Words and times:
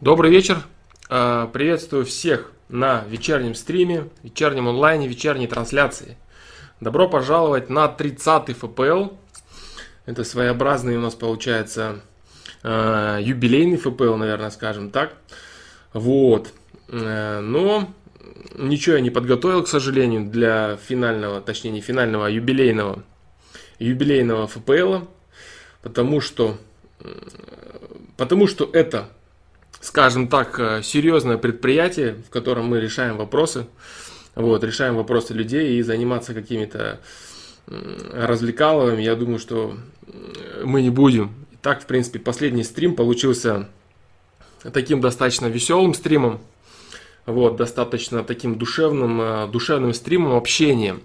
Добрый 0.00 0.30
вечер. 0.30 0.62
А, 1.10 1.48
приветствую 1.48 2.06
всех 2.06 2.52
на 2.70 3.04
вечернем 3.10 3.54
стриме, 3.54 4.08
вечернем 4.22 4.66
онлайне, 4.66 5.06
вечерней 5.06 5.46
трансляции. 5.46 6.16
Добро 6.80 7.06
пожаловать 7.06 7.68
на 7.68 7.84
30-й 7.84 8.54
ФПЛ. 8.54 9.14
Это 10.06 10.24
своеобразный 10.24 10.96
у 10.96 11.02
нас 11.02 11.14
получается 11.14 12.00
а, 12.62 13.18
юбилейный 13.18 13.76
ФПЛ, 13.76 14.14
наверное, 14.14 14.48
скажем 14.48 14.90
так. 14.90 15.16
Вот. 15.92 16.54
Э, 16.88 17.40
но 17.40 17.92
ничего 18.56 18.96
я 18.96 19.02
не 19.02 19.10
подготовил, 19.10 19.64
к 19.64 19.68
сожалению, 19.68 20.30
для 20.30 20.78
финального, 20.78 21.42
точнее 21.42 21.72
не 21.72 21.82
финального, 21.82 22.28
а 22.28 22.30
юбилейного, 22.30 23.02
юбилейного 23.78 24.46
ФПЛ. 24.46 25.00
Потому 25.82 26.22
что, 26.22 26.56
потому 28.16 28.46
что 28.46 28.70
это 28.72 29.10
скажем 29.80 30.28
так, 30.28 30.58
э, 30.58 30.82
серьезное 30.82 31.38
предприятие, 31.38 32.14
в 32.26 32.30
котором 32.30 32.66
мы 32.66 32.80
решаем 32.80 33.16
вопросы, 33.16 33.66
вот, 34.34 34.62
решаем 34.62 34.96
вопросы 34.96 35.34
людей 35.34 35.78
и 35.78 35.82
заниматься 35.82 36.34
какими-то 36.34 37.00
развлекаловыми, 37.66 39.02
я 39.02 39.14
думаю, 39.14 39.38
что 39.38 39.76
мы 40.64 40.82
не 40.82 40.90
будем. 40.90 41.32
Так, 41.62 41.82
в 41.82 41.86
принципе, 41.86 42.18
последний 42.18 42.64
стрим 42.64 42.96
получился 42.96 43.68
таким 44.72 45.00
достаточно 45.00 45.46
веселым 45.46 45.94
стримом, 45.94 46.40
вот, 47.26 47.56
достаточно 47.56 48.24
таким 48.24 48.58
душевным, 48.58 49.20
э, 49.20 49.48
душевным 49.48 49.94
стримом, 49.94 50.34
общением. 50.34 51.02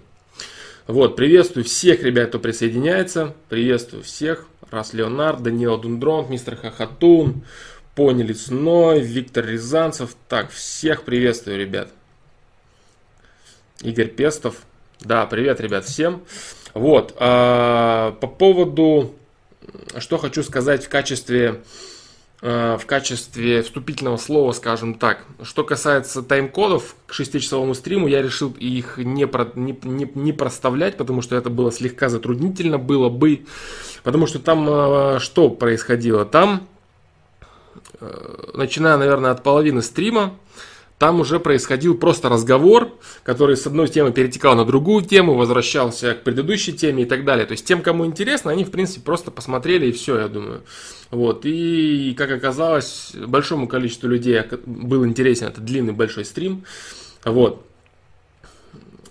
Вот, 0.86 1.16
приветствую 1.16 1.64
всех 1.64 2.02
ребят, 2.02 2.28
кто 2.28 2.38
присоединяется, 2.38 3.34
приветствую 3.48 4.02
всех, 4.02 4.46
Раз 4.70 4.94
Леонард, 4.94 5.42
Данила 5.42 5.78
Дундрон, 5.78 6.28
мистер 6.28 6.56
Хахатун, 6.56 7.44
Пони 7.96 8.22
Лесной, 8.22 9.00
Виктор 9.00 9.46
Рязанцев. 9.46 10.16
Так, 10.28 10.50
всех 10.50 11.04
приветствую, 11.04 11.58
ребят. 11.58 11.88
Игорь 13.80 14.08
Пестов. 14.08 14.56
Да, 15.00 15.24
привет, 15.24 15.62
ребят, 15.62 15.86
всем. 15.86 16.22
Вот, 16.74 17.16
а, 17.18 18.12
по 18.20 18.26
поводу, 18.26 19.14
что 19.96 20.18
хочу 20.18 20.42
сказать 20.42 20.84
в 20.84 20.90
качестве, 20.90 21.62
а, 22.42 22.76
в 22.76 22.84
качестве 22.84 23.62
вступительного 23.62 24.18
слова, 24.18 24.52
скажем 24.52 24.96
так. 24.96 25.24
Что 25.42 25.64
касается 25.64 26.22
тайм-кодов 26.22 26.96
к 27.06 27.14
6-часовому 27.14 27.72
стриму, 27.72 28.08
я 28.08 28.20
решил 28.20 28.54
их 28.58 28.98
не, 28.98 29.26
про, 29.26 29.50
не, 29.54 29.74
не, 29.84 30.06
не 30.14 30.32
проставлять, 30.34 30.98
потому 30.98 31.22
что 31.22 31.34
это 31.34 31.48
было 31.48 31.72
слегка 31.72 32.10
затруднительно 32.10 32.76
было 32.76 33.08
бы. 33.08 33.46
Потому 34.02 34.26
что 34.26 34.38
там 34.38 34.66
а, 34.68 35.18
что 35.18 35.48
происходило? 35.48 36.26
Там 36.26 36.68
Э, 36.75 36.75
начиная, 38.54 38.96
наверное, 38.96 39.30
от 39.30 39.42
половины 39.42 39.82
стрима, 39.82 40.38
там 40.98 41.20
уже 41.20 41.38
происходил 41.40 41.96
просто 41.96 42.30
разговор, 42.30 42.90
который 43.22 43.56
с 43.56 43.66
одной 43.66 43.88
темы 43.88 44.12
перетекал 44.12 44.56
на 44.56 44.64
другую 44.64 45.04
тему, 45.04 45.34
возвращался 45.34 46.14
к 46.14 46.22
предыдущей 46.22 46.72
теме 46.72 47.02
и 47.02 47.06
так 47.06 47.24
далее. 47.24 47.44
То 47.44 47.52
есть 47.52 47.66
тем, 47.66 47.82
кому 47.82 48.06
интересно, 48.06 48.50
они, 48.50 48.64
в 48.64 48.70
принципе, 48.70 49.02
просто 49.02 49.30
посмотрели 49.30 49.86
и 49.86 49.92
все, 49.92 50.18
я 50.18 50.28
думаю. 50.28 50.62
Вот. 51.10 51.44
И, 51.44 52.14
как 52.16 52.30
оказалось, 52.30 53.12
большому 53.14 53.68
количеству 53.68 54.08
людей 54.08 54.40
был 54.64 55.04
интересен 55.04 55.48
этот 55.48 55.64
длинный 55.64 55.92
большой 55.92 56.24
стрим. 56.24 56.64
Вот. 57.24 57.62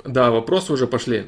Да, 0.04 0.32
вопросы 0.32 0.74
уже 0.74 0.88
пошли. 0.88 1.28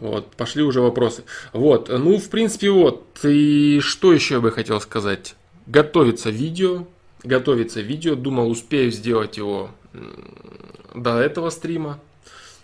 Вот, 0.00 0.34
пошли 0.34 0.62
уже 0.62 0.80
вопросы. 0.80 1.24
Вот, 1.52 1.88
ну, 1.88 2.18
в 2.18 2.30
принципе, 2.30 2.70
вот. 2.70 3.04
И 3.22 3.80
что 3.80 4.12
еще 4.12 4.34
я 4.34 4.40
бы 4.40 4.50
хотел 4.50 4.80
сказать? 4.80 5.36
Готовится 5.66 6.30
видео, 6.30 6.86
готовится 7.22 7.80
видео, 7.80 8.14
думал 8.14 8.50
успею 8.50 8.90
сделать 8.90 9.36
его 9.36 9.70
до 10.94 11.20
этого 11.20 11.50
стрима, 11.50 12.00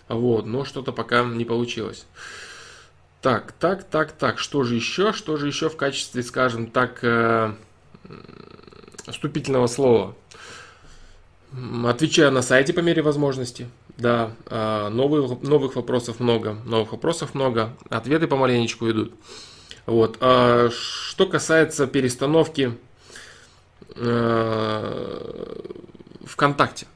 вот, 0.07 0.45
но 0.45 0.65
что-то 0.65 0.91
пока 0.91 1.23
не 1.23 1.45
получилось. 1.45 2.05
Так, 3.21 3.51
так, 3.53 3.83
так, 3.83 4.11
так, 4.11 4.39
что 4.39 4.63
же 4.63 4.75
еще, 4.75 5.11
что 5.11 5.37
же 5.37 5.47
еще 5.47 5.69
в 5.69 5.75
качестве, 5.75 6.23
скажем 6.23 6.67
так, 6.67 6.99
э, 7.01 7.53
вступительного 9.07 9.67
слова? 9.67 10.15
Отвечаю 11.85 12.31
на 12.31 12.41
сайте 12.41 12.73
по 12.73 12.81
мере 12.81 13.01
возможности. 13.01 13.67
Да, 13.97 14.31
э, 14.45 14.89
новых, 14.89 15.41
новых 15.41 15.75
вопросов 15.75 16.19
много, 16.19 16.57
новых 16.65 16.91
вопросов 16.91 17.33
много, 17.33 17.75
ответы 17.89 18.27
помаленечку 18.27 18.89
идут. 18.89 19.13
Вот. 19.87 20.17
А 20.19 20.69
что 20.69 21.25
касается 21.25 21.87
перестановки 21.87 22.77
ВКонтакте. 26.25 26.87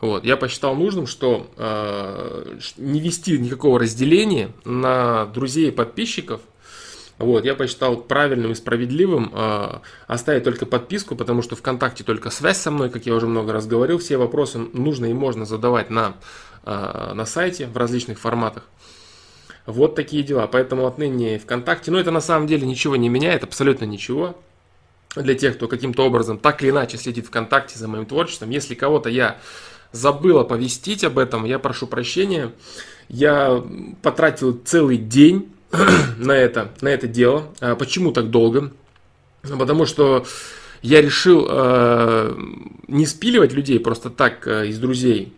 Вот. 0.00 0.24
Я 0.24 0.36
посчитал 0.36 0.74
нужным, 0.74 1.06
что 1.06 1.50
э, 1.56 2.58
не 2.78 3.00
вести 3.00 3.38
никакого 3.38 3.78
разделения 3.78 4.50
на 4.64 5.26
друзей 5.26 5.68
и 5.68 5.72
подписчиков. 5.72 6.40
Вот, 7.18 7.44
я 7.44 7.54
посчитал 7.54 7.98
правильным 7.98 8.52
и 8.52 8.54
справедливым 8.54 9.30
э, 9.34 9.80
оставить 10.06 10.44
только 10.44 10.64
подписку, 10.64 11.16
потому 11.16 11.42
что 11.42 11.54
ВКонтакте 11.54 12.02
только 12.02 12.30
связь 12.30 12.56
со 12.56 12.70
мной, 12.70 12.88
как 12.88 13.04
я 13.04 13.14
уже 13.14 13.26
много 13.26 13.52
раз 13.52 13.66
говорил. 13.66 13.98
Все 13.98 14.16
вопросы 14.16 14.58
нужно 14.58 15.06
и 15.06 15.12
можно 15.12 15.44
задавать 15.44 15.90
на, 15.90 16.14
э, 16.64 17.12
на 17.12 17.26
сайте 17.26 17.66
в 17.66 17.76
различных 17.76 18.18
форматах. 18.18 18.66
Вот 19.66 19.96
такие 19.96 20.22
дела. 20.22 20.46
Поэтому 20.46 20.86
отныне 20.86 21.38
ВКонтакте, 21.38 21.90
ну 21.90 21.98
это 21.98 22.10
на 22.10 22.22
самом 22.22 22.46
деле 22.46 22.66
ничего 22.66 22.96
не 22.96 23.10
меняет, 23.10 23.44
абсолютно 23.44 23.84
ничего 23.84 24.34
для 25.16 25.34
тех, 25.34 25.56
кто 25.56 25.68
каким-то 25.68 26.06
образом 26.06 26.38
так 26.38 26.62
или 26.62 26.70
иначе 26.70 26.96
следит 26.96 27.26
ВКонтакте 27.26 27.78
за 27.78 27.88
моим 27.88 28.06
творчеством. 28.06 28.50
Если 28.50 28.74
кого-то 28.74 29.08
я 29.08 29.38
забыл 29.92 30.38
оповестить 30.38 31.04
об 31.04 31.18
этом, 31.18 31.44
я 31.44 31.58
прошу 31.58 31.86
прощения. 31.86 32.52
Я 33.08 33.64
потратил 34.02 34.60
целый 34.64 34.96
день 34.96 35.52
на 36.18 36.32
это, 36.32 36.70
на 36.80 36.88
это 36.88 37.08
дело. 37.08 37.48
А 37.60 37.74
почему 37.74 38.12
так 38.12 38.30
долго? 38.30 38.72
Потому 39.42 39.86
что 39.86 40.26
я 40.82 41.02
решил 41.02 41.46
э, 41.48 42.34
не 42.88 43.06
спиливать 43.06 43.52
людей 43.52 43.80
просто 43.80 44.10
так 44.10 44.46
э, 44.46 44.68
из 44.68 44.78
друзей 44.78 45.32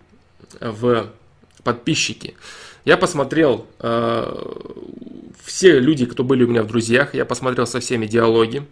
в 0.60 1.08
подписчики. 1.64 2.34
Я 2.84 2.96
посмотрел 2.96 3.66
э, 3.78 4.54
все 5.44 5.78
люди, 5.78 6.06
кто 6.06 6.24
были 6.24 6.44
у 6.44 6.48
меня 6.48 6.62
в 6.62 6.66
друзьях, 6.66 7.14
я 7.14 7.24
посмотрел 7.24 7.66
со 7.66 7.80
всеми 7.80 8.06
диалоги. 8.06 8.66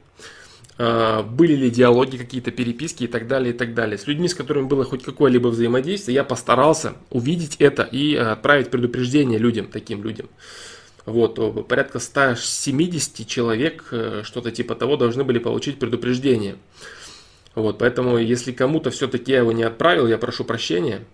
А, 0.82 1.22
были 1.22 1.54
ли 1.54 1.70
диалоги, 1.70 2.16
какие-то 2.16 2.50
переписки 2.52 3.04
и 3.04 3.06
так 3.06 3.28
далее, 3.28 3.52
и 3.52 3.56
так 3.56 3.74
далее. 3.74 3.98
С 3.98 4.06
людьми, 4.06 4.28
с 4.28 4.34
которыми 4.34 4.64
было 4.64 4.82
хоть 4.82 5.02
какое-либо 5.02 5.48
взаимодействие, 5.48 6.14
я 6.14 6.24
постарался 6.24 6.94
увидеть 7.10 7.56
это 7.56 7.82
и 7.82 8.16
а, 8.16 8.32
отправить 8.32 8.70
предупреждение 8.70 9.38
людям, 9.38 9.66
таким 9.66 10.02
людям. 10.02 10.30
Вот, 11.04 11.68
порядка 11.68 11.98
170 11.98 13.26
человек, 13.26 13.88
э, 13.90 14.22
что-то 14.24 14.50
типа 14.50 14.74
того, 14.74 14.96
должны 14.96 15.22
были 15.22 15.38
получить 15.38 15.78
предупреждение. 15.78 16.56
Вот, 17.54 17.76
поэтому, 17.78 18.16
если 18.16 18.52
кому-то 18.52 18.90
все-таки 18.90 19.32
я 19.32 19.38
его 19.38 19.52
не 19.52 19.64
отправил, 19.64 20.06
я 20.06 20.16
прошу 20.16 20.44
прощения. 20.44 21.04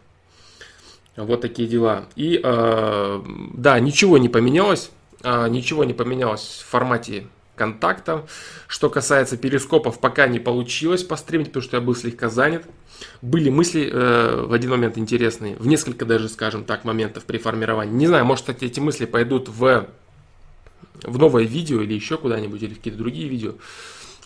Вот 1.16 1.40
такие 1.40 1.66
дела. 1.66 2.06
И, 2.14 2.40
э, 2.40 3.22
да, 3.54 3.80
ничего 3.80 4.18
не 4.18 4.28
поменялось. 4.28 4.90
Э, 5.24 5.48
ничего 5.48 5.82
не 5.82 5.94
поменялось 5.94 6.62
в 6.64 6.70
формате 6.70 7.26
контакта. 7.56 8.26
Что 8.68 8.90
касается 8.90 9.36
перископов, 9.36 9.98
пока 9.98 10.28
не 10.28 10.38
получилось 10.38 11.02
постримить, 11.02 11.48
потому 11.48 11.62
что 11.62 11.76
я 11.76 11.82
был 11.82 11.96
слегка 11.96 12.28
занят. 12.28 12.64
Были 13.22 13.50
мысли 13.50 13.90
э, 13.92 14.44
в 14.46 14.52
один 14.52 14.70
момент 14.70 14.96
интересные, 14.96 15.56
в 15.56 15.66
несколько 15.66 16.04
даже, 16.04 16.28
скажем 16.28 16.64
так, 16.64 16.84
моментов 16.84 17.24
при 17.24 17.38
формировании. 17.38 17.92
Не 17.92 18.06
знаю, 18.06 18.24
может, 18.24 18.44
кстати, 18.46 18.64
эти 18.64 18.80
мысли 18.80 19.04
пойдут 19.04 19.48
в, 19.48 19.88
в 21.02 21.18
новое 21.18 21.44
видео 21.44 21.82
или 21.82 21.94
еще 21.94 22.16
куда-нибудь, 22.16 22.62
или 22.62 22.74
в 22.74 22.78
какие-то 22.78 22.98
другие 22.98 23.28
видео. 23.28 23.54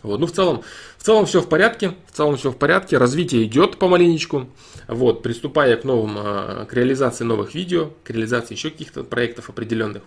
Вот. 0.02 0.18
Ну, 0.20 0.26
в 0.26 0.32
целом, 0.32 0.62
в 0.98 1.02
целом 1.02 1.26
все 1.26 1.40
в 1.40 1.48
порядке, 1.48 1.94
в 2.10 2.16
целом 2.16 2.36
все 2.36 2.50
в 2.50 2.56
порядке, 2.56 2.96
развитие 2.96 3.44
идет 3.44 3.78
помаленечку. 3.78 4.48
Вот, 4.88 5.22
приступая 5.22 5.76
к 5.76 5.84
новым, 5.84 6.16
э, 6.18 6.66
к 6.66 6.72
реализации 6.72 7.24
новых 7.24 7.54
видео, 7.54 7.90
к 8.02 8.10
реализации 8.10 8.54
еще 8.54 8.70
каких-то 8.70 9.04
проектов 9.04 9.50
определенных, 9.50 10.02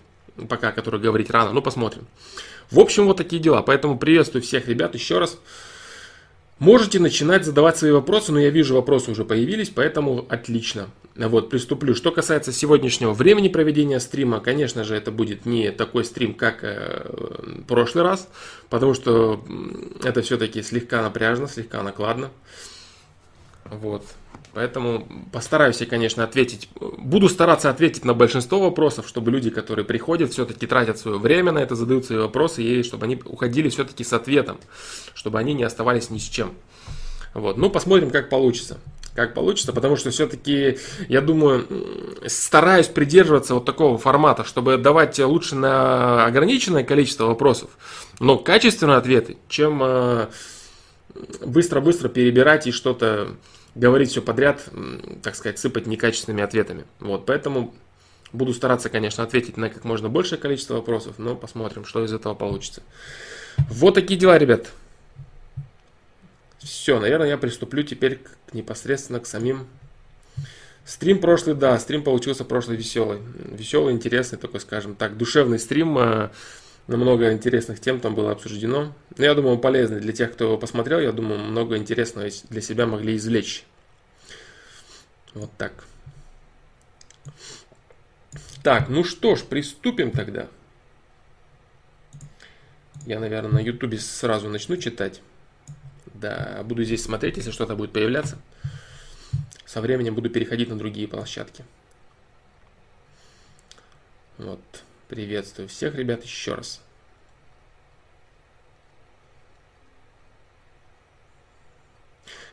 пока 0.48 0.68
о 0.68 0.72
которых 0.72 1.00
говорить 1.00 1.30
рано, 1.30 1.52
ну 1.52 1.62
посмотрим. 1.62 2.06
В 2.74 2.80
общем, 2.80 3.06
вот 3.06 3.18
такие 3.18 3.40
дела. 3.40 3.62
Поэтому 3.62 3.96
приветствую 3.96 4.42
всех 4.42 4.66
ребят 4.66 4.96
еще 4.96 5.20
раз. 5.20 5.38
Можете 6.58 6.98
начинать 6.98 7.44
задавать 7.44 7.76
свои 7.76 7.92
вопросы, 7.92 8.32
но 8.32 8.40
я 8.40 8.50
вижу, 8.50 8.74
вопросы 8.74 9.12
уже 9.12 9.24
появились, 9.24 9.70
поэтому 9.70 10.26
отлично. 10.28 10.88
Вот, 11.14 11.50
приступлю. 11.50 11.94
Что 11.94 12.10
касается 12.10 12.52
сегодняшнего 12.52 13.12
времени 13.12 13.46
проведения 13.46 14.00
стрима, 14.00 14.40
конечно 14.40 14.82
же, 14.82 14.96
это 14.96 15.12
будет 15.12 15.46
не 15.46 15.70
такой 15.70 16.04
стрим, 16.04 16.34
как 16.34 16.64
э, 16.64 17.62
прошлый 17.68 18.02
раз, 18.02 18.28
потому 18.70 18.94
что 18.94 19.44
это 20.02 20.22
все-таки 20.22 20.60
слегка 20.62 21.00
напряжно, 21.00 21.46
слегка 21.46 21.80
накладно. 21.84 22.30
Вот. 23.66 24.04
Поэтому 24.54 25.08
постараюсь 25.32 25.80
я, 25.80 25.86
конечно, 25.86 26.22
ответить. 26.22 26.68
Буду 26.98 27.28
стараться 27.28 27.70
ответить 27.70 28.04
на 28.04 28.14
большинство 28.14 28.60
вопросов, 28.60 29.08
чтобы 29.08 29.32
люди, 29.32 29.50
которые 29.50 29.84
приходят, 29.84 30.32
все-таки 30.32 30.66
тратят 30.66 30.98
свое 30.98 31.18
время 31.18 31.50
на 31.50 31.58
это, 31.58 31.74
задают 31.74 32.06
свои 32.06 32.18
вопросы, 32.20 32.62
и 32.62 32.82
чтобы 32.84 33.06
они 33.06 33.20
уходили 33.24 33.68
все-таки 33.68 34.04
с 34.04 34.12
ответом, 34.12 34.58
чтобы 35.12 35.40
они 35.40 35.54
не 35.54 35.64
оставались 35.64 36.10
ни 36.10 36.18
с 36.18 36.28
чем. 36.28 36.54
Вот. 37.34 37.56
Ну, 37.56 37.68
посмотрим, 37.68 38.10
как 38.10 38.28
получится. 38.28 38.78
Как 39.14 39.34
получится, 39.34 39.72
потому 39.72 39.96
что 39.96 40.10
все-таки, 40.10 40.78
я 41.08 41.20
думаю, 41.20 41.68
стараюсь 42.26 42.88
придерживаться 42.88 43.54
вот 43.54 43.64
такого 43.64 43.96
формата, 43.96 44.42
чтобы 44.42 44.76
давать 44.76 45.18
лучше 45.20 45.54
на 45.54 46.26
ограниченное 46.26 46.82
количество 46.82 47.26
вопросов, 47.26 47.70
но 48.18 48.36
качественные 48.38 48.96
ответы, 48.96 49.36
чем 49.48 49.80
э, 49.84 50.26
быстро-быстро 51.46 52.08
перебирать 52.08 52.66
и 52.66 52.72
что-то 52.72 53.36
говорить 53.74 54.10
все 54.10 54.22
подряд, 54.22 54.64
так 55.22 55.34
сказать, 55.34 55.58
сыпать 55.58 55.86
некачественными 55.86 56.42
ответами. 56.42 56.84
Вот, 57.00 57.26
поэтому 57.26 57.74
буду 58.32 58.52
стараться, 58.54 58.88
конечно, 58.88 59.24
ответить 59.24 59.56
на 59.56 59.70
как 59.70 59.84
можно 59.84 60.08
большее 60.08 60.38
количество 60.38 60.74
вопросов, 60.74 61.18
но 61.18 61.34
посмотрим, 61.34 61.84
что 61.84 62.04
из 62.04 62.12
этого 62.12 62.34
получится. 62.34 62.82
Вот 63.68 63.94
такие 63.94 64.18
дела, 64.18 64.38
ребят. 64.38 64.70
Все, 66.58 66.98
наверное, 66.98 67.28
я 67.28 67.38
приступлю 67.38 67.82
теперь 67.82 68.16
к, 68.16 68.54
непосредственно 68.54 69.20
к 69.20 69.26
самим 69.26 69.66
Стрим 70.84 71.18
прошлый, 71.18 71.54
да, 71.54 71.78
стрим 71.78 72.02
получился 72.02 72.44
прошлый 72.44 72.76
веселый. 72.76 73.20
Веселый, 73.36 73.94
интересный, 73.94 74.38
такой, 74.38 74.60
скажем 74.60 74.94
так, 74.94 75.16
душевный 75.16 75.58
стрим. 75.58 75.96
Много 76.86 77.32
интересных 77.32 77.80
тем 77.80 77.98
там 77.98 78.14
было 78.14 78.32
обсуждено. 78.32 78.94
Я 79.16 79.34
думаю, 79.34 79.58
полезный 79.58 80.00
для 80.00 80.12
тех, 80.12 80.32
кто 80.32 80.44
его 80.44 80.58
посмотрел. 80.58 81.00
Я 81.00 81.12
думаю, 81.12 81.40
много 81.40 81.78
интересного 81.78 82.28
для 82.50 82.60
себя 82.60 82.86
могли 82.86 83.16
извлечь. 83.16 83.64
Вот 85.32 85.50
так. 85.56 85.84
Так, 88.62 88.88
ну 88.88 89.02
что 89.02 89.34
ж, 89.34 89.44
приступим 89.44 90.10
тогда. 90.10 90.48
Я, 93.06 93.18
наверное, 93.20 93.52
на 93.52 93.58
ютубе 93.58 93.98
сразу 93.98 94.48
начну 94.48 94.76
читать. 94.76 95.22
Да, 96.14 96.62
буду 96.64 96.84
здесь 96.84 97.02
смотреть, 97.02 97.36
если 97.36 97.50
что-то 97.50 97.76
будет 97.76 97.92
появляться. 97.92 98.38
Со 99.66 99.80
временем 99.80 100.14
буду 100.14 100.30
переходить 100.30 100.68
на 100.68 100.78
другие 100.78 101.08
площадки. 101.08 101.64
Вот. 104.38 104.60
Приветствую 105.14 105.68
всех 105.68 105.94
ребят 105.94 106.24
еще 106.24 106.54
раз. 106.54 106.80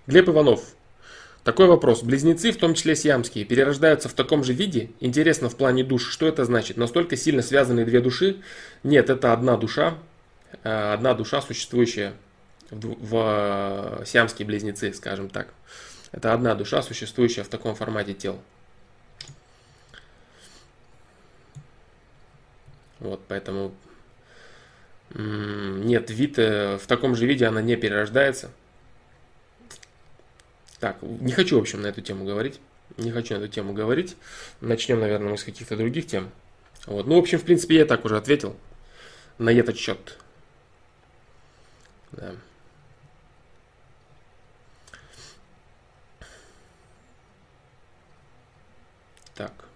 Глеб 0.06 0.30
Иванов. 0.30 0.75
Такой 1.44 1.66
вопрос. 1.66 2.04
Близнецы, 2.04 2.52
в 2.52 2.58
том 2.58 2.75
числе 2.75 2.96
сиамские, 2.96 3.46
перерождаются 3.46 4.10
в 4.10 4.13
таком 4.13 4.44
же 4.44 4.54
виде? 4.54 4.92
Интересно 5.00 5.50
в 5.50 5.58
плане 5.58 5.84
душ. 5.84 6.08
Что 6.12 6.28
это 6.28 6.46
значит? 6.46 6.78
Настолько 6.78 7.18
сильно 7.18 7.42
связаны 7.42 7.84
две 7.84 8.00
души? 8.00 8.44
Нет, 8.84 9.10
это 9.10 9.34
одна 9.34 9.57
душа. 9.57 9.98
Э, 10.64 10.94
одна 10.94 11.16
душа, 11.16 11.42
существующая 11.42 12.14
в, 12.69 12.96
в 13.02 14.06
сиамские 14.06 14.46
близнецы, 14.46 14.94
скажем 14.94 15.30
так. 15.30 15.52
Это 16.12 16.31
одна 16.31 16.54
душа, 16.54 16.84
существующая 16.84 17.42
в 17.42 17.48
таком 17.48 17.74
формате 17.74 18.14
тел. 18.14 18.40
Вот, 23.01 23.21
поэтому 23.27 23.74
нет, 25.13 26.09
вид 26.09 26.39
э, 26.39 26.77
в 26.77 26.88
таком 26.88 27.15
же 27.15 27.25
виде 27.25 27.45
она 27.45 27.62
не 27.62 27.75
перерождается. 27.75 28.51
Так, 30.80 30.98
не 31.01 31.33
хочу, 31.33 31.57
в 31.57 31.62
общем, 31.62 31.81
на 31.81 31.88
эту 31.88 32.01
тему 32.01 32.24
говорить. 32.24 32.62
Не 32.98 33.12
хочу 33.12 33.33
на 33.33 33.39
эту 33.39 33.50
тему 33.50 33.74
говорить. 33.74 34.15
Начнем, 34.62 35.00
наверное, 35.00 35.31
мы 35.31 35.38
с 35.38 35.44
каких-то 35.44 35.75
других 35.75 36.07
тем. 36.07 36.31
Вот. 36.86 37.07
Ну, 37.07 37.15
в 37.15 37.19
общем, 37.19 37.39
в 37.39 37.44
принципе, 37.44 37.75
я 37.75 37.86
так 37.86 38.06
уже 38.06 38.18
ответил 38.18 38.56
на 39.38 39.50
этот 39.50 39.77
счет. 39.77 40.18
Да. 42.12 42.36
Так. 49.36 49.70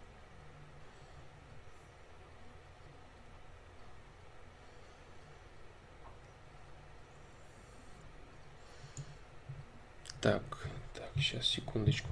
Так, 10.26 10.42
так, 10.96 11.10
сейчас, 11.18 11.46
секундочку. 11.46 12.10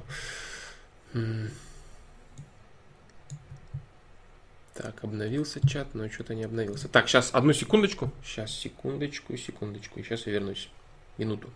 Так, 4.75 5.03
обновился 5.03 5.67
чат, 5.67 5.95
но 5.95 6.07
что-то 6.11 6.35
не 6.35 6.43
обновился. 6.43 6.87
Так, 6.87 7.09
сейчас, 7.09 7.33
одну 7.33 7.53
секундочку. 7.53 8.11
Сейчас, 8.23 8.51
секундочку, 8.51 9.35
секундочку. 9.35 10.03
Сейчас 10.03 10.27
я 10.27 10.33
вернусь. 10.33 10.69
Минуту. 11.17 11.49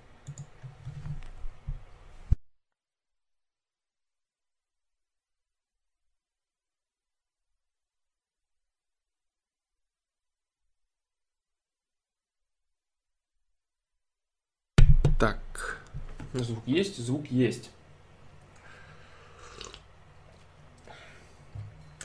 Звук 16.44 16.68
есть, 16.68 16.98
звук 16.98 17.28
есть. 17.28 17.70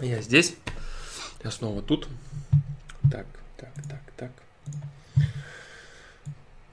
Я 0.00 0.20
здесь. 0.22 0.56
Я 1.44 1.50
снова 1.50 1.82
тут. 1.82 2.08
Так, 3.10 3.26
так, 3.56 3.72
так, 3.88 4.12
так. 4.16 4.32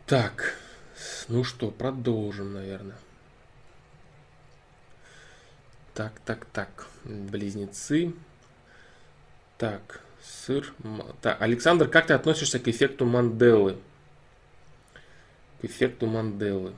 Так. 0.06 0.56
Ну 1.27 1.44
что, 1.44 1.69
продолжим, 1.69 2.53
наверное. 2.53 2.97
Так, 5.94 6.19
так, 6.25 6.45
так. 6.45 6.88
Близнецы. 7.03 8.13
Так, 9.57 10.01
сыр. 10.23 10.73
Так, 11.21 11.41
Александр, 11.41 11.88
как 11.88 12.07
ты 12.07 12.13
относишься 12.13 12.59
к 12.59 12.67
эффекту 12.67 13.06
Манделы? 13.06 13.77
К 15.61 15.65
эффекту 15.65 16.07
Манделы. 16.07 16.73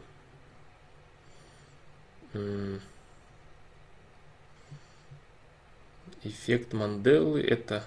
Эффект 6.24 6.74
Манделы 6.74 7.42
это 7.42 7.84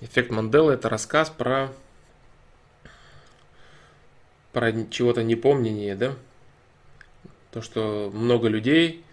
эффект 0.00 0.30
Манделы 0.30 0.72
это 0.72 0.88
рассказ 0.88 1.30
про 1.30 1.72
про 4.52 4.72
чего-то 4.90 5.22
непомнение, 5.22 5.96
да? 5.96 6.14
То, 7.52 7.62
что 7.62 8.10
много 8.12 8.48
людей, 8.48 9.04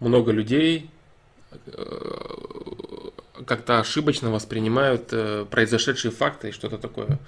много 0.00 0.32
людей 0.32 0.90
э, 1.50 3.10
как-то 3.46 3.78
ошибочно 3.78 4.30
воспринимают 4.30 5.08
э, 5.12 5.46
произошедшие 5.50 6.10
факты 6.10 6.48
и 6.48 6.52
что-то 6.52 6.78
такое. 6.78 7.18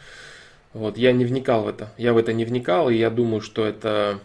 Вот, 0.73 0.99
я 0.99 1.12
не 1.12 1.25
вникал 1.25 1.62
в 1.62 1.68
это. 1.68 1.92
Я 1.97 2.12
в 2.12 2.18
это 2.18 2.33
не 2.33 2.44
вникал, 2.44 2.90
и 2.90 2.97
я 2.97 3.11
думаю, 3.11 3.40
что 3.40 3.64
это 3.64 4.21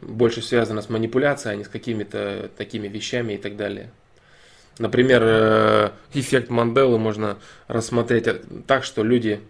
больше 0.00 0.42
связано 0.42 0.82
с 0.82 0.88
манипуляцией, 0.88 1.54
а 1.54 1.56
не 1.56 1.64
с 1.64 1.68
какими-то 1.68 2.50
такими 2.56 2.88
вещами 2.88 3.34
и 3.34 3.38
так 3.38 3.56
далее. 3.56 3.90
Например, 4.78 5.22
э, 5.24 5.90
эффект 6.14 6.50
Манделы 6.50 6.98
можно 6.98 7.38
рассмотреть 7.66 8.28
так, 8.66 8.84
что 8.84 9.02
люди, 9.02 9.40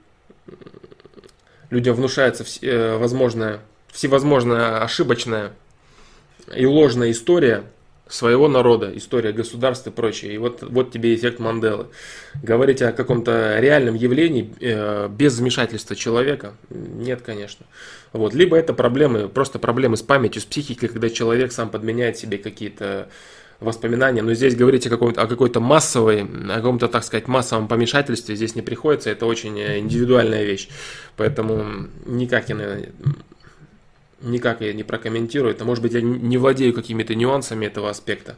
людям 1.71 1.97
внушается 1.97 2.45
э, 2.63 2.97
возможная, 2.97 3.61
всевозможная 3.89 4.83
ошибочная 4.83 5.53
и 6.55 6.67
ложная 6.67 7.11
история– 7.11 7.65
своего 8.09 8.49
народа, 8.49 8.91
история 8.95 9.33
государства 9.33 9.91
и 9.91 9.93
прочее. 9.93 10.35
И 10.35 10.39
вот, 10.39 10.63
вот 10.63 10.91
тебе 10.91 11.15
эффект 11.15 11.39
Манделы. 11.39 11.89
Говорить 12.43 12.83
о 12.83 12.93
каком-то 12.93 13.59
реальном 13.61 13.95
явлении 13.95 14.53
э, 14.61 15.09
без 15.09 15.39
вмешательства 15.39 15.95
человека? 15.95 16.55
Нет, 16.71 17.23
конечно. 17.23 17.67
Вот. 18.13 18.35
Либо 18.35 18.57
это 18.57 18.73
проблемы, 18.73 19.29
просто 19.29 19.59
проблемы 19.59 19.97
с 19.97 20.03
памятью, 20.03 20.43
с 20.43 20.45
психикой, 20.45 20.89
когда 20.89 21.11
человек 21.11 21.53
сам 21.53 21.71
подменяет 21.71 22.17
себе 22.17 22.39
какие-то 22.39 23.09
воспоминания. 23.61 24.23
Но 24.23 24.35
здесь 24.35 24.55
говорить 24.55 24.87
о, 24.87 24.91
каком-то, 24.91 25.21
о 25.21 25.27
какой-то 25.27 25.61
массовой, 25.61 26.23
о 26.23 26.57
каком-то, 26.57 26.89
так 26.89 27.05
сказать, 27.05 27.29
массовом 27.29 27.69
помешательстве 27.69 28.37
здесь 28.37 28.55
не 28.55 28.63
приходится. 28.63 29.11
Это 29.11 29.27
очень 29.27 29.61
индивидуальная 29.61 30.45
вещь. 30.45 30.69
Поэтому 31.17 31.89
никак 32.07 32.49
я, 32.49 32.55
наверное, 32.55 32.91
никак 34.21 34.61
я 34.61 34.73
не 34.73 34.83
прокомментирую. 34.83 35.55
Это, 35.55 35.65
может 35.65 35.83
быть, 35.83 35.93
я 35.93 36.01
не 36.01 36.39
владею 36.39 36.75
какими-то 36.75 37.15
нюансами 37.15 37.67
этого 37.67 37.91
аспекта. 37.91 38.37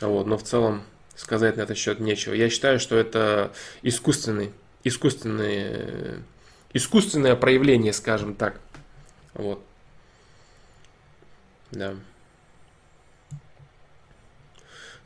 Вот, 0.00 0.26
но 0.26 0.36
в 0.36 0.42
целом 0.42 0.82
сказать 1.14 1.56
на 1.56 1.62
этот 1.62 1.76
счет 1.76 2.00
нечего. 2.00 2.34
Я 2.34 2.50
считаю, 2.50 2.80
что 2.80 2.96
это 2.96 3.52
искусственный, 3.82 4.52
искусственный, 4.84 5.62
э, 5.62 6.18
искусственное 6.72 7.36
проявление, 7.36 7.92
скажем 7.92 8.34
так. 8.34 8.60
Вот. 9.34 9.62
Да. 11.70 11.94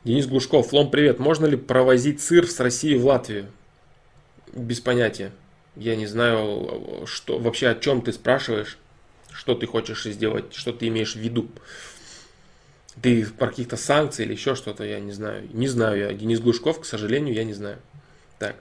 Денис 0.03 0.25
Глушков. 0.25 0.71
Лом, 0.73 0.89
привет. 0.89 1.19
Можно 1.19 1.45
ли 1.45 1.57
провозить 1.57 2.21
сыр 2.21 2.47
с 2.47 2.59
России 2.59 2.95
в 2.95 3.05
Латвию? 3.05 3.47
Без 4.53 4.79
понятия. 4.79 5.31
Я 5.75 5.95
не 5.95 6.07
знаю, 6.07 7.05
что 7.05 7.37
вообще 7.37 7.69
о 7.69 7.75
чем 7.75 8.01
ты 8.01 8.13
спрашиваешь 8.13 8.77
что 9.37 9.53
ты 9.53 9.67
хочешь 9.67 10.03
сделать, 10.03 10.53
что 10.55 10.73
ты 10.73 10.87
имеешь 10.87 11.13
в 11.13 11.19
виду. 11.19 11.47
Ты 13.01 13.23
про 13.27 13.47
каких-то 13.47 13.77
санкций 13.77 14.25
или 14.25 14.33
еще 14.33 14.55
что-то, 14.55 14.83
я 14.83 14.99
не 14.99 15.11
знаю. 15.11 15.47
Не 15.53 15.67
знаю 15.67 15.99
я. 15.99 16.13
Денис 16.13 16.39
Глушков, 16.39 16.81
к 16.81 16.85
сожалению, 16.85 17.35
я 17.35 17.43
не 17.43 17.53
знаю. 17.53 17.77
Так. 18.39 18.55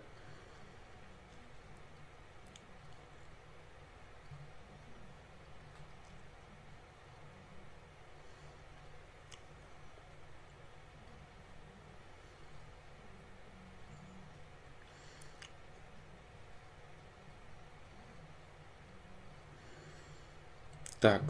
Так. 21.00 21.22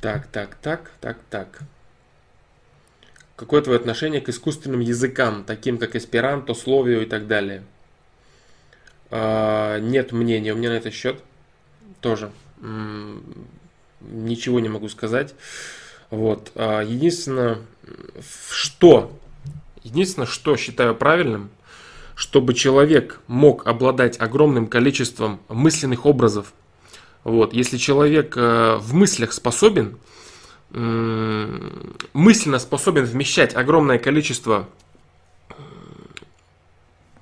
Так, 0.00 0.26
так, 0.26 0.56
так, 0.56 0.90
так, 1.00 1.18
так. 1.30 1.62
Какое 3.36 3.62
твое 3.62 3.78
отношение 3.78 4.20
к 4.20 4.28
искусственным 4.28 4.80
языкам, 4.80 5.44
таким 5.44 5.78
как 5.78 5.96
эсперанто, 5.96 6.54
словио 6.54 7.00
и 7.00 7.06
так 7.06 7.26
далее? 7.26 7.64
А, 9.10 9.78
нет 9.78 10.12
мнения 10.12 10.52
у 10.52 10.56
меня 10.56 10.70
на 10.70 10.74
этот 10.74 10.92
счет. 10.92 11.20
Тоже. 12.00 12.30
Ничего 14.00 14.60
не 14.60 14.68
могу 14.68 14.88
сказать. 14.88 15.34
Вот. 16.10 16.52
А, 16.54 16.80
единственное, 16.82 17.58
что, 18.50 19.18
единственное, 19.82 20.26
что 20.26 20.56
считаю 20.56 20.94
правильным, 20.94 21.50
чтобы 22.14 22.54
человек 22.54 23.20
мог 23.26 23.66
обладать 23.66 24.20
огромным 24.20 24.66
количеством 24.66 25.40
мысленных 25.48 26.06
образов 26.06 26.52
вот, 27.24 27.52
если 27.52 27.76
человек 27.76 28.36
э, 28.36 28.76
в 28.80 28.94
мыслях 28.94 29.32
способен, 29.32 29.98
мысленно 30.70 32.58
способен 32.58 33.04
вмещать 33.04 33.54
огромное 33.54 33.98
количество 33.98 34.68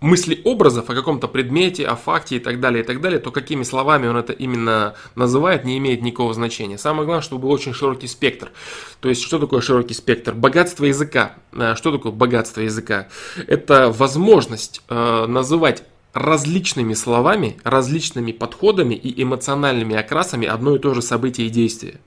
мыслей, 0.02 0.42
образов 0.44 0.90
о 0.90 0.94
каком-то 0.94 1.28
предмете, 1.28 1.86
о 1.86 1.96
факте 1.96 2.36
и 2.36 2.38
так 2.40 2.60
далее, 2.60 2.82
и 2.82 2.86
так 2.86 3.00
далее, 3.00 3.20
то 3.20 3.30
какими 3.30 3.62
словами 3.62 4.08
он 4.08 4.16
это 4.16 4.32
именно 4.32 4.94
называет, 5.14 5.64
не 5.64 5.78
имеет 5.78 6.02
никакого 6.02 6.34
значения. 6.34 6.76
Самое 6.76 7.06
главное, 7.06 7.22
чтобы 7.22 7.42
был 7.42 7.50
очень 7.50 7.72
широкий 7.72 8.08
спектр. 8.08 8.50
То 9.00 9.08
есть, 9.08 9.22
что 9.22 9.38
такое 9.38 9.60
широкий 9.60 9.94
спектр? 9.94 10.34
Богатство 10.34 10.84
языка. 10.84 11.36
Э, 11.52 11.74
что 11.76 11.92
такое 11.92 12.12
богатство 12.12 12.60
языка? 12.60 13.08
Это 13.46 13.90
возможность 13.90 14.82
э, 14.88 15.26
называть 15.26 15.84
различными 16.12 16.94
словами, 16.94 17.56
различными 17.64 18.32
подходами 18.32 18.94
и 18.94 19.22
эмоциональными 19.22 19.96
окрасами 19.96 20.46
одно 20.46 20.76
и 20.76 20.78
то 20.78 20.94
же 20.94 21.02
событие 21.02 21.46
и 21.46 21.50
действие. 21.50 22.00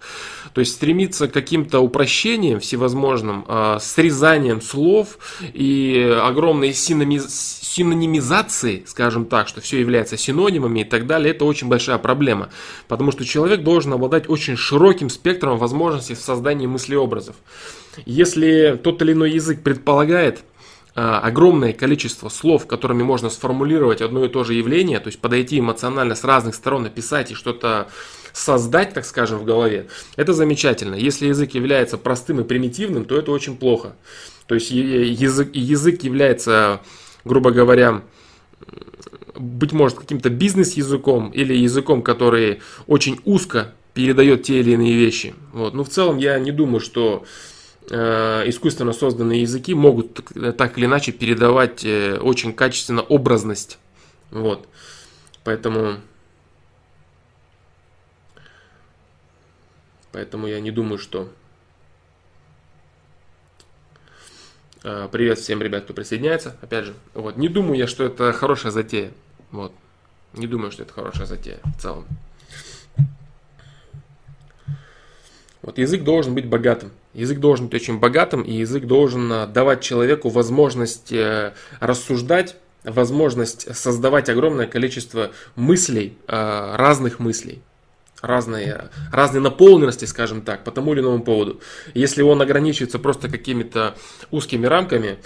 То 0.54 0.60
есть 0.60 0.74
стремиться 0.74 1.28
к 1.28 1.34
каким-то 1.34 1.80
упрощениям 1.80 2.60
всевозможным, 2.60 3.46
э, 3.48 3.78
срезанием 3.82 4.62
слов 4.62 5.18
и 5.54 6.16
огромной 6.22 6.74
синонимизацией, 6.74 8.84
скажем 8.88 9.26
так, 9.26 9.48
что 9.48 9.60
все 9.60 9.80
является 9.80 10.18
синонимами 10.18 10.82
и 10.82 10.86
так 10.86 11.08
далее, 11.08 11.34
это 11.34 11.46
очень 11.46 11.68
большая 11.68 11.98
проблема. 11.98 12.50
Потому 12.88 13.12
что 13.12 13.26
человек 13.26 13.64
должен 13.64 13.94
обладать 13.94 14.30
очень 14.30 14.56
широким 14.56 15.10
спектром 15.10 15.58
возможностей 15.58 16.14
в 16.14 16.20
создании 16.20 16.68
мыслеобразов. 16.68 17.36
Если 18.06 18.80
тот 18.82 19.02
или 19.02 19.14
иной 19.14 19.32
язык 19.32 19.64
предполагает 19.64 20.44
огромное 20.96 21.74
количество 21.74 22.30
слов, 22.30 22.68
которыми 22.68 23.04
можно 23.04 23.30
сформулировать 23.30 24.02
одно 24.02 24.24
и 24.24 24.30
то 24.30 24.46
же 24.46 24.54
явление, 24.54 25.00
то 25.00 25.08
есть 25.08 25.20
подойти 25.20 25.60
эмоционально 25.60 26.16
с 26.16 26.24
разных 26.24 26.56
сторон, 26.56 26.84
написать 26.84 27.32
и 27.32 27.36
что-то 27.36 27.90
создать, 28.32 28.94
так 28.94 29.06
скажем, 29.06 29.40
в 29.40 29.46
голове, 29.46 29.88
это 30.16 30.34
замечательно. 30.34 30.96
Если 30.96 31.28
язык 31.28 31.54
является 31.54 31.98
простым 31.98 32.40
и 32.40 32.44
примитивным, 32.46 33.04
то 33.06 33.18
это 33.18 33.32
очень 33.32 33.58
плохо. 33.58 33.96
То 34.48 34.56
есть 34.56 34.72
язык, 34.72 35.50
язык 35.54 36.04
является, 36.04 36.82
грубо 37.25 37.52
говоря, 37.52 38.04
быть 39.38 39.74
может, 39.74 39.98
каким-то 39.98 40.30
бизнес-языком 40.30 41.30
или 41.32 41.54
языком, 41.54 42.02
который 42.04 42.62
очень 42.88 43.20
узко 43.25 43.74
передает 43.94 44.44
те 44.44 44.60
или 44.60 44.72
иные 44.72 44.96
вещи. 44.96 45.34
Вот. 45.52 45.74
Но 45.74 45.84
в 45.84 45.90
целом 45.90 46.18
я 46.18 46.40
не 46.40 46.52
думаю, 46.52 46.80
что 46.80 47.25
Э, 47.25 47.55
искусственно 47.88 48.94
созданные 48.94 49.42
языки 49.42 49.74
могут 49.74 50.22
так 50.58 50.77
или 50.77 50.86
иначе 50.86 51.12
передавать 51.12 51.86
э, 51.86 52.18
очень 52.18 52.54
качественно 52.54 53.01
образность. 53.01 53.77
Вот. 54.32 54.68
Поэтому, 55.44 55.98
поэтому 60.12 60.48
я 60.48 60.60
не 60.60 60.72
думаю, 60.72 60.98
что... 60.98 61.30
Э, 64.84 65.08
привет 65.12 65.39
всем 65.39 65.62
ребят, 65.62 65.84
кто 65.84 65.94
присоединяется. 65.94 66.58
Опять 66.62 66.86
же, 66.86 66.94
вот. 67.13 67.38
Не 67.38 67.50
думаю 67.50 67.77
я, 67.77 67.88
что 67.88 68.04
это 68.04 68.34
хорошая 68.34 68.72
затея. 68.72 69.12
Вот. 69.51 69.72
Не 70.34 70.48
думаю, 70.48 70.72
что 70.72 70.84
это 70.84 70.94
хорошая 70.94 71.27
затея 71.27 71.60
в 71.63 71.82
целом. 71.82 72.06
Вот 75.62 75.77
язык 75.77 76.04
должен 76.04 76.36
быть 76.36 76.48
богатым. 76.48 76.92
Язык 77.16 77.40
должен 77.40 77.68
быть 77.68 77.82
очень 77.82 77.98
богатым, 77.98 78.42
и 78.42 78.52
язык 78.52 78.86
должен 78.86 79.32
э, 79.32 79.48
давать 79.48 79.80
человеку 79.80 80.28
возможность 80.28 81.14
э, 81.14 81.54
рассуждать, 81.80 82.58
возможность 82.84 83.74
создавать 83.74 84.28
огромное 84.28 84.68
количество 84.68 85.32
мыслей, 85.56 86.18
э, 86.28 86.76
разных 86.76 87.20
мыслей, 87.20 87.62
разные, 88.22 88.90
разные 89.14 89.40
наполненности, 89.40 90.04
скажем 90.04 90.42
так, 90.42 90.66
по 90.66 90.72
тому 90.72 90.92
или 90.92 91.00
иному 91.00 91.24
поводу. 91.24 91.62
Если 91.94 92.22
он 92.22 92.42
ограничивается 92.42 93.00
просто 93.00 93.30
какими-то 93.30 93.96
узкими 94.30 94.66
рамками, 94.66 95.18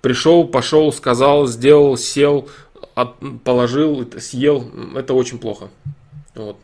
пришел, 0.00 0.48
пошел, 0.48 0.92
сказал, 0.92 1.46
сделал, 1.46 1.96
сел, 1.98 2.48
положил, 3.44 4.10
съел, 4.18 4.70
это 4.96 5.14
очень 5.14 5.38
плохо. 5.38 5.68
Вот. 6.34 6.56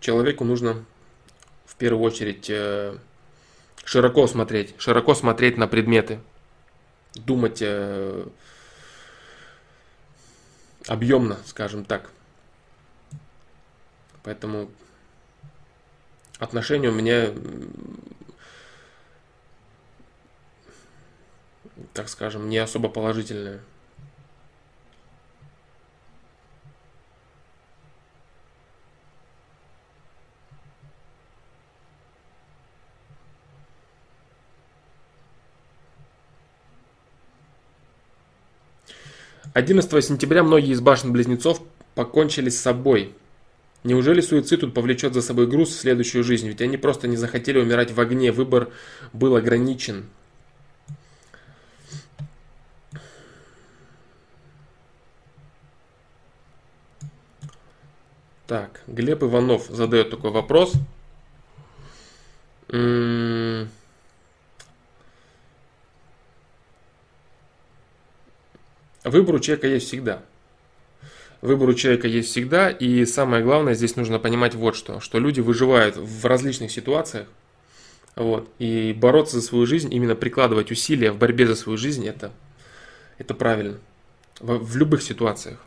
Человеку 0.00 0.44
нужно 0.44 0.84
первую 1.78 2.04
очередь 2.04 2.50
э, 2.50 2.96
широко 3.84 4.26
смотреть, 4.26 4.74
широко 4.78 5.14
смотреть 5.14 5.56
на 5.56 5.68
предметы, 5.68 6.20
думать 7.14 7.58
э, 7.62 8.26
объемно, 10.86 11.38
скажем 11.46 11.84
так. 11.84 12.10
Поэтому 14.24 14.70
отношения 16.38 16.88
у 16.88 16.92
меня, 16.92 17.32
так 21.94 22.08
скажем, 22.08 22.48
не 22.48 22.58
особо 22.58 22.88
положительные. 22.88 23.60
11 39.54 40.04
сентября 40.04 40.42
многие 40.42 40.72
из 40.72 40.80
башен-близнецов 40.80 41.62
покончили 41.94 42.48
с 42.48 42.60
собой. 42.60 43.14
Неужели 43.84 44.20
суицид 44.20 44.60
тут 44.60 44.74
повлечет 44.74 45.14
за 45.14 45.22
собой 45.22 45.46
груз 45.46 45.70
в 45.70 45.80
следующую 45.80 46.24
жизнь? 46.24 46.48
Ведь 46.48 46.60
они 46.60 46.76
просто 46.76 47.08
не 47.08 47.16
захотели 47.16 47.58
умирать 47.58 47.92
в 47.92 48.00
огне, 48.00 48.32
выбор 48.32 48.70
был 49.12 49.36
ограничен. 49.36 50.06
Так, 58.46 58.80
Глеб 58.86 59.22
Иванов 59.22 59.66
задает 59.68 60.10
такой 60.10 60.30
вопрос. 60.30 60.72
М-м- 62.68 63.68
Выбор 69.04 69.36
у 69.36 69.38
человека 69.38 69.68
есть 69.68 69.86
всегда. 69.86 70.22
Выбор 71.40 71.68
у 71.68 71.74
человека 71.74 72.08
есть 72.08 72.30
всегда, 72.30 72.68
и 72.68 73.04
самое 73.04 73.44
главное, 73.44 73.74
здесь 73.74 73.94
нужно 73.94 74.18
понимать 74.18 74.54
вот 74.54 74.74
что, 74.74 74.98
что 74.98 75.20
люди 75.20 75.40
выживают 75.40 75.96
в 75.96 76.26
различных 76.26 76.72
ситуациях, 76.72 77.28
вот, 78.16 78.50
и 78.58 78.92
бороться 78.92 79.38
за 79.38 79.46
свою 79.46 79.64
жизнь, 79.64 79.94
именно 79.94 80.16
прикладывать 80.16 80.72
усилия 80.72 81.12
в 81.12 81.18
борьбе 81.18 81.46
за 81.46 81.54
свою 81.54 81.78
жизнь, 81.78 82.04
это, 82.08 82.32
это 83.18 83.34
правильно, 83.34 83.78
в, 84.40 84.58
в 84.58 84.76
любых 84.76 85.00
ситуациях. 85.00 85.60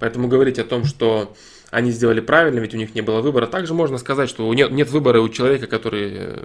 Поэтому 0.00 0.28
говорить 0.28 0.58
о 0.58 0.64
том, 0.64 0.84
что 0.84 1.34
они 1.70 1.90
сделали 1.90 2.20
правильно, 2.20 2.60
ведь 2.60 2.74
у 2.74 2.78
них 2.78 2.94
не 2.94 3.00
было 3.02 3.20
выбора. 3.20 3.46
Также 3.46 3.74
можно 3.74 3.98
сказать, 3.98 4.30
что 4.30 4.52
нет, 4.54 4.70
нет 4.70 4.90
выбора 4.90 5.20
у 5.20 5.28
человека, 5.28 5.66
который 5.66 6.10
э, 6.14 6.44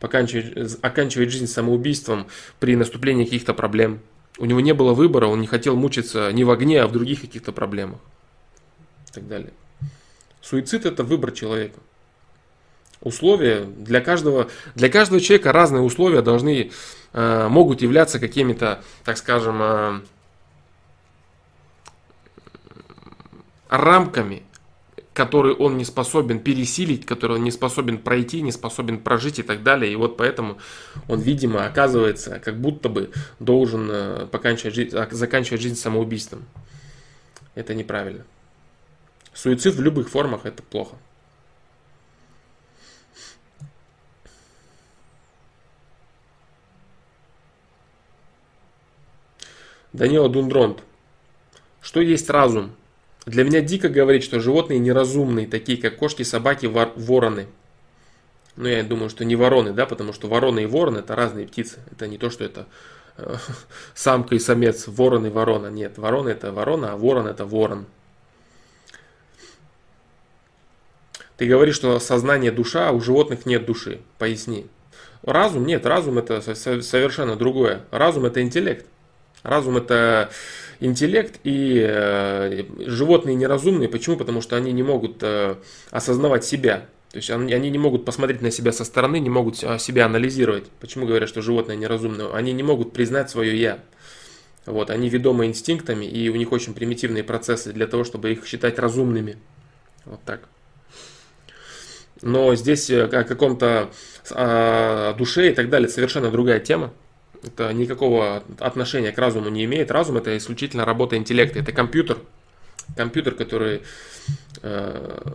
поканчивает, 0.00 0.78
оканчивает 0.82 1.30
жизнь 1.30 1.46
самоубийством 1.46 2.26
при 2.58 2.76
наступлении 2.76 3.24
каких-то 3.24 3.54
проблем. 3.54 4.00
У 4.38 4.44
него 4.44 4.60
не 4.60 4.74
было 4.74 4.92
выбора, 4.92 5.26
он 5.26 5.40
не 5.40 5.46
хотел 5.46 5.76
мучиться 5.76 6.30
не 6.32 6.44
в 6.44 6.50
огне, 6.50 6.82
а 6.82 6.86
в 6.86 6.92
других 6.92 7.22
каких-то 7.22 7.52
проблемах. 7.52 7.98
И 9.08 9.12
так 9.12 9.26
далее. 9.28 9.52
Суицид 10.42 10.84
это 10.84 11.02
выбор 11.04 11.32
человека. 11.32 11.80
Условия 13.00 13.64
для 13.64 14.00
каждого, 14.00 14.48
для 14.74 14.88
каждого 14.88 15.20
человека 15.20 15.52
разные 15.52 15.82
условия 15.82 16.22
должны, 16.22 16.70
э, 17.12 17.48
могут 17.48 17.82
являться 17.82 18.18
какими-то, 18.18 18.82
так 19.04 19.16
скажем, 19.16 19.62
э, 19.62 20.00
рамками, 23.68 24.42
которые 25.16 25.54
он 25.54 25.78
не 25.78 25.86
способен 25.86 26.40
пересилить, 26.40 27.06
которые 27.06 27.38
он 27.38 27.44
не 27.44 27.50
способен 27.50 27.96
пройти, 27.96 28.42
не 28.42 28.52
способен 28.52 29.00
прожить 29.00 29.38
и 29.38 29.42
так 29.42 29.62
далее. 29.62 29.90
И 29.90 29.96
вот 29.96 30.18
поэтому 30.18 30.58
он, 31.08 31.20
видимо, 31.20 31.64
оказывается, 31.64 32.38
как 32.38 32.60
будто 32.60 32.90
бы 32.90 33.10
должен 33.40 33.88
э, 33.90 34.26
поканчивать 34.26 34.74
жизнь, 34.74 34.96
заканчивать 35.12 35.62
жизнь 35.62 35.76
самоубийством. 35.76 36.44
Это 37.54 37.74
неправильно. 37.74 38.26
Суицид 39.32 39.74
в 39.76 39.80
любых 39.80 40.10
формах 40.10 40.44
это 40.44 40.62
плохо. 40.62 40.96
Данила 49.94 50.28
Дундронт. 50.28 50.82
Что 51.80 52.02
есть 52.02 52.28
разум? 52.28 52.76
Для 53.26 53.42
меня 53.42 53.60
дико 53.60 53.88
говорить, 53.88 54.22
что 54.22 54.38
животные 54.38 54.78
неразумные, 54.78 55.48
такие 55.48 55.78
как 55.78 55.96
кошки, 55.96 56.22
собаки, 56.22 56.66
вороны. 56.66 57.48
Ну, 58.54 58.68
я 58.68 58.84
думаю, 58.84 59.10
что 59.10 59.24
не 59.24 59.34
вороны, 59.34 59.72
да, 59.72 59.84
потому 59.84 60.12
что 60.12 60.28
вороны 60.28 60.62
и 60.62 60.66
ворон 60.66 60.96
это 60.96 61.16
разные 61.16 61.46
птицы. 61.46 61.80
Это 61.90 62.06
не 62.06 62.18
то, 62.18 62.30
что 62.30 62.44
это 62.44 62.66
э, 63.18 63.34
самка 63.94 64.36
и 64.36 64.38
самец, 64.38 64.86
ворон 64.86 65.26
и 65.26 65.30
ворона. 65.30 65.66
Нет, 65.66 65.98
ворона 65.98 66.28
это 66.28 66.52
ворона, 66.52 66.92
а 66.92 66.96
ворон 66.96 67.26
это 67.26 67.44
ворон. 67.44 67.86
Ты 71.36 71.46
говоришь, 71.46 71.74
что 71.74 71.98
сознание 71.98 72.52
душа, 72.52 72.88
а 72.88 72.92
у 72.92 73.00
животных 73.00 73.44
нет 73.44 73.66
души. 73.66 74.00
Поясни. 74.18 74.68
Разум 75.22 75.66
нет, 75.66 75.84
разум 75.84 76.18
это 76.18 76.40
совершенно 76.40 77.34
другое. 77.34 77.82
Разум 77.90 78.24
это 78.24 78.40
интеллект. 78.40 78.86
Разум 79.42 79.76
это 79.76 80.30
интеллект, 80.80 81.40
и 81.44 81.84
э, 81.86 82.64
животные 82.78 83.34
неразумные. 83.36 83.88
Почему? 83.88 84.16
Потому 84.16 84.40
что 84.40 84.56
они 84.56 84.72
не 84.72 84.82
могут 84.82 85.22
э, 85.22 85.56
осознавать 85.90 86.44
себя. 86.44 86.86
То 87.10 87.18
есть 87.18 87.30
они, 87.30 87.70
не 87.70 87.78
могут 87.78 88.04
посмотреть 88.04 88.42
на 88.42 88.50
себя 88.50 88.72
со 88.72 88.84
стороны, 88.84 89.20
не 89.20 89.30
могут 89.30 89.56
себя 89.56 90.04
анализировать. 90.06 90.64
Почему 90.80 91.06
говорят, 91.06 91.28
что 91.28 91.40
животные 91.40 91.76
неразумные? 91.76 92.30
Они 92.34 92.52
не 92.52 92.62
могут 92.62 92.92
признать 92.92 93.30
свое 93.30 93.58
«я». 93.58 93.78
Вот, 94.66 94.90
они 94.90 95.08
ведомы 95.08 95.46
инстинктами, 95.46 96.04
и 96.04 96.28
у 96.28 96.34
них 96.34 96.50
очень 96.50 96.74
примитивные 96.74 97.22
процессы 97.22 97.72
для 97.72 97.86
того, 97.86 98.02
чтобы 98.02 98.32
их 98.32 98.44
считать 98.44 98.78
разумными. 98.78 99.38
Вот 100.04 100.20
так. 100.24 100.48
Но 102.22 102.54
здесь 102.54 102.90
э, 102.90 103.04
о 103.04 103.24
каком-то 103.24 103.90
о 104.30 105.14
душе 105.14 105.50
и 105.50 105.54
так 105.54 105.70
далее 105.70 105.88
совершенно 105.88 106.30
другая 106.30 106.60
тема. 106.60 106.92
Это 107.42 107.72
никакого 107.72 108.42
отношения 108.58 109.12
к 109.12 109.18
разуму 109.18 109.48
не 109.48 109.64
имеет. 109.64 109.90
Разум 109.90 110.16
это 110.16 110.36
исключительно 110.36 110.84
работа 110.84 111.16
интеллекта. 111.16 111.58
Это 111.58 111.72
компьютер. 111.72 112.18
Компьютер, 112.96 113.34
который 113.34 113.82
э, 114.62 115.32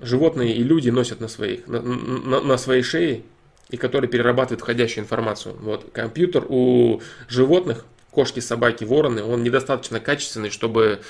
животные 0.00 0.54
и 0.54 0.62
люди 0.62 0.90
носят 0.90 1.20
на, 1.20 1.28
своих, 1.28 1.66
на, 1.66 1.80
на, 1.80 2.40
на 2.40 2.58
своей 2.58 2.82
шее 2.82 3.22
и 3.68 3.76
который 3.76 4.08
перерабатывает 4.08 4.60
входящую 4.60 5.04
информацию. 5.04 5.56
Вот. 5.60 5.90
Компьютер 5.92 6.44
у 6.48 7.00
животных, 7.28 7.84
кошки, 8.10 8.40
собаки, 8.40 8.84
вороны, 8.84 9.22
он 9.22 9.42
недостаточно 9.42 10.00
качественный, 10.00 10.50
чтобы 10.50 11.00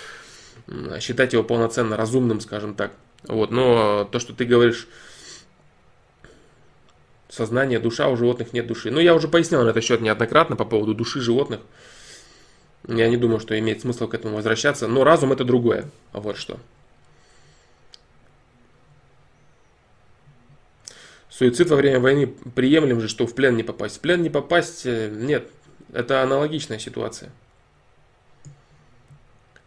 считать 1.00 1.32
его 1.32 1.42
полноценно 1.42 1.97
разумным, 1.97 2.41
скажем 2.41 2.75
так. 2.75 2.93
Вот. 3.25 3.50
Но 3.50 4.04
то, 4.10 4.19
что 4.19 4.32
ты 4.32 4.45
говоришь 4.45 4.88
сознание, 7.30 7.78
душа, 7.78 8.08
у 8.08 8.16
животных 8.16 8.52
нет 8.52 8.66
души. 8.66 8.90
Ну, 8.90 9.00
я 9.00 9.14
уже 9.14 9.28
пояснял 9.28 9.64
на 9.64 9.71
этот 9.71 9.84
счет 9.84 10.00
неоднократно 10.00 10.56
по 10.56 10.64
поводу 10.64 10.95
души 10.95 11.21
животных. 11.21 11.60
Я 12.88 13.08
не 13.08 13.16
думаю, 13.16 13.40
что 13.40 13.58
имеет 13.58 13.80
смысл 13.80 14.08
к 14.08 14.14
этому 14.14 14.36
возвращаться. 14.36 14.88
Но 14.88 15.04
разум 15.04 15.32
это 15.32 15.45
другое. 15.45 15.86
А 16.12 16.21
вот 16.21 16.36
что. 16.36 16.58
Суицид 21.28 21.71
во 21.71 21.76
время 21.76 22.00
войны 22.00 22.26
приемлем 22.26 23.00
же, 23.00 23.08
что 23.08 23.26
в 23.26 23.34
плен 23.34 23.56
не 23.56 23.62
попасть. 23.62 23.99
В 23.99 24.00
плен 24.00 24.23
не 24.23 24.30
попасть, 24.30 24.82
э, 24.84 25.08
нет. 25.10 25.49
Это 25.93 26.23
аналогичная 26.23 26.78
ситуация. 26.78 27.30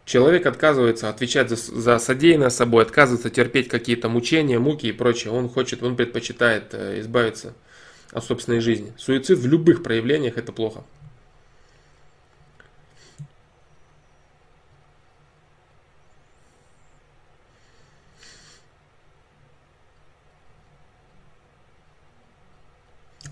Человек 0.04 0.44
отказывается 0.44 1.08
отвечать 1.08 1.48
за, 1.48 1.56
за 1.56 1.98
содеянное 1.98 2.50
собой, 2.50 2.82
отказывается 2.82 3.30
терпеть 3.30 3.68
какие-то 3.68 4.08
мучения, 4.10 4.58
муки 4.58 4.86
и 4.86 4.92
прочее. 4.92 5.32
Он 5.32 5.48
хочет, 5.48 5.82
он 5.82 5.96
предпочитает 5.96 6.74
э, 6.74 7.00
избавиться 7.00 7.54
от 8.12 8.22
собственной 8.22 8.60
жизни. 8.60 8.92
Суицид 8.98 9.38
в 9.38 9.46
любых 9.46 9.82
проявлениях 9.82 10.36
это 10.36 10.52
плохо. 10.52 10.84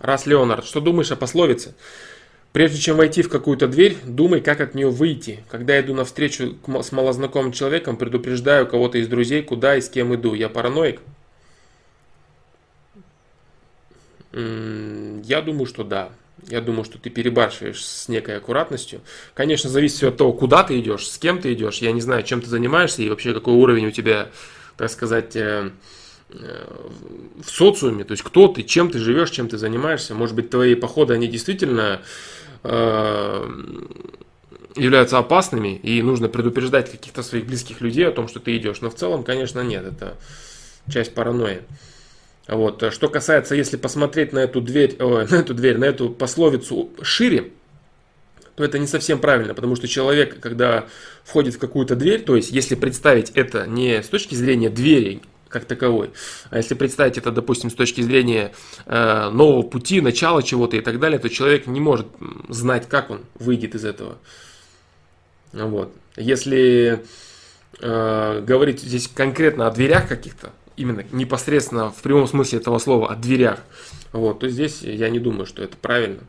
Раз, 0.01 0.27
Леонард, 0.27 0.65
что 0.65 0.81
думаешь 0.81 1.13
о 1.13 1.17
пословице? 1.17 1.77
Прежде 2.53 2.79
чем 2.79 2.99
войти 2.99 3.23
в 3.23 3.31
какую-то 3.31 3.67
дверь, 3.67 3.97
думай, 4.05 4.43
как 4.43 4.61
от 4.61 4.75
нее 4.75 4.91
выйти. 4.91 5.43
Когда 5.51 5.75
я 5.75 5.81
иду 5.81 5.95
навстречу 5.95 6.59
с 6.67 6.93
малознакомым 6.93 7.53
человеком, 7.53 7.97
предупреждаю 7.97 8.67
кого-то 8.67 8.99
из 8.99 9.09
друзей, 9.09 9.43
куда 9.43 9.77
и 9.77 9.81
с 9.81 9.89
кем 9.89 10.15
иду. 10.15 10.35
Я 10.35 10.51
параноик? 10.51 11.01
Я 14.33 15.43
думаю, 15.43 15.67
что 15.67 15.83
да. 15.83 16.11
Я 16.49 16.61
думаю, 16.61 16.85
что 16.85 16.99
ты 16.99 17.09
перебарщиваешь 17.09 17.85
с 17.85 18.09
некой 18.09 18.37
аккуратностью. 18.37 19.01
Конечно, 19.33 19.71
зависит 19.71 19.97
все 19.97 20.09
от 20.09 20.17
того, 20.17 20.33
куда 20.33 20.65
ты 20.65 20.79
идешь, 20.79 21.09
с 21.09 21.17
кем 21.17 21.41
ты 21.41 21.53
идешь. 21.55 21.79
Я 21.79 21.93
не 21.93 22.01
знаю, 22.01 22.23
чем 22.23 22.43
ты 22.43 22.49
занимаешься 22.49 23.03
и 23.03 23.09
вообще 23.09 23.33
какой 23.33 23.55
уровень 23.55 23.87
у 23.87 23.91
тебя, 23.91 24.29
так 24.77 24.91
сказать, 24.91 25.37
э, 25.37 25.71
э, 26.31 26.67
в 27.43 27.49
социуме. 27.49 28.05
То 28.05 28.13
есть 28.13 28.25
кто 28.25 28.49
ты, 28.49 28.63
чем 28.63 28.91
ты 28.91 28.99
живешь, 28.99 29.31
чем 29.31 29.49
ты 29.49 29.57
занимаешься. 29.57 30.15
Может 30.15 30.35
быть, 30.35 30.51
твои 30.51 30.75
походы, 30.75 31.15
они 31.15 31.29
действительно 31.29 32.03
являются 34.77 35.19
опасными, 35.19 35.77
и 35.77 36.01
нужно 36.03 36.29
предупреждать 36.29 36.91
каких-то 36.91 37.23
своих 37.23 37.47
близких 37.47 37.81
людей 37.81 38.07
о 38.09 38.13
том, 38.13 38.29
что 38.29 38.41
ты 38.41 38.57
идешь. 38.57 38.81
Но 38.81 38.91
в 38.91 38.95
целом, 38.95 39.25
конечно, 39.25 39.61
нет, 39.61 39.85
это 39.85 40.17
часть 40.91 41.15
паранойи. 41.15 41.63
Вот. 42.49 42.83
Что 42.93 43.09
касается, 43.09 43.55
если 43.55 43.77
посмотреть 43.77 44.33
на 44.33 44.41
эту 44.41 44.61
дверь, 44.61 44.97
о, 44.99 45.27
на 45.31 45.35
эту 45.37 45.55
дверь, 45.55 45.79
на 45.79 45.85
эту 45.85 46.11
пословицу 46.11 46.91
шире, 47.03 47.51
то 48.55 48.65
это 48.65 48.79
не 48.79 48.87
совсем 48.87 49.19
правильно, 49.19 49.55
потому 49.55 49.77
что 49.77 49.89
человек, 49.89 50.39
когда 50.41 50.87
входит 51.25 51.55
в 51.55 51.59
какую-то 51.59 51.97
дверь, 51.97 52.23
то 52.23 52.37
есть 52.37 52.51
если 52.51 52.75
представить 52.75 53.31
это 53.31 53.67
не 53.67 54.03
с 54.03 54.09
точки 54.09 54.35
зрения 54.35 54.69
двери, 54.69 55.23
как 55.53 55.67
таковой. 55.67 56.11
А 56.51 56.57
если 56.57 56.75
представить 56.75 57.19
это, 57.19 57.31
допустим, 57.31 57.71
с 57.71 57.75
точки 57.75 58.01
зрения 58.01 58.53
э, 58.87 59.29
нового 59.31 59.63
пути, 59.63 60.01
начала 60.01 60.43
чего-то 60.43 60.77
и 60.77 60.81
так 60.81 60.99
далее, 60.99 61.19
то 61.19 61.29
человек 61.29 61.67
не 61.67 61.81
может 61.81 62.07
знать, 62.49 62.89
как 62.89 63.11
он 63.11 63.21
выйдет 63.35 63.75
из 63.75 63.85
этого. 63.85 64.19
Вот. 65.53 65.95
Если 66.17 67.05
э, 67.81 68.41
говорить 68.41 68.81
здесь 68.81 69.09
конкретно 69.09 69.67
о 69.67 69.71
дверях 69.71 70.09
каких-то, 70.09 70.51
именно 70.77 71.05
непосредственно 71.13 71.91
в 71.91 72.03
прямом 72.03 72.27
смысле 72.27 72.59
этого 72.59 72.79
слова, 72.79 73.13
о 73.13 73.17
дверях, 73.17 73.61
вот, 74.13 74.41
то 74.41 74.49
здесь 74.49 74.83
я 74.83 75.11
не 75.11 75.19
думаю, 75.19 75.47
что 75.47 75.63
это 75.63 75.77
правильно. 75.77 76.21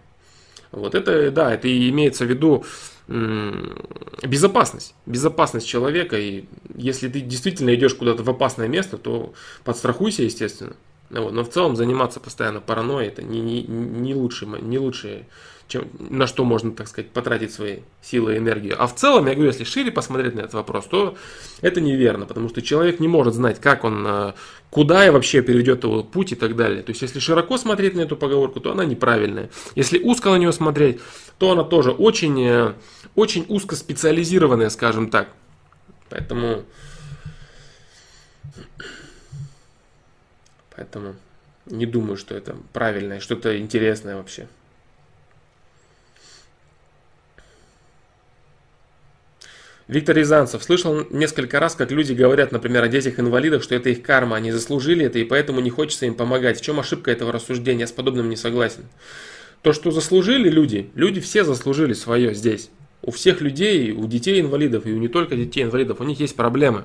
Вот 0.72 0.96
это, 0.96 1.30
да, 1.32 1.54
это 1.54 1.68
и 1.68 1.90
имеется 1.90 2.26
в 2.26 2.30
виду 2.30 2.66
безопасность, 3.08 4.96
безопасность 5.06 5.68
человека. 5.68 6.18
И 6.18 6.46
если 6.76 7.10
ты 7.10 7.22
действительно 7.22 7.74
идешь 7.76 7.96
куда-то 7.96 8.24
в 8.24 8.30
опасное 8.30 8.68
место, 8.68 8.98
то 8.98 9.34
подстрахуйся, 9.64 10.24
естественно. 10.24 10.76
Вот. 11.10 11.34
Но 11.34 11.44
в 11.44 11.50
целом 11.50 11.76
заниматься 11.76 12.20
постоянно 12.20 12.60
паранойей 12.62 13.10
это 13.10 13.22
не, 13.22 13.42
не, 13.42 13.64
не, 13.64 14.16
лучшее, 14.16 14.62
не 14.62 14.80
лучшее, 14.80 15.28
чем, 15.74 15.90
на 15.98 16.28
что 16.28 16.44
можно, 16.46 16.72
так 16.72 16.88
сказать, 16.88 17.10
потратить 17.10 17.52
свои 17.52 17.80
силы 18.02 18.36
и 18.36 18.38
энергию. 18.38 18.76
А 18.78 18.86
в 18.86 18.94
целом, 18.94 19.26
я 19.26 19.34
говорю, 19.34 19.50
если 19.50 19.64
шире 19.64 19.92
посмотреть 19.92 20.36
на 20.36 20.42
этот 20.42 20.54
вопрос, 20.54 20.86
то 20.86 21.18
это 21.62 21.82
неверно, 21.82 22.28
потому 22.28 22.48
что 22.50 22.62
человек 22.62 23.00
не 23.00 23.08
может 23.08 23.34
знать, 23.34 23.60
как 23.60 23.84
он, 23.84 24.06
э, 24.06 24.34
куда 24.70 25.08
и 25.08 25.10
вообще 25.10 25.42
переведет 25.42 25.84
его 25.84 26.04
путь 26.04 26.32
и 26.32 26.36
так 26.36 26.56
далее. 26.56 26.84
То 26.84 26.92
есть, 26.92 27.02
если 27.02 27.20
широко 27.20 27.58
смотреть 27.58 27.96
на 27.96 28.02
эту 28.02 28.16
поговорку, 28.16 28.60
то 28.60 28.72
она 28.72 28.86
неправильная. 28.86 29.50
Если 29.74 29.98
узко 29.98 30.30
на 30.30 30.38
нее 30.38 30.54
смотреть, 30.54 31.00
то 31.40 31.52
она 31.52 31.64
тоже 31.64 31.90
очень, 31.90 32.40
э, 32.40 32.74
очень 33.16 33.46
узко 33.50 33.76
специализированная, 33.76 34.70
скажем 34.70 35.10
так. 35.10 35.30
Поэтому... 36.10 36.64
Поэтому 40.76 41.16
не 41.66 41.86
думаю, 41.88 42.18
что 42.18 42.36
это 42.36 42.56
правильное, 42.74 43.20
что-то 43.20 43.58
интересное 43.58 44.18
вообще. 44.18 44.48
Виктор 49.88 50.16
Рязанцев. 50.16 50.64
Слышал 50.64 51.06
несколько 51.10 51.60
раз, 51.60 51.76
как 51.76 51.92
люди 51.92 52.14
говорят, 52.14 52.52
например, 52.52 52.84
о 52.84 52.88
детях-инвалидах, 52.88 53.64
что 53.64 53.76
это 53.76 53.90
их 53.90 54.02
карма, 54.02 54.38
они 54.38 54.52
заслужили 54.52 55.06
это, 55.06 55.20
и 55.20 55.24
поэтому 55.24 55.60
не 55.60 55.70
хочется 55.70 56.06
им 56.06 56.16
помогать. 56.16 56.60
В 56.60 56.62
чем 56.62 56.80
ошибка 56.80 57.12
этого 57.12 57.32
рассуждения? 57.32 57.82
Я 57.82 57.88
с 57.88 57.92
подобным 57.92 58.30
не 58.30 58.36
согласен. 58.36 58.86
То, 59.62 59.74
что 59.74 59.92
заслужили 59.92 60.50
люди, 60.50 60.90
люди 60.96 61.20
все 61.22 61.44
заслужили 61.44 61.94
свое 61.94 62.34
здесь. 62.34 62.70
У 63.02 63.12
всех 63.12 63.42
людей, 63.42 63.92
у 63.92 64.08
детей 64.08 64.40
инвалидов, 64.40 64.86
и 64.86 64.94
у 64.94 64.98
не 64.98 65.10
только 65.10 65.36
детей 65.36 65.64
инвалидов, 65.64 66.00
у 66.00 66.04
них 66.04 66.20
есть 66.20 66.36
проблемы. 66.36 66.84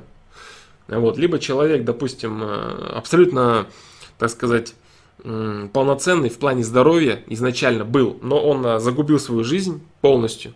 Вот. 0.88 1.18
Либо 1.18 1.38
человек, 1.38 1.84
допустим, 1.84 2.42
э, 2.42 2.92
абсолютно, 2.94 3.66
так 4.18 4.30
сказать, 4.30 4.74
полноценный 5.72 6.28
в 6.28 6.38
плане 6.38 6.62
здоровья 6.62 7.20
изначально 7.26 7.84
был, 7.84 8.18
но 8.22 8.40
он 8.40 8.64
э, 8.64 8.78
загубил 8.78 9.18
свою 9.18 9.42
жизнь 9.42 9.82
полностью. 10.00 10.54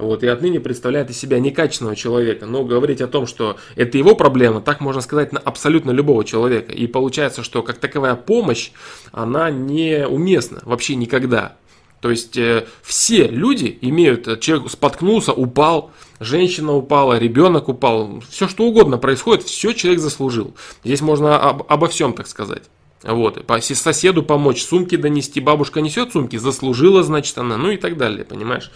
Вот, 0.00 0.22
и 0.22 0.26
отныне 0.26 0.60
представляет 0.60 1.10
из 1.10 1.18
себя 1.18 1.38
некачественного 1.38 1.94
человека. 1.94 2.46
Но 2.46 2.64
говорить 2.64 3.02
о 3.02 3.06
том, 3.06 3.26
что 3.26 3.58
это 3.76 3.98
его 3.98 4.14
проблема, 4.14 4.62
так 4.62 4.80
можно 4.80 5.02
сказать 5.02 5.32
на 5.32 5.38
абсолютно 5.38 5.90
любого 5.90 6.24
человека. 6.24 6.72
И 6.72 6.86
получается, 6.86 7.42
что 7.42 7.62
как 7.62 7.78
таковая 7.78 8.14
помощь, 8.14 8.70
она 9.12 9.50
неуместна 9.50 10.60
вообще 10.64 10.94
никогда. 10.94 11.56
То 12.00 12.10
есть 12.10 12.38
э, 12.38 12.66
все 12.82 13.28
люди 13.28 13.76
имеют, 13.82 14.26
э, 14.26 14.38
человек 14.38 14.70
споткнулся, 14.70 15.32
упал, 15.32 15.90
женщина 16.18 16.72
упала, 16.72 17.18
ребенок 17.18 17.68
упал, 17.68 18.22
все 18.30 18.48
что 18.48 18.64
угодно 18.64 18.96
происходит, 18.96 19.44
все 19.44 19.74
человек 19.74 20.00
заслужил. 20.00 20.54
Здесь 20.82 21.02
можно 21.02 21.38
об, 21.38 21.64
обо 21.68 21.88
всем 21.88 22.14
так 22.14 22.26
сказать. 22.26 22.62
Вот, 23.02 23.44
соседу 23.60 24.22
помочь, 24.22 24.62
сумки 24.62 24.96
донести, 24.96 25.40
бабушка 25.40 25.82
несет 25.82 26.12
сумки, 26.12 26.36
заслужила, 26.36 27.02
значит, 27.02 27.36
она, 27.36 27.58
ну 27.58 27.70
и 27.70 27.76
так 27.76 27.98
далее, 27.98 28.24
понимаешь? 28.24 28.70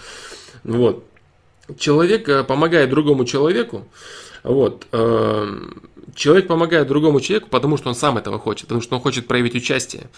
Вот 0.65 1.05
человек 1.79 2.29
э, 2.29 2.45
помогает 2.45 2.91
другому 2.91 3.25
человеку, 3.25 3.87
вот, 4.43 4.87
э, 4.93 5.61
человек 6.15 6.47
помогает 6.47 6.89
другому 6.89 7.21
человеку, 7.21 7.49
потому 7.51 7.77
что 7.77 7.89
он 7.89 7.95
сам 7.95 8.19
этого 8.19 8.39
хочет, 8.39 8.69
потому 8.69 8.81
что 8.81 8.97
он 8.97 9.03
хочет 9.03 9.27
проявить 9.27 9.55
участие. 9.55 10.09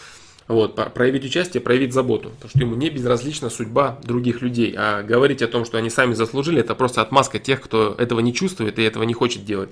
Вот, 0.48 0.76
проявить 0.94 1.24
участие, 1.24 1.60
проявить 1.60 1.92
заботу, 1.92 2.30
потому 2.30 2.50
что 2.50 2.60
ему 2.60 2.76
не 2.76 2.88
безразлична 2.88 3.50
судьба 3.50 3.98
других 4.04 4.42
людей, 4.42 4.72
а 4.78 5.02
говорить 5.02 5.42
о 5.42 5.48
том, 5.48 5.64
что 5.64 5.76
они 5.76 5.90
сами 5.90 6.14
заслужили, 6.14 6.60
это 6.60 6.76
просто 6.76 7.02
отмазка 7.02 7.40
тех, 7.40 7.60
кто 7.60 7.96
этого 7.98 8.20
не 8.20 8.32
чувствует 8.32 8.78
и 8.78 8.82
этого 8.82 9.02
не 9.02 9.12
хочет 9.12 9.44
делать. 9.44 9.70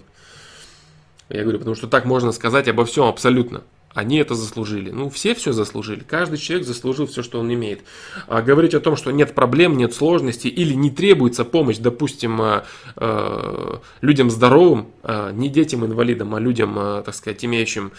Я 1.28 1.42
говорю, 1.42 1.58
потому 1.58 1.76
что 1.76 1.86
так 1.86 2.04
можно 2.04 2.32
сказать 2.32 2.66
обо 2.66 2.84
всем 2.84 3.04
абсолютно. 3.04 3.62
Они 3.94 4.18
это 4.18 4.34
заслужили. 4.34 4.90
Ну, 4.90 5.08
все 5.08 5.36
все 5.36 5.52
заслужили. 5.52 6.00
Каждый 6.00 6.36
человек 6.36 6.66
заслужил 6.66 7.06
все, 7.06 7.22
что 7.22 7.38
он 7.38 7.52
имеет. 7.54 7.82
А 8.26 8.42
говорить 8.42 8.74
о 8.74 8.80
том, 8.80 8.96
что 8.96 9.12
нет 9.12 9.36
проблем, 9.36 9.76
нет 9.76 9.94
сложностей 9.94 10.50
или 10.50 10.74
не 10.74 10.90
требуется 10.90 11.44
помощь, 11.44 11.78
допустим, 11.78 12.42
э, 12.42 12.64
э, 12.96 13.78
людям 14.00 14.30
здоровым, 14.30 14.88
э, 15.04 15.30
не 15.32 15.48
детям-инвалидам, 15.48 16.34
а 16.34 16.40
людям, 16.40 16.74
так 16.74 17.14
сказать, 17.14 17.44
имеющим 17.44 17.92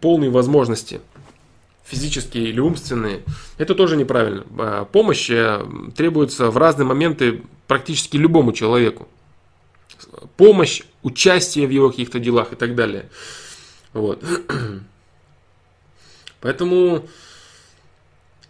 полные 0.00 0.30
возможности 0.30 1.00
физические 1.84 2.48
или 2.48 2.60
умственные, 2.60 3.22
это 3.56 3.74
тоже 3.74 3.96
неправильно. 3.96 4.44
Помощь 4.92 5.30
требуется 5.96 6.50
в 6.50 6.56
разные 6.58 6.86
моменты 6.86 7.42
практически 7.66 8.18
любому 8.18 8.52
человеку. 8.52 9.08
Помощь, 10.36 10.82
участие 11.02 11.66
в 11.66 11.70
его 11.70 11.88
каких-то 11.88 12.18
делах 12.18 12.52
и 12.52 12.56
так 12.56 12.74
далее. 12.74 13.08
Вот. 13.92 14.24
Поэтому 16.40 17.06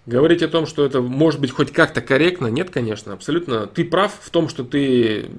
говорить 0.07 0.43
о 0.43 0.49
том, 0.49 0.67
что 0.67 0.85
это 0.85 1.01
может 1.01 1.41
быть 1.41 1.51
хоть 1.51 1.73
как-то 1.73 2.01
корректно, 2.01 2.49
нет, 2.49 2.71
конечно, 2.71 3.13
абсолютно. 3.13 3.67
Ты 3.67 3.85
прав 3.85 4.13
в 4.21 4.31
том, 4.31 4.49
что 4.49 4.65
ты 4.65 5.31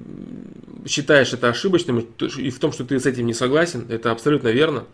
считаешь 0.86 1.32
это 1.32 1.48
ошибочным, 1.48 1.98
и 1.98 2.50
в 2.50 2.58
том, 2.58 2.72
что 2.72 2.84
ты 2.84 2.98
с 2.98 3.06
этим 3.06 3.26
не 3.26 3.34
согласен, 3.34 3.86
это 3.88 4.10
абсолютно 4.10 4.48
верно. 4.48 4.86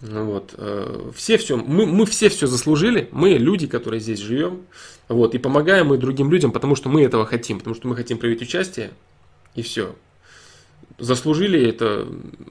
Вот. 0.00 0.54
Э, 0.56 1.10
все 1.14 1.36
все, 1.36 1.56
мы, 1.56 1.86
мы 1.86 2.06
все 2.06 2.28
все 2.28 2.46
заслужили, 2.46 3.08
мы 3.12 3.30
люди, 3.30 3.66
которые 3.66 4.00
здесь 4.00 4.18
живем, 4.18 4.62
вот, 5.08 5.34
и 5.34 5.38
помогаем 5.38 5.88
мы 5.88 5.98
другим 5.98 6.30
людям, 6.30 6.52
потому 6.52 6.74
что 6.74 6.88
мы 6.88 7.02
этого 7.02 7.26
хотим, 7.26 7.58
потому 7.58 7.76
что 7.76 7.86
мы 7.86 7.96
хотим 7.96 8.16
проявить 8.16 8.40
участие, 8.40 8.92
и 9.54 9.62
все 9.62 9.94
заслужили 11.00 11.68
это 11.68 12.06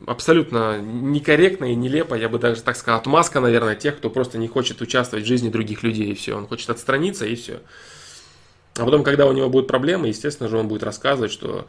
абсолютно 0.08 0.80
некорректно 0.80 1.66
и 1.66 1.76
нелепо, 1.76 2.16
я 2.16 2.30
бы 2.30 2.40
даже 2.40 2.62
так 2.62 2.76
сказал, 2.76 3.00
отмазка, 3.00 3.40
наверное, 3.40 3.76
тех, 3.76 3.98
кто 3.98 4.10
просто 4.10 4.38
не 4.38 4.48
хочет 4.48 4.82
участвовать 4.82 5.26
в 5.26 5.28
жизни 5.28 5.50
других 5.50 5.84
людей, 5.84 6.12
и 6.12 6.16
все, 6.16 6.36
он 6.36 6.48
хочет 6.48 6.70
отстраниться, 6.70 7.26
и 7.26 7.36
все. 7.36 7.62
А 8.76 8.86
потом, 8.86 9.04
когда 9.04 9.26
у 9.26 9.34
него 9.34 9.50
будут 9.50 9.68
проблемы, 9.68 10.08
естественно 10.08 10.50
же, 10.50 10.58
он 10.58 10.68
будет 10.68 10.84
рассказывать, 10.84 11.32
что 11.32 11.68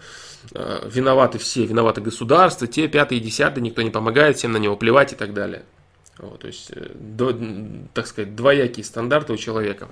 э, 0.55 0.89
виноваты 0.91 1.39
все, 1.39 1.65
виноваты 1.67 2.01
государство, 2.01 2.67
те, 2.67 2.89
пятые, 2.89 3.21
десятые, 3.21 3.63
никто 3.63 3.83
не 3.83 3.91
помогает, 3.91 4.37
всем 4.37 4.53
на 4.53 4.59
него 4.59 4.77
плевать 4.77 5.13
и 5.13 5.17
так 5.17 5.35
далее. 5.35 5.65
Вот, 6.19 6.41
то 6.41 6.47
есть, 6.47 6.71
э, 6.71 6.93
до, 6.95 7.37
так 7.95 8.07
сказать, 8.07 8.37
двоякие 8.37 8.85
стандарты 8.85 9.33
у 9.33 9.37
человека. 9.37 9.89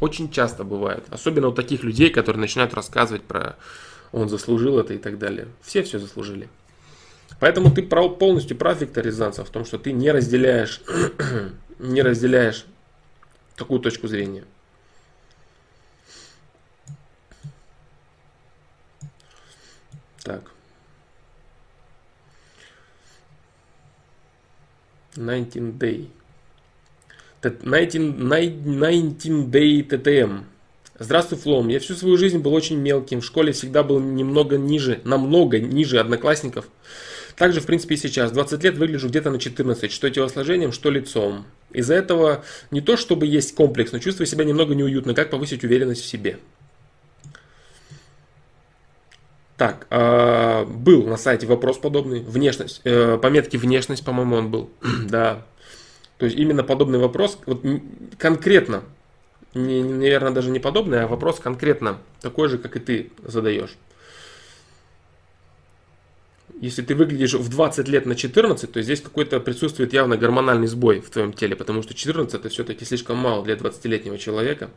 Очень 0.00 0.30
часто 0.30 0.64
бывает. 0.64 1.04
Особенно 1.10 1.48
у 1.48 1.52
таких 1.52 1.82
людей, 1.82 2.10
которые 2.10 2.40
начинают 2.40 2.74
рассказывать 2.74 3.22
про 3.22 3.56
он 4.12 4.28
заслужил 4.28 4.78
это 4.78 4.94
и 4.94 4.98
так 4.98 5.18
далее. 5.18 5.48
Все 5.62 5.82
все 5.82 5.98
заслужили. 5.98 6.48
Поэтому 7.40 7.70
ты 7.70 7.82
полностью 7.82 8.56
прав, 8.56 8.80
Виктор 8.80 9.04
Рязанцев, 9.04 9.48
в 9.48 9.50
том, 9.52 9.64
что 9.64 9.78
ты 9.78 9.92
не 9.92 10.10
разделяешь, 10.10 10.80
не 11.78 12.02
разделяешь 12.02 12.64
такую 13.56 13.80
точку 13.80 14.08
зрения. 14.08 14.44
Так. 20.22 20.50
19 25.14 25.78
day. 25.78 26.10
19, 27.42 28.16
19 28.16 29.26
day 29.48 29.82
TTM. 29.82 30.44
Здравствуй, 30.98 31.38
Флом. 31.38 31.68
Я 31.68 31.78
всю 31.78 31.94
свою 31.94 32.16
жизнь 32.16 32.38
был 32.38 32.54
очень 32.54 32.78
мелким. 32.78 33.20
В 33.20 33.24
школе 33.24 33.52
всегда 33.52 33.82
был 33.82 34.00
немного 34.00 34.56
ниже, 34.56 35.00
намного 35.04 35.58
ниже 35.58 35.98
одноклассников. 35.98 36.68
Также, 37.36 37.60
в 37.60 37.66
принципе, 37.66 37.96
и 37.96 37.98
сейчас. 37.98 38.32
20 38.32 38.64
лет 38.64 38.78
выгляжу 38.78 39.08
где-то 39.08 39.30
на 39.30 39.38
14, 39.38 39.92
что 39.92 40.08
телосложением, 40.08 40.72
что 40.72 40.90
лицом. 40.90 41.44
Из-за 41.70 41.94
этого 41.94 42.44
не 42.70 42.80
то, 42.80 42.96
чтобы 42.96 43.26
есть 43.26 43.54
комплекс, 43.54 43.92
но 43.92 43.98
чувствую 43.98 44.26
себя 44.26 44.44
немного 44.44 44.74
неуютно. 44.74 45.12
Как 45.12 45.28
повысить 45.28 45.64
уверенность 45.64 46.02
в 46.02 46.06
себе? 46.06 46.38
Так, 49.58 49.86
э, 49.90 50.64
был 50.64 51.06
на 51.06 51.18
сайте 51.18 51.46
вопрос 51.46 51.76
подобный. 51.76 52.20
Внешность. 52.20 52.80
Э, 52.84 53.18
пометки 53.20 53.58
внешность, 53.58 54.04
по-моему, 54.04 54.36
он 54.36 54.50
был. 54.50 54.70
да. 55.10 55.44
То 56.16 56.24
есть 56.24 56.38
именно 56.38 56.64
подобный 56.64 56.98
вопрос. 56.98 57.38
Вот 57.44 57.62
конкретно 58.16 58.82
не, 59.56 59.82
наверное, 59.82 60.32
даже 60.32 60.50
не 60.50 60.60
подобный, 60.60 61.02
а 61.02 61.06
вопрос 61.08 61.40
конкретно 61.40 61.98
такой 62.20 62.48
же, 62.48 62.58
как 62.58 62.76
и 62.76 62.80
ты 62.80 63.10
задаешь. 63.24 63.76
Если 66.60 66.82
ты 66.82 66.94
выглядишь 66.94 67.34
в 67.34 67.48
20 67.48 67.88
лет 67.88 68.06
на 68.06 68.14
14, 68.14 68.72
то 68.72 68.80
здесь 68.80 69.00
какой-то 69.00 69.40
присутствует 69.40 69.92
явно 69.92 70.16
гормональный 70.16 70.66
сбой 70.68 71.00
в 71.00 71.10
твоем 71.10 71.32
теле, 71.32 71.54
потому 71.54 71.82
что 71.82 71.92
14 71.92 72.34
это 72.34 72.48
все-таки 72.48 72.84
слишком 72.84 73.18
мало 73.18 73.44
для 73.44 73.54
20-летнего 73.54 74.16
человека. 74.16 74.70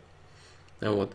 Вот. 0.81 1.11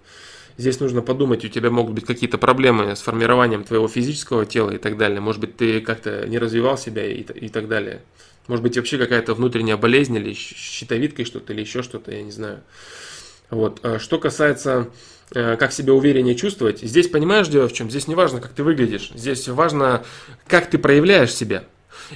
Здесь 0.57 0.79
нужно 0.79 1.03
подумать, 1.03 1.45
у 1.45 1.49
тебя 1.49 1.71
могут 1.71 1.95
быть 1.95 2.07
какие-то 2.07 2.39
проблемы 2.39 2.95
с 2.95 3.01
формированием 3.01 3.65
твоего 3.65 3.89
физического 3.89 4.47
тела 4.47 4.71
и 4.71 4.79
так 4.79 4.97
далее. 4.97 5.21
Может 5.21 5.41
быть, 5.41 5.57
ты 5.57 5.81
как-то 5.81 6.27
не 6.29 6.39
развивал 6.39 6.79
себя 6.79 7.05
и, 7.05 7.23
и 7.23 7.49
так 7.49 7.69
далее. 7.69 8.03
Может 8.47 8.63
быть, 8.63 8.77
вообще 8.77 8.99
какая-то 8.99 9.35
внутренняя 9.35 9.77
болезнь 9.77 10.15
или 10.17 10.33
щитовидкой 10.33 11.25
что-то, 11.25 11.53
или 11.53 11.61
еще 11.61 11.83
что-то, 11.83 12.13
я 12.13 12.23
не 12.23 12.31
знаю. 12.31 12.61
Вот. 13.51 13.81
А 13.83 13.99
что 13.99 14.19
касается 14.19 14.89
э, 15.35 15.57
как 15.57 15.73
себя 15.73 15.93
увереннее 15.93 16.35
чувствовать, 16.35 16.81
здесь 16.81 17.09
понимаешь 17.09 17.49
дело 17.49 17.69
в 17.69 17.73
чем? 17.73 17.91
Здесь 17.91 18.09
не 18.09 18.15
важно, 18.15 18.41
как 18.41 18.53
ты 18.53 18.63
выглядишь, 18.63 19.11
здесь 19.15 19.49
важно, 19.49 20.05
как 20.47 20.69
ты 20.69 20.79
проявляешь 20.79 21.35
себя. 21.35 21.65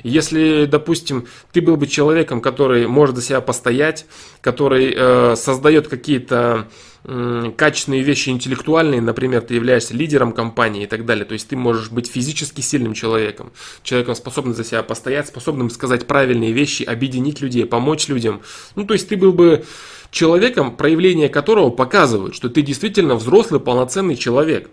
Если, 0.03 0.67
допустим, 0.67 1.27
ты 1.53 1.61
был 1.61 1.77
бы 1.77 1.87
человеком, 1.87 2.41
который 2.41 2.87
может 2.87 3.17
за 3.17 3.23
себя 3.23 3.41
постоять, 3.41 4.07
который 4.41 4.95
э, 4.97 5.37
создает 5.37 5.89
какие-то 5.89 6.69
э, 7.05 7.53
качественные 7.57 8.03
вещи 8.03 8.31
интеллектуальные, 8.31 9.01
например, 9.01 9.43
ты 9.43 9.55
являешься 9.55 9.95
лидером 9.95 10.33
компании 10.33 10.85
и 10.85 10.87
так 10.87 11.05
далее, 11.05 11.25
то 11.25 11.33
есть 11.33 11.49
ты 11.49 11.57
можешь 11.57 11.91
быть 11.91 12.09
физически 12.11 12.61
сильным 12.61 12.95
человеком, 12.95 13.53
человеком, 13.83 14.15
способным 14.15 14.55
за 14.55 14.65
себя 14.65 14.83
постоять, 14.83 15.29
способным 15.29 15.71
сказать 15.71 16.07
правильные 16.07 16.53
вещи, 16.53 16.83
объединить 16.83 17.41
людей, 17.41 17.67
помочь 17.67 18.09
людям. 18.09 18.43
Ну, 18.75 18.85
то 18.85 18.95
есть 18.95 19.09
ты 19.09 19.17
был 19.17 19.33
бы 19.33 19.65
человеком, 20.11 20.77
проявления 20.77 21.29
которого 21.29 21.71
показывают, 21.71 22.35
что 22.35 22.49
ты 22.49 22.63
действительно 22.63 23.15
взрослый, 23.15 23.61
полноценный 23.61 24.17
человек. 24.17 24.71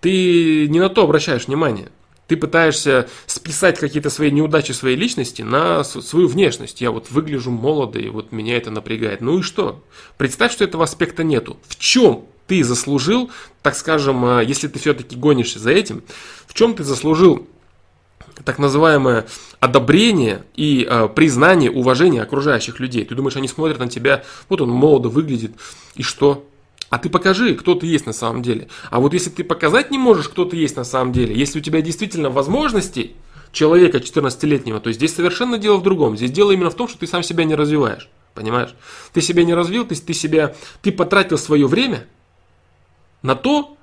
ты 0.00 0.68
не 0.68 0.80
на 0.80 0.90
то 0.90 1.02
обращаешь 1.04 1.46
внимание. 1.46 1.88
Ты 2.26 2.36
пытаешься 2.36 3.08
списать 3.26 3.78
какие-то 3.78 4.10
свои 4.10 4.30
неудачи 4.30 4.72
своей 4.72 4.96
личности 4.96 5.42
на 5.42 5.84
свою 5.84 6.26
внешность. 6.26 6.80
Я 6.80 6.90
вот 6.90 7.10
выгляжу 7.10 7.50
молодо, 7.50 7.98
и 7.98 8.08
вот 8.08 8.32
меня 8.32 8.56
это 8.56 8.70
напрягает. 8.70 9.20
Ну 9.20 9.40
и 9.40 9.42
что? 9.42 9.82
Представь, 10.16 10.52
что 10.52 10.64
этого 10.64 10.84
аспекта 10.84 11.22
нету. 11.22 11.58
В 11.68 11.76
чем 11.76 12.24
ты 12.46 12.64
заслужил, 12.64 13.30
так 13.62 13.74
скажем, 13.74 14.24
а, 14.24 14.40
если 14.40 14.68
ты 14.68 14.78
все-таки 14.78 15.16
гонишься 15.16 15.58
за 15.58 15.70
этим, 15.70 16.02
в 16.46 16.54
чем 16.54 16.74
ты 16.74 16.84
заслужил 16.84 17.46
так 18.44 18.58
называемое 18.58 19.26
одобрение 19.60 20.44
и 20.56 20.86
э, 20.88 21.08
признание, 21.08 21.70
уважение 21.70 22.22
окружающих 22.22 22.80
людей. 22.80 23.04
Ты 23.04 23.14
думаешь, 23.14 23.36
они 23.36 23.46
смотрят 23.46 23.78
на 23.78 23.88
тебя, 23.88 24.24
вот 24.48 24.60
он 24.60 24.70
молодо 24.70 25.08
выглядит, 25.08 25.52
и 25.94 26.02
что? 26.02 26.44
А 26.90 26.98
ты 26.98 27.08
покажи, 27.08 27.54
кто 27.54 27.74
ты 27.74 27.86
есть 27.86 28.06
на 28.06 28.12
самом 28.12 28.42
деле. 28.42 28.68
А 28.90 29.00
вот 29.00 29.14
если 29.14 29.30
ты 29.30 29.42
показать 29.42 29.90
не 29.90 29.98
можешь, 29.98 30.28
кто 30.28 30.44
ты 30.44 30.56
есть 30.56 30.76
на 30.76 30.84
самом 30.84 31.12
деле, 31.12 31.34
если 31.34 31.58
у 31.58 31.62
тебя 31.62 31.80
действительно 31.80 32.30
возможности 32.30 33.14
человека 33.52 33.98
14-летнего, 33.98 34.80
то 34.80 34.92
здесь 34.92 35.14
совершенно 35.14 35.58
дело 35.58 35.78
в 35.78 35.82
другом. 35.82 36.16
Здесь 36.16 36.30
дело 36.30 36.52
именно 36.52 36.70
в 36.70 36.74
том, 36.74 36.88
что 36.88 36.98
ты 36.98 37.06
сам 37.06 37.22
себя 37.22 37.44
не 37.44 37.54
развиваешь. 37.54 38.08
Понимаешь? 38.34 38.74
Ты 39.12 39.22
себя 39.22 39.44
не 39.44 39.54
развил, 39.54 39.86
ты, 39.86 39.94
ты 39.94 40.12
себя, 40.12 40.54
ты 40.82 40.92
потратил 40.92 41.38
свое 41.38 41.66
время 41.66 42.06
на 43.22 43.36
то, 43.36 43.76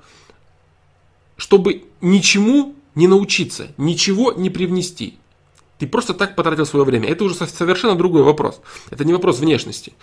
чтобы 1.37 1.85
ничему 2.01 2.75
не 2.93 3.07
научиться, 3.07 3.71
ничего 3.77 4.33
не 4.33 4.49
привнести. 4.49 5.17
Ты 5.79 5.87
просто 5.87 6.13
так 6.13 6.35
потратил 6.35 6.65
свое 6.65 6.85
время. 6.85 7.09
Это 7.09 7.23
уже 7.23 7.33
совершенно 7.33 7.95
другой 7.95 8.21
вопрос. 8.21 8.61
Это 8.91 9.03
не 9.03 9.13
вопрос 9.13 9.39
внешности. 9.39 9.93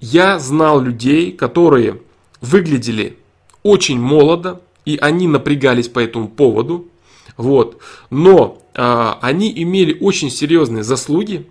Э, 0.00 0.04
я 0.04 0.38
знал 0.38 0.80
людей, 0.80 1.32
которые 1.32 2.00
выглядели 2.40 3.18
очень 3.62 4.00
молодо, 4.00 4.60
и 4.84 4.98
они 5.00 5.26
напрягались 5.26 5.88
по 5.88 5.98
этому 5.98 6.28
поводу. 6.28 6.88
Вот. 7.36 7.82
Но 8.10 8.62
а, 8.74 9.18
они 9.20 9.52
имели 9.62 9.96
очень 10.00 10.30
серьезные 10.30 10.84
заслуги, 10.84 11.50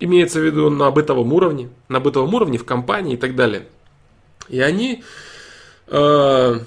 имеется 0.00 0.40
в 0.40 0.44
виду 0.44 0.68
на 0.68 0.90
бытовом 0.90 1.32
уровне, 1.32 1.68
на 1.88 2.00
бытовом 2.00 2.34
уровне 2.34 2.58
в 2.58 2.64
компании 2.64 3.14
и 3.14 3.16
так 3.16 3.36
далее. 3.36 3.66
И 4.48 4.60
они 4.60 5.04
а, 5.86 6.60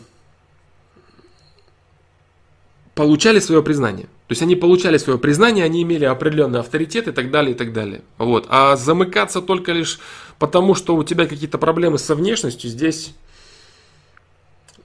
получали 2.95 3.39
свое 3.39 3.61
признание. 3.61 4.05
То 4.05 4.31
есть 4.31 4.41
они 4.41 4.55
получали 4.55 4.97
свое 4.97 5.19
признание, 5.19 5.65
они 5.65 5.83
имели 5.83 6.05
определенный 6.05 6.61
авторитет 6.61 7.07
и 7.07 7.11
так 7.11 7.29
далее, 7.29 7.53
и 7.53 7.57
так 7.57 7.73
далее. 7.73 8.01
Вот. 8.17 8.47
А 8.49 8.75
замыкаться 8.77 9.41
только 9.41 9.73
лишь 9.73 9.99
потому, 10.39 10.73
что 10.73 10.95
у 10.95 11.03
тебя 11.03 11.27
какие-то 11.27 11.57
проблемы 11.57 11.99
со 11.99 12.15
внешностью, 12.15 12.69
здесь 12.69 13.13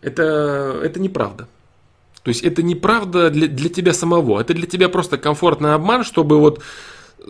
это, 0.02 0.80
это 0.82 1.00
неправда. 1.00 1.48
То 2.22 2.28
есть 2.28 2.42
это 2.42 2.62
неправда 2.62 3.30
для, 3.30 3.46
для 3.46 3.68
тебя 3.70 3.94
самого. 3.94 4.40
Это 4.40 4.54
для 4.54 4.66
тебя 4.66 4.88
просто 4.88 5.16
комфортный 5.16 5.72
обман, 5.72 6.04
чтобы 6.04 6.38
вот 6.38 6.60
э, 7.18 7.22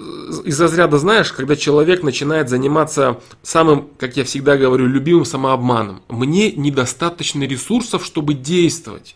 из 0.47 0.61
разряда, 0.61 0.99
знаешь, 0.99 1.33
когда 1.33 1.57
человек 1.57 2.03
начинает 2.03 2.49
заниматься 2.49 3.21
самым, 3.43 3.91
как 3.99 4.17
я 4.17 4.25
всегда 4.25 4.57
говорю, 4.57 4.87
любимым 4.87 5.27
самообманом. 5.27 6.03
Мне 6.09 6.53
недостаточно 6.53 7.45
ресурсов, 7.45 8.05
чтобы 8.05 8.35
действовать. 8.35 9.15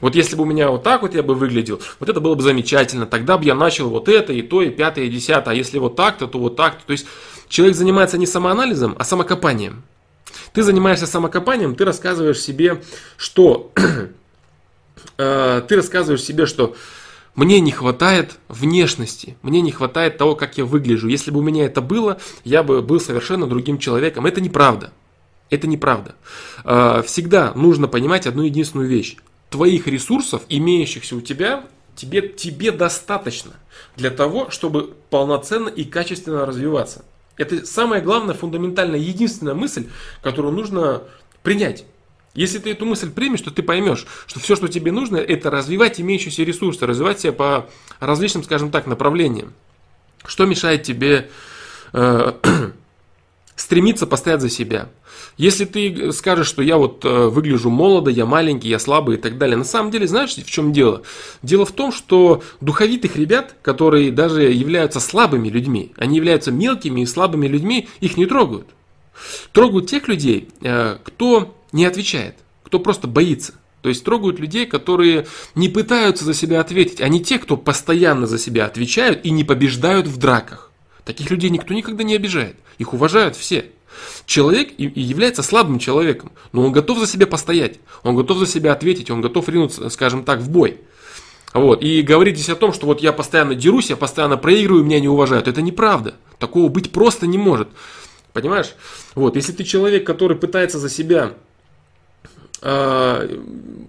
Вот 0.00 0.14
если 0.14 0.36
бы 0.36 0.42
у 0.42 0.46
меня 0.46 0.70
вот 0.70 0.82
так 0.82 1.02
вот 1.02 1.14
я 1.14 1.22
бы 1.22 1.34
выглядел, 1.34 1.80
вот 2.00 2.08
это 2.08 2.20
было 2.20 2.34
бы 2.34 2.42
замечательно. 2.42 3.06
Тогда 3.06 3.38
бы 3.38 3.44
я 3.44 3.54
начал 3.54 3.88
вот 3.88 4.08
это, 4.08 4.32
и 4.32 4.42
то, 4.42 4.62
и 4.62 4.70
пятое, 4.70 5.04
и 5.04 5.08
десятое. 5.08 5.54
А 5.54 5.56
если 5.56 5.78
вот 5.78 5.96
так-то, 5.96 6.26
то 6.26 6.38
вот 6.38 6.56
так-то. 6.56 6.84
То 6.86 6.92
есть 6.92 7.06
человек 7.48 7.76
занимается 7.76 8.18
не 8.18 8.26
самоанализом, 8.26 8.96
а 8.98 9.04
самокопанием. 9.04 9.82
Ты 10.52 10.62
занимаешься 10.62 11.06
самокопанием, 11.06 11.74
ты 11.74 11.84
рассказываешь 11.84 12.40
себе, 12.40 12.82
что... 13.16 13.72
э, 15.18 15.62
ты 15.66 15.76
рассказываешь 15.76 16.22
себе, 16.22 16.46
что 16.46 16.74
мне 17.34 17.58
не 17.60 17.72
хватает 17.72 18.38
внешности, 18.48 19.36
мне 19.42 19.60
не 19.60 19.72
хватает 19.72 20.18
того, 20.18 20.36
как 20.36 20.56
я 20.56 20.64
выгляжу. 20.64 21.08
Если 21.08 21.30
бы 21.30 21.40
у 21.40 21.42
меня 21.42 21.64
это 21.64 21.80
было, 21.80 22.18
я 22.44 22.62
бы 22.62 22.82
был 22.82 23.00
совершенно 23.00 23.46
другим 23.46 23.78
человеком. 23.78 24.26
Это 24.26 24.40
неправда. 24.40 24.92
Это 25.50 25.66
неправда. 25.66 26.14
Э, 26.64 27.02
всегда 27.04 27.52
нужно 27.54 27.88
понимать 27.88 28.26
одну 28.26 28.42
единственную 28.42 28.88
вещь 28.88 29.16
твоих 29.54 29.86
ресурсов, 29.86 30.42
имеющихся 30.48 31.14
у 31.14 31.20
тебя, 31.20 31.64
тебе, 31.94 32.22
тебе 32.22 32.72
достаточно 32.72 33.52
для 33.94 34.10
того, 34.10 34.50
чтобы 34.50 34.94
полноценно 35.10 35.68
и 35.68 35.84
качественно 35.84 36.44
развиваться. 36.44 37.04
Это 37.36 37.64
самая 37.64 38.00
главная, 38.00 38.34
фундаментальная, 38.34 38.98
единственная 38.98 39.54
мысль, 39.54 39.86
которую 40.22 40.52
нужно 40.54 41.04
принять. 41.44 41.84
Если 42.34 42.58
ты 42.58 42.72
эту 42.72 42.84
мысль 42.84 43.12
примешь, 43.12 43.42
то 43.42 43.52
ты 43.52 43.62
поймешь, 43.62 44.08
что 44.26 44.40
все, 44.40 44.56
что 44.56 44.66
тебе 44.66 44.90
нужно, 44.90 45.18
это 45.18 45.52
развивать 45.52 46.00
имеющиеся 46.00 46.42
ресурсы, 46.42 46.84
развивать 46.84 47.20
себя 47.20 47.32
по 47.32 47.70
различным, 48.00 48.42
скажем 48.42 48.72
так, 48.72 48.88
направлениям. 48.88 49.52
Что 50.26 50.46
мешает 50.46 50.82
тебе 50.82 51.30
э, 51.92 52.63
стремиться 53.64 54.06
постоять 54.06 54.42
за 54.42 54.50
себя. 54.50 54.90
Если 55.38 55.64
ты 55.64 56.12
скажешь, 56.12 56.46
что 56.46 56.60
я 56.60 56.76
вот 56.76 57.02
э, 57.02 57.28
выгляжу 57.28 57.70
молодо, 57.70 58.10
я 58.10 58.26
маленький, 58.26 58.68
я 58.68 58.78
слабый 58.78 59.16
и 59.16 59.18
так 59.18 59.38
далее, 59.38 59.56
на 59.56 59.64
самом 59.64 59.90
деле, 59.90 60.06
знаешь, 60.06 60.34
в 60.34 60.50
чем 60.50 60.70
дело? 60.70 61.00
Дело 61.42 61.64
в 61.64 61.72
том, 61.72 61.90
что 61.90 62.42
духовитых 62.60 63.16
ребят, 63.16 63.56
которые 63.62 64.12
даже 64.12 64.42
являются 64.42 65.00
слабыми 65.00 65.48
людьми, 65.48 65.92
они 65.96 66.16
являются 66.18 66.52
мелкими 66.52 67.00
и 67.00 67.06
слабыми 67.06 67.48
людьми, 67.48 67.88
их 68.00 68.18
не 68.18 68.26
трогают. 68.26 68.66
Трогают 69.52 69.88
тех 69.88 70.08
людей, 70.08 70.50
э, 70.60 70.98
кто 71.02 71.56
не 71.72 71.86
отвечает, 71.86 72.36
кто 72.64 72.78
просто 72.78 73.08
боится. 73.08 73.54
То 73.80 73.88
есть 73.88 74.04
трогают 74.04 74.38
людей, 74.40 74.66
которые 74.66 75.26
не 75.54 75.70
пытаются 75.70 76.26
за 76.26 76.34
себя 76.34 76.60
ответить, 76.60 77.00
а 77.00 77.08
не 77.08 77.24
те, 77.24 77.38
кто 77.38 77.56
постоянно 77.56 78.26
за 78.26 78.38
себя 78.38 78.66
отвечают 78.66 79.24
и 79.24 79.30
не 79.30 79.42
побеждают 79.42 80.06
в 80.06 80.18
драках. 80.18 80.70
Таких 81.04 81.30
людей 81.30 81.50
никто 81.50 81.74
никогда 81.74 82.02
не 82.02 82.14
обижает. 82.14 82.56
Их 82.78 82.94
уважают 82.94 83.36
все. 83.36 83.66
Человек 84.26 84.72
и 84.76 84.84
является 85.00 85.42
слабым 85.42 85.78
человеком, 85.78 86.32
но 86.52 86.64
он 86.64 86.72
готов 86.72 86.98
за 86.98 87.06
себя 87.06 87.26
постоять, 87.26 87.78
он 88.02 88.16
готов 88.16 88.38
за 88.38 88.46
себя 88.46 88.72
ответить, 88.72 89.10
он 89.10 89.20
готов 89.20 89.48
ринуться, 89.48 89.88
скажем 89.90 90.24
так, 90.24 90.40
в 90.40 90.50
бой. 90.50 90.80
Вот. 91.52 91.82
И 91.82 92.02
говорить 92.02 92.36
здесь 92.36 92.48
о 92.48 92.56
том, 92.56 92.72
что 92.72 92.86
вот 92.86 93.00
я 93.00 93.12
постоянно 93.12 93.54
дерусь, 93.54 93.90
я 93.90 93.96
постоянно 93.96 94.36
проигрываю, 94.36 94.84
меня 94.84 94.98
не 94.98 95.08
уважают, 95.08 95.46
это 95.46 95.62
неправда. 95.62 96.14
Такого 96.38 96.68
быть 96.68 96.90
просто 96.90 97.28
не 97.28 97.38
может. 97.38 97.68
Понимаешь? 98.32 98.74
Вот. 99.14 99.36
Если 99.36 99.52
ты 99.52 99.62
человек, 99.62 100.04
который 100.04 100.36
пытается 100.36 100.80
за 100.80 100.88
себя 100.88 101.34
э, 102.60 103.38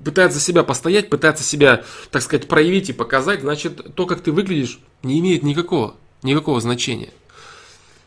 пытается 0.03 0.37
за 0.37 0.45
себя 0.45 0.63
постоять, 0.63 1.09
пытается 1.09 1.43
себя, 1.43 1.83
так 2.11 2.21
сказать, 2.21 2.47
проявить 2.47 2.89
и 2.89 2.93
показать, 2.93 3.41
значит, 3.41 3.95
то, 3.95 4.05
как 4.05 4.21
ты 4.21 4.31
выглядишь, 4.31 4.79
не 5.01 5.19
имеет 5.19 5.41
никакого, 5.41 5.95
никакого 6.23 6.59
значения. 6.61 7.11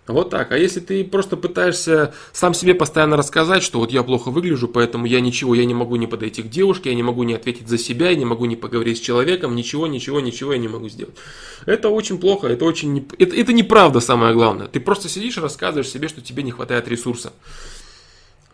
Вот 0.08 0.30
так. 0.30 0.52
А 0.52 0.58
если 0.58 0.80
ты 0.80 1.04
просто 1.04 1.36
пытаешься 1.36 2.14
сам 2.32 2.54
себе 2.54 2.74
постоянно 2.74 3.16
рассказать, 3.16 3.62
что 3.62 3.78
вот 3.78 3.92
я 3.92 4.02
плохо 4.02 4.30
выгляжу, 4.30 4.66
поэтому 4.66 5.04
я 5.04 5.20
ничего, 5.20 5.54
я 5.54 5.66
не 5.66 5.74
могу 5.74 5.96
не 5.96 6.06
подойти 6.06 6.42
к 6.42 6.48
девушке, 6.48 6.90
я 6.90 6.96
не 6.96 7.02
могу 7.02 7.24
не 7.24 7.34
ответить 7.34 7.68
за 7.68 7.76
себя, 7.76 8.08
я 8.10 8.16
не 8.16 8.24
могу 8.24 8.46
не 8.46 8.56
поговорить 8.56 8.98
с 8.98 9.00
человеком, 9.00 9.54
ничего, 9.54 9.86
ничего, 9.86 10.20
ничего 10.20 10.54
я 10.54 10.58
не 10.58 10.68
могу 10.68 10.88
сделать. 10.88 11.14
Это 11.66 11.90
очень 11.90 12.18
плохо, 12.18 12.46
это 12.46 12.64
очень 12.64 12.92
не, 12.94 13.06
это, 13.18 13.36
это 13.36 13.52
неправда 13.52 14.00
самое 14.00 14.32
главное. 14.32 14.66
Ты 14.66 14.80
просто 14.80 15.10
сидишь 15.10 15.36
и 15.36 15.40
рассказываешь 15.40 15.90
себе, 15.90 16.08
что 16.08 16.22
тебе 16.22 16.42
не 16.42 16.52
хватает 16.52 16.88
ресурса. 16.88 17.34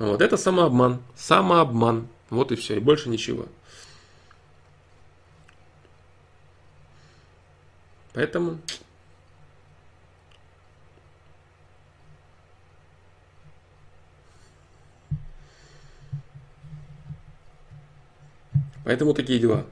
Вот 0.00 0.22
это 0.22 0.36
самообман, 0.36 0.98
самообман. 1.16 2.08
Вот 2.30 2.50
и 2.50 2.56
все, 2.56 2.76
и 2.76 2.80
больше 2.80 3.08
ничего. 3.08 3.46
Поэтому 8.12 8.58
Поэтому 18.84 19.14
такие 19.14 19.38
дела. 19.38 19.66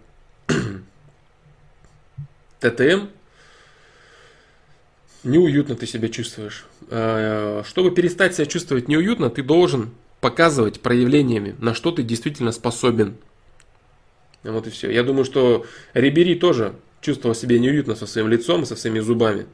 ТТМ 2.61 3.09
неуютно 5.25 5.77
ты 5.77 5.87
себя 5.87 6.09
чувствуешь. 6.09 6.65
А, 6.91 7.63
чтобы 7.65 7.91
перестать 7.91 8.35
себя 8.35 8.47
чувствовать 8.47 8.89
неуютно, 8.89 9.31
ты 9.31 9.43
должен 9.43 9.91
показывать 10.21 10.81
проявлениями, 10.81 11.57
на 11.59 11.75
что 11.75 11.91
ты 11.91 12.03
действительно 12.03 12.53
способен. 12.53 13.17
Вот 14.45 14.67
и 14.67 14.71
все. 14.71 14.91
Я 14.91 15.03
думаю, 15.03 15.25
что 15.25 15.67
Рибери 15.95 16.35
тоже 16.35 16.75
чувствовал 17.01 17.35
себя 17.35 17.59
неуютно 17.59 17.95
со 17.95 18.07
своим 18.07 18.29
лицом, 18.29 18.65
со 18.65 18.77
своими 18.77 19.01
зубами. 19.01 19.47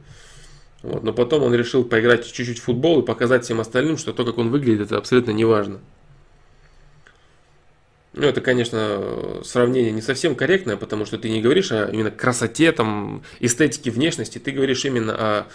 Вот. 0.81 1.03
Но 1.03 1.13
потом 1.13 1.43
он 1.43 1.53
решил 1.53 1.83
поиграть 1.83 2.25
чуть-чуть 2.31 2.59
в 2.59 2.63
футбол 2.63 3.01
и 3.01 3.05
показать 3.05 3.43
всем 3.43 3.59
остальным, 3.59 3.97
что 3.97 4.13
то, 4.13 4.23
как 4.23 4.37
он 4.37 4.49
выглядит, 4.49 4.87
это 4.87 4.97
абсолютно 4.97 5.31
не 5.31 5.45
важно. 5.45 5.79
Ну, 8.19 8.27
это, 8.27 8.41
конечно, 8.41 9.41
сравнение 9.45 9.93
не 9.93 10.01
совсем 10.01 10.35
корректное, 10.35 10.75
потому 10.75 11.05
что 11.05 11.17
ты 11.17 11.29
не 11.29 11.41
говоришь 11.41 11.71
о 11.71 11.85
именно 11.85 12.11
красоте, 12.11 12.73
там, 12.73 13.23
эстетике 13.39 13.91
внешности, 13.91 14.39
ты 14.39 14.51
говоришь 14.51 14.83
именно 14.83 15.15
о 15.15 15.47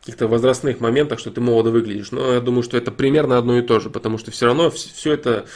каких-то 0.00 0.26
возрастных 0.26 0.80
моментах, 0.80 1.20
что 1.20 1.30
ты 1.30 1.40
молодо 1.40 1.70
выглядишь. 1.70 2.10
Но 2.10 2.32
я 2.32 2.40
думаю, 2.40 2.64
что 2.64 2.76
это 2.76 2.90
примерно 2.90 3.38
одно 3.38 3.56
и 3.56 3.62
то 3.62 3.78
же, 3.78 3.88
потому 3.88 4.18
что 4.18 4.32
все 4.32 4.46
равно 4.46 4.68
все 4.70 5.12
это 5.12 5.46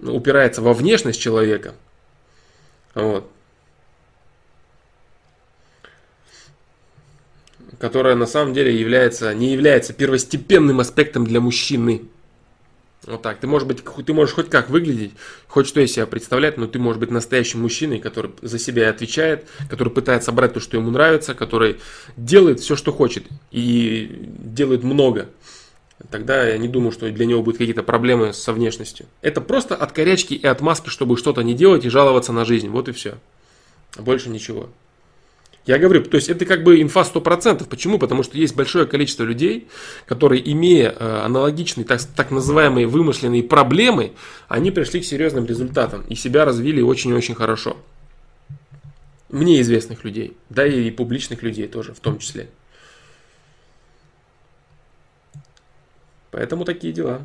упирается 0.00 0.60
во 0.60 0.74
внешность 0.74 1.18
человека. 1.18 1.72
Вот. 2.94 3.30
Которая 7.78 8.16
на 8.16 8.26
самом 8.26 8.52
деле 8.52 8.78
является, 8.78 9.32
не 9.32 9.50
является 9.50 9.94
первостепенным 9.94 10.78
аспектом 10.80 11.26
для 11.26 11.40
мужчины. 11.40 12.02
Вот 13.06 13.20
так. 13.22 13.40
Ты, 13.40 13.48
может 13.48 13.66
быть, 13.66 13.82
ты 13.82 14.12
можешь 14.12 14.34
хоть 14.34 14.48
как 14.48 14.70
выглядеть, 14.70 15.12
хоть 15.48 15.66
что 15.66 15.80
из 15.80 15.92
себя 15.92 16.06
представлять, 16.06 16.56
но 16.56 16.68
ты 16.68 16.78
можешь 16.78 17.00
быть 17.00 17.10
настоящим 17.10 17.60
мужчиной, 17.60 17.98
который 17.98 18.30
за 18.42 18.58
себя 18.60 18.90
отвечает, 18.90 19.48
который 19.68 19.88
пытается 19.88 20.30
брать 20.30 20.54
то, 20.54 20.60
что 20.60 20.76
ему 20.76 20.90
нравится, 20.90 21.34
который 21.34 21.80
делает 22.16 22.60
все, 22.60 22.76
что 22.76 22.92
хочет 22.92 23.24
и 23.50 24.28
делает 24.38 24.84
много. 24.84 25.28
Тогда 26.10 26.48
я 26.48 26.58
не 26.58 26.68
думаю, 26.68 26.92
что 26.92 27.10
для 27.10 27.26
него 27.26 27.42
будут 27.42 27.58
какие-то 27.58 27.82
проблемы 27.82 28.32
со 28.32 28.52
внешностью. 28.52 29.06
Это 29.20 29.40
просто 29.40 29.74
от 29.74 29.92
корячки 29.92 30.34
и 30.34 30.46
от 30.46 30.60
маски, 30.60 30.88
чтобы 30.88 31.16
что-то 31.16 31.42
не 31.42 31.54
делать 31.54 31.84
и 31.84 31.88
жаловаться 31.88 32.32
на 32.32 32.44
жизнь. 32.44 32.68
Вот 32.68 32.88
и 32.88 32.92
все. 32.92 33.18
Больше 33.98 34.30
ничего. 34.30 34.68
Я 35.64 35.78
говорю, 35.78 36.02
то 36.02 36.16
есть 36.16 36.28
это 36.28 36.44
как 36.44 36.64
бы 36.64 36.82
инфа 36.82 37.02
100%. 37.02 37.68
Почему? 37.68 37.98
Потому 37.98 38.24
что 38.24 38.36
есть 38.36 38.56
большое 38.56 38.86
количество 38.86 39.22
людей, 39.22 39.68
которые, 40.06 40.50
имея 40.52 40.90
э, 40.90 41.20
аналогичные, 41.24 41.84
так, 41.84 42.02
так 42.02 42.32
называемые 42.32 42.88
вымышленные 42.88 43.44
проблемы, 43.44 44.12
они 44.48 44.72
пришли 44.72 45.00
к 45.00 45.04
серьезным 45.04 45.46
результатам 45.46 46.04
и 46.08 46.16
себя 46.16 46.44
развили 46.44 46.80
очень-очень 46.80 47.36
хорошо. 47.36 47.76
Мне 49.28 49.60
известных 49.60 50.04
людей, 50.04 50.36
да 50.50 50.66
и 50.66 50.90
публичных 50.90 51.42
людей 51.42 51.68
тоже 51.68 51.94
в 51.94 52.00
том 52.00 52.18
числе. 52.18 52.48
Поэтому 56.32 56.64
такие 56.64 56.92
дела. 56.92 57.22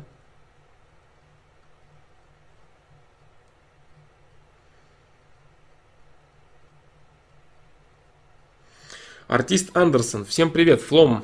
Артист 9.28 9.76
Андерсон. 9.76 10.24
Всем 10.24 10.50
привет, 10.50 10.80
Флом. 10.80 11.22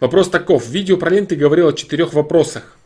Вопрос 0.00 0.28
таков. 0.28 0.66
В 0.66 0.70
видео 0.70 0.98
про 0.98 1.08
ленты 1.08 1.34
говорил 1.34 1.68
о 1.68 1.72
четырех 1.72 2.12
вопросах. 2.12 2.76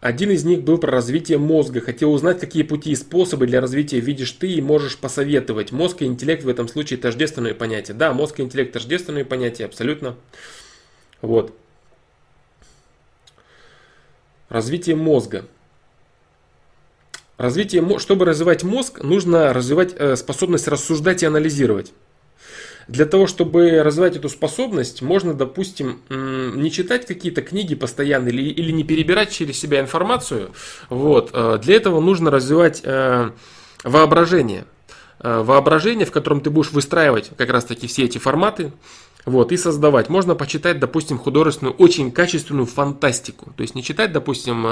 Один 0.00 0.32
из 0.32 0.44
них 0.44 0.62
был 0.62 0.78
про 0.78 0.90
развитие 0.90 1.38
мозга. 1.38 1.80
Хотел 1.80 2.12
узнать, 2.12 2.40
какие 2.40 2.64
пути 2.64 2.90
и 2.90 2.96
способы 2.96 3.46
для 3.46 3.60
развития 3.60 4.00
видишь 4.00 4.32
ты 4.32 4.50
и 4.50 4.60
можешь 4.60 4.98
посоветовать. 4.98 5.70
Мозг 5.70 6.02
и 6.02 6.06
интеллект 6.06 6.42
в 6.42 6.48
этом 6.48 6.66
случае 6.66 6.98
тождественные 6.98 7.54
понятия. 7.54 7.94
Да, 7.94 8.12
мозг 8.12 8.40
и 8.40 8.42
интеллект 8.42 8.72
тождественные 8.72 9.24
понятия, 9.24 9.64
абсолютно. 9.64 10.16
Вот. 11.22 11.56
Развитие 14.48 14.96
мозга. 14.96 15.46
Развитие, 17.38 17.98
чтобы 18.00 18.24
развивать 18.24 18.64
мозг, 18.64 19.04
нужно 19.04 19.52
развивать 19.52 19.94
э, 19.96 20.16
способность 20.16 20.66
рассуждать 20.66 21.22
и 21.22 21.26
анализировать. 21.26 21.92
Для 22.88 23.04
того, 23.04 23.26
чтобы 23.26 23.82
развивать 23.82 24.16
эту 24.16 24.28
способность, 24.28 25.02
можно, 25.02 25.34
допустим, 25.34 26.00
не 26.08 26.70
читать 26.70 27.04
какие-то 27.04 27.42
книги 27.42 27.74
постоянно 27.74 28.28
или, 28.28 28.42
или 28.42 28.70
не 28.70 28.84
перебирать 28.84 29.32
через 29.32 29.58
себя 29.58 29.80
информацию. 29.80 30.52
Вот. 30.88 31.30
Э, 31.32 31.58
для 31.60 31.74
этого 31.74 32.00
нужно 32.00 32.30
развивать 32.30 32.82
э, 32.84 33.30
воображение. 33.82 34.66
Э, 35.18 35.42
воображение, 35.42 36.06
в 36.06 36.12
котором 36.12 36.40
ты 36.40 36.50
будешь 36.50 36.70
выстраивать 36.70 37.32
как 37.36 37.50
раз 37.50 37.64
таки 37.64 37.88
все 37.88 38.04
эти 38.04 38.18
форматы, 38.18 38.72
вот, 39.24 39.50
и 39.50 39.56
создавать. 39.56 40.08
Можно 40.08 40.36
почитать, 40.36 40.78
допустим, 40.78 41.18
художественную, 41.18 41.74
очень 41.74 42.12
качественную 42.12 42.66
фантастику. 42.66 43.52
То 43.56 43.62
есть 43.62 43.74
не 43.74 43.82
читать, 43.82 44.12
допустим, 44.12 44.64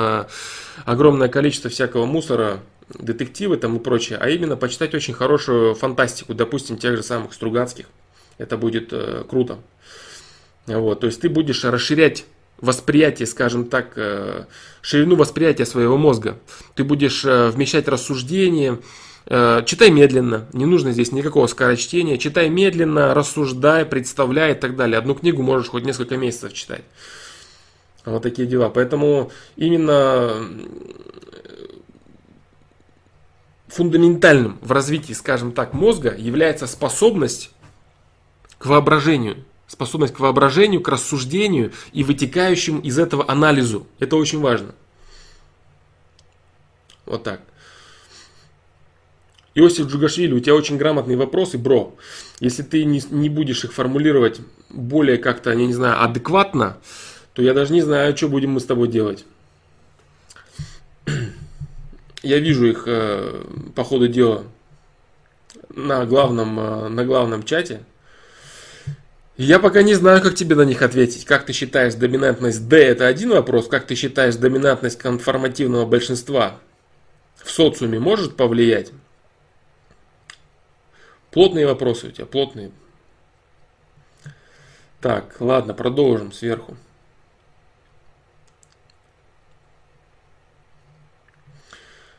огромное 0.84 1.26
количество 1.26 1.68
всякого 1.68 2.06
мусора, 2.06 2.60
детективы 2.88 3.56
там 3.56 3.76
и 3.76 3.80
прочее, 3.80 4.16
а 4.20 4.28
именно 4.28 4.56
почитать 4.56 4.94
очень 4.94 5.12
хорошую 5.12 5.74
фантастику, 5.74 6.34
допустим, 6.34 6.76
тех 6.76 6.96
же 6.96 7.02
самых 7.02 7.32
Стругацких. 7.32 7.86
Это 8.38 8.56
будет 8.56 8.92
э, 8.92 9.24
круто. 9.28 9.58
Вот, 10.66 11.00
то 11.00 11.06
есть 11.06 11.20
ты 11.20 11.28
будешь 11.28 11.64
расширять 11.64 12.24
восприятие, 12.60 13.26
скажем 13.26 13.66
так, 13.66 13.92
э, 13.96 14.46
ширину 14.80 15.16
восприятия 15.16 15.66
своего 15.66 15.96
мозга. 15.96 16.38
Ты 16.74 16.84
будешь 16.84 17.24
э, 17.24 17.50
вмещать 17.50 17.88
рассуждения, 17.88 18.78
э, 19.26 19.62
читай 19.66 19.90
медленно, 19.90 20.46
не 20.52 20.64
нужно 20.64 20.92
здесь 20.92 21.12
никакого 21.12 21.46
скорочтения, 21.46 22.16
читай 22.16 22.48
медленно, 22.48 23.14
рассуждай, 23.14 23.84
представляй 23.84 24.52
и 24.52 24.54
так 24.54 24.76
далее. 24.76 24.98
Одну 24.98 25.14
книгу 25.14 25.42
можешь 25.42 25.68
хоть 25.68 25.84
несколько 25.84 26.16
месяцев 26.16 26.52
читать. 26.52 26.82
Вот 28.04 28.22
такие 28.22 28.46
дела. 28.46 28.68
Поэтому 28.68 29.30
именно 29.56 30.46
фундаментальным 33.68 34.58
в 34.60 34.72
развитии, 34.72 35.14
скажем 35.14 35.52
так, 35.52 35.72
мозга 35.72 36.14
является 36.16 36.66
способность 36.66 37.50
к 38.64 38.66
воображению. 38.66 39.44
Способность 39.66 40.14
к 40.14 40.20
воображению, 40.20 40.80
к 40.80 40.88
рассуждению 40.88 41.72
и 41.92 42.02
вытекающему 42.02 42.80
из 42.80 42.98
этого 42.98 43.30
анализу. 43.30 43.86
Это 43.98 44.16
очень 44.16 44.40
важно. 44.40 44.74
Вот 47.04 47.22
так. 47.22 47.42
Иосиф 49.54 49.88
Джугашвили, 49.88 50.32
у 50.32 50.40
тебя 50.40 50.54
очень 50.54 50.78
грамотные 50.78 51.18
вопросы, 51.18 51.58
бро. 51.58 51.94
Если 52.40 52.62
ты 52.62 52.86
не, 52.86 53.02
не 53.10 53.28
будешь 53.28 53.64
их 53.64 53.74
формулировать 53.74 54.40
более 54.70 55.18
как-то, 55.18 55.50
я 55.50 55.56
не 55.56 55.74
знаю, 55.74 56.02
адекватно, 56.02 56.78
то 57.34 57.42
я 57.42 57.52
даже 57.52 57.70
не 57.74 57.82
знаю, 57.82 58.16
что 58.16 58.30
будем 58.30 58.52
мы 58.52 58.60
с 58.60 58.64
тобой 58.64 58.88
делать. 58.88 59.26
Я 62.22 62.38
вижу 62.38 62.64
их 62.64 62.84
э, 62.86 63.44
по 63.74 63.84
ходу 63.84 64.08
дела 64.08 64.44
на 65.68 66.06
главном, 66.06 66.58
э, 66.58 66.88
на 66.88 67.04
главном 67.04 67.42
чате. 67.42 67.84
Я 69.36 69.58
пока 69.58 69.82
не 69.82 69.94
знаю, 69.94 70.22
как 70.22 70.36
тебе 70.36 70.54
на 70.54 70.62
них 70.62 70.80
ответить. 70.82 71.24
Как 71.24 71.44
ты 71.44 71.52
считаешь, 71.52 71.94
доминантность 71.94 72.68
D 72.68 72.76
это 72.76 73.08
один 73.08 73.30
вопрос. 73.30 73.66
Как 73.66 73.86
ты 73.86 73.96
считаешь, 73.96 74.36
доминантность 74.36 74.98
конформативного 74.98 75.86
большинства 75.86 76.60
в 77.36 77.50
социуме 77.50 77.98
может 77.98 78.36
повлиять? 78.36 78.92
Плотные 81.32 81.66
вопросы 81.66 82.08
у 82.08 82.10
тебя, 82.12 82.26
плотные. 82.26 82.70
Так, 85.00 85.40
ладно, 85.40 85.74
продолжим 85.74 86.32
сверху. 86.32 86.76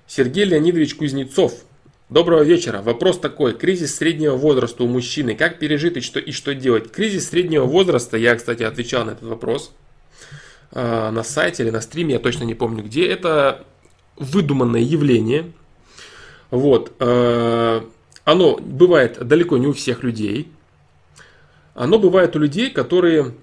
Сергей 0.06 0.43
Леонидович 0.43 0.95
Кузнецов 0.95 1.63
Доброго 2.10 2.44
вечера. 2.44 2.84
Вопрос 2.84 3.18
такой. 3.18 3.56
Кризис 3.56 3.96
среднего 3.96 4.36
возраста 4.36 4.84
у 4.84 4.88
мужчины. 4.88 5.34
Как 5.34 5.58
пережить 5.58 5.98
и 5.98 6.02
что, 6.02 6.20
и 6.20 6.32
что 6.32 6.54
делать? 6.54 6.91
Кризис 6.91 7.30
среднего 7.30 7.65
возраста, 7.65 8.15
я, 8.15 8.36
кстати, 8.36 8.62
отвечал 8.62 9.06
на 9.06 9.12
этот 9.12 9.24
вопрос 9.24 9.74
э, 10.72 11.10
на 11.10 11.24
сайте 11.24 11.63
или 11.63 11.72
на 11.72 11.82
стриме, 11.82 12.13
я 12.13 12.20
точно 12.20 12.44
не 12.44 12.54
помню 12.54 12.84
где. 12.84 13.08
Это 13.08 13.65
выдуманное 14.18 14.82
явление. 14.82 15.52
Вот. 16.52 16.94
Э, 17.00 17.82
оно 18.24 18.58
бывает 18.58 19.28
далеко 19.28 19.58
не 19.58 19.65
у 19.65 19.74
всех 19.74 20.04
людей. 20.04 20.52
Оно 21.74 21.98
бывает 21.98 22.36
у 22.36 22.39
людей, 22.39 22.70
которые 22.70 23.34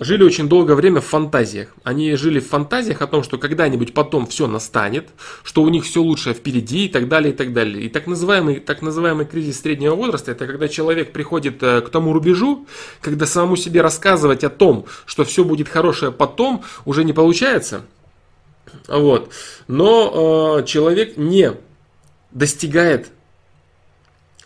жили 0.00 0.22
очень 0.22 0.48
долгое 0.48 0.74
время 0.74 1.00
в 1.00 1.06
фантазиях. 1.06 1.74
Они 1.82 2.14
жили 2.16 2.40
в 2.40 2.48
фантазиях 2.48 3.02
о 3.02 3.06
том, 3.06 3.22
что 3.22 3.38
когда-нибудь 3.38 3.94
потом 3.94 4.26
все 4.26 4.46
настанет, 4.46 5.10
что 5.42 5.62
у 5.62 5.68
них 5.68 5.84
все 5.84 6.02
лучшее 6.02 6.34
впереди 6.34 6.86
и 6.86 6.88
так 6.88 7.08
далее, 7.08 7.32
и 7.32 7.36
так 7.36 7.52
далее. 7.52 7.84
И 7.84 7.88
так 7.88 8.06
называемый, 8.06 8.60
так 8.60 8.82
называемый 8.82 9.26
кризис 9.26 9.60
среднего 9.60 9.94
возраста, 9.94 10.32
это 10.32 10.46
когда 10.46 10.68
человек 10.68 11.12
приходит 11.12 11.62
э, 11.62 11.80
к 11.80 11.88
тому 11.90 12.12
рубежу, 12.12 12.66
когда 13.00 13.26
самому 13.26 13.56
себе 13.56 13.80
рассказывать 13.80 14.44
о 14.44 14.50
том, 14.50 14.86
что 15.06 15.24
все 15.24 15.44
будет 15.44 15.68
хорошее 15.68 16.12
потом, 16.12 16.64
уже 16.84 17.04
не 17.04 17.12
получается. 17.12 17.82
Вот. 18.88 19.30
Но 19.68 20.58
э, 20.60 20.66
человек 20.66 21.16
не 21.16 21.52
достигает 22.32 23.08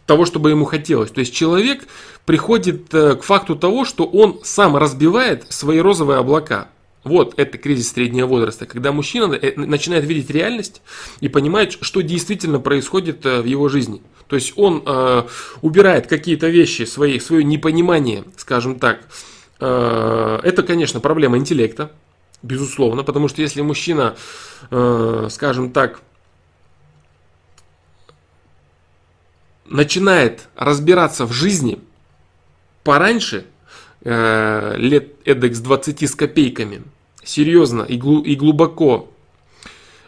того, 0.08 0.24
чтобы 0.24 0.48
ему 0.50 0.64
хотелось. 0.64 1.10
То 1.10 1.20
есть 1.20 1.34
человек 1.34 1.86
приходит 2.24 2.92
э, 2.94 3.14
к 3.14 3.22
факту 3.22 3.54
того, 3.56 3.84
что 3.84 4.06
он 4.06 4.40
сам 4.42 4.74
разбивает 4.74 5.44
свои 5.52 5.80
розовые 5.80 6.18
облака. 6.18 6.68
Вот 7.04 7.34
это 7.36 7.58
кризис 7.58 7.92
среднего 7.92 8.26
возраста, 8.26 8.64
когда 8.64 8.90
мужчина 8.90 9.34
э, 9.34 9.52
начинает 9.56 10.06
видеть 10.06 10.30
реальность 10.30 10.80
и 11.20 11.28
понимает, 11.28 11.76
что 11.82 12.00
действительно 12.00 12.58
происходит 12.58 13.26
э, 13.26 13.42
в 13.42 13.44
его 13.44 13.68
жизни. 13.68 14.00
То 14.28 14.36
есть 14.36 14.54
он 14.56 14.82
э, 14.86 15.24
убирает 15.60 16.06
какие-то 16.06 16.48
вещи, 16.48 16.84
свои, 16.84 17.18
свое 17.20 17.44
непонимание, 17.44 18.24
скажем 18.38 18.78
так. 18.78 19.00
Э, 19.60 20.40
это, 20.42 20.62
конечно, 20.62 21.00
проблема 21.00 21.36
интеллекта, 21.36 21.92
безусловно, 22.42 23.02
потому 23.04 23.28
что 23.28 23.42
если 23.42 23.60
мужчина, 23.60 24.16
э, 24.70 25.28
скажем 25.30 25.70
так, 25.70 26.00
начинает 29.68 30.48
разбираться 30.56 31.26
в 31.26 31.32
жизни 31.32 31.78
пораньше, 32.84 33.44
э, 34.02 34.74
лет 34.76 35.14
эдак 35.24 35.54
с 35.54 35.60
20 35.60 36.02
с 36.08 36.14
копейками, 36.14 36.82
серьезно 37.22 37.82
и, 37.82 37.96
глубоко 37.96 39.10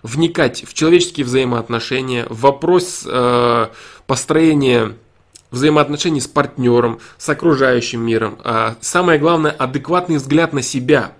вникать 0.02 0.64
в 0.66 0.72
человеческие 0.72 1.26
взаимоотношения, 1.26 2.26
в 2.28 2.40
вопрос 2.40 3.04
э, 3.06 3.66
построения 4.06 4.96
взаимоотношений 5.50 6.20
с 6.20 6.28
партнером, 6.28 7.00
с 7.18 7.28
окружающим 7.28 8.00
миром. 8.00 8.38
А 8.44 8.76
самое 8.80 9.18
главное, 9.18 9.50
адекватный 9.50 10.16
взгляд 10.16 10.52
на 10.52 10.62
себя, 10.62 11.12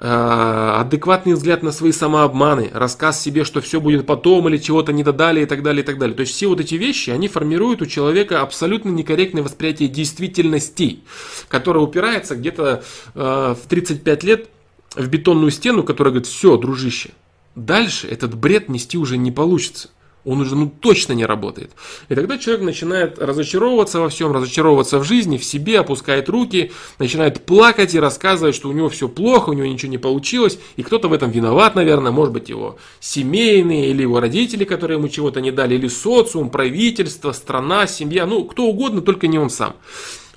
адекватный 0.00 1.34
взгляд 1.34 1.62
на 1.64 1.72
свои 1.72 1.90
самообманы, 1.90 2.70
рассказ 2.72 3.20
себе, 3.20 3.44
что 3.44 3.60
все 3.60 3.80
будет 3.80 4.06
потом 4.06 4.48
или 4.48 4.56
чего-то 4.56 4.92
не 4.92 5.02
додали 5.02 5.42
и 5.42 5.46
так 5.46 5.62
далее, 5.62 5.82
и 5.82 5.86
так 5.86 5.98
далее. 5.98 6.14
То 6.14 6.20
есть 6.20 6.34
все 6.34 6.46
вот 6.46 6.60
эти 6.60 6.76
вещи, 6.76 7.10
они 7.10 7.26
формируют 7.26 7.82
у 7.82 7.86
человека 7.86 8.40
абсолютно 8.40 8.90
некорректное 8.90 9.42
восприятие 9.42 9.88
действительности, 9.88 11.00
которое 11.48 11.80
упирается 11.80 12.36
где-то 12.36 12.84
э, 13.14 13.54
в 13.60 13.68
35 13.68 14.24
лет 14.24 14.48
в 14.94 15.08
бетонную 15.08 15.50
стену, 15.50 15.82
которая 15.82 16.12
говорит, 16.12 16.28
все, 16.28 16.56
дружище, 16.56 17.10
дальше 17.56 18.06
этот 18.06 18.36
бред 18.36 18.68
нести 18.68 18.96
уже 18.98 19.16
не 19.16 19.32
получится 19.32 19.90
он 20.24 20.40
уже 20.40 20.56
ну, 20.56 20.68
точно 20.68 21.12
не 21.12 21.24
работает. 21.24 21.70
И 22.08 22.14
тогда 22.14 22.38
человек 22.38 22.64
начинает 22.64 23.18
разочаровываться 23.18 24.00
во 24.00 24.08
всем, 24.08 24.32
разочаровываться 24.32 24.98
в 24.98 25.04
жизни, 25.04 25.38
в 25.38 25.44
себе, 25.44 25.80
опускает 25.80 26.28
руки, 26.28 26.72
начинает 26.98 27.44
плакать 27.44 27.94
и 27.94 28.00
рассказывать, 28.00 28.54
что 28.54 28.68
у 28.68 28.72
него 28.72 28.88
все 28.88 29.08
плохо, 29.08 29.50
у 29.50 29.52
него 29.52 29.66
ничего 29.66 29.90
не 29.90 29.98
получилось, 29.98 30.58
и 30.76 30.82
кто-то 30.82 31.08
в 31.08 31.12
этом 31.12 31.30
виноват, 31.30 31.74
наверное, 31.74 32.12
может 32.12 32.32
быть 32.32 32.48
его 32.48 32.78
семейные 33.00 33.90
или 33.90 34.02
его 34.02 34.20
родители, 34.20 34.64
которые 34.64 34.98
ему 34.98 35.08
чего-то 35.08 35.40
не 35.40 35.50
дали, 35.50 35.76
или 35.76 35.88
социум, 35.88 36.50
правительство, 36.50 37.32
страна, 37.32 37.86
семья, 37.86 38.26
ну 38.26 38.44
кто 38.44 38.64
угодно, 38.64 39.00
только 39.00 39.28
не 39.28 39.38
он 39.38 39.50
сам. 39.50 39.76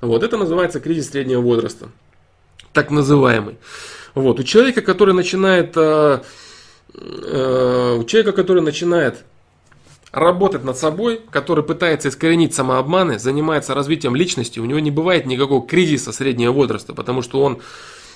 Вот 0.01 0.23
это 0.23 0.37
называется 0.37 0.79
кризис 0.79 1.09
среднего 1.11 1.41
возраста, 1.41 1.89
так 2.73 2.91
называемый. 2.91 3.57
Вот 4.15 4.39
у 4.39 4.43
человека, 4.43 4.81
который 4.81 5.13
начинает, 5.13 5.73
э, 5.75 6.21
э, 6.93 7.97
у 7.99 8.03
человека, 8.03 8.31
который 8.31 8.61
начинает 8.61 9.23
работать 10.11 10.63
над 10.63 10.77
собой, 10.77 11.21
который 11.29 11.63
пытается 11.63 12.09
искоренить 12.09 12.53
самообманы, 12.53 13.19
занимается 13.19 13.73
развитием 13.73 14.15
личности, 14.15 14.59
у 14.59 14.65
него 14.65 14.79
не 14.79 14.91
бывает 14.91 15.25
никакого 15.25 15.65
кризиса 15.65 16.11
среднего 16.11 16.51
возраста, 16.51 16.93
потому 16.93 17.21
что 17.21 17.41
он 17.41 17.59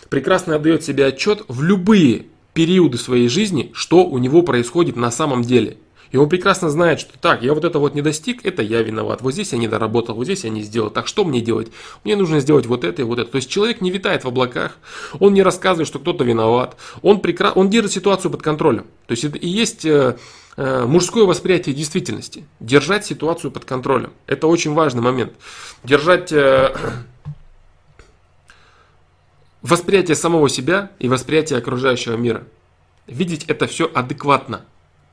прекрасно 0.10 0.56
отдает 0.56 0.84
себе 0.84 1.06
отчет 1.06 1.43
в 1.48 1.62
любые 1.64 2.26
периоды 2.54 2.98
своей 2.98 3.28
жизни, 3.28 3.72
что 3.74 4.06
у 4.06 4.18
него 4.18 4.41
происходит 4.41 4.96
на 4.96 5.12
самом 5.12 5.41
деле. 5.41 5.78
И 6.12 6.18
он 6.18 6.30
прекрасно 6.30 6.70
знает, 6.70 7.02
что 7.02 7.18
так, 7.20 7.43
я 7.43 7.54
вот 7.54 7.66
это 7.66 7.80
вот 7.80 7.93
не 7.93 8.02
достиг, 8.02 8.46
это 8.46 8.62
я 8.62 8.82
виноват. 8.82 9.22
Вот 9.22 9.34
здесь 9.34 9.52
я 9.52 9.58
не 9.58 9.68
доработал, 9.68 10.16
вот 10.16 10.24
здесь 10.24 10.46
я 10.46 10.50
не 10.50 10.62
сделал. 10.62 10.89
Так 10.89 11.08
что 11.08 11.26
мне 11.26 11.41
делать? 11.41 11.70
Мне 12.06 12.16
нужно 12.16 12.39
сделать 12.39 12.66
вот 12.68 12.86
это 12.86 13.02
и 13.02 13.06
вот 13.06 13.20
это. 13.20 13.32
То 13.32 13.36
есть 13.36 13.50
человек 13.50 13.82
не 13.82 13.91
витает 13.91 14.24
в 14.24 14.28
облаках, 14.28 14.78
он 15.20 15.34
не 15.34 15.43
рассказывает, 15.43 15.88
что 15.88 16.00
кто-то 16.00 16.24
виноват. 16.24 16.78
Он, 17.02 17.20
прекра... 17.20 17.52
он 17.52 17.70
держит 17.70 17.91
ситуацию 17.91 18.32
под 18.32 18.41
контролем. 18.41 18.86
То 19.08 19.12
есть 19.12 19.26
это 19.26 19.38
и 19.38 19.48
есть 19.48 19.84
э, 19.84 20.16
мужское 20.58 21.26
восприятие 21.26 21.76
действительности. 21.76 22.45
Держать 22.60 23.06
ситуацию 23.06 23.51
под 23.51 23.66
контролем. 23.66 24.14
Это 24.26 24.47
очень 24.47 24.74
важный 24.74 25.01
момент. 25.01 25.34
Держать 25.84 26.32
э, 26.32 26.76
восприятие 29.62 30.16
самого 30.16 30.47
себя 30.49 30.91
и 30.99 31.10
восприятие 31.10 31.60
окружающего 31.60 32.16
мира. 32.16 32.45
Видеть 33.08 33.45
это 33.45 33.68
все 33.68 33.91
адекватно. 33.93 34.66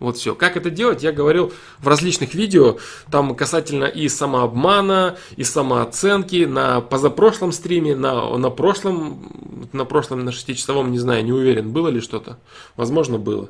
Вот 0.03 0.17
все. 0.17 0.35
Как 0.35 0.57
это 0.57 0.69
делать, 0.69 1.05
я 1.05 1.13
говорил 1.13 1.53
в 1.79 1.87
различных 1.87 2.35
видео, 2.35 2.79
там 3.09 3.37
касательно 3.37 3.85
и 3.85 4.09
самообмана, 4.09 5.17
и 5.37 5.45
самооценки, 5.45 6.45
на 6.45 6.81
позапрошлом 6.81 7.53
стриме, 7.53 7.95
на, 7.95 8.37
на 8.37 8.51
прошлом, 8.51 9.69
на 9.73 9.85
прошлом, 9.85 10.25
на 10.25 10.31
6-часовом, 10.31 10.91
не 10.91 10.99
знаю, 10.99 11.25
не 11.25 11.31
уверен, 11.31 11.71
было 11.71 11.87
ли 11.87 12.01
что-то. 12.01 12.41
Возможно, 12.75 13.19
было. 13.19 13.49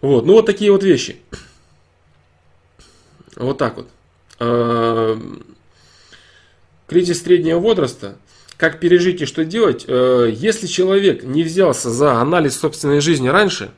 Вот, 0.00 0.26
ну 0.26 0.34
вот 0.34 0.46
такие 0.46 0.70
вот 0.70 0.82
вещи. 0.82 1.16
Вот 3.36 3.58
так 3.58 3.76
вот. 3.76 3.88
А, 4.38 5.18
кризис 6.86 7.22
среднего 7.22 7.58
возраста. 7.58 8.16
Как 8.56 8.80
пережить 8.80 9.22
и 9.22 9.24
что 9.24 9.44
делать? 9.44 9.84
Э, 9.86 10.28
если 10.32 10.66
человек 10.66 11.22
не 11.22 11.44
взялся 11.44 11.90
за 11.90 12.14
анализ 12.14 12.58
собственной 12.58 13.00
жизни 13.00 13.28
раньше, 13.28 13.70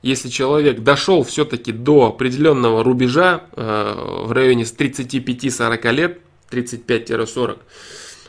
если 0.00 0.28
человек 0.28 0.84
дошел 0.84 1.24
все-таки 1.24 1.72
до 1.72 2.06
определенного 2.06 2.84
рубежа 2.84 3.42
э, 3.56 4.22
в 4.26 4.30
районе 4.30 4.62
35-40 4.62 5.92
лет, 5.92 6.18
35-40, 6.52 7.58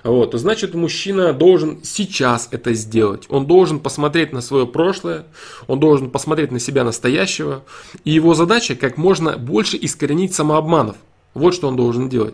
вот, 0.03 0.33
значит 0.33 0.73
мужчина 0.73 1.33
должен 1.33 1.83
сейчас 1.83 2.47
это 2.51 2.73
сделать. 2.73 3.25
Он 3.29 3.45
должен 3.45 3.79
посмотреть 3.79 4.31
на 4.31 4.41
свое 4.41 4.65
прошлое, 4.65 5.25
он 5.67 5.79
должен 5.79 6.09
посмотреть 6.09 6.51
на 6.51 6.59
себя 6.59 6.83
настоящего. 6.83 7.63
И 8.05 8.11
его 8.11 8.33
задача 8.33 8.75
как 8.75 8.97
можно 8.97 9.37
больше 9.37 9.77
искоренить 9.79 10.33
самообманов. 10.33 10.95
Вот 11.33 11.53
что 11.53 11.67
он 11.67 11.75
должен 11.75 12.09
делать. 12.09 12.33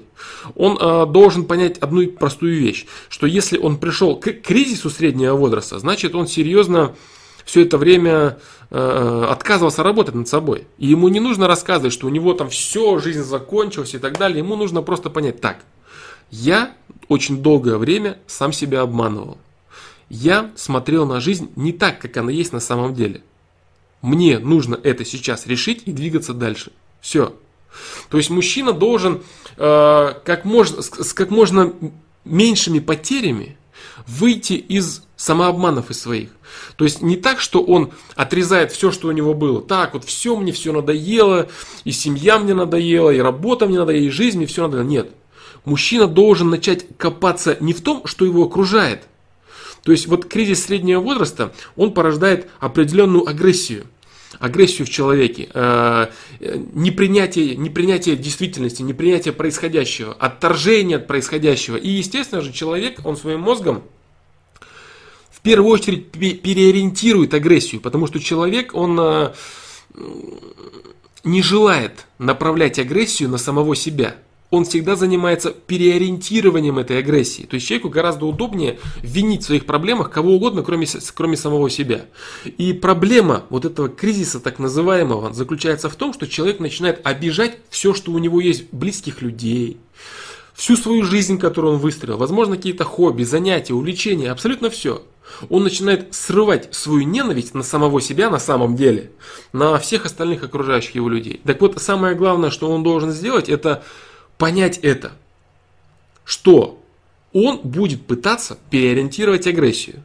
Он 0.56 0.78
э, 0.80 1.06
должен 1.08 1.46
понять 1.46 1.78
одну 1.80 2.08
простую 2.08 2.60
вещь, 2.60 2.86
что 3.10 3.28
если 3.28 3.58
он 3.58 3.78
пришел 3.78 4.16
к 4.16 4.32
кризису 4.32 4.90
среднего 4.90 5.36
возраста, 5.36 5.80
значит 5.80 6.16
он 6.16 6.28
серьезно 6.28 6.96
все 7.44 7.64
это 7.64 7.78
время 7.78 8.40
э, 8.72 9.28
отказывался 9.30 9.84
работать 9.84 10.16
над 10.16 10.28
собой. 10.28 10.66
И 10.78 10.88
ему 10.88 11.10
не 11.10 11.20
нужно 11.20 11.48
рассказывать, 11.48 11.94
что 11.94 12.08
у 12.08 12.10
него 12.10 12.34
там 12.34 12.50
все, 12.50 12.98
жизнь 13.00 13.22
закончилась 13.22 13.94
и 13.94 14.00
так 14.00 14.18
далее. 14.18 14.40
Ему 14.40 14.56
нужно 14.56 14.82
просто 14.82 15.10
понять, 15.10 15.42
так, 15.42 15.66
я 16.36 16.74
очень 17.08 17.42
долгое 17.42 17.78
время 17.78 18.18
сам 18.28 18.52
себя 18.52 18.82
обманывал. 18.82 19.38
Я 20.10 20.52
смотрел 20.56 21.06
на 21.06 21.20
жизнь 21.20 21.52
не 21.56 21.72
так, 21.72 22.00
как 22.00 22.18
она 22.18 22.32
есть 22.32 22.52
на 22.52 22.60
самом 22.60 22.94
деле. 22.94 23.22
Мне 24.02 24.38
нужно 24.40 24.78
это 24.84 25.06
сейчас 25.06 25.48
решить 25.48 25.84
и 25.86 25.94
двигаться 25.94 26.34
дальше. 26.34 26.72
Все. 27.02 27.36
То 28.10 28.18
есть 28.18 28.30
мужчина 28.30 28.74
должен 28.74 29.24
э, 29.58 30.14
как 30.26 30.46
можно, 30.46 30.82
с, 30.82 31.14
как 31.14 31.30
можно 31.30 31.74
меньшими 32.24 32.80
потерями 32.80 33.58
выйти 34.06 34.54
из 34.54 35.04
самообманов 35.16 35.90
из 35.90 36.02
своих. 36.02 36.30
То 36.76 36.84
есть 36.84 37.02
не 37.02 37.16
так, 37.16 37.40
что 37.40 37.64
он 37.64 37.92
отрезает 38.16 38.72
все, 38.72 38.92
что 38.92 39.08
у 39.08 39.12
него 39.12 39.34
было. 39.34 39.62
Так, 39.62 39.94
вот 39.94 40.04
все 40.04 40.36
мне 40.36 40.52
все 40.52 40.72
надоело, 40.72 41.48
и 41.86 41.92
семья 41.92 42.38
мне 42.40 42.54
надоела, 42.54 43.10
и 43.10 43.20
работа 43.20 43.66
мне 43.66 43.80
надоела, 43.80 44.04
и 44.04 44.10
жизнь 44.10 44.38
мне 44.38 44.48
все 44.48 44.64
надоело. 44.64 44.86
Нет. 44.86 45.12
Мужчина 45.66 46.08
должен 46.08 46.50
начать 46.50 46.86
копаться 46.98 47.58
не 47.60 47.74
в 47.74 47.82
том, 47.82 48.06
что 48.06 48.26
его 48.26 48.44
окружает. 48.44 49.08
То 49.84 49.92
есть 49.92 50.08
вот 50.08 50.26
кризис 50.26 50.66
среднего 50.66 51.00
возраста, 51.00 51.54
он 51.76 51.94
порождает 51.94 52.50
определенную 52.60 53.28
агрессию 53.28 53.86
агрессию 54.40 54.86
в 54.86 54.90
человеке, 54.90 55.50
э, 55.54 56.08
непринятие, 56.74 57.56
непринятие 57.56 58.16
действительности, 58.16 58.82
непринятие 58.82 59.34
происходящего, 59.34 60.14
отторжение 60.14 60.98
от 60.98 61.08
происходящего. 61.08 61.78
И, 61.78 61.90
естественно 61.90 62.42
же, 62.42 62.52
человек, 62.52 63.00
он 63.06 63.18
своим 63.18 63.42
мозгом 63.42 63.84
в 65.32 65.42
первую 65.42 65.72
очередь 65.72 66.12
переориентирует 66.12 67.34
агрессию, 67.34 67.80
потому 67.80 68.08
что 68.08 68.20
человек, 68.20 68.74
он 68.74 69.00
э, 69.00 69.34
не 71.24 71.42
желает 71.42 72.06
направлять 72.18 72.80
агрессию 72.80 73.30
на 73.30 73.38
самого 73.38 73.76
себя 73.76 74.16
он 74.56 74.66
всегда 74.66 74.96
занимается 74.96 75.52
переориентированием 75.52 76.80
этой 76.80 77.00
агрессии. 77.00 77.44
То 77.44 77.56
есть 77.56 77.68
человеку 77.68 77.90
гораздо 77.90 78.26
удобнее 78.26 78.80
винить 79.02 79.44
в 79.44 79.46
своих 79.46 79.66
проблемах 79.66 80.10
кого 80.10 80.36
угодно, 80.36 80.64
кроме, 80.64 80.88
кроме 81.14 81.38
самого 81.38 81.70
себя. 81.70 82.06
И 82.58 82.74
проблема 82.74 83.44
вот 83.50 83.66
этого 83.66 83.90
кризиса 83.90 84.40
так 84.40 84.60
называемого 84.60 85.34
заключается 85.34 85.90
в 85.90 85.96
том, 85.96 86.14
что 86.14 86.28
человек 86.28 86.60
начинает 86.60 87.06
обижать 87.06 87.58
все, 87.70 87.94
что 87.94 88.12
у 88.12 88.18
него 88.18 88.42
есть, 88.42 88.66
близких 88.72 89.22
людей, 89.22 89.78
всю 90.54 90.78
свою 90.78 91.04
жизнь, 91.04 91.38
которую 91.38 91.76
он 91.76 91.80
выстроил, 91.80 92.18
возможно, 92.18 92.56
какие-то 92.56 92.86
хобби, 92.86 93.24
занятия, 93.24 93.74
увлечения, 93.74 94.32
абсолютно 94.32 94.70
все. 94.70 95.04
Он 95.50 95.64
начинает 95.64 96.14
срывать 96.14 96.74
свою 96.74 97.02
ненависть 97.02 97.54
на 97.54 97.64
самого 97.64 98.00
себя 98.00 98.30
на 98.30 98.40
самом 98.40 98.76
деле, 98.76 99.12
на 99.54 99.78
всех 99.80 100.06
остальных 100.06 100.44
окружающих 100.44 100.96
его 100.96 101.10
людей. 101.10 101.42
Так 101.44 101.62
вот, 101.62 101.82
самое 101.82 102.16
главное, 102.16 102.52
что 102.52 102.72
он 102.72 102.84
должен 102.84 103.12
сделать, 103.12 103.50
это 103.50 103.84
понять 104.38 104.78
это, 104.80 105.14
что 106.24 106.82
он 107.34 107.60
будет 107.64 108.06
пытаться 108.06 108.58
переориентировать 108.70 109.48
агрессию. 109.48 110.04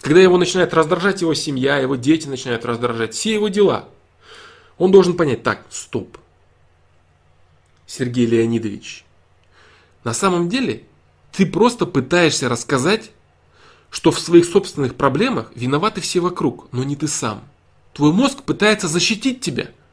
Когда 0.00 0.20
его 0.20 0.36
начинает 0.36 0.74
раздражать 0.74 1.22
его 1.22 1.34
семья, 1.34 1.78
его 1.78 1.96
дети 1.96 2.26
начинают 2.26 2.64
раздражать, 2.64 3.14
все 3.14 3.34
его 3.34 3.48
дела, 3.48 3.88
он 4.76 4.90
должен 4.90 5.16
понять, 5.16 5.42
так, 5.42 5.64
стоп, 5.70 6.18
Сергей 7.86 8.26
Леонидович, 8.26 9.04
на 10.02 10.12
самом 10.12 10.48
деле 10.48 10.84
ты 11.32 11.46
просто 11.46 11.86
пытаешься 11.86 12.48
рассказать, 12.48 13.10
что 13.90 14.10
в 14.10 14.18
своих 14.18 14.44
собственных 14.44 14.96
проблемах 14.96 15.52
виноваты 15.54 16.00
все 16.00 16.20
вокруг, 16.20 16.68
но 16.72 16.82
не 16.82 16.96
ты 16.96 17.08
сам. 17.08 17.44
Твой 17.92 18.12
мозг 18.12 18.42
пытается 18.42 18.88
защитить 18.88 19.40
тебя– 19.40 19.70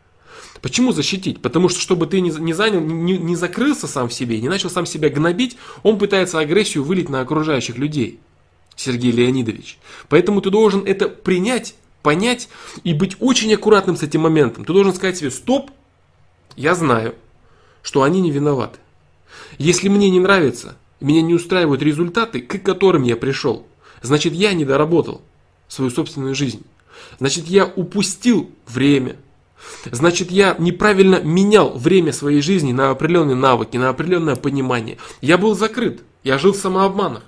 Почему 0.61 0.91
защитить? 0.91 1.41
Потому 1.41 1.69
что, 1.69 1.79
чтобы 1.79 2.05
ты 2.05 2.21
не, 2.21 2.31
занял, 2.53 2.79
не, 2.79 3.17
не 3.17 3.35
закрылся 3.35 3.87
сам 3.87 4.09
в 4.09 4.13
себе, 4.13 4.39
не 4.39 4.49
начал 4.49 4.69
сам 4.69 4.85
себя 4.85 5.09
гнобить, 5.09 5.57
он 5.81 5.97
пытается 5.97 6.39
агрессию 6.39 6.83
вылить 6.83 7.09
на 7.09 7.21
окружающих 7.21 7.77
людей. 7.77 8.19
Сергей 8.75 9.11
Леонидович. 9.11 9.77
Поэтому 10.07 10.41
ты 10.41 10.49
должен 10.49 10.83
это 10.85 11.09
принять 11.09 11.75
понять 12.01 12.49
и 12.83 12.93
быть 12.93 13.15
очень 13.19 13.53
аккуратным 13.53 13.95
с 13.95 14.03
этим 14.03 14.21
моментом. 14.21 14.65
Ты 14.65 14.73
должен 14.73 14.93
сказать 14.93 15.17
себе, 15.17 15.31
стоп, 15.31 15.71
я 16.55 16.75
знаю, 16.75 17.15
что 17.81 18.03
они 18.03 18.21
не 18.21 18.31
виноваты. 18.31 18.79
Если 19.57 19.87
мне 19.87 20.09
не 20.09 20.19
нравится, 20.19 20.77
меня 20.99 21.21
не 21.21 21.33
устраивают 21.33 21.81
результаты, 21.81 22.41
к 22.41 22.61
которым 22.63 23.03
я 23.03 23.15
пришел, 23.15 23.65
значит 24.01 24.33
я 24.33 24.53
не 24.53 24.65
доработал 24.65 25.21
свою 25.67 25.91
собственную 25.91 26.35
жизнь. 26.35 26.63
Значит 27.19 27.47
я 27.47 27.65
упустил 27.65 28.51
время. 28.67 29.15
Значит 29.91 30.31
я 30.31 30.55
неправильно 30.59 31.21
менял 31.21 31.77
время 31.77 32.13
своей 32.13 32.41
жизни 32.41 32.71
на 32.71 32.91
определенные 32.91 33.35
навыки, 33.35 33.77
на 33.77 33.89
определенное 33.89 34.35
понимание. 34.35 34.97
Я 35.21 35.37
был 35.37 35.55
закрыт, 35.55 36.01
я 36.23 36.37
жил 36.37 36.53
в 36.53 36.57
самообманах. 36.57 37.23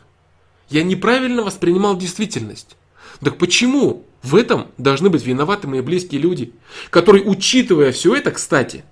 Я 0.69 0.83
неправильно 0.83 1.43
воспринимал 1.43 1.97
действительность. 1.97 2.77
Так 3.19 3.37
почему 3.37 4.05
в 4.21 4.35
этом 4.35 4.67
должны 4.77 5.09
быть 5.09 5.25
виноваты 5.25 5.67
мои 5.67 5.81
близкие 5.81 6.21
люди, 6.21 6.53
которые, 6.89 7.23
учитывая 7.23 7.91
все 7.91 8.15
это, 8.15 8.31
кстати, 8.31 8.83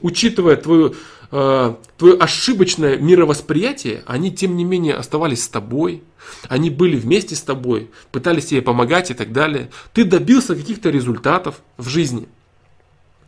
учитывая 0.00 0.56
твою, 0.56 0.94
э, 1.30 1.74
твое 1.98 2.14
ошибочное 2.14 2.96
мировосприятие, 2.96 4.02
они 4.06 4.32
тем 4.32 4.56
не 4.56 4.64
менее 4.64 4.94
оставались 4.94 5.44
с 5.44 5.48
тобой, 5.48 6.02
они 6.48 6.70
были 6.70 6.96
вместе 6.96 7.34
с 7.34 7.42
тобой, 7.42 7.90
пытались 8.12 8.46
тебе 8.46 8.62
помогать 8.62 9.10
и 9.10 9.14
так 9.14 9.32
далее. 9.32 9.70
Ты 9.92 10.04
добился 10.04 10.54
каких-то 10.54 10.90
результатов 10.90 11.62
в 11.76 11.88
жизни, 11.88 12.28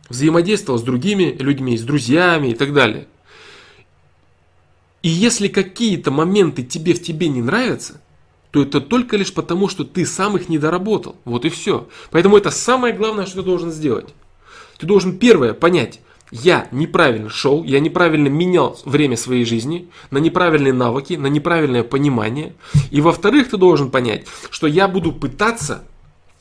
взаимодействовал 0.09 0.79
с 0.79 0.83
другими 0.83 1.35
людьми, 1.39 1.77
с 1.77 1.83
друзьями 1.83 2.49
и 2.49 2.53
так 2.53 2.73
далее. 2.73 3.07
И 5.01 5.09
если 5.09 5.47
какие-то 5.47 6.11
моменты 6.11 6.63
тебе 6.63 6.93
в 6.93 7.01
тебе 7.01 7.29
не 7.29 7.41
нравятся, 7.41 8.01
то 8.51 8.61
это 8.61 8.81
только 8.81 9.15
лишь 9.15 9.33
потому, 9.33 9.69
что 9.69 9.83
ты 9.83 10.05
сам 10.05 10.35
их 10.35 10.49
не 10.49 10.57
доработал. 10.57 11.15
Вот 11.23 11.45
и 11.45 11.49
все. 11.49 11.87
Поэтому 12.11 12.37
это 12.37 12.51
самое 12.51 12.93
главное, 12.93 13.25
что 13.25 13.37
ты 13.37 13.43
должен 13.43 13.71
сделать. 13.71 14.09
Ты 14.77 14.87
должен 14.87 15.17
первое 15.17 15.53
понять, 15.53 16.01
я 16.31 16.67
неправильно 16.71 17.29
шел, 17.29 17.63
я 17.63 17.79
неправильно 17.79 18.27
менял 18.27 18.79
время 18.85 19.17
своей 19.17 19.45
жизни 19.45 19.89
на 20.11 20.19
неправильные 20.19 20.73
навыки, 20.73 21.13
на 21.13 21.27
неправильное 21.27 21.83
понимание. 21.83 22.53
И 22.91 23.01
во-вторых, 23.01 23.49
ты 23.49 23.57
должен 23.57 23.91
понять, 23.91 24.25
что 24.49 24.67
я 24.67 24.87
буду 24.87 25.11
пытаться 25.11 25.83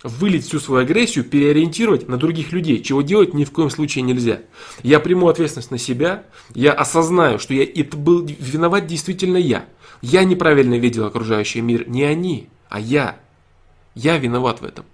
вылить 0.02 0.46
всю 0.46 0.60
свою 0.60 0.82
агрессию, 0.82 1.24
переориентировать 1.24 2.08
на 2.08 2.16
других 2.16 2.52
людей, 2.52 2.82
чего 2.82 3.02
делать 3.02 3.34
ни 3.34 3.44
в 3.44 3.50
коем 3.50 3.70
случае 3.70 4.02
нельзя. 4.02 4.40
Я 4.82 5.00
приму 5.00 5.28
ответственность 5.28 5.70
на 5.70 5.78
себя, 5.78 6.24
я 6.54 6.72
осознаю, 6.72 7.38
что 7.38 7.54
я, 7.54 7.64
это 7.64 7.96
был 7.96 8.24
виноват 8.24 8.86
действительно 8.86 9.36
я. 9.36 9.66
Я 10.00 10.24
неправильно 10.24 10.78
видел 10.78 11.06
окружающий 11.06 11.60
мир, 11.60 11.88
не 11.88 12.04
они, 12.04 12.48
а 12.68 12.78
я. 12.78 13.18
Я 13.94 14.18
виноват 14.18 14.60
в 14.60 14.64
этом. 14.64 14.84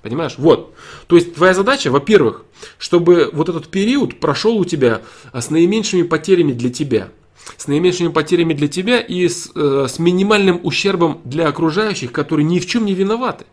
Понимаешь? 0.00 0.34
Вот. 0.38 0.74
То 1.08 1.16
есть 1.16 1.34
твоя 1.34 1.52
задача, 1.52 1.90
во-первых, 1.90 2.44
чтобы 2.78 3.28
вот 3.32 3.48
этот 3.48 3.68
период 3.68 4.20
прошел 4.20 4.56
у 4.56 4.64
тебя 4.64 5.02
а, 5.32 5.40
с 5.40 5.50
наименьшими 5.50 6.02
потерями 6.02 6.52
для 6.52 6.70
тебя. 6.70 7.08
С 7.56 7.66
наименьшими 7.66 8.08
потерями 8.08 8.54
для 8.54 8.68
тебя 8.68 9.00
и 9.00 9.28
с, 9.28 9.50
э, 9.54 9.86
с 9.88 9.98
минимальным 9.98 10.60
ущербом 10.62 11.20
для 11.24 11.48
окружающих, 11.48 12.12
которые 12.12 12.44
ни 12.44 12.58
в 12.60 12.66
чем 12.66 12.84
не 12.84 12.94
виноваты. 12.94 13.46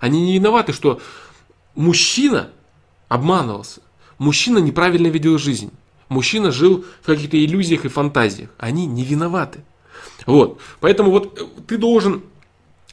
Они 0.00 0.20
не 0.20 0.34
виноваты, 0.34 0.72
что 0.72 1.00
мужчина 1.74 2.50
обманывался. 3.08 3.80
Мужчина 4.18 4.58
неправильно 4.58 5.08
видел 5.08 5.38
жизнь. 5.38 5.70
Мужчина 6.08 6.50
жил 6.50 6.84
в 7.02 7.06
каких-то 7.06 7.42
иллюзиях 7.42 7.84
и 7.84 7.88
фантазиях. 7.88 8.50
Они 8.58 8.86
не 8.86 9.04
виноваты. 9.04 9.60
Вот. 10.26 10.60
Поэтому 10.80 11.10
вот 11.10 11.38
э, 11.38 11.44
ты 11.66 11.76
должен 11.76 12.22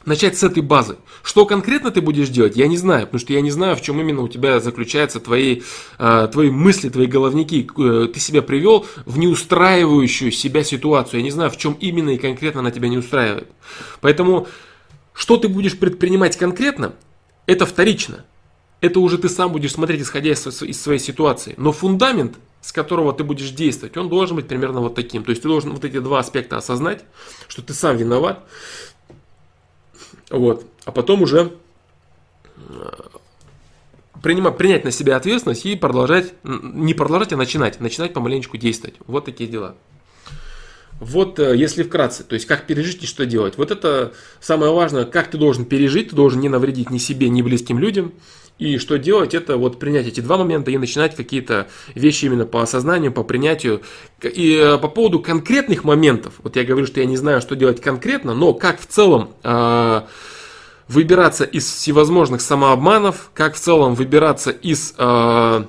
начать 0.04 0.38
с 0.38 0.42
этой 0.42 0.62
базы. 0.62 0.96
Что 1.22 1.44
конкретно 1.44 1.90
ты 1.90 2.00
будешь 2.00 2.28
делать, 2.28 2.56
я 2.56 2.68
не 2.68 2.76
знаю, 2.76 3.06
потому 3.06 3.20
что 3.20 3.32
я 3.32 3.40
не 3.40 3.50
знаю, 3.50 3.76
в 3.76 3.82
чем 3.82 4.00
именно 4.00 4.22
у 4.22 4.28
тебя 4.28 4.60
заключаются 4.60 5.18
твои, 5.20 5.62
э, 5.98 6.28
твои 6.32 6.50
мысли, 6.50 6.88
твои 6.88 7.06
головники. 7.06 7.68
Э, 7.76 8.08
ты 8.12 8.20
себя 8.20 8.42
привел 8.42 8.86
в 9.04 9.18
неустраивающую 9.18 10.30
себя 10.30 10.62
ситуацию. 10.62 11.20
Я 11.20 11.24
не 11.24 11.30
знаю, 11.30 11.50
в 11.50 11.56
чем 11.56 11.76
именно 11.80 12.10
и 12.10 12.18
конкретно 12.18 12.60
она 12.60 12.70
тебя 12.70 12.88
не 12.88 12.98
устраивает. 12.98 13.48
Поэтому, 14.00 14.46
что 15.16 15.38
ты 15.38 15.48
будешь 15.48 15.78
предпринимать 15.78 16.36
конкретно, 16.36 16.92
это 17.46 17.64
вторично. 17.64 18.24
Это 18.82 19.00
уже 19.00 19.16
ты 19.16 19.30
сам 19.30 19.50
будешь 19.50 19.72
смотреть, 19.72 20.02
исходя 20.02 20.30
из, 20.30 20.42
своей 20.42 21.00
ситуации. 21.00 21.54
Но 21.56 21.72
фундамент 21.72 22.36
с 22.60 22.72
которого 22.72 23.12
ты 23.12 23.22
будешь 23.22 23.50
действовать, 23.50 23.96
он 23.96 24.08
должен 24.08 24.34
быть 24.34 24.48
примерно 24.48 24.80
вот 24.80 24.96
таким. 24.96 25.22
То 25.22 25.30
есть 25.30 25.40
ты 25.40 25.48
должен 25.48 25.70
вот 25.72 25.84
эти 25.84 26.00
два 26.00 26.18
аспекта 26.18 26.56
осознать, 26.56 27.04
что 27.46 27.62
ты 27.62 27.72
сам 27.72 27.96
виноват, 27.96 28.44
вот, 30.30 30.66
а 30.84 30.90
потом 30.90 31.22
уже 31.22 31.52
э, 32.56 32.90
принимать, 34.20 34.56
принять 34.56 34.84
на 34.84 34.90
себя 34.90 35.14
ответственность 35.14 35.64
и 35.64 35.76
продолжать, 35.76 36.34
не 36.42 36.92
продолжать, 36.92 37.32
а 37.32 37.36
начинать, 37.36 37.78
начинать 37.78 38.12
помаленечку 38.12 38.56
действовать. 38.56 38.96
Вот 39.06 39.26
такие 39.26 39.48
дела. 39.48 39.76
Вот 41.00 41.38
э, 41.38 41.56
если 41.56 41.82
вкратце, 41.82 42.24
то 42.24 42.34
есть 42.34 42.46
как 42.46 42.66
пережить 42.66 43.02
и 43.02 43.06
что 43.06 43.26
делать. 43.26 43.58
Вот 43.58 43.70
это 43.70 44.12
самое 44.40 44.72
важное, 44.72 45.04
как 45.04 45.30
ты 45.30 45.36
должен 45.36 45.64
пережить, 45.64 46.10
ты 46.10 46.16
должен 46.16 46.40
не 46.40 46.48
навредить 46.48 46.90
ни 46.90 46.98
себе, 46.98 47.28
ни 47.28 47.42
близким 47.42 47.78
людям. 47.78 48.12
И 48.58 48.78
что 48.78 48.96
делать, 48.96 49.34
это 49.34 49.58
вот 49.58 49.78
принять 49.78 50.06
эти 50.06 50.20
два 50.20 50.38
момента 50.38 50.70
и 50.70 50.78
начинать 50.78 51.14
какие-то 51.14 51.68
вещи 51.94 52.24
именно 52.24 52.46
по 52.46 52.62
осознанию, 52.62 53.12
по 53.12 53.22
принятию. 53.22 53.82
И 54.22 54.54
э, 54.54 54.78
по 54.78 54.88
поводу 54.88 55.20
конкретных 55.20 55.84
моментов, 55.84 56.34
вот 56.42 56.56
я 56.56 56.64
говорю, 56.64 56.86
что 56.86 57.00
я 57.00 57.06
не 57.06 57.18
знаю, 57.18 57.42
что 57.42 57.54
делать 57.54 57.82
конкретно, 57.82 58.34
но 58.34 58.54
как 58.54 58.80
в 58.80 58.86
целом 58.86 59.34
э, 59.42 60.02
выбираться 60.88 61.44
из 61.44 61.70
всевозможных 61.70 62.40
самообманов, 62.40 63.30
как 63.34 63.56
в 63.56 63.60
целом 63.60 63.94
выбираться 63.94 64.50
из 64.50 64.94
э, 64.96 65.64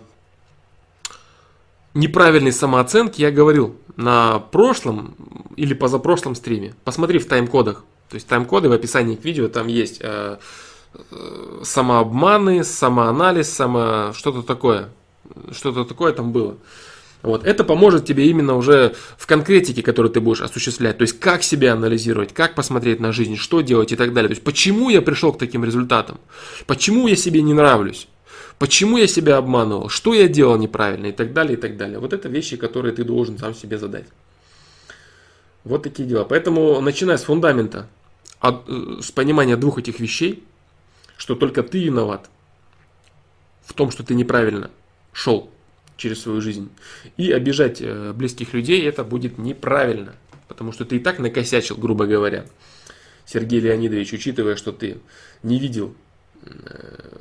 неправильной 1.97 2.51
самооценки, 2.51 3.21
я 3.21 3.31
говорил 3.31 3.75
на 3.95 4.39
прошлом 4.39 5.15
или 5.55 5.73
позапрошлом 5.73 6.35
стриме. 6.35 6.75
Посмотри 6.83 7.19
в 7.19 7.27
тайм-кодах. 7.27 7.83
То 8.09 8.15
есть 8.15 8.27
тайм-коды 8.27 8.69
в 8.69 8.71
описании 8.71 9.15
к 9.15 9.25
видео 9.25 9.47
там 9.47 9.67
есть. 9.67 9.99
Э, 10.01 10.37
самообманы, 11.63 12.63
самоанализ, 12.63 13.49
само 13.49 14.13
что-то 14.13 14.43
такое. 14.43 14.89
Что-то 15.51 15.83
такое 15.83 16.13
там 16.13 16.31
было. 16.31 16.57
Вот. 17.23 17.45
Это 17.45 17.63
поможет 17.63 18.05
тебе 18.05 18.27
именно 18.27 18.55
уже 18.55 18.95
в 19.17 19.25
конкретике, 19.27 19.81
которую 19.81 20.11
ты 20.11 20.21
будешь 20.21 20.41
осуществлять. 20.41 20.97
То 20.97 21.01
есть, 21.01 21.19
как 21.19 21.43
себя 21.43 21.73
анализировать, 21.73 22.33
как 22.33 22.55
посмотреть 22.55 22.99
на 22.99 23.11
жизнь, 23.11 23.35
что 23.35 23.61
делать 23.61 23.91
и 23.91 23.95
так 23.95 24.13
далее. 24.13 24.29
То 24.29 24.33
есть, 24.33 24.43
почему 24.43 24.89
я 24.89 25.01
пришел 25.01 25.33
к 25.33 25.39
таким 25.39 25.65
результатам? 25.65 26.19
Почему 26.67 27.07
я 27.07 27.15
себе 27.15 27.41
не 27.41 27.53
нравлюсь? 27.53 28.07
Почему 28.59 28.97
я 28.97 29.07
себя 29.07 29.37
обманывал? 29.37 29.89
Что 29.89 30.13
я 30.13 30.27
делал 30.27 30.57
неправильно? 30.57 31.07
И 31.07 31.11
так 31.11 31.33
далее, 31.33 31.57
и 31.57 31.61
так 31.61 31.77
далее. 31.77 31.99
Вот 31.99 32.13
это 32.13 32.27
вещи, 32.27 32.57
которые 32.57 32.93
ты 32.93 33.03
должен 33.03 33.37
сам 33.37 33.53
себе 33.53 33.77
задать. 33.77 34.05
Вот 35.63 35.83
такие 35.83 36.07
дела. 36.07 36.23
Поэтому, 36.23 36.81
начиная 36.81 37.17
с 37.17 37.23
фундамента, 37.23 37.87
э, 38.41 38.51
с 39.01 39.11
понимания 39.11 39.57
двух 39.57 39.77
этих 39.79 39.99
вещей– 39.99 40.43
что 41.17 41.35
только 41.35 41.63
ты 41.63 41.83
виноват 41.83 42.29
в 43.65 43.73
том, 43.73 43.91
что 43.91 44.03
ты 44.03 44.15
неправильно 44.15 44.71
шел 45.11 45.49
через 45.97 46.21
свою 46.21 46.39
жизнь. 46.41 46.69
И 47.17 47.31
обижать 47.31 47.81
э, 47.81 48.13
близких 48.13 48.53
людей 48.53 48.87
это 48.87 49.03
будет 49.03 49.37
неправильно, 49.39 50.15
потому 50.47 50.71
что 50.71 50.85
ты 50.85 50.97
и 50.97 50.99
так 50.99 51.19
накосячил, 51.19 51.75
грубо 51.75 52.05
говоря. 52.05 52.45
Сергей 53.25 53.59
Леонидович, 53.59 54.13
учитывая, 54.13 54.55
что 54.55 54.71
ты 54.71 54.99
не 55.43 55.59
видел 55.59 55.93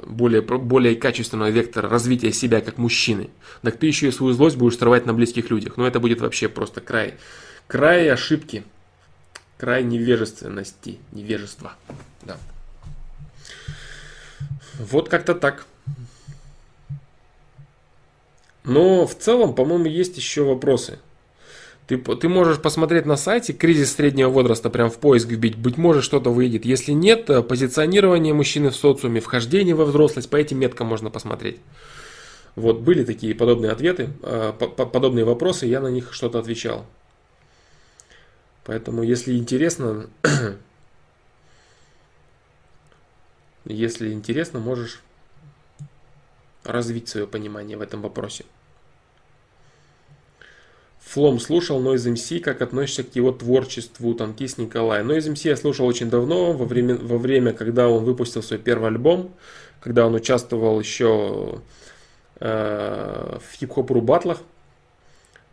более, 0.04 0.42
более 0.42 0.96
качественного 0.96 1.50
вектора 1.50 1.88
развития 1.88 2.32
себя 2.32 2.60
как 2.60 2.78
мужчины, 2.78 3.30
так 3.62 3.76
ты 3.76 3.86
еще 3.86 4.08
и 4.08 4.12
свою 4.12 4.32
злость 4.32 4.56
будешь 4.56 4.78
срывать 4.78 5.06
на 5.06 5.14
близких 5.14 5.50
людях. 5.50 5.76
Но 5.76 5.86
это 5.86 6.00
будет 6.00 6.20
вообще 6.20 6.48
просто 6.48 6.80
край, 6.80 7.14
край 7.66 8.08
ошибки, 8.10 8.64
край 9.58 9.84
невежественности, 9.84 10.98
невежества. 11.12 11.74
Да. 12.22 12.36
Вот 14.78 15.08
как-то 15.08 15.34
так. 15.34 15.66
Но 18.64 19.06
в 19.06 19.14
целом, 19.14 19.54
по-моему, 19.54 19.86
есть 19.86 20.16
еще 20.16 20.42
вопросы. 20.42 20.98
Ты, 21.86 21.98
ты 21.98 22.28
можешь 22.28 22.60
посмотреть 22.60 23.06
на 23.06 23.16
сайте 23.16 23.52
кризис 23.52 23.94
среднего 23.94 24.28
возраста, 24.28 24.70
прям 24.70 24.90
в 24.90 24.98
поиск 24.98 25.28
вбить, 25.28 25.56
быть 25.56 25.76
может 25.76 26.02
что-то 26.02 26.30
выйдет. 26.30 26.64
Если 26.64 26.92
нет, 26.92 27.30
э, 27.30 27.42
позиционирование 27.42 28.34
мужчины 28.34 28.70
в 28.70 28.76
социуме, 28.76 29.20
вхождение 29.20 29.74
во 29.74 29.84
взрослость, 29.84 30.28
по 30.28 30.36
этим 30.36 30.58
меткам 30.58 30.88
можно 30.88 31.10
посмотреть. 31.10 31.60
Вот 32.56 32.80
были 32.80 33.04
такие 33.04 33.34
подобные 33.34 33.70
ответы, 33.70 34.10
э, 34.22 34.52
подобные 34.52 35.24
вопросы, 35.24 35.66
я 35.66 35.80
на 35.80 35.88
них 35.88 36.12
что-то 36.12 36.40
отвечал. 36.40 36.86
Поэтому, 38.64 39.04
если 39.04 39.36
интересно, 39.36 40.08
Если 43.68 44.12
интересно, 44.12 44.60
можешь 44.60 45.00
развить 46.62 47.08
свое 47.08 47.26
понимание 47.26 47.76
в 47.76 47.80
этом 47.80 48.00
вопросе. 48.00 48.44
Флом 51.06 51.38
слушал 51.38 51.80
Noise 51.80 52.14
MC, 52.14 52.40
как 52.40 52.62
относишься 52.62 53.04
к 53.04 53.14
его 53.14 53.30
творчеству, 53.30 54.12
Танкист 54.14 54.58
Николай. 54.58 55.02
Noise 55.02 55.32
MC 55.32 55.48
я 55.48 55.56
слушал 55.56 55.86
очень 55.86 56.10
давно, 56.10 56.52
во 56.52 56.64
время, 56.64 56.96
во 56.96 57.16
время, 57.16 57.52
когда 57.52 57.88
он 57.88 58.04
выпустил 58.04 58.42
свой 58.42 58.58
первый 58.58 58.88
альбом, 58.88 59.32
когда 59.80 60.04
он 60.04 60.14
участвовал 60.16 60.80
еще 60.80 61.60
э, 62.40 63.38
в 63.38 63.56
хип-хоп-ру 63.56 64.00
батлах. 64.00 64.38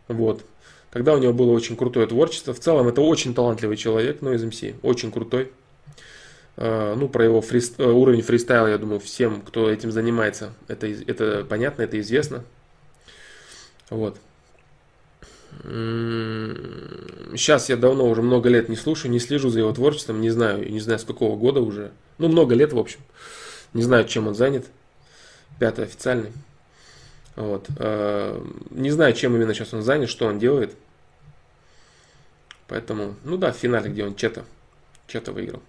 Вот. 0.08 0.44
Когда 0.90 1.14
у 1.14 1.18
него 1.18 1.32
было 1.32 1.52
очень 1.52 1.76
крутое 1.76 2.08
творчество. 2.08 2.52
В 2.52 2.58
целом 2.58 2.88
это 2.88 3.00
очень 3.00 3.32
талантливый 3.32 3.76
человек, 3.76 4.22
Noise 4.22 4.48
MC, 4.48 4.74
очень 4.82 5.12
крутой. 5.12 5.52
Э, 6.56 6.94
ну, 6.96 7.08
про 7.08 7.24
его 7.24 7.40
фрист... 7.40 7.78
Э, 7.78 7.86
уровень 7.86 8.22
фристайла, 8.22 8.66
я 8.66 8.78
думаю, 8.78 8.98
всем, 8.98 9.40
кто 9.40 9.70
этим 9.70 9.92
занимается, 9.92 10.52
это, 10.66 10.88
это 10.88 11.46
понятно, 11.48 11.82
это 11.82 12.00
известно. 12.00 12.42
Вот. 13.88 14.18
Сейчас 15.64 17.70
я 17.70 17.76
давно, 17.76 18.08
уже 18.08 18.20
много 18.20 18.50
лет 18.50 18.68
не 18.68 18.76
слушаю, 18.76 19.10
не 19.10 19.18
слежу 19.18 19.48
за 19.48 19.60
его 19.60 19.72
творчеством, 19.72 20.20
не 20.20 20.30
знаю, 20.30 20.70
не 20.70 20.80
знаю 20.80 20.98
с 20.98 21.04
какого 21.04 21.36
года 21.36 21.60
уже. 21.60 21.90
Ну, 22.18 22.28
много 22.28 22.54
лет, 22.54 22.72
в 22.72 22.78
общем. 22.78 23.00
Не 23.72 23.82
знаю, 23.82 24.06
чем 24.06 24.28
он 24.28 24.34
занят. 24.34 24.66
Пятый 25.58 25.84
официальный. 25.84 26.32
Вот. 27.34 27.66
Э, 27.78 28.40
не 28.70 28.90
знаю, 28.90 29.14
чем 29.14 29.34
именно 29.34 29.54
сейчас 29.54 29.72
он 29.72 29.82
занят, 29.82 30.10
что 30.10 30.26
он 30.26 30.38
делает. 30.38 30.74
Поэтому, 32.68 33.14
ну 33.24 33.36
да, 33.36 33.52
в 33.52 33.56
финале, 33.56 33.90
где 33.90 34.04
он 34.04 34.14
Чета, 34.14 34.44
Чета 35.06 35.32
выиграл 35.32 35.62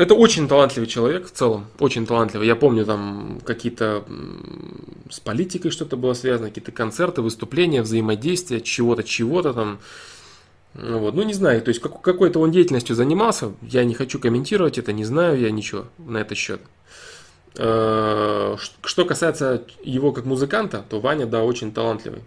это 0.00 0.14
очень 0.14 0.48
талантливый 0.48 0.88
человек 0.88 1.26
в 1.26 1.30
целом, 1.30 1.66
очень 1.78 2.06
талантливый. 2.06 2.46
Я 2.46 2.56
помню 2.56 2.86
там 2.86 3.38
какие-то 3.44 4.02
с 5.10 5.20
политикой 5.20 5.70
что-то 5.70 5.98
было 5.98 6.14
связано, 6.14 6.48
какие-то 6.48 6.72
концерты, 6.72 7.20
выступления, 7.20 7.82
взаимодействия, 7.82 8.62
чего-то, 8.62 9.02
чего-то 9.02 9.52
там. 9.52 9.78
Ну 10.72 11.00
вот. 11.00 11.14
Ну, 11.14 11.22
не 11.22 11.34
знаю, 11.34 11.60
то 11.60 11.68
есть 11.68 11.82
как, 11.82 12.00
какой-то 12.00 12.40
он 12.40 12.50
деятельностью 12.50 12.96
занимался, 12.96 13.52
я 13.60 13.84
не 13.84 13.92
хочу 13.92 14.18
комментировать 14.18 14.78
это, 14.78 14.94
не 14.94 15.04
знаю 15.04 15.38
я 15.38 15.50
ничего 15.50 15.84
на 15.98 16.16
этот 16.16 16.38
счет. 16.38 16.62
Э, 17.58 18.56
что 18.82 19.04
касается 19.04 19.64
его 19.82 20.12
как 20.12 20.24
музыканта, 20.24 20.82
то 20.88 21.00
Ваня, 21.00 21.26
да, 21.26 21.42
очень 21.42 21.72
талантливый. 21.72 22.22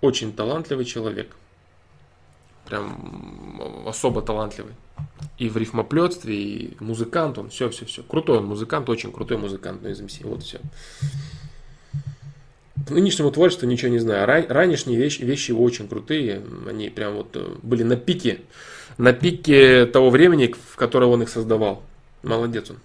Очень 0.00 0.32
талантливый 0.32 0.84
человек. 0.84 1.34
Прям 2.66 3.84
особо 3.84 4.22
талантливый 4.22 4.74
и 5.38 5.48
в 5.48 5.56
рифмоплетстве, 5.56 6.34
и 6.36 6.76
музыкант 6.80 7.38
он, 7.38 7.50
все, 7.50 7.68
все, 7.70 7.84
все. 7.84 8.02
Крутой 8.02 8.38
он 8.38 8.46
музыкант, 8.46 8.88
очень 8.88 9.12
крутой 9.12 9.38
музыкант, 9.38 9.80
ну, 9.82 9.88
из 9.88 10.00
МС, 10.00 10.20
вот 10.22 10.42
все. 10.42 10.60
По 12.86 12.94
нынешнему 12.94 13.30
творчеству 13.30 13.66
ничего 13.66 13.90
не 13.90 13.98
знаю. 13.98 14.26
Ран, 14.26 14.46
ранешние 14.48 14.98
вещи, 14.98 15.22
вещи 15.22 15.52
очень 15.52 15.88
крутые, 15.88 16.42
они 16.68 16.90
прям 16.90 17.14
вот 17.14 17.28
э, 17.34 17.54
были 17.62 17.82
на 17.82 17.96
пике, 17.96 18.40
на 18.98 19.12
пике 19.12 19.86
того 19.86 20.10
времени, 20.10 20.54
в 20.70 20.76
которое 20.76 21.06
он 21.06 21.22
их 21.22 21.28
создавал. 21.28 21.82
Молодец 22.22 22.70
он. 22.70 22.76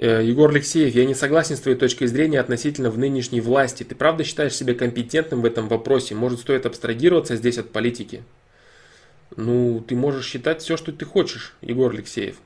Егор 0.00 0.48
Алексеев, 0.48 0.94
я 0.94 1.04
не 1.04 1.14
согласен 1.14 1.56
с 1.56 1.60
твоей 1.60 1.76
точкой 1.76 2.06
зрения 2.06 2.40
относительно 2.40 2.90
в 2.90 2.96
нынешней 2.96 3.42
власти. 3.42 3.82
Ты 3.84 3.94
правда 3.94 4.24
считаешь 4.24 4.54
себя 4.54 4.74
компетентным 4.74 5.42
в 5.42 5.44
этом 5.44 5.68
вопросе? 5.68 6.14
Может, 6.14 6.40
стоит 6.40 6.64
абстрагироваться 6.64 7.36
здесь 7.36 7.58
от 7.58 7.70
политики? 7.70 8.24
Ну, 9.36 9.84
ты 9.86 9.94
можешь 9.94 10.26
считать 10.26 10.62
все, 10.62 10.78
что 10.78 10.90
ты 10.90 11.04
хочешь, 11.04 11.54
Егор 11.60 11.92
Алексеев. 11.92 12.36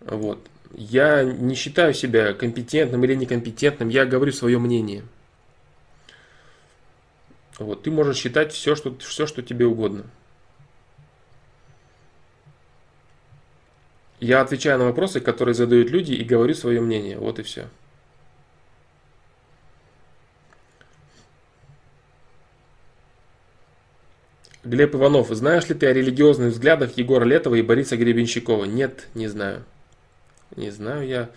Вот. 0.00 0.38
Я 0.74 1.24
не 1.24 1.54
считаю 1.54 1.94
себя 1.94 2.34
компетентным 2.34 3.02
или 3.04 3.14
некомпетентным, 3.14 3.88
я 3.88 4.04
говорю 4.04 4.32
свое 4.32 4.58
мнение. 4.58 5.02
Вот. 7.58 7.84
Ты 7.84 7.90
можешь 7.90 8.18
считать 8.18 8.52
все, 8.52 8.74
что, 8.74 8.94
все, 8.98 9.26
что 9.26 9.40
тебе 9.40 9.64
угодно. 9.64 10.04
Я 14.20 14.42
отвечаю 14.42 14.78
на 14.78 14.84
вопросы, 14.84 15.20
которые 15.20 15.54
задают 15.54 15.90
люди, 15.90 16.12
и 16.12 16.24
говорю 16.24 16.54
свое 16.54 16.80
мнение. 16.80 17.16
Вот 17.18 17.38
и 17.38 17.42
все. 17.42 17.68
Глеб 24.62 24.94
Иванов, 24.94 25.28
знаешь 25.30 25.66
ли 25.70 25.74
ты 25.74 25.86
о 25.86 25.94
религиозных 25.94 26.52
взглядах 26.52 26.98
Егора 26.98 27.24
Летова 27.24 27.54
и 27.54 27.62
Бориса 27.62 27.96
Гребенщикова? 27.96 28.66
Нет, 28.66 29.08
не 29.14 29.26
знаю. 29.26 29.64
Не 30.54 30.70
знаю, 30.70 31.06
я 31.06 31.30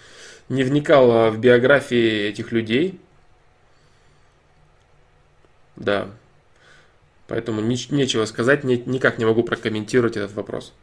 не 0.49 0.63
вникал 0.63 1.31
в 1.31 1.39
биографии 1.39 2.27
этих 2.27 2.51
людей. 2.51 2.99
Да. 5.77 6.09
Поэтому 7.27 7.61
нечего 7.61 8.25
сказать, 8.25 8.65
никак 8.65 9.17
не 9.19 9.25
могу 9.25 9.43
прокомментировать 9.43 10.17
этот 10.17 10.33
вопрос. 10.33 10.73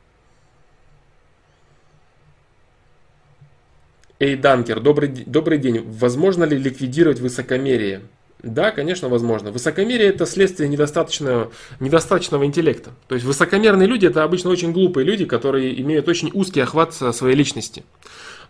Эй, 4.23 4.37
Данкер, 4.37 4.81
добрый, 4.81 5.09
добрый 5.09 5.57
день. 5.57 5.83
Возможно 5.83 6.45
ли 6.45 6.59
ликвидировать 6.59 7.21
высокомерие? 7.21 8.03
Да, 8.43 8.71
конечно, 8.71 9.09
возможно. 9.09 9.51
Высокомерие 9.51 10.11
это 10.11 10.27
следствие 10.27 10.69
недостаточного, 10.69 11.51
недостаточного 11.81 12.45
интеллекта. 12.45 12.91
То 13.09 13.15
есть 13.15 13.27
высокомерные 13.27 13.89
люди 13.89 14.05
это 14.05 14.23
обычно 14.23 14.51
очень 14.51 14.73
глупые 14.73 15.07
люди, 15.07 15.25
которые 15.25 15.81
имеют 15.81 16.07
очень 16.07 16.31
узкий 16.35 16.61
охват 16.61 16.93
своей 16.93 17.35
личности. 17.35 17.83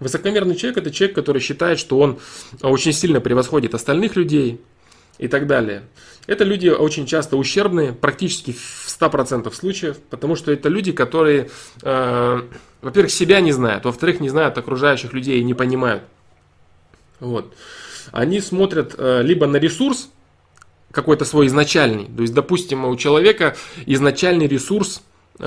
Высокомерный 0.00 0.56
человек 0.56 0.78
это 0.78 0.90
человек, 0.90 1.14
который 1.14 1.40
считает, 1.40 1.78
что 1.78 2.00
он 2.00 2.18
очень 2.62 2.92
сильно 2.92 3.20
превосходит 3.20 3.72
остальных 3.72 4.16
людей 4.16 4.60
и 5.18 5.28
так 5.28 5.46
далее. 5.46 5.82
Это 6.26 6.42
люди 6.42 6.68
очень 6.68 7.06
часто 7.06 7.36
ущербные, 7.36 7.92
практически 7.92 8.52
в 8.52 8.89
100% 9.00 9.52
случаев, 9.54 9.98
потому 10.10 10.36
что 10.36 10.52
это 10.52 10.68
люди, 10.68 10.92
которые 10.92 11.50
э, 11.82 12.42
во-первых, 12.82 13.12
себя 13.12 13.40
не 13.40 13.52
знают, 13.52 13.84
во-вторых, 13.84 14.20
не 14.20 14.28
знают 14.28 14.56
окружающих 14.58 15.12
людей 15.12 15.40
и 15.40 15.44
не 15.44 15.54
понимают. 15.54 16.02
Вот. 17.18 17.54
Они 18.12 18.40
смотрят 18.40 18.94
э, 18.96 19.22
либо 19.22 19.46
на 19.46 19.56
ресурс, 19.56 20.10
какой-то 20.90 21.24
свой 21.24 21.46
изначальный. 21.46 22.06
То 22.06 22.22
есть, 22.22 22.34
допустим, 22.34 22.84
у 22.84 22.96
человека 22.96 23.56
изначальный 23.86 24.48
ресурс 24.48 25.02
э, 25.38 25.44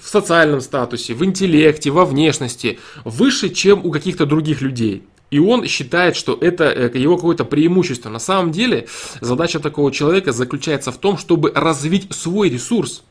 в 0.00 0.06
социальном 0.06 0.60
статусе, 0.60 1.14
в 1.14 1.24
интеллекте, 1.24 1.90
во 1.90 2.04
внешности 2.04 2.78
выше, 3.04 3.48
чем 3.48 3.84
у 3.84 3.90
каких-то 3.90 4.26
других 4.26 4.60
людей. 4.60 5.04
И 5.32 5.38
он 5.38 5.66
считает, 5.66 6.14
что 6.14 6.36
это 6.38 6.64
э, 6.64 6.90
его 6.92 7.16
какое-то 7.16 7.46
преимущество. 7.46 8.10
На 8.10 8.18
самом 8.18 8.52
деле 8.52 8.86
задача 9.22 9.60
такого 9.60 9.90
человека 9.90 10.30
заключается 10.30 10.92
в 10.92 10.98
том, 10.98 11.16
чтобы 11.16 11.50
развить 11.54 12.14
свой 12.14 12.50
ресурс 12.50 13.02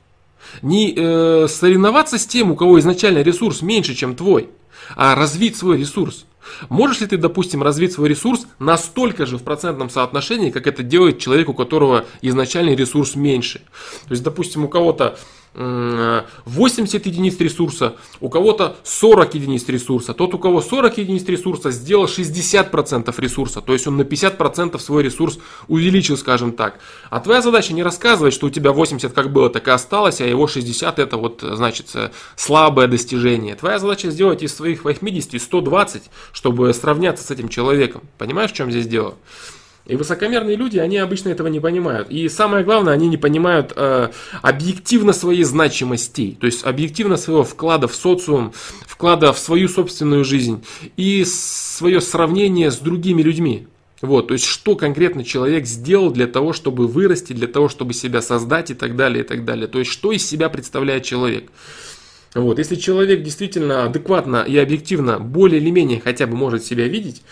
не 0.61 0.93
э, 0.95 1.47
соревноваться 1.49 2.19
с 2.19 2.27
тем, 2.27 2.51
у 2.51 2.55
кого 2.55 2.79
изначально 2.79 3.23
ресурс 3.23 3.63
меньше, 3.63 3.95
чем 3.95 4.15
твой, 4.15 4.49
а 4.95 5.15
развить 5.15 5.55
свой 5.55 5.79
ресурс. 5.79 6.25
Можешь 6.69 7.01
ли 7.01 7.07
ты, 7.07 7.17
допустим, 7.17 7.63
развить 7.63 7.93
свой 7.93 8.09
ресурс 8.09 8.45
настолько 8.59 9.25
же 9.25 9.39
в 9.39 9.43
процентном 9.43 9.89
соотношении, 9.89 10.51
как 10.51 10.67
это 10.67 10.83
делает 10.83 11.17
человек, 11.17 11.49
у 11.49 11.55
которого 11.55 12.05
изначальный 12.21 12.75
ресурс 12.75 13.15
меньше? 13.15 13.61
То 14.07 14.11
есть, 14.11 14.21
допустим, 14.21 14.63
у 14.65 14.67
кого-то 14.67 15.17
80 15.53 17.05
единиц 17.05 17.37
ресурса, 17.39 17.95
у 18.21 18.29
кого-то 18.29 18.77
40 18.83 19.35
единиц 19.35 19.67
ресурса. 19.67 20.13
Тот, 20.13 20.33
у 20.33 20.39
кого 20.39 20.61
40 20.61 20.97
единиц 20.99 21.27
ресурса, 21.27 21.71
сделал 21.71 22.05
60% 22.05 23.13
ресурса. 23.17 23.61
То 23.61 23.73
есть 23.73 23.85
он 23.85 23.97
на 23.97 24.03
50% 24.03 24.79
свой 24.79 25.03
ресурс 25.03 25.39
увеличил, 25.67 26.17
скажем 26.17 26.53
так. 26.53 26.79
А 27.09 27.19
твоя 27.19 27.41
задача 27.41 27.73
не 27.73 27.83
рассказывать, 27.83 28.33
что 28.33 28.47
у 28.47 28.49
тебя 28.49 28.71
80 28.71 29.11
как 29.11 29.33
было, 29.33 29.49
так 29.49 29.67
и 29.67 29.71
осталось, 29.71 30.21
а 30.21 30.25
его 30.25 30.47
60 30.47 30.99
это 30.99 31.17
вот, 31.17 31.41
значит, 31.41 31.87
слабое 32.35 32.87
достижение. 32.87 33.55
Твоя 33.55 33.79
задача 33.79 34.09
сделать 34.09 34.43
из 34.43 34.55
своих 34.55 34.85
80 34.85 35.41
120, 35.41 36.03
чтобы 36.31 36.73
сравняться 36.73 37.25
с 37.25 37.31
этим 37.31 37.49
человеком. 37.49 38.03
Понимаешь, 38.17 38.51
в 38.51 38.55
чем 38.55 38.71
здесь 38.71 38.87
дело? 38.87 39.15
И 39.91 39.95
высокомерные 39.97 40.55
люди, 40.55 40.77
они 40.77 40.97
обычно 40.97 41.27
этого 41.29 41.47
не 41.47 41.59
понимают. 41.59 42.09
И 42.09 42.29
самое 42.29 42.63
главное, 42.63 42.93
они 42.93 43.09
не 43.09 43.17
понимают 43.17 43.73
э, 43.75 44.07
объективно 44.41 45.11
своей 45.11 45.43
значимости, 45.43 46.37
то 46.39 46.45
есть 46.45 46.63
объективно 46.63 47.17
своего 47.17 47.43
вклада 47.43 47.89
в 47.89 47.95
социум, 47.95 48.53
вклада 48.87 49.33
в 49.33 49.37
свою 49.37 49.67
собственную 49.67 50.23
жизнь 50.23 50.63
и 50.95 51.25
свое 51.25 51.99
сравнение 51.99 52.71
с 52.71 52.77
другими 52.77 53.21
людьми. 53.21 53.67
Вот, 54.01 54.29
то 54.29 54.33
есть 54.33 54.45
что 54.45 54.77
конкретно 54.77 55.25
человек 55.25 55.65
сделал 55.65 56.09
для 56.09 56.27
того, 56.27 56.53
чтобы 56.53 56.87
вырасти, 56.87 57.33
для 57.33 57.49
того, 57.49 57.67
чтобы 57.67 57.93
себя 57.93 58.21
создать 58.21 58.71
и 58.71 58.73
так 58.73 58.95
далее, 58.95 59.25
и 59.25 59.27
так 59.27 59.43
далее. 59.43 59.67
То 59.67 59.79
есть 59.79 59.91
что 59.91 60.13
из 60.13 60.25
себя 60.25 60.47
представляет 60.47 61.03
человек. 61.03 61.51
Вот, 62.33 62.59
если 62.59 62.75
человек 62.75 63.23
действительно 63.23 63.83
адекватно 63.83 64.45
и 64.47 64.55
объективно 64.55 65.19
более 65.19 65.59
или 65.59 65.69
менее 65.69 65.99
хотя 65.99 66.27
бы 66.27 66.37
может 66.37 66.63
себя 66.63 66.87
видеть, 66.87 67.23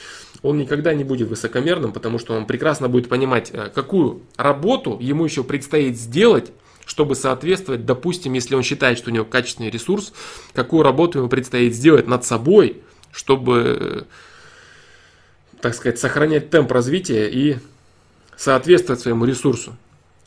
он 0.42 0.58
никогда 0.58 0.94
не 0.94 1.04
будет 1.04 1.30
высокомерным, 1.30 1.92
потому 1.92 2.20
что 2.20 2.34
он 2.34 2.46
прекрасно 2.46 2.88
будет 2.88 3.10
понимать, 3.10 3.52
э, 3.52 3.70
какую 3.74 4.22
работу 4.38 4.98
ему 5.00 5.26
еще 5.26 5.44
предстоит 5.44 5.98
сделать, 5.98 6.52
чтобы 6.86 7.16
соответствовать, 7.16 7.86
допустим, 7.86 8.34
если 8.34 8.56
он 8.56 8.64
считает, 8.64 8.98
что 8.98 9.12
у 9.12 9.14
него 9.14 9.26
качественный 9.26 9.70
ресурс, 9.70 10.14
какую 10.54 10.84
работу 10.84 11.20
ему 11.20 11.30
предстоит 11.30 11.76
сделать 11.76 12.08
над 12.08 12.26
собой, 12.26 12.82
чтобы, 13.12 14.08
так 15.62 15.76
сказать, 15.76 16.00
сохранять 16.00 16.50
темп 16.50 16.72
развития 16.72 17.30
и 17.30 17.58
соответствовать 18.38 19.02
своему 19.02 19.26
ресурсу. 19.26 19.76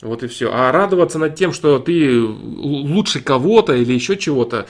Вот 0.01 0.21
и 0.21 0.27
все. 0.27 0.51
А 0.53 0.71
радоваться 0.71 1.17
над 1.17 1.35
тем, 1.35 1.53
что 1.53 1.79
ты 1.79 2.21
лучше 2.21 3.21
кого-то 3.21 3.73
или 3.73 3.93
еще 3.93 4.17
чего-то. 4.17 4.67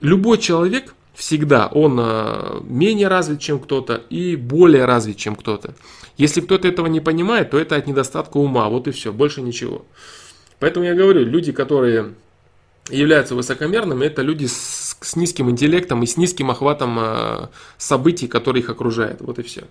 Любой 0.00 0.38
человек 0.38 0.94
всегда, 1.14 1.68
он 1.68 1.98
а, 2.00 2.60
менее 2.64 3.08
развит, 3.08 3.40
чем 3.40 3.60
кто-то 3.60 3.94
и 4.10 4.36
более 4.36 4.84
развит, 4.84 5.16
чем 5.16 5.36
кто-то. 5.36 5.74
Если 6.16 6.40
кто-то 6.40 6.68
этого 6.68 6.86
не 6.86 7.00
понимает, 7.00 7.50
то 7.50 7.58
это 7.58 7.76
от 7.76 7.86
недостатка 7.86 8.36
ума. 8.36 8.68
Вот 8.68 8.86
и 8.88 8.90
все, 8.90 9.12
больше 9.12 9.40
ничего. 9.40 9.84
Поэтому 10.58 10.86
я 10.86 10.94
говорю, 10.94 11.24
люди, 11.24 11.52
которые 11.52 12.14
являются 12.90 13.34
высокомерными, 13.34 14.04
это 14.04 14.22
люди 14.22 14.46
с, 14.46 14.96
с 15.00 15.16
низким 15.16 15.50
интеллектом 15.50 16.02
и 16.02 16.06
с 16.06 16.16
низким 16.16 16.50
охватом 16.50 16.98
э, 17.00 17.48
событий, 17.78 18.28
которые 18.28 18.62
их 18.62 18.70
окружают. 18.70 19.20
Вот 19.20 19.38
и 19.38 19.42
все. 19.42 19.64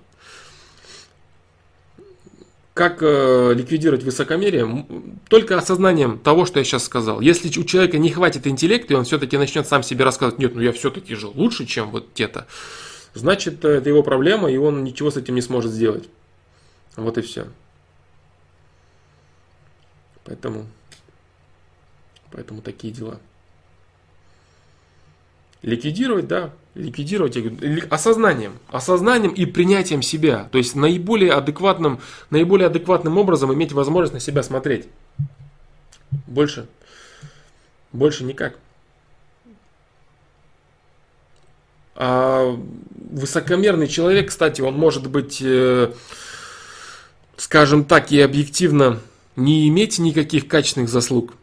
Как 2.73 3.03
э, 3.03 3.53
ликвидировать 3.53 4.03
высокомерие? 4.03 4.87
Только 5.29 5.57
осознанием 5.57 6.17
того, 6.17 6.45
что 6.45 6.57
я 6.57 6.65
сейчас 6.65 6.83
сказал. 6.83 7.21
Если 7.21 7.47
у 7.59 7.63
человека 7.63 7.99
не 7.99 8.09
хватит 8.09 8.47
интеллекта, 8.47 8.93
и 8.93 8.97
он 8.97 9.05
все-таки 9.05 9.37
начнет 9.37 9.67
сам 9.67 9.83
себе 9.83 10.03
рассказывать, 10.03 10.39
нет, 10.39 10.55
ну 10.55 10.61
я 10.61 10.71
все-таки 10.71 11.13
же 11.13 11.27
лучше, 11.27 11.67
чем 11.67 11.91
вот 11.91 12.15
те-то, 12.15 12.47
значит, 13.13 13.63
это 13.63 13.87
его 13.87 14.01
проблема, 14.01 14.51
и 14.51 14.57
он 14.57 14.83
ничего 14.83 15.11
с 15.11 15.17
этим 15.17 15.35
не 15.35 15.41
сможет 15.41 15.71
сделать. 15.71 16.09
Вот 16.95 17.15
и 17.19 17.21
все. 17.21 17.47
Поэтому, 20.23 20.65
поэтому 22.31 22.63
такие 22.63 22.91
дела. 22.91 23.19
Ликвидировать, 25.61 26.27
да, 26.27 26.51
ликвидировать, 26.75 27.35
я 27.35 27.43
осознанием, 27.89 28.53
осознанием 28.69 29.31
и 29.31 29.45
принятием 29.45 30.01
себя. 30.01 30.49
То 30.51 30.57
есть 30.57 30.75
наиболее 30.75 31.33
адекватным, 31.33 31.99
наиболее 32.29 32.67
адекватным 32.67 33.17
образом 33.17 33.53
иметь 33.53 33.71
возможность 33.71 34.13
на 34.13 34.19
себя 34.19 34.43
смотреть. 34.43 34.87
Больше, 36.27 36.67
больше 37.91 38.23
никак. 38.23 38.57
А 41.95 42.59
высокомерный 43.11 43.87
человек, 43.87 44.29
кстати, 44.29 44.61
он 44.61 44.73
может 44.73 45.07
быть, 45.07 45.39
э, 45.43 45.93
скажем 47.37 47.85
так, 47.85 48.11
и 48.11 48.19
объективно 48.19 48.99
не 49.35 49.67
иметь 49.69 49.99
никаких 49.99 50.47
качественных 50.47 50.89
заслуг. 50.89 51.35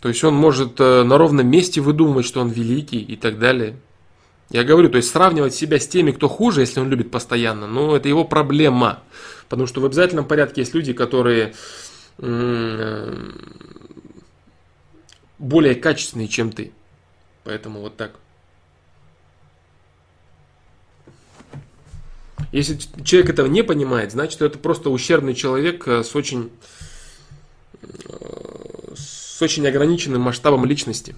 То 0.00 0.08
есть 0.08 0.22
он 0.24 0.34
может 0.34 0.80
э, 0.80 1.04
на 1.04 1.16
ровном 1.16 1.46
месте 1.46 1.80
выдумывать, 1.80 2.26
что 2.26 2.40
он 2.40 2.48
великий 2.48 3.00
и 3.00 3.16
так 3.16 3.38
далее. 3.38 3.76
Я 4.50 4.62
говорю, 4.64 4.88
то 4.88 4.96
есть 4.98 5.10
сравнивать 5.10 5.54
себя 5.54 5.80
с 5.80 5.86
теми, 5.86 6.12
кто 6.12 6.28
хуже, 6.28 6.60
если 6.60 6.80
он 6.80 6.88
любит 6.88 7.10
постоянно, 7.10 7.66
ну 7.66 7.94
это 7.94 8.08
его 8.08 8.24
проблема. 8.24 9.02
Потому 9.48 9.66
что 9.66 9.80
в 9.80 9.84
обязательном 9.84 10.26
порядке 10.26 10.60
есть 10.60 10.74
люди, 10.74 10.92
которые 10.92 11.54
э, 12.18 13.30
более 15.38 15.74
качественные, 15.74 16.28
чем 16.28 16.52
ты. 16.52 16.72
Поэтому 17.44 17.80
вот 17.80 17.96
так. 17.96 18.12
Если 22.52 22.78
человек 23.02 23.30
этого 23.30 23.46
не 23.46 23.62
понимает, 23.62 24.12
значит 24.12 24.40
это 24.40 24.58
просто 24.58 24.90
ущербный 24.90 25.34
человек 25.34 25.88
э, 25.88 26.04
с 26.04 26.14
очень 26.14 26.50
с 28.94 29.42
очень 29.42 29.66
ограниченным 29.66 30.22
масштабом 30.22 30.64
личности. 30.64 31.14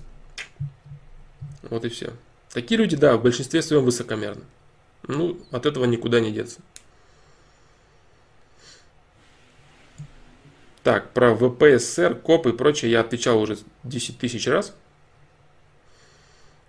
Вот 1.68 1.84
и 1.84 1.88
все. 1.88 2.12
Такие 2.52 2.78
люди, 2.78 2.96
да, 2.96 3.16
в 3.16 3.22
большинстве 3.22 3.62
своем 3.62 3.84
высокомерны. 3.84 4.44
Ну, 5.06 5.38
от 5.50 5.66
этого 5.66 5.84
никуда 5.84 6.20
не 6.20 6.32
деться. 6.32 6.60
Так, 10.82 11.10
про 11.10 11.34
ВПСР, 11.34 12.14
КОП 12.14 12.46
и 12.46 12.52
прочее 12.52 12.92
я 12.92 13.00
отвечал 13.00 13.40
уже 13.40 13.58
10 13.82 14.18
тысяч 14.18 14.46
раз. 14.46 14.74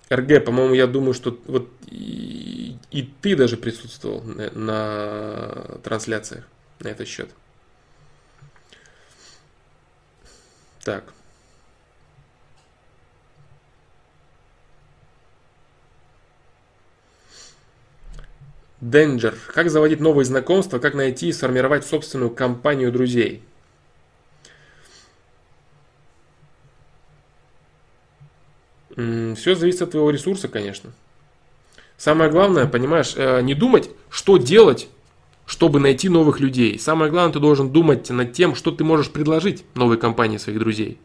РГ, 0.10 0.44
по-моему, 0.46 0.74
я 0.74 0.88
думаю, 0.88 1.14
что 1.14 1.40
вот 1.46 1.70
и, 1.86 2.78
и 2.92 3.04
ты 3.04 3.36
даже 3.36 3.58
присутствовал 3.58 4.24
на, 4.24 4.50
на 4.52 5.80
трансляциях 5.84 6.48
на 6.80 6.88
этот 6.88 7.08
счет. 7.08 7.30
Так. 10.84 11.14
Danger. 18.82 19.36
Как 19.54 19.70
заводить 19.70 20.00
новые 20.00 20.26
знакомства, 20.26 20.80
как 20.80 20.94
найти 20.94 21.30
и 21.30 21.34
сформировать 21.34 21.86
собственную 21.86 22.30
компанию 22.30 22.92
друзей. 22.92 23.44
Все 28.96 29.54
зависит 29.56 29.84
от 29.84 29.92
твоего 29.92 30.10
ресурса, 30.10 30.48
конечно. 30.48 30.92
Самое 31.98 32.32
главное, 32.32 32.66
понимаешь, 32.68 33.14
э, 33.16 33.42
не 33.42 33.54
думать, 33.54 33.90
что 34.10 34.38
делать, 34.38 34.88
чтобы 35.48 35.80
найти 35.80 36.10
новых 36.10 36.39
людей. 36.39 36.78
Самое 36.78 37.10
главное, 37.10 37.34
ты 37.34 37.39
должен 37.39 37.72
думать 37.72 38.08
над 38.10 38.34
тем, 38.34 38.54
что 38.54 38.70
ты 38.70 38.84
можешь 38.84 39.10
предложить 39.10 39.64
новой 39.74 39.98
компании 39.98 40.38
своих 40.38 40.60
друзей. 40.60 41.00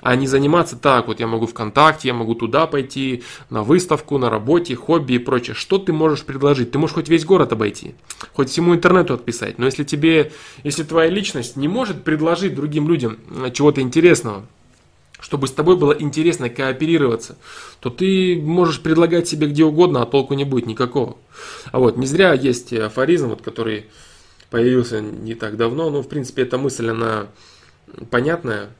А 0.00 0.16
не 0.16 0.26
заниматься 0.26 0.76
так, 0.76 1.08
вот 1.08 1.20
я 1.20 1.26
могу 1.26 1.46
ВКонтакте, 1.46 2.08
я 2.08 2.14
могу 2.14 2.34
туда 2.34 2.66
пойти, 2.66 3.22
на 3.50 3.62
выставку, 3.62 4.16
на 4.16 4.30
работе, 4.30 4.74
хобби 4.74 5.14
и 5.14 5.18
прочее. 5.18 5.54
Что 5.54 5.76
ты 5.78 5.92
можешь 5.92 6.24
предложить? 6.24 6.70
Ты 6.70 6.78
можешь 6.78 6.94
хоть 6.94 7.08
весь 7.08 7.26
город 7.26 7.52
обойти, 7.52 7.94
хоть 8.32 8.48
всему 8.48 8.74
интернету 8.74 9.12
отписать. 9.12 9.58
Но 9.58 9.66
если 9.66 9.84
тебе, 9.84 10.32
если 10.62 10.84
твоя 10.84 11.10
личность 11.10 11.56
не 11.56 11.68
может 11.68 12.02
предложить 12.04 12.54
другим 12.54 12.88
людям 12.88 13.18
э, 13.28 13.50
чего-то 13.50 13.82
интересного, 13.82 14.46
чтобы 15.20 15.46
с 15.46 15.52
тобой 15.52 15.76
было 15.76 15.92
интересно 15.92 16.48
кооперироваться, 16.48 17.36
то 17.80 17.90
ты 17.90 18.40
можешь 18.42 18.80
предлагать 18.80 19.28
себе 19.28 19.46
где 19.46 19.64
угодно, 19.64 20.02
а 20.02 20.06
толку 20.06 20.34
не 20.34 20.44
будет 20.44 20.66
никакого. 20.66 21.16
А 21.70 21.78
вот 21.78 21.96
не 21.96 22.06
зря 22.06 22.32
есть 22.32 22.72
афоризм, 22.72 23.28
вот, 23.28 23.42
который 23.42 23.86
появился 24.50 25.00
не 25.00 25.34
так 25.34 25.56
давно, 25.56 25.90
но 25.90 26.02
в 26.02 26.08
принципе 26.08 26.42
эта 26.42 26.58
мысль, 26.58 26.90
она 26.90 27.28
понятная 28.10 28.70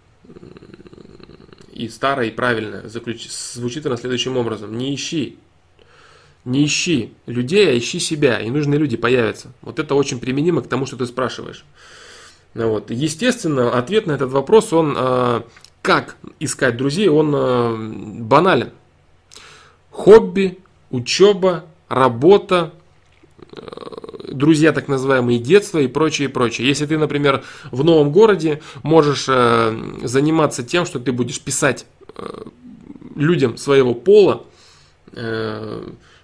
и 1.72 1.88
старая, 1.88 2.28
и 2.28 2.30
правильная. 2.30 2.88
Заключ... 2.88 3.28
Звучит 3.28 3.86
она 3.86 3.96
следующим 3.96 4.36
образом. 4.36 4.76
Не 4.76 4.94
ищи, 4.94 5.38
не 6.44 6.64
ищи 6.64 7.12
людей, 7.26 7.68
а 7.68 7.78
ищи 7.78 7.98
себя, 8.00 8.40
и 8.40 8.50
нужные 8.50 8.78
люди 8.78 8.96
появятся. 8.96 9.52
Вот 9.62 9.78
это 9.78 9.94
очень 9.94 10.20
применимо 10.20 10.62
к 10.62 10.68
тому, 10.68 10.86
что 10.86 10.96
ты 10.96 11.06
спрашиваешь. 11.06 11.64
Ну 12.54 12.68
вот. 12.70 12.90
Естественно, 12.90 13.76
ответ 13.78 14.06
на 14.06 14.12
этот 14.12 14.30
вопрос, 14.30 14.72
он 14.72 14.94
э, 14.96 15.42
как 15.82 16.16
искать 16.38 16.76
друзей, 16.76 17.08
он 17.08 17.34
э, 17.34 18.22
банален. 18.22 18.70
Хобби, 19.90 20.58
учеба, 20.90 21.64
работа, 21.88 22.72
э, 23.52 24.32
друзья 24.32 24.72
так 24.72 24.88
называемые 24.88 25.38
детства 25.38 25.78
и 25.78 25.86
прочее, 25.86 26.28
и 26.28 26.32
прочее. 26.32 26.68
Если 26.68 26.86
ты, 26.86 26.98
например, 26.98 27.42
в 27.70 27.82
новом 27.82 28.12
городе 28.12 28.60
можешь 28.82 29.26
э, 29.28 29.98
заниматься 30.02 30.62
тем, 30.62 30.84
что 30.84 31.00
ты 31.00 31.12
будешь 31.12 31.40
писать 31.40 31.86
людям 33.16 33.56
своего 33.56 33.94
пола, 33.94 34.44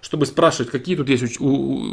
чтобы 0.07 0.25
спрашивать, 0.25 0.71
какие 0.71 0.95
тут 0.95 1.09
есть 1.09 1.37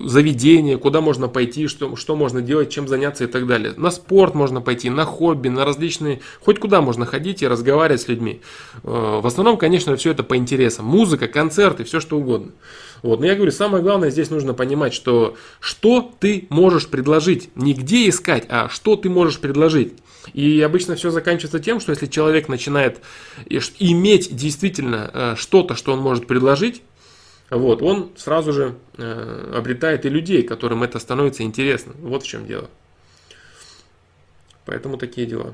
заведения, 0.06 0.78
куда 0.78 1.02
можно 1.02 1.28
пойти, 1.28 1.66
что, 1.66 1.96
что 1.96 2.16
можно 2.16 2.44
делать, 2.44 2.70
чем 2.70 2.88
заняться 2.88 3.24
и 3.24 3.28
так 3.28 3.48
далее. 3.48 3.74
На 3.76 3.90
спорт 3.90 4.36
можно 4.36 4.62
пойти, 4.62 4.92
на 4.92 5.04
хобби, 5.04 5.48
на 5.48 5.66
различные, 5.66 6.22
хоть 6.40 6.60
куда 6.60 6.82
можно 6.82 7.08
ходить 7.08 7.42
и 7.42 7.48
разговаривать 7.48 8.02
с 8.02 8.08
людьми. 8.08 8.42
Э, 8.84 9.20
в 9.20 9.26
основном, 9.26 9.58
конечно, 9.58 9.96
все 9.96 10.12
это 10.12 10.22
по 10.22 10.38
интересам. 10.38 10.86
Музыка, 10.86 11.28
концерты, 11.28 11.86
все 11.86 12.00
что 12.00 12.20
угодно. 12.20 12.52
Вот. 13.02 13.20
Но 13.20 13.26
я 13.26 13.34
говорю, 13.34 13.52
самое 13.52 13.84
главное 13.84 14.12
здесь 14.12 14.30
нужно 14.30 14.54
понимать, 14.54 14.94
что 14.94 15.36
что 15.60 16.14
ты 16.20 16.46
можешь 16.50 16.90
предложить. 16.90 17.50
Не 17.56 17.74
где 17.74 18.08
искать, 18.08 18.46
а 18.48 18.70
что 18.70 18.96
ты 18.96 19.10
можешь 19.10 19.40
предложить. 19.40 19.94
И 20.34 20.62
обычно 20.62 20.96
все 20.96 21.10
заканчивается 21.10 21.60
тем, 21.60 21.80
что 21.80 21.92
если 21.92 22.06
человек 22.06 22.48
начинает 22.48 23.00
иметь 23.80 24.36
действительно 24.36 25.10
э, 25.12 25.36
что-то, 25.36 25.76
что 25.76 25.94
он 25.94 26.00
может 26.00 26.28
предложить, 26.28 26.84
вот, 27.58 27.82
он 27.82 28.12
сразу 28.16 28.54
же 28.54 28.76
э, 28.98 29.54
обретает 29.56 30.06
и 30.06 30.10
людей, 30.10 30.44
которым 30.44 30.84
это 30.84 31.00
становится 31.00 31.44
интересно. 31.44 31.94
Вот 32.00 32.24
в 32.24 32.28
чем 32.28 32.46
дело. 32.48 32.70
Поэтому 34.66 34.98
такие 34.98 35.28
дела. 35.28 35.54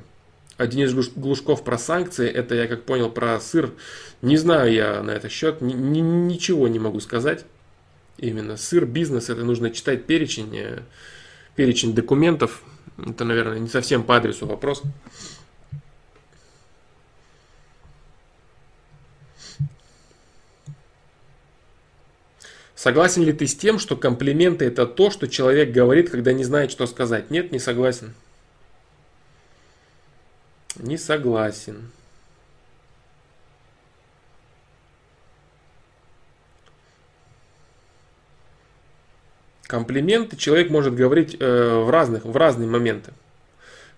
А 0.57 0.67
Денис 0.67 0.93
Глушков 0.93 1.63
про 1.63 1.77
санкции, 1.77 2.29
это 2.29 2.53
я 2.53 2.67
как 2.67 2.83
понял 2.83 3.09
про 3.09 3.39
сыр. 3.39 3.71
Не 4.21 4.37
знаю 4.37 4.71
я 4.73 5.01
на 5.01 5.11
этот 5.11 5.31
счет, 5.31 5.61
ни, 5.61 5.73
ни, 5.73 5.99
ничего 5.99 6.67
не 6.67 6.79
могу 6.79 6.99
сказать. 6.99 7.45
Именно 8.17 8.57
сыр, 8.57 8.85
бизнес, 8.85 9.29
это 9.29 9.45
нужно 9.45 9.71
читать 9.71 10.05
перечень, 10.05 10.55
э, 10.57 10.79
перечень 11.55 11.95
документов. 11.95 12.61
Это, 12.97 13.23
наверное, 13.23 13.59
не 13.59 13.69
совсем 13.69 14.03
по 14.03 14.17
адресу 14.17 14.45
вопрос. 14.45 14.83
Согласен 22.79 23.23
ли 23.23 23.33
ты 23.33 23.45
с 23.45 23.53
тем, 23.57 23.77
что 23.77 23.97
комплименты 23.97 24.63
это 24.63 24.85
то, 24.85 25.11
что 25.11 25.27
человек 25.27 25.71
говорит, 25.71 26.09
когда 26.09 26.31
не 26.31 26.45
знает, 26.45 26.71
что 26.71 26.87
сказать? 26.87 27.29
Нет, 27.29 27.51
не 27.51 27.59
согласен. 27.59 28.13
Не 30.77 30.97
согласен. 30.97 31.91
Комплименты 39.63 40.37
человек 40.37 40.69
может 40.69 40.95
говорить 40.95 41.35
э, 41.37 41.83
в 41.83 41.89
разных, 41.89 42.23
в 42.23 42.37
разные 42.37 42.69
моменты. 42.69 43.11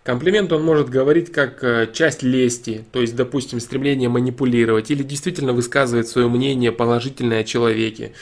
Комплимент 0.02 0.52
он 0.54 0.64
может 0.64 0.90
говорить 0.90 1.32
как 1.32 1.64
э, 1.64 1.88
часть 1.94 2.24
лести, 2.24 2.84
то 2.92 3.00
есть, 3.00 3.16
допустим, 3.16 3.60
стремление 3.60 4.10
манипулировать 4.10 4.90
или 4.90 5.04
действительно 5.04 5.54
высказывать 5.54 6.08
свое 6.08 6.28
мнение 6.28 6.72
положительное 6.72 7.42
о 7.42 7.44
человеке. 7.44 8.14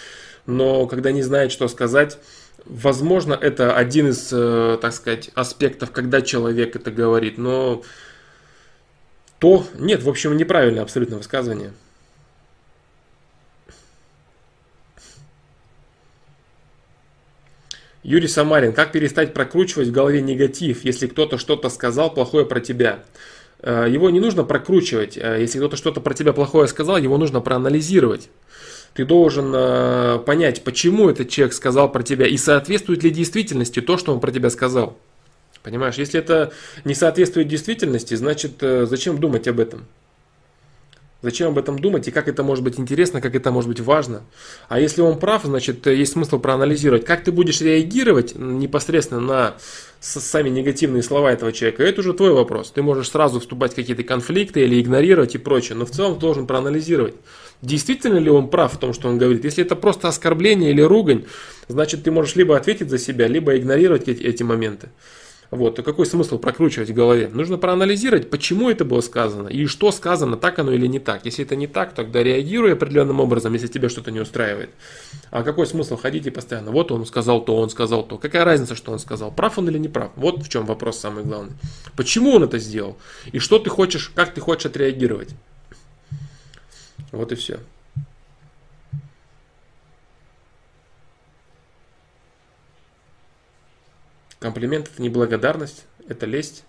Но 0.49 0.87
когда 0.87 1.11
не 1.11 1.21
знает, 1.21 1.51
что 1.51 1.67
сказать, 1.67 2.17
возможно, 2.65 3.33
это 3.33 3.75
один 3.75 4.09
из, 4.09 4.29
э, 4.33 4.77
так 4.81 4.93
сказать, 4.93 5.29
аспектов, 5.35 5.91
когда 5.91 6.21
человек 6.21 6.75
это 6.75 6.91
говорит. 6.91 7.37
Но 7.37 7.83
то, 9.37 9.65
нет, 9.75 10.01
в 10.03 10.09
общем, 10.09 10.35
неправильное 10.35 10.81
абсолютно 10.81 11.17
высказывание. 11.17 11.71
Юрий 18.01 18.27
Самарин, 18.27 18.73
как 18.73 18.91
перестать 18.91 19.33
прокручивать 19.33 19.89
в 19.89 19.91
голове 19.91 20.21
негатив, 20.21 20.83
если 20.83 21.05
кто-то 21.05 21.37
что-то 21.37 21.69
сказал 21.69 22.11
плохое 22.11 22.45
про 22.45 22.59
тебя? 22.59 23.03
Э, 23.61 23.85
его 23.87 24.09
не 24.09 24.19
нужно 24.19 24.43
прокручивать. 24.43 25.15
Э, 25.15 25.37
если 25.39 25.59
кто-то 25.59 25.75
что-то 25.75 26.01
про 26.01 26.15
тебя 26.15 26.33
плохое 26.33 26.67
сказал, 26.67 26.97
его 26.97 27.19
нужно 27.19 27.39
проанализировать. 27.39 28.29
Ты 28.93 29.05
должен 29.05 29.51
э, 29.53 30.19
понять, 30.25 30.63
почему 30.63 31.09
этот 31.09 31.29
человек 31.29 31.53
сказал 31.53 31.91
про 31.91 32.03
тебя 32.03 32.27
и 32.27 32.37
соответствует 32.37 33.03
ли 33.03 33.09
действительности 33.09 33.81
то, 33.81 33.97
что 33.97 34.13
он 34.13 34.19
про 34.19 34.31
тебя 34.31 34.49
сказал. 34.49 34.97
Понимаешь, 35.63 35.95
если 35.95 36.19
это 36.19 36.51
не 36.85 36.95
соответствует 36.95 37.47
действительности, 37.47 38.15
значит 38.15 38.53
зачем 38.61 39.17
думать 39.19 39.47
об 39.47 39.59
этом? 39.59 39.85
Зачем 41.21 41.49
об 41.49 41.57
этом 41.57 41.77
думать 41.77 42.07
и 42.07 42.11
как 42.11 42.29
это 42.29 42.43
может 42.43 42.63
быть 42.63 42.79
интересно, 42.79 43.19
как 43.19 43.35
это 43.35 43.51
может 43.51 43.67
быть 43.67 43.81
важно. 43.81 44.21
А 44.69 44.79
если 44.79 45.01
он 45.01 45.19
прав, 45.19 45.43
значит 45.43 45.85
есть 45.85 46.13
смысл 46.13 46.39
проанализировать, 46.39 47.03
как 47.03 47.25
ты 47.25 47.33
будешь 47.33 47.59
реагировать 47.59 48.35
непосредственно 48.35 49.19
на 49.19 49.55
сами 49.99 50.47
негативные 50.47 51.03
слова 51.03 51.33
этого 51.33 51.51
человека. 51.51 51.83
Это 51.83 51.99
уже 51.99 52.13
твой 52.13 52.31
вопрос. 52.31 52.71
Ты 52.71 52.81
можешь 52.83 53.09
сразу 53.09 53.41
вступать 53.41 53.73
в 53.73 53.75
какие-то 53.75 54.03
конфликты 54.03 54.61
или 54.61 54.79
игнорировать 54.79 55.35
и 55.35 55.39
прочее, 55.39 55.77
но 55.77 55.85
в 55.85 55.91
целом 55.91 56.19
должен 56.19 56.47
проанализировать. 56.47 57.15
Действительно 57.61 58.17
ли 58.17 58.29
он 58.29 58.49
прав 58.49 58.73
в 58.73 58.77
том, 58.77 58.93
что 58.93 59.09
он 59.09 59.17
говорит? 59.17 59.43
Если 59.43 59.63
это 59.63 59.75
просто 59.75 60.07
оскорбление 60.07 60.71
или 60.71 60.81
ругань, 60.81 61.25
значит 61.67 62.03
ты 62.03 62.11
можешь 62.11 62.35
либо 62.35 62.55
ответить 62.55 62.89
за 62.89 62.97
себя, 62.97 63.27
либо 63.27 63.57
игнорировать 63.57 64.07
эти, 64.07 64.23
эти 64.23 64.43
моменты. 64.43 64.89
Вот, 65.51 65.75
то 65.75 65.83
какой 65.83 66.05
смысл 66.05 66.37
прокручивать 66.37 66.91
в 66.91 66.93
голове? 66.93 67.27
Нужно 67.33 67.57
проанализировать, 67.57 68.29
почему 68.29 68.69
это 68.69 68.85
было 68.85 69.01
сказано 69.01 69.47
и 69.47 69.65
что 69.65 69.91
сказано, 69.91 70.37
так 70.37 70.59
оно 70.59 70.71
или 70.71 70.85
не 70.85 70.99
так. 70.99 71.25
Если 71.25 71.43
это 71.43 71.55
не 71.55 71.65
так, 71.65 71.93
тогда 71.93 72.21
реагируй 72.21 72.73
определенным 72.73 73.19
образом, 73.19 73.53
если 73.53 73.65
тебе 73.65 73.89
что-то 73.89 74.11
не 74.11 74.19
устраивает. 74.19 74.69
А 75.31 75.41
какой 75.41 75.65
смысл 75.65 75.97
ходить 75.97 76.27
и 76.27 76.29
постоянно, 76.29 76.71
вот 76.71 76.91
он 76.91 77.05
сказал 77.07 77.43
то, 77.43 77.57
он 77.57 77.71
сказал 77.71 78.03
то. 78.03 78.19
Какая 78.19 78.45
разница, 78.45 78.75
что 78.75 78.91
он 78.91 78.99
сказал, 78.99 79.31
прав 79.31 79.57
он 79.57 79.67
или 79.69 79.79
не 79.79 79.87
прав? 79.87 80.11
Вот 80.15 80.43
в 80.43 80.49
чем 80.49 80.67
вопрос 80.67 80.99
самый 80.99 81.23
главный. 81.23 81.53
Почему 81.97 82.31
он 82.35 82.43
это 82.43 82.59
сделал? 82.59 82.97
И 83.31 83.39
что 83.39 83.57
ты 83.57 83.71
хочешь, 83.71 84.11
как 84.13 84.33
ты 84.35 84.41
хочешь 84.41 84.67
отреагировать? 84.67 85.29
Вот 87.11 87.31
и 87.31 87.35
все. 87.35 87.59
Комплимент 94.39 94.87
это 94.87 95.01
не 95.01 95.09
благодарность, 95.09 95.85
это 96.07 96.25
лесть. 96.25 96.63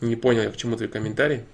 Не 0.00 0.16
понял 0.16 0.42
я, 0.42 0.50
к 0.50 0.56
чему 0.56 0.76
твой 0.76 0.88
комментарий. 0.88 1.44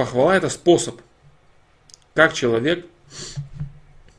Похвала 0.00 0.34
это 0.34 0.48
способ 0.48 0.98
как 2.14 2.32
человек 2.32 2.86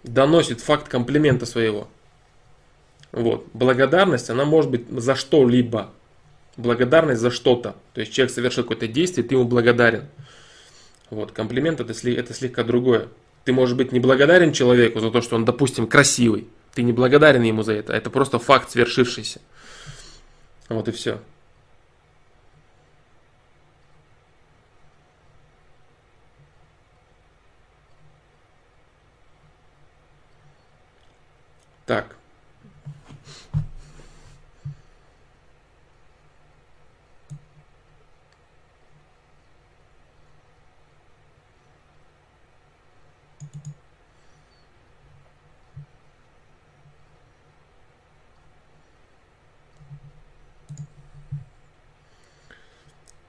доносит 0.03 0.61
факт 0.61 0.87
комплимента 0.87 1.47
своего. 1.47 1.87
Вот. 3.11 3.47
Благодарность, 3.53 4.29
она 4.29 4.45
может 4.45 4.69
быть 4.69 4.87
за 4.91 5.15
что-либо. 5.15 5.89
Благодарность 6.55 7.19
за 7.19 7.31
что-то. 7.31 7.77
То 7.95 8.01
есть 8.01 8.13
человек 8.13 8.31
совершил 8.31 8.63
какое-то 8.63 8.87
действие, 8.87 9.27
ты 9.27 9.33
ему 9.33 9.45
благодарен. 9.45 10.05
Вот. 11.09 11.31
Комплимент 11.31 11.79
это, 11.79 11.93
это 12.11 12.33
слегка 12.35 12.63
другое. 12.63 13.07
Ты 13.43 13.51
можешь 13.51 13.75
быть 13.75 13.91
не 13.91 13.99
благодарен 13.99 14.53
человеку 14.53 14.99
за 14.99 15.09
то, 15.09 15.19
что 15.21 15.35
он, 15.35 15.45
допустим, 15.45 15.87
красивый. 15.87 16.47
Ты 16.75 16.83
не 16.83 16.93
благодарен 16.93 17.41
ему 17.41 17.63
за 17.63 17.73
это. 17.73 17.93
Это 17.93 18.11
просто 18.11 18.37
факт 18.37 18.69
свершившийся. 18.69 19.41
Вот 20.69 20.87
и 20.87 20.91
все. 20.91 21.21
Так. 31.91 32.15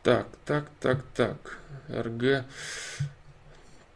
Так, 0.02 0.26
так, 0.44 0.64
так, 0.80 1.02
так. 1.14 1.58
РГ. 1.88 2.44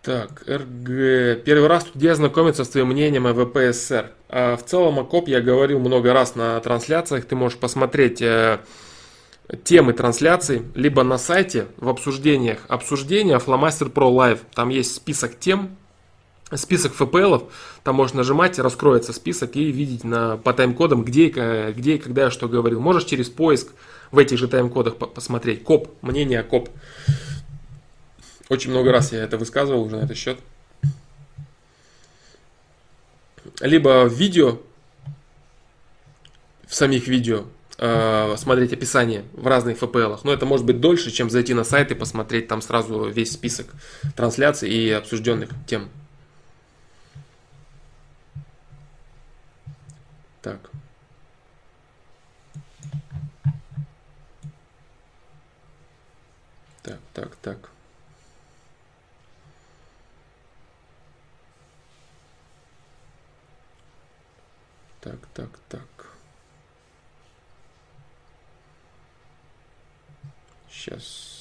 Так, 0.07 0.45
РГ. 0.47 1.43
Первый 1.43 1.67
раз 1.67 1.83
тут 1.83 2.01
я 2.01 2.15
знакомиться 2.15 2.63
с 2.63 2.69
твоим 2.69 2.91
мнением 2.91 3.27
о 3.27 3.35
ВП 3.35 3.57
СССР. 3.57 4.13
А 4.29 4.57
в 4.57 4.65
целом 4.65 5.01
о 5.01 5.05
КОБ 5.05 5.27
я 5.27 5.41
говорил 5.41 5.81
много 5.81 6.13
раз 6.13 6.37
на 6.37 6.61
трансляциях. 6.61 7.25
Ты 7.25 7.35
можешь 7.35 7.59
посмотреть 7.59 8.23
э, 8.23 8.61
темы 9.65 9.95
трансляций 9.95 10.63
либо 10.77 11.03
на 11.03 11.19
сайте 11.19 11.67
в 11.77 11.89
обсуждениях. 11.89 12.59
Обсуждения 12.69 13.37
Flamaster 13.45 13.93
Pro 13.93 14.13
Live. 14.13 14.39
Там 14.55 14.69
есть 14.69 14.95
список 14.95 15.41
тем, 15.41 15.77
список 16.55 16.95
ФПЛов. 16.95 17.43
Там 17.83 17.97
можно 17.97 18.19
нажимать, 18.19 18.61
раскроется 18.61 19.13
список 19.13 19.57
и 19.57 19.73
видеть 19.73 20.05
на, 20.05 20.37
по 20.37 20.53
тайм-кодам, 20.53 21.03
где, 21.03 21.31
где 21.77 21.97
и 21.97 21.99
когда 21.99 22.27
я 22.27 22.31
что 22.31 22.49
говорил. 22.49 22.79
Можешь 22.79 23.07
через 23.07 23.29
поиск 23.29 23.73
в 24.13 24.19
этих 24.19 24.39
же 24.39 24.47
тайм-кодах 24.47 24.99
посмотреть. 24.99 25.65
КОБ, 25.65 26.01
мнение 26.01 26.45
КОБ. 26.45 26.69
Очень 28.49 28.71
много 28.71 28.93
раз 28.93 29.13
я 29.13 29.25
это 29.25 29.39
высказывал 29.39 29.83
уже 29.83 29.97
на 29.97 30.05
этот 30.05 30.17
счет. 30.17 30.39
Либо 33.61 34.09
в 34.09 34.13
видео, 34.13 34.61
в 36.67 36.75
самих 36.75 37.09
видео, 37.09 37.47
э, 37.79 38.37
смотреть 38.37 38.73
описание 38.73 39.25
в 39.33 39.47
разных 39.47 39.79
FPL. 39.79 40.21
Но 40.23 40.33
это 40.33 40.47
может 40.47 40.65
быть 40.65 40.81
дольше, 40.81 41.11
чем 41.11 41.31
зайти 41.31 41.55
на 41.55 41.65
сайт 41.65 41.91
и 41.91 41.95
посмотреть 41.95 42.49
там 42.49 42.63
сразу 42.63 43.09
весь 43.09 43.33
список 43.33 43.67
трансляций 44.15 44.71
и 44.71 44.91
обсужденных 44.91 45.51
тем. 45.67 45.89
Так. 50.43 50.71
Так, 56.83 57.01
так, 57.13 57.37
так. 57.43 57.76
Так, 65.07 65.27
так, 65.35 65.59
так. 65.69 66.17
Сейчас. 70.69 71.36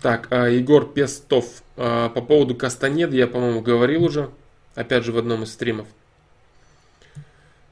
Так, 0.00 0.28
а, 0.30 0.46
Егор 0.46 0.90
Пестов. 0.90 1.62
А, 1.76 2.08
по 2.08 2.22
поводу 2.22 2.54
Кастанеды 2.54 3.16
я, 3.16 3.26
по-моему, 3.26 3.60
говорил 3.60 4.04
уже. 4.04 4.30
Опять 4.74 5.04
же 5.04 5.12
в 5.12 5.18
одном 5.18 5.42
из 5.42 5.52
стримов. 5.52 5.88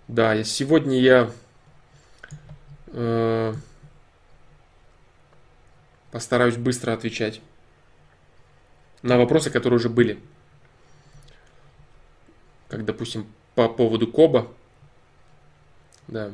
Да, 0.09 0.43
сегодня 0.45 1.01
я 1.01 1.31
э, 2.89 3.55
постараюсь 6.13 6.57
быстро 6.57 6.93
отвечать 6.93 7.41
на 9.03 9.19
вопросы, 9.19 9.51
которые 9.51 9.79
уже 9.79 9.89
были. 9.89 10.21
Как, 12.69 12.85
допустим, 12.85 13.27
по 13.55 13.69
поводу 13.69 14.07
Коба. 14.07 14.49
Да. 16.09 16.33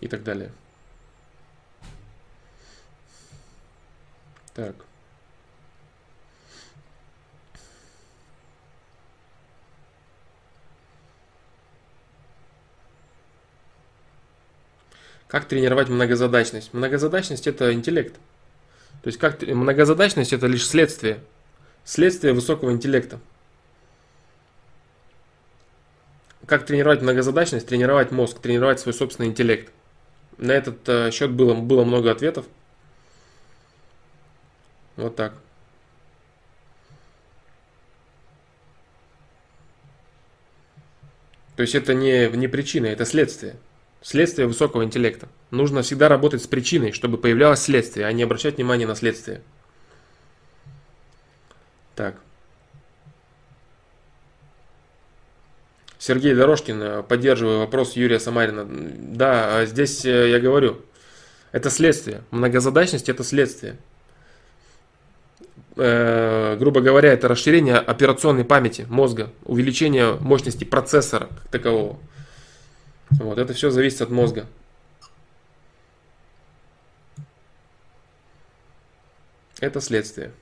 И 0.00 0.08
так 0.08 0.22
далее. 0.22 0.52
Так. 4.54 4.74
Как 15.28 15.46
тренировать 15.46 15.88
многозадачность? 15.88 16.72
Многозадачность 16.72 17.46
это 17.46 17.72
интеллект. 17.74 18.14
То 19.02 19.08
есть 19.08 19.18
как 19.18 19.42
многозадачность 19.42 20.32
это 20.32 20.46
лишь 20.46 20.66
следствие. 20.66 21.20
Следствие 21.84 22.32
высокого 22.32 22.72
интеллекта. 22.72 23.20
Как 26.46 26.64
тренировать 26.64 27.02
многозадачность? 27.02 27.68
Тренировать 27.68 28.10
мозг, 28.10 28.40
тренировать 28.40 28.80
свой 28.80 28.94
собственный 28.94 29.28
интеллект. 29.28 29.70
На 30.38 30.52
этот 30.52 30.88
э, 30.88 31.10
счет 31.10 31.32
было, 31.32 31.54
было 31.54 31.84
много 31.84 32.10
ответов. 32.10 32.46
Вот 34.96 35.16
так. 35.16 35.34
То 41.56 41.62
есть 41.62 41.74
это 41.74 41.92
не, 41.92 42.28
не 42.28 42.46
причина, 42.46 42.86
это 42.86 43.04
следствие. 43.04 43.56
Следствие 44.00 44.46
высокого 44.46 44.84
интеллекта. 44.84 45.28
Нужно 45.50 45.82
всегда 45.82 46.08
работать 46.08 46.40
с 46.40 46.46
причиной, 46.46 46.92
чтобы 46.92 47.18
появлялось 47.18 47.60
следствие, 47.60 48.06
а 48.06 48.12
не 48.12 48.22
обращать 48.22 48.56
внимание 48.58 48.86
на 48.86 48.94
следствие. 48.94 49.42
Так. 51.96 52.20
Сергей 56.08 56.34
Дорожкин, 56.34 56.82
э, 56.82 57.02
поддерживаю 57.02 57.58
вопрос 57.58 57.92
Юрия 57.92 58.18
Самарина. 58.18 58.66
Да, 58.66 59.58
а 59.58 59.66
здесь 59.66 60.06
э, 60.06 60.30
я 60.30 60.40
говорю, 60.40 60.80
это 61.52 61.68
следствие. 61.68 62.22
Многозадачность 62.30 63.10
это 63.10 63.22
следствие. 63.22 63.76
Э, 65.76 66.56
грубо 66.58 66.80
говоря, 66.80 67.12
это 67.12 67.28
расширение 67.28 67.76
операционной 67.76 68.46
памяти 68.46 68.86
мозга, 68.88 69.30
увеличение 69.44 70.14
мощности 70.14 70.64
процессора 70.64 71.26
как 71.26 71.48
такового. 71.50 71.98
Вот, 73.10 73.36
это 73.36 73.52
все 73.52 73.68
зависит 73.68 74.00
от 74.00 74.08
мозга. 74.08 74.46
Это 79.60 79.82
следствие. 79.82 80.32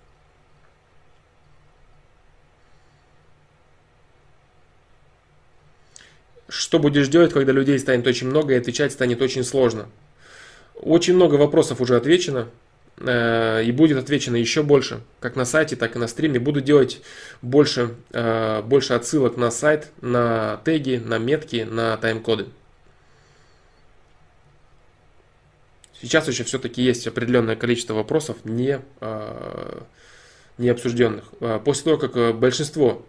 Что 6.49 6.79
будешь 6.79 7.09
делать, 7.09 7.33
когда 7.33 7.53
людей 7.53 7.79
станет 7.79 8.07
очень 8.07 8.29
много 8.29 8.55
и 8.55 8.59
отвечать 8.59 8.93
станет 8.93 9.21
очень 9.21 9.45
сложно? 9.45 9.89
Очень 10.75 11.15
много 11.15 11.35
вопросов 11.35 11.81
уже 11.81 11.97
отвечено. 11.97 12.49
Э, 12.99 13.63
и 13.63 13.73
будет 13.73 13.99
отвечено 13.99 14.37
еще 14.37 14.63
больше, 14.63 15.01
как 15.21 15.37
на 15.37 15.45
сайте, 15.45 15.77
так 15.77 15.97
и 15.97 15.99
на 15.99 16.09
стриме. 16.09 16.41
Буду 16.41 16.61
делать 16.61 17.03
больше, 17.43 17.95
э, 18.13 18.63
больше 18.63 18.95
отсылок 18.95 19.37
на 19.37 19.51
сайт, 19.51 19.91
на 20.01 20.61
теги, 20.65 21.03
на 21.05 21.19
метки, 21.19 21.67
на 21.69 21.97
тайм-коды. 21.97 22.47
Сейчас 26.01 26.29
еще 26.29 26.45
все-таки 26.45 26.83
есть 26.83 27.07
определенное 27.07 27.57
количество 27.57 27.95
вопросов 27.95 28.37
не, 28.45 28.81
э, 29.01 29.81
не 30.59 30.69
обсужденных. 30.69 31.25
После 31.65 31.85
того, 31.85 31.99
как 31.99 32.37
большинство 32.39 33.05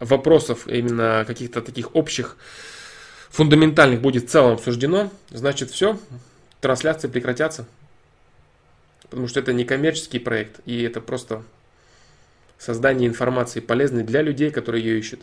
вопросов, 0.00 0.66
именно 0.66 1.24
каких-то 1.26 1.60
таких 1.60 1.94
общих, 1.94 2.36
фундаментальных 3.30 4.00
будет 4.00 4.24
в 4.24 4.28
целом 4.28 4.52
обсуждено, 4.52 5.10
значит 5.30 5.70
все, 5.70 5.98
трансляции 6.60 7.08
прекратятся 7.08 7.66
потому 9.10 9.26
что 9.26 9.40
это 9.40 9.52
не 9.52 9.64
коммерческий 9.64 10.20
проект, 10.20 10.60
и 10.64 10.82
это 10.82 11.00
просто 11.00 11.42
создание 12.58 13.08
информации 13.08 13.60
полезной 13.60 14.04
для 14.04 14.22
людей, 14.22 14.50
которые 14.50 14.84
ее 14.84 14.98
ищут. 14.98 15.20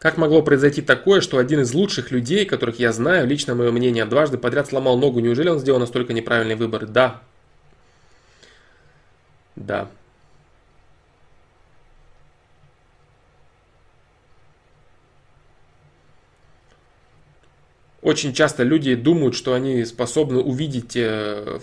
Как 0.00 0.16
могло 0.16 0.42
произойти 0.42 0.80
такое, 0.80 1.20
что 1.20 1.36
один 1.36 1.60
из 1.60 1.74
лучших 1.74 2.10
людей, 2.10 2.46
которых 2.46 2.78
я 2.78 2.90
знаю, 2.90 3.26
лично 3.26 3.54
мое 3.54 3.70
мнение, 3.70 4.06
дважды 4.06 4.38
подряд 4.38 4.66
сломал 4.66 4.98
ногу? 4.98 5.20
Неужели 5.20 5.50
он 5.50 5.58
сделал 5.58 5.78
настолько 5.78 6.14
неправильный 6.14 6.54
выбор? 6.54 6.86
Да. 6.86 7.20
Да. 9.56 9.90
Очень 18.02 18.32
часто 18.32 18.62
люди 18.62 18.94
думают, 18.94 19.34
что 19.34 19.52
они 19.52 19.84
способны 19.84 20.38
увидеть 20.40 20.96
э, 20.96 21.58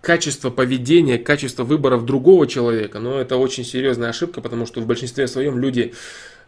качество 0.00 0.50
поведения, 0.50 1.16
качество 1.16 1.62
выборов 1.62 2.04
другого 2.04 2.46
человека, 2.48 2.98
но 2.98 3.20
это 3.20 3.36
очень 3.36 3.64
серьезная 3.64 4.08
ошибка, 4.08 4.40
потому 4.40 4.66
что 4.66 4.80
в 4.80 4.86
большинстве 4.86 5.28
своем 5.28 5.58
люди 5.58 5.94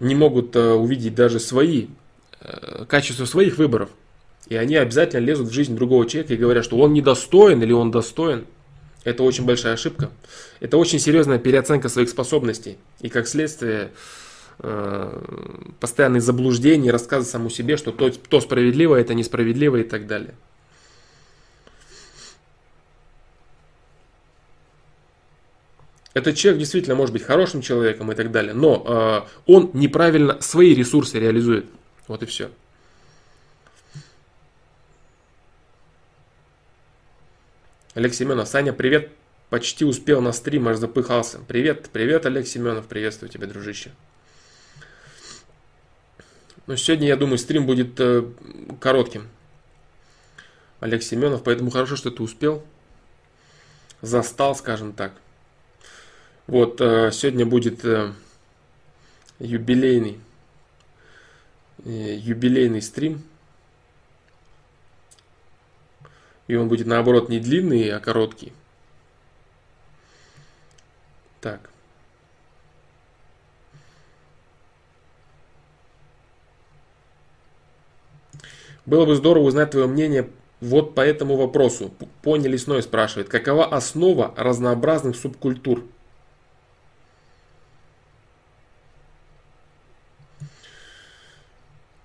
не 0.01 0.16
могут 0.16 0.57
э, 0.57 0.72
увидеть 0.72 1.14
даже 1.14 1.38
свои 1.38 1.86
э, 2.41 2.84
качества 2.88 3.26
своих 3.26 3.59
выборов. 3.59 3.91
И 4.49 4.57
они 4.57 4.74
обязательно 4.74 5.24
лезут 5.24 5.49
в 5.49 5.53
жизнь 5.53 5.76
другого 5.76 6.07
человека 6.07 6.34
и 6.34 6.36
говорят, 6.36 6.64
что 6.64 6.76
он 6.78 6.93
недостоин 6.93 7.62
или 7.62 7.72
он 7.72 7.93
достоин. 7.93 8.47
Это 9.05 9.22
очень 9.22 9.45
большая 9.45 9.74
ошибка. 9.74 10.11
Это 10.59 10.76
очень 10.76 10.99
серьезная 10.99 11.38
переоценка 11.38 11.88
своих 11.88 12.09
способностей. 12.09 12.76
И 13.01 13.09
как 13.09 13.28
следствие 13.28 13.93
постоянные 15.81 16.21
заблуждения, 16.21 16.91
рассказы 16.91 17.29
самому 17.29 17.51
себе, 17.51 17.77
что 17.77 17.93
то, 17.93 18.11
то 18.11 18.41
справедливо, 18.41 18.97
это 18.97 19.15
несправедливо 19.15 19.77
и 19.77 19.85
так 19.85 20.07
далее. 20.07 20.35
Этот 26.13 26.37
человек 26.37 26.59
действительно 26.59 26.97
может 26.97 27.13
быть 27.13 27.23
хорошим 27.23 27.63
человеком 27.63 28.11
и 28.11 28.15
так 28.15 28.33
далее, 28.33 28.53
но 28.53 29.27
э, 29.27 29.51
он 29.51 29.71
неправильно 29.75 30.41
свои 30.41 30.75
ресурсы 30.75 31.21
реализует. 31.21 31.67
Вот 32.09 32.23
и 32.23 32.27
все. 32.27 32.51
Олег 37.95 38.13
Семенов, 38.13 38.49
Саня, 38.49 38.73
привет. 38.73 39.11
Почти 39.51 39.85
успел 39.85 40.21
на 40.21 40.33
стрим, 40.33 40.69
аж 40.69 40.77
запыхался. 40.77 41.39
Привет, 41.47 41.91
привет, 41.93 42.27
Олег 42.27 42.47
Семенов, 42.47 42.87
приветствую 42.87 43.31
тебя, 43.31 43.47
дружище. 43.47 43.93
Но 46.67 46.77
сегодня, 46.77 47.09
я 47.09 47.17
думаю, 47.17 47.39
стрим 47.39 47.67
будет 47.67 47.99
э, 47.99 48.25
коротким. 48.81 49.29
Олег 50.81 51.03
Семенов, 51.03 51.43
поэтому 51.43 51.71
хорошо, 51.71 51.97
что 51.97 52.11
ты 52.11 52.23
успел. 52.23 52.65
Застал, 54.03 54.55
скажем 54.55 54.93
так. 54.93 55.13
Вот, 56.47 56.81
э, 56.81 57.11
сегодня 57.13 57.45
будет 57.45 57.85
э, 57.85 58.13
юбилейный, 59.39 60.21
э, 61.85 62.17
юбилейный 62.17 62.83
стрим. 62.83 63.23
И 66.49 66.57
он 66.57 66.69
будет, 66.69 66.87
наоборот, 66.87 67.29
не 67.29 67.39
длинный, 67.39 67.91
а 67.91 68.01
короткий. 68.01 68.53
Так. 71.41 71.70
Было 78.87 79.07
бы 79.07 79.14
здорово 79.14 79.45
узнать 79.45 79.70
твое 79.70 79.87
мнение 79.87 80.28
вот 80.61 80.95
по 80.95 81.01
этому 81.01 81.37
вопросу. 81.37 81.93
Пони 82.22 82.49
Лесной 82.49 82.83
спрашивает, 82.83 83.28
какова 83.28 83.66
основа 83.66 84.35
разнообразных 84.37 85.16
субкультур? 85.16 85.85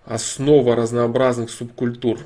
Основа 0.05 0.75
разнообразных 0.75 1.49
субкультур. 1.49 2.19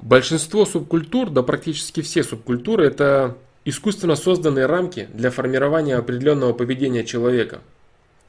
Большинство 0.00 0.64
субкультур, 0.64 1.30
да 1.30 1.42
практически 1.42 2.00
все 2.00 2.24
субкультуры, 2.24 2.86
это 2.86 3.36
искусственно 3.64 4.16
созданные 4.16 4.66
рамки 4.66 5.08
для 5.12 5.30
формирования 5.30 5.96
определенного 5.96 6.52
поведения 6.52 7.04
человека. 7.04 7.60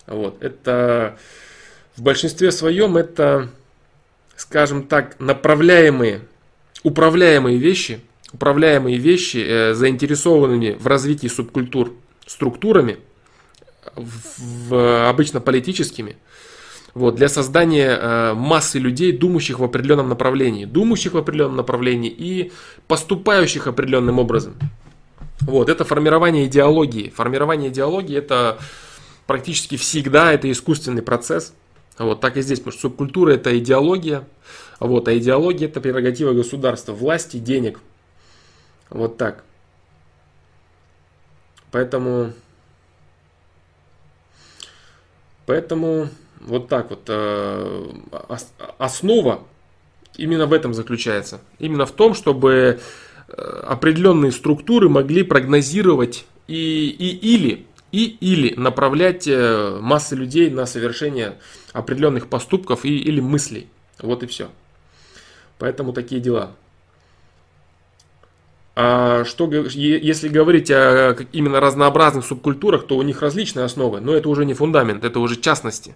Вот. 0.07 0.41
Это 0.43 1.17
в 1.95 2.01
большинстве 2.01 2.51
своем 2.51 2.97
это, 2.97 3.49
скажем 4.35 4.83
так, 4.83 5.19
направляемые, 5.19 6.21
управляемые 6.83 7.57
вещи, 7.57 8.01
управляемые 8.33 8.97
вещи 8.97 9.37
э, 9.37 9.73
заинтересованными 9.73 10.71
в 10.71 10.87
развитии 10.87 11.27
субкультур 11.27 11.93
структурами, 12.25 12.97
в, 13.95 14.69
в, 14.69 15.09
обычно 15.09 15.39
политическими, 15.39 16.17
вот, 16.93 17.15
для 17.15 17.27
создания 17.27 17.97
э, 17.99 18.33
массы 18.33 18.79
людей, 18.79 19.11
думающих 19.11 19.59
в 19.59 19.63
определенном 19.63 20.09
направлении, 20.09 20.65
думающих 20.65 21.13
в 21.13 21.17
определенном 21.17 21.57
направлении 21.57 22.11
и 22.11 22.51
поступающих 22.87 23.67
определенным 23.67 24.19
образом. 24.19 24.55
Вот, 25.41 25.69
это 25.69 25.83
формирование 25.83 26.45
идеологии. 26.45 27.09
Формирование 27.09 27.69
идеологии 27.69 28.15
это 28.15 28.59
практически 29.27 29.77
всегда 29.77 30.33
это 30.33 30.51
искусственный 30.51 31.01
процесс. 31.01 31.53
Вот 31.97 32.21
так 32.21 32.37
и 32.37 32.41
здесь, 32.41 32.59
потому 32.59 32.71
что 32.73 32.81
субкультура 32.89 33.33
это 33.33 33.57
идеология, 33.57 34.27
вот, 34.79 35.07
а 35.07 35.17
идеология 35.17 35.67
это 35.67 35.79
прерогатива 35.79 36.33
государства, 36.33 36.93
власти, 36.93 37.37
денег. 37.37 37.79
Вот 38.89 39.17
так. 39.17 39.43
Поэтому, 41.71 42.33
поэтому 45.45 46.09
вот 46.39 46.67
так 46.67 46.89
вот 46.89 47.03
э, 47.07 47.85
основа 48.77 49.43
именно 50.17 50.45
в 50.45 50.53
этом 50.53 50.73
заключается. 50.73 51.41
Именно 51.59 51.85
в 51.85 51.91
том, 51.91 52.13
чтобы 52.13 52.79
э, 53.27 53.61
определенные 53.67 54.31
структуры 54.31 54.89
могли 54.89 55.23
прогнозировать 55.23 56.25
и, 56.47 56.89
и 56.89 57.35
или 57.35 57.65
и 57.93 58.05
или 58.07 58.53
направлять 58.59 59.27
э, 59.27 59.77
массы 59.79 60.15
людей 60.15 60.49
на 60.49 60.65
совершение 60.65 61.37
определенных 61.71 62.27
поступков 62.27 62.85
и, 62.85 62.97
или 62.97 63.21
мыслей. 63.21 63.67
Вот 64.01 64.23
и 64.23 64.25
все. 64.25 64.49
Поэтому 65.59 65.93
такие 65.93 66.19
дела. 66.19 66.51
А 68.75 69.23
что, 69.25 69.45
если 69.51 70.27
говорить 70.27 70.71
о 70.71 71.15
именно 71.31 71.59
разнообразных 71.59 72.25
субкультурах, 72.25 72.87
то 72.87 72.97
у 72.97 73.03
них 73.03 73.21
различные 73.21 73.65
основы, 73.65 74.01
но 74.01 74.15
это 74.15 74.27
уже 74.27 74.45
не 74.45 74.55
фундамент, 74.55 75.05
это 75.05 75.19
уже 75.19 75.35
частности. 75.35 75.95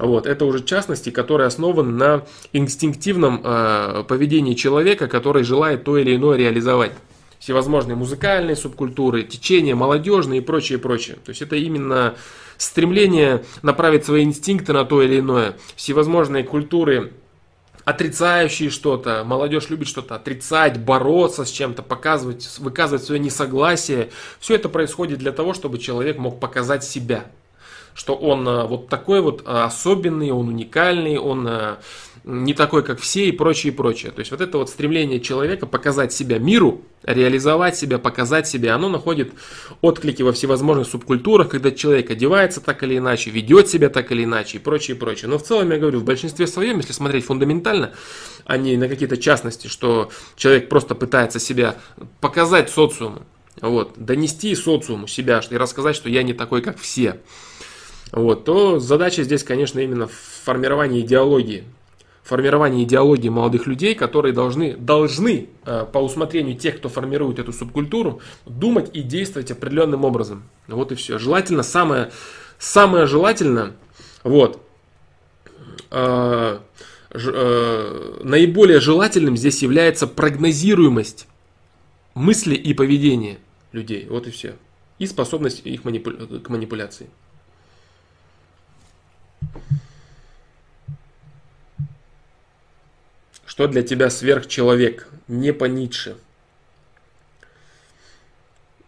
Вот, 0.00 0.26
это 0.26 0.44
уже 0.44 0.64
частности, 0.64 1.10
которые 1.10 1.46
основаны 1.46 1.92
на 1.92 2.24
инстинктивном 2.52 3.40
э, 3.44 4.04
поведении 4.08 4.54
человека, 4.54 5.06
который 5.06 5.44
желает 5.44 5.84
то 5.84 5.96
или 5.96 6.16
иное 6.16 6.36
реализовать. 6.36 6.92
Всевозможные 7.42 7.96
музыкальные 7.96 8.54
субкультуры, 8.54 9.24
течения, 9.24 9.74
молодежные 9.74 10.38
и 10.38 10.44
прочее, 10.44 10.78
прочее. 10.78 11.16
То 11.24 11.30
есть 11.30 11.42
это 11.42 11.56
именно 11.56 12.14
стремление 12.56 13.44
направить 13.62 14.04
свои 14.04 14.22
инстинкты 14.22 14.72
на 14.72 14.84
то 14.84 15.02
или 15.02 15.18
иное. 15.18 15.56
Всевозможные 15.74 16.44
культуры 16.44 17.14
отрицающие 17.84 18.70
что-то, 18.70 19.24
молодежь 19.24 19.70
любит 19.70 19.88
что-то 19.88 20.14
отрицать, 20.14 20.78
бороться 20.78 21.44
с 21.44 21.50
чем-то, 21.50 21.82
показывать, 21.82 22.48
выказывать 22.60 23.02
свое 23.02 23.20
несогласие. 23.20 24.10
Все 24.38 24.54
это 24.54 24.68
происходит 24.68 25.18
для 25.18 25.32
того, 25.32 25.52
чтобы 25.52 25.78
человек 25.78 26.18
мог 26.18 26.38
показать 26.38 26.84
себя. 26.84 27.24
Что 27.92 28.14
он 28.14 28.46
э, 28.46 28.66
вот 28.68 28.88
такой 28.88 29.20
вот 29.20 29.42
э, 29.44 29.50
особенный, 29.50 30.30
он 30.30 30.46
уникальный, 30.48 31.18
он 31.18 31.48
э, 31.48 31.76
не 32.24 32.54
такой, 32.54 32.84
как 32.84 33.00
все 33.00 33.28
и 33.28 33.32
прочее, 33.32 33.72
прочее. 33.72 34.12
То 34.12 34.20
есть 34.20 34.30
вот 34.30 34.40
это 34.40 34.58
вот 34.58 34.70
стремление 34.70 35.20
человека 35.20 35.66
показать 35.66 36.12
себя 36.12 36.38
миру, 36.38 36.82
реализовать 37.02 37.76
себя, 37.76 37.98
показать 37.98 38.46
себя, 38.46 38.76
оно 38.76 38.88
находит 38.88 39.32
отклики 39.80 40.22
во 40.22 40.32
всевозможных 40.32 40.86
субкультурах, 40.86 41.48
когда 41.48 41.72
человек 41.72 42.10
одевается 42.10 42.60
так 42.60 42.82
или 42.84 42.98
иначе, 42.98 43.30
ведет 43.30 43.68
себя 43.68 43.88
так 43.88 44.12
или 44.12 44.22
иначе 44.22 44.58
и 44.58 44.60
прочее, 44.60 44.96
прочее. 44.96 45.28
Но 45.28 45.38
в 45.38 45.42
целом, 45.42 45.70
я 45.72 45.78
говорю, 45.78 45.98
в 45.98 46.04
большинстве 46.04 46.46
своем, 46.46 46.78
если 46.78 46.92
смотреть 46.92 47.24
фундаментально, 47.24 47.92
а 48.44 48.56
не 48.56 48.76
на 48.76 48.88
какие-то 48.88 49.16
частности, 49.16 49.66
что 49.66 50.10
человек 50.36 50.68
просто 50.68 50.94
пытается 50.94 51.40
себя 51.40 51.76
показать 52.20 52.70
социуму, 52.70 53.22
вот, 53.60 53.94
донести 53.96 54.54
социуму 54.54 55.08
себя 55.08 55.40
и 55.50 55.56
рассказать, 55.56 55.96
что 55.96 56.08
я 56.08 56.22
не 56.22 56.34
такой, 56.34 56.62
как 56.62 56.78
все, 56.78 57.20
вот, 58.12 58.44
то 58.44 58.78
задача 58.78 59.24
здесь, 59.24 59.42
конечно, 59.42 59.80
именно 59.80 60.06
в 60.06 60.12
формировании 60.44 61.00
идеологии, 61.00 61.64
формирование 62.22 62.84
идеологии 62.84 63.28
молодых 63.28 63.66
людей, 63.66 63.94
которые 63.94 64.32
должны, 64.32 64.76
должны 64.76 65.48
э, 65.64 65.86
по 65.92 65.98
усмотрению 65.98 66.56
тех, 66.56 66.76
кто 66.76 66.88
формирует 66.88 67.38
эту 67.38 67.52
субкультуру, 67.52 68.20
думать 68.46 68.90
и 68.92 69.02
действовать 69.02 69.50
определенным 69.50 70.04
образом. 70.04 70.44
Вот 70.68 70.92
и 70.92 70.94
все. 70.94 71.18
Желательно, 71.18 71.62
самое, 71.62 72.12
самое 72.58 73.06
желательно, 73.06 73.74
вот, 74.22 74.64
э, 75.90 76.58
э, 77.10 78.20
наиболее 78.22 78.80
желательным 78.80 79.36
здесь 79.36 79.62
является 79.62 80.06
прогнозируемость 80.06 81.26
мысли 82.14 82.54
и 82.54 82.72
поведения 82.72 83.38
людей. 83.72 84.06
Вот 84.08 84.28
и 84.28 84.30
все. 84.30 84.54
И 84.98 85.06
способность 85.06 85.62
их 85.64 85.84
манипу... 85.84 86.12
к 86.12 86.48
манипуляции. 86.48 87.08
Что 93.52 93.66
для 93.66 93.82
тебя 93.82 94.08
сверхчеловек? 94.08 95.08
Не 95.28 95.52
по 95.52 95.66
Ницше. 95.66 96.16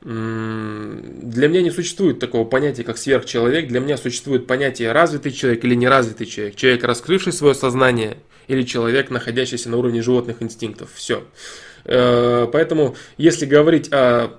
Для 0.00 1.48
меня 1.48 1.60
не 1.60 1.70
существует 1.70 2.18
такого 2.18 2.46
понятия, 2.46 2.82
как 2.82 2.96
сверхчеловек. 2.96 3.68
Для 3.68 3.80
меня 3.80 3.98
существует 3.98 4.46
понятие 4.46 4.92
развитый 4.92 5.32
человек 5.32 5.62
или 5.66 5.74
неразвитый 5.74 6.26
человек. 6.26 6.56
Человек, 6.56 6.82
раскрывший 6.84 7.34
свое 7.34 7.54
сознание, 7.54 8.16
или 8.48 8.62
человек, 8.62 9.10
находящийся 9.10 9.68
на 9.68 9.76
уровне 9.76 10.00
животных 10.00 10.40
инстинктов. 10.40 10.88
Все. 10.94 11.24
Э, 11.84 12.48
поэтому, 12.50 12.96
если 13.18 13.44
говорить 13.44 13.92
о 13.92 14.30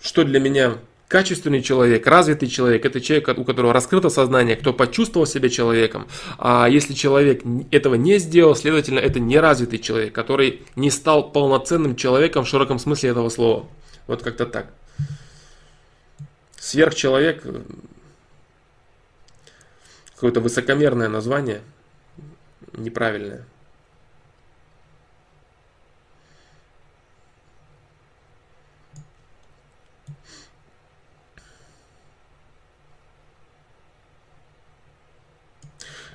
что 0.00 0.22
для 0.22 0.38
меня 0.38 0.78
Качественный 1.08 1.62
человек, 1.62 2.06
развитый 2.06 2.50
человек– 2.50 2.84
это 2.86 3.00
человек, 3.00 3.30
у 3.38 3.44
которого 3.44 3.72
раскрыто 3.72 4.10
сознание, 4.10 4.56
кто 4.56 4.74
почувствовал 4.74 5.26
себя 5.26 5.48
человеком. 5.48 6.06
А 6.36 6.68
если 6.68 6.92
человек 6.92 7.42
этого 7.70 7.94
не 7.94 8.18
сделал, 8.18 8.54
следовательно, 8.54 8.98
это 8.98 9.18
неразвитый 9.18 9.78
человек, 9.78 10.14
который 10.14 10.62
не 10.76 10.90
стал 10.90 11.32
полноценным 11.32 11.96
человеком 11.96 12.44
в 12.44 12.48
широком 12.48 12.78
смысле 12.78 13.08
этого 13.08 13.30
слова. 13.30 13.66
Вот 14.06 14.22
как-то 14.22 14.44
так. 14.44 14.66
Сверхчеловек– 16.58 17.42
какое-то 20.14 20.40
высокомерное 20.40 21.08
название, 21.08 21.62
неправильное. 22.74 23.46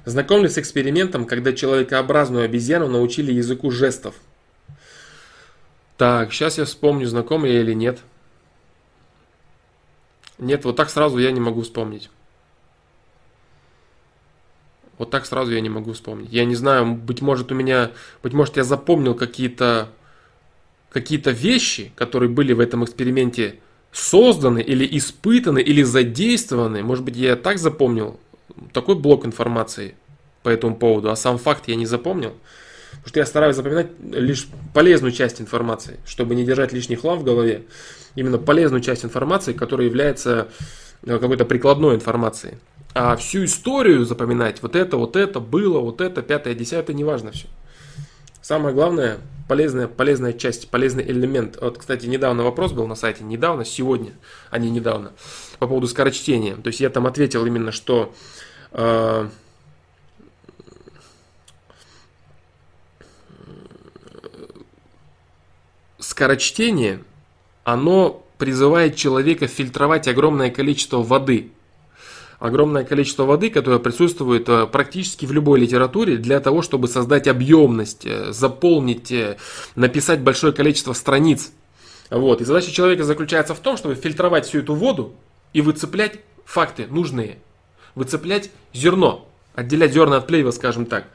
Знакомлюсь 0.05 0.53
с 0.53 0.57
экспериментом, 0.57 1.25
когда 1.25 1.53
человекообразную 1.53 2.45
обезьяну 2.45 2.87
научили 2.87 3.31
языку 3.31 3.71
жестов. 3.71 4.15
Так, 5.97 6.33
сейчас 6.33 6.57
я 6.57 6.65
вспомню, 6.65 7.07
знаком 7.07 7.45
я 7.45 7.61
или 7.61 7.73
нет. 7.73 7.99
Нет, 10.37 10.65
вот 10.65 10.75
так 10.75 10.89
сразу 10.89 11.19
я 11.19 11.31
не 11.31 11.39
могу 11.39 11.61
вспомнить. 11.61 12.09
Вот 14.97 15.09
так 15.09 15.25
сразу 15.25 15.51
я 15.51 15.61
не 15.61 15.69
могу 15.69 15.93
вспомнить. 15.93 16.31
Я 16.31 16.45
не 16.45 16.55
знаю, 16.55 16.93
быть 16.95 17.21
может 17.21 17.51
у 17.51 17.55
меня, 17.55 17.91
быть 18.21 18.33
может 18.33 18.57
я 18.57 18.63
запомнил 18.63 19.15
какие-то 19.15 19.89
какие-то 20.89 21.31
вещи, 21.31 21.91
которые 21.95 22.29
были 22.29 22.53
в 22.53 22.59
этом 22.59 22.83
эксперименте 22.83 23.59
созданы 23.91 24.61
или 24.61 24.87
испытаны 24.97 25.59
или 25.59 25.81
задействованы. 25.81 26.83
Может 26.83 27.03
быть, 27.03 27.15
я 27.15 27.35
так 27.35 27.57
запомнил 27.57 28.19
такой 28.71 28.95
блок 28.95 29.25
информации 29.25 29.95
по 30.43 30.49
этому 30.49 30.75
поводу, 30.75 31.09
а 31.09 31.15
сам 31.15 31.37
факт 31.37 31.67
я 31.67 31.75
не 31.75 31.85
запомнил. 31.85 32.33
Потому 32.91 33.07
что 33.07 33.19
я 33.19 33.25
стараюсь 33.25 33.55
запоминать 33.55 33.87
лишь 34.11 34.47
полезную 34.73 35.11
часть 35.11 35.41
информации, 35.41 35.99
чтобы 36.05 36.35
не 36.35 36.45
держать 36.45 36.73
лишний 36.73 36.95
хлам 36.95 37.19
в 37.19 37.23
голове. 37.23 37.63
Именно 38.15 38.37
полезную 38.37 38.81
часть 38.81 39.03
информации, 39.03 39.53
которая 39.53 39.87
является 39.87 40.47
э, 41.03 41.17
какой-то 41.17 41.45
прикладной 41.45 41.95
информацией. 41.95 42.55
А 42.93 43.15
всю 43.15 43.45
историю 43.45 44.05
запоминать, 44.05 44.61
вот 44.61 44.75
это, 44.75 44.97
вот 44.97 45.15
это, 45.15 45.39
было, 45.39 45.79
вот 45.79 45.99
это, 45.99 46.21
пятое, 46.21 46.53
десятое, 46.53 46.95
неважно 46.95 47.31
все. 47.31 47.47
Самое 48.43 48.75
главное, 48.75 49.17
полезная, 49.47 49.87
полезная 49.87 50.33
часть, 50.33 50.69
полезный 50.69 51.03
элемент. 51.03 51.57
Вот, 51.59 51.79
кстати, 51.79 52.05
недавно 52.05 52.43
вопрос 52.43 52.71
был 52.71 52.85
на 52.85 52.95
сайте, 52.95 53.23
недавно, 53.23 53.65
сегодня, 53.65 54.11
а 54.51 54.59
не 54.59 54.69
недавно, 54.69 55.13
по 55.59 55.67
поводу 55.67 55.87
скорочтения. 55.87 56.55
То 56.55 56.67
есть 56.67 56.79
я 56.79 56.89
там 56.89 57.07
ответил 57.07 57.45
именно, 57.45 57.71
что 57.71 58.13
э, 58.73 59.29
скорочтение 65.99 67.03
оно 67.63 68.23
призывает 68.37 68.95
человека 68.95 69.47
фильтровать 69.47 70.07
огромное 70.07 70.51
количество 70.51 71.01
воды. 71.01 71.51
Огромное 72.39 72.83
количество 72.83 73.23
воды, 73.23 73.49
которое 73.49 73.79
присутствует 73.79 74.49
э, 74.49 74.67
практически 74.67 75.25
в 75.25 75.31
любой 75.31 75.61
литературе 75.61 76.17
для 76.17 76.41
того, 76.41 76.61
чтобы 76.61 76.89
создать 76.89 77.29
объемность, 77.29 78.05
э, 78.05 78.33
заполнить, 78.33 79.13
э, 79.13 79.37
написать 79.75 80.19
большое 80.19 80.51
количество 80.51 80.91
страниц. 80.91 81.53
Вот. 82.09 82.41
И 82.41 82.43
задача 82.43 82.69
человека 82.69 83.05
заключается 83.05 83.55
в 83.55 83.59
том, 83.59 83.77
чтобы 83.77 83.95
фильтровать 83.95 84.45
всю 84.45 84.59
эту 84.59 84.75
воду 84.75 85.13
и 85.53 85.61
выцеплять 85.61 86.19
факты 86.43 86.85
нужные. 86.87 87.37
Выцеплять 87.95 88.49
зерно, 88.73 89.27
отделять 89.55 89.93
зерна 89.93 90.17
от 90.17 90.27
плева, 90.27 90.51
скажем 90.51 90.85
так. 90.85 91.05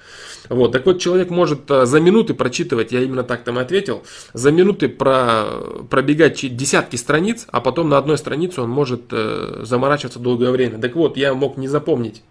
Вот, 0.49 0.73
так 0.73 0.87
вот, 0.87 1.01
человек 1.01 1.31
может 1.31 1.71
э, 1.71 1.85
за 1.85 2.01
минуты 2.01 2.35
прочитывать, 2.35 2.93
я 2.93 3.03
именно 3.03 3.25
так 3.25 3.45
там 3.45 3.59
и 3.59 3.63
ответил, 3.63 4.05
за 4.33 4.51
минуты 4.51 4.89
про, 4.89 5.45
пробегать 5.91 6.57
десятки 6.57 6.97
страниц, 6.97 7.47
а 7.51 7.61
потом 7.61 7.89
на 7.89 7.99
одной 7.99 8.17
странице 8.17 8.63
он 8.63 8.71
может 8.71 9.03
э, 9.11 9.61
заморачиваться 9.65 10.19
долгое 10.19 10.51
время. 10.51 10.79
Так 10.81 10.95
вот, 10.95 11.17
я 11.17 11.35
мог 11.35 11.57
не 11.57 11.69
запомнить 11.69 12.23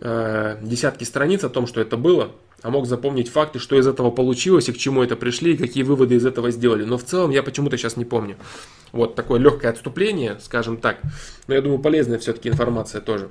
э, 0.00 0.56
десятки 0.62 1.04
страниц 1.04 1.44
о 1.44 1.50
том, 1.50 1.66
что 1.66 1.80
это 1.80 1.96
было, 1.96 2.30
а 2.62 2.70
мог 2.70 2.86
запомнить 2.86 3.28
факты, 3.28 3.58
что 3.58 3.76
из 3.78 3.86
этого 3.86 4.10
получилось 4.10 4.68
и 4.68 4.72
к 4.72 4.78
чему 4.78 5.02
это 5.02 5.16
пришли, 5.16 5.54
и 5.54 5.56
какие 5.56 5.82
выводы 5.82 6.16
из 6.16 6.26
этого 6.26 6.50
сделали. 6.50 6.84
Но 6.84 6.98
в 6.98 7.04
целом 7.04 7.30
я 7.30 7.42
почему-то 7.42 7.76
сейчас 7.76 7.96
не 7.96 8.04
помню. 8.04 8.36
Вот 8.92 9.14
такое 9.14 9.38
легкое 9.38 9.70
отступление, 9.70 10.38
скажем 10.42 10.76
так. 10.76 10.98
Но 11.46 11.54
я 11.54 11.62
думаю, 11.62 11.78
полезная 11.78 12.18
все-таки 12.18 12.48
информация 12.48 13.00
тоже. 13.00 13.28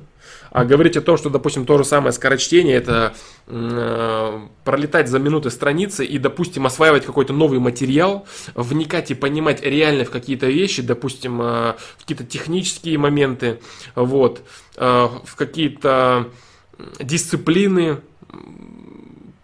А 0.51 0.63
говорить 0.63 0.95
о 0.97 1.01
том, 1.01 1.17
что, 1.17 1.29
допустим, 1.29 1.65
то 1.65 1.77
же 1.77 1.83
самое 1.83 2.13
скорочтение, 2.13 2.75
это 2.75 3.13
э, 3.47 4.39
пролетать 4.63 5.09
за 5.09 5.19
минуты 5.19 5.49
страницы 5.49 6.05
и, 6.05 6.17
допустим, 6.17 6.65
осваивать 6.65 7.05
какой-то 7.05 7.33
новый 7.33 7.59
материал, 7.59 8.25
вникать 8.55 9.11
и 9.11 9.15
понимать 9.15 9.61
реально 9.61 10.05
в 10.05 10.11
какие-то 10.11 10.47
вещи, 10.47 10.81
допустим, 10.81 11.41
э, 11.41 11.73
какие-то 11.99 12.23
технические 12.23 12.97
моменты, 12.97 13.59
вот, 13.95 14.41
э, 14.77 15.07
в 15.25 15.35
какие-то 15.35 16.29
дисциплины, 16.99 17.97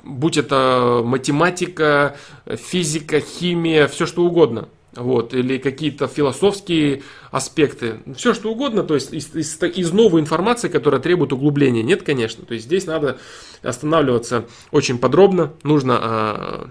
будь 0.05 0.37
это 0.37 1.01
математика, 1.03 2.15
физика, 2.45 3.19
химия, 3.19 3.87
все 3.87 4.05
что 4.05 4.23
угодно. 4.23 4.69
Вот, 4.95 5.33
или 5.33 5.57
какие-то 5.57 6.07
философские 6.07 7.03
аспекты, 7.29 7.99
все 8.15 8.33
что 8.33 8.49
угодно, 8.49 8.81
то 8.81 8.93
есть 8.93 9.11
из, 9.13 9.35
из, 9.35 9.61
из 9.61 9.91
новой 9.91 10.21
информации, 10.21 10.69
которая 10.69 11.01
требует 11.01 11.33
углубления. 11.33 11.83
Нет, 11.83 12.03
конечно, 12.03 12.45
то 12.45 12.53
есть 12.53 12.65
здесь 12.67 12.85
надо 12.85 13.17
останавливаться 13.61 14.45
очень 14.71 14.97
подробно, 14.97 15.51
нужно 15.63 15.97
а, 15.99 16.69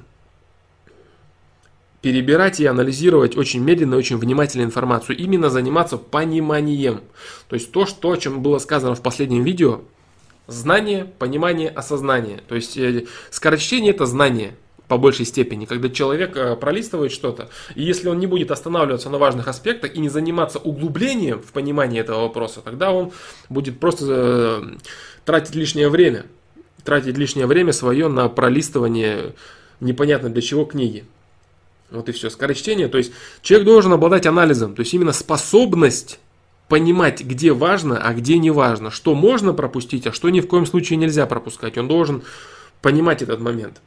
перебирать 2.01 2.61
и 2.61 2.66
анализировать 2.66 3.36
очень 3.36 3.62
медленно, 3.62 3.97
очень 3.97 4.16
внимательно 4.16 4.62
информацию, 4.62 5.19
именно 5.19 5.51
заниматься 5.51 5.98
пониманием. 5.98 7.02
То 7.48 7.56
есть 7.56 7.73
то, 7.73 7.85
что, 7.85 8.11
о 8.11 8.16
чем 8.16 8.43
было 8.43 8.59
сказано 8.59 8.94
в 8.94 9.02
последнем 9.02 9.43
видео, 9.43 9.82
Знание, 10.46 11.06
понимание, 11.18 11.70
осознание. 11.70 12.40
То 12.46 12.54
есть 12.54 12.76
э, 12.76 13.06
скорочтение 13.30 13.92
это 13.92 14.04
знание 14.04 14.54
по 14.88 14.98
большей 14.98 15.24
степени, 15.24 15.64
когда 15.64 15.88
человек 15.88 16.36
э, 16.36 16.56
пролистывает 16.56 17.12
что-то, 17.12 17.48
и 17.74 17.82
если 17.82 18.08
он 18.08 18.18
не 18.18 18.26
будет 18.26 18.50
останавливаться 18.50 19.08
на 19.08 19.16
важных 19.16 19.48
аспектах 19.48 19.94
и 19.94 19.98
не 19.98 20.10
заниматься 20.10 20.58
углублением 20.58 21.40
в 21.40 21.52
понимании 21.52 22.00
этого 22.00 22.22
вопроса, 22.22 22.60
тогда 22.62 22.92
он 22.92 23.12
будет 23.48 23.80
просто 23.80 24.04
э, 24.08 24.62
тратить 25.24 25.54
лишнее 25.54 25.88
время, 25.88 26.26
тратить 26.84 27.16
лишнее 27.16 27.46
время 27.46 27.72
свое 27.72 28.08
на 28.08 28.28
пролистывание 28.28 29.34
непонятно 29.80 30.28
для 30.28 30.42
чего 30.42 30.66
книги. 30.66 31.04
Вот 31.90 32.08
и 32.08 32.12
все. 32.12 32.28
Скорочтение, 32.28 32.88
то 32.88 32.98
есть 32.98 33.12
человек 33.40 33.66
должен 33.66 33.92
обладать 33.92 34.26
анализом, 34.26 34.74
то 34.74 34.80
есть 34.80 34.92
именно 34.92 35.12
способность 35.12 36.18
понимать, 36.69 37.23
где 37.23 37.53
важно, 37.53 37.99
а 37.99 38.15
где 38.15 38.39
не 38.39 38.51
важно, 38.51 38.91
что 38.91 39.15
можно 39.15 39.53
пропустить, 39.53 40.07
а 40.07 40.12
что 40.12 40.31
ни 40.31 40.41
в 40.41 40.49
коем 40.49 40.66
случае 40.66 40.97
нельзя 40.97 41.27
пропускать. 41.27 41.78
Он 41.78 41.89
должен 41.89 42.23
понимать 42.81 43.23
этот 43.23 43.41
момент. 43.41 43.81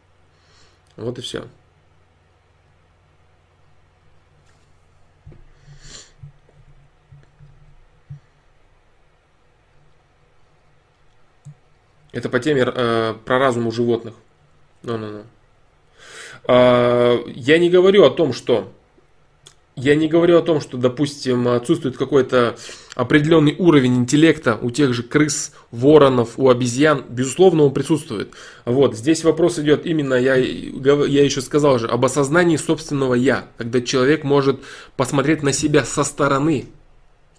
Вот 0.95 1.18
и 1.20 1.22
все. 1.22 1.45
Это 12.12 12.30
по 12.30 12.40
теме 12.40 12.64
э, 12.66 13.16
про 13.26 13.38
разум 13.38 13.68
у 13.68 13.72
животных. 13.72 14.16
No. 14.82 15.24
Э, 16.48 17.20
я 17.28 17.60
не 17.60 17.70
говорю 17.70 18.06
о 18.06 18.10
том, 18.10 18.34
что 18.34 18.74
я 19.78 19.94
не 19.94 20.08
говорю 20.08 20.40
о 20.40 20.41
том, 20.41 20.60
что, 20.60 20.76
допустим, 20.76 21.48
отсутствует 21.48 21.98
какой-то 21.98 22.58
определенный 22.95 23.56
уровень 23.60 23.95
интеллекта 23.98 24.58
у 24.60 24.72
тех 24.72 24.91
же 24.91 25.04
крыс, 25.04 25.54
воронов, 25.70 26.32
у 26.38 26.49
обезьян. 26.49 27.06
Безусловно, 27.08 27.64
он 27.64 27.74
присутствует. 27.76 28.34
Вот, 28.66 28.98
здесь 28.98 29.24
вопрос 29.24 29.60
идет 29.60 29.86
именно, 29.86 30.16
я, 30.16 30.36
я 30.36 31.24
еще 31.24 31.41
сказал 31.41 31.78
же, 31.78 31.88
об 31.88 32.04
осознании 32.04 32.58
собственного 32.58 33.14
«я», 33.14 33.49
когда 33.58 33.80
человек 33.80 34.24
может 34.24 34.62
посмотреть 34.95 35.44
на 35.44 35.54
себя 35.54 35.86
со 35.86 36.04
стороны. 36.04 36.66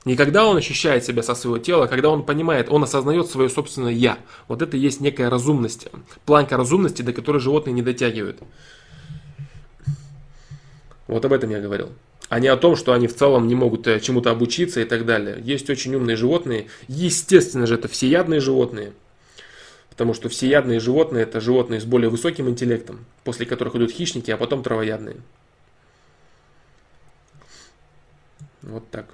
Не 0.05 0.15
когда 0.15 0.47
он 0.47 0.57
ощущает 0.57 1.05
себя 1.05 1.25
со 1.25 1.35
своего 1.35 1.59
тела, 1.59 1.87
а 1.87 1.89
когда 1.89 2.09
он 2.09 2.23
понимает, 2.23 2.69
он 2.71 2.85
осознает 2.85 3.27
свое 3.27 3.49
собственное 3.51 3.93
«я». 3.93 4.17
Вот 4.47 4.63
это 4.63 4.77
и 4.77 4.81
есть 4.81 5.01
некая 5.01 5.29
разумность, 5.29 5.89
планка 6.25 6.57
разумности, 6.57 7.03
до 7.03 7.13
которой 7.13 7.39
животные 7.39 7.75
не 7.75 7.83
дотягивают. 7.83 8.39
Вот 11.09 11.25
об 11.25 11.33
этом 11.33 11.51
я 11.51 11.59
говорил 11.59 11.89
а 12.29 12.41
не 12.41 12.49
о 12.49 12.57
том, 12.57 12.77
что 12.77 12.93
они 12.93 13.07
в 13.07 13.17
целом 13.17 13.47
не 13.47 13.55
могут 13.55 13.87
э, 13.87 14.01
чему-то 14.01 14.31
обучиться 14.31 14.81
и 14.81 14.85
так 14.85 15.07
далее. 15.07 15.39
Есть 15.43 15.71
очень 15.71 15.95
умные 15.95 16.17
животные, 16.17 16.67
естественно 16.87 17.67
же 17.67 17.75
это 17.75 17.89
всеядные 17.89 18.41
животные, 18.41 18.93
потому 19.91 20.15
что 20.15 20.29
всеядные 20.29 20.81
животные 20.81 21.23
это 21.23 21.41
животные 21.41 21.81
с 21.81 21.85
более 21.85 22.11
высоким 22.11 22.49
интеллектом, 22.49 23.07
после 23.25 23.47
которых 23.47 23.77
идут 23.77 23.91
хищники, 23.91 24.31
а 24.31 24.37
потом 24.37 24.63
травоядные. 24.63 25.17
Вот 28.63 28.89
так. 28.91 29.07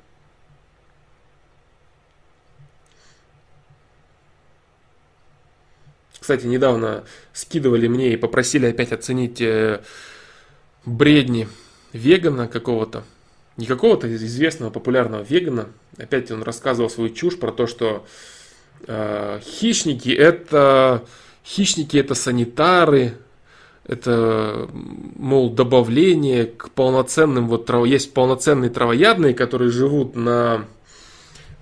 Кстати, 6.19 6.47
недавно 6.47 7.05
скидывали 7.35 7.87
мне 7.87 8.15
и 8.15 8.17
попросили 8.17 8.67
опять 8.67 8.93
оценить 8.93 9.43
э, 9.43 9.83
бредни 10.87 11.47
вегана 11.95 12.47
какого-то, 12.49 13.05
не 13.57 13.65
какого-то 13.65 14.15
известного 14.15 14.71
популярного 14.71 15.23
вегана, 15.23 15.69
опять 15.97 16.31
он 16.31 16.43
рассказывал 16.43 16.91
свою 16.91 17.09
чушь 17.11 17.39
про 17.39 17.53
то, 17.53 17.67
что 17.67 18.05
э, 18.87 19.41
хищники 19.43 20.11
это 20.11 21.05
хищники 21.45 21.97
это 21.97 22.15
санитары, 22.15 23.15
это, 23.87 24.69
мол, 24.73 25.51
добавление 25.51 26.47
к 26.47 26.71
полноценным, 26.71 27.49
вот 27.49 27.71
есть 27.87 28.15
полноценные 28.15 28.71
травоядные, 28.71 29.35
которые 29.35 29.71
живут 29.71 30.17
на, 30.17 30.65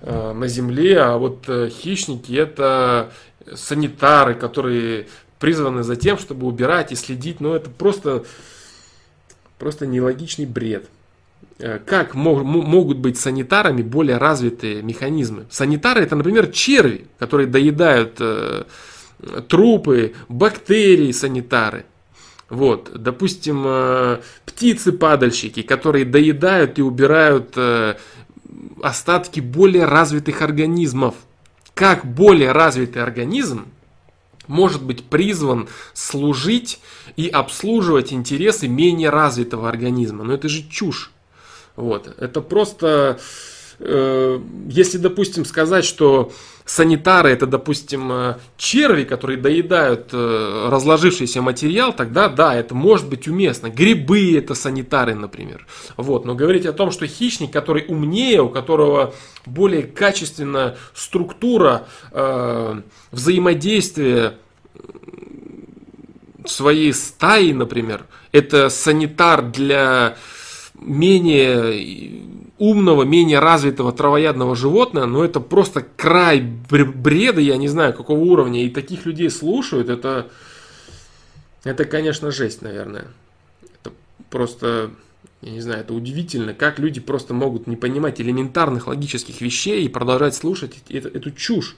э, 0.01 0.33
на 0.33 0.47
земле, 0.47 1.01
а 1.01 1.17
вот 1.17 1.43
э, 1.47 1.69
хищники 1.69 2.33
это 2.33 3.11
санитары, 3.53 4.35
которые 4.35 5.07
призваны 5.37 5.83
за 5.83 5.97
тем, 5.97 6.17
чтобы 6.17 6.47
убирать 6.47 6.93
и 6.93 6.95
следить, 6.95 7.41
но 7.41 7.55
это 7.55 7.69
просто 7.69 8.23
Просто 9.63 9.85
нелогичный 9.85 10.45
бред. 10.45 10.89
Э, 11.57 11.79
как 11.79 12.15
могут 12.15 12.97
быть 12.97 13.17
санитарами 13.17 13.81
более 13.81 14.17
развитые 14.17 14.81
механизмы? 14.81 15.45
Санитары 15.49 16.01
это, 16.01 16.17
например, 16.17 16.47
черви, 16.47 17.07
которые 17.17 17.47
доедают 17.47 18.17
э, 18.19 18.65
трупы, 19.47 20.15
бактерии 20.27 21.13
санитары. 21.13 21.85
Вот, 22.49 22.91
допустим, 22.93 23.63
э, 23.65 24.19
птицы-падальщики, 24.45 25.61
которые 25.61 26.03
доедают 26.03 26.77
и 26.77 26.81
убирают 26.81 27.57
остатки 28.81 29.39
более 29.39 29.85
развитых 29.85 30.41
организмов. 30.41 31.15
Как 31.73 32.03
более 32.05 32.51
развитый 32.51 33.01
организм 33.01 33.67
может 34.47 34.83
быть 34.83 35.03
призван 35.05 35.67
служить 35.93 36.79
и 37.15 37.27
обслуживать 37.27 38.13
интересы 38.13 38.67
менее 38.67 39.09
развитого 39.09 39.69
организма. 39.69 40.23
Но 40.23 40.33
это 40.33 40.49
же 40.49 40.67
чушь. 40.69 41.11
Вот. 41.75 42.07
Это 42.17 42.41
просто, 42.41 43.19
если, 44.69 44.97
допустим, 44.97 45.45
сказать, 45.45 45.85
что 45.85 46.31
санитары 46.65 47.29
это, 47.29 47.45
допустим, 47.45 48.11
э, 48.11 48.37
черви, 48.57 49.03
которые 49.03 49.37
доедают 49.37 50.09
э, 50.13 50.67
разложившийся 50.69 51.41
материал, 51.41 51.93
тогда 51.93 52.29
да, 52.29 52.55
это 52.55 52.73
может 52.73 53.09
быть 53.09 53.27
уместно. 53.27 53.69
Грибы 53.69 54.37
это 54.37 54.55
санитары, 54.55 55.15
например. 55.15 55.67
Вот. 55.97 56.25
Но 56.25 56.35
говорить 56.35 56.65
о 56.65 56.73
том, 56.73 56.91
что 56.91 57.07
хищник, 57.07 57.51
который 57.51 57.85
умнее, 57.87 58.41
у 58.41 58.49
которого 58.49 59.13
более 59.45 59.83
качественная 59.83 60.77
структура 60.93 61.87
э, 62.11 62.81
взаимодействия 63.11 64.37
своей 66.45 66.93
стаи, 66.93 67.51
например, 67.51 68.05
это 68.31 68.69
санитар 68.69 69.41
для 69.41 70.17
менее 70.75 72.23
умного, 72.63 73.03
менее 73.03 73.39
развитого 73.39 73.91
травоядного 73.91 74.55
животного, 74.55 75.05
но 75.05 75.25
это 75.25 75.41
просто 75.41 75.85
край 75.97 76.39
бреда, 76.39 77.41
я 77.41 77.57
не 77.57 77.67
знаю 77.67 77.93
какого 77.93 78.19
уровня, 78.19 78.63
и 78.63 78.69
таких 78.69 79.05
людей 79.05 79.29
слушают, 79.29 79.89
это, 79.89 80.29
это 81.65 81.83
конечно, 81.83 82.31
жесть, 82.31 82.61
наверное. 82.61 83.07
Это 83.81 83.91
просто, 84.29 84.91
я 85.41 85.51
не 85.51 85.59
знаю, 85.59 85.81
это 85.81 85.93
удивительно, 85.93 86.53
как 86.53 86.79
люди 86.79 87.01
просто 87.01 87.33
могут 87.33 87.67
не 87.67 87.75
понимать 87.75 88.21
элементарных 88.21 88.87
логических 88.87 89.41
вещей 89.41 89.83
и 89.83 89.89
продолжать 89.89 90.33
слушать 90.33 90.75
эту, 90.87 91.09
эту 91.09 91.31
чушь 91.31 91.75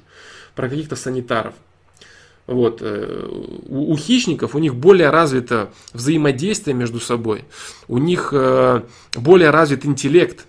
про 0.53 0.69
каких-то 0.69 0.95
санитаров. 0.95 1.55
Вот. 2.45 2.83
Э, 2.83 3.27
у, 3.67 3.91
у 3.91 3.97
хищников 3.97 4.53
у 4.53 4.59
них 4.59 4.75
более 4.75 5.09
развито 5.09 5.71
взаимодействие 5.93 6.75
между 6.75 6.99
собой, 6.99 7.45
у 7.87 7.97
них 7.97 8.29
э, 8.33 8.83
более 9.15 9.49
развит 9.49 9.83
интеллект. 9.83 10.45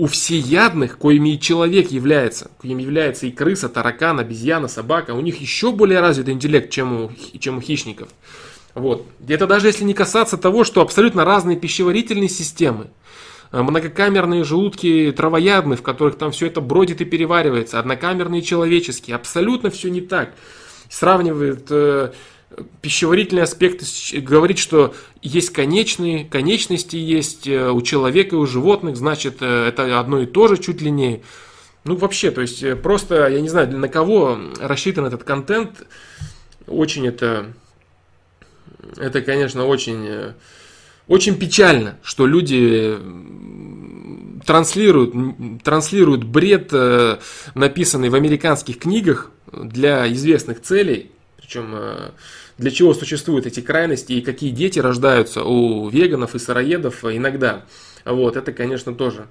У 0.00 0.06
всеядных, 0.06 0.96
коими 0.96 1.34
и 1.34 1.38
человек 1.38 1.90
является, 1.90 2.50
коим 2.56 2.78
является 2.78 3.26
и 3.26 3.30
крыса, 3.30 3.68
таракан, 3.68 4.18
обезьяна, 4.18 4.66
собака, 4.66 5.10
у 5.10 5.20
них 5.20 5.42
еще 5.42 5.72
более 5.72 6.00
развитый 6.00 6.32
интеллект, 6.32 6.70
чем 6.70 7.04
у, 7.04 7.10
чем 7.38 7.58
у 7.58 7.60
хищников. 7.60 8.08
Вот. 8.74 9.06
Это 9.28 9.46
даже 9.46 9.66
если 9.66 9.84
не 9.84 9.92
касаться 9.92 10.38
того, 10.38 10.64
что 10.64 10.80
абсолютно 10.80 11.26
разные 11.26 11.58
пищеварительные 11.58 12.30
системы, 12.30 12.86
э, 13.52 13.60
многокамерные 13.60 14.42
желудки 14.42 15.12
травоядные, 15.14 15.76
в 15.76 15.82
которых 15.82 16.16
там 16.16 16.30
все 16.30 16.46
это 16.46 16.62
бродит 16.62 17.02
и 17.02 17.04
переваривается, 17.04 17.78
однокамерные 17.78 18.40
человеческие, 18.40 19.16
абсолютно 19.16 19.68
все 19.68 19.90
не 19.90 20.00
так 20.00 20.32
сравнивает 20.88 21.66
э, 22.50 22.62
пищеварительные 22.80 23.44
аспекты, 23.44 23.84
говорит, 24.20 24.58
что 24.58 24.94
есть 25.22 25.50
конечные, 25.50 26.24
конечности 26.24 26.96
есть 26.96 27.46
э, 27.46 27.70
у 27.70 27.80
человека 27.82 28.36
и 28.36 28.38
у 28.38 28.46
животных, 28.46 28.96
значит, 28.96 29.38
э, 29.40 29.68
это 29.68 29.98
одно 29.98 30.20
и 30.20 30.26
то 30.26 30.48
же 30.48 30.58
чуть 30.58 30.80
ли 30.80 30.90
не. 30.90 31.22
Ну, 31.84 31.96
вообще, 31.96 32.30
то 32.30 32.40
есть, 32.40 32.64
просто, 32.82 33.28
я 33.28 33.40
не 33.40 33.48
знаю, 33.48 33.76
на 33.76 33.88
кого 33.88 34.38
рассчитан 34.60 35.06
этот 35.06 35.24
контент, 35.24 35.86
очень 36.66 37.06
это, 37.06 37.54
это, 38.96 39.22
конечно, 39.22 39.64
очень, 39.64 40.34
очень 41.08 41.36
печально, 41.36 41.96
что 42.02 42.26
люди 42.26 42.98
транслируют, 44.44 45.14
транслируют 45.64 46.24
бред, 46.24 46.70
написанный 47.54 48.10
в 48.10 48.14
американских 48.14 48.78
книгах, 48.78 49.30
для 49.52 50.10
известных 50.12 50.62
целей, 50.62 51.10
причем 51.50 51.74
э, 51.74 52.10
для 52.58 52.70
чего 52.70 52.94
существуют 52.94 53.44
эти 53.44 53.58
крайности 53.58 54.12
и 54.12 54.20
какие 54.20 54.50
дети 54.50 54.78
рождаются 54.78 55.42
у 55.42 55.88
веганов 55.88 56.36
и 56.36 56.38
сыроедов 56.38 57.04
иногда. 57.04 57.64
Вот, 58.04 58.36
это, 58.36 58.52
конечно, 58.52 58.94
тоже 58.94 59.26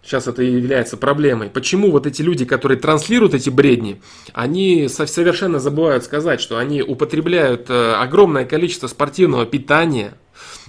сейчас 0.00 0.28
это 0.28 0.44
является 0.44 0.96
проблемой. 0.96 1.50
Почему 1.50 1.90
вот 1.90 2.06
эти 2.06 2.22
люди, 2.22 2.44
которые 2.44 2.78
транслируют 2.78 3.34
эти 3.34 3.50
бредни, 3.50 4.00
они 4.34 4.86
совершенно 4.88 5.58
забывают 5.58 6.04
сказать, 6.04 6.40
что 6.40 6.58
они 6.58 6.80
употребляют 6.80 7.68
э, 7.70 7.94
огромное 7.94 8.44
количество 8.44 8.86
спортивного 8.86 9.44
питания, 9.44 10.14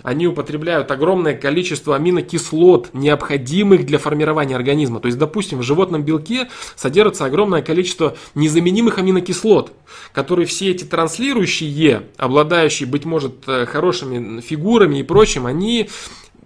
они 0.03 0.27
употребляют 0.27 0.91
огромное 0.91 1.35
количество 1.35 1.95
аминокислот, 1.95 2.89
необходимых 2.93 3.85
для 3.85 3.97
формирования 3.97 4.55
организма. 4.55 4.99
То 4.99 5.07
есть, 5.07 5.17
допустим, 5.17 5.59
в 5.59 5.63
животном 5.63 6.03
белке 6.03 6.49
содержится 6.75 7.25
огромное 7.25 7.61
количество 7.61 8.15
незаменимых 8.35 8.97
аминокислот, 8.97 9.73
которые 10.13 10.45
все 10.45 10.71
эти 10.71 10.83
транслирующие, 10.83 12.03
обладающие, 12.17 12.87
быть 12.87 13.05
может, 13.05 13.47
э, 13.47 13.65
хорошими 13.65 14.41
фигурами 14.41 14.99
и 14.99 15.03
прочим, 15.03 15.45
они 15.45 15.89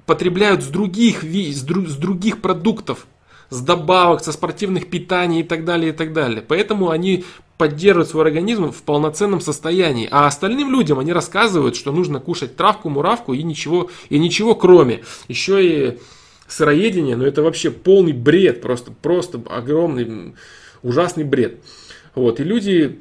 потребляют 0.05 0.63
с 0.63 0.67
других, 0.67 1.23
с 1.23 1.63
других 1.63 2.41
продуктов, 2.41 3.07
с 3.49 3.61
добавок, 3.61 4.23
со 4.23 4.31
спортивных 4.31 4.89
питаний 4.89 5.41
и 5.41 5.43
так 5.43 5.63
далее, 5.63 5.89
и 5.89 5.95
так 5.95 6.13
далее. 6.13 6.43
Поэтому 6.45 6.89
они 6.89 7.23
поддерживают 7.63 8.09
свой 8.09 8.25
организм 8.25 8.73
в 8.73 8.83
полноценном 8.83 9.39
состоянии. 9.39 10.09
А 10.11 10.27
остальным 10.27 10.69
людям 10.69 10.99
они 10.99 11.13
рассказывают, 11.13 11.77
что 11.77 11.93
нужно 11.93 12.19
кушать 12.19 12.57
травку, 12.57 12.89
муравку 12.89 13.33
и 13.33 13.41
ничего, 13.41 13.89
и 14.09 14.19
ничего 14.19 14.53
кроме. 14.53 15.05
Еще 15.29 15.65
и 15.65 15.99
сыроедение, 16.45 17.15
но 17.15 17.25
это 17.25 17.41
вообще 17.41 17.71
полный 17.71 18.11
бред, 18.11 18.59
просто, 18.59 18.91
просто 18.91 19.41
огромный, 19.49 20.35
ужасный 20.81 21.23
бред. 21.23 21.61
Вот, 22.15 22.41
и 22.41 22.43
люди 22.43 22.99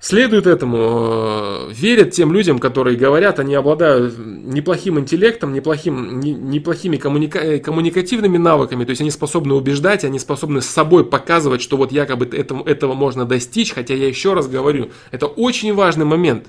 следуют 0.00 0.46
этому, 0.46 0.78
э, 0.78 1.72
верят 1.72 2.12
тем 2.12 2.32
людям, 2.32 2.58
которые 2.58 2.96
говорят, 2.96 3.38
они 3.38 3.54
обладают 3.54 4.14
неплохим 4.18 4.98
интеллектом, 4.98 5.52
неплохим, 5.52 6.20
не, 6.20 6.32
неплохими 6.32 6.96
коммуника, 6.96 7.58
коммуникативными 7.58 8.38
навыками, 8.38 8.84
то 8.84 8.90
есть 8.90 9.02
они 9.02 9.10
способны 9.10 9.54
убеждать, 9.54 10.04
они 10.04 10.18
способны 10.18 10.62
с 10.62 10.66
собой 10.66 11.04
показывать, 11.04 11.60
что 11.60 11.76
вот 11.76 11.92
якобы 11.92 12.24
этому, 12.26 12.64
этого 12.64 12.94
можно 12.94 13.26
достичь, 13.26 13.72
хотя 13.72 13.94
я 13.94 14.08
еще 14.08 14.32
раз 14.32 14.48
говорю, 14.48 14.90
это 15.10 15.26
очень 15.26 15.74
важный 15.74 16.06
момент, 16.06 16.46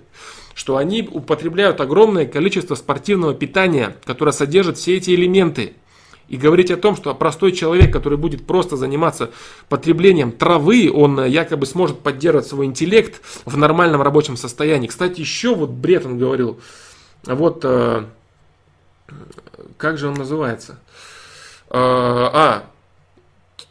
что 0.55 0.77
они 0.77 1.07
употребляют 1.11 1.81
огромное 1.81 2.25
количество 2.25 2.75
спортивного 2.75 3.33
питания, 3.33 3.97
которое 4.05 4.31
содержит 4.31 4.77
все 4.77 4.95
эти 4.95 5.11
элементы– 5.11 5.73
и 6.27 6.37
говорить 6.37 6.71
о 6.71 6.77
том, 6.77 6.95
что 6.95 7.13
простой 7.13 7.51
человек, 7.51 7.91
который 7.91 8.17
будет 8.17 8.47
просто 8.47 8.77
заниматься 8.77 9.31
потреблением 9.69 10.31
травы, 10.31 10.91
он 10.93 11.19
э, 11.19 11.29
якобы 11.29 11.65
сможет 11.65 11.99
поддерживать 11.99 12.47
свой 12.47 12.65
интеллект 12.65 13.21
в 13.45 13.57
нормальном 13.57 14.01
рабочем 14.01 14.37
состоянии. 14.37 14.87
Кстати, 14.87 15.19
еще 15.19 15.53
вот 15.53 15.71
бред 15.71 16.05
он 16.05 16.17
говорил. 16.17 16.59
Вот, 17.25 17.61
э, 17.63 18.05
как 19.77 19.97
же 19.97 20.07
он 20.07 20.13
называется? 20.13 20.79
Э, 21.69 21.77
а, 21.77 22.63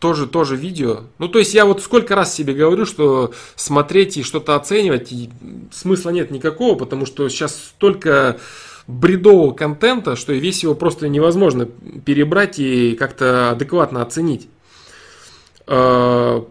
тоже, 0.00 0.26
тоже 0.26 0.56
видео. 0.56 1.02
Ну, 1.18 1.28
то 1.28 1.38
есть 1.38 1.54
я 1.54 1.66
вот 1.66 1.82
сколько 1.82 2.14
раз 2.14 2.34
себе 2.34 2.54
говорю, 2.54 2.86
что 2.86 3.32
смотреть 3.54 4.16
и 4.16 4.22
что-то 4.22 4.56
оценивать 4.56 5.12
и 5.12 5.30
смысла 5.70 6.10
нет 6.10 6.30
никакого, 6.30 6.76
потому 6.76 7.06
что 7.06 7.28
сейчас 7.28 7.54
столько 7.54 8.38
бредового 8.86 9.52
контента, 9.52 10.16
что 10.16 10.32
весь 10.32 10.62
его 10.62 10.74
просто 10.74 11.08
невозможно 11.08 11.66
перебрать 11.66 12.58
и 12.58 12.94
как-то 12.94 13.50
адекватно 13.50 14.02
оценить. 14.02 14.48
А, 15.66 16.44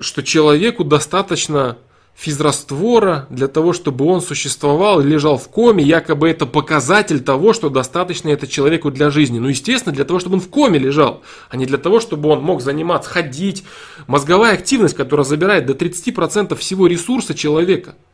что 0.00 0.22
человеку 0.22 0.84
достаточно 0.84 1.78
физраствора 2.14 3.26
для 3.28 3.46
того, 3.46 3.74
чтобы 3.74 4.06
он 4.06 4.22
существовал 4.22 5.00
и 5.00 5.04
лежал 5.04 5.36
в 5.36 5.48
коме, 5.48 5.84
якобы 5.84 6.30
это 6.30 6.46
показатель 6.46 7.20
того, 7.20 7.52
что 7.52 7.68
достаточно 7.68 8.30
это 8.30 8.46
человеку 8.46 8.90
для 8.90 9.10
жизни. 9.10 9.38
Ну, 9.38 9.48
естественно, 9.48 9.94
для 9.94 10.04
того, 10.04 10.18
чтобы 10.18 10.36
он 10.36 10.40
в 10.40 10.48
коме 10.48 10.78
лежал, 10.78 11.22
а 11.50 11.56
не 11.56 11.66
для 11.66 11.78
того, 11.78 12.00
чтобы 12.00 12.30
он 12.30 12.42
мог 12.42 12.62
заниматься, 12.62 13.10
ходить. 13.10 13.64
Мозговая 14.06 14.54
активность, 14.54 14.94
которая 14.94 15.24
забирает 15.24 15.66
до 15.66 15.74
30% 15.74 16.56
всего 16.56 16.86
ресурса 16.86 17.34
человека– 17.34 17.96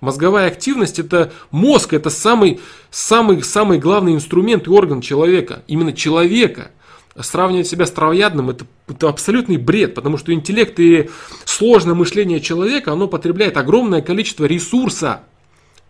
Мозговая 0.00 0.46
активность 0.46 0.98
это 0.98 1.32
мозг, 1.50 1.92
это 1.92 2.08
самый, 2.08 2.60
самый, 2.90 3.42
самый 3.42 3.78
главный 3.78 4.14
инструмент 4.14 4.66
и 4.66 4.70
орган 4.70 5.00
человека, 5.00 5.62
именно 5.66 5.92
человека. 5.92 6.70
Сравнивать 7.18 7.66
себя 7.66 7.86
с 7.86 7.90
травоядным 7.90 8.50
это, 8.50 8.66
это 8.88 9.08
абсолютный 9.08 9.58
бред, 9.58 9.94
потому 9.94 10.16
что 10.16 10.32
интеллект 10.32 10.78
и 10.80 11.10
сложное 11.44 11.94
мышление 11.94 12.40
человека, 12.40 12.92
оно 12.92 13.08
потребляет 13.08 13.56
огромное 13.56 14.00
количество 14.00 14.46
ресурса. 14.46 15.22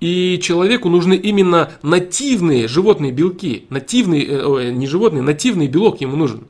И 0.01 0.41
человеку 0.43 0.89
нужны 0.89 1.15
именно 1.15 1.73
нативные 1.83 2.67
животные 2.67 3.13
белки. 3.13 3.67
Нативный, 3.69 4.27
э, 4.27 4.71
не 4.73 4.87
животные, 4.87 5.23
нативный 5.23 5.69
белок 5.69 6.01
ему 6.01 6.17
нужен. 6.17 6.49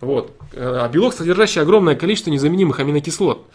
Вот. 0.00 0.36
А 0.54 0.88
белок, 0.88 1.14
содержащий 1.14 1.62
огромное 1.62 1.94
количество 1.94 2.30
незаменимых 2.30 2.80
аминокислот. 2.80 3.46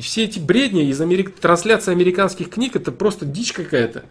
И 0.00 0.02
все 0.02 0.24
эти 0.24 0.38
бредни 0.38 0.88
из 0.88 0.98
Америк... 1.02 1.38
трансляции 1.38 1.92
американских 1.92 2.48
книг, 2.48 2.74
это 2.74 2.90
просто 2.90 3.26
дичь 3.26 3.52
какая-то. 3.52 4.06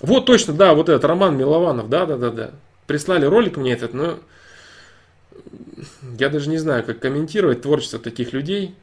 Вот 0.00 0.26
точно, 0.26 0.54
да, 0.54 0.74
вот 0.74 0.88
этот 0.88 1.04
Роман 1.04 1.38
Милованов, 1.38 1.88
да, 1.88 2.04
да, 2.04 2.16
да, 2.16 2.30
да. 2.30 2.50
Прислали 2.88 3.26
ролик 3.26 3.58
мне 3.58 3.74
этот, 3.74 3.94
но 3.94 4.18
я 6.18 6.30
даже 6.30 6.48
не 6.48 6.58
знаю, 6.58 6.82
как 6.82 6.98
комментировать 6.98 7.62
творчество 7.62 8.00
таких 8.00 8.32
людей. 8.32 8.74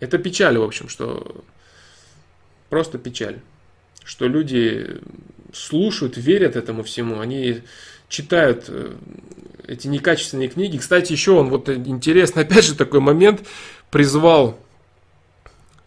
Это 0.00 0.16
печаль, 0.16 0.56
в 0.56 0.62
общем, 0.62 0.88
что 0.88 1.44
просто 2.70 2.96
печаль, 2.96 3.40
что 4.02 4.26
люди 4.26 4.98
слушают, 5.52 6.16
верят 6.16 6.56
этому 6.56 6.84
всему, 6.84 7.20
они 7.20 7.60
читают 8.08 8.64
э, 8.68 8.94
эти 9.66 9.88
некачественные 9.88 10.48
книги. 10.48 10.78
Кстати, 10.78 11.12
еще 11.12 11.32
он 11.32 11.50
вот 11.50 11.68
интересный, 11.68 12.42
опять 12.44 12.64
же, 12.64 12.74
такой 12.74 13.00
момент 13.00 13.46
призвал 13.94 14.58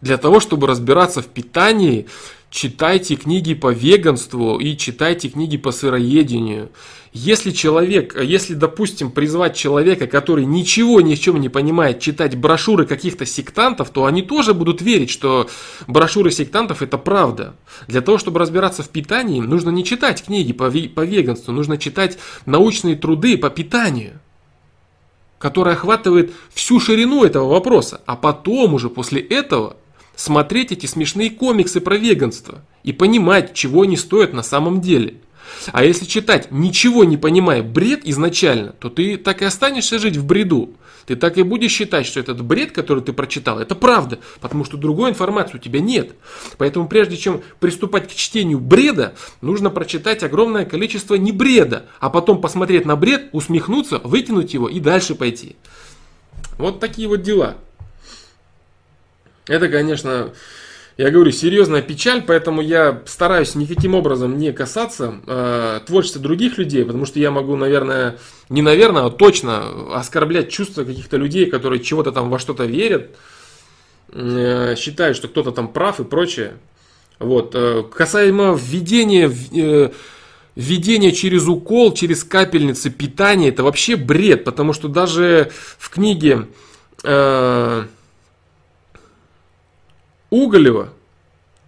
Для 0.00 0.16
того, 0.16 0.40
чтобы 0.40 0.66
разбираться 0.66 1.20
в 1.20 1.26
питании, 1.26 2.06
читайте 2.48 3.16
книги 3.16 3.52
по 3.52 3.70
веганству 3.70 4.58
и 4.58 4.78
читайте 4.78 5.28
книги 5.28 5.58
по 5.58 5.72
сыроедению. 5.72 6.70
Если 7.12 7.50
человек, 7.50 8.18
если, 8.18 8.54
допустим, 8.54 9.10
призвать 9.10 9.56
человека, 9.56 10.06
который 10.06 10.46
ничего 10.46 11.02
ни 11.02 11.16
в 11.16 11.20
чем 11.20 11.38
не 11.38 11.50
понимает, 11.50 12.00
читать 12.00 12.34
брошюры 12.34 12.86
каких-то 12.86 13.26
сектантов, 13.26 13.90
то 13.90 14.06
они 14.06 14.22
тоже 14.22 14.54
будут 14.54 14.80
верить, 14.80 15.10
что 15.10 15.50
брошюры 15.86 16.30
сектантов 16.30 16.80
это 16.80 16.96
правда. 16.96 17.56
Для 17.88 18.00
того, 18.00 18.16
чтобы 18.16 18.40
разбираться 18.40 18.82
в 18.82 18.88
питании, 18.88 19.42
нужно 19.42 19.68
не 19.68 19.84
читать 19.84 20.24
книги 20.24 20.54
по, 20.54 20.70
по 20.70 21.04
веганству, 21.04 21.52
нужно 21.52 21.76
читать 21.76 22.16
научные 22.46 22.96
труды 22.96 23.36
по 23.36 23.50
питанию 23.50 24.20
который 25.38 25.74
охватывает 25.74 26.32
всю 26.52 26.80
ширину 26.80 27.24
этого 27.24 27.48
вопроса, 27.48 28.00
а 28.06 28.16
потом 28.16 28.74
уже 28.74 28.90
после 28.90 29.20
этого 29.20 29.76
смотреть 30.16 30.72
эти 30.72 30.86
смешные 30.86 31.30
комиксы 31.30 31.80
про 31.80 31.96
веганство 31.96 32.62
и 32.82 32.92
понимать, 32.92 33.54
чего 33.54 33.82
они 33.82 33.96
стоят 33.96 34.32
на 34.32 34.42
самом 34.42 34.80
деле. 34.80 35.14
А 35.72 35.84
если 35.84 36.04
читать, 36.04 36.50
ничего 36.50 37.04
не 37.04 37.16
понимая, 37.16 37.62
бред 37.62 38.00
изначально, 38.04 38.72
то 38.72 38.90
ты 38.90 39.16
так 39.16 39.42
и 39.42 39.44
останешься 39.44 39.98
жить 39.98 40.16
в 40.16 40.26
бреду. 40.26 40.70
Ты 41.08 41.16
так 41.16 41.38
и 41.38 41.42
будешь 41.42 41.70
считать, 41.70 42.04
что 42.04 42.20
этот 42.20 42.42
бред, 42.44 42.72
который 42.72 43.02
ты 43.02 43.14
прочитал, 43.14 43.58
это 43.58 43.74
правда, 43.74 44.18
потому 44.42 44.66
что 44.66 44.76
другой 44.76 45.08
информации 45.08 45.56
у 45.56 45.58
тебя 45.58 45.80
нет. 45.80 46.12
Поэтому 46.58 46.86
прежде 46.86 47.16
чем 47.16 47.40
приступать 47.60 48.08
к 48.08 48.14
чтению 48.14 48.60
бреда, 48.60 49.14
нужно 49.40 49.70
прочитать 49.70 50.22
огромное 50.22 50.66
количество 50.66 51.14
не 51.14 51.32
бреда, 51.32 51.86
а 51.98 52.10
потом 52.10 52.42
посмотреть 52.42 52.84
на 52.84 52.94
бред, 52.94 53.30
усмехнуться, 53.32 54.00
выкинуть 54.00 54.52
его 54.52 54.68
и 54.68 54.80
дальше 54.80 55.14
пойти. 55.14 55.56
Вот 56.58 56.78
такие 56.78 57.08
вот 57.08 57.22
дела. 57.22 57.56
Это, 59.46 59.70
конечно, 59.70 60.34
я 60.98 61.12
говорю, 61.12 61.30
серьезная 61.30 61.80
печаль, 61.80 62.24
поэтому 62.26 62.60
я 62.60 63.02
стараюсь 63.06 63.54
никаким 63.54 63.94
образом 63.94 64.36
не 64.36 64.52
касаться 64.52 65.20
э, 65.28 65.78
творчества 65.86 66.20
других 66.20 66.58
людей, 66.58 66.84
потому 66.84 67.06
что 67.06 67.20
я 67.20 67.30
могу, 67.30 67.54
наверное, 67.54 68.18
не 68.48 68.62
наверное, 68.62 69.04
а 69.04 69.10
точно 69.10 69.94
оскорблять 69.96 70.50
чувства 70.50 70.82
каких-то 70.82 71.16
людей, 71.16 71.46
которые 71.46 71.84
чего-то 71.84 72.10
там 72.10 72.30
во 72.30 72.40
что-то 72.40 72.64
верят, 72.64 73.16
э, 74.10 74.74
считают, 74.76 75.16
что 75.16 75.28
кто-то 75.28 75.52
там 75.52 75.68
прав 75.68 76.00
и 76.00 76.04
прочее. 76.04 76.54
Вот. 77.20 77.52
Э, 77.54 77.84
касаемо 77.84 78.58
введения, 78.60 79.32
э, 79.52 79.90
введения 80.56 81.12
через 81.12 81.46
укол, 81.46 81.94
через 81.94 82.24
капельницы 82.24 82.90
питания, 82.90 83.50
это 83.50 83.62
вообще 83.62 83.94
бред, 83.94 84.42
потому 84.42 84.72
что 84.72 84.88
даже 84.88 85.52
в 85.78 85.90
книге... 85.90 86.48
Э, 87.04 87.84
Уголева, 90.30 90.90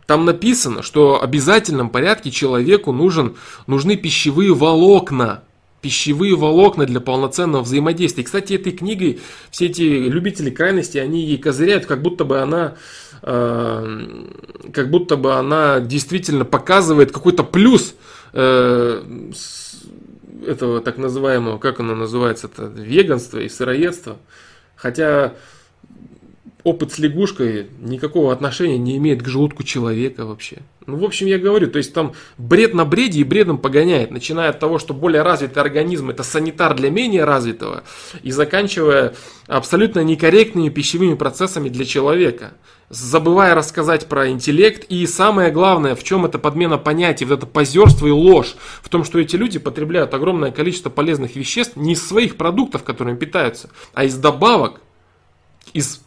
там 0.07 0.25
написано, 0.25 0.83
что 0.83 1.19
в 1.19 1.23
обязательном 1.23 1.89
порядке 1.89 2.33
человеку 2.33 2.91
нужен, 2.91 3.37
нужны 3.69 3.97
пищевые 3.97 4.53
волокна. 4.53 5.45
Пищевые 5.83 6.35
волокна 6.35 6.85
для 6.85 6.99
полноценного 7.01 7.63
взаимодействия. 7.63 8.25
Кстати, 8.25 8.55
этой 8.55 8.73
книгой 8.73 9.21
все 9.53 9.67
эти 9.67 9.83
любители 9.83 10.51
крайности, 10.51 10.99
они 10.99 11.25
ей 11.25 11.39
козыряют, 11.39 11.87
как 11.87 12.03
будто 12.03 12.25
бы 12.25 12.41
она 12.41 12.75
э, 13.23 14.25
как 14.73 14.91
будто 14.91 15.17
бы 15.17 15.35
она 15.35 15.79
действительно 15.79 16.45
показывает 16.45 17.13
какой-то 17.13 17.45
плюс 17.45 17.95
э, 18.33 19.03
этого 20.45 20.81
так 20.81 20.99
называемого, 20.99 21.59
как 21.59 21.79
оно 21.79 21.95
называется, 21.95 22.49
это 22.49 22.65
веганство 22.65 23.39
и 23.39 23.49
сыроедство. 23.49 24.17
Хотя 24.75 25.35
опыт 26.65 26.93
с 26.93 26.99
лягушкой 26.99 27.69
никакого 27.81 28.33
отношения 28.33 28.79
не 28.79 28.97
имеет 28.97 29.23
к 29.23 29.29
желудку 29.29 29.63
человека 29.63 30.25
вообще. 30.25 30.59
Ну, 30.87 30.97
в 30.97 31.05
общем, 31.05 31.27
я 31.27 31.39
говорю, 31.39 31.69
то 31.69 31.79
есть 31.79 31.93
там 31.93 32.15
бред 32.37 32.75
на 32.75 32.85
бреде 32.85 33.21
и 33.21 33.25
бредом 33.25 33.59
погоняет, 33.59 34.11
начиная 34.11 34.51
от 34.51 34.59
того, 34.59 34.79
что 34.79 34.93
более 34.95 35.23
развитый 35.23 35.63
организм 35.63 36.11
это 36.11 36.23
санитар 36.23 36.75
для 36.75 36.91
менее 36.91 37.25
развитого, 37.25 37.85
и 38.23 38.31
заканчивая 38.31 39.15
абсолютно 39.47 40.01
некорректными 40.01 40.69
пищевыми 40.69 41.15
процессами 41.15 41.69
для 41.69 41.85
человека, 41.85 42.55
забывая 42.89 43.55
рассказать 43.55 44.07
про 44.07 44.31
интеллект, 44.31 44.85
и 44.89 45.07
самое 45.07 45.53
главное, 45.53 45.95
в 45.95 46.03
чем 46.03 46.25
это 46.25 46.39
подмена 46.39 46.77
понятий, 46.77 47.25
вот 47.25 47.39
это 47.39 47.47
позерство 47.47 48.07
и 48.07 48.11
ложь, 48.11 48.57
в 48.83 48.89
том, 48.89 49.05
что 49.05 49.21
эти 49.21 49.37
люди 49.37 49.59
потребляют 49.59 50.13
огромное 50.13 50.51
количество 50.51 50.91
полезных 50.91 51.37
веществ 51.37 51.77
не 51.77 51.93
из 51.93 52.07
своих 52.07 52.37
продуктов, 52.37 52.83
которыми 52.83 53.17
питаются, 53.17 53.71
а 53.95 54.05
из 54.05 54.17
добавок, 54.17 54.81
из 55.73 56.01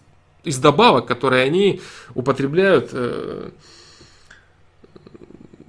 из 0.43 0.57
добавок, 0.57 1.05
которые 1.05 1.43
они 1.43 1.81
употребляют 2.15 2.89
э, 2.91 3.51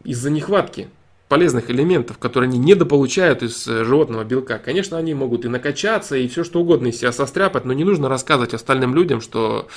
из-за 0.05 0.30
нехватки 0.30 0.88
полезных 1.28 1.70
элементов, 1.70 2.18
которые 2.18 2.48
они 2.48 2.59
недополучают 2.59 3.42
из 3.42 3.66
э, 3.66 3.84
животного 3.84 4.24
белка. 4.24 4.59
Конечно, 4.59 4.98
они 4.98 5.14
могут 5.14 5.44
и 5.44 5.48
накачаться, 5.48 6.16
и 6.16 6.28
все 6.28 6.44
что 6.44 6.60
угодно 6.60 6.88
из 6.88 6.98
себя 6.98 7.12
состряпать, 7.12 7.64
но 7.64 7.72
не 7.72 7.84
нужно 7.84 8.09
рассказывать 8.09 8.55
остальным 8.55 8.94
людям, 8.94 9.20
что 9.20 9.68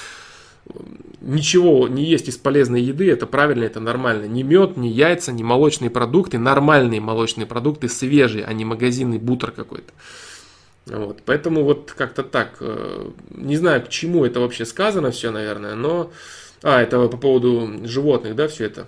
э, 0.67 0.73
ничего 1.21 1.87
не 1.87 2.03
есть 2.03 2.27
из 2.27 2.37
полезной 2.37 2.81
еды, 2.81 3.09
это 3.09 3.27
правильно, 3.27 3.63
это 3.63 3.79
нормально. 3.79 4.25
Ни 4.25 4.43
мед, 4.43 4.77
ни 4.77 4.87
яйца, 4.87 5.31
ни 5.31 5.43
молочные 5.43 5.89
продукты, 5.89 6.37
нормальные 6.37 7.01
молочные 7.01 7.45
продукты, 7.45 7.87
свежие, 7.87 8.45
а 8.45 8.53
не 8.53 8.65
магазинный 8.65 9.19
бутер 9.19 9.51
какой-то. 9.51 9.93
Вот, 10.89 11.19
поэтому 11.25 11.63
вот 11.63 11.93
как-то 11.95 12.23
так. 12.23 12.57
Э, 12.59 13.09
не 13.31 13.57
знаю, 13.57 13.83
к 13.83 13.89
чему 13.89 14.25
это 14.25 14.39
вообще 14.39 14.65
сказано 14.65 15.11
все, 15.11 15.31
наверное, 15.31 15.75
но... 15.75 16.11
А, 16.63 16.81
это 16.81 17.07
по 17.07 17.17
поводу 17.17 17.85
животных, 17.85 18.35
да, 18.35 18.47
все 18.47 18.65
это? 18.65 18.87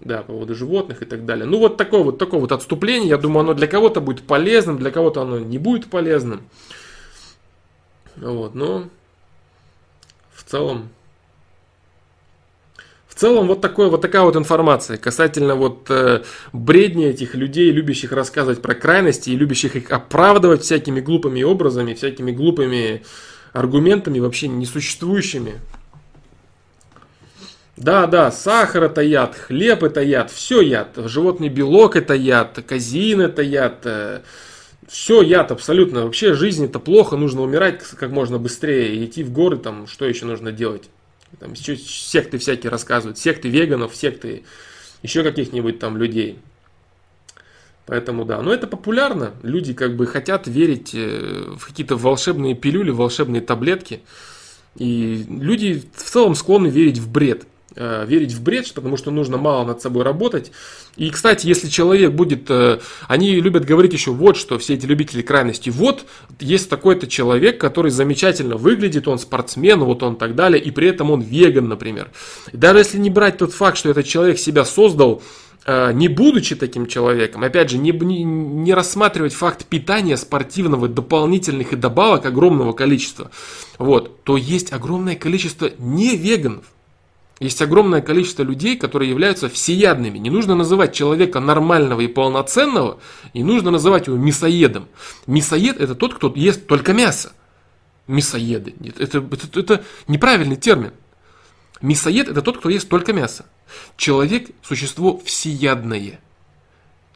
Да, 0.00 0.18
по 0.18 0.32
поводу 0.32 0.54
животных 0.54 1.02
и 1.02 1.04
так 1.04 1.24
далее. 1.24 1.46
Ну, 1.46 1.58
вот 1.58 1.76
такое 1.76 2.02
вот, 2.02 2.18
такое 2.18 2.40
вот 2.40 2.52
отступление. 2.52 3.08
Я 3.08 3.18
думаю, 3.18 3.40
оно 3.40 3.54
для 3.54 3.66
кого-то 3.66 4.00
будет 4.00 4.22
полезным, 4.22 4.78
для 4.78 4.90
кого-то 4.90 5.22
оно 5.22 5.38
не 5.38 5.58
будет 5.58 5.90
полезным. 5.90 6.42
Вот, 8.16 8.54
но 8.54 8.88
в 10.32 10.44
целом 10.44 10.90
целом 13.18 13.48
вот, 13.48 13.60
такое, 13.60 13.88
вот 13.88 14.00
такая 14.00 14.22
вот 14.22 14.36
информация 14.36 14.96
касательно 14.96 15.54
вот 15.54 15.86
э, 15.90 16.22
бредни 16.52 17.06
этих 17.06 17.34
людей, 17.34 17.70
любящих 17.70 18.12
рассказывать 18.12 18.62
про 18.62 18.74
крайности 18.74 19.30
и 19.30 19.36
любящих 19.36 19.76
их 19.76 19.90
оправдывать 19.90 20.62
всякими 20.62 21.00
глупыми 21.00 21.42
образами, 21.42 21.94
всякими 21.94 22.30
глупыми 22.30 23.02
аргументами, 23.52 24.20
вообще 24.20 24.48
несуществующими. 24.48 25.54
Да, 27.76 28.06
да, 28.06 28.30
сахар 28.32 28.84
это 28.84 29.02
яд, 29.02 29.36
хлеб 29.36 29.84
это 29.84 30.00
яд, 30.00 30.30
все 30.30 30.60
яд, 30.60 30.96
животный 30.96 31.48
белок 31.48 31.96
это 31.96 32.14
яд, 32.14 32.58
казин 32.66 33.20
это 33.20 33.42
яд, 33.42 33.80
э, 33.84 34.20
все 34.88 35.22
яд 35.22 35.52
абсолютно. 35.52 36.04
Вообще 36.04 36.34
жизнь 36.34 36.64
это 36.64 36.78
плохо, 36.80 37.16
нужно 37.16 37.42
умирать 37.42 37.82
как 37.82 38.10
можно 38.10 38.38
быстрее 38.38 38.96
и 38.96 39.04
идти 39.04 39.22
в 39.22 39.32
горы, 39.32 39.58
там, 39.58 39.86
что 39.86 40.06
еще 40.06 40.24
нужно 40.24 40.50
делать. 40.50 40.90
Там 41.38 41.54
секты 41.54 42.38
всякие 42.38 42.70
рассказывают, 42.70 43.18
секты 43.18 43.48
веганов, 43.48 43.94
секты 43.94 44.44
еще 45.02 45.22
каких-нибудь 45.22 45.78
там 45.78 45.96
людей. 45.96 46.38
Поэтому 47.86 48.24
да, 48.24 48.42
но 48.42 48.52
это 48.52 48.66
популярно. 48.66 49.32
Люди 49.42 49.72
как 49.72 49.96
бы 49.96 50.06
хотят 50.06 50.46
верить 50.46 50.90
э, 50.94 51.54
в 51.56 51.66
какие-то 51.66 51.96
волшебные 51.96 52.54
пилюли, 52.54 52.90
волшебные 52.90 53.40
таблетки. 53.40 54.00
И 54.76 55.24
люди 55.28 55.82
в 55.94 56.02
целом 56.02 56.34
склонны 56.34 56.68
верить 56.68 56.98
в 56.98 57.10
бред. 57.10 57.46
Э, 57.80 58.04
верить 58.04 58.32
в 58.32 58.42
бред, 58.42 58.72
потому 58.74 58.96
что 58.96 59.12
нужно 59.12 59.36
мало 59.36 59.64
над 59.64 59.80
собой 59.80 60.02
работать. 60.02 60.50
И, 60.96 61.10
кстати, 61.10 61.46
если 61.46 61.68
человек 61.68 62.10
будет... 62.10 62.50
Э, 62.50 62.80
они 63.06 63.40
любят 63.40 63.64
говорить 63.64 63.92
еще 63.92 64.10
вот 64.10 64.36
что, 64.36 64.58
все 64.58 64.74
эти 64.74 64.84
любители 64.84 65.22
крайности. 65.22 65.70
Вот 65.70 66.04
есть 66.40 66.68
такой-то 66.68 67.06
человек, 67.06 67.60
который 67.60 67.92
замечательно 67.92 68.56
выглядит, 68.56 69.06
он 69.06 69.20
спортсмен, 69.20 69.78
вот 69.84 70.02
он 70.02 70.16
так 70.16 70.34
далее, 70.34 70.60
и 70.60 70.72
при 70.72 70.88
этом 70.88 71.12
он 71.12 71.20
веган, 71.20 71.68
например. 71.68 72.10
И 72.52 72.56
даже 72.56 72.80
если 72.80 72.98
не 72.98 73.10
брать 73.10 73.38
тот 73.38 73.52
факт, 73.52 73.78
что 73.78 73.90
этот 73.90 74.06
человек 74.06 74.40
себя 74.40 74.64
создал, 74.64 75.22
э, 75.64 75.92
не 75.92 76.08
будучи 76.08 76.56
таким 76.56 76.88
человеком, 76.88 77.44
опять 77.44 77.70
же, 77.70 77.78
не, 77.78 77.92
не, 77.92 78.24
не 78.24 78.74
рассматривать 78.74 79.34
факт 79.34 79.66
питания 79.66 80.16
спортивного, 80.16 80.88
дополнительных 80.88 81.72
и 81.74 81.76
добавок 81.76 82.26
огромного 82.26 82.72
количества, 82.72 83.30
вот, 83.78 84.24
то 84.24 84.36
есть 84.36 84.72
огромное 84.72 85.14
количество 85.14 85.70
не 85.78 86.16
веганов. 86.16 86.64
Есть 87.40 87.62
огромное 87.62 88.00
количество 88.00 88.42
людей, 88.42 88.76
которые 88.76 89.10
являются 89.10 89.48
всеядными. 89.48 90.18
Не 90.18 90.30
нужно 90.30 90.56
называть 90.56 90.92
человека 90.92 91.38
нормального 91.38 92.00
и 92.00 92.08
полноценного, 92.08 92.98
не 93.32 93.44
нужно 93.44 93.70
называть 93.70 94.08
его 94.08 94.16
мясоедом. 94.16 94.88
Мясоед 95.26 95.80
это 95.80 95.94
тот, 95.94 96.14
кто 96.14 96.32
ест 96.34 96.66
только 96.66 96.92
мясо. 96.92 97.32
Мясоеды. 98.08 98.74
Это, 98.98 99.18
это, 99.18 99.60
это 99.60 99.84
неправильный 100.08 100.56
термин. 100.56 100.92
Мясоед 101.80 102.28
это 102.28 102.42
тот, 102.42 102.58
кто 102.58 102.70
ест 102.70 102.88
только 102.88 103.12
мясо. 103.12 103.46
Человек– 103.96 104.50
существо 104.62 105.18
всеядное. 105.24 106.18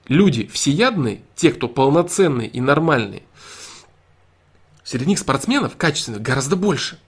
Люди 0.06 0.46
всеядные, 0.52 1.22
те, 1.34 1.50
кто 1.50 1.66
полноценные 1.66 2.46
и 2.48 2.60
нормальные, 2.60 3.22
среди 4.84 5.06
них 5.06 5.18
спортсменов 5.18 5.76
качественных 5.76 6.22
гораздо 6.22 6.54
больше. 6.54 7.00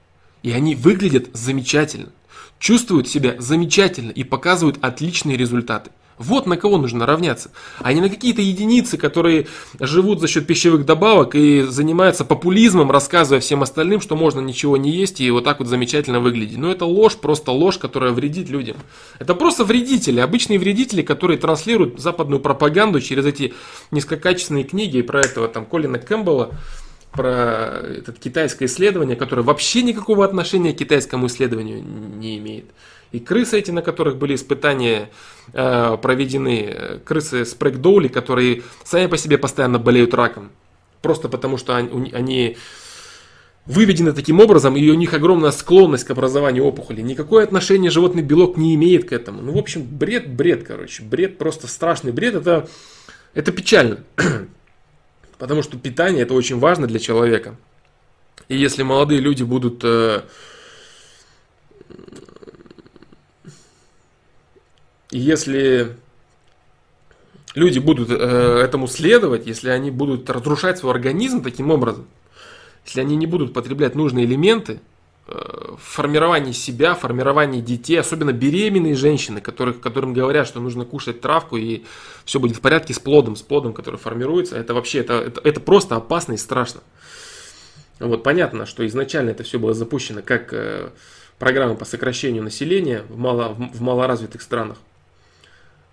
И 0.43 0.51
они 0.51 0.75
выглядят 0.75 1.29
замечательно– 1.33 2.09
чувствуют 2.59 3.09
себя 3.09 3.37
замечательно 3.39 4.11
и 4.11 4.25
показывают 4.25 4.79
отличные 4.81 5.37
результаты. 5.37 5.91
Вот 6.19 6.47
на 6.47 6.57
кого 6.57 6.79
нужно 6.79 7.07
равняться, 7.07 7.51
а 7.81 7.93
не 7.93 8.01
на 8.01 8.09
какие-то 8.09 8.41
единицы, 8.41 8.97
которые 8.97 9.49
живут 9.81 10.21
за 10.21 10.29
счет 10.29 10.47
пищевых 10.47 10.85
добавок 10.85 11.35
и 11.35 11.63
занимаются 11.63 12.25
популизмом, 12.25 12.91
рассказывая 12.93 13.41
всем 13.41 13.63
остальным, 13.63 14.01
что 14.01 14.15
можно 14.15 14.41
ничего 14.41 14.77
не 14.77 14.91
есть 14.91 15.21
и 15.21 15.31
вот 15.31 15.45
так 15.45 15.59
вот 15.59 15.67
замечательно 15.67 16.21
выглядеть. 16.21 16.59
Но 16.59 16.71
это 16.71 16.85
ложь, 16.85 17.17
просто 17.17 17.51
ложь, 17.51 17.79
которая 17.79 18.13
вредит 18.13 18.49
людям. 18.49 18.77
Это 19.19 19.35
просто 19.35 19.65
вредители, 19.65 20.21
обычные 20.21 20.61
вредители, 20.61 21.03
которые 21.03 21.37
транслируют 21.37 21.99
западную 21.99 22.41
пропаганду 22.41 23.01
через 23.01 23.27
эти 23.27 23.55
низкокачественные 23.91 24.65
книги 24.65 25.03
про 25.03 25.21
этого 25.21 25.49
там 25.49 25.67
Колина 25.67 25.99
Кэмпбелла, 25.99 26.55
про 27.15 27.81
это 27.99 28.13
китайское 28.13 28.67
исследование, 28.69 29.17
которое 29.17 29.43
вообще 29.43 29.83
никакого 29.83 30.25
отношения 30.25 30.73
к 30.73 30.79
китайскому 30.79 31.29
исследованию 31.29 31.83
не 31.83 32.39
имеет. 32.39 32.67
И 33.13 33.21
крысы 33.21 33.59
эти, 33.59 33.71
на 33.71 33.81
которых 33.81 34.17
были 34.17 34.35
испытания 34.35 35.11
э, 35.53 35.97
проведены, 36.03 37.01
крысы 37.05 37.45
спрэгдоули, 37.45 38.09
которые 38.09 38.65
сами 38.83 39.07
по 39.07 39.17
себе 39.17 39.39
постоянно 39.39 39.79
болеют 39.79 40.15
раком. 40.15 40.51
Просто 41.01 41.29
потому, 41.29 41.57
что 41.57 41.77
они, 41.77 42.11
они 42.13 42.57
выведены 43.67 44.13
таким 44.13 44.41
образом, 44.41 44.77
и 44.77 44.91
у 44.91 44.95
них 44.95 45.15
огромная 45.15 45.53
склонность 45.53 46.05
к 46.05 46.11
образованию 46.11 46.65
опухоли. 46.65 47.03
Никакое 47.03 47.45
отношение 47.45 47.91
животный 47.91 48.23
белок 48.23 48.57
не 48.57 48.75
имеет 48.75 49.09
к 49.09 49.13
этому. 49.13 49.43
Ну, 49.43 49.53
в 49.53 49.59
общем, 49.59 49.85
бред, 49.85 50.35
бред, 50.35 50.65
короче. 50.65 51.03
Бред, 51.03 51.39
просто 51.39 51.69
страшный 51.69 52.13
бред. 52.13 52.35
Это, 52.35 52.69
это 53.33 53.53
печально. 53.53 53.99
Потому 55.39 55.63
что 55.63 55.79
питание 55.79 56.23
это 56.23 56.35
очень 56.35 56.59
важно 56.59 56.87
для 56.87 56.99
человека. 56.99 57.57
И 58.49 58.57
если 58.57 58.83
молодые 58.83 59.21
люди 59.21 59.43
будут 59.43 59.83
э, 59.85 60.23
если 65.11 65.97
люди 67.55 67.79
будут 67.79 68.11
э, 68.11 68.15
этому 68.15 68.87
следовать, 68.87 69.47
если 69.47 69.71
они 69.71 69.91
будут 69.91 70.29
разрушать 70.29 70.79
свой 70.79 70.93
организм 70.93 71.43
таким 71.43 71.71
образом, 71.71 72.07
если 72.85 73.01
они 73.01 73.17
не 73.17 73.27
будут 73.27 73.55
потреблять 73.55 73.95
нужные 73.95 74.27
элементы 74.27 74.81
формировании 75.27 76.53
себя, 76.53 76.95
в 76.95 77.01
формировании 77.01 77.61
детей, 77.61 77.99
особенно 77.99 78.33
беременные 78.33 78.95
женщины, 78.95 79.41
которых, 79.41 79.81
которым 79.81 80.13
говорят, 80.13 80.47
что 80.47 80.61
нужно 80.61 80.85
кушать 80.85 81.21
травку 81.21 81.57
и 81.57 81.85
все 82.25 82.39
будет 82.39 82.57
в 82.57 82.61
порядке 82.61 82.93
с 82.93 82.99
плодом, 82.99 83.35
с 83.37 83.43
плодом, 83.43 83.73
который 83.73 83.97
формируется, 83.97 84.57
это 84.57 84.75
вообще, 84.75 84.99
это, 84.99 85.15
это, 85.15 85.41
это 85.43 85.61
просто 85.61 85.97
опасно 85.97 86.35
и 86.35 86.37
страшно. 86.37 86.83
Вот 88.01 88.23
понятно, 88.23 88.67
что 88.67 88.87
изначально 88.87 89.31
это 89.31 89.45
все 89.45 89.59
было 89.59 89.73
запущено 89.73 90.21
как 90.21 90.53
э, 90.53 90.91
программа 91.39 91.75
по 91.75 91.85
сокращению 91.85 92.43
населения 92.43 93.05
в, 93.09 93.17
мало, 93.17 93.49
в 93.55 93.81
малоразвитых 93.81 94.43
странах. 94.43 94.79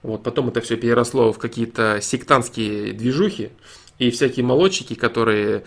Вот, 0.03 0.23
потом 0.23 0.49
это 0.49 0.61
все 0.61 0.77
переросло 0.77 1.31
в 1.31 1.37
какие-то 1.37 1.99
сектантские 2.01 2.91
движухи, 2.93 3.51
и 3.99 4.09
всякие 4.09 4.43
молодчики, 4.43 4.95
которые 4.95 5.63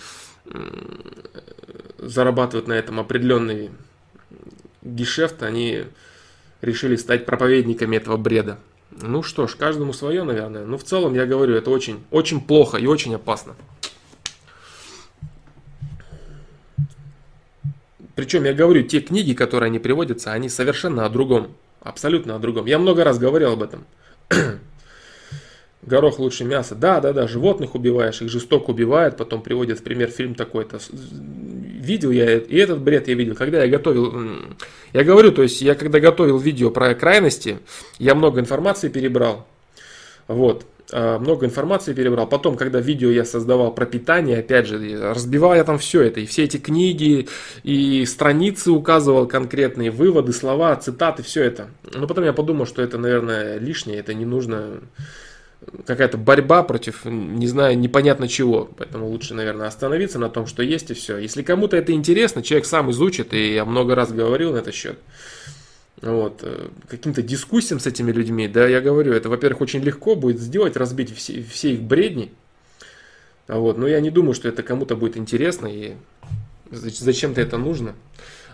зарабатывают 1.98 2.68
на 2.68 2.74
этом 2.74 3.00
определенный 3.00 3.70
гешефт, 4.82 5.42
они 5.42 5.84
решили 6.60 6.96
стать 6.96 7.26
проповедниками 7.26 7.96
этого 7.96 8.16
бреда. 8.16 8.58
Ну 8.90 9.22
что 9.22 9.46
ж, 9.46 9.56
каждому 9.56 9.92
свое, 9.92 10.22
наверное. 10.22 10.64
Но 10.64 10.78
в 10.78 10.84
целом, 10.84 11.14
я 11.14 11.26
говорю, 11.26 11.54
это 11.54 11.70
очень, 11.70 12.04
очень 12.10 12.40
плохо 12.40 12.76
и 12.76 12.86
очень 12.86 13.14
опасно. 13.14 13.54
Причем 18.14 18.44
я 18.44 18.54
говорю, 18.54 18.82
те 18.82 19.00
книги, 19.00 19.32
которые 19.32 19.68
они 19.68 19.80
приводятся, 19.80 20.32
они 20.32 20.48
совершенно 20.48 21.04
о 21.04 21.08
другом. 21.08 21.56
Абсолютно 21.80 22.36
о 22.36 22.38
другом. 22.38 22.66
Я 22.66 22.78
много 22.78 23.02
раз 23.02 23.18
говорил 23.18 23.52
об 23.52 23.62
этом. 23.62 23.84
Горох 25.86 26.18
лучше 26.18 26.44
мяса. 26.44 26.74
Да, 26.74 27.00
да, 27.00 27.12
да, 27.12 27.28
животных 27.28 27.74
убиваешь, 27.74 28.22
их 28.22 28.30
жестоко 28.30 28.70
убивают, 28.70 29.16
потом 29.16 29.42
приводят 29.42 29.80
в 29.80 29.82
пример 29.82 30.10
фильм 30.10 30.34
такой-то. 30.34 30.78
Видел 30.90 32.10
я, 32.10 32.38
и 32.38 32.56
этот 32.56 32.80
бред 32.80 33.08
я 33.08 33.14
видел, 33.14 33.34
когда 33.34 33.62
я 33.62 33.68
готовил, 33.68 34.12
я 34.94 35.04
говорю, 35.04 35.32
то 35.32 35.42
есть 35.42 35.60
я 35.60 35.74
когда 35.74 36.00
готовил 36.00 36.38
видео 36.38 36.70
про 36.70 36.94
крайности, 36.94 37.58
я 37.98 38.14
много 38.14 38.40
информации 38.40 38.88
перебрал, 38.88 39.46
вот, 40.26 40.64
а, 40.92 41.18
много 41.18 41.44
информации 41.46 41.92
перебрал. 41.92 42.26
Потом, 42.26 42.56
когда 42.56 42.80
видео 42.80 43.10
я 43.10 43.24
создавал 43.24 43.74
про 43.74 43.84
питание, 43.84 44.38
опять 44.38 44.66
же, 44.66 44.98
разбивал 45.12 45.54
я 45.54 45.64
там 45.64 45.78
все 45.78 46.02
это, 46.02 46.20
и 46.20 46.26
все 46.26 46.44
эти 46.44 46.56
книги, 46.56 47.28
и 47.62 48.04
страницы 48.06 48.70
указывал 48.70 49.26
конкретные 49.26 49.90
выводы, 49.90 50.32
слова, 50.32 50.76
цитаты, 50.76 51.22
все 51.22 51.42
это. 51.42 51.68
Но 51.92 52.06
потом 52.06 52.24
я 52.24 52.32
подумал, 52.32 52.66
что 52.66 52.80
это, 52.80 52.96
наверное, 52.96 53.58
лишнее, 53.58 53.98
это 53.98 54.14
не 54.14 54.24
нужно 54.24 54.80
какая-то 55.86 56.18
борьба 56.18 56.62
против, 56.62 57.04
не 57.04 57.46
знаю, 57.46 57.78
непонятно 57.78 58.28
чего. 58.28 58.70
Поэтому 58.76 59.08
лучше, 59.08 59.34
наверное, 59.34 59.66
остановиться 59.66 60.18
на 60.18 60.28
том, 60.28 60.46
что 60.46 60.62
есть 60.62 60.90
и 60.90 60.94
все. 60.94 61.18
Если 61.18 61.42
кому-то 61.42 61.76
это 61.76 61.92
интересно, 61.92 62.42
человек 62.42 62.66
сам 62.66 62.90
изучит, 62.90 63.32
и 63.34 63.54
я 63.54 63.64
много 63.64 63.94
раз 63.94 64.12
говорил 64.12 64.52
на 64.52 64.58
этот 64.58 64.74
счет 64.74 64.98
вот, 66.02 66.40
э, 66.42 66.68
каким-то 66.88 67.22
дискуссиям 67.22 67.80
с 67.80 67.86
этими 67.86 68.12
людьми, 68.12 68.48
да, 68.48 68.66
я 68.66 68.80
говорю, 68.80 69.12
это, 69.12 69.28
во-первых, 69.28 69.62
очень 69.62 69.80
легко 69.80 70.14
будет 70.14 70.40
сделать, 70.40 70.76
разбить 70.76 71.14
все, 71.14 71.42
все 71.42 71.74
их 71.74 71.82
бредни, 71.82 72.32
вот, 73.48 73.78
но 73.78 73.86
я 73.86 74.00
не 74.00 74.10
думаю, 74.10 74.34
что 74.34 74.48
это 74.48 74.62
кому-то 74.62 74.96
будет 74.96 75.16
интересно 75.16 75.66
и 75.66 75.94
зачем-то 76.70 77.40
это 77.40 77.58
нужно. 77.58 77.94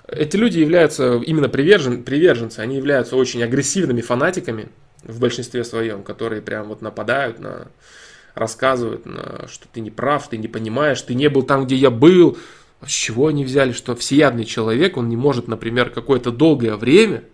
Эти 0.07 0.37
люди 0.37 0.59
являются 0.59 1.17
именно 1.19 1.49
привержен, 1.49 2.03
приверженцы, 2.03 2.59
они 2.59 2.77
являются 2.77 3.17
очень 3.17 3.43
агрессивными 3.43 4.01
фанатиками 4.01 4.69
в 5.05 5.21
большинстве 5.21 5.65
своем, 5.65 6.03
которые 6.03 6.43
прям 6.43 6.69
вот 6.69 6.83
нападают 6.83 7.39
на, 7.39 7.69
рассказывают, 8.35 9.07
на, 9.07 9.47
что 9.49 9.67
ты 9.69 9.81
не 9.81 9.91
прав, 9.91 10.29
ты 10.29 10.37
не 10.37 10.49
понимаешь, 10.49 11.01
ты 11.03 11.15
не 11.15 11.29
был 11.29 11.43
там, 11.43 11.65
где 11.65 11.77
я 11.77 11.91
был, 11.91 12.39
с 12.85 12.91
чего 12.91 13.29
они 13.29 13.45
взяли, 13.45 13.73
что 13.73 13.95
всеядный 13.95 14.45
человек, 14.45 14.97
он 14.97 15.09
не 15.09 15.17
может, 15.17 15.49
например, 15.49 15.91
какое-то 15.91 16.31
долгое 16.31 16.77
время 16.77 17.25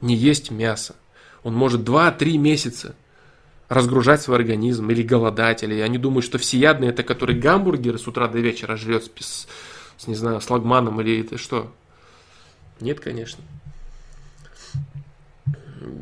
не 0.00 0.14
есть 0.14 0.50
мясо. 0.50 0.96
Он 1.42 1.54
может 1.54 1.82
2-3 1.82 2.38
месяца 2.38 2.94
разгружать 3.68 4.22
свой 4.22 4.36
организм 4.36 4.90
или 4.90 5.02
голодать, 5.02 5.62
или 5.62 5.80
они 5.80 5.98
думают, 5.98 6.24
что 6.24 6.38
всеядный 6.38 6.88
это 6.88 7.02
который 7.02 7.36
гамбургеры 7.36 7.98
с 7.98 8.06
утра 8.06 8.28
до 8.28 8.38
вечера 8.38 8.76
жрет 8.76 9.10
с, 9.18 9.46
с 9.96 10.06
не 10.06 10.14
знаю, 10.14 10.40
с 10.40 10.50
лагманом 10.50 11.00
или 11.00 11.20
это 11.20 11.38
что? 11.38 11.72
Нет, 12.80 13.00
конечно. 13.00 13.42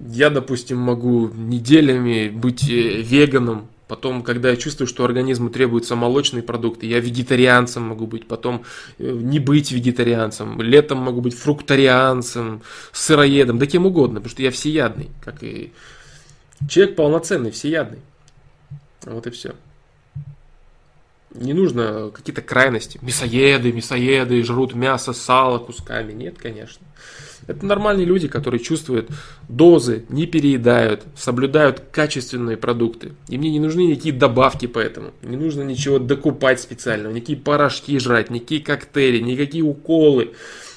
Я, 0.08 0.30
допустим, 0.30 0.78
могу 0.78 1.28
неделями 1.28 2.28
быть 2.28 2.68
э, 2.68 3.02
веганом, 3.02 3.68
Потом, 3.86 4.22
когда 4.22 4.48
я 4.48 4.56
чувствую, 4.56 4.88
что 4.88 5.04
организму 5.04 5.50
требуются 5.50 5.94
молочные 5.94 6.42
продукты, 6.42 6.86
я 6.86 7.00
вегетарианцем 7.00 7.82
могу 7.82 8.06
быть, 8.06 8.26
потом 8.26 8.64
э, 8.98 9.04
не 9.10 9.38
быть 9.38 9.72
вегетарианцем, 9.72 10.60
летом 10.62 10.98
могу 10.98 11.20
быть 11.20 11.36
фруктарианцем, 11.36 12.62
сыроедом, 12.92 13.58
да 13.58 13.66
кем 13.66 13.84
угодно, 13.84 14.20
потому 14.20 14.30
что 14.30 14.42
я 14.42 14.50
всеядный, 14.50 15.10
как 15.22 15.42
и 15.42 15.70
человек 16.66 16.96
полноценный, 16.96 17.50
всеядный. 17.50 18.00
Вот 19.04 19.26
и 19.26 19.30
все. 19.30 19.54
Не 21.34 21.52
нужно 21.52 22.10
какие-то 22.10 22.42
крайности. 22.42 22.98
Мясоеды, 23.02 23.72
мясоеды 23.72 24.42
жрут 24.44 24.74
мясо, 24.74 25.12
сало 25.12 25.58
кусками. 25.58 26.12
Нет, 26.12 26.38
конечно. 26.38 26.86
Это 27.46 27.66
нормальные 27.66 28.06
люди, 28.06 28.28
которые 28.28 28.60
чувствуют 28.60 29.10
дозы, 29.48 30.04
не 30.08 30.26
переедают, 30.26 31.02
соблюдают 31.16 31.82
качественные 31.92 32.56
продукты. 32.56 33.12
И 33.28 33.36
мне 33.36 33.50
не 33.50 33.60
нужны 33.60 33.82
никакие 33.82 34.14
добавки 34.14 34.66
поэтому. 34.66 35.12
Не 35.22 35.36
нужно 35.36 35.62
ничего 35.62 35.98
докупать 35.98 36.60
специального, 36.60 37.12
никакие 37.12 37.38
порошки 37.38 37.98
жрать, 37.98 38.30
никакие 38.30 38.62
коктейли, 38.62 39.20
никакие 39.20 39.64
уколы. 39.64 40.32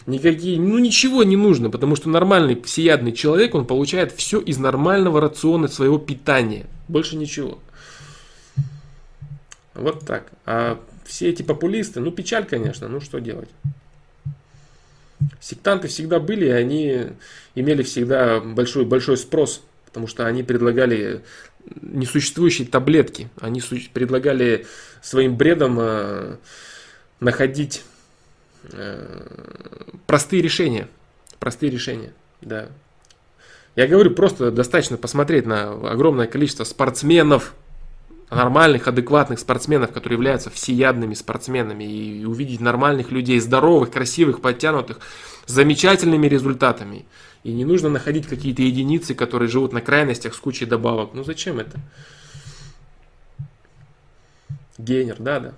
Никакие, 0.05 0.57
ну 0.57 0.79
ничего 0.79 1.23
не 1.23 1.35
нужно, 1.35 1.69
потому 1.69 1.97
что 1.97 2.07
нормальный 2.09 2.61
всеядный 2.61 3.11
человек, 3.11 3.55
он 3.55 3.65
получает 3.65 4.13
все 4.13 4.39
из 4.39 4.57
нормального 4.57 5.19
рациона 5.19 5.67
своего 5.67 5.97
питания. 5.97 6.65
Больше 6.87 7.17
ничего. 7.17 7.59
Вот 9.73 10.05
так. 10.05 10.31
А 10.45 10.79
все 11.05 11.29
эти 11.29 11.43
популисты, 11.43 11.99
ну 11.99 12.11
печаль, 12.11 12.45
конечно, 12.45 12.87
ну 12.87 13.01
что 13.01 13.19
делать? 13.19 13.49
Сектанты 15.39 15.87
всегда 15.87 16.19
были, 16.19 16.45
и 16.45 16.51
они 16.51 17.07
имели 17.55 17.83
всегда 17.83 18.39
большой, 18.39 18.85
большой 18.85 19.17
спрос, 19.17 19.63
потому 19.85 20.07
что 20.07 20.27
они 20.27 20.43
предлагали 20.43 21.23
несуществующие 21.81 22.67
таблетки. 22.67 23.29
Они 23.39 23.61
предлагали 23.93 24.67
своим 25.01 25.35
бредом 25.35 25.77
э, 25.79 26.35
находить 27.19 27.83
э, 28.71 29.97
простые 30.05 30.41
решения. 30.41 30.87
Простые 31.39 31.71
решения, 31.71 32.13
да. 32.41 32.69
Я 33.75 33.87
говорю, 33.87 34.11
просто 34.11 34.51
достаточно 34.51 34.97
посмотреть 34.97 35.45
на 35.45 35.71
огромное 35.91 36.25
количество 36.25 36.63
спортсменов, 36.63 37.53
нормальных, 38.29 38.87
адекватных 38.87 39.39
спортсменов, 39.39 39.91
которые 39.91 40.17
являются 40.17 40.49
всеядными 40.49 41.13
спортсменами, 41.13 41.83
и 41.83 42.25
увидеть 42.25 42.59
нормальных 42.59 43.11
людей, 43.11 43.39
здоровых, 43.39 43.91
красивых, 43.91 44.41
подтянутых, 44.41 44.99
с 45.45 45.51
замечательными 45.51 46.27
результатами. 46.27 47.05
И 47.43 47.53
не 47.53 47.63
нужно 47.63 47.89
находить 47.89 48.27
какие-то 48.27 48.61
единицы, 48.61 49.15
которые 49.15 49.47
живут 49.47 49.71
на 49.71 49.81
крайностях 49.81 50.35
с 50.35 50.37
кучей 50.37 50.65
добавок. 50.65 51.13
Ну 51.13 51.23
зачем 51.23 51.59
это? 51.59 51.79
Гейнер, 54.77 55.15
да, 55.19 55.39
да. 55.39 55.53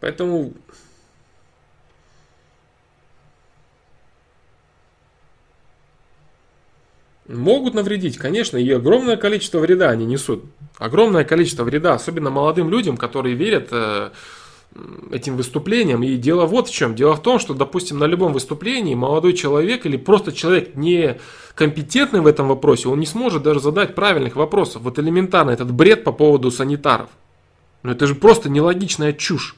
Поэтому 0.00 0.52
Могут 7.28 7.74
навредить, 7.74 8.18
конечно, 8.18 8.56
и 8.56 8.70
огромное 8.70 9.16
количество 9.16 9.58
вреда 9.58 9.90
они 9.90 10.06
несут. 10.06 10.44
Огромное 10.78 11.24
количество 11.24 11.64
вреда, 11.64 11.94
особенно 11.94 12.30
молодым 12.30 12.70
людям, 12.70 12.96
которые 12.96 13.34
верят 13.34 13.68
э, 13.72 14.10
этим 15.10 15.36
выступлениям. 15.36 16.02
И 16.02 16.16
дело 16.16 16.46
вот 16.46 16.68
в 16.68 16.72
чем. 16.72 16.94
Дело 16.94 17.16
в 17.16 17.22
том, 17.22 17.38
что, 17.38 17.54
допустим, 17.54 17.98
на 17.98 18.04
любом 18.04 18.32
выступлении 18.32 18.94
молодой 18.94 19.32
человек 19.32 19.86
или 19.86 19.96
просто 19.96 20.32
человек 20.32 20.76
не 20.76 21.18
компетентный 21.54 22.20
в 22.20 22.26
этом 22.26 22.48
вопросе, 22.48 22.88
он 22.88 23.00
не 23.00 23.06
сможет 23.06 23.42
даже 23.42 23.60
задать 23.60 23.94
правильных 23.94 24.36
вопросов. 24.36 24.82
Вот 24.82 24.98
элементарно 24.98 25.50
этот 25.50 25.72
бред 25.72 26.04
по 26.04 26.12
поводу 26.12 26.50
санитаров. 26.50 27.08
Но 27.82 27.92
это 27.92 28.06
же 28.06 28.14
просто 28.14 28.48
нелогичная 28.48 29.12
чушь. 29.12 29.56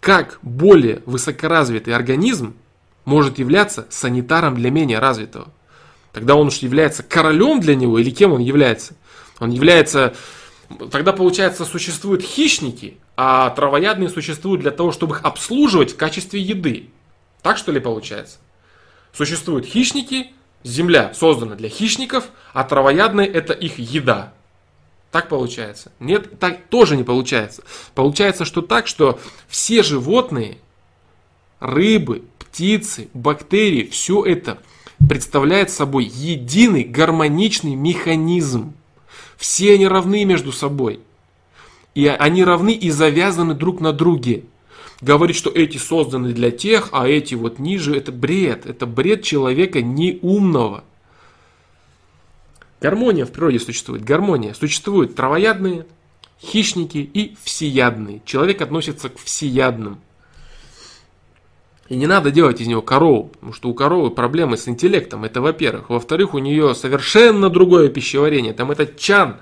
Как 0.00 0.38
более 0.42 1.02
высокоразвитый 1.06 1.94
организм 1.94 2.54
может 3.04 3.38
являться 3.38 3.86
санитаром 3.90 4.54
для 4.54 4.70
менее 4.70 5.00
развитого? 5.00 5.48
Тогда 6.12 6.34
он 6.34 6.48
уж 6.48 6.58
является 6.58 7.02
королем 7.02 7.60
для 7.60 7.74
него 7.74 7.98
или 7.98 8.10
кем 8.10 8.32
он 8.32 8.40
является? 8.40 8.94
Он 9.38 9.50
является... 9.50 10.14
Тогда, 10.90 11.12
получается, 11.12 11.64
существуют 11.64 12.22
хищники, 12.22 12.98
а 13.16 13.50
травоядные 13.50 14.10
существуют 14.10 14.60
для 14.60 14.70
того, 14.70 14.92
чтобы 14.92 15.16
их 15.16 15.24
обслуживать 15.24 15.92
в 15.92 15.96
качестве 15.96 16.40
еды. 16.40 16.90
Так 17.42 17.56
что 17.56 17.72
ли 17.72 17.80
получается? 17.80 18.38
Существуют 19.12 19.64
хищники, 19.64 20.32
земля 20.62 21.14
создана 21.14 21.54
для 21.54 21.68
хищников, 21.68 22.28
а 22.52 22.64
травоядные 22.64 23.26
это 23.26 23.54
их 23.54 23.78
еда. 23.78 24.34
Так 25.10 25.28
получается? 25.28 25.90
Нет, 26.00 26.38
так 26.38 26.66
тоже 26.68 26.96
не 26.96 27.04
получается. 27.04 27.62
Получается, 27.94 28.44
что 28.44 28.60
так, 28.60 28.86
что 28.86 29.18
все 29.48 29.82
животные, 29.82 30.58
рыбы, 31.60 32.24
птицы, 32.38 33.08
бактерии, 33.14 33.88
все 33.88 34.22
это 34.22 34.58
представляет 35.08 35.70
собой 35.70 36.04
единый 36.04 36.84
гармоничный 36.84 37.74
механизм. 37.74 38.74
Все 39.36 39.74
они 39.74 39.86
равны 39.86 40.24
между 40.24 40.52
собой. 40.52 41.00
И 41.94 42.06
они 42.06 42.44
равны 42.44 42.72
и 42.72 42.90
завязаны 42.90 43.54
друг 43.54 43.80
на 43.80 43.92
друге. 43.92 44.44
Говорить, 45.00 45.36
что 45.36 45.50
эти 45.50 45.78
созданы 45.78 46.32
для 46.32 46.50
тех, 46.50 46.88
а 46.92 47.08
эти 47.08 47.34
вот 47.34 47.58
ниже, 47.58 47.96
это 47.96 48.12
бред. 48.12 48.66
Это 48.66 48.86
бред 48.86 49.22
человека 49.22 49.80
неумного. 49.80 50.84
Гармония 52.80 53.24
в 53.24 53.32
природе 53.32 53.58
существует. 53.58 54.04
Гармония. 54.04 54.54
Существуют 54.54 55.16
травоядные, 55.16 55.86
хищники 56.40 56.98
и 56.98 57.36
всеядные. 57.42 58.22
Человек 58.24 58.60
относится 58.62 59.08
к 59.08 59.18
всеядным. 59.18 60.00
И 61.88 61.96
не 61.96 62.06
надо 62.06 62.30
делать 62.30 62.60
из 62.60 62.66
него 62.66 62.82
корову, 62.82 63.28
потому 63.28 63.52
что 63.54 63.68
у 63.70 63.74
коровы 63.74 64.10
проблемы 64.10 64.58
с 64.58 64.68
интеллектом, 64.68 65.24
это 65.24 65.40
во-первых. 65.40 65.88
Во-вторых, 65.88 66.34
у 66.34 66.38
нее 66.38 66.74
совершенно 66.74 67.48
другое 67.48 67.88
пищеварение. 67.88 68.52
Там 68.52 68.70
этот 68.70 68.98
чан, 68.98 69.38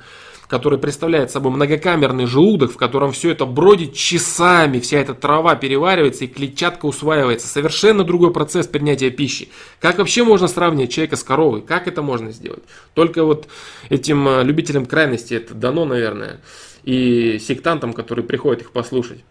который 0.47 0.79
представляет 0.79 1.33
собой 1.33 1.51
многокамерный 1.51 2.27
желудок, 2.27 2.71
в 2.71 2.77
котором 2.77 3.11
все 3.11 3.31
это 3.31 3.47
бродит 3.47 3.95
часами, 3.95 4.79
вся 4.79 4.99
эта 4.99 5.13
трава 5.13 5.57
переваривается 5.57 6.25
и 6.25 6.29
клетчатка 6.29 6.87
усваивается. 6.87 7.49
Совершенно 7.49 8.05
другой 8.05 8.33
процесс 8.33 8.69
принятия 8.69 9.11
пищи. 9.11 9.49
Как 9.81 9.99
вообще 9.99 10.23
можно 10.23 10.47
сравнивать 10.47 10.93
человека 10.93 11.17
с 11.17 11.25
коровой? 11.25 11.63
Как 11.63 11.89
это 11.89 12.01
можно 12.01 12.31
сделать? 12.31 12.63
Только 12.95 13.25
вот 13.25 13.49
этим 13.89 14.29
э, 14.29 14.45
любителям 14.45 14.87
крайности 14.87 15.35
это 15.35 15.53
дано, 15.53 15.85
наверное, 15.85 16.41
и 16.85 17.41
сектантам, 17.41 17.93
которые 17.93 18.25
приходят 18.25 18.63
их 18.63 18.71
послушать. 18.71 19.25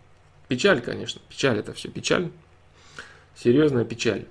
Печаль, 0.50 0.82
конечно, 0.82 1.22
печаль 1.30 1.60
это 1.60 1.72
все, 1.72 1.88
печаль. 1.88 2.30
Серьезная 3.36 3.86
печаль. 3.86 4.26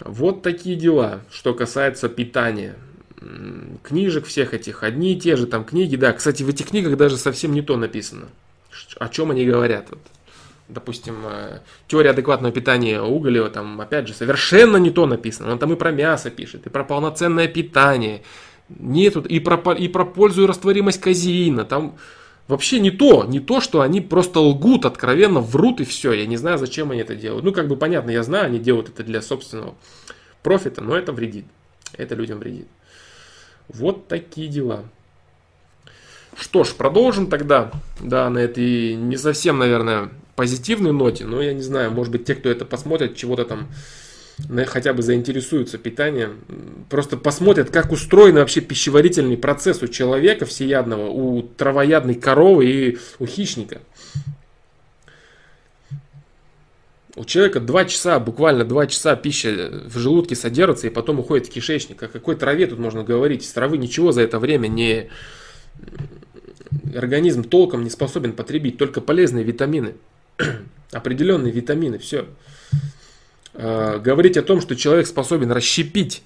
Вот 0.00 0.42
такие 0.42 0.76
дела, 0.76 1.20
что 1.30 1.54
касается 1.54 2.08
питания. 2.08 2.76
Книжек 3.82 4.26
всех 4.26 4.54
этих, 4.54 4.84
одни 4.84 5.14
и 5.14 5.20
те 5.20 5.36
же 5.36 5.46
там 5.46 5.64
книги, 5.64 5.96
да. 5.96 6.12
Кстати, 6.12 6.44
в 6.44 6.48
этих 6.48 6.68
книгах 6.68 6.96
даже 6.96 7.16
совсем 7.16 7.52
не 7.52 7.62
то 7.62 7.76
написано. 7.76 8.28
О 8.98 9.08
чем 9.08 9.32
они 9.32 9.44
говорят. 9.44 9.90
Вот. 9.90 9.98
Допустим, 10.68 11.24
э, 11.24 11.60
теория 11.88 12.10
адекватного 12.10 12.52
питания 12.52 13.00
Уголева, 13.00 13.48
там, 13.48 13.80
опять 13.80 14.06
же, 14.06 14.14
совершенно 14.14 14.76
не 14.76 14.90
то 14.90 15.06
написано. 15.06 15.52
Он 15.52 15.58
там 15.58 15.72
и 15.72 15.76
про 15.76 15.90
мясо 15.90 16.30
пишет, 16.30 16.66
и 16.66 16.70
про 16.70 16.84
полноценное 16.84 17.48
питание. 17.48 18.22
Нету, 18.68 19.22
и 19.22 19.40
про, 19.40 19.72
и 19.72 19.88
про 19.88 20.04
пользу 20.04 20.44
и 20.44 20.46
растворимость 20.46 21.00
казеина. 21.00 21.64
Там 21.64 21.96
вообще 22.48 22.80
не 22.80 22.90
то, 22.90 23.24
не 23.24 23.38
то, 23.38 23.60
что 23.60 23.82
они 23.82 24.00
просто 24.00 24.40
лгут, 24.40 24.86
откровенно 24.86 25.40
врут 25.40 25.80
и 25.80 25.84
все. 25.84 26.12
Я 26.12 26.26
не 26.26 26.36
знаю, 26.36 26.58
зачем 26.58 26.90
они 26.90 27.00
это 27.00 27.14
делают. 27.14 27.44
Ну, 27.44 27.52
как 27.52 27.68
бы 27.68 27.76
понятно, 27.76 28.10
я 28.10 28.22
знаю, 28.22 28.46
они 28.46 28.58
делают 28.58 28.88
это 28.88 29.04
для 29.04 29.22
собственного 29.22 29.74
профита, 30.42 30.82
но 30.82 30.96
это 30.96 31.12
вредит. 31.12 31.44
Это 31.92 32.14
людям 32.14 32.38
вредит. 32.38 32.66
Вот 33.68 34.08
такие 34.08 34.48
дела. 34.48 34.84
Что 36.36 36.64
ж, 36.64 36.68
продолжим 36.68 37.28
тогда, 37.28 37.70
да, 38.00 38.30
на 38.30 38.38
этой 38.38 38.94
не 38.94 39.16
совсем, 39.16 39.58
наверное, 39.58 40.10
позитивной 40.36 40.92
ноте, 40.92 41.26
но 41.26 41.42
я 41.42 41.52
не 41.52 41.62
знаю, 41.62 41.90
может 41.90 42.12
быть, 42.12 42.24
те, 42.24 42.34
кто 42.34 42.48
это 42.48 42.64
посмотрит, 42.64 43.16
чего-то 43.16 43.44
там 43.44 43.68
хотя 44.66 44.92
бы 44.92 45.02
заинтересуются 45.02 45.78
питанием, 45.78 46.38
просто 46.88 47.16
посмотрят, 47.16 47.70
как 47.70 47.90
устроен 47.90 48.36
вообще 48.36 48.60
пищеварительный 48.60 49.36
процесс 49.36 49.82
у 49.82 49.88
человека 49.88 50.46
всеядного, 50.46 51.08
у 51.08 51.42
травоядной 51.42 52.14
коровы 52.14 52.66
и 52.66 52.98
у 53.18 53.26
хищника. 53.26 53.80
У 57.16 57.24
человека 57.24 57.58
2 57.58 57.84
часа, 57.86 58.20
буквально 58.20 58.64
2 58.64 58.86
часа 58.86 59.16
пища 59.16 59.82
в 59.86 59.98
желудке 59.98 60.36
содержится 60.36 60.86
и 60.86 60.90
потом 60.90 61.18
уходит 61.18 61.48
в 61.48 61.50
кишечник. 61.50 62.00
О 62.00 62.06
какой 62.06 62.36
траве 62.36 62.68
тут 62.68 62.78
можно 62.78 63.02
говорить? 63.02 63.42
Из 63.42 63.52
травы 63.52 63.76
ничего 63.76 64.12
за 64.12 64.22
это 64.22 64.38
время 64.38 64.68
не... 64.68 65.08
Организм 66.94 67.42
толком 67.42 67.82
не 67.82 67.90
способен 67.90 68.34
потребить, 68.34 68.78
только 68.78 69.00
полезные 69.00 69.42
витамины. 69.42 69.94
Определенные 70.92 71.52
витамины, 71.52 71.98
все. 71.98 72.26
Э, 73.60 73.98
говорить 73.98 74.36
о 74.36 74.42
том, 74.42 74.60
что 74.60 74.76
человек 74.76 75.08
способен 75.08 75.50
расщепить 75.50 76.22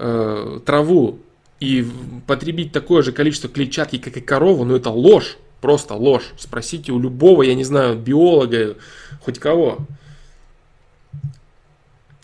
э, 0.00 0.58
траву 0.66 1.20
и 1.60 1.86
потребить 2.26 2.72
такое 2.72 3.02
же 3.02 3.12
количество 3.12 3.48
клетчатки, 3.48 3.98
как 3.98 4.16
и 4.16 4.20
корову, 4.20 4.64
ну 4.64 4.74
это 4.74 4.90
ложь, 4.90 5.38
просто 5.60 5.94
ложь. 5.94 6.34
Спросите 6.36 6.90
у 6.90 6.98
любого, 6.98 7.44
я 7.44 7.54
не 7.54 7.62
знаю, 7.62 7.96
биолога, 7.96 8.76
хоть 9.20 9.38
кого. 9.38 9.86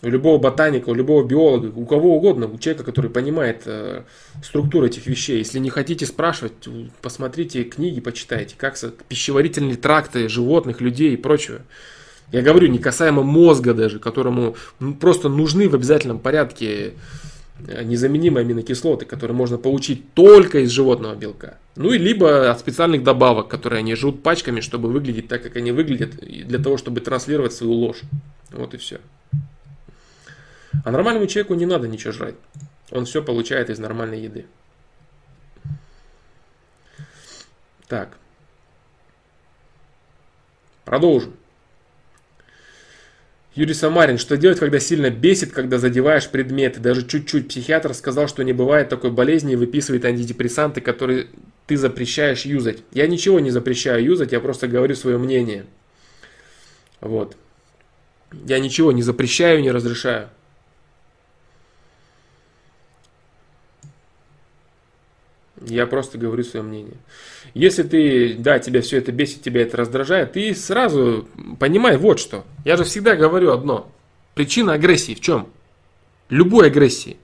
У 0.01 0.07
любого 0.07 0.37
ботаника, 0.39 0.89
у 0.89 0.93
любого 0.93 1.25
биолога, 1.25 1.67
у 1.73 1.85
кого 1.85 2.17
угодно, 2.17 2.47
у 2.47 2.57
человека, 2.57 2.83
который 2.83 3.09
понимает 3.09 3.61
э, 3.65 4.03
структуру 4.43 4.87
этих 4.87 5.07
вещей. 5.07 5.37
Если 5.37 5.59
не 5.59 5.69
хотите 5.69 6.05
спрашивать, 6.05 6.67
посмотрите 7.01 7.63
книги, 7.63 8.01
почитайте, 8.01 8.55
как 8.57 8.77
пищеварительные 9.07 9.77
тракты 9.77 10.27
животных, 10.27 10.81
людей 10.81 11.13
и 11.13 11.17
прочее. 11.17 11.61
Я 12.31 12.41
говорю 12.41 12.67
не 12.67 12.79
касаемо 12.79 13.23
мозга 13.23 13.73
даже, 13.73 13.99
которому 13.99 14.55
просто 14.99 15.29
нужны 15.29 15.67
в 15.67 15.75
обязательном 15.75 16.19
порядке 16.19 16.93
э, 17.67 17.83
незаменимые 17.83 18.43
аминокислоты, 18.43 19.05
которые 19.05 19.35
можно 19.35 19.57
получить 19.57 20.13
только 20.13 20.59
из 20.59 20.69
животного 20.69 21.15
белка. 21.15 21.57
Ну 21.75 21.91
и 21.91 21.97
либо 21.97 22.51
от 22.51 22.59
специальных 22.59 23.03
добавок, 23.03 23.47
которые 23.47 23.79
они 23.79 23.95
жрут 23.95 24.21
пачками, 24.21 24.59
чтобы 24.59 24.89
выглядеть 24.89 25.27
так, 25.27 25.41
как 25.41 25.55
они 25.55 25.71
выглядят, 25.71 26.17
для 26.17 26.59
того, 26.59 26.77
чтобы 26.77 27.01
транслировать 27.01 27.53
свою 27.53 27.73
ложь. 27.73 28.01
Вот 28.51 28.73
и 28.75 28.77
все. 28.77 28.99
А 30.85 30.91
нормальному 30.91 31.25
человеку 31.25 31.55
не 31.55 31.65
надо 31.65 31.87
ничего 31.87 32.13
жрать. 32.13 32.35
Он 32.91 33.05
все 33.05 33.23
получает 33.23 33.69
из 33.69 33.79
нормальной 33.79 34.21
еды. 34.21 34.45
Так. 37.87 38.17
Продолжим. 40.85 41.38
Юрий 43.59 43.73
Самарин, 43.73 44.17
что 44.17 44.37
делать, 44.37 44.57
когда 44.57 44.79
сильно 44.79 45.09
бесит, 45.09 45.51
когда 45.51 45.79
задеваешь 45.79 46.29
предметы? 46.29 46.79
Даже 46.79 47.05
чуть-чуть. 47.05 47.49
Психиатр 47.49 47.93
сказал, 47.93 48.29
что 48.29 48.41
не 48.41 48.53
бывает 48.53 48.87
такой 48.87 49.11
болезни 49.11 49.51
и 49.51 49.57
выписывает 49.57 50.05
антидепрессанты, 50.05 50.79
которые 50.79 51.27
ты 51.67 51.75
запрещаешь 51.75 52.45
юзать. 52.45 52.77
Я 52.93 53.05
ничего 53.05 53.41
не 53.41 53.51
запрещаю 53.51 54.01
юзать, 54.01 54.31
я 54.31 54.39
просто 54.39 54.69
говорю 54.69 54.95
свое 54.95 55.17
мнение. 55.17 55.65
Вот. 57.01 57.35
Я 58.31 58.59
ничего 58.59 58.93
не 58.93 59.01
запрещаю, 59.01 59.61
не 59.61 59.71
разрешаю. 59.71 60.29
Я 65.65 65.85
просто 65.85 66.17
говорю 66.17 66.45
свое 66.45 66.63
мнение. 66.63 66.95
Если 67.59 67.83
ты, 67.83 68.35
да, 68.35 68.57
тебя 68.59 68.81
все 68.81 68.99
это 68.99 69.11
бесит, 69.11 69.41
тебя 69.41 69.63
это 69.63 69.75
раздражает, 69.75 70.31
ты 70.31 70.55
сразу 70.55 71.27
понимай 71.59 71.97
вот 71.97 72.17
что. 72.17 72.45
Я 72.63 72.77
же 72.77 72.85
всегда 72.85 73.17
говорю 73.17 73.51
одно. 73.51 73.91
Причина 74.33 74.75
агрессии 74.75 75.13
в 75.13 75.19
чем? 75.19 75.49
Любой 76.29 76.67
агрессии. 76.67 77.17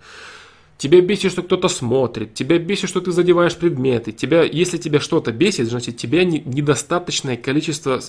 Тебя 0.77 0.99
бесит, 0.99 1.31
что 1.31 1.41
кто-то 1.41 1.69
смотрит, 1.69 2.33
тебя 2.33 2.59
бесит, 2.59 2.89
что 2.89 2.99
ты 2.99 3.13
задеваешь 3.13 3.55
предметы. 3.55 4.11
Тебя, 4.11 4.43
если 4.43 4.77
тебя 4.77 4.99
что-то 4.99 5.31
бесит, 5.31 5.69
значит, 5.69 5.95
тебя 5.95 6.25
не, 6.25 6.41
недостаточное 6.41 7.37
количество 7.37 8.01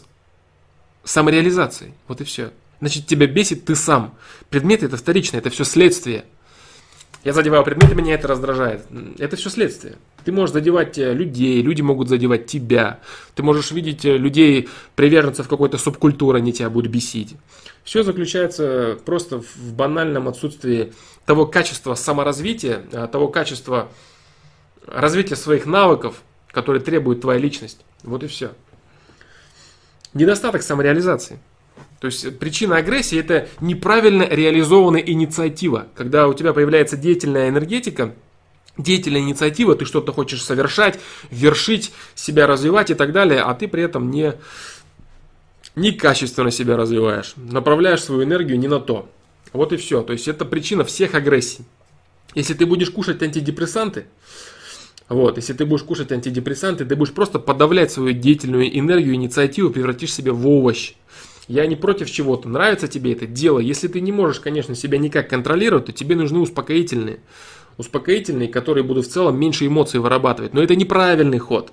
самореализации. 1.05 1.95
Вот 2.09 2.21
и 2.21 2.25
все. 2.25 2.51
Значит, 2.81 3.07
тебя 3.07 3.29
бесит 3.29 3.67
ты 3.67 3.77
сам. 3.77 4.17
Предметы 4.51 4.87
это 4.87 4.97
вторично, 4.97 5.37
это 5.37 5.51
все 5.51 5.63
следствие. 5.63 6.25
Я 7.23 7.33
задеваю 7.33 7.63
предметы, 7.63 7.95
меня 7.95 8.15
это 8.15 8.27
раздражает. 8.27 8.85
Это 9.17 9.37
все 9.37 9.49
следствие. 9.49 9.95
Ты 10.27 10.33
можешь 10.33 10.55
задевать 10.55 10.99
э, 10.99 11.15
людей, 11.15 11.63
люди 11.63 11.83
могут 11.83 12.09
задевать 12.09 12.47
тебя. 12.47 12.99
Ты 13.37 13.45
можешь 13.45 13.71
видеть 13.71 14.05
э, 14.05 14.17
людей, 14.17 14.69
приверженцев 14.97 15.47
какой-то 15.47 15.79
субкультуры, 15.79 16.39
они 16.39 16.53
тебя 16.53 16.69
будут 16.69 16.91
бесить. 16.91 17.37
Все 17.85 18.03
заключается 18.03 18.99
просто 19.05 19.41
в 19.41 19.73
банальном 19.75 20.27
отсутствии 20.27 20.93
того 21.27 21.47
качества 21.47 21.95
саморазвития, 21.95 22.83
э, 22.91 23.07
того 23.07 23.29
качества 23.29 23.89
развития 24.89 25.37
своих 25.37 25.65
навыков, 25.65 26.17
которые 26.51 26.83
требует 26.83 27.21
твоя 27.21 27.39
личность. 27.39 27.85
Вот 28.03 28.25
и 28.25 28.27
все. 28.27 28.51
Недостаток 30.13 30.63
самореализации. 30.63 31.39
То 32.01 32.07
есть 32.09 32.37
причина 32.41 32.79
агрессии 32.79 33.17
это 33.17 33.47
неправильно 33.61 34.25
реализованная 34.25 35.03
инициатива. 35.03 35.87
Когда 35.95 36.27
у 36.27 36.35
тебя 36.35 36.53
появляется 36.53 36.97
деятельная 36.97 37.49
энергетика, 37.49 38.13
деятельная 38.79 39.21
инициатива, 39.21 39.75
ты 39.75 39.85
что-то 39.85 40.13
хочешь 40.13 40.43
совершать, 40.43 40.99
вершить, 41.31 41.93
себя 42.15 42.47
развивать 42.47 42.91
и 42.91 42.95
так 42.95 43.13
далее, 43.13 43.41
а 43.41 43.55
ты 43.55 43.69
при 43.69 43.83
этом 43.83 44.11
не, 44.11 44.35
не 45.75 45.93
качественно 45.93 46.51
себя 46.51 46.77
развиваешь, 46.77 47.35
направляешь 47.37 48.03
свою 48.03 48.25
энергию 48.25 48.59
не 48.59 48.69
на 48.69 48.81
то. 48.81 49.09
Вот 49.53 49.73
и 49.73 49.77
все. 49.77 50.03
То 50.03 50.13
есть 50.13 50.29
это 50.29 50.45
причина 50.45 50.85
всех 50.85 51.15
агрессий. 51.15 51.65
Если 52.35 52.55
ты 52.55 52.67
будешь 52.67 52.91
кушать 52.91 53.23
антидепрессанты, 53.23 54.07
вот, 55.09 55.37
если 55.37 55.53
ты 55.53 55.65
будешь 55.65 55.85
кушать 55.85 56.11
антидепрессанты, 56.11 56.85
ты 56.85 56.97
будешь 56.97 57.13
просто 57.13 57.39
подавлять 57.39 57.93
свою 57.93 58.13
деятельную 58.13 58.77
энергию, 58.77 59.15
инициативу, 59.15 59.71
превратишь 59.71 60.13
себя 60.13 60.33
в 60.33 60.47
овощ. 60.47 60.95
Я 61.49 61.67
не 61.67 61.77
против 61.77 62.11
чего-то, 62.11 62.49
нравится 62.49 62.89
тебе 62.89 63.13
это 63.13 63.27
дело. 63.27 63.61
Если 63.61 63.87
ты 63.87 64.01
не 64.01 64.11
можешь, 64.11 64.41
конечно, 64.41 64.75
себя 64.75 64.99
никак 64.99 65.31
контролировать, 65.31 65.87
то 65.87 65.93
тебе 65.93 66.17
нужны 66.17 66.41
успокоительные. 66.41 67.21
Успокоительные, 67.79 68.49
которые 68.49 68.85
будут 68.85 69.07
в 69.07 69.11
целом 69.11 69.39
меньше 69.39 69.67
эмоций 69.67 70.01
вырабатывать. 70.01 70.55
Но 70.55 70.63
это 70.63 70.75
неправильный 70.77 71.39
ход. 71.39 71.73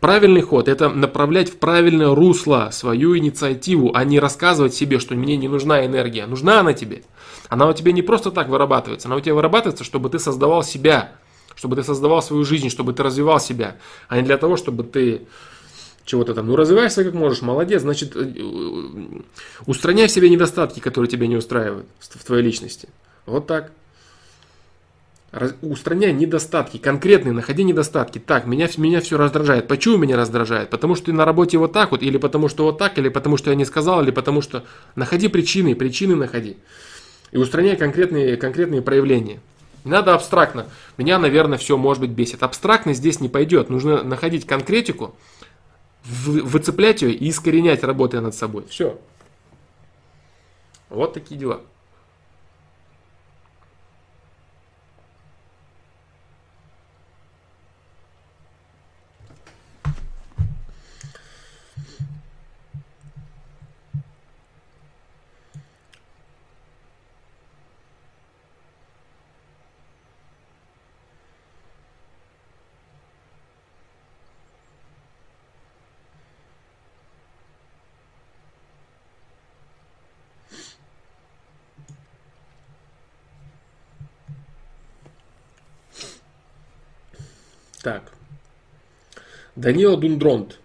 Правильный 0.00 0.40
ход– 0.40 0.68
это 0.68 0.88
направлять 0.88 1.50
в 1.50 1.56
правильное 1.56 2.14
русло 2.14 2.70
свою 2.72 3.16
инициативу, 3.16 3.92
а 3.94 4.04
не 4.04 4.18
рассказывать 4.20 4.74
себе, 4.74 4.98
что 4.98 5.14
мне 5.14 5.36
не 5.36 5.48
нужна 5.48 5.84
энергия. 5.84 6.26
Нужна 6.26 6.60
она 6.60 6.72
тебе. 6.72 7.02
Она 7.48 7.68
у 7.68 7.72
тебя 7.72 7.92
не 7.92 8.02
просто 8.02 8.30
так 8.30 8.48
вырабатывается, 8.48 9.08
она 9.08 9.16
у 9.16 9.20
тебя 9.20 9.34
вырабатывается, 9.34 9.84
чтобы 9.84 10.10
ты 10.10 10.18
создавал 10.18 10.62
себя, 10.62 11.12
чтобы 11.54 11.76
ты 11.76 11.82
создавал 11.82 12.22
свою 12.22 12.44
жизнь, 12.44 12.68
чтобы 12.70 12.92
ты 12.92 13.02
развивал 13.02 13.40
себя, 13.40 13.76
а 14.08 14.16
не 14.16 14.22
для 14.22 14.38
того, 14.38 14.56
чтобы 14.56 14.84
ты 14.84 15.22
чего-то 16.04 16.34
там. 16.34 16.46
Ну, 16.46 16.56
развивайся 16.56 17.04
как 17.04 17.14
можешь, 17.14 17.42
молодец. 17.42 17.82
Значит, 17.82 18.14
э, 18.14 18.26
устраняй 19.66 20.08
в 20.08 20.10
себе 20.10 20.28
недостатки, 20.28 20.80
которые 20.80 21.08
тебя 21.08 21.26
не 21.26 21.36
устраивают 21.36 21.86
в 21.98 22.24
твоей 22.24 22.42
личности. 22.42 22.88
Вот 23.26 23.46
так. 23.46 23.72
Устраняй 25.62 26.12
недостатки, 26.12 26.76
конкретные, 26.76 27.32
находи 27.32 27.64
недостатки. 27.64 28.18
Так, 28.20 28.46
меня, 28.46 28.68
меня 28.76 29.00
все 29.00 29.16
раздражает. 29.16 29.66
Почему 29.66 29.96
меня 29.96 30.16
раздражает? 30.16 30.70
Потому 30.70 30.94
что 30.94 31.06
ты 31.06 31.12
на 31.12 31.24
работе 31.24 31.58
вот 31.58 31.72
так 31.72 31.90
вот, 31.90 32.02
или 32.02 32.18
потому 32.18 32.48
что 32.48 32.64
вот 32.64 32.78
так, 32.78 32.98
или 32.98 33.08
потому 33.08 33.36
что 33.36 33.50
я 33.50 33.56
не 33.56 33.64
сказал, 33.64 34.02
или 34.02 34.12
потому 34.12 34.42
что... 34.42 34.64
Находи 34.94 35.26
причины, 35.26 35.74
причины 35.74 36.14
находи. 36.14 36.58
И 37.32 37.36
устраняй 37.36 37.76
конкретные, 37.76 38.36
конкретные 38.36 38.80
проявления. 38.80 39.40
Не 39.84 39.90
надо 39.90 40.14
абстрактно. 40.14 40.66
Меня, 40.98 41.18
наверное, 41.18 41.58
все, 41.58 41.76
может 41.76 42.00
быть, 42.00 42.10
бесит. 42.10 42.44
Абстрактно 42.44 42.94
здесь 42.94 43.18
не 43.18 43.28
пойдет. 43.28 43.70
Нужно 43.70 44.04
находить 44.04 44.46
конкретику, 44.46 45.16
выцеплять 46.04 47.02
ее 47.02 47.12
и 47.12 47.28
искоренять, 47.28 47.82
работая 47.82 48.20
над 48.20 48.36
собой. 48.36 48.64
Все. 48.68 49.00
Вот 50.90 51.12
такие 51.12 51.40
дела. 51.40 51.60
Так. 87.84 88.12
Данила 89.56 89.98
Дундронт. 89.98 90.58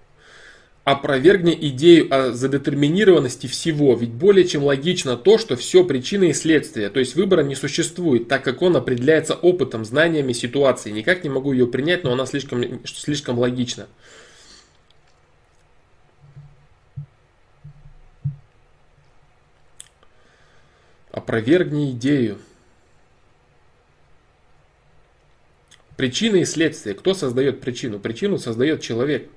Опровергни 0.85 1.53
идею 1.53 2.07
о 2.11 2.31
задетерминированности 2.31 3.45
всего, 3.45 3.93
ведь 3.93 4.11
более 4.11 4.47
чем 4.47 4.63
логично 4.63 5.17
то, 5.17 5.37
что 5.37 5.57
все 5.57 5.83
причины 5.83 6.29
и 6.29 6.33
следствия, 6.33 6.89
то 6.89 6.99
есть 6.99 7.15
выбора 7.15 7.43
не 7.43 7.55
существует, 7.55 8.29
так 8.29 8.43
как 8.43 8.61
он 8.61 8.77
определяется 8.77 9.35
опытом, 9.35 9.83
знаниями 9.83 10.31
ситуации. 10.31 10.91
Никак 10.91 11.25
не 11.25 11.29
могу 11.29 11.51
ее 11.51 11.67
принять, 11.67 12.05
но 12.05 12.13
она 12.13 12.25
слишком, 12.25 12.83
слишком 12.85 13.37
логична. 13.37 13.87
Опровергни 21.11 21.91
идею. 21.91 22.39
Причины 25.99 26.43
и 26.43 26.45
следствия. 26.45 26.93
Кто 26.93 27.13
создает 27.13 27.59
причину? 27.59 27.99
Причину 27.99 28.37
создает 28.37 28.79
человек. 28.81 29.29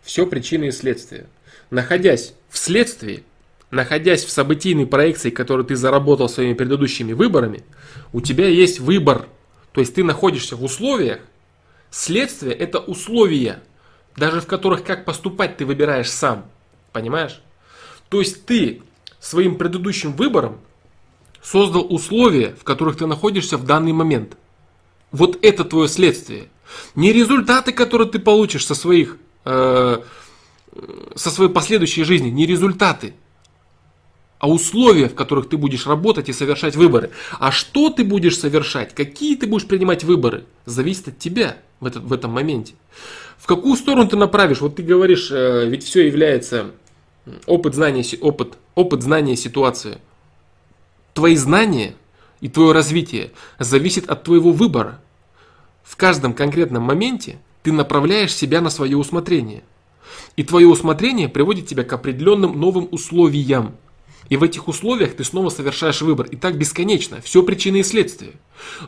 Все 0.00 0.24
причины 0.24 0.66
и 0.66 0.70
следствия. 0.70 1.26
Находясь 1.70 2.34
в 2.48 2.56
следствии, 2.56 3.24
находясь 3.72 4.24
в 4.24 4.30
событийной 4.30 4.86
проекции, 4.86 5.30
которую 5.30 5.66
ты 5.66 5.74
заработал 5.74 6.28
своими 6.28 6.54
предыдущими 6.54 7.14
выборами, 7.14 7.64
у 8.12 8.20
тебя 8.20 8.46
есть 8.46 8.78
выбор. 8.78 9.26
То 9.72 9.80
есть 9.80 9.92
ты 9.92 10.04
находишься 10.04 10.54
в 10.54 10.62
условиях. 10.62 11.18
Следствие– 11.90 12.54
это 12.54 12.78
условия, 12.78 13.58
даже 14.16 14.40
в 14.40 14.46
которых 14.46 14.84
как 14.84 15.04
поступать 15.04 15.56
ты 15.56 15.66
выбираешь 15.66 16.10
сам. 16.10 16.48
Понимаешь? 16.92 17.42
То 18.08 18.20
есть 18.20 18.46
ты 18.46 18.82
своим 19.18 19.56
предыдущим 19.56 20.12
выбором 20.12 20.60
создал 21.42 21.92
условия, 21.92 22.54
в 22.54 22.62
которых 22.62 22.98
ты 22.98 23.06
находишься 23.06 23.58
в 23.58 23.64
данный 23.64 23.92
момент– 23.92 24.36
вот 25.12 25.38
это 25.42 25.64
твое 25.64 25.88
следствие. 25.88 26.48
Не 26.94 27.12
результаты, 27.12 27.72
которые 27.72 28.08
ты 28.08 28.18
получишь 28.18 28.66
со 28.66 28.74
своих, 28.74 29.18
э, 29.44 29.98
со 31.14 31.30
своей 31.30 31.50
последующей 31.50 32.04
жизни, 32.04 32.28
не 32.28 32.46
результаты, 32.46 33.14
а 34.38 34.48
условия, 34.48 35.08
в 35.08 35.14
которых 35.14 35.48
ты 35.48 35.56
будешь 35.56 35.86
работать 35.86 36.28
и 36.28 36.32
совершать 36.32 36.76
выборы. 36.76 37.10
А 37.38 37.50
что 37.50 37.88
ты 37.88 38.04
будешь 38.04 38.38
совершать, 38.38 38.94
какие 38.94 39.36
ты 39.36 39.46
будешь 39.46 39.66
принимать 39.66 40.04
выборы, 40.04 40.44
зависит 40.66 41.08
от 41.08 41.18
тебя 41.18 41.56
в, 41.80 41.86
этот, 41.86 42.02
в 42.02 42.12
этом 42.12 42.32
моменте. 42.32 42.74
В 43.38 43.46
какую 43.46 43.76
сторону 43.76 44.08
ты 44.08 44.16
направишь? 44.16 44.60
Вот 44.60 44.76
ты 44.76 44.82
говоришь, 44.82 45.30
э, 45.30 45.66
ведь 45.66 45.84
все 45.84 46.06
является 46.06 46.72
опыт 47.46 47.74
знания, 47.74 48.04
опыт, 48.20 48.58
опыт 48.74 49.02
знания 49.02 49.36
ситуации. 49.36 49.98
Твои 51.14 51.36
знания– 51.36 51.94
и 52.40 52.48
твое 52.48 52.72
развитие 52.72 53.32
зависит 53.58 54.08
от 54.08 54.24
твоего 54.24 54.52
выбора. 54.52 55.00
В 55.82 55.96
каждом 55.96 56.34
конкретном 56.34 56.82
моменте 56.82 57.38
ты 57.62 57.72
направляешь 57.72 58.34
себя 58.34 58.60
на 58.60 58.70
свое 58.70 58.96
усмотрение. 58.96 59.62
И 60.36 60.44
твое 60.44 60.66
усмотрение 60.66 61.28
приводит 61.28 61.66
тебя 61.66 61.84
к 61.84 61.92
определенным 61.92 62.58
новым 62.58 62.88
условиям. 62.90 63.76
И 64.28 64.36
в 64.36 64.42
этих 64.42 64.68
условиях 64.68 65.14
ты 65.14 65.24
снова 65.24 65.48
совершаешь 65.48 66.02
выбор. 66.02 66.26
И 66.26 66.36
так 66.36 66.58
бесконечно. 66.58 67.20
Все 67.22 67.42
причины 67.42 67.78
и 67.78 67.82
следствия. 67.82 68.32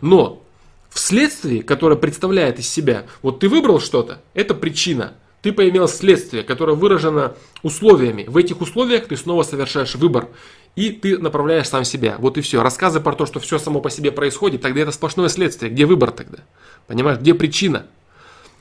Но 0.01 0.43
в 0.91 0.99
следствии, 0.99 1.61
которое 1.61 1.97
представляет 1.97 2.59
из 2.59 2.69
себя, 2.69 3.07
вот 3.23 3.41
ты 3.41 3.49
выбрал 3.49 3.81
что-то, 3.81 4.23
это 4.35 4.55
причина. 4.55 5.15
Ты 5.43 5.53
поимел 5.53 5.87
следствие, 5.87 6.43
которое 6.43 6.77
выражено 6.77 7.35
условиями. 7.63 8.25
В 8.27 8.37
этих 8.37 8.61
условиях 8.61 9.07
ты 9.07 9.17
снова 9.17 9.45
совершаешь 9.45 9.95
выбор 9.95 10.29
и 10.77 10.91
ты 10.91 11.19
направляешь 11.19 11.69
сам 11.69 11.85
себя. 11.85 12.17
Вот 12.19 12.39
и 12.39 12.41
все. 12.41 12.63
Рассказы 12.63 13.01
про 13.01 13.15
то, 13.15 13.27
что 13.27 13.41
все 13.41 13.59
само 13.59 13.81
по 13.81 13.91
себе 13.91 14.13
происходит, 14.13 14.63
тогда 14.63 14.83
это 14.83 14.93
сплошное 14.93 15.29
следствие. 15.29 15.73
Где 15.73 15.87
выбор 15.87 16.11
тогда? 16.11 16.39
Понимаешь, 16.87 17.19
где 17.19 17.35
причина? 17.35 17.87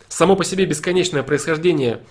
само 0.09 0.35
по 0.35 0.43
себе 0.43 0.65
бесконечное 0.65 1.23
происхождение 1.23 2.01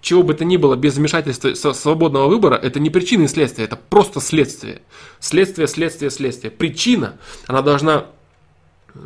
чего 0.00 0.24
бы 0.24 0.34
то 0.34 0.44
ни 0.44 0.56
было 0.56 0.74
без 0.74 0.96
вмешательства 0.96 1.72
свободного 1.72 2.26
выбора, 2.26 2.56
это 2.56 2.80
не 2.80 2.90
причина 2.90 3.24
и 3.24 3.28
следствие, 3.28 3.66
это 3.66 3.76
просто 3.76 4.20
следствие. 4.20 4.82
Следствие, 5.20 5.68
следствие, 5.68 6.10
следствие. 6.10 6.50
Причина, 6.50 7.18
она 7.46 7.62
должна 7.62 8.06
э, 8.94 8.98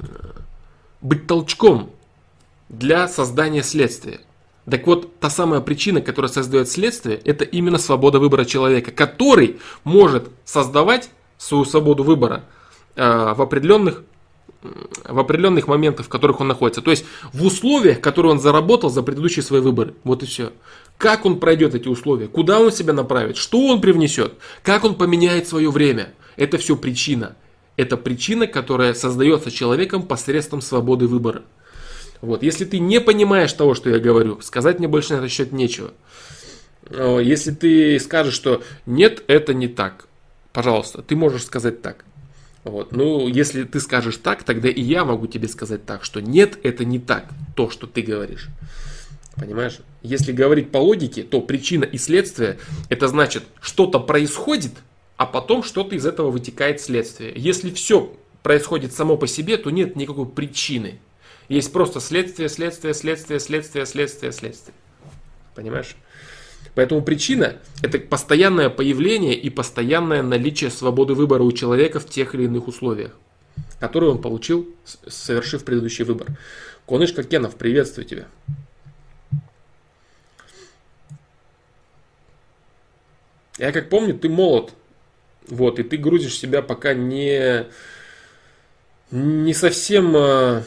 быть 1.03 1.27
толчком 1.27 1.91
для 2.71 3.09
создания 3.09 3.63
следствия. 3.63 4.21
Так 4.69 4.87
вот, 4.87 5.19
та 5.21 5.31
самая 5.31 5.61
причина, 5.61 6.01
которая 6.01 6.31
создает 6.31 6.69
следствие, 6.69 7.21
это 7.25 7.45
именно 7.45 7.79
свобода 7.79 8.19
выбора 8.19 8.45
человека, 8.45 8.91
который 8.91 9.59
может 9.85 10.29
создавать 10.45 11.11
свою 11.39 11.65
свободу 11.65 12.03
выбора 12.03 12.45
э, 12.97 13.35
в 13.35 13.43
определенных 13.43 14.03
в 15.05 15.19
определенных 15.19 15.69
моментах, 15.69 16.07
в 16.07 16.09
которых 16.09 16.41
он 16.41 16.49
находится. 16.49 16.83
То 16.83 16.91
есть 16.91 17.05
в 17.33 17.45
условиях, 17.45 18.01
которые 18.01 18.33
он 18.33 18.41
заработал 18.41 18.91
за 18.91 19.03
предыдущие 19.03 19.45
свои 19.45 19.61
выборы. 19.61 19.95
Вот 20.03 20.25
и 20.25 20.27
все. 20.27 20.53
Как 20.99 21.25
он 21.25 21.39
пройдет 21.39 21.75
эти 21.75 21.87
условия, 21.87 22.27
куда 22.27 22.59
он 22.59 22.73
себя 22.73 22.93
направит, 22.93 23.37
что 23.37 23.67
он 23.67 23.81
привнесет, 23.81 24.35
как 24.63 24.85
он 24.85 24.97
поменяет 24.97 25.47
свое 25.47 25.71
время. 25.71 26.15
Это 26.37 26.59
все 26.59 26.75
причина. 26.75 27.37
Это 27.77 27.97
причина, 27.97 28.47
которая 28.47 28.95
создается 28.95 29.51
человеком 29.51 30.03
посредством 30.03 30.63
свободы 30.63 31.07
выбора. 31.07 31.43
Вот. 32.21 32.43
Если 32.43 32.65
ты 32.65 32.79
не 32.79 33.01
понимаешь 33.01 33.53
того, 33.53 33.75
что 33.75 33.91
я 33.91 33.99
говорю, 33.99 34.41
сказать 34.41 34.79
мне 34.79 34.89
больше 34.89 35.15
на 35.15 35.19
этот 35.19 35.31
счет 35.31 35.53
нечего. 35.53 35.93
Если 36.91 37.51
ты 37.51 37.99
скажешь, 37.99 38.35
что 38.35 38.63
нет, 38.87 39.23
это 39.27 39.53
не 39.55 39.69
так, 39.69 40.07
пожалуйста, 40.53 41.03
ты 41.03 41.17
можешь 41.17 41.45
сказать 41.45 41.83
так. 41.83 42.05
Вот. 42.65 42.93
Ну, 42.93 43.29
если 43.29 43.65
ты 43.65 43.81
скажешь 43.81 44.17
так, 44.17 44.43
тогда 44.43 44.69
и 44.69 44.81
я 44.81 45.05
могу 45.05 45.27
тебе 45.27 45.49
сказать 45.49 45.85
так, 45.85 46.05
что 46.05 46.21
нет, 46.21 46.59
это 46.63 46.85
не 46.85 46.99
так, 46.99 47.29
то, 47.55 47.71
что 47.71 47.87
ты 47.87 48.03
говоришь. 48.03 48.49
Понимаешь? 49.37 49.81
Если 50.03 50.33
говорить 50.33 50.71
по 50.71 50.79
логике, 50.79 51.23
то 51.23 51.41
причина 51.41 51.85
и 51.85 51.99
следствие, 51.99 52.59
это 52.89 53.07
значит, 53.09 53.45
что-то 53.61 54.01
происходит, 54.01 54.73
а 55.17 55.27
потом 55.27 55.63
что-то 55.63 55.95
из 55.95 56.07
этого 56.07 56.31
вытекает 56.31 56.81
следствие. 56.81 57.33
Если 57.37 57.71
все 57.71 58.13
происходит 58.43 58.93
само 58.93 59.17
по 59.17 59.27
себе, 59.27 59.57
то 59.57 59.71
нет 59.71 59.97
никакой 59.97 60.27
причины. 60.27 61.01
Есть 61.49 61.73
просто 61.73 62.01
следствие, 62.01 62.49
следствие, 62.49 62.95
следствие, 62.95 63.39
следствие, 63.41 63.87
следствие, 63.87 64.33
следствие. 64.33 64.75
Понимаешь? 65.55 65.97
Поэтому 66.75 67.03
причина– 67.03 67.57
это 67.83 67.99
постоянное 67.99 68.69
появление 68.69 69.35
и 69.35 69.49
постоянное 69.49 70.23
наличие 70.23 70.71
свободы 70.71 71.15
выбора 71.15 71.43
у 71.43 71.53
человека 71.53 72.01
в 72.01 72.07
тех 72.07 72.35
или 72.35 72.45
иных 72.45 72.69
условиях, 72.69 73.13
которые 73.81 74.11
он 74.11 74.21
получил, 74.21 74.69
совершив 75.07 75.65
предыдущий 75.65 76.05
выбор. 76.05 76.27
Конышка 76.87 77.23
Кенов, 77.23 77.57
приветствую 77.57 78.05
тебя. 78.05 78.27
Я 83.59 83.73
как 83.73 83.89
помню, 83.89 84.19
ты 84.19 84.29
молод. 84.29 84.75
Вот, 85.49 85.79
и 85.79 85.83
ты 85.83 85.97
грузишь 85.97 86.39
себя 86.39 86.61
пока 86.61 86.93
не, 86.93 87.67
не 89.11 89.55
совсем 89.55 90.15
э, 90.15 90.65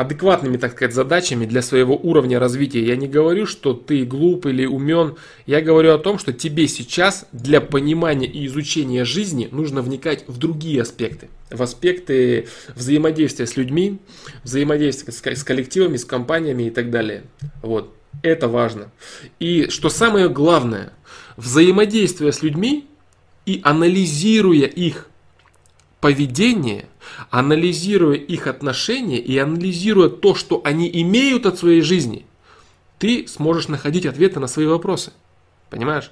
адекватными, 0.00 0.56
так 0.56 0.72
сказать, 0.72 0.94
задачами 0.94 1.44
для 1.46 1.62
своего 1.62 1.96
уровня 1.96 2.38
развития. 2.38 2.84
Я 2.84 2.96
не 2.96 3.08
говорю, 3.08 3.46
что 3.46 3.74
ты 3.74 4.04
глуп 4.04 4.46
или 4.46 4.64
умен. 4.64 5.16
Я 5.46 5.60
говорю 5.60 5.92
о 5.92 5.98
том, 5.98 6.18
что 6.18 6.32
тебе 6.32 6.68
сейчас 6.68 7.26
для 7.32 7.60
понимания 7.60 8.26
и 8.26 8.46
изучения 8.46 9.04
жизни 9.04 9.48
нужно 9.50 9.82
вникать 9.82 10.24
в 10.26 10.38
другие 10.38 10.82
аспекты. 10.82 11.28
В 11.50 11.62
аспекты 11.62 12.48
взаимодействия 12.74 13.46
с 13.46 13.56
людьми, 13.56 13.98
взаимодействия 14.44 15.12
с 15.12 15.44
коллективами, 15.44 15.96
с 15.96 16.04
компаниями 16.04 16.64
и 16.64 16.70
так 16.70 16.90
далее. 16.90 17.24
Вот. 17.62 17.94
Это 18.22 18.48
важно. 18.48 18.90
И 19.38 19.68
что 19.68 19.88
самое 19.88 20.28
главное, 20.28 20.92
взаимодействуя 21.36 22.32
с 22.32 22.42
людьми 22.42 22.86
и 23.46 23.60
анализируя 23.64 24.66
их 24.66 25.09
поведение, 26.00 26.86
анализируя 27.30 28.16
их 28.16 28.46
отношения 28.46 29.18
и 29.18 29.36
анализируя 29.38 30.08
то, 30.08 30.34
что 30.34 30.60
они 30.64 30.90
имеют 31.02 31.46
от 31.46 31.58
своей 31.58 31.82
жизни, 31.82 32.26
ты 32.98 33.26
сможешь 33.28 33.68
находить 33.68 34.06
ответы 34.06 34.40
на 34.40 34.46
свои 34.46 34.66
вопросы. 34.66 35.12
Понимаешь? 35.68 36.10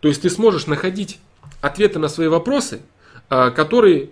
То 0.00 0.08
есть 0.08 0.22
ты 0.22 0.30
сможешь 0.30 0.66
находить 0.66 1.18
ответы 1.60 1.98
на 1.98 2.08
свои 2.08 2.28
вопросы, 2.28 2.82
а, 3.28 3.50
которые 3.50 4.10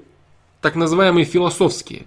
так 0.61 0.75
называемые 0.75 1.25
философские. 1.25 2.07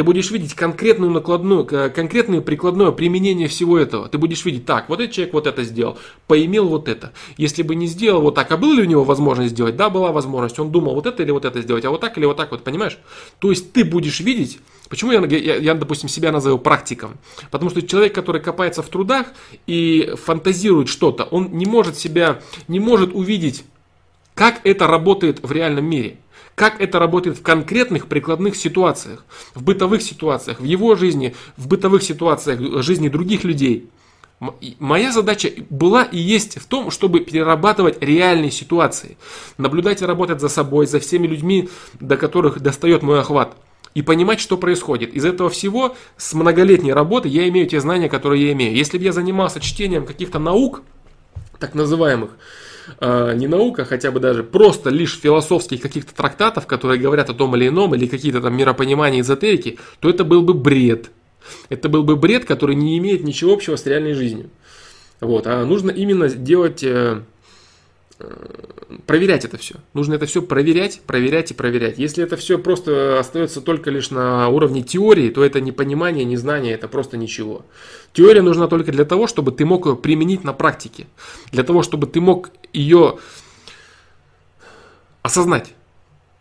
Ты 0.00 0.04
будешь 0.04 0.30
видеть 0.30 0.54
конкретную 0.54 1.12
накладную, 1.12 1.66
конкретное 1.66 2.40
прикладное 2.40 2.90
применение 2.90 3.48
всего 3.48 3.78
этого. 3.78 4.08
Ты 4.08 4.16
будешь 4.16 4.42
видеть, 4.46 4.64
так, 4.64 4.88
вот 4.88 4.98
этот 4.98 5.14
человек 5.14 5.34
вот 5.34 5.46
это 5.46 5.62
сделал, 5.62 5.98
поимел 6.26 6.68
вот 6.68 6.88
это. 6.88 7.12
Если 7.36 7.62
бы 7.62 7.74
не 7.74 7.86
сделал 7.86 8.22
вот 8.22 8.34
так, 8.34 8.50
а 8.50 8.56
была 8.56 8.76
ли 8.76 8.82
у 8.84 8.86
него 8.86 9.04
возможность 9.04 9.50
сделать? 9.50 9.76
Да, 9.76 9.90
была 9.90 10.10
возможность. 10.10 10.58
Он 10.58 10.72
думал 10.72 10.94
вот 10.94 11.04
это 11.04 11.22
или 11.22 11.30
вот 11.32 11.44
это 11.44 11.60
сделать, 11.60 11.84
а 11.84 11.90
вот 11.90 12.00
так 12.00 12.16
или 12.16 12.24
вот 12.24 12.38
так 12.38 12.50
вот, 12.50 12.64
понимаешь? 12.64 12.96
То 13.40 13.50
есть 13.50 13.74
ты 13.74 13.84
будешь 13.84 14.20
видеть, 14.20 14.58
почему 14.88 15.12
я, 15.12 15.20
я, 15.20 15.56
я 15.56 15.74
допустим, 15.74 16.08
себя 16.08 16.32
назову 16.32 16.56
практиком? 16.56 17.18
Потому 17.50 17.68
что 17.68 17.82
человек, 17.82 18.14
который 18.14 18.40
копается 18.40 18.82
в 18.82 18.88
трудах 18.88 19.26
и 19.66 20.14
фантазирует 20.24 20.88
что-то, 20.88 21.24
он 21.24 21.50
не 21.52 21.66
может 21.66 21.98
себя, 21.98 22.40
не 22.68 22.80
может 22.80 23.12
увидеть, 23.12 23.64
как 24.32 24.62
это 24.64 24.86
работает 24.86 25.40
в 25.42 25.52
реальном 25.52 25.84
мире 25.84 26.16
как 26.60 26.78
это 26.78 26.98
работает 26.98 27.38
в 27.38 27.42
конкретных 27.42 28.06
прикладных 28.06 28.54
ситуациях, 28.54 29.24
в 29.54 29.62
бытовых 29.62 30.02
ситуациях, 30.02 30.60
в 30.60 30.64
его 30.64 30.94
жизни, 30.94 31.34
в 31.56 31.66
бытовых 31.68 32.02
ситуациях 32.02 32.82
жизни 32.82 33.08
других 33.08 33.44
людей. 33.44 33.88
Моя 34.78 35.10
задача 35.10 35.50
была 35.70 36.02
и 36.02 36.18
есть 36.18 36.60
в 36.60 36.66
том, 36.66 36.90
чтобы 36.90 37.20
перерабатывать 37.20 38.02
реальные 38.02 38.50
ситуации, 38.50 39.16
наблюдать 39.56 40.02
и 40.02 40.04
работать 40.04 40.42
за 40.42 40.50
собой, 40.50 40.86
за 40.86 41.00
всеми 41.00 41.26
людьми, 41.26 41.70
до 41.98 42.18
которых 42.18 42.60
достает 42.60 43.02
мой 43.02 43.20
охват, 43.20 43.56
и 43.94 44.02
понимать, 44.02 44.38
что 44.38 44.58
происходит. 44.58 45.14
Из 45.14 45.24
этого 45.24 45.48
всего, 45.48 45.96
с 46.18 46.34
многолетней 46.34 46.92
работы, 46.92 47.30
я 47.30 47.48
имею 47.48 47.68
те 47.68 47.80
знания, 47.80 48.10
которые 48.10 48.48
я 48.48 48.52
имею. 48.52 48.76
Если 48.76 48.98
бы 48.98 49.04
я 49.04 49.12
занимался 49.12 49.60
чтением 49.60 50.04
каких-то 50.04 50.38
наук, 50.38 50.82
так 51.58 51.74
называемых, 51.74 52.32
э, 52.98 53.34
не 53.36 53.46
наука, 53.46 53.84
хотя 53.84 54.10
бы 54.10 54.20
даже 54.20 54.42
просто 54.42 54.90
лишь 54.90 55.18
философских 55.18 55.80
каких-то 55.80 56.14
трактатов, 56.14 56.66
которые 56.66 57.00
говорят 57.00 57.30
о 57.30 57.34
том 57.34 57.54
или 57.56 57.68
ином, 57.68 57.94
или 57.94 58.06
какие-то 58.06 58.40
там 58.40 58.56
миропонимания 58.56 59.20
эзотерики, 59.20 59.78
то 60.00 60.08
это 60.10 60.24
был 60.24 60.42
бы 60.42 60.54
бред. 60.54 61.10
Это 61.68 61.88
был 61.88 62.02
бы 62.02 62.16
бред, 62.16 62.44
который 62.44 62.74
не 62.74 62.98
имеет 62.98 63.24
ничего 63.24 63.52
общего 63.52 63.76
с 63.76 63.86
реальной 63.86 64.14
жизнью. 64.14 64.50
Вот. 65.20 65.46
А 65.46 65.64
нужно 65.64 65.90
именно 65.90 66.28
делать 66.28 66.82
э, 66.82 67.22
проверять 69.06 69.44
это 69.44 69.56
все. 69.58 69.76
Нужно 69.94 70.14
это 70.14 70.26
все 70.26 70.42
проверять, 70.42 71.00
проверять 71.06 71.50
и 71.50 71.54
проверять. 71.54 71.98
Если 71.98 72.22
это 72.24 72.36
все 72.36 72.58
просто 72.58 73.18
остается 73.18 73.60
только 73.60 73.90
лишь 73.90 74.10
на 74.10 74.48
уровне 74.48 74.82
теории, 74.82 75.30
то 75.30 75.44
это 75.44 75.60
не 75.60 75.72
понимание, 75.72 76.24
не 76.24 76.36
знание, 76.36 76.74
это 76.74 76.88
просто 76.88 77.16
ничего. 77.16 77.64
Теория 78.12 78.42
нужна 78.42 78.68
только 78.68 78.92
для 78.92 79.04
того, 79.04 79.26
чтобы 79.26 79.52
ты 79.52 79.64
мог 79.64 79.86
ее 79.86 79.96
применить 79.96 80.44
на 80.44 80.52
практике. 80.52 81.06
Для 81.52 81.64
того, 81.64 81.82
чтобы 81.82 82.06
ты 82.06 82.20
мог 82.20 82.50
ее 82.72 83.18
осознать. 85.22 85.74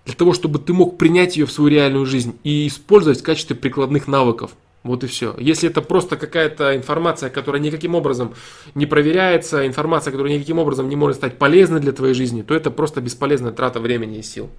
Для 0.05 0.15
того, 0.15 0.33
чтобы 0.33 0.59
ты 0.59 0.73
мог 0.73 0.97
принять 0.97 1.37
ее 1.37 1.45
в 1.45 1.51
свою 1.51 1.69
реальную 1.69 2.05
жизнь 2.05 2.37
и 2.43 2.67
использовать 2.67 3.19
в 3.19 3.23
качестве 3.23 3.55
прикладных 3.55 4.07
навыков. 4.07 4.51
Вот 4.83 5.03
и 5.03 5.07
все. 5.07 5.35
Если 5.37 5.69
это 5.69 5.81
просто 5.81 6.15
какая-то 6.15 6.75
информация, 6.75 7.29
которая 7.29 7.61
никаким 7.61 7.95
образом 7.95 8.33
не 8.75 8.85
проверяется, 8.85 9.67
информация, 9.67 10.11
которая 10.11 10.33
никаким 10.33 10.57
образом 10.57 10.87
не 10.87 10.95
может 10.95 11.17
стать 11.17 11.37
полезной 11.37 11.81
для 11.81 11.91
твоей 11.91 12.13
жизни, 12.13 12.43
то 12.43 12.55
это 12.55 12.71
просто 12.71 13.01
бесполезная 13.01 13.51
трата 13.51 13.79
времени 13.81 14.19
и 14.19 14.23
сил. 14.23 14.49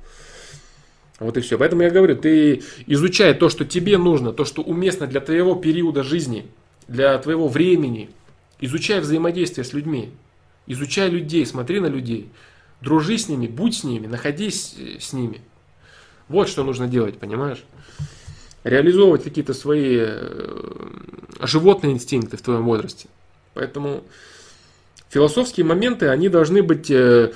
Вот 1.20 1.36
и 1.36 1.40
все. 1.40 1.58
Поэтому 1.58 1.82
я 1.82 1.90
говорю, 1.90 2.16
ты 2.16 2.62
изучай 2.86 3.34
то, 3.34 3.48
что 3.48 3.64
тебе 3.64 3.96
нужно, 3.98 4.32
то, 4.32 4.44
что 4.44 4.62
уместно 4.62 5.06
для 5.06 5.20
твоего 5.20 5.54
периода 5.54 6.02
жизни, 6.02 6.46
для 6.86 7.16
твоего 7.18 7.48
времени. 7.48 8.10
Изучай 8.60 9.00
взаимодействие 9.00 9.64
с 9.64 9.72
людьми. 9.72 10.10
Изучай 10.66 11.08
людей, 11.08 11.46
смотри 11.46 11.80
на 11.80 11.86
людей. 11.86 12.30
Дружи 12.82 13.16
с 13.16 13.28
ними, 13.28 13.46
будь 13.46 13.76
с 13.76 13.84
ними, 13.84 14.06
находись 14.06 14.76
с 14.98 15.12
ними. 15.12 15.40
Вот 16.28 16.48
что 16.48 16.62
нужно 16.62 16.86
делать, 16.86 17.18
понимаешь? 17.18 17.64
Реализовывать 18.64 19.24
какие-то 19.24 19.54
свои 19.54 19.96
э, 20.00 20.70
животные 21.42 21.92
инстинкты 21.92 22.36
в 22.36 22.42
твоем 22.42 22.64
возрасте. 22.64 23.08
Поэтому 23.54 24.04
философские 25.08 25.66
моменты, 25.66 26.08
они 26.08 26.28
должны 26.28 26.62
быть 26.62 26.90
э, 26.90 27.32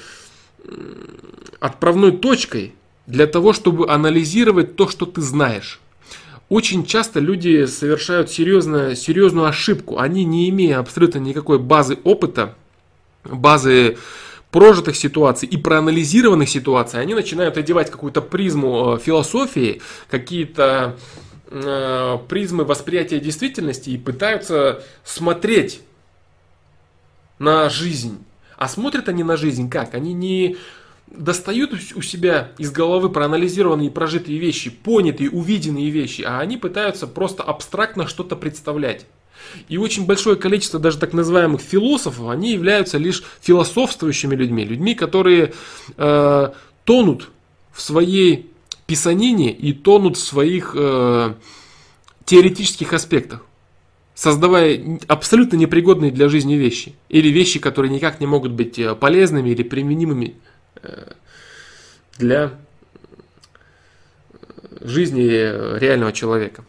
отправной 1.61 2.13
точкой 2.13 2.75
для 3.07 3.27
того, 3.27 3.53
чтобы 3.53 3.91
анализировать 3.91 4.77
то, 4.77 4.89
что 4.89 5.07
ты 5.07 5.21
знаешь. 5.21 5.81
Очень 6.49 6.85
часто 6.85 7.21
люди 7.21 7.65
совершают 7.65 8.31
серьезную, 8.31 8.97
серьезную 8.97 9.47
ошибку. 9.47 9.99
Они, 9.99 10.25
не 10.25 10.49
имея 10.51 10.79
абсолютно 10.79 11.19
никакой 11.19 11.59
базы 11.59 11.99
опыта, 12.05 12.55
базы 13.25 13.97
прожитых 14.55 14.95
ситуаций 14.95 15.49
и 15.49 15.57
проанализированных 15.57 16.49
ситуаций, 16.49 17.01
они 17.01 17.13
начинают 17.13 17.57
одевать 17.57 17.91
какую-то 17.91 18.23
призму 18.23 18.95
э, 18.95 18.99
философии, 19.01 19.83
какие-то 20.09 20.97
э, 21.49 22.19
призмы 22.29 22.63
восприятия 22.63 23.19
действительности 23.19 23.91
и 23.91 23.99
пытаются 23.99 24.85
смотреть 25.03 25.81
на 27.41 27.69
жизнь. 27.69 28.25
А 28.57 28.69
смотрят 28.69 29.09
они 29.09 29.25
на 29.25 29.37
жизнь 29.37 29.69
как? 29.69 29.93
Они 29.93 30.13
не 30.13 30.57
достают 31.09 31.73
у 31.73 32.03
себя 32.03 32.53
из 32.57 32.71
головы 32.71 33.11
проанализированные 33.11 33.91
прожитые 33.91 34.39
вещи, 34.39 34.71
понятые, 34.71 35.31
увиденные 35.31 35.91
вещи, 35.91 36.23
а 36.23 36.39
они 36.39 36.59
пытаются 36.59 37.09
просто 37.09 37.43
абстрактно 37.43 38.07
что-то 38.07 38.37
представлять. 38.37 39.05
И 39.69 39.77
очень 39.77 40.07
большое 40.07 40.37
количество 40.37 40.81
даже 40.81 40.99
так 40.99 41.13
называемых 41.13 41.61
философов, 41.61 42.29
они 42.29 42.53
являются 42.53 42.99
лишь 42.99 43.23
философствующими 43.41 44.35
людьми, 44.35 44.65
людьми, 44.65 44.95
которые 44.95 45.53
э, 45.97 46.53
тонут 46.85 47.31
в 47.73 47.81
своей 47.81 48.51
писанине 48.87 49.53
и 49.53 49.73
тонут 49.73 50.17
в 50.17 50.23
своих 50.23 50.75
э, 50.77 51.35
теоретических 52.25 52.93
аспектах, 52.93 53.45
создавая 54.15 55.01
абсолютно 55.09 55.57
непригодные 55.57 56.11
для 56.11 56.29
жизни 56.29 56.55
вещи. 56.55 56.95
Или 57.09 57.29
вещи, 57.29 57.59
которые 57.59 57.91
никак 57.91 58.21
не 58.21 58.27
могут 58.27 58.53
быть 58.53 58.79
э, 58.79 58.95
полезными 58.95 59.51
или 59.51 59.63
применимыми 59.63 60.35
э, 60.83 61.13
для 62.19 62.53
жизни 64.81 65.23
реального 65.79 66.13
человека. 66.13 66.65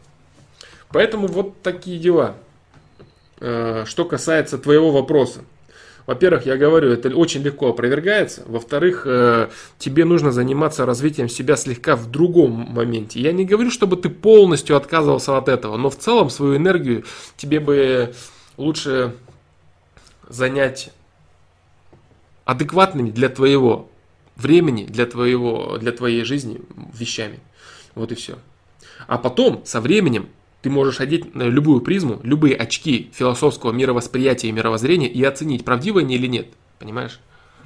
Поэтому 0.89 1.27
вот 1.27 1.61
такие 1.61 1.99
дела. 1.99 2.37
Э, 3.47 3.83
что 3.85 4.05
касается 4.05 4.57
твоего 4.57 4.89
вопроса. 4.89 5.41
Во-первых, 6.07 6.47
я 6.47 6.57
говорю, 6.57 6.91
это 6.91 7.09
очень 7.09 7.43
легко 7.43 7.69
опровергается. 7.69 8.41
Во-вторых, 8.47 9.03
э, 9.05 9.49
тебе 9.77 10.03
нужно 10.03 10.31
заниматься 10.31 10.83
развитием 10.83 11.29
себя 11.29 11.55
слегка 11.55 11.95
в 11.95 12.09
другом 12.09 12.49
моменте. 12.49 13.19
Я 13.19 13.33
не 13.33 13.45
говорю, 13.45 13.69
чтобы 13.69 13.97
ты 13.97 14.09
полностью 14.09 14.75
отказывался 14.75 15.37
от 15.37 15.47
этого, 15.47 15.77
но 15.77 15.91
в 15.91 15.95
целом 15.95 16.31
свою 16.31 16.57
энергию 16.57 17.03
тебе 17.37 17.59
бы 17.59 18.15
лучше 18.57 19.13
занять 20.27 20.91
адекватными 22.45 23.11
для 23.11 23.29
твоего 23.29 23.91
времени, 24.35 24.85
для, 24.85 25.05
твоего, 25.05 25.77
для 25.77 25.91
твоей 25.91 26.23
жизни 26.23 26.61
вещами. 26.97 27.39
Вот 27.93 28.11
и 28.11 28.15
все. 28.15 28.39
А 29.05 29.19
потом, 29.19 29.61
со 29.65 29.81
временем, 29.81 30.29
ты 30.65 30.71
можешь 30.71 30.99
одеть 30.99 31.25
любую 31.35 31.81
призму, 31.81 32.19
любые 32.23 32.55
очки 32.55 33.11
философского 33.13 33.71
мировосприятия 33.71 34.47
и 34.47 34.51
мировоззрения 34.51 35.07
и 35.07 35.23
оценить, 35.23 35.63
правдиво 35.63 35.99
они 35.99 36.15
или 36.15 36.25
нет. 36.25 36.47
Понимаешь? 36.79 37.19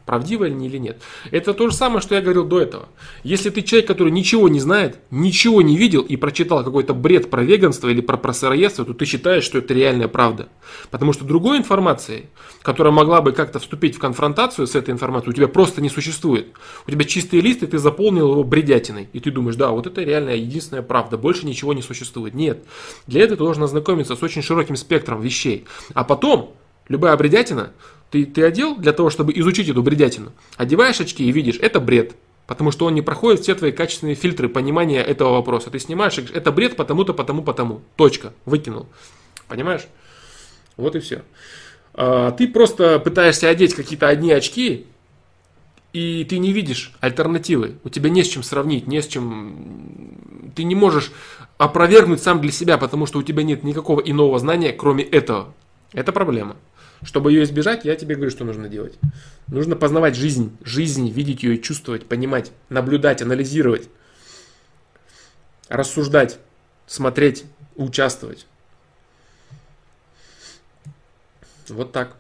Правдиво 0.10 0.48
они 0.48 0.66
или 0.66 0.78
нет. 0.78 1.04
Это 1.30 1.54
то 1.54 1.70
же 1.70 1.76
самое, 1.76 2.02
что 2.02 2.16
я 2.16 2.22
говорил 2.22 2.44
до 2.44 2.60
этого. 2.60 2.90
Если 3.22 3.52
ты 3.52 3.62
человек, 3.62 3.88
который 3.88 4.12
ничего 4.12 4.50
не 4.50 4.60
знает, 4.60 4.98
ничего 5.12 5.62
не 5.62 5.78
видел 5.78 6.02
и 6.02 6.16
прочитал 6.16 6.64
какой-то 6.64 6.96
бред 6.96 7.30
про 7.30 7.44
веганство 7.44 7.90
или 7.90 8.02
про, 8.02 8.18
про 8.18 8.34
сыроедство, 8.34 8.86
то 8.86 8.96
ты 8.96 9.06
считаешь, 9.06 9.44
что 9.44 9.60
это 9.60 9.76
реальная 9.76 10.08
правда. 10.08 10.50
Потому 10.90 11.14
что 11.14 11.26
другой 11.26 11.60
информации, 11.60 12.26
которая 12.64 12.92
могла 12.92 13.22
бы 13.22 13.34
как-то 13.34 13.60
вступить 13.60 13.98
в 13.98 14.00
конфронтацию 14.00 14.66
с 14.66 14.74
этой 14.74 14.90
информацией, 14.90 15.30
у 15.30 15.36
тебя 15.36 15.48
просто 15.48 15.80
не 15.80 15.90
существует. 15.90 16.48
У 16.88 16.92
тебя 16.92 17.06
чистый 17.06 17.40
лист, 17.40 17.62
и 17.62 17.68
ты 17.68 17.78
заполнил 17.78 18.32
его 18.32 18.44
бредятиной. 18.44 19.10
И 19.14 19.20
ты 19.20 19.30
думаешь, 19.30 19.58
да, 19.58 19.70
вот 19.70 19.86
это 19.86 20.02
реальная 20.02 20.38
единственная 20.38 20.82
правда, 20.82 21.20
больше 21.20 21.46
ничего 21.46 21.76
не 21.76 21.84
существует. 21.84 22.34
Нет. 22.34 22.66
Для 23.06 23.22
этого 23.22 23.38
ты 23.38 23.44
должен 23.44 23.62
ознакомиться 23.62 24.16
с 24.16 24.24
очень 24.24 24.42
широким 24.42 24.76
спектром 24.76 25.22
вещей. 25.22 25.66
А 25.94 26.04
потом, 26.04 26.56
любая 26.90 27.16
бредятина 27.16 27.72
ты, 28.12 28.26
ты 28.26 28.44
одел 28.44 28.76
для 28.76 28.92
того, 28.92 29.10
чтобы 29.10 29.34
изучить 29.34 29.70
эту 29.70 29.84
бредятину. 29.84 30.32
Одеваешь 30.58 31.00
очки 31.00 31.24
и 31.24 31.32
видишь, 31.32 31.58
это 31.62 31.80
бред. 31.80 32.16
Потому 32.48 32.72
что 32.72 32.88
он 32.88 32.96
не 32.96 33.04
проходит 33.04 33.42
все 33.42 33.54
твои 33.54 33.72
качественные 33.72 34.16
фильтры 34.16 34.50
понимания 34.50 35.04
этого 35.04 35.34
вопроса. 35.34 35.70
Ты 35.70 35.78
снимаешь, 35.78 36.18
и 36.18 36.26
это 36.34 36.52
бред 36.52 36.76
потому-то, 36.76 37.14
потому, 37.14 37.44
потому. 37.44 37.82
Точка. 37.96 38.34
Выкинул. 38.46 38.88
Понимаешь? 39.48 39.88
Вот 40.76 40.96
и 40.96 41.00
все. 41.00 41.22
А, 41.94 42.32
ты 42.32 42.48
просто 42.48 42.98
пытаешься 42.98 43.50
одеть 43.50 43.76
какие-то 43.76 44.08
одни 44.08 44.32
очки, 44.32 44.88
и 45.94 46.26
ты 46.28 46.40
не 46.40 46.52
видишь 46.52 46.94
альтернативы. 47.02 47.76
У 47.84 47.90
тебя 47.90 48.10
не 48.10 48.24
с 48.24 48.28
чем 48.28 48.42
сравнить, 48.42 48.88
не 48.88 49.02
с 49.02 49.08
чем... 49.08 50.16
Ты 50.56 50.64
не 50.64 50.74
можешь 50.74 51.12
опровергнуть 51.60 52.22
сам 52.22 52.42
для 52.42 52.52
себя, 52.52 52.80
потому 52.80 53.06
что 53.06 53.20
у 53.20 53.24
тебя 53.24 53.44
нет 53.44 53.64
никакого 53.64 54.02
иного 54.02 54.40
знания, 54.40 54.74
кроме 54.74 55.04
этого. 55.04 55.54
Это 55.94 56.12
проблема. 56.12 56.56
Чтобы 57.02 57.32
ее 57.32 57.44
избежать, 57.44 57.86
я 57.86 57.96
тебе 57.96 58.16
говорю, 58.16 58.32
что 58.32 58.44
нужно 58.44 58.68
делать. 58.68 58.98
Нужно 59.48 59.76
познавать 59.76 60.16
жизнь, 60.16 60.58
жизнь, 60.64 61.10
видеть 61.10 61.44
ее, 61.44 61.58
чувствовать, 61.58 62.06
понимать, 62.06 62.52
наблюдать, 62.68 63.22
анализировать, 63.22 63.90
рассуждать, 65.70 66.40
смотреть, 66.88 67.46
участвовать. 67.76 68.46
Вот 71.70 71.92
так. 71.92 72.16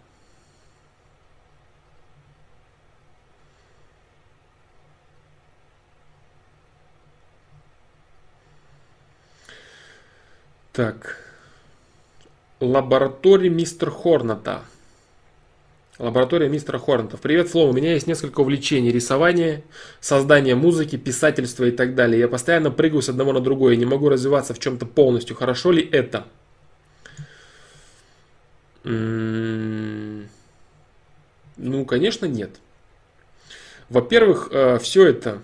Так. 10.71 11.28
Лаборатория 12.59 13.49
мистера 13.49 13.89
Хорната. 13.89 14.61
Лаборатория 15.97 16.49
мистера 16.49 16.77
Хорната. 16.77 17.17
Привет, 17.17 17.49
Флоу. 17.49 17.69
У 17.69 17.73
меня 17.73 17.93
есть 17.93 18.05
несколько 18.05 18.41
увлечений. 18.41 18.91
Рисование, 18.91 19.63
создание 20.01 20.55
музыки, 20.55 20.97
писательство 20.97 21.63
и 21.63 21.71
так 21.71 21.95
далее. 21.95 22.19
Я 22.19 22.27
постоянно 22.27 22.69
прыгаю 22.69 23.01
с 23.01 23.09
одного 23.09 23.31
на 23.31 23.39
другое. 23.39 23.77
Не 23.77 23.85
могу 23.85 24.09
развиваться 24.09 24.53
в 24.53 24.59
чем-то 24.59 24.85
полностью. 24.85 25.37
Хорошо 25.37 25.71
ли 25.71 25.81
это? 25.89 26.25
М-м-м. 28.83 30.29
Ну, 31.55 31.85
конечно, 31.85 32.25
нет. 32.25 32.59
Во-первых, 33.89 34.49
э, 34.51 34.79
все 34.79 35.07
это 35.07 35.41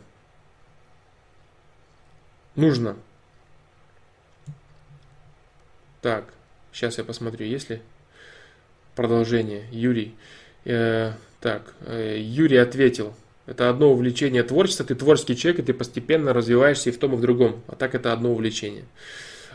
нужно. 2.55 2.97
Так. 6.01 6.34
Сейчас 6.76 6.97
я 6.97 7.06
посмотрю, 7.06 7.47
есть 7.47 7.69
ли 7.69 7.80
продолжение. 8.95 9.64
Юрий. 9.72 10.14
Э, 10.65 11.14
так, 11.39 11.73
э, 11.85 12.18
Юрий 12.19 12.57
ответил. 12.57 13.14
Это 13.45 13.69
одно 13.69 13.93
увлечение 13.93 14.43
творчества. 14.43 14.85
Ты 14.85 14.93
творческий 14.93 15.38
человек, 15.38 15.61
и 15.61 15.64
ты 15.64 15.73
постепенно 15.73 16.34
развиваешься 16.34 16.89
и 16.89 16.91
в 16.91 16.99
том, 16.99 17.14
и 17.14 17.15
в 17.15 17.22
другом. 17.22 17.61
А 17.68 17.77
так 17.77 17.95
это 17.95 18.11
одно 18.11 18.34
увлечение. 18.34 18.84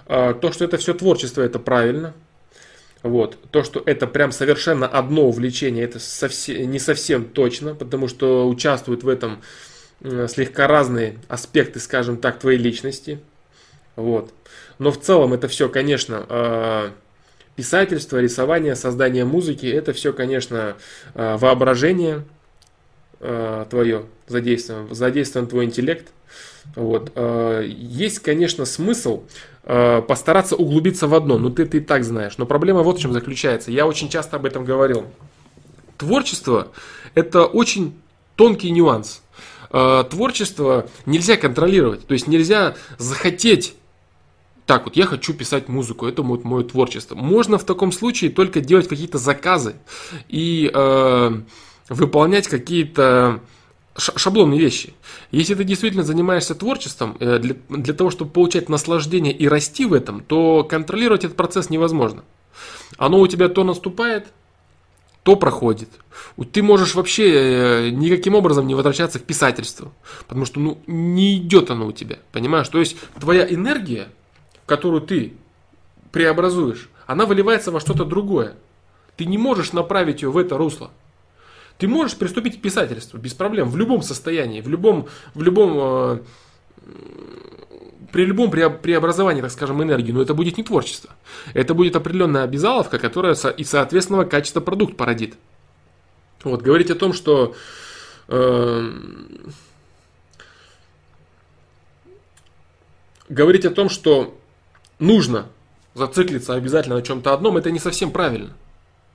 А, 0.07 0.33
то, 0.33 0.51
что 0.51 0.65
это 0.65 0.79
все 0.79 0.95
творчество, 0.95 1.43
это 1.43 1.59
правильно. 1.59 2.15
Вот. 3.03 3.37
То, 3.51 3.65
что 3.65 3.83
это 3.85 4.07
прям 4.07 4.33
совершенно 4.33 4.87
одно 4.87 5.29
увлечение, 5.29 5.85
это 5.85 5.99
совсем, 5.99 6.71
не 6.71 6.79
совсем 6.79 7.27
точно, 7.27 7.75
потому 7.75 8.09
что 8.09 8.49
участвуют 8.49 9.03
в 9.03 9.09
этом 9.11 9.43
слегка 10.01 10.67
разные 10.67 11.19
аспекты, 11.29 11.81
скажем 11.81 12.17
так, 12.17 12.39
твоей 12.39 12.59
личности. 12.59 13.21
Вот. 13.97 14.33
Но 14.79 14.91
в 14.91 14.99
целом 14.99 15.35
это 15.35 15.47
все, 15.49 15.69
конечно, 15.69 16.25
а, 16.31 16.93
писательство, 17.61 18.17
рисование, 18.17 18.75
создание 18.75 19.27
музыки, 19.27 19.67
это 19.67 19.93
все, 19.93 20.15
конечно, 20.15 20.77
э, 21.15 21.37
воображение 21.37 22.25
э, 23.21 23.67
твое, 23.69 24.07
задействован, 24.29 24.95
задействован 24.95 25.47
твой 25.47 25.67
интеллект. 25.67 26.09
Вот. 26.75 27.13
Э, 27.15 27.63
есть, 27.69 28.21
конечно, 28.21 28.65
смысл 28.65 29.25
постараться 29.63 30.57
углубиться 30.57 31.07
в 31.07 31.15
одно, 31.15 31.37
но 31.37 31.51
ты, 31.51 31.67
ты 31.67 31.77
и 31.77 31.81
так 31.81 32.03
знаешь. 32.03 32.39
Но 32.39 32.47
проблема 32.47 32.83
вот 32.83 32.97
в 32.97 33.01
чем 33.03 33.13
заключается. 33.13 33.71
Я 33.71 33.87
очень 33.87 34.09
часто 34.09 34.37
об 34.37 34.47
этом 34.47 34.65
говорил. 34.65 35.05
Творчество– 35.99 36.69
это 37.15 37.45
очень 37.45 38.01
тонкий 38.37 38.71
нюанс. 38.71 39.23
Творчество 39.69 40.89
нельзя 41.05 41.37
контролировать. 41.37 42.07
То 42.07 42.15
есть 42.15 42.27
нельзя 42.27 42.75
захотеть 42.97 43.75
так 44.71 44.85
вот, 44.85 44.95
я 44.95 45.05
хочу 45.05 45.35
писать 45.35 45.67
музыку, 45.67 46.07
это 46.07 46.23
мое, 46.23 46.41
мое 46.45 46.63
творчество. 46.63 47.17
Можно 47.17 47.59
в 47.59 47.65
таком 47.65 47.91
случае 47.91 48.31
только 48.31 48.61
делать 48.61 48.87
какие-то 48.87 49.19
заказы 49.19 49.75
и 50.29 50.71
э, 50.73 51.41
выполнять 51.89 52.47
какие-то 52.47 53.41
шаблонные 53.97 54.61
вещи. 54.61 54.95
Если 55.33 55.57
ты 55.57 55.65
действительно 55.65 56.05
занимаешься 56.05 56.55
творчеством 56.55 57.17
э, 57.19 57.41
для, 57.41 57.57
для 57.69 57.95
того, 57.95 58.11
чтобы 58.11 58.31
получать 58.31 58.69
наслаждение 58.69 59.33
и 59.33 59.49
расти 59.49 59.87
в 59.87 59.93
этом, 59.93 60.21
то 60.21 60.63
контролировать 60.63 61.25
этот 61.25 61.37
процесс 61.37 61.69
невозможно. 61.69 62.23
Оно 62.97 63.19
у 63.19 63.27
тебя 63.27 63.49
то 63.49 63.65
наступает, 63.65 64.29
то 65.25 65.35
проходит. 65.35 65.89
Ты 66.53 66.63
можешь 66.63 66.95
вообще 66.95 67.33
э, 67.33 67.91
никаким 67.91 68.37
образом 68.37 68.69
не 68.69 68.77
возвращаться 68.77 69.19
к 69.19 69.25
писательству, 69.25 69.93
потому 70.29 70.45
что 70.45 70.61
ну, 70.61 70.81
не 70.87 71.39
идет 71.39 71.73
оно 71.73 71.89
у 71.89 71.93
тебя, 71.93 72.21
понимаешь? 72.31 72.69
То 72.69 72.79
есть 72.79 72.97
твоя 73.19 73.45
энергия 73.53 74.11
которую 74.71 75.01
ты 75.03 75.33
преобразуешь, 76.13 76.89
она 77.09 77.27
выливается 77.27 77.73
во 77.73 77.81
что-то 77.81 78.05
другое. 78.05 78.55
Ты 79.17 79.25
не 79.25 79.37
можешь 79.37 79.73
направить 79.73 80.23
ее 80.23 80.31
в 80.31 80.39
это 80.39 80.57
русло. 80.57 80.93
Ты 81.77 81.89
можешь 81.89 82.17
приступить 82.17 82.59
к 82.59 82.63
писательству 82.63 83.19
без 83.19 83.35
проблем, 83.35 83.69
в 83.69 83.77
любом 83.77 84.03
состоянии, 84.03 84.61
в 84.61 84.69
любом, 84.69 85.09
в 85.35 85.43
любом 85.43 85.73
э, 85.75 86.19
при 88.13 88.25
любом 88.27 88.53
преобразовании, 88.53 89.43
так 89.43 89.51
скажем, 89.51 89.83
энергии, 89.83 90.13
но 90.13 90.23
это 90.23 90.35
будет 90.35 90.57
не 90.57 90.63
творчество. 90.63 91.11
Это 91.53 91.75
будет 91.75 91.97
определенная 91.97 92.45
обязаловка, 92.45 93.01
которая 93.01 93.35
и 93.35 93.65
соответственного 93.65 94.23
качества 94.23 94.61
продукт 94.61 94.97
породит. 94.97 95.35
Вот, 96.45 96.63
говорить 96.63 96.93
о 96.93 96.95
том, 96.95 97.13
что 97.13 97.57
э, 98.29 98.93
говорить 103.29 103.65
о 103.65 103.71
том, 103.71 103.89
что 103.89 104.40
нужно 105.01 105.47
зациклиться 105.95 106.55
обязательно 106.55 106.97
на 106.97 107.03
чем-то 107.03 107.35
одном, 107.35 107.57
это 107.57 107.71
не 107.71 107.79
совсем 107.79 108.11
правильно. 108.11 108.51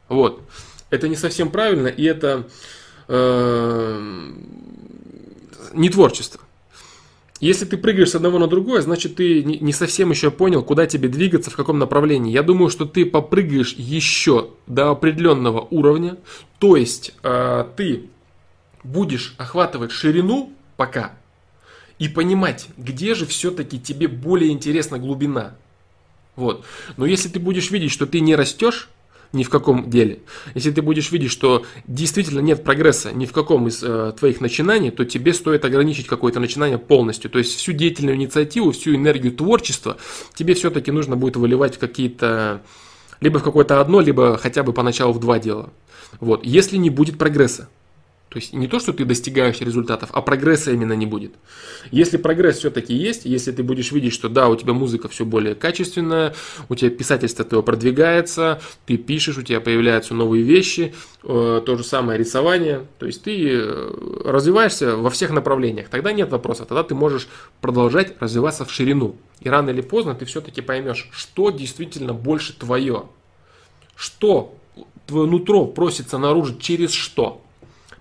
Вот. 0.10 0.42
Это 0.90 1.08
не 1.08 1.16
совсем 1.16 1.50
правильно, 1.50 1.88
и 1.88 2.04
это 2.04 2.48
э, 3.08 4.32
не 5.74 5.90
творчество. 5.90 6.42
Если 7.42 7.66
ты 7.66 7.78
прыгаешь 7.78 8.12
с 8.12 8.16
одного 8.16 8.40
на 8.40 8.48
другое, 8.48 8.82
значит 8.82 9.16
ты 9.16 9.44
не 9.44 9.74
совсем 9.74 10.10
еще 10.10 10.32
понял, 10.32 10.64
куда 10.64 10.86
тебе 10.86 11.10
двигаться, 11.10 11.52
в 11.52 11.56
каком 11.56 11.80
направлении. 11.80 12.32
Я 12.32 12.44
думаю, 12.44 12.70
что 12.70 12.86
ты 12.86 13.06
попрыгаешь 13.06 13.74
еще 13.74 14.52
до 14.68 14.92
определенного 14.92 15.68
уровня, 15.70 16.18
то 16.60 16.78
есть 16.78 17.14
э, 17.24 17.66
ты 17.76 18.10
будешь 18.84 19.36
охватывать 19.38 19.92
ширину 19.92 20.54
пока 20.78 21.14
и 22.00 22.08
понимать, 22.08 22.68
где 22.78 23.16
же 23.16 23.26
все-таки 23.26 23.80
тебе 23.80 24.08
более 24.08 24.52
интересна 24.52 24.98
глубина. 24.98 25.56
Вот. 26.36 26.66
Но 26.98 27.06
если 27.06 27.30
ты 27.30 27.40
будешь 27.40 27.72
видеть, 27.72 27.92
что 27.92 28.06
ты 28.06 28.20
не 28.20 28.36
растешь, 28.36 28.90
ни 29.34 29.44
в 29.44 29.50
каком 29.50 29.90
деле. 29.90 30.20
Если 30.54 30.72
ты 30.72 30.82
будешь 30.82 31.12
видеть, 31.12 31.32
что 31.32 31.66
действительно 31.88 32.40
нет 32.40 32.64
прогресса 32.64 33.12
ни 33.12 33.26
в 33.26 33.34
каком 33.34 33.68
из 33.68 33.84
э, 33.84 34.14
твоих 34.18 34.40
начинаний, 34.40 34.92
то 34.92 35.04
тебе 35.04 35.34
стоит 35.34 35.66
ограничить 35.66 36.08
какое-то 36.08 36.40
начинание 36.40 36.78
полностью. 36.78 37.30
То 37.30 37.40
есть 37.40 37.56
всю 37.58 37.74
деятельную 37.74 38.16
инициативу, 38.16 38.72
всю 38.72 38.96
энергию 38.96 39.34
творчества 39.34 39.98
тебе 40.34 40.54
все-таки 40.54 40.92
нужно 40.92 41.18
будет 41.18 41.36
выливать 41.36 41.76
в 41.76 41.80
какие-то 41.80 42.62
либо 43.22 43.40
в 43.40 43.44
какое-то 43.44 43.82
одно, 43.82 44.02
либо 44.02 44.38
хотя 44.38 44.64
бы 44.64 44.74
поначалу 44.74 45.14
в 45.14 45.20
два 45.20 45.40
дела. 45.40 45.70
Вот. 46.20 46.46
Если 46.46 46.78
не 46.78 46.90
будет 46.90 47.18
прогресса. 47.18 47.70
То 48.36 48.42
есть 48.42 48.52
не 48.52 48.68
то, 48.68 48.80
что 48.80 48.92
ты 48.92 49.06
достигаешь 49.06 49.62
результатов, 49.62 50.10
а 50.12 50.22
прогресса 50.22 50.74
именно 50.74 50.92
не 50.92 51.06
будет. 51.06 51.36
Если 51.92 52.18
прогресс 52.18 52.58
все-таки 52.58 52.94
есть, 52.94 53.24
если 53.24 53.54
ты 53.54 53.64
будешь 53.64 53.94
видеть, 53.94 54.12
что 54.12 54.28
да, 54.28 54.50
у 54.50 54.58
тебя 54.58 54.74
музыка 54.74 55.08
все 55.08 55.24
более 55.24 55.56
качественная, 55.56 56.36
у 56.68 56.76
тебя 56.76 56.90
писательство 56.90 57.46
твое 57.46 57.64
продвигается, 57.64 58.60
ты 58.86 58.98
пишешь, 58.98 59.38
у 59.38 59.42
тебя 59.42 59.62
появляются 59.62 60.14
новые 60.14 60.44
вещи, 60.44 60.94
э, 61.24 61.62
то 61.66 61.78
же 61.78 61.86
самое 61.86 62.20
рисование, 62.20 62.86
то 63.00 63.06
есть 63.06 63.24
ты 63.24 63.52
э, 63.54 64.22
развиваешься 64.26 64.98
во 64.98 65.10
всех 65.10 65.32
направлениях, 65.32 65.88
тогда 65.88 66.12
нет 66.12 66.30
вопроса, 66.30 66.66
тогда 66.66 66.84
ты 66.84 66.94
можешь 66.94 67.30
продолжать 67.62 68.16
развиваться 68.20 68.66
в 68.66 68.72
ширину. 68.74 69.16
И 69.40 69.48
рано 69.48 69.70
или 69.70 69.80
поздно 69.80 70.14
ты 70.14 70.26
все-таки 70.26 70.60
поймешь, 70.60 71.08
что 71.14 71.52
действительно 71.52 72.14
больше 72.14 72.52
твое, 72.52 73.06
что 73.96 74.54
твое 75.08 75.26
нутро 75.26 75.68
просится 75.68 76.18
наружу 76.18 76.58
через 76.60 76.92
что. 76.92 77.42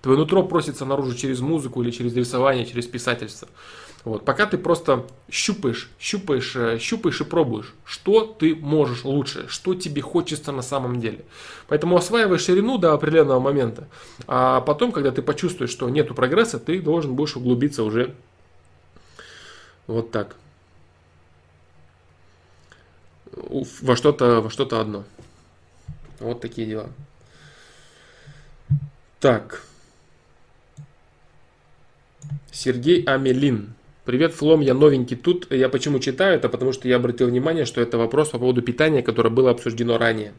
Твое 0.04 0.18
нутро 0.18 0.42
просится 0.42 0.84
наружу 0.84 1.14
через 1.14 1.40
музыку 1.40 1.82
или 1.82 1.90
через 1.90 2.14
рисование, 2.14 2.66
через 2.66 2.86
писательство. 2.86 3.48
Вот. 4.04 4.22
Пока 4.26 4.44
ты 4.44 4.58
просто 4.58 5.06
щупаешь, 5.30 5.88
щупаешь, 5.98 6.54
э, 6.56 6.78
щупаешь 6.78 7.22
и 7.22 7.24
пробуешь, 7.24 7.72
что 7.86 8.26
ты 8.26 8.54
можешь 8.54 9.04
лучше, 9.04 9.48
что 9.48 9.74
тебе 9.74 10.02
хочется 10.02 10.52
на 10.52 10.60
самом 10.60 11.00
деле. 11.00 11.24
Поэтому 11.68 11.96
осваивай 11.96 12.38
ширину 12.38 12.76
до 12.76 12.92
определенного 12.92 13.40
момента. 13.40 13.88
А 14.26 14.60
потом, 14.60 14.92
когда 14.92 15.10
ты 15.10 15.22
почувствуешь, 15.22 15.70
что 15.70 15.88
нету 15.88 16.14
прогресса, 16.14 16.58
ты 16.58 16.82
должен 16.82 17.14
будешь 17.14 17.36
углубиться 17.36 17.82
уже 17.82 18.14
вот 19.86 20.10
так. 20.10 20.36
Во 23.32 23.96
что-то 23.96 24.42
во 24.42 24.50
что-то 24.50 24.82
одно. 24.82 25.04
Вот 26.20 26.42
такие 26.42 26.68
дела. 26.68 26.90
Так. 29.18 29.62
Сергей 32.52 33.02
Амелин. 33.04 33.74
Привет, 34.04 34.34
Флом, 34.34 34.60
я 34.60 34.74
новенький 34.74 35.16
тут. 35.16 35.50
Я 35.50 35.68
почему 35.68 35.98
читаю 35.98 36.36
это? 36.36 36.48
Потому 36.48 36.72
что 36.72 36.88
я 36.88 36.96
обратил 36.96 37.28
внимание, 37.28 37.64
что 37.64 37.80
это 37.80 37.96
вопрос 37.98 38.30
по 38.30 38.38
поводу 38.38 38.62
питания, 38.62 39.02
которое 39.02 39.30
было 39.30 39.50
обсуждено 39.50 39.96
ранее. 39.98 40.34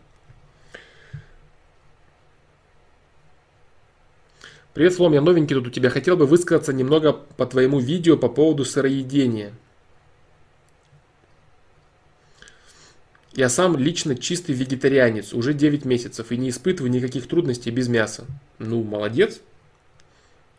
Привет, 4.75 4.93
Флом, 4.93 5.13
я 5.13 5.21
новенький 5.21 5.55
тут 5.55 5.67
у 5.67 5.71
тебя. 5.71 5.89
Хотел 5.89 6.17
бы 6.17 6.25
высказаться 6.25 6.73
немного 6.73 7.13
по 7.13 7.45
твоему 7.45 7.79
видео 7.79 8.17
по 8.17 8.29
поводу 8.29 8.65
сыроедения. 8.65 9.53
Я 13.33 13.49
сам 13.49 13.77
лично 13.77 14.15
чистый 14.15 14.53
вегетарианец, 14.53 15.33
уже 15.33 15.53
9 15.53 15.85
месяцев, 15.85 16.31
и 16.31 16.37
не 16.37 16.49
испытываю 16.49 16.91
никаких 16.91 17.27
трудностей 17.27 17.71
без 17.71 17.87
мяса. 17.87 18.25
Ну, 18.59 18.83
молодец, 18.83 19.41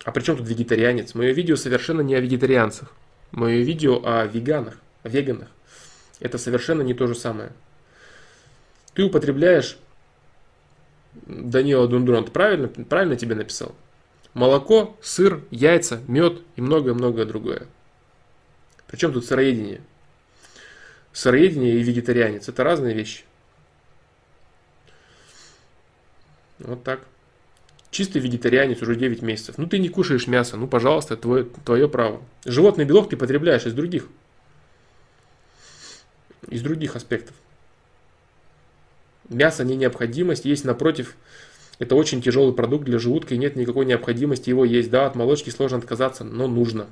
а 0.04 0.12
при 0.12 0.22
чем 0.22 0.36
тут 0.36 0.48
вегетарианец? 0.48 1.14
Мое 1.14 1.32
видео 1.32 1.56
совершенно 1.56 2.00
не 2.00 2.14
о 2.14 2.20
вегетарианцах. 2.20 2.92
Мое 3.32 3.62
видео 3.62 4.00
о 4.04 4.26
веганах, 4.26 4.76
о 5.02 5.08
веганах. 5.08 5.48
Это 6.20 6.38
совершенно 6.38 6.82
не 6.82 6.94
то 6.94 7.06
же 7.06 7.14
самое. 7.14 7.52
Ты 8.94 9.04
употребляешь 9.04 9.78
Данила 11.26 11.88
Дундурант, 11.88 12.32
правильно, 12.32 12.68
правильно 12.68 13.16
тебе 13.16 13.34
написал? 13.34 13.74
Молоко, 14.34 14.96
сыр, 15.02 15.42
яйца, 15.50 16.00
мед 16.08 16.42
и 16.56 16.60
многое-многое 16.60 17.24
другое. 17.24 17.66
Причем 18.86 19.12
тут 19.12 19.24
сыроедение? 19.24 19.80
Сыроедение 21.12 21.76
и 21.76 21.82
вегетарианец– 21.82 22.48
это 22.48 22.62
разные 22.62 22.94
вещи. 22.94 23.24
Вот 26.58 26.84
так. 26.84 27.00
Чистый 27.96 28.20
вегетарианец 28.20 28.82
уже 28.82 28.94
9 28.94 29.22
месяцев. 29.22 29.56
Ну 29.56 29.66
ты 29.66 29.78
не 29.78 29.88
кушаешь 29.88 30.26
мясо, 30.26 30.58
ну 30.58 30.66
пожалуйста, 30.68 31.16
твое, 31.16 31.46
твое 31.64 31.88
право. 31.88 32.20
Животный 32.44 32.84
белок 32.84 33.08
ты 33.08 33.16
потребляешь 33.16 33.64
из 33.64 33.72
других. 33.72 34.08
Из 36.50 36.60
других 36.60 36.94
аспектов. 36.94 37.34
Мясо 39.30 39.64
не 39.64 39.76
необходимость, 39.76 40.44
есть 40.44 40.66
напротив. 40.66 41.14
Это 41.78 41.94
очень 41.94 42.20
тяжелый 42.20 42.52
продукт 42.52 42.84
для 42.84 42.98
желудка 42.98 43.34
и 43.34 43.38
нет 43.38 43.56
никакой 43.56 43.86
необходимости 43.86 44.50
его 44.50 44.66
есть. 44.66 44.90
Да, 44.90 45.06
от 45.06 45.14
молочки 45.14 45.48
сложно 45.48 45.78
отказаться, 45.78 46.22
но 46.22 46.48
нужно. 46.48 46.88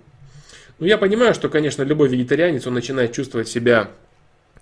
Ну 0.78 0.86
я 0.86 0.96
понимаю, 0.96 1.34
что, 1.34 1.50
конечно, 1.50 1.82
любой 1.82 2.08
вегетарианец, 2.08 2.66
он 2.66 2.72
начинает 2.72 3.12
чувствовать 3.12 3.48
себя 3.48 3.90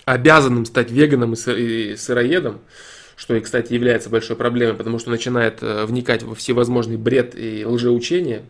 обязанным 0.06 0.64
стать 0.64 0.90
веганом 0.90 1.34
и 1.34 1.94
сыроедом 1.94 2.62
что 3.16 3.34
и, 3.34 3.40
кстати, 3.40 3.72
является 3.72 4.10
большой 4.10 4.36
проблемой, 4.36 4.74
потому 4.74 4.98
что 4.98 5.10
начинает 5.10 5.62
э, 5.62 5.84
вникать 5.84 6.22
во 6.22 6.34
всевозможный 6.34 6.96
бред 6.96 7.34
и 7.36 7.64
лжеучения 7.64 8.42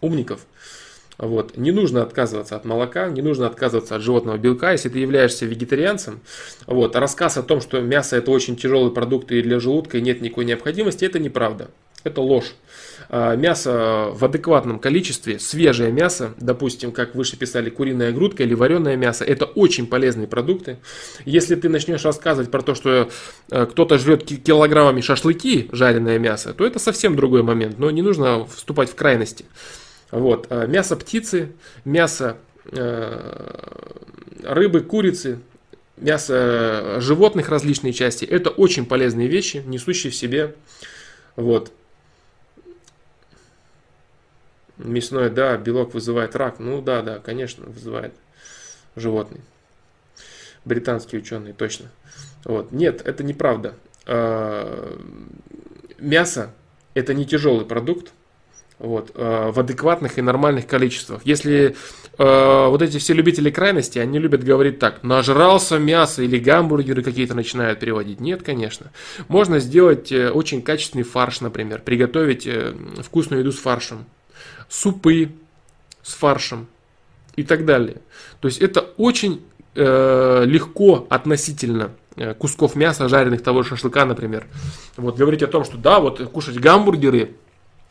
умников. 0.00 0.40
Вот. 1.20 1.56
Не 1.58 1.70
нужно 1.70 2.02
отказываться 2.02 2.56
от 2.56 2.64
молока, 2.64 3.10
не 3.10 3.20
нужно 3.20 3.46
отказываться 3.46 3.96
от 3.96 4.02
животного 4.02 4.38
белка, 4.38 4.72
если 4.72 4.88
ты 4.88 5.00
являешься 5.00 5.44
вегетарианцем. 5.44 6.20
Вот. 6.66 6.96
Рассказ 6.96 7.36
о 7.36 7.42
том, 7.42 7.60
что 7.60 7.80
мясо 7.80 8.16
это 8.16 8.30
очень 8.30 8.56
тяжелый 8.56 8.90
продукт 8.90 9.30
и 9.30 9.42
для 9.42 9.60
желудка 9.60 9.98
и 9.98 10.00
нет 10.00 10.22
никакой 10.22 10.46
необходимости, 10.46 11.04
это 11.04 11.18
неправда. 11.18 11.68
Это 12.04 12.22
ложь. 12.22 12.54
А, 13.12 13.34
мясо 13.34 14.10
в 14.12 14.24
адекватном 14.24 14.78
количестве, 14.78 15.40
свежее 15.40 15.90
мясо, 15.90 16.32
допустим, 16.38 16.92
как 16.92 17.16
выше 17.16 17.36
писали, 17.36 17.68
куриная 17.68 18.12
грудка 18.12 18.44
или 18.44 18.54
вареное 18.54 18.94
мясо, 18.94 19.24
это 19.24 19.46
очень 19.46 19.88
полезные 19.88 20.28
продукты. 20.28 20.78
Если 21.24 21.56
ты 21.56 21.68
начнешь 21.68 22.04
рассказывать 22.04 22.52
про 22.52 22.62
то, 22.62 22.76
что 22.76 23.10
э, 23.50 23.66
кто-то 23.66 23.98
жрет 23.98 24.24
килограммами 24.24 25.00
шашлыки, 25.00 25.68
жареное 25.72 26.20
мясо, 26.20 26.54
то 26.54 26.64
это 26.64 26.78
совсем 26.78 27.16
другой 27.16 27.42
момент, 27.42 27.80
но 27.80 27.90
не 27.90 28.00
нужно 28.00 28.46
вступать 28.46 28.90
в 28.90 28.94
крайности. 28.94 29.44
Вот. 30.12 30.46
А, 30.50 30.66
мясо 30.66 30.94
птицы, 30.94 31.50
мясо 31.84 32.36
э, 32.70 33.58
рыбы, 34.44 34.82
курицы, 34.82 35.40
мясо 35.96 36.98
животных 37.00 37.48
различные 37.48 37.92
части, 37.92 38.24
это 38.24 38.50
очень 38.50 38.86
полезные 38.86 39.26
вещи, 39.26 39.64
несущие 39.66 40.12
в 40.12 40.14
себе 40.14 40.54
вот, 41.34 41.72
Мясной, 44.84 45.30
да, 45.30 45.56
белок 45.56 45.94
вызывает 45.94 46.34
рак. 46.36 46.58
Ну 46.58 46.80
да, 46.80 47.02
да, 47.02 47.18
конечно, 47.18 47.66
вызывает 47.66 48.14
животный. 48.96 49.40
Британские 50.64 51.20
ученые, 51.20 51.52
точно. 51.52 51.90
Вот. 52.44 52.72
Нет, 52.72 53.02
это 53.04 53.22
неправда. 53.22 53.74
А, 54.06 54.98
мясо 55.98 56.52
это 56.94 57.14
не 57.14 57.26
тяжелый 57.26 57.66
продукт, 57.66 58.12
вот, 58.78 59.12
а, 59.14 59.52
в 59.52 59.60
адекватных 59.60 60.18
и 60.18 60.22
нормальных 60.22 60.66
количествах. 60.66 61.20
Если 61.24 61.76
э, 62.18 62.66
вот 62.68 62.80
эти 62.80 62.98
все 62.98 63.12
любители 63.12 63.50
крайности, 63.50 63.98
они 63.98 64.18
любят 64.18 64.42
говорить 64.42 64.78
так, 64.78 65.02
нажрался 65.02 65.78
мясо 65.78 66.22
или 66.22 66.38
гамбургеры 66.38 67.02
какие-то 67.02 67.34
начинают 67.34 67.78
переводить. 67.78 68.20
Нет, 68.20 68.42
конечно. 68.42 68.90
Можно 69.28 69.58
сделать 69.58 70.10
э, 70.10 70.30
очень 70.30 70.62
качественный 70.62 71.04
фарш, 71.04 71.42
например, 71.42 71.82
приготовить 71.82 72.46
э, 72.46 72.74
вкусную 73.02 73.40
еду 73.40 73.52
с 73.52 73.58
фаршем 73.58 74.06
супы 74.70 75.32
с 76.02 76.14
фаршем. 76.14 76.68
и 77.36 77.42
так 77.42 77.64
далее. 77.64 78.00
То 78.40 78.48
есть 78.48 78.60
это 78.60 78.80
очень 78.96 79.42
э, 79.74 80.44
легко 80.46 81.06
относительно 81.08 81.92
э, 82.16 82.34
кусков 82.34 82.74
мяса, 82.74 83.08
жареных 83.08 83.42
того 83.42 83.62
же 83.62 83.70
шашлыка, 83.70 84.04
например. 84.04 84.46
Вот 84.96 85.16
говорить 85.16 85.42
о 85.42 85.46
том, 85.46 85.64
что 85.64 85.76
да, 85.76 86.00
вот 86.00 86.20
кушать 86.30 86.58
гамбургеры 86.58 87.36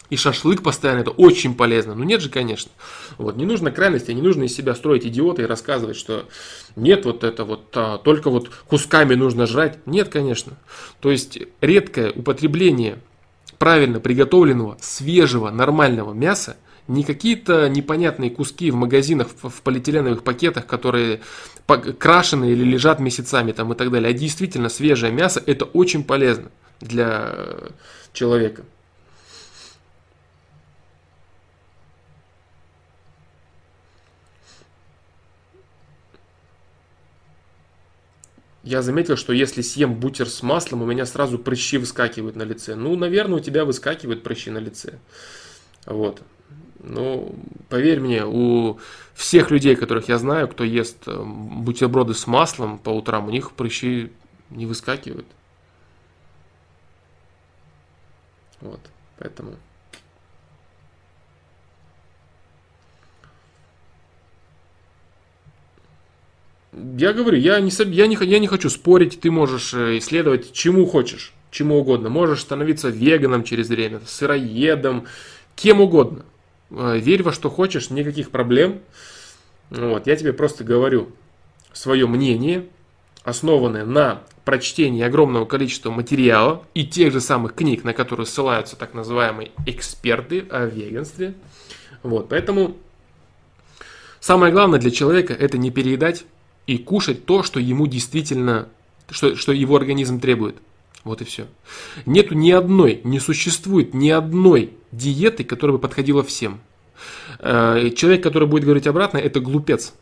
и 0.10 0.18
шашлык 0.18 0.62
постоянно, 0.62 1.02
это 1.02 1.12
очень 1.12 1.56
полезно. 1.56 1.96
Ну 1.96 2.04
нет 2.04 2.22
же, 2.22 2.30
конечно. 2.30 2.72
Вот, 3.18 3.38
не 3.38 3.46
нужно 3.46 3.72
крайности, 3.72 4.12
не 4.12 4.22
нужно 4.22 4.44
из 4.44 4.56
себя 4.56 4.76
строить 4.76 5.06
идиота 5.06 5.44
и 5.44 5.46
рассказывать, 5.46 5.98
что 5.98 6.26
нет, 6.76 7.06
вот 7.06 7.24
это 7.24 7.46
вот, 7.46 7.70
а, 7.76 7.98
только 7.98 8.30
вот 8.30 8.50
кусками 8.68 9.16
нужно 9.16 9.46
жрать. 9.46 9.80
Нет, 9.86 10.10
конечно. 10.10 10.54
То 11.00 11.12
есть 11.12 11.40
редкое 11.62 12.12
употребление 12.12 13.00
правильно 13.60 14.00
приготовленного, 14.00 14.78
свежего, 14.82 15.50
нормального 15.52 16.14
мяса, 16.14 16.58
не 16.90 17.04
какие-то 17.04 17.70
непонятные 17.70 18.32
куски 18.32 18.72
в 18.72 18.76
магазинах 18.76 19.30
в 19.42 19.62
полиэтиленовых 19.62 20.24
пакетах, 20.24 20.66
которые 20.66 21.22
крашены 22.00 22.52
или 22.52 22.64
лежат 22.64 23.00
месяцами 23.00 23.52
там 23.52 23.72
и 23.72 23.76
так 23.76 23.92
далее, 23.92 24.10
а 24.10 24.14
действительно 24.14 24.70
свежее 24.70 25.12
мясо, 25.12 25.42
это 25.46 25.66
очень 25.66 26.04
полезно 26.04 26.50
для 26.82 27.36
человека. 28.12 28.64
я 38.70 38.84
заметил, 38.84 39.18
что 39.18 39.34
если 39.34 39.64
съем 39.64 39.96
бутер 39.96 40.30
с 40.30 40.44
маслом, 40.44 40.84
у 40.84 40.86
меня 40.86 41.08
сразу 41.08 41.40
прыщи 41.40 41.80
выскакивают 41.80 42.36
на 42.36 42.44
лице. 42.44 42.76
Ну, 42.76 42.96
наверное, 42.96 43.38
у 43.38 43.42
тебя 43.42 43.66
выскакивают 43.66 44.22
прыщи 44.22 44.52
на 44.52 44.60
лице. 44.60 45.00
Вот. 45.88 46.22
Ну, 46.80 47.36
поверь 47.68 48.00
мне, 48.00 48.26
у 48.26 48.80
всех 49.14 49.52
людей, 49.52 49.76
которых 49.76 50.08
я 50.08 50.18
знаю, 50.18 50.48
кто 50.48 50.64
ест 50.64 51.08
э, 51.08 51.24
бутерброды 51.24 52.14
с 52.14 52.26
маслом 52.26 52.78
по 52.78 52.90
утрам, 52.90 53.28
у 53.28 53.32
них 53.32 53.52
прыщи 53.52 54.12
не 54.50 54.66
выскакивают. 54.66 55.28
Вот, 58.62 58.80
поэтому... 59.18 59.56
Я 66.72 67.14
говорю, 67.14 67.38
я 67.38 67.60
не, 67.60 67.72
я, 67.92 68.08
не, 68.08 68.18
я 68.22 68.40
не 68.40 68.48
хочу 68.48 68.70
спорить, 68.70 69.20
ты 69.20 69.32
можешь 69.32 69.74
э, 69.74 69.98
исследовать 69.98 70.54
чему 70.54 70.86
хочешь, 70.86 71.34
чему 71.52 71.78
угодно. 71.80 72.10
Можешь 72.10 72.42
становиться 72.42 72.88
веганом 72.88 73.44
через 73.44 73.68
время, 73.68 74.00
сыроедом, 74.06 75.08
кем 75.56 75.82
угодно. 75.82 76.24
Э, 76.72 76.98
верь 76.98 77.24
во 77.24 77.32
что 77.32 77.50
хочешь, 77.50 77.90
никаких 77.90 78.32
проблем. 78.32 78.80
Вот, 79.70 80.08
я 80.08 80.16
тебе 80.16 80.34
просто 80.34 80.64
говорю 80.64 81.12
свое 81.74 82.08
мнение, 82.08 82.68
основанное 83.24 83.86
на 83.86 84.24
прочтении 84.46 85.04
огромного 85.04 85.46
количества 85.46 85.92
материала 85.92 86.64
и 86.74 86.86
тех 86.86 87.14
же 87.14 87.22
самых 87.22 87.54
книг, 87.54 87.84
на 87.84 87.94
которые 87.94 88.26
ссылаются 88.26 88.76
так 88.76 88.94
называемые 88.94 89.52
эксперты 89.68 90.46
о 90.50 90.66
веганстве. 90.66 91.36
Вот, 92.02 92.30
поэтому 92.30 92.76
самое 94.20 94.52
главное 94.52 94.80
для 94.80 94.90
человека 94.90 95.34
это 95.34 95.58
не 95.58 95.70
переедать 95.70 96.26
и 96.66 96.78
кушать 96.78 97.26
то, 97.26 97.44
что 97.44 97.60
ему 97.60 97.86
действительно, 97.86 98.70
что, 99.10 99.36
что 99.36 99.52
его 99.52 99.76
организм 99.76 100.20
требует. 100.20 100.56
Вот 101.04 101.22
и 101.22 101.26
все. 101.26 101.48
Нету 102.06 102.36
ни 102.36 102.52
одной, 102.52 103.02
не 103.04 103.20
существует 103.20 103.94
ни 103.94 104.10
одной 104.10 104.74
диеты, 104.92 105.44
которая 105.44 105.78
бы 105.78 105.82
подходила 105.82 106.24
всем. 106.24 106.62
Э, 107.40 107.90
человек, 107.96 108.24
который 108.24 108.48
будет 108.48 108.64
говорить 108.64 108.88
обратно, 108.88 109.18
это 109.18 109.40
глупец. 109.40 109.94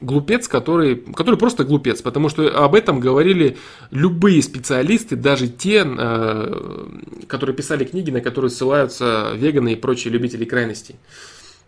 Глупец, 0.00 0.48
который, 0.48 0.96
который 0.96 1.36
просто 1.36 1.64
глупец, 1.64 2.02
потому 2.02 2.28
что 2.28 2.64
об 2.64 2.74
этом 2.74 2.98
говорили 2.98 3.56
любые 3.92 4.42
специалисты, 4.42 5.14
даже 5.14 5.48
те, 5.48 5.84
э, 5.86 6.86
которые 7.28 7.54
писали 7.54 7.84
книги, 7.84 8.10
на 8.10 8.20
которые 8.20 8.50
ссылаются 8.50 9.32
веганы 9.36 9.74
и 9.74 9.76
прочие 9.76 10.12
любители 10.12 10.44
крайностей. 10.44 10.96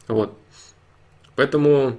Вот. 0.08 0.36
Поэтому 1.36 1.98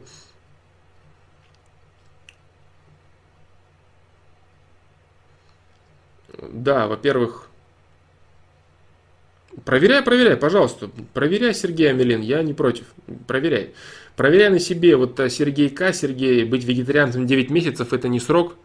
да, 6.42 6.88
во-первых, 6.88 7.47
проверяй, 9.66 10.02
проверяй, 10.02 10.38
пожалуйста, 10.38 10.90
проверяй 11.14 11.54
Сергей 11.54 11.90
Амелин, 11.90 12.22
я 12.22 12.42
не 12.42 12.54
против, 12.54 12.86
проверяй. 13.28 13.74
Проверяй 14.16 14.50
на 14.50 14.60
себе, 14.60 14.96
вот 14.96 15.20
э, 15.20 15.30
Сергей 15.30 15.70
К, 15.70 15.94
Сергей, 15.94 16.44
быть 16.44 16.64
вегетарианцем 16.64 17.28
9 17.28 17.52
месяцев, 17.52 17.94
это 17.94 18.08
не 18.08 18.20
срок, 18.20 18.56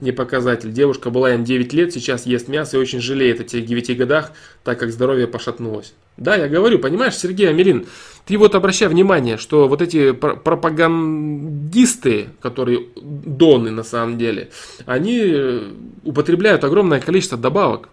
не 0.00 0.12
показатель. 0.12 0.72
Девушка 0.72 1.10
была 1.10 1.34
им 1.34 1.42
9 1.44 1.72
лет, 1.72 1.92
сейчас 1.92 2.26
ест 2.26 2.46
мясо 2.48 2.76
и 2.76 2.80
очень 2.80 3.00
жалеет 3.00 3.40
о 3.40 3.44
тех 3.44 3.66
9 3.66 3.96
годах, 3.96 4.30
так 4.62 4.78
как 4.78 4.92
здоровье 4.92 5.26
пошатнулось. 5.26 5.94
Да, 6.16 6.36
я 6.36 6.46
говорю, 6.48 6.78
понимаешь, 6.78 7.16
Сергей 7.16 7.50
Амелин, 7.50 7.86
ты 8.24 8.38
вот 8.38 8.54
обращай 8.54 8.86
внимание, 8.88 9.36
что 9.36 9.66
вот 9.66 9.82
эти 9.82 10.12
пропагандисты, 10.12 12.28
которые 12.40 12.86
доны 12.94 13.72
на 13.72 13.82
самом 13.82 14.16
деле, 14.16 14.50
они 14.86 15.20
э, 15.24 15.72
употребляют 16.04 16.62
огромное 16.62 17.00
количество 17.00 17.36
добавок. 17.36 17.88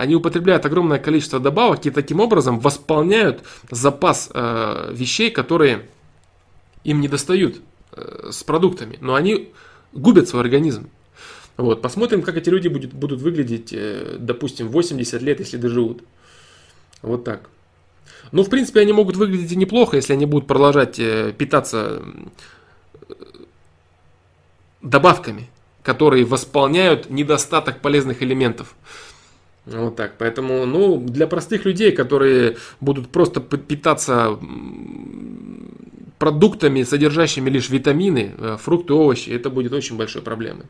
Они 0.00 0.14
употребляют 0.14 0.64
огромное 0.64 0.98
количество 0.98 1.38
добавок 1.38 1.84
и 1.84 1.90
таким 1.90 2.20
образом 2.20 2.58
восполняют 2.58 3.42
запас 3.70 4.30
э, 4.32 4.92
вещей, 4.94 5.30
которые 5.30 5.90
им 6.84 7.02
не 7.02 7.08
достают 7.08 7.60
э, 7.92 8.30
с 8.32 8.42
продуктами. 8.42 8.96
Но 9.02 9.14
они 9.14 9.52
губят 9.92 10.26
свой 10.26 10.40
организм. 10.40 10.88
Вот, 11.58 11.82
посмотрим, 11.82 12.22
как 12.22 12.38
эти 12.38 12.48
люди 12.48 12.68
будет, 12.68 12.94
будут 12.94 13.20
выглядеть, 13.20 13.74
э, 13.74 14.16
допустим, 14.18 14.70
80 14.70 15.20
лет, 15.20 15.38
если 15.38 15.58
доживут. 15.58 16.02
Вот 17.02 17.24
так. 17.24 17.50
Ну, 18.32 18.42
в 18.42 18.48
принципе, 18.48 18.80
они 18.80 18.94
могут 18.94 19.16
выглядеть 19.16 19.54
неплохо, 19.54 19.96
если 19.96 20.14
они 20.14 20.24
будут 20.24 20.48
продолжать 20.48 20.98
э, 20.98 21.34
питаться 21.36 22.02
э, 23.06 23.14
добавками, 24.80 25.50
которые 25.82 26.24
восполняют 26.24 27.10
недостаток 27.10 27.82
полезных 27.82 28.22
элементов. 28.22 28.74
Вот 29.66 29.96
так. 29.96 30.18
Поэтому, 30.18 30.66
ну, 30.66 30.98
для 30.98 31.26
простых 31.26 31.64
людей, 31.64 31.92
которые 31.92 32.56
будут 32.80 33.08
просто 33.10 33.40
питаться 33.40 34.38
продуктами, 36.18 36.82
содержащими 36.82 37.48
лишь 37.48 37.70
витамины, 37.70 38.34
э, 38.36 38.56
фрукты, 38.60 38.92
овощи, 38.92 39.30
это 39.30 39.48
будет 39.48 39.72
очень 39.72 39.96
большой 39.96 40.20
проблемой. 40.20 40.66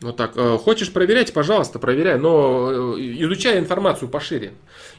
Вот 0.00 0.16
так. 0.16 0.32
Э, 0.36 0.58
хочешь 0.58 0.92
проверять, 0.92 1.32
пожалуйста, 1.32 1.78
проверяй, 1.78 2.18
но 2.18 2.96
э, 2.98 3.00
изучай 3.20 3.58
информацию 3.58 4.08
пошире. 4.08 4.52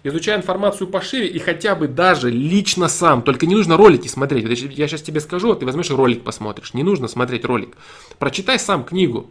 Изучай 0.03 0.37
информацию 0.37 0.87
пошире 0.87 1.27
и 1.27 1.37
хотя 1.37 1.75
бы 1.75 1.87
даже 1.87 2.31
лично 2.31 2.87
сам. 2.87 3.21
Только 3.21 3.45
не 3.45 3.53
нужно 3.53 3.77
ролики 3.77 4.07
смотреть. 4.07 4.61
Я 4.71 4.87
сейчас 4.87 5.01
тебе 5.01 5.19
скажу, 5.19 5.51
а 5.51 5.55
ты 5.55 5.65
возьмешь 5.65 5.91
ролик 5.91 6.23
посмотришь. 6.23 6.73
Не 6.73 6.83
нужно 6.83 7.07
смотреть 7.07 7.45
ролик. 7.45 7.75
Прочитай 8.17 8.57
сам 8.57 8.83
книгу 8.83 9.29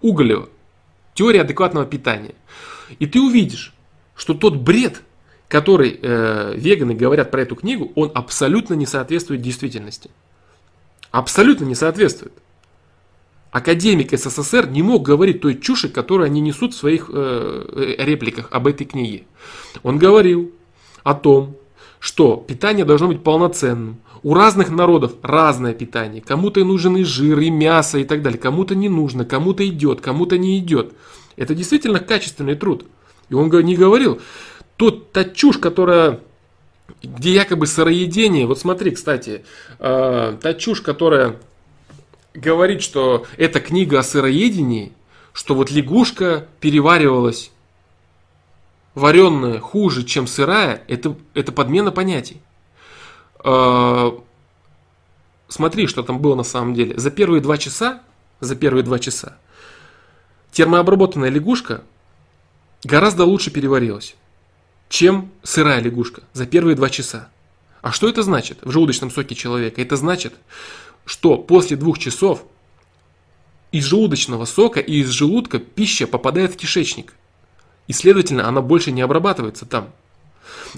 Уголева 0.00 0.48
«Теория 1.14 1.42
адекватного 1.42 1.86
питания». 1.86 2.34
И 2.98 3.06
ты 3.06 3.20
увидишь, 3.20 3.74
что 4.14 4.34
тот 4.34 4.56
бред, 4.56 5.02
который 5.48 5.98
э, 6.00 6.54
веганы 6.56 6.94
говорят 6.94 7.30
про 7.30 7.42
эту 7.42 7.56
книгу, 7.56 7.92
он 7.94 8.12
абсолютно 8.14 8.74
не 8.74 8.86
соответствует 8.86 9.42
действительности. 9.42 10.10
Абсолютно 11.10 11.64
не 11.64 11.74
соответствует 11.74 12.32
академик 13.56 14.12
СССР 14.12 14.68
не 14.68 14.82
мог 14.82 15.02
говорить 15.02 15.40
той 15.40 15.58
чуши, 15.58 15.88
которую 15.88 16.26
они 16.26 16.42
несут 16.42 16.74
в 16.74 16.76
своих 16.76 17.08
э, 17.10 17.94
э, 17.98 18.04
репликах 18.04 18.48
об 18.50 18.66
этой 18.66 18.84
книге. 18.84 19.24
Он 19.82 19.98
говорил 19.98 20.52
о 21.04 21.14
том, 21.14 21.56
что 22.00 22.36
питание 22.36 22.84
должно 22.84 23.08
быть 23.08 23.22
полноценным. 23.22 23.98
У 24.22 24.34
разных 24.34 24.70
народов 24.70 25.14
разное 25.22 25.72
питание. 25.72 26.20
Кому-то 26.20 26.64
нужен 26.64 26.96
и 26.96 27.04
жир, 27.04 27.38
и 27.38 27.50
мясо, 27.50 27.98
и 27.98 28.04
так 28.04 28.22
далее. 28.22 28.38
Кому-то 28.38 28.74
не 28.74 28.88
нужно, 28.88 29.24
кому-то 29.24 29.66
идет, 29.66 30.00
кому-то 30.00 30.36
не 30.38 30.58
идет. 30.58 30.94
Это 31.36 31.54
действительно 31.54 32.00
качественный 32.00 32.56
труд. 32.56 32.86
И 33.28 33.34
он 33.34 33.48
не 33.48 33.76
говорил, 33.76 34.20
тот, 34.76 35.12
та 35.12 35.24
чушь, 35.24 35.58
которая 35.58 36.20
где 37.02 37.32
якобы 37.32 37.66
сыроедение, 37.66 38.46
вот 38.46 38.58
смотри, 38.58 38.90
кстати, 38.92 39.44
э, 39.78 40.36
та 40.40 40.54
чушь, 40.54 40.80
которая 40.80 41.36
говорит, 42.34 42.82
что 42.82 43.26
эта 43.36 43.60
книга 43.60 44.00
о 44.00 44.02
сыроедении, 44.02 44.92
что 45.32 45.54
вот 45.54 45.70
лягушка 45.70 46.48
переваривалась 46.60 47.50
вареная 48.96 49.60
хуже, 49.60 50.02
чем 50.02 50.26
сырая, 50.26 50.82
это, 50.88 51.14
это 51.34 51.52
подмена 51.52 51.92
понятий. 51.92 52.40
А, 53.38 54.18
смотри, 55.46 55.86
что 55.86 56.02
там 56.02 56.18
было 56.18 56.34
на 56.34 56.42
самом 56.42 56.74
деле. 56.74 56.98
За 56.98 57.10
первые 57.10 57.40
два 57.42 57.58
часа, 57.58 58.02
за 58.40 58.56
первые 58.56 58.82
два 58.82 58.98
часа, 58.98 59.36
термообработанная 60.50 61.28
лягушка 61.28 61.84
гораздо 62.82 63.24
лучше 63.24 63.50
переварилась. 63.50 64.16
чем 64.88 65.30
сырая 65.42 65.80
лягушка 65.80 66.22
за 66.32 66.46
первые 66.46 66.74
два 66.74 66.88
часа. 66.88 67.28
А 67.82 67.92
что 67.92 68.08
это 68.08 68.22
значит 68.22 68.58
в 68.62 68.70
желудочном 68.70 69.10
соке 69.10 69.34
человека? 69.34 69.82
Это 69.82 69.96
значит, 69.96 70.32
что 71.04 71.36
после 71.36 71.76
двух 71.76 71.98
часов 71.98 72.44
из 73.72 73.84
желудочного 73.84 74.44
сока 74.44 74.80
и 74.80 75.00
из 75.00 75.10
желудка 75.10 75.58
пища 75.58 76.06
попадает 76.06 76.54
в 76.54 76.56
кишечник. 76.56 77.14
И, 77.88 77.92
следовательно, 77.92 78.48
она 78.48 78.60
больше 78.62 78.92
не 78.92 79.02
обрабатывается 79.02 79.66
там. 79.66 79.88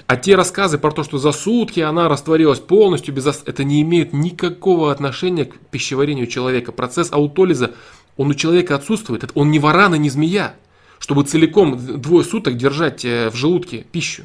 А 0.07 0.17
те 0.17 0.37
рассказы 0.37 0.79
про 0.79 0.91
то, 0.91 1.03
что 1.03 1.19
за 1.19 1.33
сутки 1.33 1.81
она 1.81 2.09
растворилась 2.09 2.61
полностью, 2.61 3.15
без 3.15 3.27
это 3.27 3.65
не 3.65 3.83
имеет 3.83 4.13
никакого 4.13 4.93
отношения 4.93 5.45
к 5.45 5.59
пищеварению 5.59 6.27
человека. 6.27 6.73
Процесс 6.73 7.13
аутолиза, 7.13 7.73
он 8.17 8.29
у 8.29 8.35
человека 8.35 8.75
отсутствует. 8.75 9.31
Он 9.35 9.51
не 9.51 9.59
варана, 9.59 9.97
не 9.97 10.11
змея, 10.11 10.55
чтобы 10.99 11.25
целиком 11.25 11.79
двое 12.01 12.25
суток 12.25 12.57
держать 12.57 13.05
э, 13.05 13.31
в 13.31 13.37
желудке 13.37 13.87
пищу. 13.91 14.25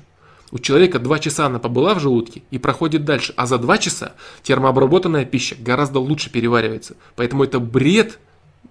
У 0.52 0.60
человека 0.60 1.00
2 1.00 1.20
часа 1.20 1.48
она 1.48 1.58
побыла 1.58 1.96
в 1.96 2.00
желудке 2.00 2.44
и 2.52 2.60
проходит 2.60 3.06
дальше, 3.06 3.34
а 3.36 3.48
за 3.48 3.58
2 3.58 3.78
часа 3.80 4.14
термообработанная 4.44 5.26
пища 5.26 5.56
гораздо 5.58 6.00
лучше 6.00 6.30
переваривается. 6.30 6.96
Поэтому 7.16 7.44
это 7.44 7.60
бред 7.60 8.20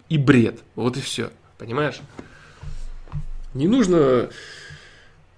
и 0.09 0.17
бред. 0.17 0.61
Вот 0.77 0.97
и 0.97 1.01
все. 1.01 1.31
Понимаешь? 1.59 2.01
Не 3.55 3.69
нужно... 3.69 4.31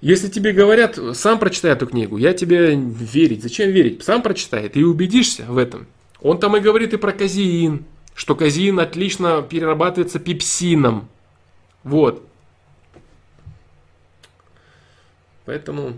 Если 0.00 0.28
тебе 0.28 0.52
говорят, 0.52 0.98
сам 1.14 1.38
прочитай 1.38 1.72
эту 1.72 1.86
книгу, 1.86 2.18
я 2.18 2.34
тебе 2.34 2.74
верить. 2.76 3.42
Зачем 3.42 3.70
верить? 3.70 4.04
Сам 4.04 4.22
прочитай, 4.22 4.68
ты 4.68 4.84
убедишься 4.84 5.44
в 5.44 5.56
этом. 5.56 5.86
Он 6.20 6.38
там 6.38 6.56
и 6.56 6.60
говорит 6.60 6.92
и 6.92 6.98
про 6.98 7.12
казеин, 7.12 7.84
что 8.14 8.34
казеин 8.34 8.78
отлично 8.80 9.42
перерабатывается 9.42 10.18
пепсином. 10.18 11.08
Вот. 11.84 12.22
Поэтому 15.46 15.94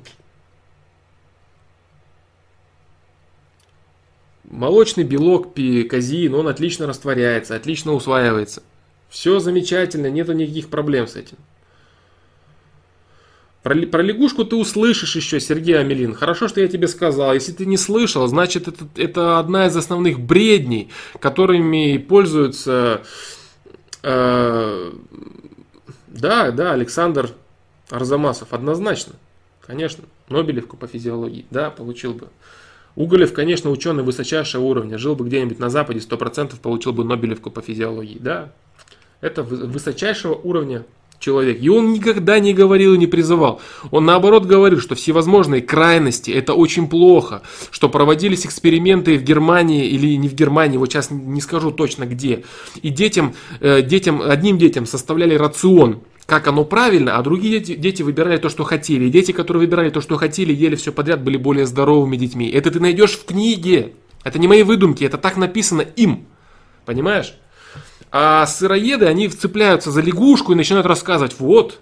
Молочный 4.50 5.02
белок 5.02 5.54
казеин, 5.54 6.34
он 6.34 6.46
отлично 6.46 6.86
растворяется, 6.86 7.56
отлично 7.56 7.92
усваивается. 7.92 8.62
Все 9.08 9.40
замечательно, 9.40 10.08
нету 10.08 10.32
никаких 10.32 10.68
проблем 10.68 11.08
с 11.08 11.16
этим. 11.16 11.36
Про, 13.66 13.74
про 13.84 14.00
лягушку 14.00 14.44
ты 14.44 14.54
услышишь 14.54 15.16
еще, 15.16 15.40
Сергей 15.40 15.76
Амелин. 15.76 16.14
Хорошо, 16.14 16.46
что 16.46 16.60
я 16.60 16.68
тебе 16.68 16.86
сказал. 16.86 17.34
Если 17.34 17.50
ты 17.50 17.66
не 17.66 17.76
слышал, 17.76 18.24
значит 18.28 18.68
это, 18.68 18.86
это 18.94 19.40
одна 19.40 19.66
из 19.66 19.76
основных 19.76 20.20
бредней, 20.20 20.92
которыми 21.18 21.96
пользуются... 21.96 23.02
Э, 24.04 24.92
да, 26.06 26.52
да, 26.52 26.74
Александр 26.74 27.32
Арзамасов, 27.90 28.52
однозначно. 28.52 29.14
Конечно, 29.66 30.04
Нобелевку 30.28 30.76
по 30.76 30.86
физиологии, 30.86 31.44
да, 31.50 31.70
получил 31.70 32.14
бы. 32.14 32.28
Уголев, 32.94 33.32
конечно, 33.32 33.70
ученый 33.70 34.04
высочайшего 34.04 34.62
уровня. 34.62 34.96
Жил 34.96 35.16
бы 35.16 35.26
где-нибудь 35.26 35.58
на 35.58 35.70
Западе, 35.70 35.98
100% 35.98 36.54
получил 36.60 36.92
бы 36.92 37.02
Нобелевку 37.02 37.50
по 37.50 37.62
физиологии. 37.62 38.18
Да, 38.20 38.52
это 39.20 39.42
высочайшего 39.42 40.34
уровня 40.34 40.84
человек. 41.26 41.60
И 41.60 41.68
он 41.68 41.92
никогда 41.92 42.38
не 42.38 42.54
говорил 42.54 42.94
и 42.94 42.98
не 42.98 43.08
призывал. 43.08 43.60
Он 43.90 44.04
наоборот 44.04 44.46
говорил, 44.46 44.80
что 44.80 44.94
всевозможные 44.94 45.60
крайности 45.60 46.30
это 46.30 46.54
очень 46.54 46.88
плохо, 46.88 47.42
что 47.72 47.88
проводились 47.88 48.46
эксперименты 48.46 49.18
в 49.18 49.24
Германии 49.24 49.88
или 49.88 50.16
не 50.16 50.28
в 50.28 50.34
Германии, 50.34 50.78
вот 50.78 50.92
сейчас 50.92 51.10
не 51.10 51.40
скажу 51.40 51.72
точно 51.72 52.06
где. 52.06 52.44
И 52.80 52.90
детям, 52.90 53.34
э, 53.60 53.82
детям 53.82 54.22
одним 54.22 54.56
детям 54.58 54.86
составляли 54.86 55.34
рацион 55.34 56.00
как 56.26 56.48
оно 56.48 56.64
правильно, 56.64 57.16
а 57.16 57.22
другие 57.22 57.60
дети, 57.60 57.78
дети 57.78 58.02
выбирали 58.02 58.36
то, 58.36 58.48
что 58.48 58.64
хотели. 58.64 59.04
И 59.04 59.10
дети, 59.10 59.30
которые 59.30 59.60
выбирали 59.60 59.90
то, 59.90 60.00
что 60.00 60.16
хотели, 60.16 60.52
ели 60.52 60.74
все 60.74 60.90
подряд, 60.90 61.22
были 61.22 61.36
более 61.36 61.66
здоровыми 61.66 62.16
детьми. 62.16 62.50
Это 62.50 62.72
ты 62.72 62.80
найдешь 62.80 63.12
в 63.12 63.26
книге. 63.26 63.92
Это 64.24 64.40
не 64.40 64.48
мои 64.48 64.64
выдумки, 64.64 65.04
это 65.04 65.18
так 65.18 65.36
написано 65.36 65.82
им. 65.82 66.26
Понимаешь? 66.84 67.34
А 68.10 68.46
сыроеды, 68.46 69.06
они 69.06 69.28
вцепляются 69.28 69.90
за 69.90 70.00
лягушку 70.00 70.52
и 70.52 70.56
начинают 70.56 70.86
рассказывать, 70.86 71.36
вот, 71.38 71.80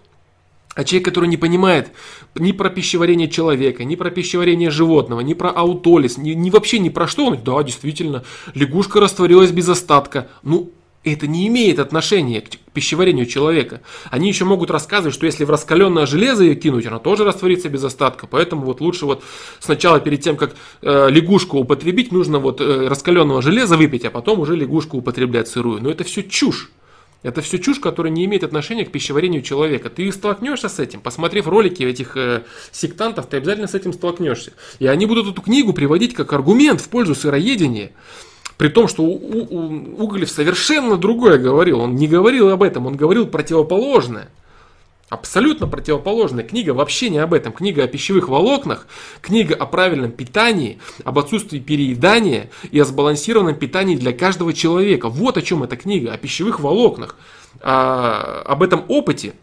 а 0.74 0.82
человек, 0.82 1.04
который 1.04 1.28
не 1.28 1.36
понимает 1.36 1.92
ни 2.34 2.52
про 2.52 2.68
пищеварение 2.68 3.28
человека, 3.28 3.84
ни 3.84 3.94
про 3.94 4.10
пищеварение 4.10 4.70
животного, 4.70 5.20
ни 5.20 5.34
про 5.34 5.50
аутолиз, 5.50 6.18
ни, 6.18 6.30
ни 6.30 6.50
вообще 6.50 6.80
ни 6.80 6.88
про 6.88 7.06
что, 7.06 7.26
он, 7.26 7.38
да, 7.44 7.62
действительно, 7.62 8.24
лягушка 8.54 9.00
растворилась 9.00 9.52
без 9.52 9.68
остатка. 9.68 10.28
Ну, 10.42 10.72
это 11.04 11.26
не 11.26 11.46
имеет 11.48 11.78
отношения 11.78 12.40
к 12.40 12.48
пищеварению 12.72 13.26
человека. 13.26 13.82
Они 14.10 14.28
еще 14.28 14.44
могут 14.44 14.70
рассказывать, 14.70 15.14
что 15.14 15.26
если 15.26 15.44
в 15.44 15.50
раскаленное 15.50 16.06
железо 16.06 16.44
ее 16.44 16.54
кинуть, 16.54 16.86
она 16.86 16.98
тоже 16.98 17.24
растворится 17.24 17.68
без 17.68 17.84
остатка. 17.84 18.26
Поэтому 18.26 18.64
вот 18.64 18.80
лучше 18.80 19.04
вот 19.04 19.22
сначала 19.60 20.00
перед 20.00 20.22
тем, 20.22 20.36
как 20.36 20.54
э, 20.82 21.10
лягушку 21.10 21.58
употребить, 21.58 22.10
нужно 22.10 22.38
вот 22.38 22.60
э, 22.60 22.88
раскаленного 22.88 23.42
железа 23.42 23.76
выпить, 23.76 24.04
а 24.04 24.10
потом 24.10 24.40
уже 24.40 24.56
лягушку 24.56 24.96
употреблять 24.96 25.48
сырую. 25.48 25.82
Но 25.82 25.90
это 25.90 26.04
все 26.04 26.22
чушь. 26.22 26.70
Это 27.22 27.40
все 27.40 27.58
чушь, 27.58 27.80
которая 27.80 28.12
не 28.12 28.26
имеет 28.26 28.44
отношения 28.44 28.84
к 28.84 28.92
пищеварению 28.92 29.40
человека. 29.40 29.88
Ты 29.88 30.12
столкнешься 30.12 30.68
с 30.68 30.78
этим, 30.78 31.00
посмотрев 31.00 31.46
ролики 31.46 31.82
этих 31.82 32.16
э, 32.18 32.42
сектантов, 32.70 33.26
ты 33.26 33.38
обязательно 33.38 33.66
с 33.66 33.74
этим 33.74 33.94
столкнешься. 33.94 34.52
И 34.78 34.86
они 34.86 35.06
будут 35.06 35.28
эту 35.28 35.40
книгу 35.40 35.72
приводить 35.72 36.14
как 36.14 36.32
аргумент 36.34 36.82
в 36.82 36.88
пользу 36.88 37.14
сыроедения. 37.14 37.92
При 38.56 38.68
том, 38.68 38.86
что 38.88 39.02
у, 39.02 39.12
у, 39.12 40.02
Уголев 40.02 40.30
совершенно 40.30 40.96
другое 40.96 41.38
говорил. 41.38 41.80
Он 41.80 41.96
не 41.96 42.06
говорил 42.06 42.50
об 42.50 42.62
этом, 42.62 42.86
он 42.86 42.96
говорил 42.96 43.26
противоположное. 43.26 44.28
Абсолютно 45.10 45.66
противоположная 45.66 46.44
книга 46.44 46.70
вообще 46.70 47.10
не 47.10 47.18
об 47.18 47.34
этом. 47.34 47.52
Книга 47.52 47.84
о 47.84 47.86
пищевых 47.86 48.28
волокнах, 48.28 48.86
книга 49.20 49.54
о 49.54 49.66
правильном 49.66 50.10
питании, 50.12 50.78
об 51.04 51.18
отсутствии 51.18 51.58
переедания 51.58 52.50
и 52.70 52.78
о 52.78 52.84
сбалансированном 52.84 53.54
питании 53.56 53.96
для 53.96 54.12
каждого 54.12 54.52
человека. 54.52 55.08
Вот 55.08 55.36
о 55.36 55.42
чем 55.42 55.62
эта 55.62 55.76
книга, 55.76 56.12
о 56.12 56.16
пищевых 56.16 56.60
волокнах, 56.60 57.16
о, 57.60 58.42
об 58.44 58.62
этом 58.62 58.84
опыте, 58.88 59.34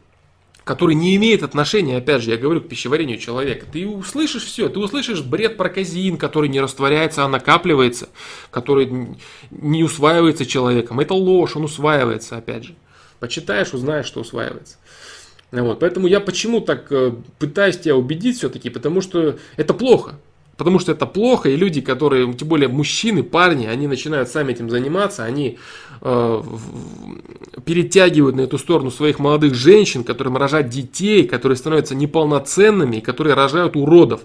который 0.64 0.96
не 0.96 1.16
имеет 1.16 1.44
отношения, 1.44 1.98
опять 1.98 2.22
же, 2.22 2.32
я 2.32 2.38
говорю, 2.38 2.62
к 2.62 2.68
пищеварению 2.68 3.18
человека. 3.18 3.66
Ты 3.72 3.88
услышишь 3.88 4.44
все, 4.44 4.70
ты 4.70 4.80
услышишь 4.80 5.22
бред 5.22 5.58
про 5.58 5.70
казеин, 5.70 6.18
который 6.18 6.50
не 6.50 6.62
растворяется, 6.62 7.26
а 7.26 7.28
накапливается, 7.28 8.10
который 8.52 9.18
не 9.50 9.84
усваивается 9.84 10.46
человеком. 10.46 11.00
Это 11.00 11.14
ложь, 11.14 11.56
он 11.56 11.64
усваивается, 11.64 12.38
опять 12.38 12.66
же. 12.66 12.76
Почитаешь, 13.20 13.74
узнаешь, 13.74 14.06
что 14.06 14.22
усваивается. 14.22 14.78
Вот. 15.52 15.80
Поэтому 15.80 16.08
я 16.08 16.20
почему 16.20 16.62
так 16.62 16.92
э, 16.92 17.12
пытаюсь 17.38 17.78
тебя 17.78 17.96
убедить 17.96 18.38
все-таки, 18.38 18.70
потому 18.70 19.02
что 19.02 19.38
это 19.58 19.74
плохо. 19.74 20.16
Потому 20.58 20.80
что 20.80 20.92
это 20.92 21.08
плохо, 21.08 21.50
и 21.50 21.56
люди, 21.56 21.82
которые, 21.82 22.32
тем 22.34 22.48
более 22.48 22.70
мужчины, 22.70 23.24
парни, 23.24 23.66
они 23.66 23.88
начинают 23.88 24.30
сами 24.30 24.52
этим 24.52 24.70
заниматься, 24.70 25.24
они 25.24 25.58
перетягивают 26.02 28.36
на 28.36 28.42
эту 28.42 28.58
сторону 28.58 28.90
своих 28.90 29.20
молодых 29.20 29.54
женщин, 29.54 30.04
которым 30.04 30.36
рожать 30.38 30.70
детей, 30.70 31.28
которые 31.28 31.56
становятся 31.56 31.94
неполноценными, 31.96 33.02
которые 33.02 33.36
рожают 33.36 33.76
уродов. 33.76 34.22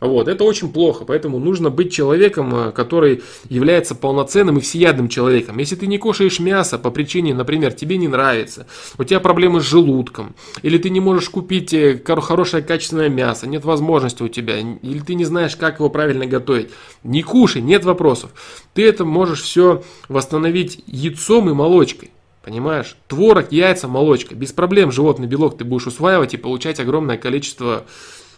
Вот, 0.00 0.28
это 0.28 0.44
очень 0.44 0.72
плохо, 0.72 1.04
поэтому 1.04 1.38
нужно 1.38 1.68
быть 1.68 1.92
человеком, 1.92 2.54
э, 2.54 2.72
который 2.72 3.22
является 3.50 3.94
полноценным 3.94 4.56
и 4.56 4.60
всеядным 4.60 5.08
человеком. 5.08 5.58
Если 5.58 5.76
ты 5.76 5.86
не 5.86 5.98
кушаешь 5.98 6.40
мясо 6.40 6.78
по 6.78 6.90
причине, 6.90 7.34
например, 7.34 7.74
тебе 7.74 7.98
не 7.98 8.08
нравится, 8.08 8.66
у 8.96 9.04
тебя 9.04 9.20
проблемы 9.20 9.60
с 9.60 9.64
желудком, 9.64 10.34
или 10.62 10.78
ты 10.78 10.88
не 10.88 11.00
можешь 11.00 11.28
купить 11.28 11.74
э, 11.74 12.00
хорошее 12.04 12.62
качественное 12.62 13.10
мясо, 13.10 13.46
нет 13.46 13.66
возможности 13.66 14.22
у 14.22 14.28
тебя, 14.28 14.58
или 14.58 15.00
ты 15.00 15.14
не 15.14 15.26
знаешь, 15.26 15.54
как 15.54 15.80
его 15.80 15.90
правильно 15.90 16.24
готовить, 16.24 16.70
не 17.04 17.22
кушай, 17.22 17.60
нет 17.60 17.84
вопросов. 17.84 18.30
Ты 18.72 18.86
это 18.86 19.04
можешь 19.04 19.42
все 19.42 19.82
восстановить 20.08 20.82
яйцом 20.86 21.50
и 21.50 21.52
молочкой. 21.52 22.10
Понимаешь? 22.42 22.96
Творог, 23.06 23.52
яйца, 23.52 23.86
молочка. 23.86 24.34
Без 24.34 24.52
проблем 24.52 24.90
животный 24.92 25.26
белок 25.26 25.58
ты 25.58 25.64
будешь 25.64 25.86
усваивать 25.86 26.32
и 26.32 26.38
получать 26.38 26.80
огромное 26.80 27.18
количество 27.18 27.84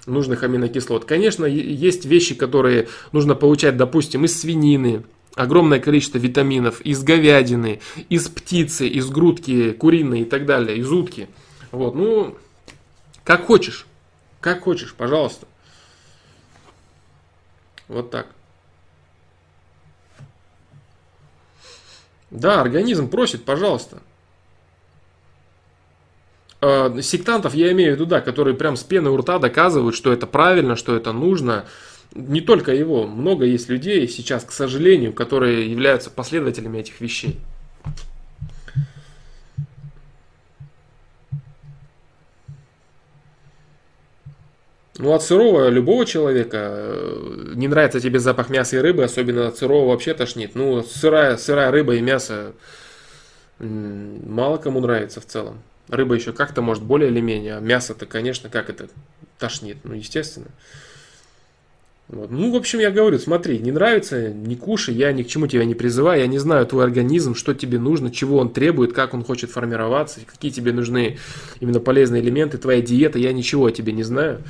нужных 0.07 0.43
аминокислот. 0.43 1.05
Конечно, 1.05 1.45
есть 1.45 2.05
вещи, 2.05 2.35
которые 2.35 2.89
нужно 3.13 3.35
получать, 3.35 3.77
допустим, 3.77 4.25
из 4.25 4.41
свинины, 4.41 5.05
огромное 5.35 5.81
количество 5.81 6.19
витаминов, 6.19 6.81
из 6.81 7.03
говядины, 7.03 7.81
из 8.09 8.29
птицы, 8.29 8.89
из 8.89 9.09
грудки 9.09 9.73
куриной 9.73 10.23
и 10.23 10.25
так 10.25 10.47
далее, 10.47 10.79
из 10.79 10.91
утки. 10.91 11.29
Вот, 11.71 11.95
ну, 11.95 12.37
как 13.25 13.47
хочешь, 13.47 13.87
как 14.41 14.63
хочешь, 14.63 14.95
пожалуйста. 14.95 15.47
Вот 17.89 18.11
так. 18.11 18.27
Да, 22.31 22.63
организм 22.63 23.09
просит, 23.09 23.45
пожалуйста. 23.45 24.01
Э, 26.63 26.97
сектантов 27.03 27.55
я 27.55 27.73
имею 27.73 27.93
в 27.93 27.95
виду, 27.97 28.07
да, 28.07 28.21
которые 28.21 28.55
прям 28.55 28.77
с 28.77 28.85
пены 28.85 29.11
у 29.11 29.17
рта 29.17 29.39
доказывают, 29.41 29.97
что 29.97 30.13
это 30.13 30.29
правильно, 30.29 30.77
что 30.77 30.95
это 30.95 31.13
нужно. 31.13 31.65
Не 32.15 32.41
только 32.41 32.73
его, 32.73 33.07
много 33.07 33.45
есть 33.45 33.69
людей 33.69 34.07
сейчас, 34.07 34.45
к 34.45 34.53
сожалению, 34.53 35.13
которые 35.13 35.69
являются 35.69 36.11
последователями 36.11 36.79
этих 36.79 37.01
вещей. 37.01 37.41
Ну, 44.99 45.13
от 45.15 45.23
сырого 45.25 45.69
любого 45.69 46.07
человека 46.07 46.59
э, 46.75 47.53
не 47.57 47.67
нравится 47.67 47.99
тебе 47.99 48.21
запах 48.21 48.51
мяса 48.51 48.77
и 48.77 48.79
рыбы, 48.79 49.03
особенно 49.03 49.49
от 49.49 49.57
сырого 49.57 49.89
вообще 49.89 50.15
тошнит. 50.15 50.55
Ну, 50.55 50.85
сырая, 50.85 51.37
сырая 51.39 51.73
рыба 51.73 51.97
и 51.97 52.01
мясо 52.01 52.53
мало 53.59 54.59
кому 54.59 54.79
нравится 54.81 55.21
в 55.21 55.27
целом. 55.27 55.61
Рыба 55.93 56.15
еще 56.15 56.33
как-то 56.33 56.63
может 56.63 56.83
более 56.83 57.11
или 57.11 57.21
менее, 57.21 57.59
а 57.59 57.61
мясо-то, 57.61 58.07
конечно, 58.07 58.49
как 58.49 58.71
это 58.71 58.89
тошнит, 59.39 59.77
ну, 59.85 59.93
естественно. 59.93 60.47
Вот. 62.09 62.31
Ну, 62.31 62.51
в 62.51 62.57
общем, 62.57 62.79
я 62.79 62.91
говорю, 62.91 63.19
смотри, 63.19 63.59
не 63.59 63.73
нравится, 63.73 64.31
не 64.31 64.57
кушай, 64.57 64.95
я 64.95 65.13
ни 65.13 65.23
к 65.23 65.29
чему 65.29 65.49
тебя 65.49 65.67
не 65.67 65.75
призываю, 65.75 66.23
я 66.23 66.27
не 66.27 66.39
знаю 66.39 66.65
твой 66.67 66.85
организм, 66.85 67.35
что 67.35 67.53
тебе 67.53 67.79
нужно, 67.79 68.11
чего 68.11 68.39
он 68.39 68.51
требует, 68.51 68.95
как 68.95 69.13
он 69.13 69.23
хочет 69.23 69.51
формироваться, 69.51 70.21
какие 70.25 70.51
тебе 70.51 70.73
нужны 70.73 71.19
именно 71.61 71.79
полезные 71.79 72.23
элементы, 72.23 72.57
твоя 72.57 72.81
диета, 72.81 73.19
я 73.19 73.35
ничего 73.35 73.67
о 73.67 73.71
тебе 73.71 73.93
не 73.93 74.03
знаю. 74.03 74.43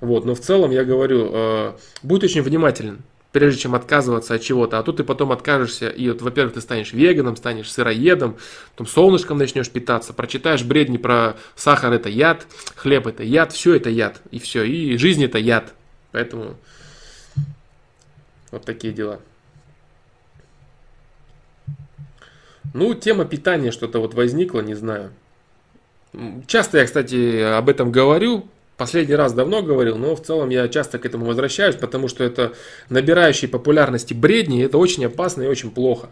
Вот. 0.00 0.24
Но 0.24 0.34
в 0.34 0.40
целом 0.40 0.72
я 0.72 0.84
говорю, 0.84 1.30
э, 1.32 1.72
будь 2.02 2.24
очень 2.24 2.42
внимателен, 2.42 3.02
прежде 3.32 3.60
чем 3.62 3.74
отказываться 3.74 4.34
от 4.34 4.42
чего-то, 4.42 4.78
а 4.78 4.82
тут 4.82 4.98
ты 4.98 5.04
потом 5.04 5.32
откажешься, 5.32 5.88
и 5.88 6.08
вот, 6.08 6.22
во-первых, 6.22 6.54
ты 6.54 6.60
станешь 6.60 6.92
веганом, 6.92 7.36
станешь 7.36 7.70
сыроедом, 7.70 8.36
потом 8.72 8.86
солнышком 8.86 9.38
начнешь 9.38 9.70
питаться, 9.70 10.12
прочитаешь 10.12 10.62
бредни 10.62 10.96
про 10.96 11.36
сахар 11.54 11.92
это 11.92 12.08
яд, 12.08 12.46
хлеб 12.76 13.06
это 13.06 13.22
яд, 13.22 13.52
все 13.52 13.74
это 13.74 13.90
яд, 13.90 14.22
и 14.30 14.38
все, 14.38 14.64
и 14.64 14.96
жизнь 14.96 15.24
это 15.24 15.38
яд. 15.38 15.74
Поэтому 16.12 16.56
вот 18.50 18.64
такие 18.64 18.92
дела. 18.92 19.20
Ну, 22.74 22.94
тема 22.94 23.24
питания 23.24 23.72
что-то 23.72 23.98
вот 23.98 24.14
возникла, 24.14 24.60
не 24.60 24.74
знаю. 24.74 25.12
Часто 26.46 26.78
я, 26.78 26.86
кстати, 26.86 27.40
об 27.40 27.68
этом 27.68 27.92
говорю. 27.92 28.48
Последний 28.78 29.16
раз 29.16 29.32
давно 29.32 29.60
говорил, 29.60 29.98
но 29.98 30.14
в 30.14 30.22
целом 30.22 30.50
я 30.50 30.68
часто 30.68 31.00
к 31.00 31.04
этому 31.04 31.26
возвращаюсь, 31.26 31.74
потому 31.74 32.06
что 32.06 32.22
это 32.22 32.52
набирающие 32.88 33.50
популярности 33.50 34.14
бредни, 34.14 34.62
это 34.62 34.78
очень 34.78 35.04
опасно 35.04 35.42
и 35.42 35.48
очень 35.48 35.72
плохо. 35.72 36.10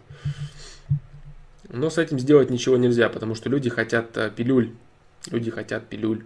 Но 1.69 1.89
с 1.89 1.97
этим 1.97 2.19
сделать 2.19 2.49
ничего 2.49 2.75
нельзя, 2.75 3.07
потому 3.07 3.35
что 3.35 3.47
люди 3.47 3.69
хотят 3.69 4.17
э, 4.17 4.29
пилюль. 4.35 4.71
Люди 5.31 5.49
хотят 5.49 5.87
пилюль. 5.87 6.25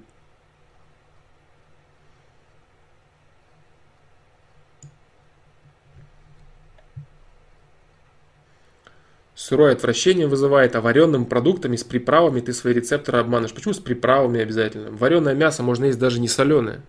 Сырое 9.42 9.74
отвращение 9.74 10.28
вызывает, 10.28 10.76
а 10.76 10.82
вареным 10.82 11.26
продуктами 11.26 11.76
с 11.76 11.84
приправами 11.84 12.42
ты 12.42 12.54
свои 12.54 12.76
рецепторы 12.76 13.18
обманываешь. 13.18 13.56
Почему 13.56 13.74
с 13.74 13.80
приправами 13.80 14.40
обязательно? 14.40 14.92
Вареное 14.92 15.34
мясо 15.34 15.64
можно 15.64 15.86
есть 15.86 15.98
даже 15.98 16.20
не 16.20 16.28
соленое. 16.28 16.82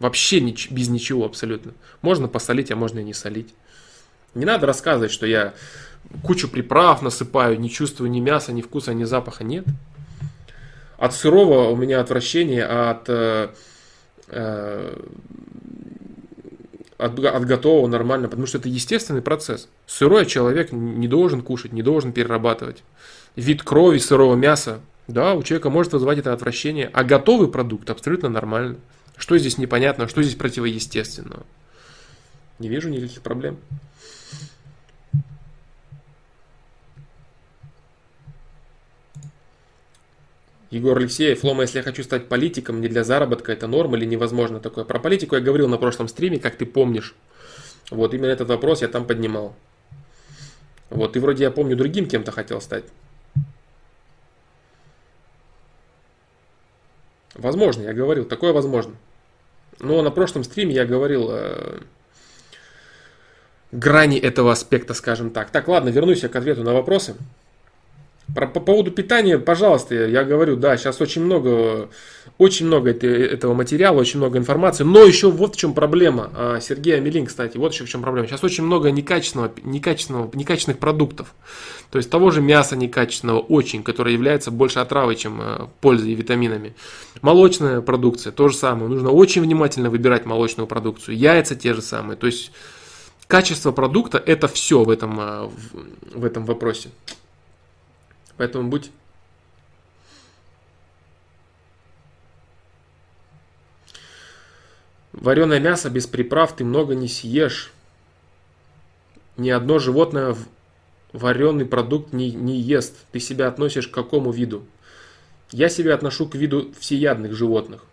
Вообще 0.00 0.40
нич- 0.40 0.72
без 0.72 0.88
ничего 0.88 1.24
абсолютно. 1.24 1.72
Можно 2.02 2.26
посолить, 2.26 2.72
а 2.72 2.76
можно 2.76 2.98
и 2.98 3.04
не 3.04 3.14
солить. 3.14 3.54
Не 4.34 4.44
надо 4.44 4.66
рассказывать, 4.66 5.12
что 5.12 5.24
я 5.24 5.54
кучу 6.24 6.48
приправ 6.48 7.00
насыпаю, 7.00 7.60
не 7.60 7.70
чувствую 7.70 8.10
ни 8.10 8.18
мяса, 8.18 8.52
ни 8.52 8.60
вкуса, 8.60 8.92
ни 8.92 9.04
запаха. 9.04 9.44
Нет. 9.44 9.64
От 10.98 11.14
сырого 11.14 11.68
у 11.68 11.76
меня 11.76 12.00
отвращение, 12.00 12.66
а 12.68 12.90
от 12.90 13.04
э, 13.08 13.50
э, 14.30 15.00
от, 16.98 17.18
от 17.18 17.44
готового 17.44 17.86
нормально, 17.86 18.28
потому 18.28 18.46
что 18.46 18.58
это 18.58 18.68
естественный 18.68 19.22
процесс. 19.22 19.68
Сырой 19.86 20.26
человек 20.26 20.72
не 20.72 21.08
должен 21.08 21.42
кушать, 21.42 21.72
не 21.72 21.82
должен 21.82 22.12
перерабатывать. 22.12 22.82
Вид 23.36 23.62
крови 23.62 23.98
сырого 23.98 24.34
мяса, 24.34 24.80
да, 25.08 25.34
у 25.34 25.42
человека 25.42 25.70
может 25.70 25.92
вызывать 25.92 26.18
это 26.18 26.32
отвращение, 26.32 26.90
а 26.92 27.04
готовый 27.04 27.48
продукт 27.48 27.90
абсолютно 27.90 28.28
нормально. 28.28 28.76
Что 29.16 29.36
здесь 29.38 29.58
непонятно, 29.58 30.08
что 30.08 30.22
здесь 30.22 30.36
противоестественного? 30.36 31.44
Не 32.58 32.68
вижу 32.68 32.88
никаких 32.88 33.20
проблем. 33.20 33.58
Егор 40.74 40.98
Алексеев, 40.98 41.44
Лома, 41.44 41.62
если 41.62 41.78
я 41.78 41.84
хочу 41.84 42.02
стать 42.02 42.28
политиком, 42.28 42.80
не 42.80 42.88
для 42.88 43.04
заработка, 43.04 43.52
это 43.52 43.68
норма 43.68 43.96
или 43.96 44.04
невозможно 44.04 44.58
такое? 44.58 44.84
Про 44.84 44.98
политику 44.98 45.36
я 45.36 45.40
говорил 45.40 45.68
на 45.68 45.78
прошлом 45.78 46.08
стриме, 46.08 46.40
как 46.40 46.56
ты 46.56 46.66
помнишь. 46.66 47.14
Вот 47.90 48.12
именно 48.12 48.30
этот 48.30 48.48
вопрос 48.48 48.82
я 48.82 48.88
там 48.88 49.06
поднимал. 49.06 49.54
Вот, 50.90 51.12
ты 51.12 51.20
вроде, 51.20 51.44
я 51.44 51.52
помню, 51.52 51.76
другим 51.76 52.08
кем-то 52.08 52.32
хотел 52.32 52.60
стать. 52.60 52.84
Возможно, 57.34 57.82
я 57.82 57.92
говорил, 57.92 58.24
такое 58.24 58.52
возможно. 58.52 58.96
Но 59.78 60.02
на 60.02 60.10
прошлом 60.10 60.42
стриме 60.42 60.74
я 60.74 60.84
говорил 60.84 61.28
э, 61.30 61.82
грани 63.70 64.18
этого 64.18 64.50
аспекта, 64.50 64.92
скажем 64.94 65.30
так. 65.30 65.50
Так, 65.50 65.68
ладно, 65.68 65.90
вернусь 65.90 66.24
я 66.24 66.28
к 66.28 66.34
ответу 66.34 66.64
на 66.64 66.72
вопросы. 66.72 67.14
Про, 68.32 68.46
по 68.46 68.58
поводу 68.58 68.90
питания, 68.90 69.38
пожалуйста, 69.38 69.94
я 69.94 70.24
говорю, 70.24 70.56
да, 70.56 70.78
сейчас 70.78 71.00
очень 71.00 71.22
много, 71.22 71.90
очень 72.38 72.66
много 72.66 72.90
это, 72.90 73.06
этого 73.06 73.52
материала, 73.52 74.00
очень 74.00 74.18
много 74.18 74.38
информации, 74.38 74.82
но 74.82 75.04
еще 75.04 75.30
вот 75.30 75.54
в 75.54 75.58
чем 75.58 75.74
проблема, 75.74 76.30
а, 76.34 76.58
Сергей 76.60 76.96
Амелин, 76.96 77.26
кстати, 77.26 77.58
вот 77.58 77.74
еще 77.74 77.84
в 77.84 77.88
чем 77.88 78.00
проблема. 78.00 78.26
Сейчас 78.26 78.42
очень 78.42 78.64
много 78.64 78.90
некачественного, 78.90 79.52
некачественного, 79.62 80.30
некачественных 80.32 80.78
продуктов, 80.78 81.34
то 81.90 81.98
есть 81.98 82.08
того 82.08 82.30
же 82.30 82.40
мяса 82.40 82.76
некачественного 82.76 83.40
очень, 83.40 83.82
которое 83.82 84.14
является 84.14 84.50
больше 84.50 84.78
отравой, 84.78 85.16
чем 85.16 85.38
а, 85.40 85.68
пользой 85.82 86.12
и 86.12 86.14
витаминами. 86.14 86.74
Молочная 87.20 87.82
продукция, 87.82 88.32
то 88.32 88.48
же 88.48 88.56
самое, 88.56 88.88
нужно 88.88 89.10
очень 89.10 89.42
внимательно 89.42 89.90
выбирать 89.90 90.24
молочную 90.24 90.66
продукцию, 90.66 91.18
яйца 91.18 91.56
те 91.56 91.74
же 91.74 91.82
самые, 91.82 92.16
то 92.16 92.26
есть 92.26 92.52
качество 93.26 93.70
продукта 93.70 94.16
это 94.24 94.48
все 94.48 94.82
в 94.82 94.88
этом, 94.88 95.16
а, 95.20 95.50
в 96.14 96.24
этом 96.24 96.46
вопросе. 96.46 96.88
Поэтому 98.36 98.68
будь 98.68 98.90
Вареное 105.24 105.60
мясо 105.60 105.88
без 105.90 106.06
приправ 106.06 106.54
ты 106.56 106.64
много 106.64 106.94
не 106.94 107.08
съешь. 107.08 107.72
Ни 109.36 109.48
одно 109.48 109.78
животное 109.78 110.36
вареный 111.12 111.64
продукт 111.64 112.12
не, 112.12 112.32
не 112.32 112.60
ест. 112.60 112.94
Ты 113.12 113.20
себя 113.20 113.48
относишь 113.48 113.88
к 113.88 113.94
какому 113.94 114.32
виду? 114.32 114.66
Я 115.50 115.68
себя 115.68 115.94
отношу 115.94 116.28
к 116.28 116.34
виду 116.34 116.72
всеядных 116.78 117.32
животных. 117.32 117.84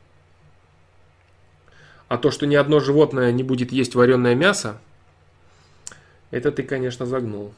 А 2.08 2.18
то, 2.18 2.32
что 2.32 2.46
ни 2.48 2.56
одно 2.56 2.80
животное 2.80 3.32
не 3.32 3.44
будет 3.44 3.72
есть 3.72 3.96
вареное 3.96 4.36
мясо, 4.36 4.82
это 6.32 6.52
ты, 6.52 6.64
конечно, 6.64 7.06
загнул. 7.06 7.54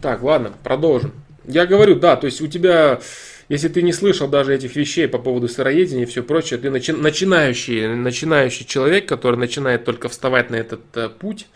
Так, 0.00 0.22
ладно, 0.22 0.52
продолжим. 0.62 1.12
Я 1.46 1.66
говорю, 1.66 1.94
да, 1.96 2.16
то 2.16 2.26
есть 2.26 2.40
у 2.40 2.48
тебя, 2.48 3.00
если 3.48 3.68
ты 3.68 3.82
не 3.82 3.92
слышал 3.92 4.28
даже 4.28 4.54
этих 4.54 4.76
вещей 4.76 5.06
по 5.08 5.18
поводу 5.18 5.48
сыроедения 5.48 6.02
и 6.02 6.06
все 6.06 6.22
прочее, 6.22 6.58
ты 6.58 6.68
начи- 6.68 6.96
начинающий, 6.96 7.86
начинающий 7.86 8.66
человек, 8.66 9.06
который 9.06 9.36
начинает 9.36 9.84
только 9.84 10.08
вставать 10.08 10.50
на 10.50 10.56
этот 10.56 10.80
э, 10.94 11.08
путь, 11.08 11.46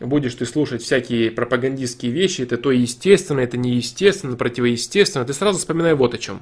будешь 0.00 0.34
ты 0.34 0.46
слушать 0.46 0.82
всякие 0.82 1.30
пропагандистские 1.30 2.10
вещи, 2.10 2.42
это 2.42 2.56
то 2.56 2.70
естественно, 2.70 3.40
это 3.40 3.56
неестественно, 3.56 4.36
противоестественно, 4.36 5.24
ты 5.24 5.34
сразу 5.34 5.58
вспоминай 5.58 5.94
вот 5.94 6.14
о 6.14 6.18
чем. 6.18 6.40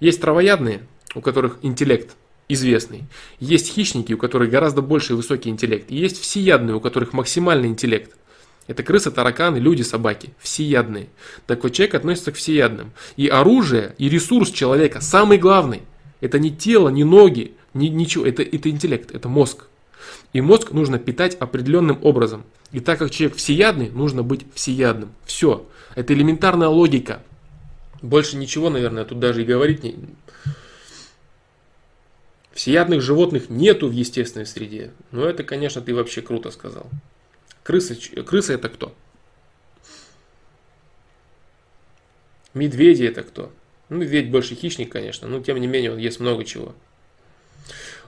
Есть 0.00 0.20
травоядные, 0.20 0.82
у 1.14 1.20
которых 1.20 1.58
интеллект 1.62 2.14
известный. 2.48 3.04
Есть 3.40 3.72
хищники, 3.72 4.12
у 4.12 4.18
которых 4.18 4.50
гораздо 4.50 4.82
больше 4.82 5.14
высокий 5.14 5.48
интеллект. 5.48 5.90
Есть 5.90 6.20
всеядные, 6.20 6.76
у 6.76 6.80
которых 6.80 7.12
максимальный 7.12 7.68
интеллект. 7.68 8.14
Это 8.66 8.82
крысы, 8.82 9.10
тараканы, 9.10 9.58
люди, 9.58 9.82
собаки. 9.82 10.30
Всеядные. 10.38 11.08
Так 11.46 11.62
вот, 11.62 11.72
человек 11.72 11.94
относится 11.94 12.32
к 12.32 12.36
всеядным. 12.36 12.92
И 13.16 13.28
оружие, 13.28 13.94
и 13.98 14.08
ресурс 14.08 14.50
человека 14.50 15.00
самый 15.00 15.38
главный. 15.38 15.82
Это 16.20 16.38
не 16.38 16.50
тело, 16.50 16.88
не 16.88 17.04
ноги, 17.04 17.54
не, 17.74 17.90
ничего. 17.90 18.26
Это, 18.26 18.42
это 18.42 18.70
интеллект, 18.70 19.14
это 19.14 19.28
мозг. 19.28 19.66
И 20.32 20.40
мозг 20.40 20.72
нужно 20.72 20.98
питать 20.98 21.36
определенным 21.36 21.98
образом. 22.02 22.44
И 22.72 22.80
так 22.80 22.98
как 22.98 23.10
человек 23.10 23.36
всеядный, 23.36 23.90
нужно 23.90 24.22
быть 24.22 24.46
всеядным. 24.54 25.12
Все. 25.24 25.66
Это 25.94 26.14
элементарная 26.14 26.68
логика. 26.68 27.22
Больше 28.00 28.36
ничего, 28.36 28.70
наверное, 28.70 29.04
тут 29.04 29.18
даже 29.20 29.42
и 29.42 29.44
говорить 29.44 29.82
не... 29.82 29.96
Всеядных 32.52 33.00
животных 33.00 33.50
нету 33.50 33.88
в 33.88 33.92
естественной 33.92 34.46
среде. 34.46 34.92
Но 35.10 35.24
это, 35.24 35.42
конечно, 35.42 35.82
ты 35.82 35.94
вообще 35.94 36.22
круто 36.22 36.50
сказал. 36.50 36.88
Крысы, 37.64 37.96
крысы 38.22 38.52
это 38.52 38.68
кто? 38.68 38.94
Медведи 42.52 43.04
это 43.04 43.24
кто? 43.24 43.50
Ну, 43.88 43.96
медведь 43.96 44.30
больше 44.30 44.54
хищник, 44.54 44.92
конечно, 44.92 45.26
но 45.26 45.40
тем 45.40 45.58
не 45.58 45.66
менее 45.66 45.90
он 45.92 45.98
ест 45.98 46.20
много 46.20 46.44
чего. 46.44 46.74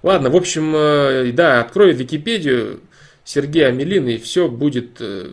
Ладно, 0.03 0.31
в 0.31 0.37
общем, 0.37 0.73
э, 0.77 1.33
да, 1.33 1.61
открой 1.61 1.93
Википедию 1.93 2.81
Сергея 3.25 3.69
Амелин, 3.69 4.07
и 4.09 4.19
все 4.19 4.49
будет 4.49 5.01
э, 5.01 5.33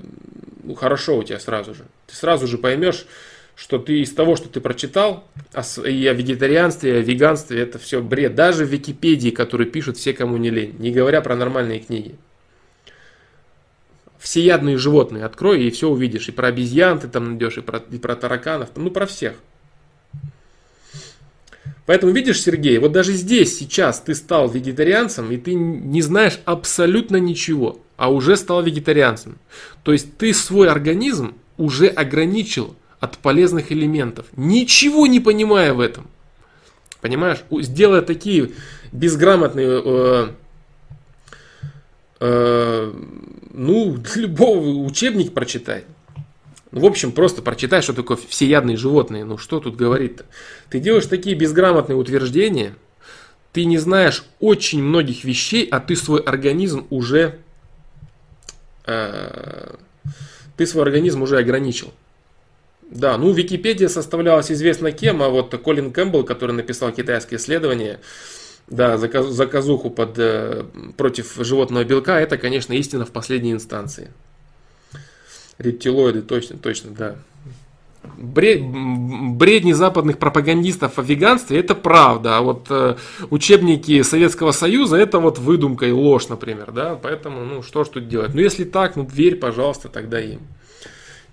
ну, 0.63 0.73
хорошо 0.73 1.17
у 1.17 1.23
тебя 1.23 1.39
сразу 1.39 1.75
же. 1.75 1.83
Ты 2.07 2.15
сразу 2.15 2.47
же 2.47 2.57
поймешь, 2.57 3.05
что 3.55 3.77
ты 3.77 3.99
из 3.99 4.13
того, 4.13 4.35
что 4.35 4.49
ты 4.49 4.61
прочитал, 4.61 5.27
и 5.85 6.07
о 6.07 6.13
вегетарианстве, 6.13 6.91
и 6.91 6.97
о 6.97 7.01
веганстве, 7.01 7.61
это 7.61 7.77
все 7.77 8.01
бред. 8.01 8.35
Даже 8.35 8.65
в 8.65 8.69
Википедии, 8.69 9.29
которые 9.29 9.69
пишут 9.69 9.97
все, 9.97 10.13
кому 10.13 10.37
не 10.37 10.49
лень, 10.49 10.75
не 10.79 10.91
говоря 10.91 11.21
про 11.21 11.35
нормальные 11.35 11.79
книги. 11.79 12.15
Всеядные 14.23 14.77
животные 14.77 15.25
открой 15.25 15.65
и 15.65 15.69
все 15.69 15.89
увидишь. 15.89 16.29
И 16.29 16.31
про 16.31 16.47
обезьян 16.47 16.97
ты 16.97 17.09
там 17.09 17.31
найдешь, 17.31 17.57
и 17.57 17.61
про, 17.61 17.79
и 17.79 17.97
про 17.97 18.15
тараканов, 18.15 18.69
ну 18.77 18.89
про 18.89 19.05
всех. 19.05 19.33
Поэтому 21.85 22.13
видишь, 22.13 22.41
Сергей, 22.41 22.77
вот 22.77 22.93
даже 22.93 23.11
здесь, 23.11 23.59
сейчас 23.59 23.99
ты 23.99 24.15
стал 24.15 24.49
вегетарианцем, 24.49 25.29
и 25.29 25.35
ты 25.35 25.53
не 25.55 26.01
знаешь 26.01 26.39
абсолютно 26.45 27.17
ничего, 27.17 27.81
а 27.97 28.13
уже 28.13 28.37
стал 28.37 28.63
вегетарианцем. 28.63 29.39
То 29.83 29.91
есть 29.91 30.17
ты 30.17 30.33
свой 30.33 30.69
организм 30.69 31.35
уже 31.57 31.87
ограничил 31.87 32.77
от 33.01 33.17
полезных 33.17 33.73
элементов, 33.73 34.27
ничего 34.37 35.05
не 35.05 35.19
понимая 35.19 35.73
в 35.73 35.81
этом. 35.81 36.07
Понимаешь, 37.01 37.43
сделая 37.51 38.01
такие 38.01 38.51
безграмотные, 38.93 39.81
э, 39.83 40.27
э, 42.21 42.93
ну, 43.53 43.97
любого 44.15 44.83
учебник 44.83 45.33
прочитать. 45.33 45.85
Ну, 46.71 46.81
в 46.81 46.85
общем, 46.85 47.11
просто 47.11 47.43
прочитай, 47.43 47.83
что 47.83 47.93
такое 47.93 48.17
всеядные 48.17 48.77
животные. 48.77 49.25
Ну, 49.25 49.37
что 49.37 49.59
тут 49.59 49.75
говорить-то? 49.75 50.25
Ты 50.69 50.79
делаешь 50.79 51.05
такие 51.05 51.35
безграмотные 51.35 51.95
утверждения, 51.95 52.75
ты 53.51 53.65
не 53.65 53.77
знаешь 53.77 54.25
очень 54.39 54.81
многих 54.81 55.23
вещей, 55.23 55.67
а 55.69 55.79
ты 55.79 55.95
свой 55.95 56.19
организм 56.19 56.87
уже... 56.89 57.37
Э, 58.85 59.75
ты 60.57 60.65
свой 60.65 60.83
организм 60.83 61.21
уже 61.21 61.37
ограничил. 61.37 61.93
Да, 62.89 63.17
ну 63.17 63.31
Википедия 63.31 63.87
составлялась 63.87 64.51
известно 64.51 64.91
кем, 64.91 65.21
а 65.21 65.29
вот 65.29 65.55
Колин 65.63 65.91
Кэмпбелл, 65.91 66.23
который 66.23 66.51
написал 66.51 66.91
китайское 66.91 67.39
исследование, 67.39 67.99
да, 68.67 68.97
заказуху 68.97 69.89
под, 69.89 70.17
э, 70.17 70.65
против 70.97 71.35
животного 71.39 71.83
белка, 71.83 72.19
это, 72.19 72.37
конечно, 72.37 72.73
истина 72.73 73.05
в 73.05 73.11
последней 73.11 73.51
инстанции. 73.51 74.11
Рептилоиды, 75.57 76.21
точно, 76.21 76.57
точно, 76.57 76.91
да. 76.91 77.15
Бред, 78.17 78.61
бредни 78.61 79.71
западных 79.71 80.17
пропагандистов 80.17 80.99
о 80.99 81.01
веганстве 81.01 81.59
это 81.59 81.73
правда, 81.73 82.37
а 82.37 82.41
вот 82.41 82.67
э, 82.69 82.97
учебники 83.29 84.01
Советского 84.01 84.51
Союза 84.51 84.97
это 84.97 85.19
вот 85.19 85.39
выдумка 85.39 85.85
и 85.85 85.91
ложь, 85.91 86.27
например, 86.27 86.71
да, 86.73 86.99
поэтому, 87.01 87.45
ну, 87.45 87.63
что 87.63 87.85
ж 87.85 87.89
тут 87.89 88.09
делать? 88.09 88.33
Ну, 88.33 88.41
если 88.41 88.65
так, 88.65 88.97
ну, 88.97 89.07
верь, 89.09 89.37
пожалуйста, 89.37 89.87
тогда 89.87 90.19
им. 90.19 90.41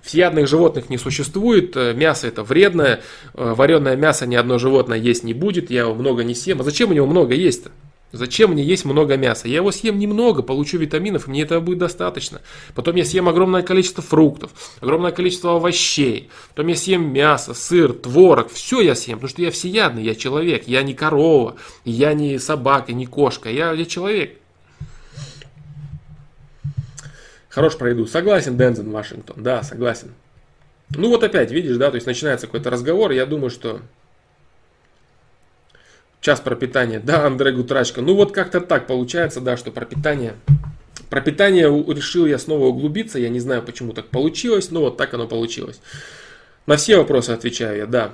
Всеядных 0.02 0.48
животных 0.48 0.88
не 0.90 0.98
существует, 0.98 1.76
э, 1.76 1.92
мясо 1.94 2.26
это 2.26 2.42
вредное, 2.42 3.02
э, 3.34 3.54
вареное 3.54 3.96
мясо 3.96 4.26
ни 4.26 4.34
одно 4.34 4.58
животное 4.58 4.98
есть 4.98 5.24
не 5.24 5.34
будет, 5.34 5.70
я 5.70 5.80
его 5.80 5.94
много 5.94 6.24
не 6.24 6.34
съем. 6.34 6.60
А 6.60 6.64
зачем 6.64 6.90
у 6.90 6.92
него 6.94 7.06
много 7.06 7.34
есть-то? 7.34 7.70
Зачем 8.12 8.52
мне 8.52 8.64
есть 8.64 8.84
много 8.84 9.16
мяса? 9.16 9.46
Я 9.46 9.56
его 9.56 9.70
съем 9.70 9.98
немного, 9.98 10.42
получу 10.42 10.78
витаминов, 10.78 11.28
мне 11.28 11.42
этого 11.42 11.60
будет 11.60 11.78
достаточно. 11.78 12.40
Потом 12.74 12.96
я 12.96 13.04
съем 13.04 13.28
огромное 13.28 13.62
количество 13.62 14.02
фруктов, 14.02 14.50
огромное 14.80 15.12
количество 15.12 15.54
овощей. 15.56 16.28
Потом 16.48 16.66
я 16.68 16.76
съем 16.76 17.12
мясо, 17.12 17.54
сыр, 17.54 17.92
творог. 17.92 18.50
Все 18.50 18.80
я 18.80 18.96
съем, 18.96 19.18
потому 19.18 19.30
что 19.30 19.42
я 19.42 19.52
всеядный, 19.52 20.02
я 20.02 20.16
человек. 20.16 20.66
Я 20.66 20.82
не 20.82 20.94
корова, 20.94 21.54
я 21.84 22.12
не 22.14 22.38
собака, 22.40 22.92
не 22.92 23.06
кошка, 23.06 23.48
я, 23.48 23.72
я 23.72 23.84
человек. 23.84 24.38
Хорош 27.50 27.76
про 27.76 27.90
еду. 27.90 28.06
Согласен, 28.06 28.56
Дензен, 28.56 28.90
Вашингтон. 28.90 29.42
Да, 29.42 29.62
согласен. 29.62 30.14
Ну 30.90 31.08
вот 31.08 31.22
опять, 31.22 31.50
видишь, 31.50 31.76
да, 31.76 31.90
то 31.90 31.96
есть 31.96 32.06
начинается 32.06 32.46
какой-то 32.46 32.70
разговор, 32.70 33.10
я 33.10 33.26
думаю, 33.26 33.50
что 33.50 33.80
час 36.20 36.40
про 36.40 36.54
питание. 36.54 37.00
Да, 37.00 37.26
Андрей 37.26 37.52
Гутрачка. 37.52 38.02
Ну 38.02 38.14
вот 38.14 38.32
как-то 38.32 38.60
так 38.60 38.86
получается, 38.86 39.40
да, 39.40 39.56
что 39.56 39.72
про 39.72 39.84
питание. 39.84 40.34
Про 41.08 41.20
питание 41.20 41.66
решил 41.66 42.26
я 42.26 42.38
снова 42.38 42.66
углубиться. 42.66 43.18
Я 43.18 43.28
не 43.28 43.40
знаю, 43.40 43.62
почему 43.62 43.92
так 43.92 44.06
получилось, 44.06 44.70
но 44.70 44.80
вот 44.80 44.96
так 44.96 45.12
оно 45.14 45.26
получилось. 45.26 45.80
На 46.66 46.76
все 46.76 46.98
вопросы 46.98 47.30
отвечаю 47.30 47.78
я, 47.78 47.86
да. 47.86 48.12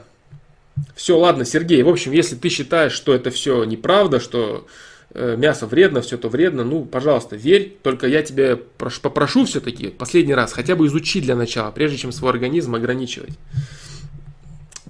Все, 0.94 1.18
ладно, 1.18 1.44
Сергей. 1.44 1.82
В 1.82 1.88
общем, 1.88 2.12
если 2.12 2.36
ты 2.36 2.48
считаешь, 2.48 2.92
что 2.92 3.14
это 3.14 3.30
все 3.30 3.64
неправда, 3.64 4.20
что 4.20 4.66
мясо 5.14 5.66
вредно, 5.66 6.00
все 6.00 6.18
то 6.18 6.28
вредно, 6.28 6.64
ну, 6.64 6.84
пожалуйста, 6.84 7.36
верь, 7.36 7.76
только 7.82 8.06
я 8.06 8.22
тебя 8.22 8.58
прошу, 8.78 9.00
попрошу 9.00 9.44
все-таки 9.44 9.88
последний 9.88 10.34
раз 10.34 10.52
хотя 10.52 10.76
бы 10.76 10.86
изучи 10.86 11.20
для 11.20 11.36
начала, 11.36 11.70
прежде 11.70 11.96
чем 11.96 12.12
свой 12.12 12.30
организм 12.32 12.74
ограничивать. 12.74 13.38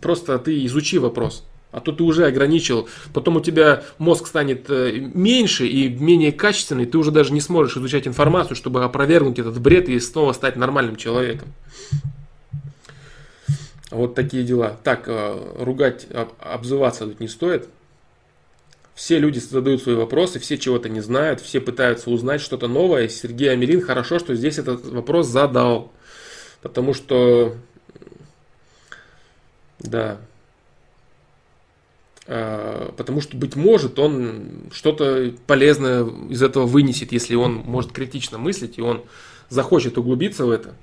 Просто 0.00 0.38
ты 0.38 0.64
изучи 0.66 0.98
вопрос. 0.98 1.44
А 1.72 1.80
то 1.80 1.92
ты 1.92 2.04
уже 2.04 2.26
ограничил, 2.26 2.88
потом 3.12 3.36
у 3.36 3.40
тебя 3.40 3.82
мозг 3.98 4.28
станет 4.28 4.70
э, 4.70 4.92
меньше 4.92 5.66
и 5.66 5.90
менее 5.90 6.32
качественный, 6.32 6.86
ты 6.86 6.96
уже 6.96 7.10
даже 7.10 7.34
не 7.34 7.40
сможешь 7.42 7.76
изучать 7.76 8.06
информацию, 8.06 8.56
чтобы 8.56 8.82
опровергнуть 8.82 9.38
этот 9.38 9.60
бред 9.60 9.88
и 9.90 10.00
снова 10.00 10.32
стать 10.32 10.56
нормальным 10.56 10.96
человеком. 10.96 11.48
Вот 13.90 14.14
такие 14.14 14.42
дела. 14.42 14.78
Так, 14.84 15.04
э, 15.06 15.54
ругать, 15.58 16.06
обзываться 16.38 17.04
тут 17.06 17.20
не 17.20 17.28
стоит. 17.28 17.68
Все 18.96 19.18
люди 19.18 19.38
задают 19.38 19.82
свои 19.82 19.94
вопросы, 19.94 20.38
все 20.38 20.56
чего-то 20.56 20.88
не 20.88 21.02
знают, 21.02 21.42
все 21.42 21.60
пытаются 21.60 22.08
узнать 22.08 22.40
что-то 22.40 22.66
новое. 22.66 23.08
Сергей 23.08 23.52
Амелин 23.52 23.82
хорошо, 23.82 24.18
что 24.18 24.34
здесь 24.34 24.56
этот 24.56 24.86
вопрос 24.86 25.26
задал. 25.26 25.92
Потому 26.62 26.94
что, 26.94 27.54
да, 29.80 30.16
а, 32.26 32.90
потому 32.96 33.20
что, 33.20 33.36
быть 33.36 33.54
может, 33.54 33.98
он 33.98 34.70
что-то 34.72 35.34
полезное 35.46 36.06
из 36.30 36.42
этого 36.42 36.64
вынесет, 36.64 37.12
если 37.12 37.34
он 37.34 37.56
может 37.56 37.92
критично 37.92 38.38
мыслить, 38.38 38.78
и 38.78 38.80
он 38.80 39.04
захочет 39.50 39.98
углубиться 39.98 40.46
в 40.46 40.50
это. 40.50 40.74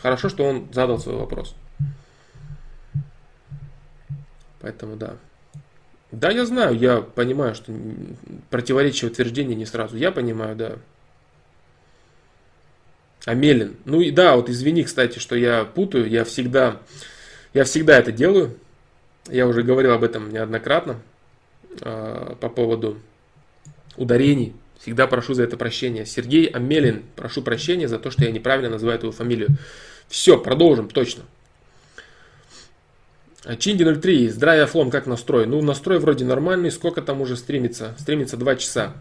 Хорошо, 0.00 0.30
что 0.30 0.42
он 0.44 0.68
задал 0.72 0.98
свой 0.98 1.16
вопрос. 1.16 1.54
Поэтому 4.62 4.96
да. 4.96 5.16
Да, 6.16 6.30
я 6.30 6.46
знаю, 6.46 6.78
я 6.78 7.02
понимаю, 7.02 7.54
что 7.54 7.70
противоречие 8.48 9.10
утверждения 9.10 9.54
не 9.54 9.66
сразу. 9.66 9.98
Я 9.98 10.10
понимаю, 10.10 10.56
да. 10.56 10.76
Амелин. 13.26 13.76
Ну 13.84 14.00
и 14.00 14.10
да, 14.10 14.34
вот 14.36 14.48
извини, 14.48 14.84
кстати, 14.84 15.18
что 15.18 15.36
я 15.36 15.66
путаю. 15.66 16.08
Я 16.08 16.24
всегда, 16.24 16.80
я 17.52 17.64
всегда 17.64 17.98
это 17.98 18.12
делаю. 18.12 18.56
Я 19.28 19.46
уже 19.46 19.62
говорил 19.62 19.92
об 19.92 20.04
этом 20.04 20.30
неоднократно 20.32 21.02
э, 21.82 22.34
по 22.40 22.48
поводу 22.48 22.98
ударений. 23.98 24.54
Всегда 24.78 25.06
прошу 25.06 25.34
за 25.34 25.42
это 25.42 25.58
прощения. 25.58 26.06
Сергей 26.06 26.46
Амелин, 26.46 27.02
прошу 27.14 27.42
прощения 27.42 27.88
за 27.88 27.98
то, 27.98 28.10
что 28.10 28.24
я 28.24 28.30
неправильно 28.30 28.70
называю 28.70 28.98
твою 28.98 29.12
фамилию. 29.12 29.48
Все, 30.08 30.38
продолжим, 30.38 30.88
точно. 30.88 31.24
Чинди 33.54 33.84
03, 33.84 34.30
здравия 34.30 34.66
флом, 34.66 34.90
как 34.90 35.06
настрой? 35.06 35.46
Ну, 35.46 35.62
настрой 35.62 36.00
вроде 36.00 36.24
нормальный, 36.24 36.72
сколько 36.72 37.00
там 37.00 37.20
уже 37.20 37.36
стримится? 37.36 37.94
Стримится 37.96 38.36
2 38.36 38.56
часа. 38.56 38.94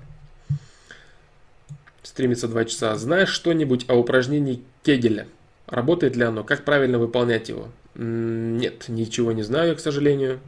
Стримится 2.04 2.48
2 2.48 2.66
часа. 2.66 2.96
Знаешь 2.96 3.30
что-нибудь 3.30 3.90
о 3.90 3.96
упражнении 3.96 4.62
Кегеля? 4.84 5.28
Работает 5.66 6.16
ли 6.16 6.24
оно? 6.24 6.44
Как 6.44 6.64
правильно 6.64 7.00
выполнять 7.00 7.50
его? 7.50 7.70
Нет, 7.96 8.88
ничего 8.88 9.32
не 9.32 9.42
знаю, 9.42 9.76
к 9.76 9.80
сожалению. 9.80 10.40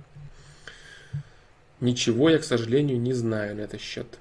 Ничего 1.80 2.30
я, 2.30 2.38
к 2.38 2.44
сожалению, 2.44 3.00
не 3.00 3.14
знаю 3.14 3.56
на 3.56 3.62
этот 3.62 3.82
счет. 3.82 4.20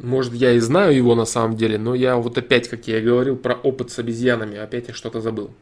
Может, 0.00 0.34
я 0.34 0.50
и 0.50 0.58
знаю 0.58 0.96
его 0.96 1.14
на 1.14 1.26
самом 1.26 1.56
деле, 1.56 1.78
но 1.78 1.94
я 1.94 2.16
вот 2.16 2.36
опять, 2.36 2.68
как 2.68 2.88
я 2.88 2.98
и 2.98 3.04
говорил, 3.04 3.36
про 3.36 3.54
опыт 3.54 3.92
с 3.92 3.98
обезьянами, 4.00 4.58
опять 4.58 4.88
я 4.88 4.94
что-то 4.94 5.20
забыл. 5.20 5.52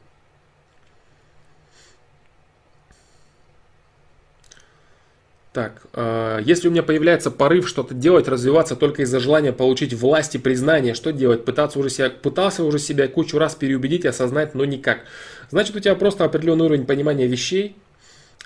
Так, 5.55 5.83
э, 5.93 6.41
если 6.45 6.67
у 6.67 6.73
меня 6.73 6.83
появляется 6.83 7.31
порыв 7.31 7.69
что-то 7.69 7.95
делать, 7.95 8.27
развиваться 8.27 8.75
только 8.75 9.03
из-за 9.03 9.21
желания 9.21 9.53
получить 9.53 9.95
власть 9.95 10.35
и 10.35 10.39
признание, 10.39 10.95
что 10.95 11.13
делать? 11.13 11.45
Пытаться 11.45 11.79
уже 11.79 11.91
себя, 11.91 12.11
пытался 12.11 12.65
уже 12.65 12.81
себя 12.81 13.07
кучу 13.07 13.39
раз 13.39 13.55
переубедить, 13.55 14.05
осознать, 14.05 14.57
но 14.57 14.65
никак. 14.65 15.03
Значит, 15.51 15.77
у 15.77 15.79
тебя 15.79 15.95
просто 15.95 16.25
определенный 16.25 16.65
уровень 16.65 16.87
понимания 16.87 17.29
вещей. 17.29 17.77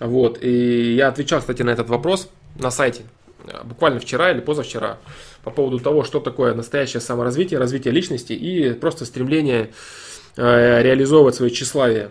Вот, 0.01 0.39
и 0.43 0.97
я 0.97 1.09
отвечал, 1.09 1.41
кстати, 1.41 1.63
на 1.63 1.71
этот 1.71 1.89
вопрос 1.89 2.29
на 2.59 2.71
сайте, 2.71 3.05
э, 3.47 3.65
буквально 3.65 4.01
вчера 4.01 4.31
или 4.31 4.41
позавчера, 4.41 4.99
по 5.45 5.51
поводу 5.51 5.79
того, 5.79 6.05
что 6.05 6.21
такое 6.21 6.53
настоящее 6.53 7.01
саморазвитие, 7.01 7.59
развитие 7.59 7.95
личности 7.95 8.35
и 8.35 8.75
просто 8.75 9.07
стремление 9.07 9.71
э, 10.37 10.83
реализовывать 10.83 11.37
свое 11.37 11.51
тщеславие. 11.51 12.11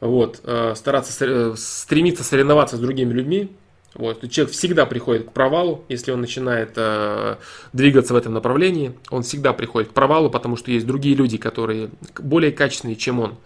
Вот, 0.00 0.40
э, 0.44 0.74
стараться, 0.76 1.56
стремиться 1.56 2.24
соревноваться 2.24 2.76
с 2.76 2.78
другими 2.78 3.14
людьми, 3.14 3.56
Вот. 3.96 4.28
Человек 4.30 4.54
всегда 4.54 4.84
приходит 4.84 5.28
к 5.28 5.32
провалу, 5.32 5.84
если 5.88 6.12
он 6.12 6.20
начинает 6.20 6.72
э, 6.76 7.36
двигаться 7.72 8.12
в 8.12 8.16
этом 8.16 8.34
направлении. 8.34 8.92
Он 9.10 9.22
всегда 9.22 9.54
приходит 9.54 9.90
к 9.90 9.92
провалу, 9.92 10.28
потому 10.28 10.56
что 10.56 10.70
есть 10.70 10.86
другие 10.86 11.16
люди, 11.16 11.38
которые 11.38 11.88
более 12.18 12.52
качественные, 12.52 12.96
чем 12.96 13.20
он. 13.20 13.36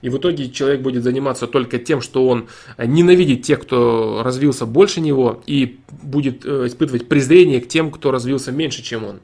И 0.00 0.08
в 0.08 0.16
итоге 0.16 0.50
человек 0.50 0.80
будет 0.80 1.02
заниматься 1.02 1.46
только 1.46 1.78
тем, 1.78 2.00
что 2.00 2.26
он 2.26 2.48
ненавидит 2.78 3.42
тех, 3.42 3.60
кто 3.60 4.22
развился 4.24 4.64
больше 4.64 5.00
него, 5.00 5.42
и 5.46 5.78
будет 5.90 6.46
э, 6.46 6.66
испытывать 6.66 7.06
презрение 7.08 7.60
к 7.60 7.68
тем, 7.68 7.90
кто 7.90 8.10
развился 8.10 8.50
меньше, 8.50 8.82
чем 8.82 9.04
он. 9.04 9.20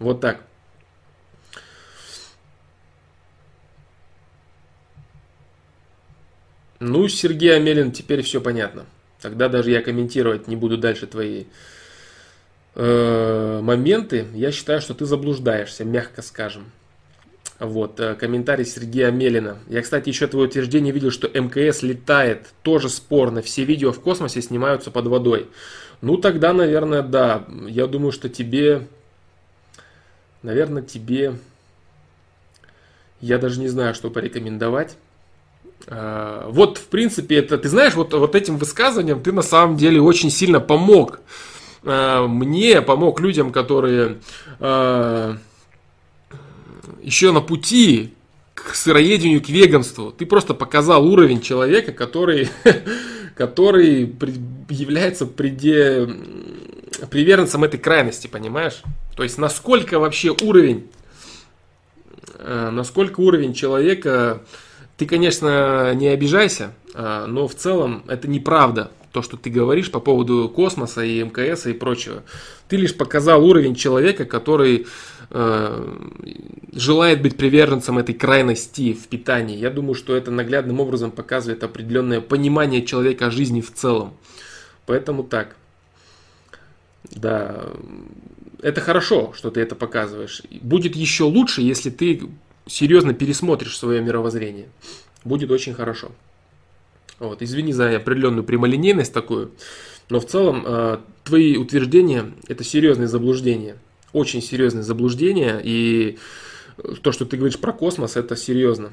Вот 0.00 0.20
так. 0.20 0.40
Ну, 6.80 7.06
Сергей 7.08 7.54
Амелин, 7.56 7.92
теперь 7.92 8.22
все 8.22 8.40
понятно. 8.40 8.86
Тогда 9.26 9.48
даже 9.48 9.72
я 9.72 9.82
комментировать 9.82 10.46
не 10.46 10.54
буду 10.54 10.78
дальше 10.78 11.08
твои 11.08 11.46
э, 12.76 13.60
моменты. 13.60 14.28
Я 14.34 14.52
считаю, 14.52 14.80
что 14.80 14.94
ты 14.94 15.04
заблуждаешься, 15.04 15.84
мягко 15.84 16.22
скажем. 16.22 16.70
Вот, 17.58 17.98
э, 17.98 18.14
комментарий 18.14 18.64
Сергея 18.64 19.10
Мелина. 19.10 19.58
Я, 19.66 19.82
кстати, 19.82 20.10
еще 20.10 20.28
твое 20.28 20.46
утверждение 20.46 20.92
видел, 20.92 21.10
что 21.10 21.26
МКС 21.26 21.82
летает. 21.82 22.46
Тоже 22.62 22.88
спорно. 22.88 23.42
Все 23.42 23.64
видео 23.64 23.90
в 23.90 23.98
космосе 23.98 24.40
снимаются 24.42 24.92
под 24.92 25.08
водой. 25.08 25.48
Ну, 26.02 26.18
тогда, 26.18 26.52
наверное, 26.52 27.02
да. 27.02 27.46
Я 27.66 27.88
думаю, 27.88 28.12
что 28.12 28.28
тебе... 28.28 28.86
Наверное, 30.44 30.82
тебе... 30.84 31.34
Я 33.20 33.38
даже 33.38 33.58
не 33.58 33.66
знаю, 33.66 33.92
что 33.92 34.08
порекомендовать. 34.08 34.96
А, 35.88 36.48
вот, 36.50 36.78
в 36.78 36.86
принципе, 36.86 37.36
это, 37.36 37.58
ты 37.58 37.68
знаешь, 37.68 37.94
вот, 37.94 38.12
вот 38.12 38.34
этим 38.34 38.56
высказыванием 38.58 39.22
ты 39.22 39.32
на 39.32 39.42
самом 39.42 39.76
деле 39.76 40.00
очень 40.00 40.30
сильно 40.30 40.60
помог. 40.60 41.20
А, 41.84 42.26
мне 42.26 42.82
помог 42.82 43.20
людям, 43.20 43.52
которые 43.52 44.18
а, 44.58 45.36
еще 47.02 47.30
на 47.30 47.40
пути 47.40 48.14
к 48.54 48.74
сыроедению, 48.74 49.42
к 49.42 49.48
веганству. 49.48 50.10
Ты 50.10 50.26
просто 50.26 50.54
показал 50.54 51.06
уровень 51.06 51.40
человека, 51.40 51.92
который, 51.92 52.48
который 53.36 54.12
является 54.68 55.26
преде, 55.26 56.08
приверженцем 57.10 57.62
этой 57.62 57.78
крайности, 57.78 58.26
понимаешь? 58.26 58.82
То 59.14 59.22
есть, 59.22 59.38
насколько 59.38 60.00
вообще 60.00 60.34
уровень, 60.42 60.88
насколько 62.38 63.20
уровень 63.20 63.54
человека 63.54 64.42
ты, 64.96 65.06
конечно, 65.06 65.94
не 65.94 66.08
обижайся, 66.08 66.72
а, 66.94 67.26
но 67.26 67.46
в 67.46 67.54
целом 67.54 68.02
это 68.08 68.28
неправда, 68.28 68.90
то, 69.12 69.22
что 69.22 69.36
ты 69.36 69.48
говоришь 69.48 69.90
по 69.90 70.00
поводу 70.00 70.50
космоса 70.54 71.02
и 71.02 71.22
МКС 71.22 71.66
и 71.66 71.72
прочего. 71.72 72.22
Ты 72.68 72.76
лишь 72.76 72.94
показал 72.94 73.42
уровень 73.44 73.74
человека, 73.74 74.26
который 74.26 74.86
э, 75.30 75.98
желает 76.74 77.22
быть 77.22 77.38
приверженцем 77.38 77.96
этой 77.96 78.14
крайности 78.14 78.92
в 78.92 79.08
питании. 79.08 79.56
Я 79.56 79.70
думаю, 79.70 79.94
что 79.94 80.14
это 80.14 80.30
наглядным 80.30 80.80
образом 80.80 81.10
показывает 81.10 81.64
определенное 81.64 82.20
понимание 82.20 82.84
человека 82.84 83.28
о 83.28 83.30
жизни 83.30 83.62
в 83.62 83.72
целом. 83.72 84.12
Поэтому 84.84 85.22
так. 85.22 85.56
Да, 87.10 87.70
это 88.60 88.82
хорошо, 88.82 89.32
что 89.34 89.50
ты 89.50 89.60
это 89.60 89.74
показываешь. 89.76 90.42
Будет 90.60 90.94
еще 90.94 91.24
лучше, 91.24 91.62
если 91.62 91.88
ты 91.88 92.28
серьезно 92.66 93.14
пересмотришь 93.14 93.78
свое 93.78 94.00
мировоззрение. 94.00 94.68
Будет 95.24 95.50
очень 95.50 95.74
хорошо. 95.74 96.12
Вот, 97.18 97.42
извини 97.42 97.72
за 97.72 97.96
определенную 97.96 98.44
прямолинейность 98.44 99.12
такую, 99.12 99.52
но 100.10 100.20
в 100.20 100.26
целом 100.26 100.64
э, 100.66 100.98
твои 101.24 101.56
утверждения 101.56 102.32
это 102.46 102.62
серьезное 102.62 103.06
заблуждение. 103.06 103.76
Очень 104.12 104.42
серьезное 104.42 104.82
заблуждение. 104.82 105.60
И 105.64 106.18
то, 107.02 107.12
что 107.12 107.24
ты 107.24 107.36
говоришь 107.36 107.58
про 107.58 107.72
космос, 107.72 108.16
это 108.16 108.36
серьезно. 108.36 108.92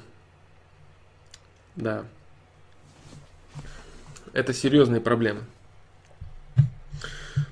Да. 1.75 2.05
Это 4.31 4.53
серьезные 4.53 5.01
проблемы. 5.01 5.41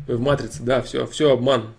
В 0.07 0.19
матрице, 0.19 0.63
да, 0.63 0.81
все, 0.81 1.05
все 1.05 1.31
обман. 1.31 1.73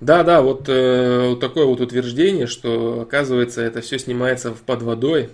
Да, 0.00 0.22
да, 0.22 0.42
вот, 0.42 0.68
э, 0.68 1.30
вот 1.30 1.40
такое 1.40 1.64
вот 1.64 1.80
утверждение, 1.80 2.46
что 2.46 3.00
оказывается 3.02 3.62
это 3.62 3.80
все 3.80 3.98
снимается 3.98 4.52
под 4.52 4.82
водой. 4.82 5.30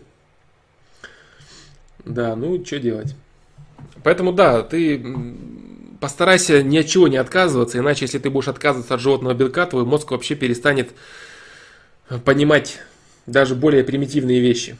Да, 2.05 2.37
ну 2.37 2.65
что 2.65 2.79
делать? 2.79 3.17
Поэтому 4.05 4.33
да, 4.33 4.63
ты 4.63 5.05
постарайся 6.01 6.63
ни 6.63 6.79
от 6.79 6.87
чего 6.87 7.09
не 7.09 7.17
отказываться, 7.17 7.79
иначе 7.79 8.05
если 8.05 8.19
ты 8.19 8.31
будешь 8.31 8.49
отказываться 8.49 8.95
от 8.95 9.01
животного 9.01 9.35
белка, 9.35 9.67
твой 9.67 9.85
мозг 9.85 10.11
вообще 10.13 10.37
перестанет 10.37 10.93
понимать 12.25 12.81
даже 13.27 13.55
более 13.55 13.83
примитивные 13.83 14.41
вещи. 14.41 14.77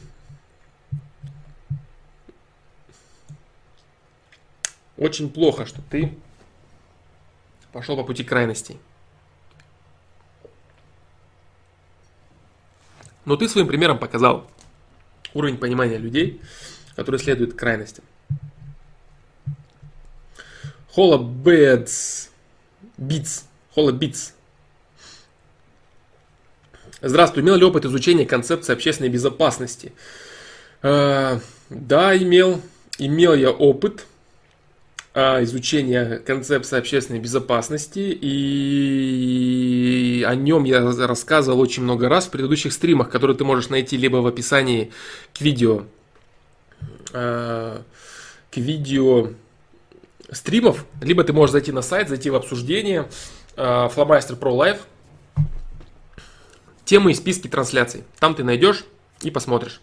Очень 4.97 5.29
плохо, 5.29 5.65
что 5.65 5.81
ты 5.89 6.13
пошел 7.73 7.97
по 7.97 8.03
пути 8.03 8.23
крайностей. 8.23 8.77
Но 13.25 13.35
ты 13.35 13.47
своим 13.47 13.67
примером 13.67 13.99
показал 13.99 14.49
уровень 15.33 15.57
понимания 15.57 15.97
людей, 15.97 16.41
который 16.95 17.19
следует 17.19 17.53
крайностям. 17.53 18.03
Хола 20.93 21.17
Бэтс. 21.17 22.29
Битс. 22.97 23.45
Хола 23.73 23.91
Битс. 23.91 24.33
Здравствуй, 27.01 27.43
имел 27.43 27.55
ли 27.55 27.65
опыт 27.65 27.85
изучения 27.85 28.25
концепции 28.25 28.71
общественной 28.71 29.09
безопасности? 29.09 29.91
Э, 30.81 31.39
да, 31.69 32.15
имел. 32.17 32.61
Имел 32.99 33.33
я 33.33 33.49
опыт 33.49 34.05
изучения 35.13 36.17
концепции 36.19 36.77
общественной 36.77 37.19
безопасности, 37.19 38.17
и 38.19 39.43
о 40.27 40.33
нем 40.35 40.63
я 40.63 40.81
рассказывал 40.81 41.59
очень 41.59 41.83
много 41.83 42.09
раз 42.09 42.25
в 42.25 42.31
предыдущих 42.31 42.73
стримах, 42.73 43.09
которые 43.09 43.37
ты 43.37 43.43
можешь 43.43 43.69
найти 43.69 43.95
либо 43.95 44.17
в 44.17 44.27
описании 44.27 44.91
к 45.33 45.41
видео, 45.41 45.83
а, 47.13 47.83
к 48.51 48.57
видео 48.57 49.29
стримов, 50.31 50.85
либо 51.01 51.23
ты 51.23 51.31
можешь 51.31 51.51
зайти 51.51 51.71
на 51.71 51.83
сайт, 51.83 52.09
зайти 52.09 52.31
в 52.31 52.35
обсуждение 52.35 53.07
а, 53.55 53.89
Flowmaster 53.89 54.37
Pro 54.37 54.57
Live, 54.57 54.79
темы 56.85 57.11
и 57.11 57.13
списки 57.13 57.47
трансляций. 57.47 58.03
Там 58.19 58.33
ты 58.33 58.43
найдешь 58.43 58.83
и 59.21 59.29
посмотришь. 59.29 59.79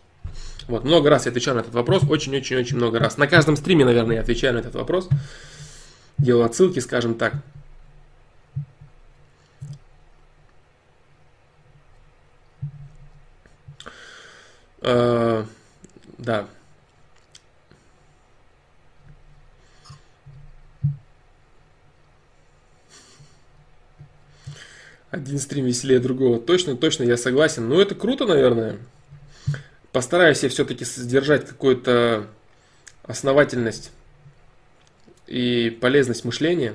Вот, 0.71 0.85
много 0.85 1.11
раз 1.11 1.27
я 1.27 1.31
отвечаю 1.31 1.57
на 1.57 1.63
этот 1.63 1.75
вопрос, 1.75 2.05
очень-очень-очень 2.09 2.77
много 2.77 3.01
раз. 3.01 3.19
На 3.19 3.27
каждом 3.27 3.57
стриме, 3.57 3.85
наверное, 3.85 4.15
я 4.15 4.23
отвечаю 4.23 4.55
на 4.55 4.59
этот 4.59 4.77
вопрос. 4.77 5.09
Делаю 6.17 6.45
отсылки, 6.47 6.79
скажем 6.79 7.17
так. 7.17 7.35
Э, 14.83 15.45
да. 16.19 16.47
Один 25.11 25.41
стрим 25.41 25.65
веселее 25.65 25.99
другого. 25.99 26.39
Точно, 26.39 26.77
точно, 26.77 27.03
я 27.03 27.17
согласен. 27.17 27.69
Ну, 27.69 27.81
это 27.81 27.97
круто, 27.97 28.25
наверное 28.25 28.79
постараюсь 29.93 30.43
я 30.43 30.49
все-таки 30.49 30.85
сдержать 30.85 31.47
какую-то 31.47 32.27
основательность 33.03 33.91
и 35.27 35.71
полезность 35.81 36.25
мышления. 36.25 36.75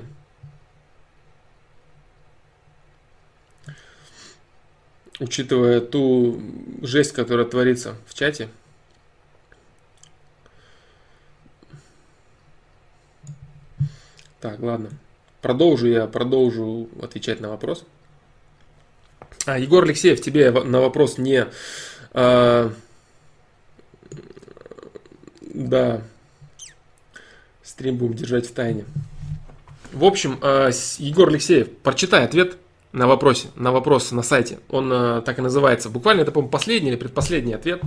Учитывая 5.18 5.80
ту 5.80 6.42
жесть, 6.82 7.12
которая 7.12 7.46
творится 7.46 7.96
в 8.06 8.14
чате. 8.14 8.48
Так, 14.40 14.60
ладно. 14.60 14.90
Продолжу 15.40 15.86
я, 15.86 16.06
продолжу 16.06 16.88
отвечать 17.02 17.40
на 17.40 17.48
вопрос. 17.48 17.84
А, 19.46 19.58
Егор 19.58 19.84
Алексеев, 19.84 20.20
тебе 20.20 20.50
на 20.50 20.80
вопрос 20.80 21.18
не... 21.18 21.46
А, 22.12 22.72
да. 25.56 26.02
Стрим 27.62 27.96
будем 27.96 28.14
держать 28.14 28.46
в 28.46 28.52
тайне. 28.52 28.84
В 29.92 30.04
общем, 30.04 30.38
э, 30.42 30.70
Егор 30.98 31.28
Алексеев, 31.28 31.70
прочитай 31.82 32.24
ответ. 32.24 32.58
на 32.92 33.06
вопросе, 33.06 33.48
на 33.56 33.72
вопрос 33.72 34.10
на 34.12 34.22
сайте. 34.22 34.58
Он 34.68 34.90
э, 34.90 35.22
так 35.22 35.38
и 35.38 35.42
называется. 35.42 35.90
Буквально 35.90 36.22
это, 36.22 36.32
по-моему, 36.32 36.50
последний 36.50 36.90
или 36.90 36.96
предпоследний 36.96 37.54
ответ. 37.54 37.82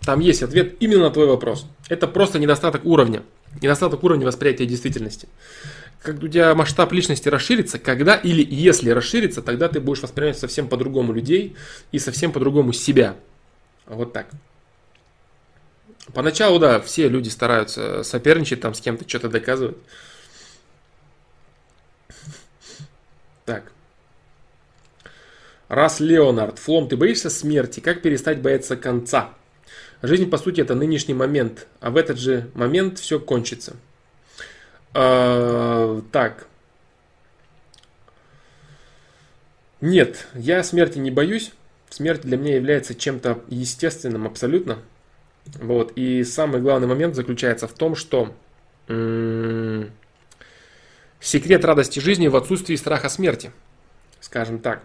Там 0.00 0.20
есть 0.20 0.42
ответ 0.42 0.76
именно 0.80 1.04
на 1.04 1.10
твой 1.10 1.26
вопрос. 1.26 1.66
Это 1.88 2.06
просто 2.06 2.38
недостаток 2.38 2.84
уровня. 2.84 3.22
Недостаток 3.62 4.02
уровня 4.02 4.26
восприятия 4.26 4.66
действительности. 4.66 5.28
Как 6.02 6.22
у 6.22 6.28
тебя 6.28 6.54
масштаб 6.54 6.92
личности 6.92 7.28
расширится, 7.28 7.78
когда 7.78 8.16
или 8.16 8.46
если 8.48 8.90
расширится, 8.90 9.42
тогда 9.42 9.68
ты 9.68 9.80
будешь 9.80 10.02
воспринимать 10.02 10.38
совсем 10.38 10.68
по-другому 10.68 11.12
людей 11.12 11.56
и 11.92 11.98
совсем 11.98 12.32
по-другому 12.32 12.72
себя. 12.72 13.16
Вот 13.86 14.12
так. 14.12 14.26
Поначалу, 16.12 16.58
да, 16.58 16.80
все 16.80 17.08
люди 17.08 17.28
стараются 17.28 18.02
соперничать, 18.02 18.60
там 18.60 18.74
с 18.74 18.80
кем-то 18.80 19.08
что-то 19.08 19.28
доказывать. 19.28 19.76
Так. 23.44 23.70
Раз 25.68 26.00
Леонард, 26.00 26.58
Флом, 26.58 26.88
ты 26.88 26.96
боишься 26.96 27.30
смерти? 27.30 27.80
Как 27.80 28.02
перестать 28.02 28.42
бояться 28.42 28.76
конца? 28.76 29.34
Жизнь, 30.02 30.28
по 30.28 30.38
сути, 30.38 30.60
это 30.60 30.74
нынешний 30.74 31.14
момент, 31.14 31.66
а 31.80 31.90
в 31.90 31.96
этот 31.96 32.18
же 32.18 32.50
момент 32.54 32.98
все 32.98 33.20
кончится. 33.20 33.76
А, 34.94 36.02
так. 36.10 36.46
Нет, 39.80 40.26
я 40.34 40.62
смерти 40.64 40.98
не 40.98 41.10
боюсь. 41.10 41.52
Смерть 41.88 42.22
для 42.22 42.36
меня 42.36 42.54
является 42.56 42.94
чем-то 42.94 43.42
естественным 43.48 44.26
абсолютно. 44.26 44.78
Вот. 45.58 45.92
И 45.96 46.22
самый 46.24 46.60
главный 46.60 46.86
момент 46.86 47.14
заключается 47.14 47.66
в 47.66 47.72
том, 47.72 47.96
что 47.96 48.34
м- 48.88 49.90
секрет 51.20 51.64
радости 51.64 51.98
жизни 51.98 52.28
в 52.28 52.36
отсутствии 52.36 52.76
страха 52.76 53.08
смерти. 53.08 53.50
Скажем 54.20 54.58
так. 54.58 54.82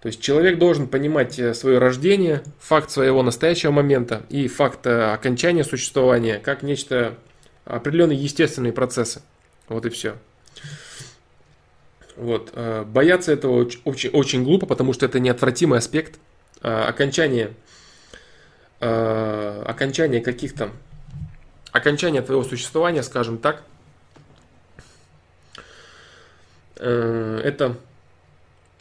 То 0.00 0.06
есть 0.06 0.20
человек 0.20 0.58
должен 0.58 0.86
понимать 0.86 1.38
э, 1.38 1.54
свое 1.54 1.78
рождение, 1.78 2.42
факт 2.60 2.90
своего 2.90 3.22
настоящего 3.22 3.72
момента 3.72 4.22
и 4.28 4.46
факт 4.46 4.86
э, 4.86 5.12
окончания 5.12 5.64
существования 5.64 6.38
как 6.38 6.62
нечто 6.62 7.18
определенные 7.64 8.16
естественные 8.16 8.72
процессы. 8.72 9.22
Вот 9.68 9.86
и 9.86 9.90
все. 9.90 10.16
Вот. 12.16 12.52
Э, 12.54 12.84
бояться 12.86 13.32
этого 13.32 13.68
очень, 13.84 14.10
очень 14.10 14.44
глупо, 14.44 14.66
потому 14.66 14.92
что 14.92 15.04
это 15.04 15.18
неотвратимый 15.18 15.78
аспект 15.78 16.18
окончания 16.60 17.52
э, 18.80 19.62
окончание 19.66 20.20
каких-то, 20.20 20.70
окончание 21.72 22.22
твоего 22.22 22.44
существования, 22.44 23.02
скажем 23.02 23.38
так, 23.38 23.62
э, 26.76 27.40
это, 27.44 27.76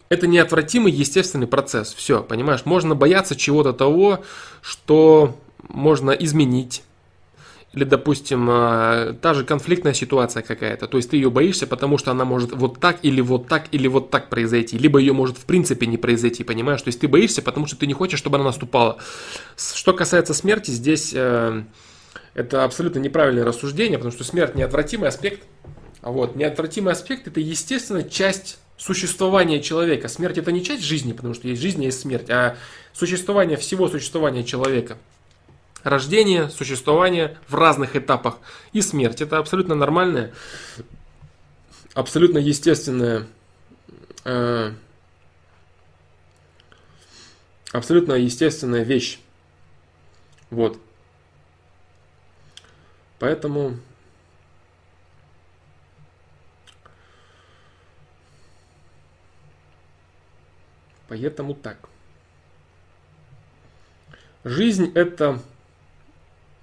это 0.10 0.28
неотвратимый 0.28 0.92
естественный 0.92 1.48
процесс. 1.48 1.94
Все, 1.94 2.24
понимаешь, 2.24 2.66
можно 2.66 2.96
бояться 2.96 3.36
чего-то 3.36 3.74
того, 3.74 4.24
что 4.62 5.40
можно 5.68 6.12
изменить, 6.12 6.84
или, 7.78 7.84
допустим, 7.84 8.48
а, 8.50 9.14
та 9.14 9.36
же 9.36 9.46
конфликтная 9.46 9.94
ситуация 9.94 10.42
какая-то. 10.42 10.88
То 10.88 10.98
есть 10.98 11.12
ты 11.12 11.18
ее 11.18 11.30
боишься, 11.30 11.68
потому 11.68 12.00
что 12.00 12.10
она 12.10 12.26
может 12.26 12.52
вот 12.52 12.80
так 12.80 12.98
или 13.04 13.22
вот 13.22 13.48
так 13.48 13.68
или 13.72 13.88
вот 13.88 14.10
так 14.10 14.30
произойти. 14.30 14.80
Либо 14.80 14.98
ее 14.98 15.14
может 15.14 15.38
в 15.38 15.46
принципе 15.46 15.86
не 15.86 15.98
произойти, 15.98 16.44
понимаешь? 16.44 16.82
То 16.82 16.88
есть 16.88 17.00
ты 17.00 17.08
боишься, 17.08 17.44
потому 17.44 17.68
что 17.68 17.76
ты 17.78 17.86
не 17.86 17.94
хочешь, 17.94 18.18
чтобы 18.18 18.38
она 18.38 18.46
наступала. 18.46 18.98
Что 19.56 19.94
касается 19.94 20.34
смерти, 20.34 20.72
здесь 20.72 21.12
э, 21.14 21.64
это 22.34 22.64
абсолютно 22.64 22.98
неправильное 22.98 23.46
рассуждение, 23.46 24.00
потому 24.00 24.12
что 24.12 24.24
смерть 24.24 24.56
неотвратимый 24.56 25.10
аспект. 25.10 25.44
Вот, 26.02 26.36
неотвратимый 26.36 26.94
аспект 26.94 27.28
это, 27.28 27.40
естественно, 27.40 28.02
часть 28.02 28.58
существования 28.76 29.62
человека. 29.62 30.08
Смерть 30.08 30.40
это 30.40 30.52
не 30.52 30.64
часть 30.64 30.84
жизни, 30.84 31.14
потому 31.14 31.36
что 31.36 31.48
есть 31.48 31.62
жизнь, 31.62 31.84
есть 31.84 32.00
смерть, 32.00 32.30
а 32.32 32.58
существование 32.94 33.58
всего 33.58 33.88
существования 33.88 34.44
человека 34.44 34.98
рождение, 35.90 36.50
существование 36.50 37.38
в 37.48 37.56
разных 37.56 37.96
этапах 37.96 38.38
и 38.74 38.82
смерть. 38.82 39.22
Это 39.22 39.38
абсолютно 39.38 39.76
нормальная, 39.76 40.34
абсолютно 41.94 42.38
естественная, 42.38 43.28
э, 44.26 44.74
абсолютно 47.72 48.14
естественная 48.14 48.84
вещь. 48.84 49.20
Вот. 50.50 50.80
Поэтому 53.20 53.78
Поэтому 61.08 61.56
так. 61.56 61.90
Жизнь 64.44 64.92
это 64.94 65.42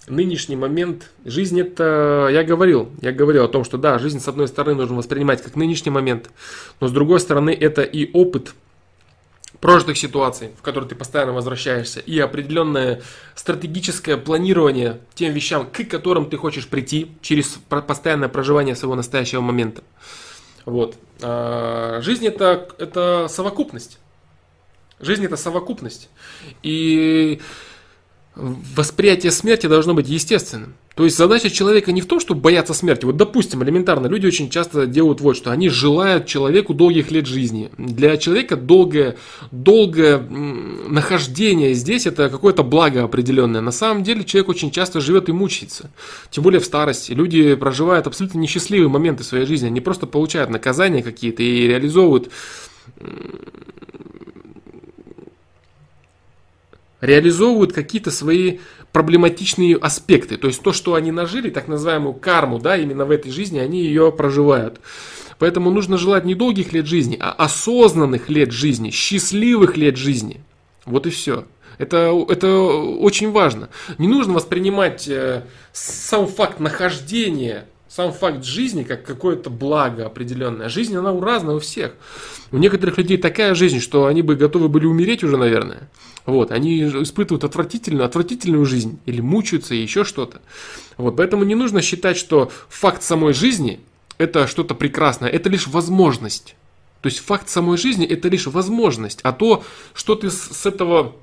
нынешний 0.06 0.56
момент, 0.56 1.10
жизнь 1.24 1.60
это, 1.60 2.28
я 2.30 2.44
говорил, 2.44 2.90
я 3.00 3.12
говорил 3.12 3.44
о 3.44 3.48
том, 3.48 3.64
что 3.64 3.78
да, 3.78 3.98
жизнь 3.98 4.20
с 4.20 4.28
одной 4.28 4.48
стороны 4.48 4.76
нужно 4.76 4.96
воспринимать 4.96 5.42
как 5.42 5.56
нынешний 5.56 5.90
момент, 5.90 6.30
но 6.80 6.88
с 6.88 6.92
другой 6.92 7.20
стороны 7.20 7.50
это 7.50 7.82
и 7.82 8.10
опыт 8.12 8.54
прожитых 9.60 9.96
ситуаций, 9.96 10.50
в 10.58 10.62
которые 10.62 10.90
ты 10.90 10.94
постоянно 10.94 11.32
возвращаешься, 11.32 12.00
и 12.00 12.18
определенное 12.18 13.00
стратегическое 13.34 14.18
планирование 14.18 15.00
тем 15.14 15.32
вещам, 15.32 15.66
к 15.66 15.84
которым 15.88 16.28
ты 16.28 16.36
хочешь 16.36 16.68
прийти 16.68 17.12
через 17.22 17.58
постоянное 17.68 18.28
проживание 18.28 18.76
своего 18.76 18.94
настоящего 18.94 19.40
момента. 19.40 19.82
Вот. 20.66 20.96
А 21.22 22.00
жизнь 22.02 22.26
это, 22.26 22.68
это 22.78 23.26
совокупность. 23.30 23.98
Жизнь 25.00 25.24
это 25.24 25.36
совокупность. 25.36 26.10
И 26.62 27.40
восприятие 28.36 29.32
смерти 29.32 29.66
должно 29.66 29.94
быть 29.94 30.08
естественным. 30.08 30.74
То 30.94 31.04
есть 31.04 31.16
задача 31.16 31.50
человека 31.50 31.90
не 31.90 32.00
в 32.00 32.06
том, 32.06 32.20
чтобы 32.20 32.40
бояться 32.40 32.72
смерти. 32.72 33.04
Вот 33.04 33.16
допустим, 33.16 33.64
элементарно, 33.64 34.06
люди 34.06 34.26
очень 34.26 34.48
часто 34.48 34.86
делают 34.86 35.20
вот 35.20 35.36
что. 35.36 35.50
Они 35.50 35.68
желают 35.68 36.26
человеку 36.26 36.72
долгих 36.72 37.10
лет 37.10 37.26
жизни. 37.26 37.70
Для 37.78 38.16
человека 38.16 38.56
долгое, 38.56 39.16
долгое 39.50 40.18
нахождение 40.18 41.74
здесь 41.74 42.06
это 42.06 42.28
какое-то 42.28 42.62
благо 42.62 43.02
определенное. 43.02 43.60
На 43.60 43.72
самом 43.72 44.04
деле 44.04 44.22
человек 44.22 44.48
очень 44.48 44.70
часто 44.70 45.00
живет 45.00 45.28
и 45.28 45.32
мучается. 45.32 45.90
Тем 46.30 46.44
более 46.44 46.60
в 46.60 46.64
старости. 46.64 47.10
Люди 47.10 47.56
проживают 47.56 48.06
абсолютно 48.06 48.38
несчастливые 48.38 48.88
моменты 48.88 49.24
своей 49.24 49.46
жизни. 49.46 49.66
Они 49.66 49.80
просто 49.80 50.06
получают 50.06 50.50
наказания 50.50 51.02
какие-то 51.02 51.42
и 51.42 51.66
реализовывают 51.66 52.30
реализовывают 57.04 57.72
какие-то 57.72 58.10
свои 58.10 58.58
проблематичные 58.92 59.76
аспекты. 59.76 60.36
То 60.36 60.46
есть 60.46 60.62
то, 60.62 60.72
что 60.72 60.94
они 60.94 61.10
нажили, 61.10 61.50
так 61.50 61.68
называемую 61.68 62.14
карму, 62.14 62.58
да, 62.58 62.76
именно 62.76 63.04
в 63.04 63.10
этой 63.10 63.30
жизни, 63.30 63.58
они 63.58 63.84
ее 63.84 64.12
проживают. 64.12 64.80
Поэтому 65.38 65.70
нужно 65.70 65.98
желать 65.98 66.24
не 66.24 66.34
долгих 66.34 66.72
лет 66.72 66.86
жизни, 66.86 67.16
а 67.20 67.32
осознанных 67.32 68.28
лет 68.28 68.52
жизни, 68.52 68.90
счастливых 68.90 69.76
лет 69.76 69.96
жизни. 69.96 70.40
Вот 70.86 71.06
и 71.06 71.10
все. 71.10 71.44
Это, 71.78 72.24
это 72.28 72.60
очень 72.60 73.32
важно. 73.32 73.68
Не 73.98 74.06
нужно 74.06 74.32
воспринимать 74.34 75.08
э, 75.08 75.42
сам 75.72 76.28
факт 76.28 76.60
нахождения, 76.60 77.66
сам 77.94 78.12
факт 78.12 78.44
жизни 78.44 78.82
как 78.82 79.04
какое-то 79.04 79.50
благо 79.50 80.06
определенное. 80.06 80.68
Жизнь, 80.68 80.96
она 80.96 81.16
разная 81.20 81.54
у 81.54 81.60
всех. 81.60 81.92
У 82.50 82.56
некоторых 82.56 82.98
людей 82.98 83.18
такая 83.18 83.54
жизнь, 83.54 83.78
что 83.78 84.06
они 84.06 84.20
бы 84.20 84.34
готовы 84.34 84.68
были 84.68 84.84
умереть 84.84 85.22
уже, 85.22 85.36
наверное. 85.36 85.88
Вот, 86.26 86.50
они 86.50 86.82
испытывают 86.82 87.44
отвратительную, 87.44 88.04
отвратительную 88.04 88.66
жизнь 88.66 88.98
или 89.06 89.20
мучаются, 89.20 89.76
и 89.76 89.82
еще 89.82 90.02
что-то. 90.02 90.40
Вот, 90.96 91.16
поэтому 91.16 91.44
не 91.44 91.54
нужно 91.54 91.82
считать, 91.82 92.16
что 92.16 92.50
факт 92.68 93.04
самой 93.04 93.32
жизни 93.32 93.78
это 94.18 94.48
что-то 94.48 94.74
прекрасное, 94.74 95.28
это 95.28 95.48
лишь 95.48 95.68
возможность. 95.68 96.56
То 97.00 97.08
есть 97.08 97.20
факт 97.20 97.48
самой 97.48 97.78
жизни 97.78 98.04
это 98.04 98.28
лишь 98.28 98.48
возможность, 98.48 99.20
а 99.22 99.32
то, 99.32 99.62
что 99.92 100.16
ты 100.16 100.32
с 100.32 100.66
этого 100.66 101.14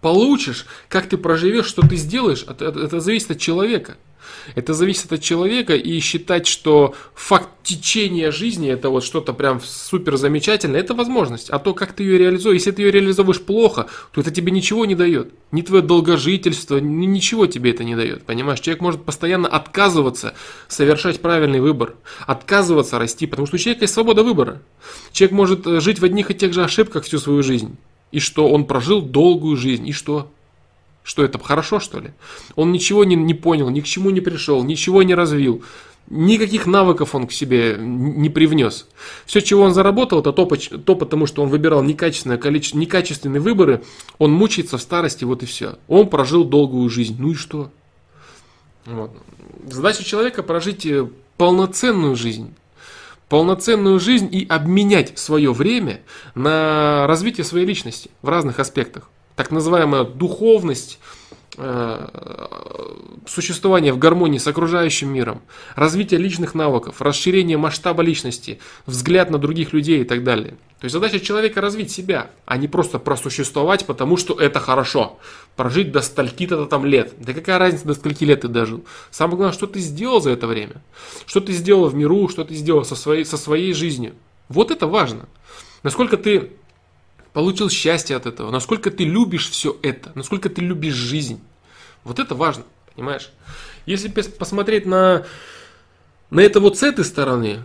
получишь, 0.00 0.66
как 0.88 1.08
ты 1.08 1.16
проживешь, 1.16 1.66
что 1.66 1.82
ты 1.82 1.96
сделаешь, 1.96 2.44
это, 2.48 2.66
это 2.66 3.00
зависит 3.00 3.32
от 3.32 3.40
человека. 3.40 3.96
Это 4.54 4.74
зависит 4.74 5.12
от 5.12 5.20
человека 5.22 5.74
и 5.74 5.98
считать, 6.00 6.46
что 6.46 6.94
факт 7.14 7.48
течения 7.62 8.30
жизни 8.30 8.70
это 8.70 8.90
вот 8.90 9.04
что-то 9.04 9.32
прям 9.32 9.60
супер 9.60 10.16
замечательное, 10.16 10.80
это 10.80 10.94
возможность. 10.94 11.50
А 11.50 11.58
то, 11.58 11.74
как 11.74 11.92
ты 11.92 12.04
ее 12.04 12.18
реализуешь, 12.18 12.58
если 12.58 12.70
ты 12.70 12.82
ее 12.82 12.90
реализовываешь 12.90 13.42
плохо, 13.42 13.86
то 14.12 14.20
это 14.20 14.30
тебе 14.30 14.52
ничего 14.52 14.84
не 14.86 14.94
дает. 14.94 15.32
Ни 15.50 15.62
твое 15.62 15.82
долгожительство, 15.82 16.78
ни 16.78 17.06
ничего 17.06 17.46
тебе 17.46 17.70
это 17.70 17.84
не 17.84 17.96
дает. 17.96 18.24
Понимаешь, 18.24 18.60
человек 18.60 18.82
может 18.82 19.04
постоянно 19.04 19.48
отказываться 19.48 20.34
совершать 20.68 21.20
правильный 21.20 21.60
выбор, 21.60 21.94
отказываться 22.26 22.98
расти, 22.98 23.26
потому 23.26 23.46
что 23.46 23.56
у 23.56 23.58
человека 23.58 23.84
есть 23.84 23.94
свобода 23.94 24.22
выбора. 24.22 24.62
Человек 25.12 25.32
может 25.32 25.66
э, 25.66 25.80
жить 25.80 25.98
в 25.98 26.04
одних 26.04 26.30
и 26.30 26.34
тех 26.34 26.52
же 26.52 26.62
ошибках 26.62 27.04
всю 27.04 27.18
свою 27.18 27.42
жизнь. 27.42 27.76
И 28.12 28.20
что 28.20 28.48
он 28.48 28.64
прожил 28.66 29.02
долгую 29.02 29.56
жизнь. 29.56 29.88
И 29.88 29.92
что? 29.92 30.30
Что 31.06 31.22
это 31.22 31.38
хорошо, 31.38 31.78
что 31.78 32.00
ли? 32.00 32.10
Он 32.56 32.72
ничего 32.72 33.04
не, 33.04 33.14
не 33.14 33.32
понял, 33.32 33.70
ни 33.70 33.80
к 33.80 33.84
чему 33.84 34.10
не 34.10 34.20
пришел, 34.20 34.64
ничего 34.64 35.04
не 35.04 35.14
развил. 35.14 35.62
Никаких 36.10 36.66
навыков 36.66 37.14
он 37.14 37.28
к 37.28 37.32
себе 37.32 37.76
не 37.78 38.28
привнес. 38.28 38.88
Все, 39.24 39.40
чего 39.40 39.62
он 39.62 39.72
заработал, 39.72 40.18
это 40.18 40.32
то, 40.32 40.46
то 40.46 40.96
потому 40.96 41.26
что 41.26 41.44
он 41.44 41.48
выбирал 41.48 41.84
некачественное 41.84 42.38
количество, 42.38 42.78
некачественные 42.78 43.40
выборы, 43.40 43.84
он 44.18 44.32
мучается 44.32 44.78
в 44.78 44.82
старости, 44.82 45.22
вот 45.22 45.44
и 45.44 45.46
все. 45.46 45.78
Он 45.86 46.08
прожил 46.08 46.42
долгую 46.42 46.90
жизнь. 46.90 47.14
Ну 47.20 47.30
и 47.30 47.34
что? 47.34 47.70
Вот. 48.84 49.12
Задача 49.70 50.02
человека 50.02 50.42
прожить 50.42 50.86
э, 50.86 51.08
полноценную 51.36 52.16
жизнь. 52.16 52.52
Полноценную 53.28 54.00
жизнь 54.00 54.28
и 54.32 54.44
обменять 54.44 55.16
свое 55.20 55.52
время 55.52 56.00
на 56.34 57.06
развитие 57.06 57.44
своей 57.44 57.64
личности 57.64 58.10
в 58.22 58.28
разных 58.28 58.58
аспектах. 58.58 59.08
Так 59.36 59.50
называемая 59.50 60.04
духовность, 60.04 60.98
Э, 61.58 62.06
существование 63.26 63.92
в 63.92 63.98
гармонии 63.98 64.36
с 64.36 64.46
окружающим 64.46 65.10
миром, 65.10 65.40
развитие 65.74 66.20
личных 66.20 66.54
навыков, 66.54 67.00
расширение 67.00 67.56
масштаба 67.56 68.02
личности, 68.02 68.60
взгляд 68.84 69.30
на 69.30 69.38
других 69.38 69.72
людей 69.72 70.02
и 70.02 70.04
так 70.04 70.22
далее. 70.22 70.50
То 70.80 70.84
есть 70.84 70.92
задача 70.92 71.18
человека 71.18 71.62
развить 71.62 71.90
себя, 71.90 72.30
а 72.44 72.58
не 72.58 72.68
просто 72.68 72.98
просуществовать, 72.98 73.86
потому 73.86 74.18
что 74.18 74.38
это 74.38 74.60
хорошо. 74.60 75.18
Прожить 75.56 75.92
до 75.92 76.02
стольки-то 76.02 76.66
там 76.66 76.84
лет. 76.84 77.14
Да 77.18 77.32
какая 77.32 77.58
разница, 77.58 77.86
до 77.86 77.94
скольки 77.94 78.24
лет 78.24 78.42
ты 78.42 78.48
дожил. 78.48 78.84
Самое 79.10 79.38
главное, 79.38 79.54
что 79.54 79.66
ты 79.66 79.80
сделал 79.80 80.20
за 80.20 80.32
это 80.32 80.46
время. 80.46 80.82
Что 81.24 81.40
ты 81.40 81.52
сделал 81.52 81.88
в 81.88 81.94
миру, 81.94 82.28
что 82.28 82.44
ты 82.44 82.54
сделал 82.54 82.84
со 82.84 82.94
своей, 82.94 83.24
со 83.24 83.38
своей 83.38 83.72
жизнью. 83.72 84.12
Вот 84.50 84.70
это 84.70 84.86
важно. 84.86 85.26
Насколько 85.82 86.18
ты 86.18 86.50
получил 87.36 87.68
счастье 87.68 88.16
от 88.16 88.24
этого, 88.24 88.50
насколько 88.50 88.90
ты 88.90 89.04
любишь 89.04 89.50
все 89.50 89.76
это, 89.82 90.10
насколько 90.14 90.48
ты 90.48 90.62
любишь 90.62 90.94
жизнь. 90.94 91.38
Вот 92.02 92.18
это 92.18 92.34
важно, 92.34 92.64
понимаешь? 92.94 93.30
Если 93.84 94.08
посмотреть 94.08 94.86
на, 94.86 95.26
на 96.30 96.40
это 96.40 96.60
вот 96.60 96.78
с 96.78 96.82
этой 96.82 97.04
стороны, 97.04 97.58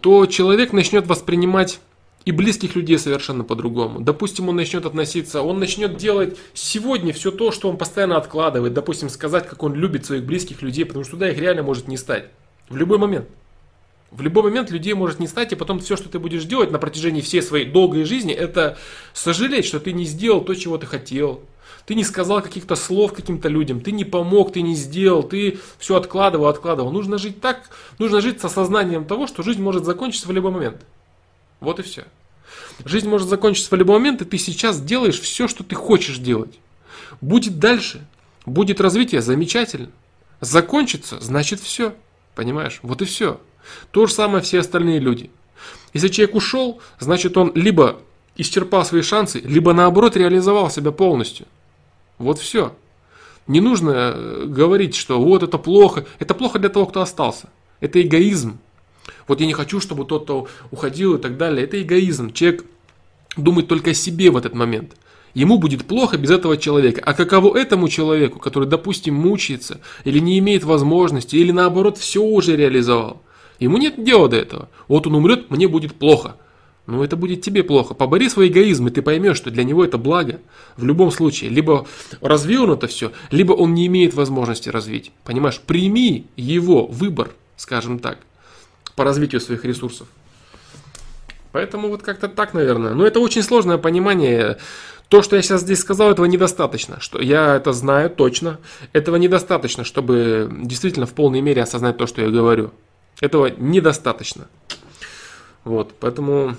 то 0.00 0.26
человек 0.26 0.72
начнет 0.72 1.08
воспринимать 1.08 1.80
и 2.24 2.30
близких 2.30 2.76
людей 2.76 3.00
совершенно 3.00 3.42
по-другому. 3.42 3.98
Допустим, 3.98 4.48
он 4.48 4.54
начнет 4.54 4.86
относиться, 4.86 5.42
он 5.42 5.58
начнет 5.58 5.96
делать 5.96 6.38
сегодня 6.54 7.12
все 7.12 7.32
то, 7.32 7.50
что 7.50 7.68
он 7.68 7.78
постоянно 7.78 8.18
откладывает. 8.18 8.74
Допустим, 8.74 9.08
сказать, 9.08 9.48
как 9.48 9.60
он 9.64 9.74
любит 9.74 10.06
своих 10.06 10.24
близких 10.24 10.62
людей, 10.62 10.84
потому 10.84 11.02
что 11.02 11.14
туда 11.14 11.28
их 11.28 11.38
реально 11.38 11.64
может 11.64 11.88
не 11.88 11.96
стать. 11.96 12.26
В 12.68 12.76
любой 12.76 12.98
момент. 12.98 13.26
В 14.10 14.22
любой 14.22 14.44
момент 14.44 14.70
людей 14.70 14.94
может 14.94 15.18
не 15.18 15.26
стать, 15.26 15.52
и 15.52 15.56
потом 15.56 15.80
все, 15.80 15.96
что 15.96 16.08
ты 16.08 16.18
будешь 16.18 16.44
делать 16.44 16.70
на 16.70 16.78
протяжении 16.78 17.20
всей 17.20 17.42
своей 17.42 17.66
долгой 17.66 18.04
жизни, 18.04 18.32
это 18.32 18.78
сожалеть, 19.12 19.66
что 19.66 19.80
ты 19.80 19.92
не 19.92 20.04
сделал 20.04 20.42
то, 20.42 20.54
чего 20.54 20.78
ты 20.78 20.86
хотел. 20.86 21.40
Ты 21.86 21.94
не 21.94 22.04
сказал 22.04 22.42
каких-то 22.42 22.74
слов 22.74 23.12
каким-то 23.12 23.48
людям, 23.48 23.80
ты 23.80 23.92
не 23.92 24.04
помог, 24.04 24.52
ты 24.52 24.62
не 24.62 24.74
сделал, 24.74 25.22
ты 25.22 25.58
все 25.78 25.96
откладывал, 25.96 26.46
откладывал. 26.46 26.90
Нужно 26.90 27.18
жить 27.18 27.40
так, 27.40 27.68
нужно 27.98 28.20
жить 28.20 28.40
с 28.40 28.44
осознанием 28.44 29.04
того, 29.04 29.26
что 29.26 29.42
жизнь 29.42 29.62
может 29.62 29.84
закончиться 29.84 30.28
в 30.28 30.32
любой 30.32 30.50
момент. 30.50 30.82
Вот 31.60 31.78
и 31.78 31.82
все. 31.82 32.04
Жизнь 32.84 33.08
может 33.08 33.28
закончиться 33.28 33.70
в 33.70 33.78
любой 33.78 33.98
момент, 33.98 34.22
и 34.22 34.24
ты 34.24 34.38
сейчас 34.38 34.80
делаешь 34.80 35.20
все, 35.20 35.48
что 35.48 35.64
ты 35.64 35.74
хочешь 35.74 36.18
делать. 36.18 36.58
Будет 37.20 37.58
дальше, 37.58 38.04
будет 38.44 38.80
развитие, 38.80 39.22
замечательно. 39.22 39.90
Закончится, 40.40 41.20
значит 41.20 41.60
все. 41.60 41.94
Понимаешь? 42.34 42.80
Вот 42.82 43.00
и 43.00 43.04
все. 43.04 43.40
То 43.90 44.06
же 44.06 44.12
самое 44.12 44.42
все 44.42 44.60
остальные 44.60 44.98
люди. 44.98 45.30
Если 45.92 46.08
человек 46.08 46.34
ушел, 46.34 46.80
значит 46.98 47.36
он 47.36 47.52
либо 47.54 48.00
исчерпал 48.36 48.84
свои 48.84 49.02
шансы, 49.02 49.40
либо 49.40 49.72
наоборот 49.72 50.16
реализовал 50.16 50.70
себя 50.70 50.92
полностью. 50.92 51.46
Вот 52.18 52.38
все. 52.38 52.74
Не 53.46 53.60
нужно 53.60 53.90
э, 53.90 54.44
говорить, 54.46 54.94
что 54.94 55.20
вот 55.20 55.42
это 55.42 55.58
плохо. 55.58 56.04
Это 56.18 56.34
плохо 56.34 56.58
для 56.58 56.68
того, 56.68 56.86
кто 56.86 57.00
остался. 57.00 57.48
Это 57.80 58.02
эгоизм. 58.02 58.58
Вот 59.28 59.40
я 59.40 59.46
не 59.46 59.52
хочу, 59.52 59.80
чтобы 59.80 60.04
тот, 60.04 60.24
кто 60.24 60.48
уходил 60.70 61.14
и 61.14 61.20
так 61.20 61.36
далее. 61.36 61.64
Это 61.64 61.80
эгоизм. 61.80 62.32
Человек 62.32 62.64
думает 63.36 63.68
только 63.68 63.90
о 63.90 63.94
себе 63.94 64.30
в 64.30 64.36
этот 64.36 64.54
момент. 64.54 64.96
Ему 65.34 65.58
будет 65.58 65.84
плохо 65.84 66.16
без 66.16 66.30
этого 66.30 66.56
человека. 66.56 67.02
А 67.04 67.12
каково 67.12 67.56
этому 67.58 67.88
человеку, 67.88 68.38
который, 68.38 68.66
допустим, 68.66 69.14
мучается, 69.14 69.80
или 70.04 70.18
не 70.18 70.38
имеет 70.38 70.64
возможности, 70.64 71.36
или 71.36 71.52
наоборот 71.52 71.98
все 71.98 72.22
уже 72.22 72.56
реализовал? 72.56 73.22
Ему 73.58 73.78
нет 73.78 74.02
дела 74.02 74.28
до 74.28 74.36
этого. 74.36 74.68
Вот 74.88 75.06
он 75.06 75.14
умрет, 75.14 75.50
мне 75.50 75.68
будет 75.68 75.94
плохо. 75.94 76.36
Ну, 76.86 77.02
это 77.02 77.16
будет 77.16 77.42
тебе 77.42 77.64
плохо. 77.64 77.94
Побори 77.94 78.28
свой 78.28 78.48
эгоизм, 78.48 78.86
и 78.86 78.90
ты 78.90 79.02
поймешь, 79.02 79.36
что 79.36 79.50
для 79.50 79.64
него 79.64 79.84
это 79.84 79.98
благо. 79.98 80.40
В 80.76 80.84
любом 80.84 81.10
случае. 81.10 81.50
Либо 81.50 81.86
это 82.20 82.86
все, 82.86 83.12
либо 83.30 83.52
он 83.52 83.74
не 83.74 83.86
имеет 83.86 84.14
возможности 84.14 84.68
развить. 84.68 85.10
Понимаешь? 85.24 85.60
Прими 85.60 86.26
его 86.36 86.86
выбор, 86.86 87.30
скажем 87.56 87.98
так, 87.98 88.18
по 88.94 89.02
развитию 89.02 89.40
своих 89.40 89.64
ресурсов. 89.64 90.06
Поэтому 91.50 91.88
вот 91.88 92.02
как-то 92.02 92.28
так, 92.28 92.54
наверное. 92.54 92.94
Но 92.94 93.04
это 93.06 93.18
очень 93.18 93.42
сложное 93.42 93.78
понимание. 93.78 94.58
То, 95.08 95.22
что 95.22 95.36
я 95.36 95.42
сейчас 95.42 95.62
здесь 95.62 95.80
сказал, 95.80 96.10
этого 96.10 96.26
недостаточно. 96.26 97.00
Что 97.00 97.20
я 97.20 97.56
это 97.56 97.72
знаю 97.72 98.10
точно. 98.10 98.58
Этого 98.92 99.16
недостаточно, 99.16 99.82
чтобы 99.82 100.48
действительно 100.62 101.06
в 101.06 101.14
полной 101.14 101.40
мере 101.40 101.62
осознать 101.62 101.96
то, 101.96 102.06
что 102.06 102.22
я 102.22 102.28
говорю. 102.28 102.72
Этого 103.20 103.46
недостаточно. 103.46 104.48
Вот, 105.64 105.94
поэтому 105.98 106.56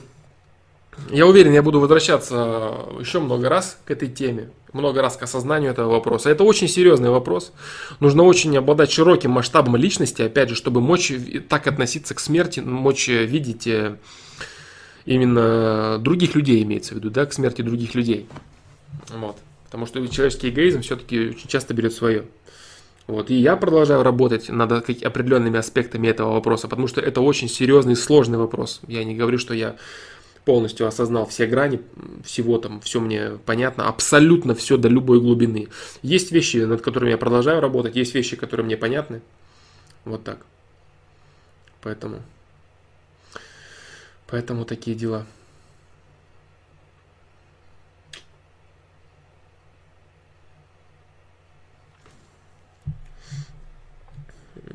я 1.11 1.25
уверен, 1.27 1.53
я 1.53 1.61
буду 1.61 1.79
возвращаться 1.79 2.73
еще 2.99 3.19
много 3.19 3.47
раз 3.47 3.79
к 3.85 3.91
этой 3.91 4.09
теме, 4.09 4.49
много 4.73 5.01
раз 5.01 5.15
к 5.15 5.23
осознанию 5.23 5.71
этого 5.71 5.91
вопроса. 5.91 6.29
Это 6.29 6.43
очень 6.43 6.67
серьезный 6.67 7.09
вопрос. 7.09 7.53
Нужно 7.99 8.23
очень 8.23 8.57
обладать 8.57 8.91
широким 8.91 9.31
масштабом 9.31 9.75
личности, 9.75 10.23
опять 10.23 10.49
же, 10.49 10.55
чтобы 10.55 10.81
мочь 10.81 11.13
так 11.47 11.67
относиться 11.67 12.15
к 12.15 12.19
смерти, 12.19 12.59
мочь 12.59 13.07
видеть 13.07 13.67
э, 13.67 13.97
именно 15.05 15.99
других 15.99 16.35
людей, 16.35 16.63
имеется 16.63 16.93
в 16.93 16.97
виду, 16.97 17.09
да, 17.11 17.25
к 17.25 17.33
смерти 17.33 17.61
других 17.61 17.95
людей. 17.95 18.27
Вот. 19.09 19.37
Потому 19.65 19.85
что 19.85 20.05
человеческий 20.07 20.49
эгоизм 20.49 20.81
все-таки 20.81 21.29
очень 21.29 21.47
часто 21.47 21.73
берет 21.73 21.93
свое. 21.93 22.25
Вот. 23.07 23.29
И 23.29 23.35
я 23.35 23.55
продолжаю 23.55 24.03
работать 24.03 24.49
над 24.49 24.71
определенными 24.71 25.57
аспектами 25.57 26.09
этого 26.09 26.33
вопроса, 26.33 26.67
потому 26.67 26.87
что 26.87 26.99
это 26.99 27.21
очень 27.21 27.47
серьезный 27.47 27.93
и 27.93 27.95
сложный 27.95 28.37
вопрос. 28.37 28.81
Я 28.87 29.05
не 29.05 29.15
говорю, 29.15 29.37
что 29.37 29.53
я 29.53 29.77
полностью 30.43 30.87
осознал 30.87 31.25
все 31.25 31.45
грани, 31.45 31.81
всего 32.23 32.57
там, 32.57 32.79
все 32.81 32.99
мне 32.99 33.31
понятно, 33.45 33.87
абсолютно 33.87 34.55
все 34.55 34.77
до 34.77 34.89
любой 34.89 35.21
глубины. 35.21 35.69
Есть 36.01 36.31
вещи, 36.31 36.57
над 36.57 36.81
которыми 36.81 37.11
я 37.11 37.17
продолжаю 37.17 37.61
работать, 37.61 37.95
есть 37.95 38.13
вещи, 38.13 38.35
которые 38.35 38.65
мне 38.65 38.77
понятны. 38.77 39.21
Вот 40.05 40.23
так. 40.23 40.45
Поэтому, 41.81 42.21
поэтому 44.27 44.65
такие 44.65 44.95
дела. 44.95 45.25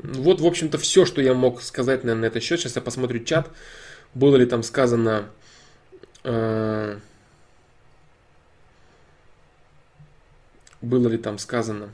Вот, 0.03 0.41
в 0.41 0.45
общем-то, 0.45 0.77
все, 0.77 1.05
что 1.05 1.21
я 1.21 1.33
мог 1.33 1.61
сказать 1.61 2.03
наверное, 2.03 2.23
на 2.23 2.25
этот 2.25 2.43
счет. 2.43 2.59
Сейчас 2.59 2.75
я 2.75 2.81
посмотрю 2.81 3.23
чат. 3.23 3.49
Было 4.13 4.35
ли 4.35 4.45
там 4.45 4.61
сказано... 4.61 5.29
Э, 6.23 6.99
было 10.81 11.07
ли 11.07 11.17
там 11.17 11.37
сказано 11.37 11.89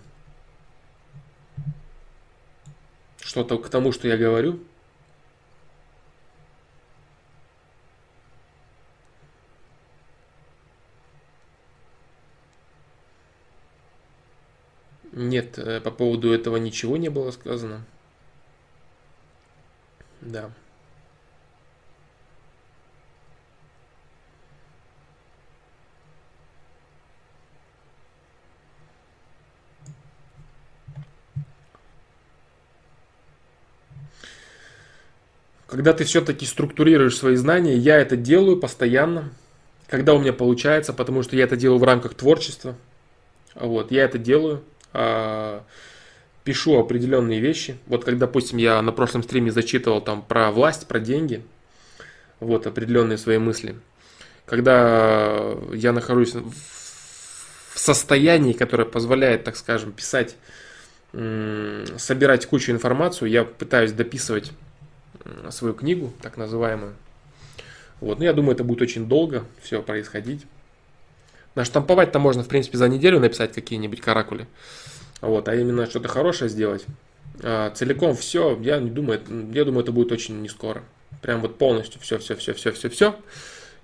что-то 3.22 3.60
к 3.60 3.70
тому, 3.70 3.92
что 3.92 4.08
я 4.08 4.18
говорю? 4.18 4.60
Нет, 15.12 15.60
э, 15.60 15.80
по 15.80 15.92
поводу 15.92 16.34
этого 16.34 16.58
ничего 16.58 16.98
не 16.98 17.10
было 17.10 17.30
сказано. 17.30 17.86
Да. 20.22 20.50
Когда 35.68 35.94
ты 35.94 36.04
все-таки 36.04 36.46
структурируешь 36.48 37.16
свои 37.16 37.36
знания, 37.36 37.76
я 37.76 37.98
это 37.98 38.18
делаю 38.18 38.58
постоянно, 38.58 39.30
когда 39.88 40.16
у 40.16 40.20
меня 40.20 40.34
получается, 40.34 40.94
потому 40.94 41.22
что 41.22 41.36
я 41.36 41.44
это 41.44 41.56
делаю 41.56 41.80
в 41.80 41.84
рамках 41.84 42.16
творчества. 42.16 42.76
Вот, 43.54 43.92
я 43.92 44.04
это 44.04 44.18
делаю. 44.18 44.64
Пишу 46.44 46.80
определенные 46.80 47.40
вещи. 47.40 47.78
Вот 47.88 48.06
как, 48.06 48.18
допустим, 48.18 48.58
я 48.58 48.82
на 48.82 48.92
прошлом 48.92 49.24
стриме 49.24 49.52
зачитывал 49.52 50.02
там 50.02 50.22
про 50.22 50.52
власть, 50.52 50.88
про 50.88 51.00
деньги, 51.00 51.44
вот 52.40 52.66
определенные 52.68 53.18
свои 53.18 53.38
мысли. 53.38 53.76
Когда 54.46 55.54
я 55.74 55.92
нахожусь 55.92 56.34
в 56.34 57.80
состоянии, 57.80 58.54
которое 58.54 58.86
позволяет, 58.86 59.44
так 59.44 59.56
скажем, 59.56 59.92
писать 59.92 60.36
собирать 61.12 62.46
кучу 62.46 62.72
информацию. 62.72 63.30
Я 63.30 63.44
пытаюсь 63.44 63.92
дописывать 63.92 64.52
свою 65.50 65.74
книгу, 65.74 66.14
так 66.22 66.38
называемую. 66.38 66.94
Вот. 68.00 68.20
Но 68.20 68.26
я 68.26 68.34
думаю, 68.34 68.54
это 68.54 68.64
будет 68.64 68.82
очень 68.82 69.08
долго 69.08 69.44
все 69.62 69.82
происходить. 69.82 70.46
Наштамповать-то 71.56 72.20
можно, 72.20 72.44
в 72.44 72.48
принципе, 72.48 72.78
за 72.78 72.88
неделю 72.88 73.20
написать 73.20 73.54
какие-нибудь 73.54 74.02
каракули. 74.02 74.48
Вот. 75.22 75.48
А 75.48 75.56
именно 75.56 75.86
что-то 75.86 76.08
хорошее 76.08 76.50
сделать. 76.50 76.86
А, 77.42 77.72
целиком 77.72 78.16
все, 78.16 78.58
я 78.62 78.80
не 78.80 78.90
думаю, 78.90 79.22
я 79.54 79.66
думаю, 79.66 79.84
это 79.84 79.92
будет 79.92 80.12
очень 80.12 80.42
не 80.42 80.50
скоро. 80.50 80.84
Прям 81.22 81.42
вот 81.42 81.58
полностью 81.58 82.00
все, 82.02 82.18
все, 82.18 82.36
все, 82.36 82.54
все, 82.54 82.72
все, 82.72 82.90
все. 82.90 83.20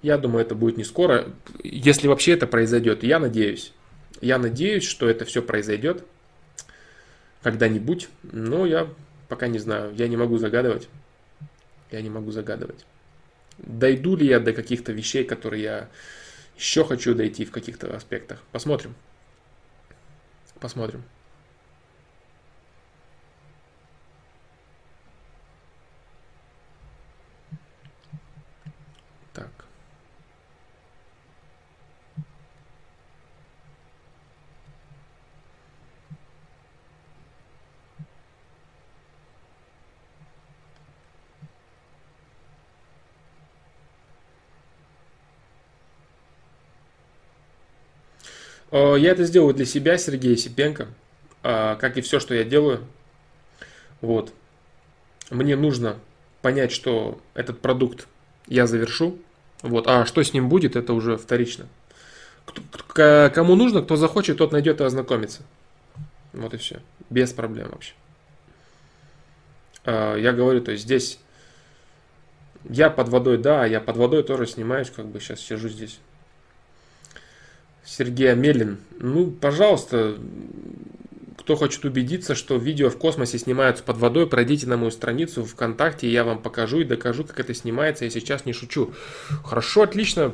Я 0.02 0.18
думаю, 0.18 0.46
это 0.46 0.56
будет 0.56 0.78
не 0.78 0.84
скоро, 0.84 1.26
если 1.64 2.08
вообще 2.08 2.34
это 2.34 2.48
произойдет. 2.48 3.04
Я 3.04 3.20
надеюсь. 3.20 3.74
Я 4.22 4.38
надеюсь, 4.38 4.84
что 4.84 5.10
это 5.10 5.26
все 5.26 5.42
произойдет 5.42 6.04
когда-нибудь, 7.44 8.10
но 8.24 8.66
я 8.66 8.88
пока 9.28 9.48
не 9.48 9.60
знаю, 9.60 9.94
я 9.96 10.08
не 10.08 10.18
могу 10.18 10.38
загадывать. 10.38 10.88
Я 11.92 12.02
не 12.02 12.10
могу 12.10 12.32
загадывать. 12.32 12.86
Дойду 13.58 14.16
ли 14.16 14.28
я 14.28 14.40
до 14.40 14.54
каких-то 14.54 14.92
вещей, 14.92 15.24
которые 15.24 15.64
я 15.64 15.90
еще 16.58 16.86
хочу 16.86 17.14
дойти 17.14 17.46
в 17.46 17.52
каких-то 17.52 17.96
аспектах. 17.96 18.42
Посмотрим. 18.52 18.96
Посмотрим. 20.60 21.04
Я 48.76 49.12
это 49.12 49.24
сделаю 49.24 49.54
для 49.54 49.66
себя, 49.66 49.98
Сергей 49.98 50.38
Сипенко, 50.38 50.88
а, 51.44 51.76
как 51.76 51.98
и 51.98 52.02
все, 52.02 52.20
что 52.20 52.34
я 52.34 52.44
делаю. 52.44 52.82
Вот. 54.02 54.34
Мне 55.30 55.56
нужно 55.56 55.98
понять, 56.42 56.72
что 56.72 57.20
этот 57.34 57.62
продукт 57.62 58.08
я 58.48 58.68
завершу. 58.68 59.18
Вот. 59.62 59.88
А 59.88 60.06
что 60.06 60.24
с 60.24 60.34
ним 60.34 60.50
будет, 60.50 60.76
это 60.76 60.94
уже 60.94 61.18
вторично. 61.18 61.68
Кому 62.94 63.56
нужно, 63.56 63.82
кто 63.82 63.96
захочет, 63.96 64.38
тот 64.38 64.52
найдет 64.52 64.82
и 64.82 64.84
ознакомится. 64.84 65.44
Вот 66.34 66.54
и 66.54 66.58
все. 66.58 66.82
Без 67.10 67.32
проблем 67.32 67.70
вообще. 67.72 67.94
А, 69.86 70.16
я 70.16 70.34
говорю, 70.34 70.62
то 70.62 70.72
есть 70.72 70.84
здесь 70.84 71.20
я 72.68 72.90
под 72.90 73.10
водой, 73.10 73.38
да, 73.38 73.66
я 73.66 73.80
под 73.80 73.98
водой 73.98 74.24
тоже 74.24 74.48
снимаюсь, 74.48 74.90
как 74.90 75.06
бы 75.06 75.20
сейчас 75.20 75.40
сижу 75.40 75.70
здесь. 75.70 76.00
Сергей 77.86 78.32
Амелин. 78.32 78.78
Ну, 79.00 79.32
пожалуйста, 79.32 80.18
кто 81.38 81.56
хочет 81.56 81.86
убедиться, 81.86 82.34
что 82.34 82.58
видео 82.58 82.90
в 82.90 82.98
космосе 82.98 83.38
снимаются 83.38 83.84
под 83.84 83.98
водой, 83.98 84.28
пройдите 84.28 84.68
на 84.68 84.78
мою 84.78 84.90
страницу 84.90 85.46
ВКонтакте, 85.46 86.10
я 86.10 86.24
вам 86.24 86.40
покажу 86.42 86.80
и 86.80 86.84
докажу, 86.84 87.24
как 87.24 87.40
это 87.40 87.54
снимается. 87.54 88.06
Я 88.06 88.10
сейчас 88.10 88.46
не 88.46 88.54
шучу. 88.54 88.94
Хорошо, 89.44 89.84
отлично. 89.84 90.34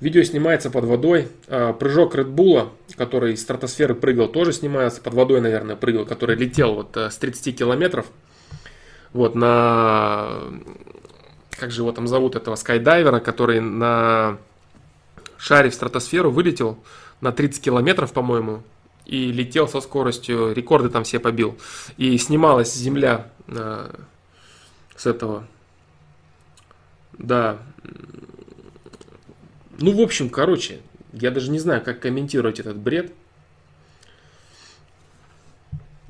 Видео 0.00 0.22
снимается 0.24 0.68
под 0.68 0.84
водой. 0.84 1.28
А, 1.48 1.72
прыжок 1.72 2.14
Редбула, 2.14 2.72
который 2.96 3.32
из 3.32 3.40
стратосферы 3.40 3.94
прыгал, 3.94 4.28
тоже 4.28 4.52
снимается 4.52 5.00
под 5.00 5.14
водой, 5.14 5.40
наверное, 5.40 5.76
прыгал, 5.76 6.04
который 6.04 6.36
летел 6.36 6.74
вот 6.74 6.96
э, 6.96 7.08
с 7.08 7.16
30 7.16 7.56
километров. 7.56 8.06
Вот 9.14 9.34
на... 9.34 10.40
Как 11.50 11.70
же 11.70 11.82
его 11.82 11.92
там 11.92 12.06
зовут, 12.06 12.34
этого 12.36 12.56
скайдайвера, 12.56 13.20
который 13.20 13.60
на 13.60 14.38
шаре 15.42 15.70
в 15.70 15.74
стратосферу, 15.74 16.30
вылетел 16.30 16.78
на 17.20 17.32
30 17.32 17.62
километров, 17.62 18.12
по-моему, 18.12 18.62
и 19.06 19.32
летел 19.32 19.66
со 19.66 19.80
скоростью, 19.80 20.52
рекорды 20.54 20.88
там 20.88 21.02
все 21.02 21.18
побил. 21.18 21.58
И 21.96 22.16
снималась 22.16 22.72
Земля 22.72 23.28
э, 23.48 23.92
с 24.94 25.06
этого. 25.06 25.48
Да. 27.18 27.58
Ну, 29.78 29.96
в 29.96 30.00
общем, 30.00 30.30
короче, 30.30 30.80
я 31.12 31.32
даже 31.32 31.50
не 31.50 31.58
знаю, 31.58 31.82
как 31.82 31.98
комментировать 31.98 32.60
этот 32.60 32.76
бред. 32.76 33.12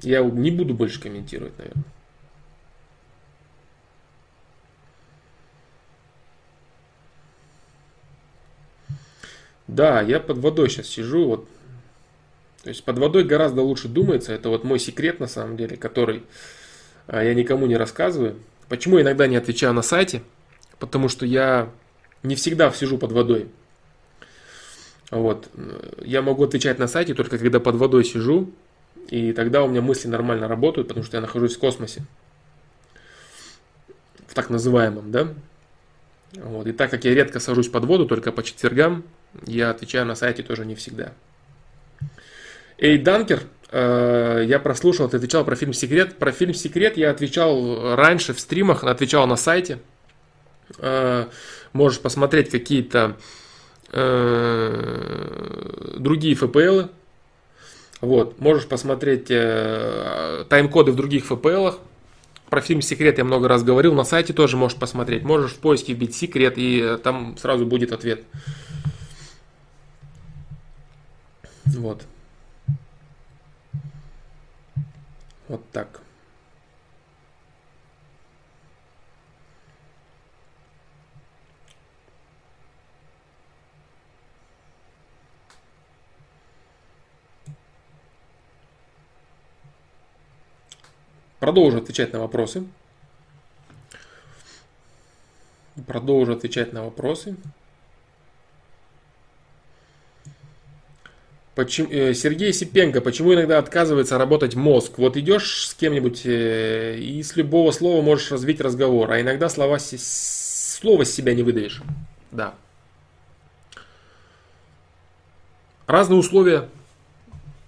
Я 0.03 0.23
не 0.23 0.51
буду 0.51 0.75
больше 0.75 1.01
комментировать, 1.01 1.57
наверное. 1.57 1.85
Да, 9.69 10.01
я 10.01 10.21
под 10.21 10.39
водой 10.39 10.69
сейчас 10.69 10.89
сижу, 10.89 11.25
вот. 11.27 11.49
То 12.63 12.69
есть 12.69 12.85
под 12.85 12.99
водой 12.99 13.25
гораздо 13.25 13.63
лучше 13.63 13.89
думается. 13.89 14.33
Это 14.33 14.49
вот 14.49 14.65
мой 14.65 14.79
секрет 14.79 15.21
на 15.21 15.27
самом 15.27 15.57
деле, 15.57 15.77
который 15.77 16.23
а, 17.07 17.23
я 17.23 17.35
никому 17.35 17.67
не 17.67 17.77
рассказываю. 17.77 18.37
Почему 18.69 19.01
иногда 19.01 19.27
не 19.27 19.37
отвечаю 19.37 19.73
на 19.75 19.83
сайте? 19.83 20.23
Потому 20.79 21.09
что 21.09 21.27
я 21.27 21.71
не 22.23 22.37
всегда 22.37 22.71
сижу 22.71 22.99
под 22.99 23.13
водой. 23.13 23.49
Вот. 25.11 25.51
Я 26.03 26.23
могу 26.23 26.45
отвечать 26.45 26.79
на 26.79 26.87
сайте 26.87 27.15
только 27.15 27.39
когда 27.39 27.61
под 27.61 27.75
водой 27.77 28.05
сижу, 28.05 28.51
и 29.09 29.33
тогда 29.33 29.63
у 29.63 29.69
меня 29.69 29.83
мысли 29.83 30.09
нормально 30.09 30.49
работают, 30.49 30.89
потому 30.89 31.05
что 31.05 31.17
я 31.17 31.21
нахожусь 31.21 31.57
в 31.57 31.59
космосе. 31.59 32.03
В 34.27 34.35
так 34.35 34.49
называемом, 34.49 35.11
да? 35.11 35.29
Вот. 36.35 36.67
И 36.67 36.73
так 36.73 36.91
как 36.91 37.05
я 37.05 37.15
редко 37.15 37.41
сажусь 37.41 37.69
под 37.69 37.85
воду, 37.85 38.07
только 38.07 38.33
по 38.33 38.43
четвергам, 38.43 39.05
я 39.47 39.71
отвечаю 39.71 40.07
на 40.07 40.15
сайте 40.15 40.43
тоже 40.43 40.65
не 40.65 40.75
всегда. 40.75 41.13
Эй, 42.79 42.99
Данкер, 42.99 43.43
э, 43.71 44.45
я 44.47 44.59
прослушал, 44.59 45.09
ты 45.09 45.17
отвечал 45.17 45.45
про 45.45 45.55
фильм 45.55 45.73
«Секрет». 45.73 46.19
Про 46.19 46.33
фильм 46.33 46.53
«Секрет» 46.53 46.97
я 46.97 47.11
отвечал 47.11 47.95
раньше 47.95 48.35
в 48.35 48.41
стримах, 48.41 48.83
отвечал 48.85 49.27
на 49.27 49.37
сайте. 49.37 49.79
Э, 50.79 51.27
можешь 51.73 52.01
посмотреть 52.01 52.51
какие-то 52.51 53.17
э, 53.93 55.27
другие 55.97 56.35
FPL. 56.35 56.91
Вот, 58.01 58.41
можешь 58.41 58.67
посмотреть 58.67 59.29
тайм-коды 59.29 60.91
в 60.91 60.97
других 60.97 61.31
FPL. 61.31 61.79
Про 62.51 62.61
фильм 62.61 62.83
«Секрет» 62.83 63.19
я 63.19 63.25
много 63.25 63.47
раз 63.47 63.63
говорил, 63.63 63.95
на 63.95 64.03
сайте 64.03 64.33
тоже 64.33 64.57
можешь 64.57 64.77
посмотреть. 64.77 65.23
Можешь 65.23 65.53
в 65.53 65.59
поиске 65.59 65.93
вбить 65.93 66.17
«Секрет» 66.17 66.55
и 66.57 66.99
там 67.05 67.37
сразу 67.39 67.65
будет 67.65 67.93
ответ. 67.93 68.25
Вот. 71.67 72.07
Вот 75.49 75.71
так. 75.71 76.01
Продолжу 91.43 91.79
отвечать 91.79 92.13
на 92.13 92.21
вопросы. 92.21 92.65
Продолжу 95.89 96.35
отвечать 96.35 96.73
на 96.73 96.85
вопросы. 96.85 97.37
Почему, 101.55 101.89
э, 101.91 102.15
Сергей 102.15 102.53
Сипенко, 102.53 103.03
почему 103.03 103.35
иногда 103.35 103.59
отказывается 103.59 104.17
работать 104.17 104.55
мозг? 104.55 104.93
Вот 104.97 105.19
идешь 105.19 105.69
с 105.69 105.75
кем-нибудь 105.75 106.23
э, 106.25 106.97
и 106.99 107.23
с 107.23 107.37
любого 107.37 107.73
слова 107.73 108.01
можешь 108.01 108.31
развить 108.31 108.61
разговор, 108.63 109.11
а 109.11 109.21
иногда 109.21 109.51
слова, 109.51 109.79
слова 109.79 111.05
с 111.05 111.11
себя 111.11 111.35
не 111.35 111.43
выдаешь. 111.43 111.83
Да. 112.31 112.55
Разные 115.87 116.19
условия 116.19 116.71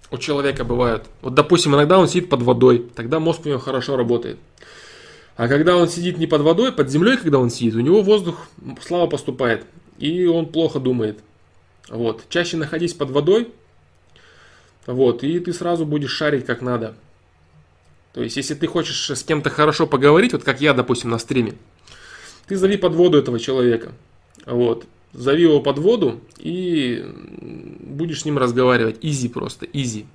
у 0.09 0.17
человека 0.17 0.63
бывают. 0.63 1.05
Вот, 1.21 1.35
допустим, 1.35 1.75
иногда 1.75 1.99
он 1.99 2.07
сидит 2.07 2.27
под 2.29 2.41
водой, 2.41 2.89
тогда 2.95 3.19
мозг 3.19 3.41
у 3.45 3.49
него 3.49 3.59
хорошо 3.59 3.97
работает. 3.97 4.39
А 5.35 5.47
когда 5.47 5.77
он 5.77 5.89
сидит 5.89 6.17
не 6.17 6.25
под 6.25 6.41
водой, 6.41 6.71
под 6.71 6.89
землей, 6.89 7.17
когда 7.17 7.37
он 7.37 7.51
сидит, 7.51 7.75
у 7.75 7.81
него 7.81 8.01
воздух 8.01 8.47
слабо 8.81 9.11
поступает, 9.11 9.65
и 9.99 10.25
он 10.25 10.47
плохо 10.47 10.79
думает. 10.79 11.19
Вот. 11.87 12.23
Чаще 12.29 12.57
находись 12.57 12.95
под 12.95 13.11
водой, 13.11 13.49
вот, 14.85 15.23
и 15.23 15.39
ты 15.39 15.53
сразу 15.53 15.85
будешь 15.85 16.11
шарить 16.11 16.45
как 16.45 16.61
надо. 16.61 16.95
То 18.13 18.23
есть, 18.23 18.37
если 18.37 18.53
ты 18.53 18.67
хочешь 18.67 19.09
с 19.09 19.23
кем-то 19.23 19.49
хорошо 19.49 19.87
поговорить, 19.87 20.33
вот 20.33 20.43
как 20.43 20.61
я, 20.61 20.73
допустим, 20.73 21.09
на 21.09 21.17
стриме, 21.17 21.55
ты 22.47 22.55
зови 22.55 22.77
под 22.77 22.93
воду 22.93 23.17
этого 23.17 23.39
человека. 23.39 23.91
Вот. 24.45 24.85
Зови 25.13 25.43
его 25.43 25.59
под 25.59 25.79
воду 25.79 26.21
и 26.37 27.05
будешь 27.79 28.21
с 28.21 28.25
ним 28.25 28.37
разговаривать. 28.37 28.97
Изи 29.01 29.27
просто, 29.27 29.65
изи. 29.65 30.05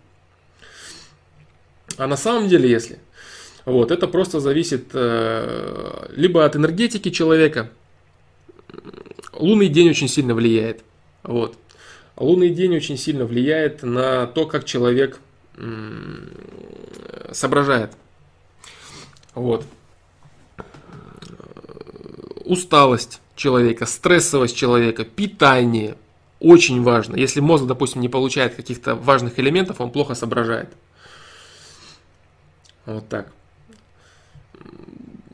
А 1.96 2.06
на 2.06 2.16
самом 2.16 2.48
деле, 2.48 2.70
если, 2.70 2.98
вот, 3.64 3.90
это 3.90 4.06
просто 4.06 4.40
зависит 4.40 4.86
э, 4.92 6.06
либо 6.16 6.44
от 6.44 6.56
энергетики 6.56 7.10
человека, 7.10 7.70
лунный 9.32 9.68
день 9.68 9.90
очень 9.90 10.08
сильно 10.08 10.34
влияет, 10.34 10.82
вот. 11.22 11.56
Лунный 12.16 12.50
день 12.50 12.76
очень 12.76 12.96
сильно 12.98 13.24
влияет 13.24 13.82
на 13.82 14.26
то, 14.26 14.46
как 14.46 14.64
человек 14.64 15.20
соображает. 17.32 17.92
Вот. 19.34 19.64
Усталость 22.44 23.20
человека, 23.36 23.86
стрессовость 23.86 24.56
человека, 24.56 25.04
питание 25.04 25.96
очень 26.40 26.82
важно. 26.82 27.16
Если 27.16 27.40
мозг, 27.40 27.64
допустим, 27.66 28.00
не 28.00 28.08
получает 28.08 28.54
каких-то 28.54 28.94
важных 28.94 29.38
элементов, 29.38 29.80
он 29.80 29.90
плохо 29.90 30.14
соображает. 30.14 30.70
Вот 32.86 33.08
так. 33.08 33.32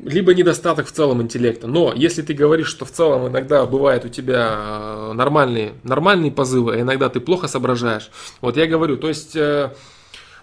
Либо 0.07 0.35
недостаток 0.35 0.87
в 0.87 0.93
целом 0.93 1.21
интеллекта. 1.21 1.67
Но 1.67 1.93
если 1.93 2.23
ты 2.23 2.33
говоришь, 2.33 2.69
что 2.69 2.85
в 2.85 2.93
целом 2.93 3.27
иногда 3.27 3.67
бывает 3.67 4.05
у 4.05 4.09
тебя 4.09 4.55
э, 4.57 5.13
нормальные, 5.15 5.75
нормальные 5.83 6.31
позывы, 6.31 6.77
а 6.77 6.81
иногда 6.81 7.09
ты 7.09 7.19
плохо 7.19 7.49
соображаешь. 7.49 8.11
Вот 8.41 8.57
я 8.57 8.69
говорю, 8.69 8.99
то 8.99 9.09
есть 9.09 9.35
э, 9.35 9.75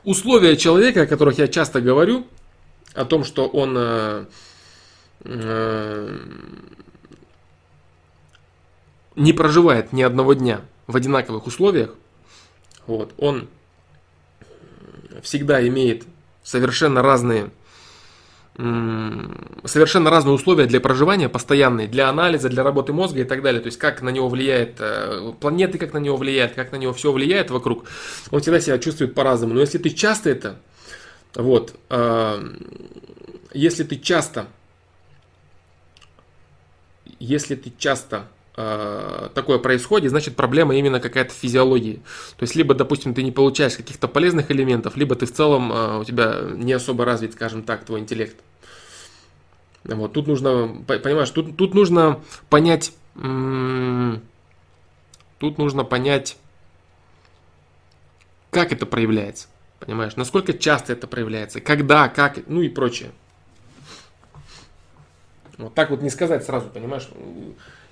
условия 0.03 0.58
человека, 0.58 1.03
о 1.03 1.08
которых 1.08 1.38
я 1.38 1.48
часто 1.48 1.80
говорю, 1.80 2.27
о 2.93 3.06
том, 3.06 3.24
что 3.24 3.48
он 3.48 3.77
э, 3.77 4.25
не 9.16 9.32
проживает 9.32 9.93
ни 9.93 10.01
одного 10.01 10.33
дня 10.33 10.59
в 10.88 10.98
одинаковых 10.98 11.48
условиях, 11.48 11.95
вот, 12.85 13.14
он 13.17 13.48
всегда 15.22 15.66
имеет 15.66 16.03
совершенно 16.43 17.01
разные 17.01 17.50
совершенно 18.56 20.12
разные 20.12 20.34
условия 20.34 20.68
для 20.68 20.80
проживания, 20.80 21.28
постоянные, 21.28 21.88
для 21.88 22.08
анализа, 22.08 22.50
для 22.50 22.64
работы 22.64 22.94
мозга 22.94 23.22
и 23.22 23.24
так 23.24 23.42
далее. 23.42 23.62
То 23.62 23.68
есть, 23.68 23.80
как 23.80 24.02
на 24.04 24.10
него 24.10 24.30
влияет 24.30 24.76
э, 24.80 25.34
планеты, 25.40 25.80
как 25.80 25.94
на 25.94 25.98
него 25.98 26.18
влияет, 26.18 26.54
как 26.54 26.72
на 26.72 26.76
него 26.76 26.94
все 26.94 27.12
влияет 27.12 27.50
вокруг. 27.50 27.86
Он 28.30 28.42
всегда 28.42 28.60
себя 28.60 28.78
чувствует 28.78 29.16
по-разному. 29.16 29.56
Но 29.56 29.62
если 29.62 29.80
ты 29.80 29.90
часто 29.90 30.30
это, 30.30 30.60
вот, 31.34 31.76
э, 31.90 32.48
если 33.54 33.84
ты 33.84 33.98
часто, 33.98 34.46
если 37.20 37.56
ты 37.56 37.74
часто 37.76 38.28
такое 38.56 39.58
происходит, 39.58 40.12
значит 40.12 40.36
проблема 40.36 40.76
именно 40.76 41.00
какая-то 41.00 41.34
физиологии. 41.34 42.04
То 42.38 42.44
есть 42.44 42.56
либо, 42.56 42.76
допустим, 42.76 43.16
ты 43.16 43.24
не 43.24 43.32
получаешь 43.32 43.76
каких-то 43.76 44.08
полезных 44.08 44.52
элементов, 44.52 44.96
либо 44.96 45.16
ты 45.16 45.26
в 45.26 45.34
целом 45.34 45.72
э, 45.74 46.00
у 46.02 46.04
тебя 46.04 46.42
не 46.54 46.74
особо 46.74 47.04
развит, 47.04 47.34
скажем 47.34 47.64
так, 47.64 47.84
твой 47.84 48.02
интеллект. 48.02 48.38
Вот 49.84 50.14
тут 50.14 50.28
нужно, 50.28 50.84
понимаешь, 50.86 51.32
тут, 51.32 51.58
тут 51.58 51.74
нужно 51.74 52.22
понять, 52.50 52.94
тут 53.16 54.22
нужно 55.58 55.84
понять, 55.84 56.38
как 58.50 58.72
это 58.72 58.86
проявляется, 58.86 59.48
понимаешь, 59.80 60.16
насколько 60.16 60.54
часто 60.54 60.94
это 60.94 61.08
проявляется, 61.08 61.60
когда, 61.60 62.08
как, 62.08 62.48
ну 62.48 62.62
и 62.62 62.70
прочее. 62.70 63.12
Вот 65.58 65.74
так 65.74 65.90
вот 65.90 66.02
не 66.02 66.10
сказать 66.10 66.46
сразу, 66.46 66.70
понимаешь. 66.70 67.10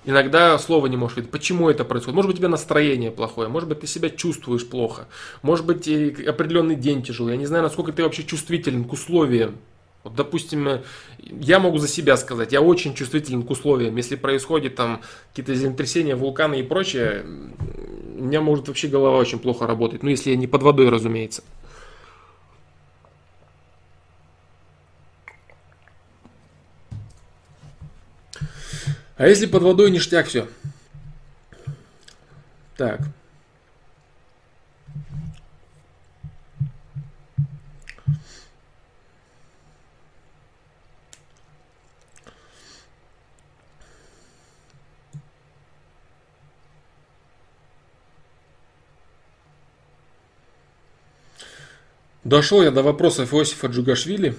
Иногда 0.04 0.58
слова 0.58 0.86
не 0.88 0.96
можешь 0.96 1.16
видеть. 1.16 1.30
Почему 1.30 1.70
это 1.70 1.84
происходит? 1.84 2.16
Может 2.16 2.28
быть, 2.28 2.36
у 2.36 2.38
тебя 2.38 2.48
настроение 2.48 3.10
плохое, 3.12 3.48
может 3.48 3.68
быть, 3.68 3.80
ты 3.80 3.86
себя 3.86 4.10
чувствуешь 4.10 4.66
плохо, 4.66 5.06
может 5.42 5.64
быть, 5.64 5.86
определенный 5.88 6.74
день 6.74 7.02
тяжелый. 7.02 7.32
Я 7.32 7.36
не 7.36 7.46
знаю, 7.46 7.62
насколько 7.62 7.92
ты 7.92 8.02
вообще 8.02 8.24
чувствителен 8.24 8.84
к 8.84 8.92
условиям. 8.92 9.58
Вот, 10.02 10.16
допустим, 10.16 10.80
я 11.20 11.60
могу 11.60 11.78
за 11.78 11.86
себя 11.86 12.16
сказать, 12.16 12.52
я 12.52 12.60
очень 12.60 12.94
чувствителен 12.94 13.44
к 13.44 13.50
условиям. 13.50 13.96
Если 13.96 14.16
происходит 14.16 14.74
там 14.74 15.02
какие-то 15.30 15.54
землетрясения, 15.54 16.16
вулканы 16.16 16.58
и 16.58 16.64
прочее, 16.64 17.24
у 18.18 18.24
меня 18.24 18.40
может 18.40 18.66
вообще 18.66 18.88
голова 18.88 19.16
очень 19.16 19.38
плохо 19.38 19.68
работать. 19.68 20.02
Ну, 20.02 20.10
если 20.10 20.30
я 20.30 20.36
не 20.36 20.48
под 20.48 20.64
водой, 20.64 20.88
разумеется. 20.88 21.44
А 29.22 29.28
если 29.28 29.46
под 29.46 29.62
водой 29.62 29.92
ништяк 29.92 30.26
все? 30.26 30.48
Так. 32.76 33.02
Дошел 52.24 52.60
я 52.64 52.72
до 52.72 52.82
вопросов 52.82 53.32
Иосифа 53.32 53.68
Джугашвили. 53.68 54.36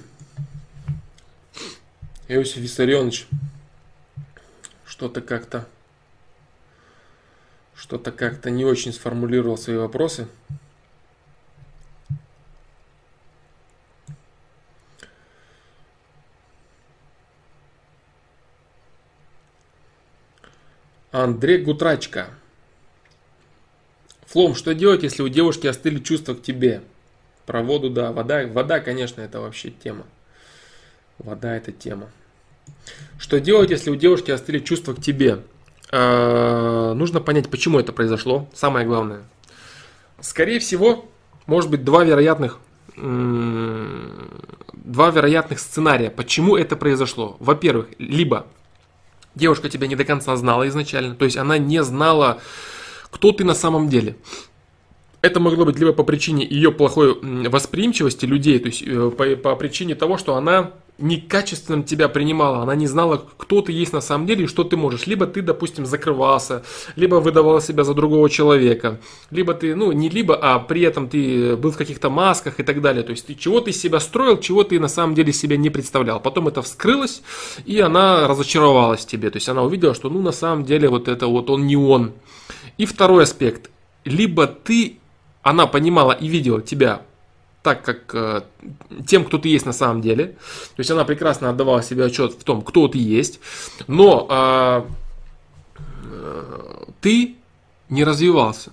Иосиф 2.27 2.57
Виссарионович 2.57 3.27
что-то 4.93 5.21
как-то 5.21 5.67
что-то 7.73 8.11
как-то 8.11 8.51
не 8.51 8.63
очень 8.63 8.93
сформулировал 8.93 9.57
свои 9.57 9.75
вопросы. 9.75 10.27
Андрей 21.11 21.63
Гутрачка. 21.63 22.29
Флом, 24.27 24.53
что 24.53 24.75
делать, 24.75 25.01
если 25.01 25.23
у 25.23 25.27
девушки 25.27 25.65
остыли 25.65 25.97
чувства 26.03 26.35
к 26.35 26.43
тебе? 26.43 26.83
Про 27.47 27.63
воду, 27.63 27.89
да, 27.89 28.11
вода, 28.11 28.45
вода, 28.45 28.79
конечно, 28.79 29.21
это 29.21 29.39
вообще 29.41 29.71
тема. 29.71 30.05
Вода 31.17 31.55
это 31.55 31.71
тема. 31.71 32.11
Что 33.17 33.39
делать, 33.39 33.71
если 33.71 33.89
у 33.89 33.95
девушки 33.95 34.31
остыли 34.31 34.59
чувства 34.59 34.93
к 34.93 35.01
тебе? 35.01 35.43
Э, 35.91 36.93
нужно 36.93 37.21
понять, 37.21 37.49
почему 37.49 37.79
это 37.79 37.93
произошло. 37.93 38.49
Самое 38.53 38.85
главное. 38.85 39.23
Скорее 40.19 40.59
всего, 40.59 41.05
может 41.45 41.69
быть 41.69 41.83
два 41.83 42.03
вероятных 42.03 42.59
два 42.95 45.09
вероятных 45.09 45.59
сценария, 45.59 46.11
почему 46.11 46.55
это 46.55 46.75
произошло. 46.75 47.37
Во-первых, 47.39 47.87
либо 47.97 48.45
девушка 49.35 49.69
тебя 49.69 49.87
не 49.87 49.95
до 49.95 50.05
конца 50.05 50.35
знала 50.35 50.67
изначально, 50.67 51.15
то 51.15 51.25
есть 51.25 51.37
она 51.37 51.57
не 51.57 51.83
знала, 51.83 52.39
кто 53.09 53.31
ты 53.31 53.43
на 53.43 53.55
самом 53.55 53.89
деле. 53.89 54.17
Это 55.23 55.39
могло 55.39 55.63
быть 55.63 55.79
либо 55.79 55.93
по 55.93 56.03
причине 56.03 56.45
ее 56.45 56.69
плохой 56.69 57.17
восприимчивости 57.49 58.25
людей, 58.25 58.59
то 58.59 58.67
есть 58.67 58.83
э, 58.85 59.09
по, 59.09 59.35
по 59.37 59.55
причине 59.55 59.95
того, 59.95 60.17
что 60.17 60.35
она 60.35 60.73
некачественно 60.97 61.81
тебя 61.81 62.09
принимала, 62.09 62.61
она 62.61 62.75
не 62.75 62.87
знала, 62.87 63.25
кто 63.37 63.61
ты 63.61 63.71
есть 63.71 63.93
на 63.93 64.01
самом 64.01 64.27
деле 64.27 64.43
и 64.43 64.47
что 64.47 64.65
ты 64.65 64.75
можешь. 64.75 65.07
Либо 65.07 65.25
ты, 65.25 65.41
допустим, 65.41 65.85
закрывался, 65.85 66.63
либо 66.97 67.15
выдавал 67.15 67.61
себя 67.61 67.85
за 67.85 67.93
другого 67.93 68.29
человека, 68.29 68.99
либо 69.31 69.53
ты, 69.53 69.75
ну, 69.75 69.93
не 69.93 70.09
либо, 70.09 70.35
а 70.35 70.59
при 70.59 70.81
этом 70.81 71.07
ты 71.07 71.55
был 71.55 71.71
в 71.71 71.77
каких-то 71.77 72.09
масках 72.09 72.59
и 72.59 72.63
так 72.63 72.81
далее. 72.81 73.03
То 73.03 73.11
есть 73.11 73.25
ты 73.25 73.35
чего 73.35 73.61
ты 73.61 73.71
из 73.71 73.81
себя 73.81 74.01
строил, 74.01 74.37
чего 74.41 74.65
ты 74.65 74.77
на 74.77 74.89
самом 74.89 75.15
деле 75.15 75.31
себя 75.31 75.55
не 75.55 75.69
представлял. 75.69 76.19
Потом 76.19 76.49
это 76.49 76.61
вскрылось, 76.61 77.21
и 77.65 77.79
она 77.79 78.27
разочаровалась 78.27 79.05
тебе. 79.05 79.29
То 79.29 79.37
есть 79.37 79.47
она 79.47 79.63
увидела, 79.63 79.95
что, 79.95 80.09
ну, 80.09 80.21
на 80.21 80.33
самом 80.33 80.65
деле 80.65 80.89
вот 80.89 81.07
это 81.07 81.27
вот 81.27 81.49
он 81.49 81.65
не 81.65 81.77
он. 81.77 82.11
И 82.77 82.85
второй 82.85 83.23
аспект. 83.23 83.69
Либо 84.05 84.47
ты, 84.47 84.99
она 85.43 85.67
понимала 85.67 86.13
и 86.13 86.27
видела 86.27 86.61
тебя 86.61 87.01
так, 87.61 87.83
как 87.83 88.13
э, 88.13 88.41
тем, 89.07 89.23
кто 89.23 89.37
ты 89.37 89.47
есть 89.49 89.65
на 89.65 89.73
самом 89.73 90.01
деле. 90.01 90.27
То 90.75 90.79
есть 90.79 90.91
она 90.91 91.05
прекрасно 91.05 91.49
отдавала 91.49 91.81
себе 91.81 92.05
отчет 92.05 92.33
в 92.33 92.43
том, 92.43 92.61
кто 92.61 92.87
ты 92.87 92.97
есть. 92.97 93.39
Но 93.87 94.27
э, 94.29 94.83
э, 96.11 96.83
ты 96.99 97.35
не 97.89 98.03
развивался. 98.03 98.71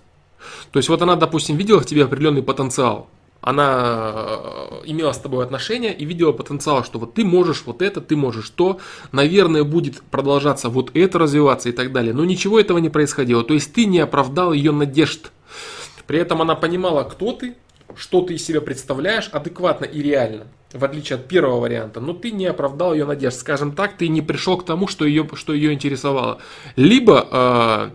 То 0.72 0.78
есть 0.78 0.88
вот 0.88 1.02
она, 1.02 1.16
допустим, 1.16 1.56
видела 1.56 1.80
в 1.80 1.86
тебе 1.86 2.04
определенный 2.04 2.42
потенциал. 2.42 3.08
Она 3.40 4.12
э, 4.12 4.82
имела 4.84 5.12
с 5.12 5.18
тобой 5.18 5.44
отношения 5.44 5.94
и 5.94 6.04
видела 6.04 6.32
потенциал, 6.32 6.84
что 6.84 6.98
вот 6.98 7.14
ты 7.14 7.24
можешь 7.24 7.62
вот 7.64 7.80
это, 7.80 8.00
ты 8.00 8.16
можешь 8.16 8.50
то, 8.50 8.80
наверное, 9.12 9.64
будет 9.64 10.02
продолжаться 10.02 10.68
вот 10.68 10.90
это 10.94 11.18
развиваться 11.18 11.68
и 11.68 11.72
так 11.72 11.92
далее. 11.92 12.12
Но 12.12 12.24
ничего 12.24 12.60
этого 12.60 12.78
не 12.78 12.90
происходило. 12.90 13.42
То 13.42 13.54
есть 13.54 13.72
ты 13.72 13.86
не 13.86 14.00
оправдал 14.00 14.52
ее 14.52 14.72
надежд. 14.72 15.30
При 16.10 16.18
этом 16.18 16.42
она 16.42 16.56
понимала, 16.56 17.04
кто 17.04 17.32
ты, 17.32 17.54
что 17.94 18.22
ты 18.22 18.34
из 18.34 18.44
себя 18.44 18.60
представляешь 18.60 19.28
адекватно 19.28 19.84
и 19.84 20.02
реально, 20.02 20.48
в 20.72 20.84
отличие 20.84 21.14
от 21.14 21.28
первого 21.28 21.60
варианта, 21.60 22.00
но 22.00 22.14
ты 22.14 22.32
не 22.32 22.46
оправдал 22.46 22.94
ее 22.94 23.06
надежд. 23.06 23.36
Скажем 23.36 23.76
так, 23.76 23.96
ты 23.96 24.08
не 24.08 24.20
пришел 24.20 24.56
к 24.56 24.64
тому, 24.64 24.88
что 24.88 25.04
ее, 25.04 25.28
что 25.34 25.52
ее 25.54 25.72
интересовало. 25.72 26.38
Либо, 26.74 27.28
э, 27.30 27.90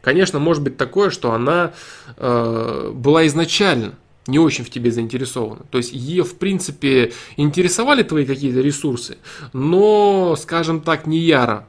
конечно, 0.00 0.40
может 0.40 0.64
быть 0.64 0.78
такое, 0.78 1.10
что 1.10 1.30
она 1.30 1.72
э, 2.16 2.90
была 2.92 3.24
изначально 3.28 3.94
не 4.26 4.40
очень 4.40 4.64
в 4.64 4.70
тебе 4.70 4.90
заинтересована. 4.90 5.62
То 5.70 5.78
есть 5.78 5.92
ее, 5.92 6.24
в 6.24 6.38
принципе, 6.38 7.12
интересовали 7.36 8.02
твои 8.02 8.26
какие-то 8.26 8.62
ресурсы, 8.62 9.16
но, 9.52 10.34
скажем 10.34 10.80
так, 10.80 11.06
не 11.06 11.18
яро. 11.18 11.68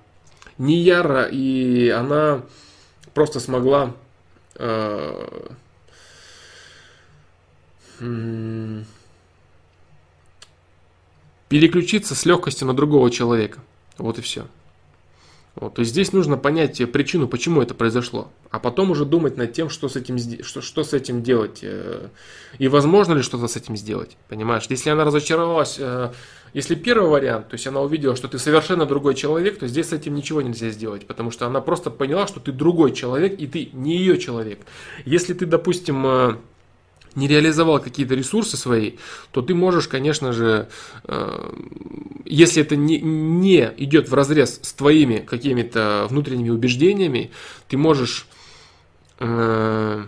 Не 0.57 0.77
яро, 0.77 1.25
и 1.25 1.89
она 1.89 2.41
просто 3.13 3.39
смогла 3.39 3.93
э, 4.55 5.51
переключиться 11.49 12.15
с 12.15 12.25
легкостью 12.25 12.67
на 12.67 12.73
другого 12.73 13.11
человека. 13.11 13.59
Вот 13.97 14.17
и 14.17 14.21
все. 14.21 14.47
Вот, 15.55 15.80
есть 15.80 15.91
здесь 15.91 16.13
нужно 16.13 16.38
понять 16.38 16.81
причину, 16.93 17.27
почему 17.27 17.61
это 17.61 17.73
произошло, 17.73 18.31
а 18.51 18.59
потом 18.59 18.91
уже 18.91 19.03
думать 19.03 19.35
над 19.35 19.51
тем, 19.51 19.69
что 19.69 19.89
с 19.89 19.97
этим, 19.97 20.17
что, 20.43 20.61
что 20.61 20.85
с 20.85 20.93
этим 20.93 21.23
делать 21.23 21.59
э, 21.61 22.07
и 22.57 22.69
возможно 22.69 23.13
ли 23.13 23.21
что-то 23.21 23.47
с 23.47 23.57
этим 23.57 23.75
сделать. 23.75 24.15
Понимаешь, 24.30 24.63
если 24.69 24.89
она 24.89 25.03
разочаровалась, 25.03 25.75
э, 25.77 26.13
если 26.53 26.75
первый 26.75 27.09
вариант, 27.09 27.49
то 27.49 27.55
есть 27.55 27.67
она 27.67 27.81
увидела, 27.81 28.15
что 28.15 28.30
ты 28.30 28.39
совершенно 28.39 28.85
другой 28.85 29.13
человек, 29.13 29.59
то 29.59 29.67
здесь 29.67 29.89
с 29.89 29.93
этим 29.93 30.15
ничего 30.15 30.41
нельзя 30.41 30.69
сделать, 30.69 31.05
потому 31.05 31.31
что 31.31 31.47
она 31.47 31.59
просто 31.59 31.89
поняла, 31.89 32.27
что 32.27 32.39
ты 32.39 32.53
другой 32.53 32.93
человек 32.93 33.38
и 33.38 33.45
ты 33.45 33.69
не 33.73 33.97
ее 33.97 34.17
человек. 34.17 34.61
Если 35.03 35.33
ты, 35.33 35.45
допустим, 35.45 36.05
э, 36.05 36.38
не 37.15 37.27
реализовал 37.27 37.80
какие-то 37.81 38.15
ресурсы 38.15 38.57
свои, 38.57 38.93
то 39.31 39.41
ты 39.41 39.53
можешь, 39.53 39.88
конечно 39.88 40.33
же, 40.33 40.69
э, 41.06 41.53
если 42.25 42.61
это 42.61 42.75
не, 42.75 42.99
не 43.01 43.73
идет 43.77 44.09
в 44.09 44.14
разрез 44.14 44.59
с 44.61 44.73
твоими 44.73 45.19
какими-то 45.19 46.07
внутренними 46.09 46.49
убеждениями, 46.49 47.31
ты 47.67 47.77
можешь 47.77 48.27
э, 49.19 50.03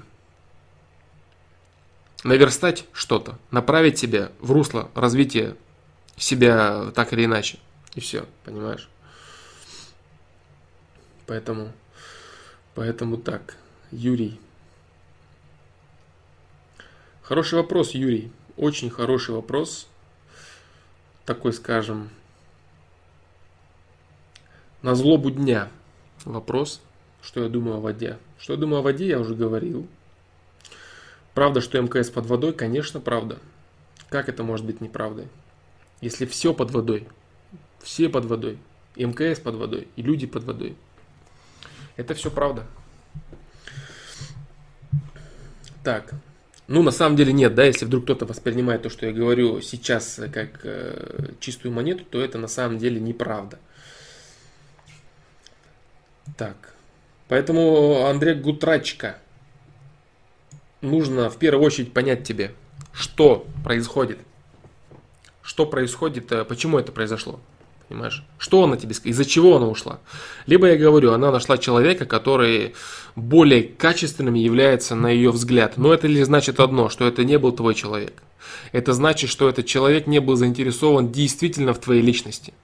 наверстать 2.24 2.86
что-то, 2.94 3.38
направить 3.52 3.98
себя 3.98 4.32
в 4.40 4.52
русло 4.52 4.90
развития 4.96 5.56
себя 6.18 6.92
так 6.96 7.14
или 7.14 7.26
иначе. 7.26 7.60
И 7.96 8.00
все, 8.00 8.26
понимаешь? 8.44 8.90
Поэтому, 11.28 11.72
поэтому 12.76 13.18
так, 13.18 13.58
Юрий. 13.92 14.40
Хороший 17.24 17.56
вопрос, 17.56 17.92
Юрий. 17.92 18.34
Очень 18.58 18.90
хороший 18.90 19.34
вопрос. 19.34 19.88
Такой, 21.24 21.54
скажем, 21.54 22.10
на 24.82 24.94
злобу 24.94 25.32
дня 25.32 25.70
вопрос, 26.26 26.82
что 27.22 27.42
я 27.42 27.48
думаю 27.48 27.78
о 27.78 27.80
воде. 27.80 28.20
Что 28.38 28.54
я 28.54 28.60
думаю 28.60 28.80
о 28.80 28.82
воде, 28.82 29.08
я 29.08 29.22
уже 29.22 29.36
говорил. 29.36 29.88
Правда, 31.34 31.62
что 31.62 31.82
МКС 31.82 32.10
под 32.10 32.26
водой? 32.26 32.52
Конечно, 32.52 33.00
правда. 33.00 33.40
Как 34.10 34.28
это 34.28 34.44
может 34.44 34.66
быть 34.66 34.82
неправдой? 34.82 35.30
Если 36.02 36.26
все 36.26 36.54
под 36.54 36.72
водой, 36.72 37.08
все 37.82 38.10
под 38.10 38.26
водой, 38.26 38.58
и 38.98 39.06
МКС 39.06 39.40
под 39.40 39.56
водой, 39.56 39.88
и 39.96 40.02
люди 40.02 40.28
под 40.28 40.44
водой. 40.44 40.76
Это 41.96 42.16
все 42.16 42.30
правда. 42.30 42.66
Так, 45.86 46.14
ну, 46.68 46.82
на 46.82 46.92
самом 46.92 47.18
деле 47.18 47.34
нет, 47.34 47.56
да, 47.56 47.66
если 47.66 47.86
вдруг 47.86 48.06
кто-то 48.06 48.26
воспринимает 48.26 48.84
то, 48.84 48.90
что 48.90 49.06
я 49.06 49.12
говорю 49.12 49.60
сейчас 49.62 50.20
как 50.32 50.62
э, 50.64 51.34
чистую 51.40 51.74
монету, 51.74 52.06
то 52.06 52.22
это 52.22 52.38
на 52.38 52.48
самом 52.48 52.78
деле 52.78 53.02
неправда. 53.02 53.60
Так, 56.38 56.74
поэтому, 57.28 58.06
Андрей 58.06 58.36
Гутрачка, 58.36 59.18
нужно 60.82 61.30
в 61.30 61.38
первую 61.38 61.66
очередь 61.66 61.92
понять 61.92 62.24
тебе, 62.24 62.54
что 62.94 63.46
происходит. 63.64 64.20
Что 65.42 65.66
происходит, 65.66 66.32
э, 66.32 66.46
почему 66.46 66.80
это 66.80 66.94
произошло. 66.94 67.42
Понимаешь? 67.94 68.24
Что 68.40 68.64
она 68.64 68.76
тебе 68.76 68.96
сказала? 68.96 69.12
Из-за 69.12 69.26
чего 69.26 69.58
она 69.58 69.68
ушла? 69.68 70.00
Либо 70.48 70.66
я 70.66 70.78
говорю, 70.78 71.14
она 71.14 71.32
нашла 71.32 71.60
человека, 71.60 72.06
который 72.06 72.74
более 73.16 73.62
качественным 73.62 74.34
является 74.34 74.96
на 74.96 75.12
ее 75.12 75.30
взгляд. 75.30 75.78
Но 75.78 75.94
это 75.94 76.08
ли 76.08 76.24
значит 76.24 76.60
одно, 76.60 76.90
что 76.90 77.08
это 77.08 77.24
не 77.24 77.38
был 77.38 77.52
твой 77.52 77.76
человек? 77.76 78.24
Это 78.72 78.94
значит, 78.94 79.30
что 79.30 79.48
этот 79.48 79.68
человек 79.68 80.08
не 80.08 80.20
был 80.20 80.36
заинтересован 80.36 81.12
действительно 81.12 81.72
в 81.76 81.78
твоей 81.78 82.02
личности 82.02 82.56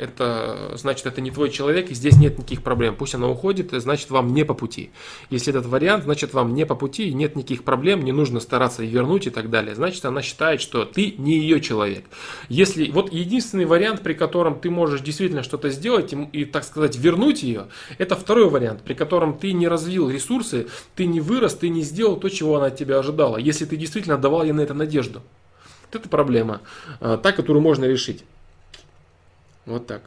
это 0.00 0.72
значит, 0.76 1.06
это 1.06 1.20
не 1.20 1.30
твой 1.30 1.50
человек, 1.50 1.90
и 1.90 1.94
здесь 1.94 2.16
нет 2.16 2.38
никаких 2.38 2.62
проблем. 2.62 2.96
Пусть 2.96 3.14
она 3.14 3.28
уходит, 3.28 3.70
значит, 3.72 4.10
вам 4.10 4.32
не 4.32 4.44
по 4.44 4.54
пути. 4.54 4.90
Если 5.28 5.50
этот 5.50 5.66
вариант, 5.66 6.04
значит, 6.04 6.32
вам 6.32 6.54
не 6.54 6.64
по 6.64 6.74
пути, 6.74 7.08
и 7.08 7.12
нет 7.12 7.36
никаких 7.36 7.64
проблем, 7.64 8.02
не 8.02 8.12
нужно 8.12 8.40
стараться 8.40 8.82
вернуть 8.82 9.26
и 9.26 9.30
так 9.30 9.50
далее. 9.50 9.74
Значит, 9.74 10.04
она 10.04 10.22
считает, 10.22 10.60
что 10.60 10.84
ты 10.84 11.14
не 11.18 11.38
ее 11.38 11.60
человек. 11.60 12.04
Если 12.48 12.90
вот 12.90 13.12
единственный 13.12 13.66
вариант, 13.66 14.00
при 14.00 14.14
котором 14.14 14.58
ты 14.58 14.70
можешь 14.70 15.02
действительно 15.02 15.42
что-то 15.42 15.68
сделать 15.68 16.12
и, 16.12 16.16
и, 16.32 16.44
так 16.44 16.64
сказать, 16.64 16.96
вернуть 16.96 17.42
ее, 17.42 17.66
это 17.98 18.16
второй 18.16 18.48
вариант, 18.48 18.82
при 18.82 18.94
котором 18.94 19.38
ты 19.38 19.52
не 19.52 19.68
развил 19.68 20.08
ресурсы, 20.08 20.68
ты 20.94 21.06
не 21.06 21.20
вырос, 21.20 21.54
ты 21.54 21.68
не 21.68 21.82
сделал 21.82 22.16
то, 22.16 22.28
чего 22.28 22.56
она 22.56 22.66
от 22.66 22.76
тебя 22.76 22.98
ожидала. 22.98 23.36
Если 23.36 23.66
ты 23.66 23.76
действительно 23.76 24.16
давал 24.16 24.44
ей 24.44 24.52
на 24.52 24.62
это 24.62 24.74
надежду. 24.74 25.22
Вот 25.90 26.00
это 26.00 26.08
проблема, 26.08 26.60
а, 27.00 27.16
та, 27.16 27.32
которую 27.32 27.62
можно 27.62 27.84
решить. 27.84 28.24
Вот 29.66 29.86
так. 29.86 30.02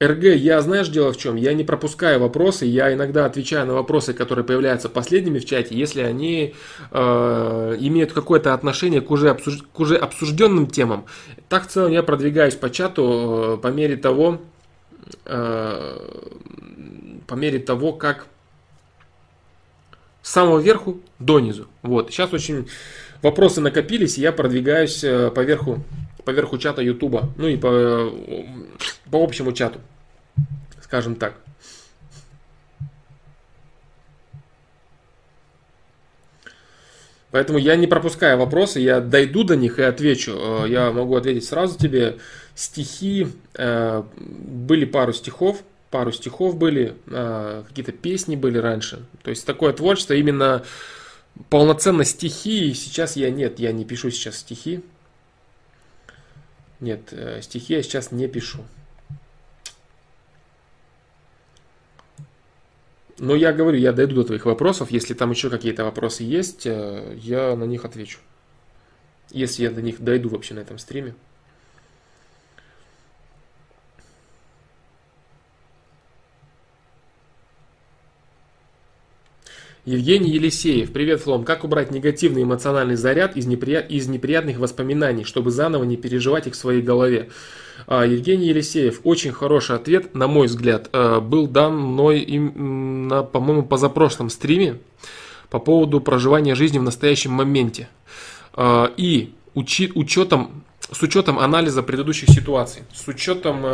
РГ, 0.00 0.24
я 0.36 0.60
знаешь 0.60 0.88
дело 0.88 1.12
в 1.12 1.16
чем? 1.16 1.34
Я 1.34 1.54
не 1.54 1.64
пропускаю 1.64 2.20
вопросы, 2.20 2.66
я 2.66 2.92
иногда 2.92 3.26
отвечаю 3.26 3.66
на 3.66 3.74
вопросы, 3.74 4.14
которые 4.14 4.44
появляются 4.44 4.88
последними 4.88 5.40
в 5.40 5.44
чате, 5.44 5.76
если 5.76 6.02
они 6.02 6.54
э, 6.92 7.76
имеют 7.80 8.12
какое-то 8.12 8.54
отношение 8.54 9.00
к 9.00 9.10
уже, 9.10 9.30
обсуж... 9.30 9.64
к 9.72 9.80
уже 9.80 9.96
обсужденным 9.96 10.68
темам. 10.68 11.06
Так 11.48 11.66
в 11.66 11.70
целом 11.70 11.90
я 11.90 12.04
продвигаюсь 12.04 12.54
по 12.54 12.70
чату 12.70 13.56
э, 13.56 13.60
по 13.60 13.68
мере 13.68 13.96
того, 13.96 14.40
э, 15.24 15.98
по 17.26 17.34
мере 17.34 17.58
того, 17.58 17.92
как 17.92 18.26
с 20.22 20.30
самого 20.30 20.60
верху 20.60 21.00
до 21.18 21.40
низу. 21.40 21.66
Вот. 21.82 22.12
Сейчас 22.12 22.32
очень 22.32 22.68
вопросы 23.20 23.60
накопились, 23.60 24.16
и 24.16 24.20
я 24.20 24.30
продвигаюсь 24.30 25.02
э, 25.02 25.32
по 25.32 25.40
верху 25.40 25.82
по 26.28 26.32
верху 26.32 26.58
чата 26.58 26.82
Ютуба, 26.82 27.30
ну 27.38 27.48
и 27.48 27.56
по, 27.56 28.12
по 29.10 29.24
общему 29.24 29.52
чату, 29.52 29.80
скажем 30.82 31.14
так. 31.14 31.32
Поэтому 37.30 37.58
я 37.58 37.76
не 37.76 37.86
пропускаю 37.86 38.36
вопросы, 38.36 38.80
я 38.80 39.00
дойду 39.00 39.42
до 39.42 39.56
них 39.56 39.78
и 39.78 39.82
отвечу. 39.82 40.32
Э, 40.36 40.68
я 40.68 40.92
могу 40.92 41.16
ответить 41.16 41.46
сразу 41.46 41.78
тебе. 41.78 42.18
Стихи, 42.54 43.28
э, 43.54 44.02
были 44.18 44.84
пару 44.84 45.14
стихов, 45.14 45.62
пару 45.88 46.12
стихов 46.12 46.58
были, 46.58 46.94
э, 47.06 47.62
какие-то 47.66 47.92
песни 47.92 48.36
были 48.36 48.58
раньше. 48.58 49.02
То 49.22 49.30
есть 49.30 49.46
такое 49.46 49.72
творчество, 49.72 50.12
именно 50.12 50.62
полноценно 51.48 52.04
стихи, 52.04 52.74
сейчас 52.74 53.16
я 53.16 53.30
нет, 53.30 53.58
я 53.58 53.72
не 53.72 53.86
пишу 53.86 54.10
сейчас 54.10 54.36
стихи. 54.36 54.82
Нет, 56.80 57.12
э, 57.12 57.40
стихи 57.42 57.74
я 57.74 57.82
сейчас 57.82 58.12
не 58.12 58.28
пишу. 58.28 58.64
Но 63.18 63.34
я 63.34 63.52
говорю, 63.52 63.78
я 63.78 63.92
дойду 63.92 64.14
до 64.14 64.24
твоих 64.24 64.46
вопросов. 64.46 64.90
Если 64.92 65.14
там 65.14 65.30
еще 65.30 65.50
какие-то 65.50 65.84
вопросы 65.84 66.22
есть, 66.22 66.66
э, 66.66 67.16
я 67.16 67.56
на 67.56 67.64
них 67.64 67.84
отвечу. 67.84 68.20
Если 69.30 69.64
я 69.64 69.70
до 69.70 69.82
них 69.82 70.00
дойду 70.00 70.28
вообще 70.28 70.54
на 70.54 70.60
этом 70.60 70.78
стриме. 70.78 71.14
Евгений 79.88 80.32
Елисеев. 80.32 80.92
Привет, 80.92 81.22
Флом. 81.22 81.44
Как 81.44 81.64
убрать 81.64 81.90
негативный 81.90 82.42
эмоциональный 82.42 82.94
заряд 82.94 83.38
из, 83.38 83.46
неприят... 83.46 83.90
из 83.90 84.06
неприятных 84.06 84.58
воспоминаний, 84.58 85.24
чтобы 85.24 85.50
заново 85.50 85.84
не 85.84 85.96
переживать 85.96 86.46
их 86.46 86.52
в 86.52 86.56
своей 86.56 86.82
голове? 86.82 87.30
А, 87.86 88.04
Евгений 88.04 88.48
Елисеев. 88.48 89.00
Очень 89.04 89.32
хороший 89.32 89.76
ответ, 89.76 90.14
на 90.14 90.26
мой 90.26 90.46
взгляд, 90.46 90.90
а, 90.92 91.20
был 91.20 91.46
дан 91.46 91.74
мной, 91.78 92.20
им, 92.20 93.08
на, 93.08 93.22
по-моему, 93.22 93.62
позапрошлом 93.62 94.28
стриме 94.28 94.78
по 95.48 95.58
поводу 95.58 96.02
проживания 96.02 96.54
жизни 96.54 96.78
в 96.78 96.82
настоящем 96.82 97.32
моменте. 97.32 97.88
А, 98.52 98.92
и 98.98 99.32
учи, 99.54 99.90
учетом, 99.94 100.64
с 100.92 101.00
учетом 101.02 101.38
анализа 101.38 101.82
предыдущих 101.82 102.28
ситуаций, 102.28 102.82
с 102.92 103.08
учетом 103.08 103.64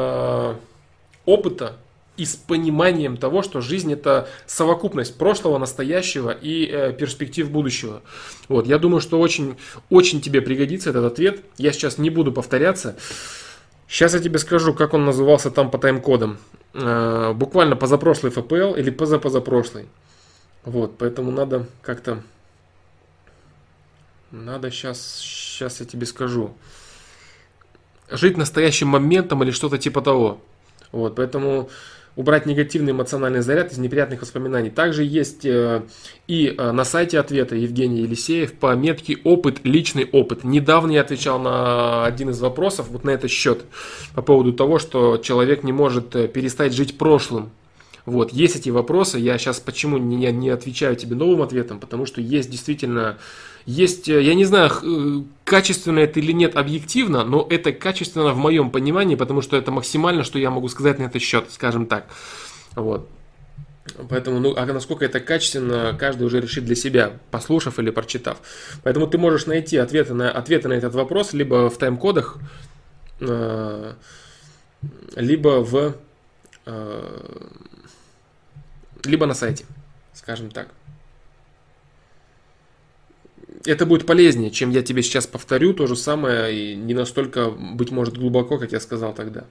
опыта 1.24 1.76
и 2.16 2.24
с 2.24 2.36
пониманием 2.36 3.16
того, 3.16 3.42
что 3.42 3.60
жизнь 3.60 3.92
это 3.92 4.28
совокупность 4.46 5.18
прошлого, 5.18 5.58
настоящего 5.58 6.30
и 6.30 6.66
э, 6.66 6.92
перспектив 6.92 7.50
будущего. 7.50 8.02
Вот, 8.48 8.66
я 8.66 8.78
думаю, 8.78 9.00
что 9.00 9.20
очень, 9.20 9.56
очень 9.90 10.20
тебе 10.20 10.40
пригодится 10.40 10.90
этот 10.90 11.12
ответ. 11.12 11.40
Я 11.56 11.72
сейчас 11.72 11.98
не 11.98 12.10
буду 12.10 12.32
повторяться. 12.32 12.96
Сейчас 13.88 14.14
я 14.14 14.20
тебе 14.20 14.38
скажу, 14.38 14.74
как 14.74 14.94
он 14.94 15.04
назывался 15.04 15.50
там 15.50 15.70
по 15.70 15.78
тайм-кодам. 15.78 16.38
Э, 16.74 17.32
буквально 17.34 17.76
позапрошлый 17.76 18.32
ФПЛ 18.32 18.74
или 18.74 18.90
позапозапрошлый. 18.90 19.86
Вот, 20.64 20.96
поэтому 20.98 21.30
надо 21.30 21.66
как-то 21.82 22.22
Надо 24.34 24.68
сейчас, 24.72 25.20
сейчас 25.20 25.78
я 25.78 25.86
тебе 25.86 26.06
скажу. 26.06 26.56
Жить 28.10 28.36
настоящим 28.36 28.88
моментом 28.88 29.44
или 29.44 29.52
что-то 29.52 29.78
типа 29.78 30.02
того. 30.02 30.40
Вот, 30.90 31.14
поэтому 31.14 31.70
убрать 32.16 32.46
негативный 32.46 32.92
эмоциональный 32.92 33.40
заряд 33.40 33.72
из 33.72 33.78
неприятных 33.78 34.22
воспоминаний. 34.22 34.70
Также 34.70 35.04
есть 35.04 35.44
э, 35.44 35.82
и 36.28 36.54
э, 36.56 36.70
на 36.72 36.84
сайте 36.84 37.18
ответа 37.18 37.56
Евгений 37.56 38.02
Елисеев 38.02 38.52
по 38.54 38.74
метке 38.74 39.18
«Опыт, 39.24 39.60
личный 39.64 40.04
опыт». 40.04 40.44
Недавно 40.44 40.92
я 40.92 41.00
отвечал 41.00 41.38
на 41.38 42.04
один 42.04 42.30
из 42.30 42.40
вопросов 42.40 42.86
вот 42.88 43.04
на 43.04 43.10
этот 43.10 43.30
счет 43.30 43.64
по 44.14 44.22
поводу 44.22 44.52
того, 44.52 44.78
что 44.78 45.18
человек 45.18 45.64
не 45.64 45.72
может 45.72 46.14
э, 46.14 46.28
перестать 46.28 46.72
жить 46.72 46.98
прошлым. 46.98 47.50
Вот, 48.06 48.32
есть 48.32 48.56
эти 48.56 48.68
вопросы, 48.68 49.18
я 49.18 49.38
сейчас 49.38 49.60
почему 49.60 49.96
не, 49.96 50.30
не 50.30 50.50
отвечаю 50.50 50.94
тебе 50.94 51.16
новым 51.16 51.40
ответом, 51.40 51.80
потому 51.80 52.04
что 52.04 52.20
есть 52.20 52.50
действительно, 52.50 53.16
есть, 53.66 54.08
я 54.08 54.34
не 54.34 54.44
знаю, 54.44 55.26
качественно 55.44 56.00
это 56.00 56.20
или 56.20 56.32
нет 56.32 56.56
объективно, 56.56 57.24
но 57.24 57.46
это 57.48 57.72
качественно 57.72 58.32
в 58.32 58.36
моем 58.36 58.70
понимании, 58.70 59.14
потому 59.14 59.40
что 59.40 59.56
это 59.56 59.70
максимально, 59.70 60.22
что 60.22 60.38
я 60.38 60.50
могу 60.50 60.68
сказать 60.68 60.98
на 60.98 61.04
этот 61.04 61.22
счет, 61.22 61.50
скажем 61.50 61.86
так. 61.86 62.06
Вот. 62.74 63.08
Поэтому, 64.08 64.40
ну, 64.40 64.54
а 64.56 64.64
насколько 64.66 65.04
это 65.04 65.20
качественно, 65.20 65.96
каждый 65.98 66.24
уже 66.24 66.40
решит 66.40 66.64
для 66.64 66.74
себя, 66.74 67.18
послушав 67.30 67.78
или 67.78 67.90
прочитав. 67.90 68.38
Поэтому 68.82 69.06
ты 69.06 69.18
можешь 69.18 69.46
найти 69.46 69.76
ответы 69.76 70.14
на, 70.14 70.30
ответы 70.30 70.68
на 70.68 70.72
этот 70.72 70.94
вопрос 70.94 71.32
либо 71.34 71.68
в 71.68 71.76
тайм-кодах, 71.78 72.38
либо 75.16 75.60
в 75.60 75.96
либо 79.04 79.26
на 79.26 79.34
сайте, 79.34 79.66
скажем 80.14 80.50
так. 80.50 80.68
Это 83.66 83.86
будет 83.86 84.06
полезнее, 84.06 84.50
чем 84.50 84.70
я 84.70 84.82
тебе 84.82 85.02
сейчас 85.02 85.26
повторю 85.26 85.72
то 85.72 85.86
же 85.86 85.96
самое, 85.96 86.54
и 86.54 86.74
не 86.74 86.92
настолько, 86.92 87.50
быть 87.50 87.90
может, 87.90 88.18
глубоко, 88.18 88.58
как 88.58 88.72
я 88.72 88.80
сказал 88.80 89.14
тогда. 89.14 89.44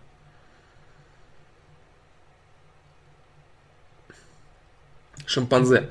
Шимпанзе. 5.25 5.89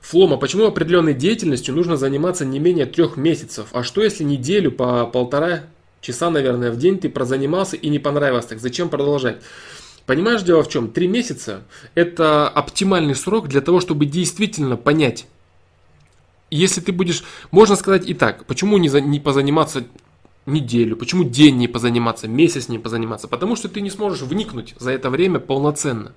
Флома, 0.00 0.36
почему 0.36 0.66
определенной 0.66 1.14
деятельностью 1.14 1.74
нужно 1.74 1.96
заниматься 1.96 2.44
не 2.44 2.58
менее 2.58 2.86
трех 2.86 3.16
месяцев? 3.16 3.68
А 3.72 3.84
что 3.84 4.02
если 4.02 4.24
неделю 4.24 4.72
по 4.72 5.06
полтора 5.06 5.64
часа, 6.00 6.30
наверное, 6.30 6.72
в 6.72 6.78
день 6.78 6.98
ты 6.98 7.08
прозанимался 7.08 7.76
и 7.76 7.88
не 7.88 8.00
понравилось, 8.00 8.46
так 8.46 8.58
зачем 8.58 8.88
продолжать? 8.88 9.42
Понимаешь, 10.06 10.42
дело 10.42 10.64
в 10.64 10.68
чем? 10.68 10.90
Три 10.90 11.06
месяца– 11.06 11.62
это 11.94 12.48
оптимальный 12.48 13.14
срок 13.14 13.46
для 13.46 13.60
того, 13.60 13.78
чтобы 13.80 14.06
действительно 14.06 14.76
понять. 14.76 15.26
Если 16.50 16.80
ты 16.80 16.92
будешь, 16.92 17.22
можно 17.50 17.76
сказать 17.76 18.08
и 18.08 18.14
так, 18.14 18.44
почему 18.46 18.78
не, 18.78 18.88
за, 18.88 19.00
не 19.00 19.20
позаниматься 19.20 19.84
неделю, 20.46 20.96
почему 20.96 21.22
день 21.22 21.56
не 21.58 21.68
позаниматься, 21.68 22.26
месяц 22.26 22.68
не 22.68 22.78
позаниматься? 22.78 23.28
Потому 23.28 23.56
что 23.56 23.68
ты 23.68 23.80
не 23.80 23.90
сможешь 23.90 24.22
вникнуть 24.22 24.74
за 24.78 24.90
это 24.90 25.10
время 25.10 25.38
полноценно. 25.38 26.12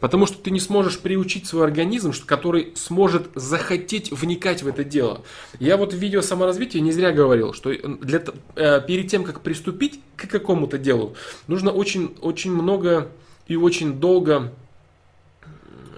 Потому 0.00 0.26
что 0.26 0.38
ты 0.38 0.50
не 0.50 0.60
сможешь 0.60 0.98
приучить 0.98 1.46
свой 1.46 1.64
организм, 1.64 2.12
который 2.24 2.72
сможет 2.76 3.28
захотеть 3.34 4.10
вникать 4.10 4.62
в 4.62 4.68
это 4.68 4.84
дело. 4.84 5.22
Я 5.58 5.76
вот 5.76 5.92
в 5.92 5.96
видео 5.96 6.22
саморазвития 6.22 6.80
не 6.80 6.92
зря 6.92 7.12
говорил, 7.12 7.52
что 7.52 7.74
для, 7.74 8.22
э, 8.56 8.80
перед 8.86 9.08
тем, 9.08 9.24
как 9.24 9.40
приступить 9.40 10.00
к 10.16 10.28
какому-то 10.28 10.78
делу, 10.78 11.14
нужно 11.46 11.72
очень, 11.72 12.16
очень 12.22 12.52
много 12.52 13.08
и 13.48 13.56
очень 13.56 13.94
долго 13.94 14.52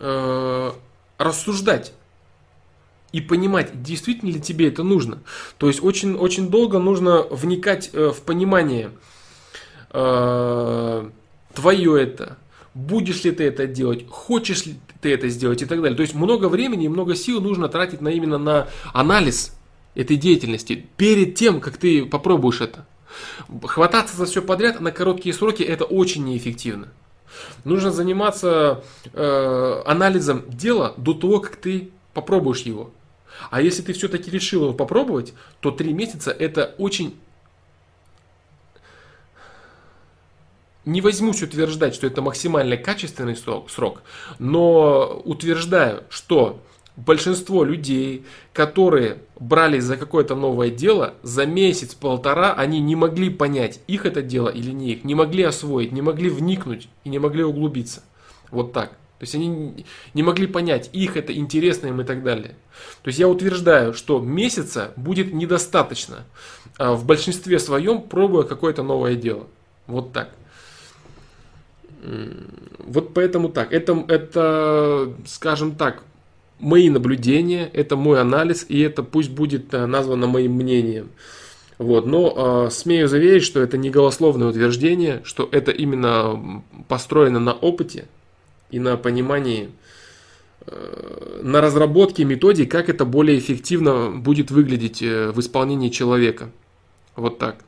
э, 0.00 0.72
рассуждать 1.18 1.92
и 3.16 3.22
понимать, 3.22 3.82
действительно 3.82 4.28
ли 4.30 4.40
тебе 4.42 4.68
это 4.68 4.82
нужно. 4.82 5.20
То 5.56 5.68
есть 5.68 5.82
очень, 5.82 6.16
очень 6.16 6.50
долго 6.50 6.78
нужно 6.78 7.22
вникать 7.22 7.88
э, 7.94 8.10
в 8.14 8.20
понимание, 8.20 8.90
э, 9.90 11.10
твое 11.54 12.02
это, 12.02 12.36
будешь 12.74 13.24
ли 13.24 13.30
ты 13.30 13.44
это 13.44 13.66
делать, 13.66 14.06
хочешь 14.06 14.66
ли 14.66 14.74
ты 15.00 15.14
это 15.14 15.30
сделать 15.30 15.62
и 15.62 15.64
так 15.64 15.80
далее. 15.80 15.96
То 15.96 16.02
есть 16.02 16.14
много 16.14 16.50
времени 16.50 16.84
и 16.84 16.88
много 16.90 17.14
сил 17.14 17.40
нужно 17.40 17.70
тратить 17.70 18.02
на, 18.02 18.08
именно 18.08 18.36
на 18.36 18.68
анализ 18.92 19.56
этой 19.94 20.18
деятельности 20.18 20.84
перед 20.98 21.36
тем, 21.36 21.62
как 21.62 21.78
ты 21.78 22.04
попробуешь 22.04 22.60
это. 22.60 22.86
Хвататься 23.62 24.14
за 24.14 24.26
все 24.26 24.42
подряд 24.42 24.78
на 24.78 24.92
короткие 24.92 25.34
сроки 25.34 25.62
это 25.62 25.86
очень 25.86 26.22
неэффективно. 26.22 26.88
Нужно 27.64 27.90
заниматься 27.90 28.84
э, 29.14 29.82
анализом 29.86 30.42
дела 30.50 30.92
до 30.98 31.14
того, 31.14 31.40
как 31.40 31.56
ты 31.56 31.92
попробуешь 32.16 32.62
его. 32.62 32.90
А 33.50 33.60
если 33.60 33.82
ты 33.82 33.92
все-таки 33.92 34.30
решил 34.30 34.64
его 34.64 34.74
попробовать, 34.74 35.34
то 35.60 35.70
три 35.70 35.92
месяца 35.92 36.30
это 36.30 36.74
очень... 36.78 37.18
Не 40.84 41.00
возьмусь 41.00 41.42
утверждать, 41.42 41.96
что 41.96 42.06
это 42.06 42.22
максимально 42.22 42.76
качественный 42.76 43.34
срок, 43.34 43.70
срок, 43.70 44.02
но 44.38 45.20
утверждаю, 45.24 46.04
что 46.10 46.62
большинство 46.96 47.64
людей, 47.64 48.24
которые 48.52 49.18
брались 49.38 49.84
за 49.84 49.96
какое-то 49.96 50.34
новое 50.34 50.70
дело, 50.70 51.14
за 51.22 51.44
месяц-полтора 51.44 52.54
они 52.54 52.80
не 52.80 52.96
могли 52.96 53.30
понять, 53.30 53.80
их 53.86 54.06
это 54.06 54.22
дело 54.22 54.48
или 54.48 54.70
не 54.70 54.92
их, 54.92 55.04
не 55.04 55.14
могли 55.14 55.42
освоить, 55.42 55.92
не 55.92 56.02
могли 56.02 56.30
вникнуть 56.30 56.88
и 57.04 57.08
не 57.08 57.18
могли 57.18 57.44
углубиться. 57.44 58.02
Вот 58.50 58.72
так. 58.72 58.96
То 59.18 59.22
есть 59.22 59.34
они 59.34 59.86
не 60.12 60.22
могли 60.22 60.46
понять, 60.46 60.90
их 60.92 61.16
это 61.16 61.34
интересно 61.34 61.86
им 61.86 62.00
и 62.00 62.04
так 62.04 62.22
далее. 62.22 62.54
То 63.02 63.08
есть 63.08 63.18
я 63.18 63.28
утверждаю, 63.28 63.94
что 63.94 64.20
месяца 64.20 64.92
будет 64.96 65.32
недостаточно 65.32 66.26
а 66.78 66.92
в 66.92 67.06
большинстве 67.06 67.58
своем, 67.58 68.02
пробуя 68.02 68.42
какое-то 68.42 68.82
новое 68.82 69.14
дело. 69.14 69.46
Вот 69.86 70.12
так. 70.12 70.30
Вот 72.78 73.14
поэтому 73.14 73.48
так. 73.48 73.72
Это, 73.72 74.04
это, 74.08 75.14
скажем 75.26 75.74
так, 75.76 76.02
мои 76.58 76.90
наблюдения, 76.90 77.68
это 77.72 77.96
мой 77.96 78.20
анализ, 78.20 78.66
и 78.68 78.80
это 78.80 79.02
пусть 79.02 79.30
будет 79.30 79.72
э, 79.74 79.86
названо 79.86 80.26
моим 80.26 80.52
мнением. 80.52 81.10
Вот, 81.78 82.06
но 82.06 82.66
э, 82.66 82.70
смею 82.70 83.08
заверить, 83.08 83.42
что 83.42 83.60
это 83.60 83.76
не 83.76 83.90
голословное 83.90 84.48
утверждение, 84.48 85.20
что 85.24 85.48
это 85.50 85.70
именно 85.70 86.62
построено 86.88 87.40
на 87.40 87.52
опыте 87.52 88.06
и 88.70 88.78
на 88.78 88.96
понимании, 88.96 89.70
э, 90.66 91.40
на 91.42 91.60
разработке 91.60 92.24
методик, 92.24 92.70
как 92.70 92.88
это 92.88 93.04
более 93.04 93.38
эффективно 93.38 94.10
будет 94.10 94.50
выглядеть 94.50 95.02
э, 95.02 95.30
в 95.30 95.40
исполнении 95.40 95.88
человека. 95.88 96.50
Вот 97.14 97.38
так. 97.38 97.64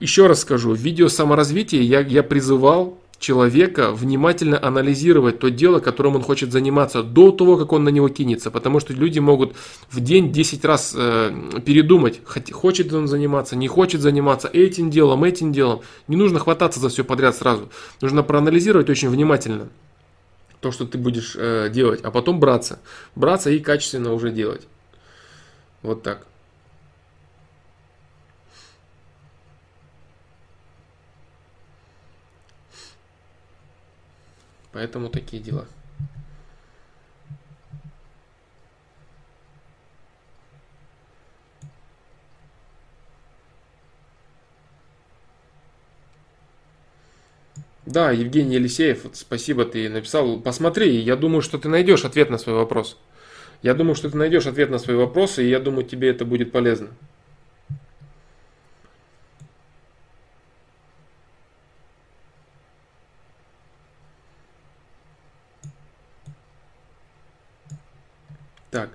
Еще 0.00 0.26
раз 0.26 0.40
скажу, 0.40 0.72
в 0.72 0.78
видео 0.78 1.08
саморазвития 1.08 1.80
я, 1.80 2.00
я 2.00 2.22
призывал 2.22 2.98
человека 3.18 3.92
внимательно 3.92 4.62
анализировать 4.62 5.38
то 5.38 5.50
дело, 5.50 5.80
которым 5.80 6.16
он 6.16 6.22
хочет 6.22 6.52
заниматься 6.52 7.02
до 7.02 7.30
того, 7.30 7.56
как 7.56 7.72
он 7.72 7.84
на 7.84 7.88
него 7.88 8.08
кинется. 8.08 8.50
Потому 8.50 8.80
что 8.80 8.92
люди 8.92 9.18
могут 9.18 9.54
в 9.90 10.00
день 10.00 10.32
10 10.32 10.64
раз 10.64 10.94
э, 10.96 11.32
передумать, 11.64 12.20
хочет 12.52 12.92
он 12.92 13.08
заниматься, 13.08 13.56
не 13.56 13.68
хочет 13.68 14.00
заниматься 14.00 14.48
этим 14.48 14.90
делом, 14.90 15.24
этим 15.24 15.52
делом. 15.52 15.80
Не 16.08 16.16
нужно 16.16 16.38
хвататься 16.38 16.80
за 16.80 16.88
все 16.88 17.04
подряд 17.04 17.36
сразу. 17.36 17.68
Нужно 18.00 18.22
проанализировать 18.22 18.90
очень 18.90 19.08
внимательно 19.08 19.68
то, 20.60 20.72
что 20.72 20.86
ты 20.86 20.98
будешь 20.98 21.36
э, 21.36 21.68
делать, 21.70 22.00
а 22.02 22.10
потом 22.10 22.40
браться. 22.40 22.80
Браться 23.14 23.50
и 23.50 23.60
качественно 23.60 24.12
уже 24.12 24.30
делать. 24.30 24.66
Вот 25.82 26.02
так. 26.02 26.26
Поэтому 34.76 35.08
такие 35.08 35.42
дела. 35.42 35.64
Да, 47.86 48.10
Евгений 48.10 48.56
Елисеев, 48.56 49.04
вот 49.04 49.16
спасибо, 49.16 49.64
ты 49.64 49.88
написал. 49.88 50.38
Посмотри, 50.40 50.94
я 50.98 51.16
думаю, 51.16 51.40
что 51.40 51.56
ты 51.56 51.70
найдешь 51.70 52.04
ответ 52.04 52.28
на 52.28 52.36
свой 52.36 52.56
вопрос. 52.56 52.98
Я 53.62 53.72
думаю, 53.72 53.94
что 53.94 54.10
ты 54.10 54.18
найдешь 54.18 54.46
ответ 54.46 54.68
на 54.68 54.78
свои 54.78 54.96
вопросы, 54.96 55.42
и 55.42 55.48
я 55.48 55.58
думаю, 55.58 55.86
тебе 55.86 56.10
это 56.10 56.26
будет 56.26 56.52
полезно. 56.52 56.88
Так. 68.70 68.90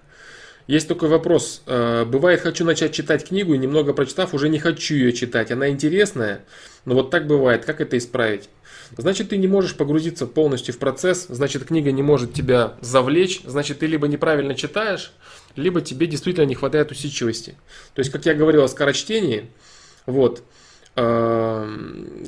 Есть 0.67 0.87
такой 0.87 1.09
вопрос. 1.09 1.63
Э, 1.65 2.05
бывает, 2.05 2.41
хочу 2.41 2.63
начать 2.63 2.93
читать 2.93 3.27
книгу 3.27 3.53
и 3.53 3.57
немного 3.57 3.93
прочитав, 3.93 4.33
уже 4.33 4.47
не 4.47 4.59
хочу 4.59 4.95
ее 4.95 5.11
читать. 5.11 5.51
Она 5.51 5.69
интересная, 5.69 6.45
но 6.85 6.93
вот 6.95 7.09
так 7.09 7.27
бывает. 7.27 7.65
Как 7.65 7.81
это 7.81 7.97
исправить? 7.97 8.49
Значит, 8.97 9.29
ты 9.29 9.37
не 9.37 9.47
можешь 9.47 9.75
погрузиться 9.75 10.27
полностью 10.27 10.73
в 10.73 10.77
процесс, 10.77 11.27
значит, 11.29 11.65
книга 11.65 11.91
не 11.91 12.03
может 12.03 12.33
тебя 12.33 12.75
завлечь, 12.81 13.41
значит, 13.45 13.79
ты 13.79 13.87
либо 13.87 14.07
неправильно 14.07 14.53
читаешь, 14.53 15.13
либо 15.55 15.81
тебе 15.81 16.07
действительно 16.07 16.45
не 16.45 16.55
хватает 16.55 16.91
усидчивости. 16.91 17.55
То 17.93 17.99
есть, 17.99 18.11
как 18.11 18.25
я 18.25 18.33
говорил 18.33 18.63
о 18.63 18.67
скорочтении, 18.67 19.49
вот, 20.05 20.43
э, 20.95 21.77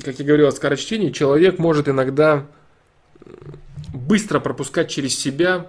как 0.04 0.18
я 0.18 0.24
говорил 0.24 0.48
о 0.48 0.52
скорочтении, 0.52 1.10
человек 1.10 1.58
может 1.58 1.88
иногда 1.88 2.46
быстро 3.92 4.40
пропускать 4.40 4.90
через 4.90 5.18
себя, 5.18 5.66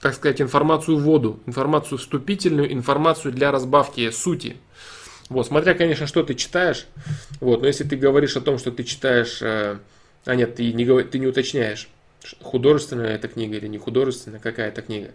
так 0.00 0.14
сказать, 0.14 0.40
информацию 0.40 0.96
в 0.96 1.02
воду, 1.02 1.40
информацию 1.46 1.98
вступительную, 1.98 2.72
информацию 2.72 3.32
для 3.32 3.50
разбавки 3.50 4.10
сути. 4.10 4.56
Вот, 5.28 5.46
смотря, 5.46 5.74
конечно, 5.74 6.06
что 6.06 6.22
ты 6.22 6.34
читаешь, 6.34 6.86
вот, 7.40 7.60
но 7.60 7.66
если 7.66 7.84
ты 7.84 7.96
говоришь 7.96 8.36
о 8.36 8.40
том, 8.40 8.58
что 8.58 8.70
ты 8.70 8.84
читаешь, 8.84 9.42
э, 9.42 9.78
а 10.24 10.34
нет, 10.34 10.54
ты 10.54 10.72
не, 10.72 11.02
ты 11.02 11.18
не 11.18 11.26
уточняешь, 11.26 11.88
художественная 12.40 13.14
эта 13.14 13.28
книга 13.28 13.56
или 13.56 13.66
не 13.66 13.78
художественная, 13.78 14.40
какая 14.40 14.68
это 14.68 14.82
книга. 14.82 15.10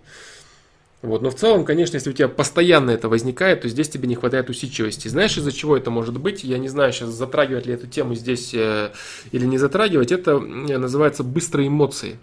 Вот. 1.01 1.21
Но 1.21 1.29
в 1.29 1.35
целом, 1.35 1.65
конечно, 1.65 1.97
если 1.97 2.09
у 2.09 2.13
тебя 2.13 2.29
постоянно 2.29 2.89
это 2.91 3.09
возникает, 3.09 3.61
то 3.61 3.67
здесь 3.67 3.89
тебе 3.89 4.07
не 4.07 4.15
хватает 4.15 4.49
усидчивости. 4.49 5.09
Знаешь, 5.09 5.37
из-за 5.37 5.51
чего 5.51 5.75
это 5.75 5.91
может 5.91 6.17
быть? 6.17 6.45
Я 6.45 6.57
не 6.57 6.69
знаю, 6.69 6.93
сейчас 6.93 7.09
затрагивать 7.09 7.65
ли 7.65 7.73
эту 7.73 7.87
тему 7.87 8.15
здесь 8.15 8.53
э, 8.53 8.91
или 9.33 9.45
не 9.45 9.57
затрагивать. 9.57 10.13
Это 10.13 10.39
называется 10.39 11.23
быстрые 11.23 11.67
эмоции. 11.67 12.17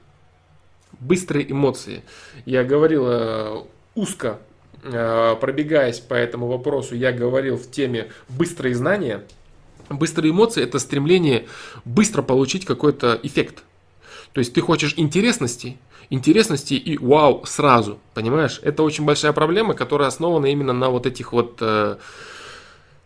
Быстрые 1.00 1.50
эмоции. 1.50 2.02
Я 2.44 2.62
говорил 2.62 3.06
э, 3.06 3.62
узко, 3.94 4.38
э, 4.82 5.36
пробегаясь 5.40 5.98
по 5.98 6.14
этому 6.14 6.46
вопросу, 6.46 6.94
я 6.94 7.12
говорил 7.12 7.56
в 7.56 7.70
теме 7.70 8.10
быстрые 8.28 8.74
знания. 8.74 9.24
Быстрые 9.88 10.30
эмоции– 10.30 10.62
это 10.64 10.78
стремление 10.78 11.46
быстро 11.84 12.22
получить 12.22 12.64
какой-то 12.64 13.18
эффект. 13.22 13.64
То 14.32 14.38
есть 14.38 14.52
ты 14.52 14.60
хочешь 14.60 14.94
интересности– 14.96 15.76
интересности 16.10 16.74
и 16.74 16.98
вау 16.98 17.44
сразу, 17.46 17.98
понимаешь? 18.14 18.60
Это 18.62 18.82
очень 18.82 19.04
большая 19.04 19.32
проблема, 19.32 19.74
которая 19.74 20.08
основана 20.08 20.46
именно 20.46 20.72
на 20.72 20.90
вот 20.90 21.06
этих 21.06 21.32
вот, 21.32 21.58
э, 21.60 21.96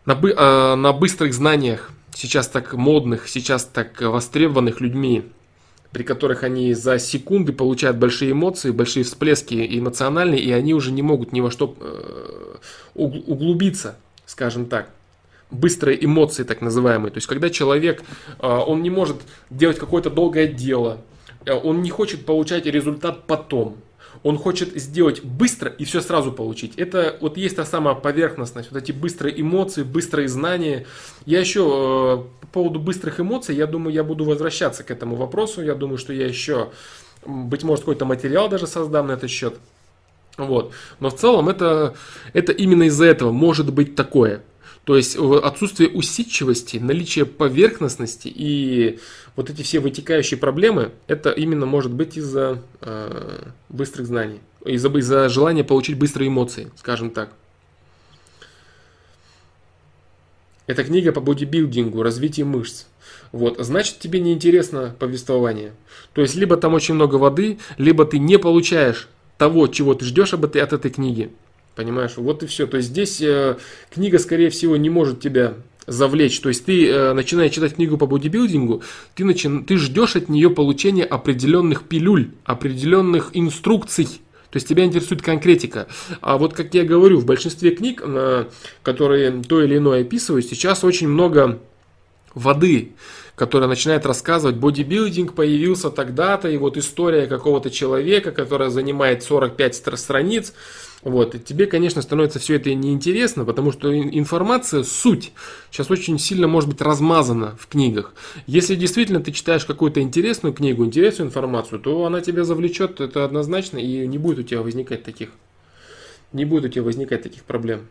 на, 0.06 0.76
на 0.76 0.92
быстрых 0.92 1.34
знаниях, 1.34 1.90
сейчас 2.14 2.48
так 2.48 2.72
модных, 2.74 3.28
сейчас 3.28 3.64
так 3.64 4.00
востребованных 4.00 4.80
людьми, 4.80 5.24
при 5.94 6.02
которых 6.02 6.42
они 6.42 6.74
за 6.74 6.98
секунды 6.98 7.54
получают 7.54 7.96
большие 7.96 8.32
эмоции, 8.32 8.70
большие 8.70 9.04
всплески 9.04 9.66
эмоциональные, 9.78 10.40
и 10.40 10.52
они 10.52 10.74
уже 10.74 10.92
не 10.92 11.00
могут 11.00 11.32
ни 11.32 11.40
во 11.40 11.50
что 11.50 11.74
э, 11.80 12.56
углубиться, 12.94 13.96
скажем 14.26 14.66
так 14.66 14.90
быстрые 15.50 16.04
эмоции, 16.04 16.42
так 16.42 16.60
называемые. 16.60 17.12
То 17.12 17.18
есть, 17.18 17.28
когда 17.28 17.48
человек, 17.48 18.02
э, 18.40 18.46
он 18.46 18.82
не 18.82 18.90
может 18.90 19.16
делать 19.50 19.78
какое-то 19.78 20.10
долгое 20.10 20.48
дело, 20.48 20.98
Э, 21.46 21.54
он 21.54 21.82
не 21.82 21.90
хочет 21.90 22.24
получать 22.26 22.66
результат 22.66 23.26
потом. 23.26 23.76
Он 24.22 24.38
хочет 24.38 24.74
сделать 24.80 25.22
быстро 25.22 25.70
и 25.70 25.84
все 25.84 26.00
сразу 26.00 26.32
получить. 26.32 26.74
Это 26.76 27.16
вот 27.20 27.36
есть 27.36 27.56
та 27.56 27.64
самая 27.64 27.94
поверхностность, 27.94 28.70
вот 28.70 28.82
эти 28.82 28.92
быстрые 28.92 29.38
эмоции, 29.40 29.82
быстрые 29.82 30.28
знания. 30.28 30.86
Я 31.26 31.40
еще 31.40 31.60
э, 31.60 32.40
по 32.40 32.46
поводу 32.46 32.80
быстрых 32.80 33.20
эмоций, 33.20 33.54
я 33.56 33.66
думаю, 33.66 33.94
я 33.94 34.04
буду 34.04 34.24
возвращаться 34.24 34.84
к 34.84 34.90
этому 34.90 35.16
вопросу. 35.16 35.62
Я 35.62 35.74
думаю, 35.74 35.98
что 35.98 36.12
я 36.12 36.26
еще, 36.26 36.70
быть 37.26 37.64
может, 37.64 37.84
какой-то 37.84 38.04
материал 38.04 38.48
даже 38.48 38.66
создам 38.66 39.08
на 39.08 39.12
этот 39.12 39.30
счет. 39.30 39.54
Вот. 40.36 40.72
Но 41.00 41.10
в 41.10 41.16
целом 41.16 41.48
это, 41.48 41.94
это 42.32 42.52
именно 42.52 42.84
из-за 42.84 43.04
этого 43.06 43.30
может 43.30 43.72
быть 43.72 43.94
такое. 43.94 44.42
То 44.84 44.96
есть 44.96 45.16
э, 45.16 45.40
отсутствие 45.42 45.88
усидчивости, 45.88 46.76
наличие 46.76 47.24
поверхностности 47.24 48.28
и 48.28 48.98
вот 49.34 49.50
эти 49.50 49.62
все 49.62 49.80
вытекающие 49.80 50.38
проблемы, 50.38 50.92
это 51.06 51.30
именно 51.30 51.66
может 51.66 51.92
быть 51.92 52.16
из-за 52.18 52.62
э, 52.82 53.48
быстрых 53.70 54.06
знаний, 54.06 54.40
из-за 54.64 54.88
из 54.90 55.30
желания 55.32 55.64
получить 55.64 55.98
быстрые 55.98 56.28
эмоции, 56.28 56.70
скажем 56.76 57.10
так. 57.10 57.32
Это 60.66 60.82
книга 60.84 61.12
по 61.12 61.20
бодибилдингу, 61.20 62.02
развитию 62.02 62.46
мышц. 62.46 62.84
Вот, 63.32 63.56
значит, 63.58 63.98
тебе 63.98 64.20
не 64.20 64.32
интересно 64.32 64.94
повествование. 64.98 65.72
То 66.14 66.22
есть, 66.22 66.34
либо 66.36 66.56
там 66.56 66.72
очень 66.72 66.94
много 66.94 67.16
воды, 67.16 67.58
либо 67.76 68.06
ты 68.06 68.18
не 68.18 68.38
получаешь 68.38 69.08
того, 69.36 69.66
чего 69.66 69.94
ты 69.94 70.06
ждешь 70.06 70.32
от 70.32 70.56
этой 70.56 70.90
книги. 70.90 71.30
Понимаешь, 71.74 72.12
вот 72.16 72.42
и 72.42 72.46
все. 72.46 72.66
То 72.66 72.76
есть 72.76 72.90
здесь 72.90 73.20
э, 73.20 73.56
книга, 73.92 74.18
скорее 74.18 74.50
всего, 74.50 74.76
не 74.76 74.90
может 74.90 75.20
тебя 75.20 75.54
завлечь. 75.86 76.40
То 76.40 76.48
есть 76.48 76.64
ты, 76.64 76.88
э, 76.88 77.12
начиная 77.12 77.48
читать 77.48 77.74
книгу 77.74 77.98
по 77.98 78.06
бодибилдингу, 78.06 78.82
ты, 79.14 79.24
начи... 79.24 79.48
ты 79.66 79.76
ждешь 79.76 80.16
от 80.16 80.28
нее 80.28 80.50
получения 80.50 81.04
определенных 81.04 81.84
пилюль, 81.84 82.30
определенных 82.44 83.30
инструкций. 83.32 84.06
То 84.50 84.58
есть 84.58 84.68
тебя 84.68 84.84
интересует 84.84 85.20
конкретика. 85.20 85.88
А 86.20 86.38
вот 86.38 86.54
как 86.54 86.72
я 86.74 86.84
говорю, 86.84 87.18
в 87.18 87.26
большинстве 87.26 87.72
книг, 87.72 88.06
на 88.06 88.46
которые 88.84 89.42
то 89.42 89.60
или 89.60 89.78
иное 89.78 90.02
описывают, 90.02 90.46
сейчас 90.46 90.84
очень 90.84 91.08
много 91.08 91.58
воды, 92.34 92.92
которая 93.34 93.68
начинает 93.68 94.06
рассказывать, 94.06 94.56
бодибилдинг 94.56 95.34
появился 95.34 95.90
тогда-то, 95.90 96.48
и 96.48 96.56
вот 96.56 96.76
история 96.76 97.26
какого-то 97.26 97.70
человека, 97.70 98.30
которая 98.30 98.70
занимает 98.70 99.22
45 99.22 99.98
страниц, 99.98 100.52
вот, 101.02 101.34
и 101.34 101.38
тебе, 101.38 101.66
конечно, 101.66 102.00
становится 102.00 102.38
все 102.38 102.54
это 102.56 102.72
неинтересно, 102.72 103.44
потому 103.44 103.72
что 103.72 103.94
информация, 103.94 104.84
суть, 104.84 105.32
сейчас 105.70 105.90
очень 105.90 106.18
сильно 106.18 106.48
может 106.48 106.70
быть 106.70 106.80
размазана 106.80 107.56
в 107.58 107.66
книгах. 107.66 108.14
Если 108.46 108.74
действительно 108.74 109.20
ты 109.20 109.30
читаешь 109.32 109.66
какую-то 109.66 110.00
интересную 110.00 110.54
книгу, 110.54 110.84
интересную 110.84 111.28
информацию, 111.28 111.78
то 111.80 112.06
она 112.06 112.22
тебя 112.22 112.44
завлечет, 112.44 113.00
это 113.00 113.24
однозначно, 113.24 113.78
и 113.78 114.06
не 114.06 114.16
будет 114.16 114.38
у 114.38 114.42
тебя 114.44 114.62
возникать 114.62 115.02
таких, 115.02 115.28
не 116.32 116.46
будет 116.46 116.64
у 116.64 116.68
тебя 116.68 116.84
возникать 116.84 117.22
таких 117.22 117.42
проблем. 117.42 117.86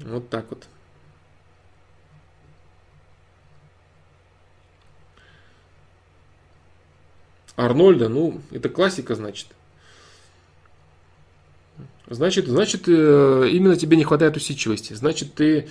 Вот 0.00 0.28
так 0.28 0.46
вот. 0.50 0.64
Арнольда, 7.58 8.08
ну, 8.08 8.40
это 8.52 8.68
классика, 8.68 9.16
значит. 9.16 9.48
Значит, 12.06 12.46
значит, 12.46 12.84
э, 12.86 13.48
именно 13.50 13.76
тебе 13.76 13.96
не 13.96 14.04
хватает 14.04 14.36
усидчивости. 14.36 14.94
Значит, 14.94 15.34
ты 15.34 15.68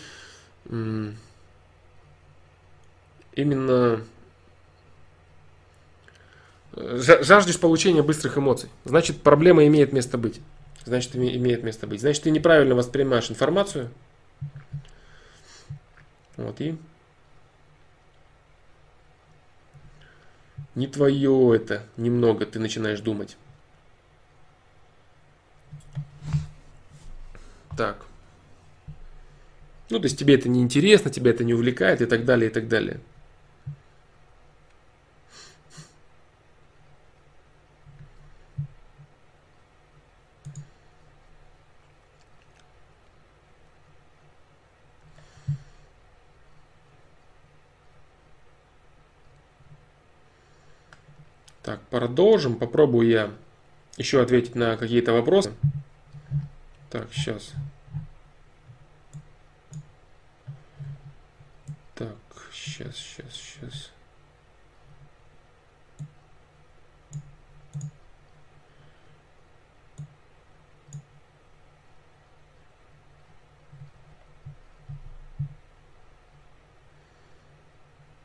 именно 3.34 4.02
жаждешь 6.76 7.60
получения 7.60 8.04
быстрых 8.04 8.38
эмоций. 8.38 8.70
Значит, 8.84 9.22
проблема 9.22 9.66
имеет 9.66 9.94
место 9.94 10.18
быть. 10.18 10.42
Значит, 10.84 11.16
имеет 11.16 11.64
место 11.64 11.88
быть. 11.88 12.02
Значит, 12.02 12.24
ты 12.24 12.32
неправильно 12.32 12.76
воспринимаешь 12.76 13.32
информацию. 13.32 13.90
Вот 16.36 16.60
и 16.60 16.78
не 20.78 20.86
твое 20.86 21.56
это 21.56 21.82
немного 21.98 22.46
ты 22.46 22.60
начинаешь 22.60 23.00
думать. 23.00 23.36
Так. 27.76 28.06
Ну, 29.90 29.98
то 29.98 30.06
есть 30.06 30.20
тебе 30.20 30.36
это 30.36 30.50
не 30.50 30.62
интересно, 30.62 31.10
тебя 31.10 31.32
это 31.32 31.44
не 31.44 31.56
увлекает 31.56 32.02
и 32.02 32.06
так 32.06 32.26
далее, 32.26 32.52
и 32.52 32.54
так 32.54 32.68
далее. 32.68 33.00
Так, 51.68 51.82
продолжим. 51.90 52.56
Попробую 52.56 53.10
я 53.10 53.30
еще 53.98 54.22
ответить 54.22 54.56
на 54.56 54.78
какие-то 54.78 55.12
вопросы. 55.12 55.52
Так, 56.90 57.12
сейчас. 57.12 57.52
Так, 61.94 62.16
сейчас, 62.54 62.96
сейчас, 62.96 63.34
сейчас. 63.34 63.92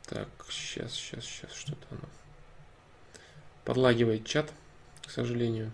Так, 0.05 0.29
сейчас, 0.47 0.93
сейчас, 0.93 1.25
сейчас, 1.25 1.51
что-то 1.51 1.85
оно 1.91 2.22
Подлагивает 3.65 4.25
чат, 4.25 4.51
к 5.05 5.09
сожалению. 5.09 5.71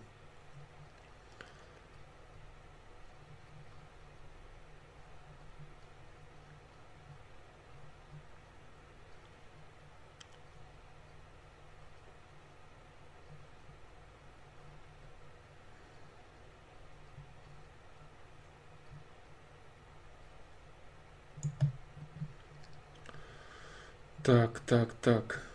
Так, 24.24 24.60
так, 24.68 24.94
так. 25.02 25.49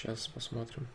Сейчас 0.00 0.28
посмотрим. 0.28 0.86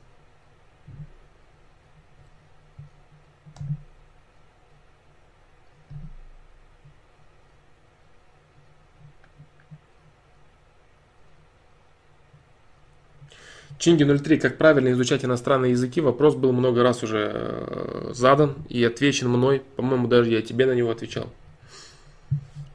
Чинги 13.77 14.06
03. 14.06 14.40
Как 14.40 14.57
правильно 14.57 14.93
изучать 14.93 15.25
иностранные 15.25 15.72
языки? 15.72 15.99
Вопрос 15.99 16.35
был 16.35 16.53
много 16.53 16.82
раз 16.82 17.03
уже 17.03 17.32
э, 17.33 18.11
задан 18.14 18.56
и 18.69 18.82
отвечен 18.85 19.30
мной. 19.30 19.64
По-моему, 19.75 20.07
даже 20.07 20.30
я 20.30 20.41
тебе 20.41 20.65
на 20.65 20.72
него 20.72 20.90
отвечал. 20.90 21.30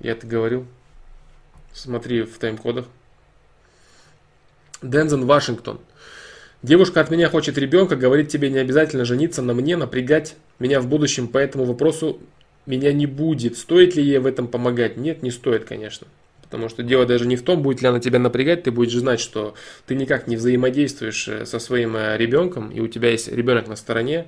Я 0.00 0.12
это 0.12 0.26
говорил. 0.26 0.66
Смотри 1.72 2.20
в 2.20 2.38
тайм-кодах. 2.38 2.84
Дензен 4.82 5.24
Вашингтон. 5.24 5.80
Девушка 6.62 7.00
от 7.00 7.10
меня 7.10 7.28
хочет 7.28 7.56
ребенка, 7.56 7.94
говорит 7.94 8.28
тебе 8.28 8.50
не 8.50 8.58
обязательно 8.58 9.04
жениться 9.04 9.42
на 9.42 9.54
мне, 9.54 9.76
напрягать 9.76 10.34
меня 10.58 10.80
в 10.80 10.88
будущем 10.88 11.28
по 11.28 11.38
этому 11.38 11.64
вопросу 11.64 12.20
меня 12.66 12.92
не 12.92 13.06
будет. 13.06 13.56
Стоит 13.56 13.94
ли 13.94 14.02
ей 14.02 14.18
в 14.18 14.26
этом 14.26 14.48
помогать? 14.48 14.96
Нет, 14.96 15.22
не 15.22 15.30
стоит, 15.30 15.64
конечно. 15.64 16.08
Потому 16.42 16.68
что 16.68 16.82
дело 16.82 17.06
даже 17.06 17.26
не 17.26 17.36
в 17.36 17.42
том, 17.42 17.62
будет 17.62 17.82
ли 17.82 17.88
она 17.88 18.00
тебя 18.00 18.18
напрягать, 18.18 18.64
ты 18.64 18.72
будешь 18.72 18.94
знать, 18.94 19.20
что 19.20 19.54
ты 19.86 19.94
никак 19.94 20.26
не 20.26 20.36
взаимодействуешь 20.36 21.28
э, 21.28 21.46
со 21.46 21.58
своим 21.58 21.94
э, 21.94 22.16
ребенком, 22.16 22.70
и 22.70 22.80
у 22.80 22.88
тебя 22.88 23.10
есть 23.10 23.28
ребенок 23.28 23.68
на 23.68 23.76
стороне, 23.76 24.26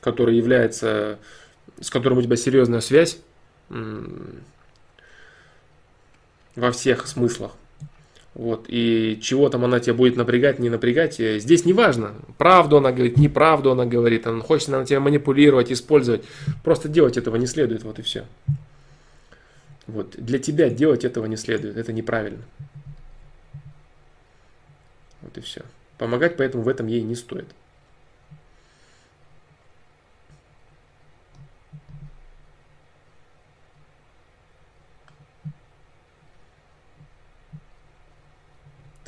который 0.00 0.36
является, 0.36 1.18
с 1.80 1.90
которым 1.90 2.18
у 2.18 2.22
тебя 2.22 2.36
серьезная 2.36 2.80
связь 2.80 3.18
во 6.54 6.70
всех 6.72 7.06
смыслах. 7.06 7.52
Вот, 8.38 8.66
и 8.68 9.18
чего 9.20 9.48
там 9.48 9.64
она 9.64 9.80
тебя 9.80 9.94
будет 9.94 10.14
напрягать, 10.14 10.60
не 10.60 10.70
напрягать, 10.70 11.18
э, 11.18 11.40
здесь 11.40 11.64
не 11.64 11.72
важно. 11.72 12.14
Правду 12.38 12.76
она 12.76 12.92
говорит, 12.92 13.16
неправду 13.16 13.72
она 13.72 13.84
говорит, 13.84 14.28
она 14.28 14.40
хочет 14.42 14.68
на 14.68 14.86
тебя 14.86 15.00
манипулировать, 15.00 15.72
использовать. 15.72 16.22
Просто 16.62 16.88
делать 16.88 17.16
этого 17.16 17.34
не 17.34 17.46
следует, 17.46 17.82
вот 17.82 17.98
и 17.98 18.02
все. 18.02 18.26
Вот. 19.88 20.14
Для 20.16 20.38
тебя 20.38 20.70
делать 20.70 21.04
этого 21.04 21.26
не 21.26 21.36
следует, 21.36 21.76
это 21.76 21.92
неправильно. 21.92 22.44
Вот 25.20 25.36
и 25.36 25.40
все. 25.40 25.62
Помогать 25.98 26.36
поэтому 26.36 26.62
в 26.62 26.68
этом 26.68 26.86
ей 26.86 27.02
не 27.02 27.16
стоит. 27.16 27.48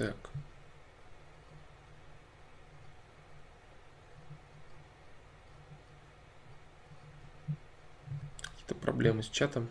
Так. 0.01 0.17
Какие-то 8.41 8.70
проблемы 8.81 9.23
с 9.23 9.29
чатом. 9.29 9.69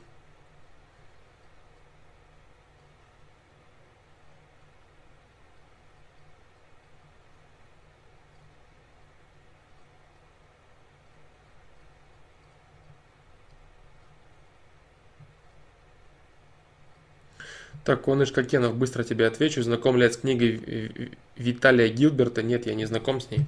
Так, 17.85 18.03
Коныш 18.03 18.31
Кокенов, 18.31 18.75
быстро 18.75 19.03
тебе 19.03 19.25
отвечу. 19.25 19.63
Знаком 19.63 19.97
ли 19.97 20.03
я 20.03 20.11
с 20.11 20.17
книгой 20.17 21.11
Виталия 21.35 21.87
Гилберта? 21.87 22.43
Нет, 22.43 22.67
я 22.67 22.75
не 22.75 22.85
знаком 22.85 23.19
с 23.19 23.31
ней. 23.31 23.47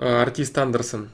Артист 0.00 0.56
Андерсон. 0.56 1.10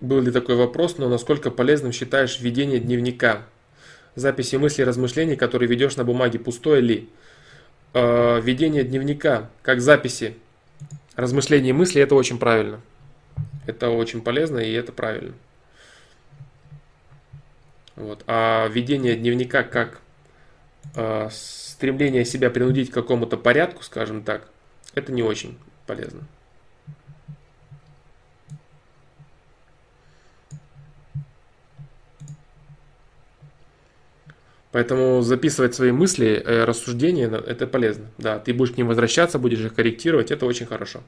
Был 0.00 0.20
ли 0.20 0.30
такой 0.30 0.56
вопрос, 0.56 0.98
но 0.98 1.08
насколько 1.08 1.50
полезным 1.50 1.92
считаешь 1.92 2.40
ведение 2.40 2.78
дневника? 2.78 3.42
Записи 4.14 4.56
мыслей 4.56 4.82
и 4.82 4.86
размышлений, 4.86 5.36
которые 5.36 5.68
ведешь 5.68 5.96
на 5.96 6.04
бумаге, 6.04 6.38
пустое 6.38 6.80
ли? 6.80 7.08
Э, 7.94 8.40
ведение 8.40 8.84
дневника, 8.84 9.50
как 9.62 9.80
записи 9.80 10.36
размышлений 11.16 11.70
и 11.70 11.72
мыслей, 11.72 12.02
это 12.02 12.14
очень 12.14 12.38
правильно. 12.38 12.80
Это 13.66 13.90
очень 13.90 14.20
полезно 14.20 14.58
и 14.58 14.72
это 14.72 14.92
правильно. 14.92 15.34
Вот. 17.96 18.22
А 18.26 18.68
ведение 18.68 19.16
дневника 19.16 19.64
как 19.64 20.00
э, 20.94 21.28
стремление 21.32 22.24
себя 22.24 22.50
принудить 22.50 22.90
к 22.90 22.94
какому-то 22.94 23.36
порядку, 23.36 23.82
скажем 23.82 24.22
так, 24.22 24.48
это 24.94 25.12
не 25.12 25.22
очень 25.22 25.58
полезно. 25.86 26.22
Поэтому 34.70 35.22
записывать 35.22 35.74
свои 35.74 35.92
мысли, 35.92 36.42
э, 36.44 36.64
рассуждения, 36.64 37.28
это 37.28 37.66
полезно. 37.66 38.06
Да, 38.18 38.38
ты 38.38 38.52
будешь 38.52 38.72
к 38.72 38.76
ним 38.76 38.88
возвращаться, 38.88 39.38
будешь 39.38 39.60
их 39.60 39.74
корректировать, 39.74 40.30
это 40.30 40.44
очень 40.46 40.66
хорошо. 40.66 41.00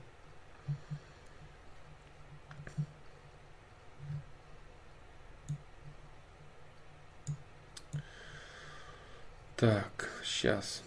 Так, 9.56 10.08
сейчас. 10.24 10.82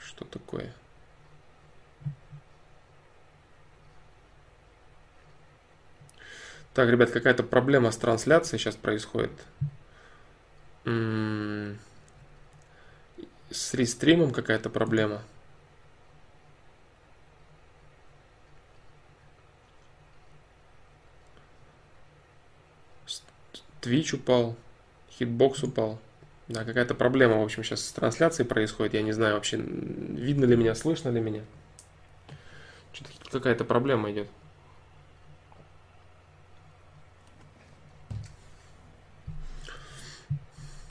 Что 0.00 0.23
такое? 0.34 0.72
Так, 6.74 6.90
ребят, 6.90 7.12
какая-то 7.12 7.44
проблема 7.44 7.92
с 7.92 7.96
трансляцией 7.96 8.58
сейчас 8.58 8.74
происходит. 8.74 9.30
М 10.84 11.72
-м 11.72 11.78
с 13.50 13.74
рестримом 13.74 14.32
какая-то 14.32 14.68
проблема. 14.68 15.22
Twitch 23.80 24.14
упал, 24.14 24.56
Hitbox 25.10 25.62
упал. 25.62 26.00
Да, 26.46 26.64
какая-то 26.64 26.94
проблема, 26.94 27.38
в 27.38 27.42
общем, 27.42 27.64
сейчас 27.64 27.86
с 27.86 27.92
трансляцией 27.92 28.46
происходит. 28.46 28.94
Я 28.94 29.02
не 29.02 29.12
знаю 29.12 29.34
вообще, 29.34 29.56
видно 29.56 30.44
ли 30.44 30.56
меня, 30.56 30.74
слышно 30.74 31.08
ли 31.08 31.20
меня. 31.20 31.42
Что-то 32.92 33.10
какая-то 33.30 33.64
проблема 33.64 34.12
идет. 34.12 34.28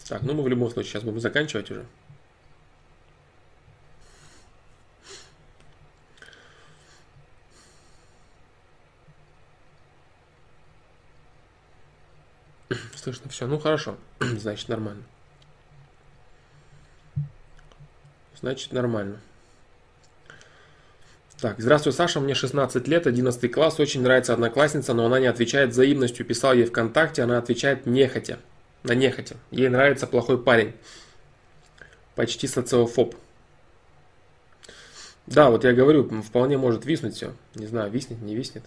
Так, 0.08 0.22
ну 0.24 0.34
мы 0.34 0.44
в 0.44 0.48
любом 0.48 0.70
случае 0.70 0.92
сейчас 0.92 1.04
будем 1.04 1.20
заканчивать 1.20 1.72
уже. 1.72 1.86
Слышно 12.96 13.30
все. 13.30 13.48
Ну 13.48 13.60
хорошо. 13.60 13.98
Значит, 14.20 14.70
нормально. 14.70 15.04
Значит, 18.44 18.74
нормально. 18.74 19.22
Так, 21.40 21.62
здравствуй, 21.62 21.94
Саша, 21.94 22.20
мне 22.20 22.36
16 22.36 22.90
лет, 22.90 23.08
11 23.08 23.50
класс, 23.50 23.80
очень 23.80 24.02
нравится 24.02 24.34
одноклассница, 24.34 24.94
но 24.94 25.06
она 25.06 25.22
не 25.22 25.28
отвечает 25.28 25.70
взаимностью. 25.70 26.26
Писал 26.26 26.54
ей 26.54 26.66
ВКонтакте, 26.66 27.24
она 27.24 27.38
отвечает 27.38 27.86
нехотя. 27.86 28.40
На 28.84 28.96
нехотя. 28.96 29.38
Ей 29.50 29.70
нравится 29.70 30.08
плохой 30.08 30.38
парень. 30.44 30.74
Почти 32.16 32.46
социофоб. 32.48 33.16
Да, 35.26 35.50
вот 35.50 35.64
я 35.64 35.72
говорю, 35.72 36.22
вполне 36.22 36.58
может 36.58 36.86
виснуть 36.86 37.16
все. 37.16 37.34
Не 37.56 37.68
знаю, 37.68 37.90
виснет, 37.92 38.22
не 38.22 38.36
виснет. 38.36 38.66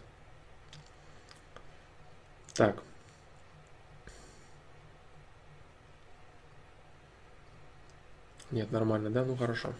Так. 2.54 2.76
Нет, 8.56 8.72
нормально, 8.72 9.10
да? 9.10 9.22
Ну 9.22 9.36
хорошо. 9.36 9.74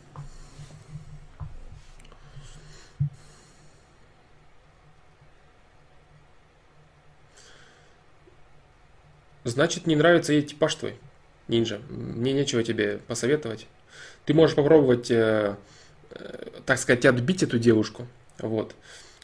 Значит, 9.45 9.87
не 9.87 9.97
нравится 9.97 10.35
ей 10.35 10.43
типаж 10.43 10.75
твой, 10.75 10.99
нинджа. 11.49 11.79
Мне 11.89 12.35
нечего 12.35 12.63
тебе 12.63 12.99
посоветовать. 13.09 13.67
Ты 14.27 14.35
можешь 14.35 14.55
попробовать, 14.55 15.11
э, 15.11 15.57
э, 16.11 16.49
так 16.67 16.79
сказать, 16.79 17.07
отбить 17.07 17.43
эту 17.43 17.59
девушку. 17.59 18.07
Вот. 18.39 18.75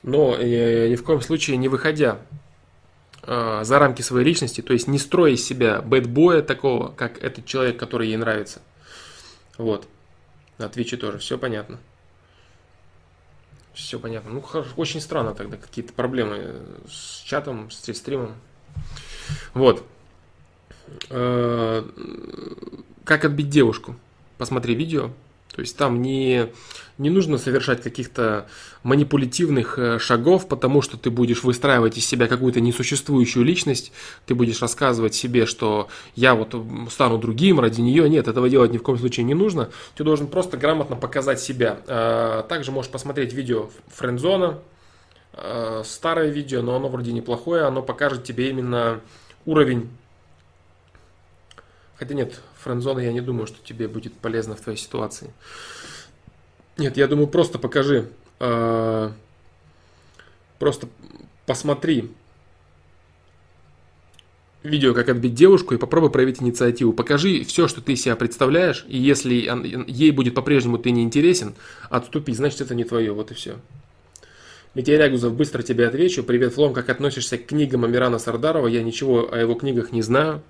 Но 0.03 0.35
э, 0.35 0.89
ни 0.89 0.97
в 0.97 1.05
коем 1.05 1.21
случае 1.21 1.59
не 1.59 1.69
выходя 1.69 2.21
э, 3.23 3.61
за 3.65 3.79
рамки 3.79 4.01
своей 4.01 4.25
личности, 4.25 4.63
то 4.63 4.73
есть 4.73 4.89
не 4.89 4.99
строя 4.99 5.33
из 5.33 5.45
себя 5.45 5.83
бэтбоя 5.83 6.41
такого, 6.41 6.89
как 6.91 7.23
этот 7.23 7.45
человек, 7.45 7.77
который 7.77 8.09
ей 8.09 8.17
нравится. 8.17 8.63
Вот. 9.59 9.89
На 10.59 10.69
Твиче 10.69 10.97
тоже 10.97 11.19
все 11.19 11.39
понятно. 11.39 11.79
Все 13.75 13.99
понятно. 13.99 14.31
Ну, 14.31 14.45
очень 14.77 15.01
странно 15.01 15.35
тогда, 15.35 15.57
какие-то 15.57 15.93
проблемы 15.93 16.61
с 16.89 17.21
чатом, 17.23 17.71
с 17.71 17.93
стримом. 17.95 18.35
Вот. 19.55 19.85
Э, 21.11 21.85
как 23.05 23.25
отбить 23.25 23.49
девушку? 23.49 23.97
Посмотри 24.39 24.75
видео. 24.75 25.11
То 25.55 25.61
есть 25.61 25.77
там 25.77 26.01
не, 26.01 26.49
не 26.97 27.11
нужно 27.11 27.37
совершать 27.37 27.83
каких-то 27.83 28.47
манипулятивных 28.83 29.79
э, 29.79 29.99
шагов, 29.99 30.49
потому 30.49 30.81
что 30.81 30.97
ты 30.97 31.11
будешь 31.11 31.43
выстраивать 31.43 31.99
из 31.99 32.07
себя 32.07 32.27
какую-то 32.27 32.61
несуществующую 32.61 33.45
личность, 33.45 33.93
ты 34.25 34.35
будешь 34.35 34.63
рассказывать 34.63 35.15
себе, 35.15 35.45
что 35.45 35.89
я 36.15 36.35
вот 36.35 36.57
стану 36.91 37.19
другим 37.19 37.61
ради 37.61 37.83
нее. 37.83 38.09
Нет, 38.09 38.29
этого 38.29 38.49
делать 38.49 38.73
ни 38.73 38.79
в 38.79 38.83
коем 38.83 38.99
случае 38.99 39.25
не 39.25 39.35
нужно. 39.35 39.69
Ты 39.95 40.05
должен 40.05 40.27
просто 40.27 40.57
грамотно 40.57 40.97
показать 40.97 41.39
себя. 41.39 41.81
А, 41.87 42.43
также 42.45 42.73
можешь 42.73 42.91
посмотреть 42.91 43.35
видео 43.35 43.69
Френдзона, 43.95 44.59
э, 45.35 45.83
старое 45.85 46.31
видео, 46.31 46.63
но 46.63 46.77
оно 46.77 46.89
вроде 46.89 47.13
неплохое, 47.13 47.65
оно 47.65 47.83
покажет 47.83 48.25
тебе 48.25 48.49
именно 48.49 49.01
уровень 49.45 49.91
Хотя 52.03 52.15
нет, 52.15 52.41
френдзона 52.63 53.01
я 53.01 53.13
не 53.13 53.21
думаю, 53.21 53.47
что 53.47 53.59
тебе 53.65 53.89
будет 53.89 54.15
полезно 54.15 54.55
в 54.55 54.61
твоей 54.61 54.79
ситуации. 54.79 55.33
Нет, 56.79 56.97
я 56.97 57.07
думаю, 57.07 57.27
просто 57.27 57.59
покажи, 57.59 58.09
э, 58.41 59.11
просто 60.59 60.89
посмотри 61.45 62.11
видео, 64.63 64.95
как 64.95 65.09
отбить 65.09 65.35
девушку, 65.35 65.75
и 65.75 65.79
попробуй 65.79 66.11
проявить 66.11 66.41
инициативу. 66.41 66.93
Покажи 66.93 67.45
все, 67.45 67.69
что 67.69 67.81
ты 67.81 67.97
себя 67.97 68.17
представляешь, 68.17 68.85
и 68.89 68.97
если 68.97 69.35
ей 69.89 70.13
будет 70.13 70.35
по-прежнему 70.35 70.79
ты 70.79 70.93
не 70.93 71.03
интересен, 71.03 71.55
отступи, 71.91 72.33
значит 72.33 72.61
это 72.61 72.75
не 72.75 72.85
твое, 72.85 73.13
вот 73.13 73.33
и 73.33 73.35
все. 73.35 73.57
Митя 74.75 74.97
Рягузов, 74.97 75.35
быстро 75.35 75.63
тебе 75.63 75.87
отвечу. 75.87 76.25
Привет, 76.25 76.55
Флом, 76.55 76.73
как 76.73 76.89
относишься 76.89 77.37
к 77.37 77.45
книгам 77.45 77.85
Амирана 77.85 78.19
Сардарова? 78.19 78.67
Я 78.67 78.83
ничего 78.83 79.31
о 79.31 79.37
его 79.37 79.55
книгах 79.55 79.93
не 79.93 80.01
знаю. 80.01 80.41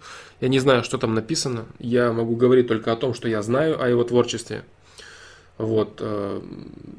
Я 0.41 0.47
не 0.47 0.61
знаю, 0.61 0.85
что 0.85 0.97
там 0.97 1.13
написано. 1.13 1.67
Я 1.81 2.13
могу 2.13 2.37
говорить 2.37 2.69
только 2.69 2.93
о 2.93 2.97
том, 2.97 3.15
что 3.15 3.29
я 3.29 3.43
знаю 3.43 3.83
о 3.83 3.89
его 3.89 4.05
творчестве. 4.05 4.63
Вот. 5.59 5.99
Э, 5.99 6.41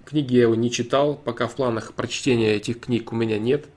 книги 0.04 0.34
я 0.36 0.42
его 0.42 0.56
не 0.56 0.70
читал, 0.70 1.16
пока 1.16 1.48
в 1.48 1.56
планах 1.56 1.94
прочтения 1.94 2.56
этих 2.56 2.82
книг 2.82 3.14
у 3.14 3.16
меня 3.16 3.40
нет. 3.40 3.68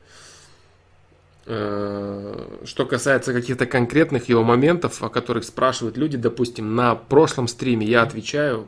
Э, 1.44 2.48
что 2.64 2.84
касается 2.84 3.32
каких-то 3.32 3.66
конкретных 3.66 4.28
его 4.28 4.42
моментов, 4.42 5.04
о 5.04 5.08
которых 5.08 5.44
спрашивают 5.44 5.96
люди, 5.96 6.16
допустим, 6.16 6.74
на 6.74 6.96
прошлом 6.96 7.46
стриме 7.46 7.86
я 7.86 8.02
отвечаю, 8.02 8.66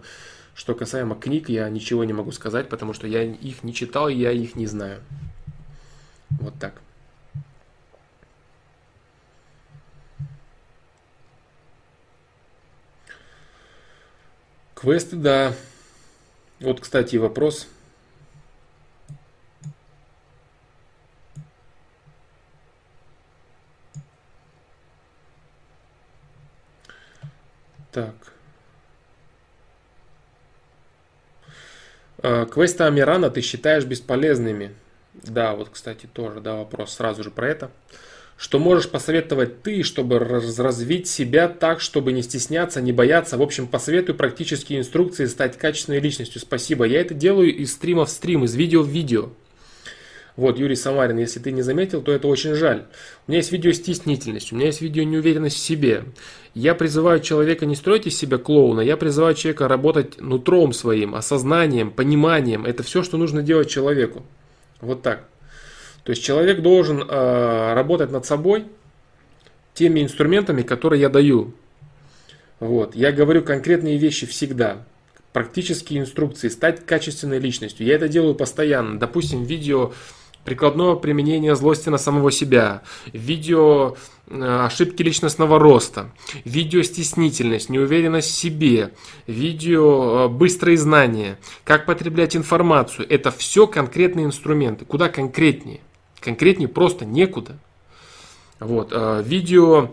что 0.58 0.74
касаемо 0.74 1.14
книг, 1.14 1.48
я 1.48 1.68
ничего 1.68 2.02
не 2.02 2.12
могу 2.12 2.32
сказать, 2.32 2.68
потому 2.68 2.92
что 2.92 3.06
я 3.06 3.22
их 3.22 3.62
не 3.62 3.72
читал, 3.72 4.08
и 4.08 4.14
я 4.16 4.32
их 4.32 4.56
не 4.56 4.66
знаю. 4.66 5.00
Вот 6.30 6.52
так. 6.58 6.82
Квесты, 14.74 15.14
да. 15.14 15.54
Вот, 16.58 16.80
кстати, 16.80 17.14
вопрос. 17.14 17.68
Так. 27.92 28.27
Квесты 32.20 32.84
Амирана 32.84 33.30
ты 33.30 33.40
считаешь 33.40 33.84
бесполезными? 33.84 34.74
Да, 35.14 35.54
вот, 35.54 35.70
кстати, 35.70 36.06
тоже, 36.06 36.40
да, 36.40 36.56
вопрос 36.56 36.94
сразу 36.94 37.24
же 37.24 37.30
про 37.30 37.48
это. 37.48 37.70
Что 38.36 38.60
можешь 38.60 38.88
посоветовать 38.88 39.62
ты, 39.62 39.82
чтобы 39.82 40.20
развить 40.20 41.08
себя 41.08 41.48
так, 41.48 41.80
чтобы 41.80 42.12
не 42.12 42.22
стесняться, 42.22 42.80
не 42.80 42.92
бояться? 42.92 43.36
В 43.36 43.42
общем, 43.42 43.66
посоветуй 43.66 44.14
практические 44.14 44.78
инструкции 44.78 45.24
стать 45.24 45.58
качественной 45.58 45.98
личностью. 45.98 46.40
Спасибо. 46.40 46.84
Я 46.84 47.00
это 47.00 47.14
делаю 47.14 47.52
из 47.52 47.72
стрима 47.72 48.06
в 48.06 48.10
стрим, 48.10 48.44
из 48.44 48.54
видео 48.54 48.82
в 48.82 48.88
видео. 48.88 49.30
Вот, 50.38 50.56
Юрий 50.56 50.76
Самарин, 50.76 51.18
если 51.18 51.40
ты 51.40 51.50
не 51.50 51.62
заметил, 51.62 52.00
то 52.00 52.12
это 52.12 52.28
очень 52.28 52.54
жаль. 52.54 52.84
У 53.26 53.30
меня 53.32 53.38
есть 53.38 53.50
видео 53.50 53.72
стеснительность, 53.72 54.52
у 54.52 54.54
меня 54.54 54.66
есть 54.66 54.80
видео 54.80 55.02
неуверенность 55.02 55.56
в 55.56 55.58
себе. 55.58 56.04
Я 56.54 56.76
призываю 56.76 57.18
человека 57.18 57.66
не 57.66 57.74
строить 57.74 58.06
из 58.06 58.16
себя 58.16 58.38
клоуна, 58.38 58.80
я 58.80 58.96
призываю 58.96 59.34
человека 59.34 59.66
работать 59.66 60.20
нутром 60.20 60.72
своим, 60.72 61.16
осознанием, 61.16 61.90
пониманием. 61.90 62.66
Это 62.66 62.84
все, 62.84 63.02
что 63.02 63.16
нужно 63.16 63.42
делать 63.42 63.68
человеку. 63.68 64.22
Вот 64.80 65.02
так. 65.02 65.24
То 66.04 66.10
есть 66.10 66.22
человек 66.22 66.62
должен 66.62 67.02
э, 67.02 67.74
работать 67.74 68.12
над 68.12 68.24
собой 68.24 68.66
теми 69.74 70.04
инструментами, 70.04 70.62
которые 70.62 71.00
я 71.00 71.08
даю. 71.08 71.52
Вот. 72.60 72.94
Я 72.94 73.10
говорю 73.10 73.42
конкретные 73.42 73.98
вещи 73.98 74.24
всегда 74.24 74.84
практические 75.32 76.00
инструкции, 76.00 76.48
стать 76.48 76.86
качественной 76.86 77.40
личностью. 77.40 77.86
Я 77.86 77.96
это 77.96 78.08
делаю 78.08 78.34
постоянно. 78.34 78.98
Допустим, 78.98 79.44
видео 79.44 79.92
прикладное 80.44 80.94
применение 80.94 81.54
злости 81.56 81.88
на 81.88 81.98
самого 81.98 82.30
себя, 82.30 82.82
видео 83.12 83.96
э, 84.28 84.64
ошибки 84.66 85.02
личностного 85.02 85.58
роста, 85.58 86.10
видео 86.44 86.82
стеснительность, 86.82 87.68
неуверенность 87.68 88.30
в 88.30 88.34
себе, 88.34 88.92
видео 89.26 90.26
э, 90.26 90.28
быстрые 90.28 90.78
знания, 90.78 91.38
как 91.64 91.86
потреблять 91.86 92.36
информацию. 92.36 93.06
Это 93.08 93.30
все 93.30 93.66
конкретные 93.66 94.26
инструменты. 94.26 94.84
Куда 94.84 95.08
конкретнее? 95.08 95.80
Конкретнее 96.20 96.68
просто 96.68 97.04
некуда. 97.04 97.58
Вот, 98.60 98.88
э, 98.92 99.22
видео 99.24 99.90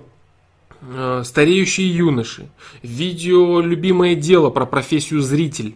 стареющие 1.24 1.90
юноши, 1.96 2.48
видео 2.84 3.60
любимое 3.60 4.14
дело 4.14 4.52
про 4.52 4.68
профессию 4.68 5.22
зритель. 5.22 5.76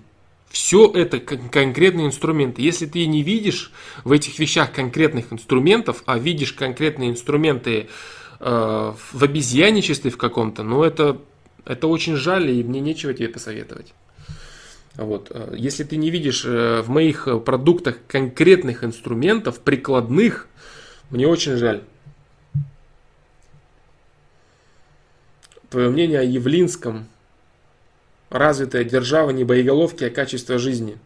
Все 0.50 0.92
это 0.92 1.20
конкретные 1.20 2.08
инструменты. 2.08 2.64
Если 2.64 2.88
ты 2.88 3.06
не 3.06 3.22
видишь 3.22 3.72
в 4.04 4.12
этих 4.12 4.40
вещах 4.40 4.72
конкретных 4.72 5.32
инструментов, 5.32 6.02
а 6.08 6.18
видишь 6.18 6.54
конкретные 6.54 7.12
инструменты 7.12 7.88
э, 8.40 8.94
в 9.12 9.24
обезьяничестве 9.24 10.10
в 10.10 10.18
каком-то, 10.18 10.64
ну 10.64 10.84
это, 10.84 11.22
это 11.66 11.88
очень 11.88 12.16
жаль, 12.16 12.50
и 12.50 12.64
мне 12.64 12.80
нечего 12.80 13.14
тебе 13.14 13.30
посоветовать. 13.30 13.94
Вот. 14.96 15.32
Если 15.56 15.84
ты 15.84 15.98
не 15.98 16.10
видишь 16.10 16.44
э, 16.46 16.82
в 16.82 16.90
моих 16.90 17.28
продуктах 17.46 18.00
конкретных 18.08 18.84
инструментов, 18.84 19.60
прикладных, 19.60 20.48
мне 21.12 21.28
очень 21.28 21.58
жаль. 21.58 21.84
Твое 25.70 25.90
мнение 25.90 26.20
о 26.20 26.24
Явлинском– 26.24 27.08
развитая 28.30 28.84
держава 28.84 29.32
не 29.32 29.44
боеголовки, 29.44 30.04
а 30.04 30.10
качество 30.10 30.58
жизни. 30.58 30.98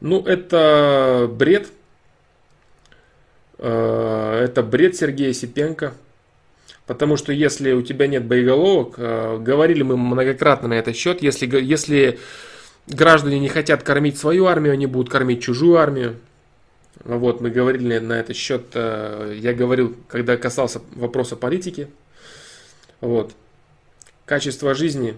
Ну, 0.00 0.22
это 0.24 1.28
бред. 1.30 1.68
Э, 3.58 4.42
это 4.44 4.62
бред 4.62 4.96
Сергея 4.96 5.32
Сипенко. 5.32 5.94
Потому 6.86 7.16
что 7.16 7.32
если 7.32 7.72
у 7.72 7.82
тебя 7.82 8.06
нет 8.06 8.24
боеголовок, 8.24 8.94
э, 8.96 9.38
говорили 9.40 9.82
мы 9.82 9.96
многократно 9.96 10.68
на 10.68 10.74
этот 10.74 10.94
счет, 10.94 11.20
если, 11.20 11.46
если 11.60 12.18
граждане 12.86 13.40
не 13.40 13.48
хотят 13.48 13.82
кормить 13.82 14.18
свою 14.18 14.46
армию, 14.46 14.74
они 14.74 14.86
будут 14.86 15.10
кормить 15.10 15.42
чужую 15.42 15.78
армию. 15.78 16.16
Вот, 17.02 17.40
мы 17.40 17.50
говорили 17.50 17.98
на 17.98 18.14
этот 18.14 18.36
счет, 18.36 18.66
э, 18.74 19.36
я 19.38 19.52
говорил, 19.52 19.96
когда 20.08 20.36
касался 20.36 20.80
вопроса 20.94 21.34
политики. 21.34 21.88
Вот. 23.00 23.32
Качество 24.24 24.74
жизни 24.74 25.14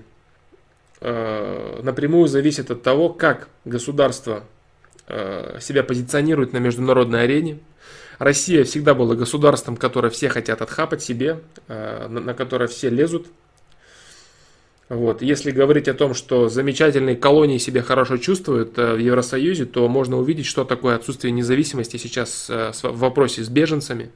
напрямую 1.00 2.26
зависит 2.26 2.70
от 2.70 2.82
того, 2.82 3.08
как 3.08 3.48
государство 3.64 4.44
э, 5.06 5.58
себя 5.60 5.82
позиционирует 5.82 6.52
на 6.52 6.58
международной 6.58 7.24
арене. 7.24 7.58
Россия 8.18 8.64
всегда 8.64 8.94
была 8.94 9.14
государством, 9.14 9.76
которое 9.76 10.10
все 10.10 10.28
хотят 10.28 10.60
отхапать 10.60 11.02
себе, 11.02 11.40
э, 11.68 12.08
на 12.08 12.34
которое 12.34 12.66
все 12.66 12.90
лезут. 12.90 13.26
Вот. 14.88 15.20
Если 15.20 15.50
говорить 15.50 15.86
о 15.86 15.94
том, 15.94 16.14
что 16.14 16.48
замечательные 16.48 17.14
колонии 17.14 17.58
себя 17.58 17.82
хорошо 17.82 18.16
чувствуют 18.16 18.76
э, 18.78 18.94
в 18.94 18.98
Евросоюзе, 18.98 19.66
то 19.66 19.86
можно 19.86 20.18
увидеть, 20.18 20.46
что 20.46 20.64
такое 20.64 20.96
отсутствие 20.96 21.30
независимости 21.30 21.96
сейчас 21.96 22.48
э, 22.48 22.72
в 22.82 22.98
вопросе 22.98 23.44
с 23.44 23.48
беженцами, 23.48 24.10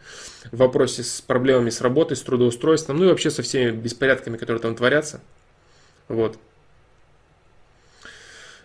в 0.50 0.56
вопросе 0.56 1.04
с 1.04 1.20
проблемами 1.20 1.70
с 1.70 1.80
работой, 1.80 2.16
с 2.16 2.22
трудоустройством, 2.22 2.96
ну 2.96 3.04
и 3.04 3.08
вообще 3.08 3.30
со 3.30 3.42
всеми 3.42 3.70
беспорядками, 3.70 4.36
которые 4.36 4.62
там 4.62 4.74
творятся. 4.74 5.20
Вот. 6.08 6.38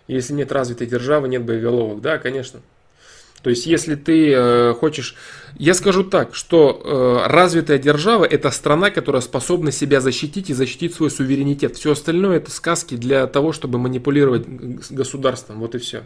Если 0.08 0.32
нет 0.32 0.50
развитой 0.50 0.86
державы, 0.86 1.28
нет 1.28 1.44
боеголовок. 1.44 2.00
Да, 2.00 2.18
конечно. 2.18 2.60
То 3.42 3.50
есть, 3.50 3.66
если 3.66 3.94
ты 3.94 4.32
э, 4.32 4.74
хочешь... 4.74 5.14
Я 5.56 5.74
скажу 5.74 6.02
так, 6.02 6.34
что 6.34 6.82
э, 7.24 7.28
развитая 7.30 7.78
держава– 7.78 8.24
это 8.26 8.50
страна, 8.50 8.90
которая 8.90 9.22
способна 9.22 9.70
себя 9.70 10.00
защитить 10.00 10.50
и 10.50 10.54
защитить 10.54 10.94
свой 10.94 11.10
суверенитет. 11.10 11.76
Все 11.76 11.92
остальное– 11.92 12.36
это 12.38 12.50
сказки 12.50 12.96
для 12.96 13.26
того, 13.26 13.52
чтобы 13.52 13.78
манипулировать 13.78 14.44
государством. 14.90 15.60
Вот 15.60 15.76
и 15.76 15.78
все. 15.78 16.02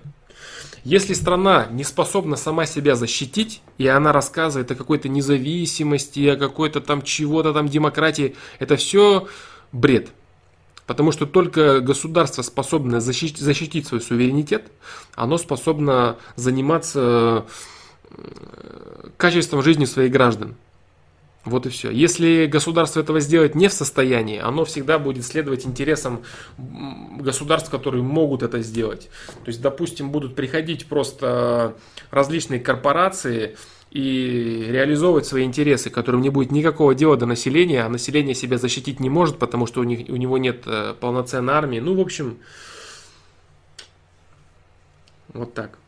Если 0.84 1.14
страна 1.14 1.68
не 1.70 1.84
способна 1.84 2.36
сама 2.36 2.66
себя 2.66 2.96
защитить, 2.96 3.62
и 3.78 3.86
она 3.86 4.12
рассказывает 4.12 4.70
о 4.70 4.74
какой-то 4.74 5.08
независимости, 5.08 6.26
о 6.26 6.36
какой-то 6.36 6.80
там 6.80 7.02
чего-то 7.02 7.52
там 7.52 7.68
демократии, 7.68 8.34
это 8.58 8.76
все 8.76 9.28
бред. 9.70 10.08
Потому 10.92 11.10
что 11.10 11.24
только 11.24 11.80
государство, 11.80 12.42
способное 12.42 13.00
защитить, 13.00 13.38
защитить 13.38 13.86
свой 13.86 14.02
суверенитет, 14.02 14.64
оно 15.14 15.38
способно 15.38 16.18
заниматься 16.36 17.46
э, 18.10 19.08
качеством 19.16 19.62
жизни 19.62 19.86
своих 19.86 20.12
граждан. 20.12 20.54
Вот 21.46 21.64
и 21.64 21.70
все. 21.70 21.90
Если 21.90 22.44
государство 22.44 23.00
этого 23.00 23.20
сделать 23.20 23.54
не 23.54 23.68
в 23.68 23.72
состоянии, 23.72 24.38
оно 24.38 24.66
всегда 24.66 24.98
будет 24.98 25.24
следовать 25.24 25.64
интересам 25.64 26.24
государств, 26.58 27.70
которые 27.70 28.02
могут 28.02 28.42
это 28.42 28.60
сделать. 28.60 29.08
То 29.44 29.48
есть, 29.48 29.62
допустим, 29.62 30.10
будут 30.10 30.34
приходить 30.34 30.88
просто 30.88 31.74
различные 32.10 32.60
корпорации, 32.60 33.56
и 33.92 34.68
реализовывать 34.70 35.26
свои 35.26 35.44
интересы, 35.44 35.90
которым 35.90 36.22
не 36.22 36.30
будет 36.30 36.50
никакого 36.50 36.94
дела 36.94 37.18
до 37.18 37.26
населения, 37.26 37.84
а 37.84 37.90
население 37.90 38.34
себя 38.34 38.56
защитить 38.56 39.00
не 39.00 39.10
может, 39.10 39.38
потому 39.38 39.66
что 39.66 39.80
у, 39.80 39.84
них, 39.84 40.08
у 40.08 40.16
него 40.16 40.38
нет 40.38 40.62
э, 40.64 40.94
полноценной 40.98 41.52
армии. 41.52 41.78
Ну, 41.78 41.94
в 41.94 42.00
общем, 42.00 42.38
вот 45.34 45.52
так. 45.52 45.78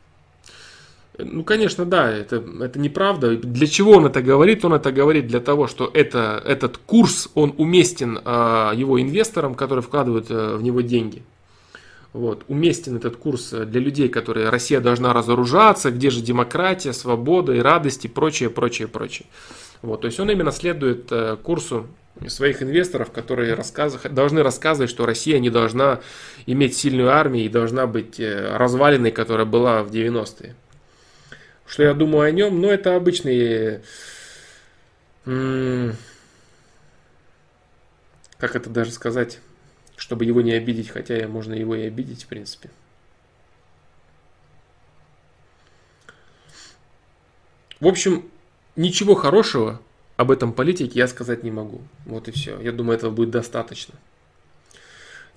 Ну, 1.17 1.45
конечно, 1.45 1.87
да, 1.87 2.11
это, 2.11 2.45
это 2.61 2.79
неправда. 2.79 3.37
Для 3.37 3.67
чего 3.67 3.93
он 3.93 4.05
это 4.05 4.21
говорит? 4.21 4.67
Он 4.67 4.75
это 4.75 4.93
говорит 4.93 5.27
для 5.27 5.41
того, 5.41 5.67
что 5.67 5.91
это, 5.95 6.43
этот 6.45 6.77
курс, 6.77 7.31
он 7.35 7.55
уместен 7.57 8.19
э, 8.23 8.73
его 8.75 9.01
инвесторам, 9.01 9.55
которые 9.55 9.83
вкладывают 9.83 10.31
э, 10.31 10.57
в 10.57 10.63
него 10.63 10.83
деньги. 10.83 11.23
Вот. 12.15 12.45
Уместен 12.47 12.97
этот 12.97 13.17
курс 13.17 13.51
для 13.51 13.81
людей, 13.81 14.09
которые 14.09 14.49
Россия 14.49 14.81
должна 14.81 15.13
разоружаться, 15.13 15.91
где 15.91 16.11
же 16.11 16.23
демократия, 16.23 16.93
свобода 16.93 17.53
и 17.53 17.59
радость 17.59 18.05
и 18.05 18.09
прочее, 18.09 18.51
прочее, 18.51 18.87
прочее. 18.87 19.27
Вот. 19.83 20.03
То 20.03 20.07
есть 20.07 20.21
он 20.21 20.31
именно 20.31 20.53
следует 20.53 21.11
э, 21.11 21.37
курсу 21.43 21.89
своих 22.29 22.63
инвесторов, 22.63 23.11
которые 23.11 23.55
рассказ... 23.55 23.99
должны 24.11 24.45
рассказывать, 24.45 24.91
что 24.91 25.07
Россия 25.07 25.41
не 25.41 25.51
должна 25.51 26.03
иметь 26.47 26.77
сильную 26.77 27.11
армию 27.11 27.47
и 27.47 27.49
должна 27.49 27.89
быть 27.89 28.21
э, 28.21 28.57
разваленной, 28.57 29.11
которая 29.11 29.45
была 29.45 29.83
в 29.83 29.91
90-е. 29.91 30.55
Что 31.67 31.83
я 31.83 31.95
думаю 31.95 32.29
о 32.29 32.31
нем? 32.31 32.61
Ну, 32.61 32.71
это 32.71 32.95
обычный... 32.95 33.81
Как 35.25 35.97
это 38.55 38.71
даже 38.71 38.93
сказать? 38.93 39.41
Чтобы 40.05 40.27
его 40.27 40.43
не 40.43 40.53
обидеть, 40.53 40.91
хотя 40.91 41.27
можно 41.27 41.55
его 41.55 41.75
и 41.75 41.87
обидеть, 41.87 42.25
в 42.25 42.27
принципе. 42.27 42.69
В 47.81 47.87
общем, 47.87 48.29
ничего 48.77 49.15
хорошего 49.15 49.81
об 50.19 50.31
этом 50.31 50.53
политике 50.53 50.99
я 50.99 51.09
сказать 51.09 51.43
не 51.43 51.51
могу. 51.51 51.81
Вот 52.05 52.29
и 52.29 52.33
все. 52.33 52.61
Я 52.61 52.73
думаю, 52.73 52.99
этого 52.99 53.13
будет 53.13 53.31
достаточно. 53.31 53.95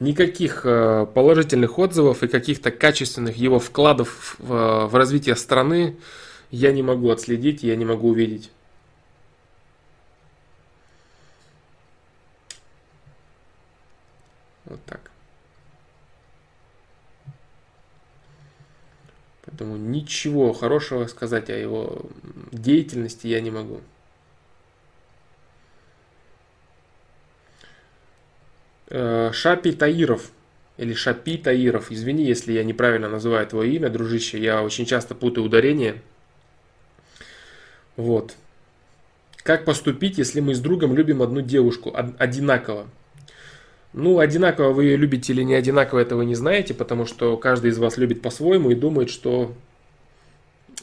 Никаких 0.01 0.65
э, 0.65 1.07
положительных 1.13 1.79
отзывов 1.79 2.23
и 2.23 2.27
каких-то 2.27 2.69
качественных 2.69 3.37
его 3.37 3.59
вкладов 3.59 4.35
в, 4.37 4.87
в 4.87 4.95
развитие 4.95 5.37
страны 5.37 5.95
я 6.51 6.73
не 6.73 6.83
могу 6.83 7.09
отследить, 7.09 7.63
я 7.63 7.77
не 7.77 7.85
могу 7.85 8.09
увидеть. 8.09 8.51
Вот 14.67 14.79
так. 14.85 15.11
Поэтому 19.45 19.77
ничего 19.77 20.51
хорошего 20.51 21.07
сказать 21.07 21.49
о 21.49 21.53
его 21.57 22.05
деятельности 22.51 23.27
я 23.27 23.39
не 23.39 23.49
могу. 23.49 23.81
Э, 28.89 29.31
Шапи 29.31 29.71
Таиров 29.71 30.31
или 30.75 30.93
Шапи 30.93 31.37
Таиров. 31.37 31.91
Извини, 31.91 32.25
если 32.25 32.51
я 32.51 32.63
неправильно 32.65 33.07
называю 33.07 33.47
твое 33.47 33.73
имя, 33.73 33.89
дружище. 33.89 34.37
Я 34.37 34.61
очень 34.63 34.85
часто 34.85 35.15
путаю 35.15 35.45
ударение. 35.45 36.01
Вот. 37.95 38.35
Как 39.43 39.63
поступить, 39.63 40.17
если 40.17 40.41
мы 40.41 40.53
с 40.55 40.59
другом 40.59 40.93
любим 40.93 41.21
одну 41.21 41.39
девушку 41.39 41.95
одинаково? 42.19 42.87
Ну, 43.97 44.19
одинаково 44.19 44.73
вы 44.73 44.85
ее 44.85 44.95
любите 44.95 45.33
или 45.33 45.41
не 45.41 45.55
одинаково, 45.55 45.97
этого 45.97 46.21
не 46.21 46.35
знаете, 46.35 46.75
потому 46.75 47.07
что 47.07 47.35
каждый 47.35 47.71
из 47.71 47.79
вас 47.79 47.97
любит 47.97 48.21
по-своему 48.21 48.69
и 48.69 48.75
думает, 48.75 49.09
что 49.09 49.55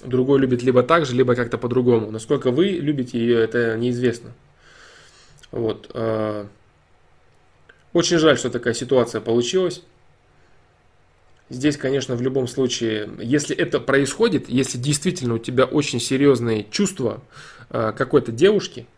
другой 0.04 0.40
любит 0.40 0.64
либо 0.64 0.82
так 0.82 1.06
же, 1.06 1.14
либо 1.14 1.36
как-то 1.36 1.56
по-другому. 1.56 2.10
Насколько 2.10 2.50
вы 2.50 2.70
любите 2.70 3.16
ее, 3.16 3.38
это 3.38 3.76
неизвестно. 3.76 4.32
Вот. 5.52 5.92
А, 5.94 6.48
очень 7.92 8.18
жаль, 8.18 8.36
что 8.36 8.50
такая 8.50 8.74
ситуация 8.74 9.20
получилась. 9.20 9.84
Здесь, 11.50 11.76
конечно, 11.76 12.16
в 12.16 12.20
любом 12.20 12.48
случае, 12.48 13.08
если 13.20 13.54
это 13.54 13.78
происходит, 13.78 14.48
если 14.48 14.76
действительно 14.76 15.34
у 15.34 15.38
тебя 15.38 15.66
очень 15.66 16.00
серьезные 16.00 16.66
чувства 16.68 17.20
а, 17.70 17.92
какой-то 17.92 18.32
девушки, 18.32 18.88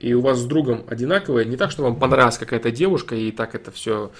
и 0.00 0.14
у 0.14 0.20
вас 0.20 0.38
с 0.38 0.44
другом 0.44 0.84
одинаковые, 0.88 1.46
не 1.46 1.56
так, 1.56 1.70
что 1.70 1.82
вам 1.82 1.96
понравилась 1.96 2.38
какая-то 2.38 2.70
девушка, 2.70 3.14
и 3.14 3.30
так 3.30 3.54
это 3.54 3.70
все 3.70 4.10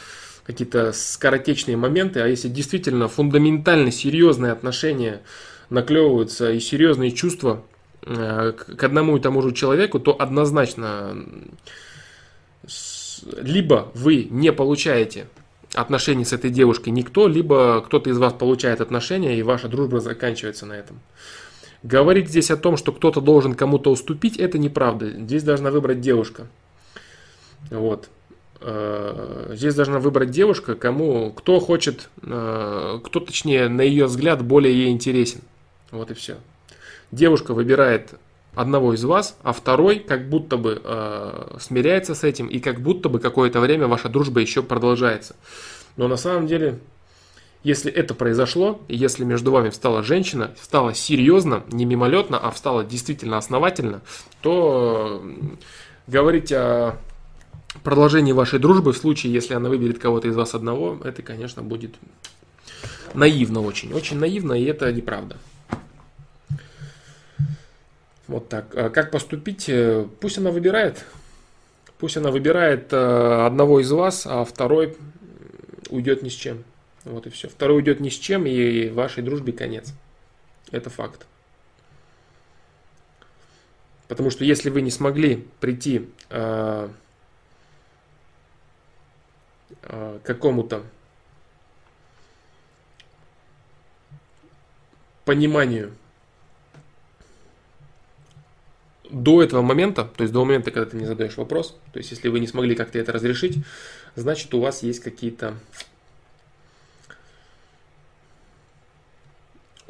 какие-то 0.45 0.93
скоротечные 0.93 1.77
моменты, 1.77 2.21
а 2.21 2.27
если 2.27 2.49
действительно 2.49 3.09
фундаментально 3.09 3.91
серьезные 3.91 4.53
отношения 4.53 5.23
наклевываются 5.71 6.51
и 6.51 6.61
серьезные 6.61 7.13
чувства 7.13 7.63
э, 8.03 8.53
к 8.53 8.85
одному 8.85 9.17
и 9.17 9.21
тому 9.21 9.43
же 9.43 9.53
человеку, 9.53 10.01
то 10.01 10.17
однозначно 10.19 11.17
либо 13.41 13.91
вы 13.95 14.27
не 14.31 14.53
получаете 14.53 15.27
отношений 15.75 16.25
с 16.25 16.33
этой 16.33 16.51
девушкой 16.51 16.91
никто, 16.91 17.29
либо 17.29 17.83
кто-то 17.83 18.11
из 18.11 18.19
вас 18.19 18.33
получает 18.33 18.81
отношения, 18.81 19.39
и 19.39 19.43
ваша 19.43 19.69
дружба 19.69 20.01
заканчивается 20.01 20.67
на 20.67 20.73
этом. 20.73 21.01
Говорить 21.83 22.29
здесь 22.29 22.51
о 22.51 22.57
том, 22.57 22.77
что 22.77 22.93
кто-то 22.93 23.21
должен 23.21 23.55
кому-то 23.55 23.91
уступить, 23.91 24.37
это 24.37 24.59
неправда. 24.59 25.11
Здесь 25.11 25.43
должна 25.43 25.71
выбрать 25.71 26.01
девушка. 26.01 26.47
Вот. 27.71 28.09
Э, 28.61 29.53
здесь 29.55 29.75
должна 29.75 29.99
выбрать 29.99 30.31
девушка, 30.31 30.75
кому, 30.75 31.33
кто 31.33 31.59
хочет, 31.61 32.11
э, 32.23 33.01
кто 33.03 33.21
точнее, 33.21 33.69
на 33.69 33.81
ее 33.81 34.07
взгляд, 34.07 34.45
более 34.45 34.75
ей 34.75 34.91
интересен. 34.91 35.41
Вот 35.91 36.11
и 36.11 36.15
все. 36.15 36.37
Девушка 37.11 37.55
выбирает 37.55 38.11
одного 38.55 38.95
из 38.95 39.03
вас, 39.05 39.37
а 39.43 39.53
второй 39.53 40.01
как 40.01 40.29
будто 40.29 40.59
бы 40.59 40.81
э, 40.83 41.57
смиряется 41.61 42.15
с 42.15 42.25
этим, 42.25 42.47
и 42.49 42.59
как 42.59 42.81
будто 42.81 43.09
бы 43.09 43.21
какое-то 43.21 43.61
время 43.61 43.87
ваша 43.87 44.11
дружба 44.11 44.41
еще 44.41 44.63
продолжается. 44.63 45.35
Но 45.97 46.09
на 46.09 46.17
самом 46.17 46.47
деле 46.47 46.79
если 47.63 47.93
это 47.93 48.15
произошло, 48.15 48.81
если 48.89 49.25
между 49.25 49.51
вами 49.51 49.69
встала 49.71 50.03
женщина, 50.03 50.55
встала 50.59 50.95
серьезно, 50.95 51.63
не 51.69 51.85
мимолетно, 51.85 52.39
а 52.39 52.51
встала 52.51 52.85
действительно 52.85 53.37
основательно, 53.37 54.01
то 54.41 55.23
говорить 56.07 56.53
о 56.53 56.97
продолжении 57.85 58.33
вашей 58.33 58.59
дружбы 58.59 58.93
в 58.93 58.97
случае, 58.97 59.33
если 59.33 59.55
она 59.55 59.69
выберет 59.69 59.99
кого-то 59.99 60.29
из 60.29 60.37
вас 60.37 60.55
одного, 60.55 60.99
это, 61.05 61.23
конечно, 61.23 61.63
будет 61.63 61.97
наивно 63.15 63.61
очень. 63.61 63.93
Очень 63.93 64.19
наивно, 64.19 64.55
и 64.55 64.65
это 64.65 64.91
неправда. 64.93 65.37
Вот 68.27 68.49
так. 68.49 68.67
А 68.77 68.91
как 68.91 69.11
поступить? 69.11 69.69
Э, 69.69 70.07
пусть 70.21 70.39
она 70.39 70.51
выбирает. 70.51 71.05
Пусть 71.99 72.17
она 72.17 72.31
выбирает 72.31 72.93
э, 72.93 73.47
одного 73.47 73.81
из 73.81 73.91
вас, 73.91 74.25
а 74.25 74.45
второй 74.45 74.97
уйдет 75.91 76.23
ни 76.23 76.29
с 76.29 76.35
чем. 76.35 76.63
Вот 77.05 77.27
и 77.27 77.31
все. 77.31 77.49
Второй 77.49 77.79
уйдет 77.79 78.01
ни 78.01 78.09
с 78.09 78.15
чем, 78.15 78.47
и 78.47 78.89
вашей 78.91 79.23
дружбе 79.23 79.53
конец. 79.53 79.93
Это 80.71 80.91
факт. 80.91 81.27
Потому 84.09 84.31
что 84.31 84.45
если 84.45 84.71
вы 84.71 84.83
не 84.83 84.91
смогли 84.91 85.47
прийти 85.61 86.09
э, 86.31 86.89
э, 89.83 90.19
какому-то 90.25 90.83
пониманию 95.25 95.95
до 99.11 99.43
этого 99.43 99.63
момента, 99.63 100.05
то 100.05 100.23
есть 100.23 100.33
до 100.33 100.45
момента, 100.45 100.73
когда 100.73 100.91
ты 100.91 100.97
не 100.97 101.07
задаешь 101.07 101.37
вопрос, 101.37 101.79
то 101.93 101.99
есть 101.99 102.11
если 102.11 102.29
вы 102.29 102.41
не 102.41 102.47
смогли 102.47 102.75
как-то 102.75 102.99
это 102.99 103.13
разрешить, 103.13 103.65
значит 104.17 104.53
у 104.55 104.61
вас 104.61 104.83
есть 104.83 105.01
какие-то 105.01 105.55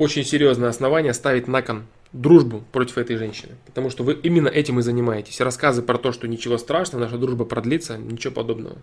очень 0.00 0.24
серьезные 0.24 0.70
основания 0.70 1.12
ставить 1.12 1.46
на 1.46 1.60
кон 1.60 1.84
дружбу 2.12 2.64
против 2.72 2.96
этой 2.96 3.16
женщины. 3.16 3.54
Потому 3.66 3.90
что 3.90 4.02
вы 4.02 4.14
именно 4.14 4.48
этим 4.48 4.78
и 4.78 4.82
занимаетесь. 4.82 5.42
Рассказы 5.42 5.82
про 5.82 5.98
то, 5.98 6.10
что 6.10 6.26
ничего 6.26 6.56
страшного, 6.56 7.04
наша 7.04 7.18
дружба 7.18 7.44
продлится, 7.44 7.98
ничего 7.98 8.32
подобного. 8.32 8.78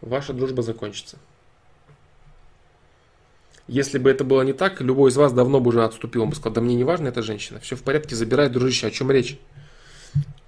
Ваша 0.00 0.32
дружба 0.32 0.62
закончится. 0.62 1.18
Если 3.66 3.98
бы 3.98 4.08
это 4.08 4.22
было 4.22 4.42
не 4.42 4.52
так, 4.52 4.80
любой 4.80 5.10
из 5.10 5.16
вас 5.16 5.32
давно 5.32 5.58
бы 5.58 5.70
уже 5.70 5.82
отступил. 5.82 6.22
Он 6.22 6.30
бы 6.30 6.36
сказал, 6.36 6.54
да 6.54 6.60
мне 6.60 6.76
не 6.76 6.84
важно 6.84 7.08
эта 7.08 7.20
женщина. 7.22 7.58
Все 7.58 7.74
в 7.74 7.82
порядке, 7.82 8.14
забирай, 8.14 8.48
дружище, 8.48 8.86
о 8.86 8.92
чем 8.92 9.10
речь? 9.10 9.40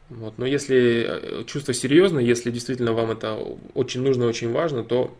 Вот. 0.08 0.38
Но 0.38 0.46
если 0.46 1.04
э, 1.08 1.44
чувство 1.46 1.74
серьезное, 1.74 2.22
если 2.22 2.52
действительно 2.52 2.92
вам 2.92 3.10
это 3.10 3.34
очень 3.74 4.02
нужно, 4.02 4.26
очень 4.26 4.52
важно, 4.52 4.84
то 4.84 5.12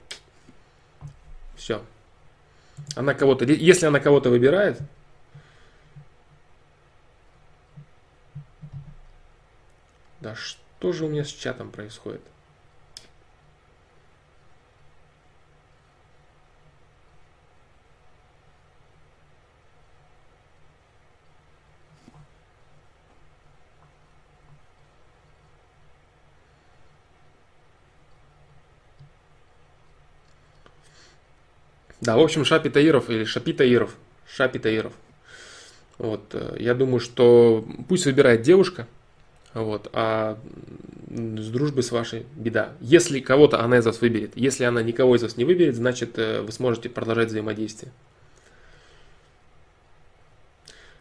все. 1.57 1.83
Она 2.97 3.15
кого-то, 3.15 3.45
если 3.45 3.87
она 3.87 4.01
кого-то 4.01 4.31
выбирает, 4.31 4.81
да 10.21 10.35
что 10.35 10.93
же 10.93 11.05
у 11.05 11.09
меня 11.09 11.25
с 11.25 11.29
чатом 11.29 11.71
происходит? 11.71 12.23
Да, 32.01 32.17
в 32.17 32.21
общем, 32.21 32.45
Шапи 32.45 32.71
Таиров 32.71 33.11
или 33.11 33.25
Шапи 33.25 33.53
Таиров. 33.53 33.95
Шапи 34.27 34.59
Таиров. 34.59 34.93
Вот, 35.99 36.31
э, 36.33 36.57
я 36.61 36.75
думаю, 36.75 37.01
что 37.01 37.67
пусть 37.89 38.07
выбирает 38.07 38.43
девушка, 38.43 38.87
вот, 39.53 39.91
а 39.93 40.39
с 41.11 41.49
дружбой 41.49 41.83
с 41.83 41.91
вашей 41.91 42.27
беда. 42.37 42.73
Если 42.81 43.21
кого-то 43.21 43.61
она 43.61 43.79
из 43.79 43.87
вас 43.87 44.01
выберет, 44.01 44.33
если 44.37 44.65
она 44.65 44.83
никого 44.83 45.17
из 45.17 45.23
вас 45.23 45.37
не 45.37 45.45
выберет, 45.45 45.75
значит 45.75 46.19
э, 46.19 46.43
вы 46.43 46.53
сможете 46.53 46.89
продолжать 46.89 47.29
взаимодействие. 47.29 47.91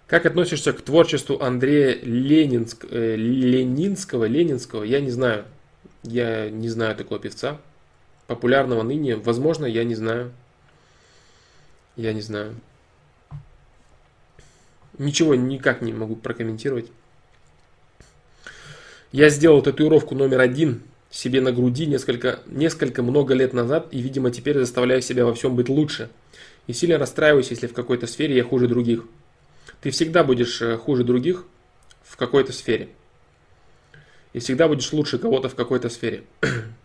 Как 0.07 0.25
относишься 0.25 0.71
к 0.71 0.81
творчеству 0.81 1.41
Андрея 1.41 1.99
Ленинск, 2.01 2.85
э, 2.89 3.15
Ленинского, 3.17 4.25
Ленинского? 4.25 4.83
Я 4.83 5.01
не 5.01 5.11
знаю. 5.11 5.43
Я 6.03 6.49
не 6.49 6.69
знаю 6.69 6.95
такого 6.95 7.19
певца. 7.19 7.59
Популярного 8.25 8.83
ныне. 8.83 9.17
Возможно, 9.17 9.65
я 9.65 9.83
не 9.83 9.95
знаю. 9.95 10.31
Я 11.97 12.13
не 12.13 12.21
знаю. 12.21 12.55
Ничего 14.97 15.35
никак 15.35 15.81
не 15.81 15.91
могу 15.91 16.15
прокомментировать. 16.15 16.91
Я 19.11 19.29
сделал 19.29 19.61
татуировку 19.61 20.15
номер 20.15 20.39
один 20.39 20.83
себе 21.09 21.41
на 21.41 21.51
груди 21.51 21.87
несколько, 21.87 22.39
несколько 22.45 23.01
много 23.01 23.33
лет 23.33 23.53
назад 23.53 23.87
и, 23.91 23.99
видимо, 23.99 24.29
теперь 24.29 24.59
заставляю 24.59 25.01
себя 25.01 25.25
во 25.25 25.33
всем 25.33 25.55
быть 25.55 25.69
лучше. 25.69 26.09
И 26.67 26.73
сильно 26.73 26.99
расстраиваюсь, 26.99 27.49
если 27.49 27.65
в 27.65 27.73
какой-то 27.73 28.05
сфере 28.05 28.35
я 28.35 28.43
хуже 28.43 28.67
других. 28.67 29.05
Ты 29.81 29.89
всегда 29.89 30.23
будешь 30.23 30.61
э, 30.61 30.77
хуже 30.77 31.03
других 31.03 31.45
в 32.03 32.15
какой-то 32.17 32.53
сфере. 32.53 32.89
И 34.33 34.39
всегда 34.39 34.67
будешь 34.67 34.91
лучше 34.93 35.17
кого-то 35.17 35.49
в 35.49 35.55
какой-то 35.55 35.89
сфере. 35.89 36.23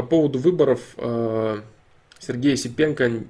По 0.00 0.06
поводу 0.06 0.38
выборов 0.38 0.80
э, 0.96 1.60
Сергея 2.20 2.56
Сипенко, 2.56 3.22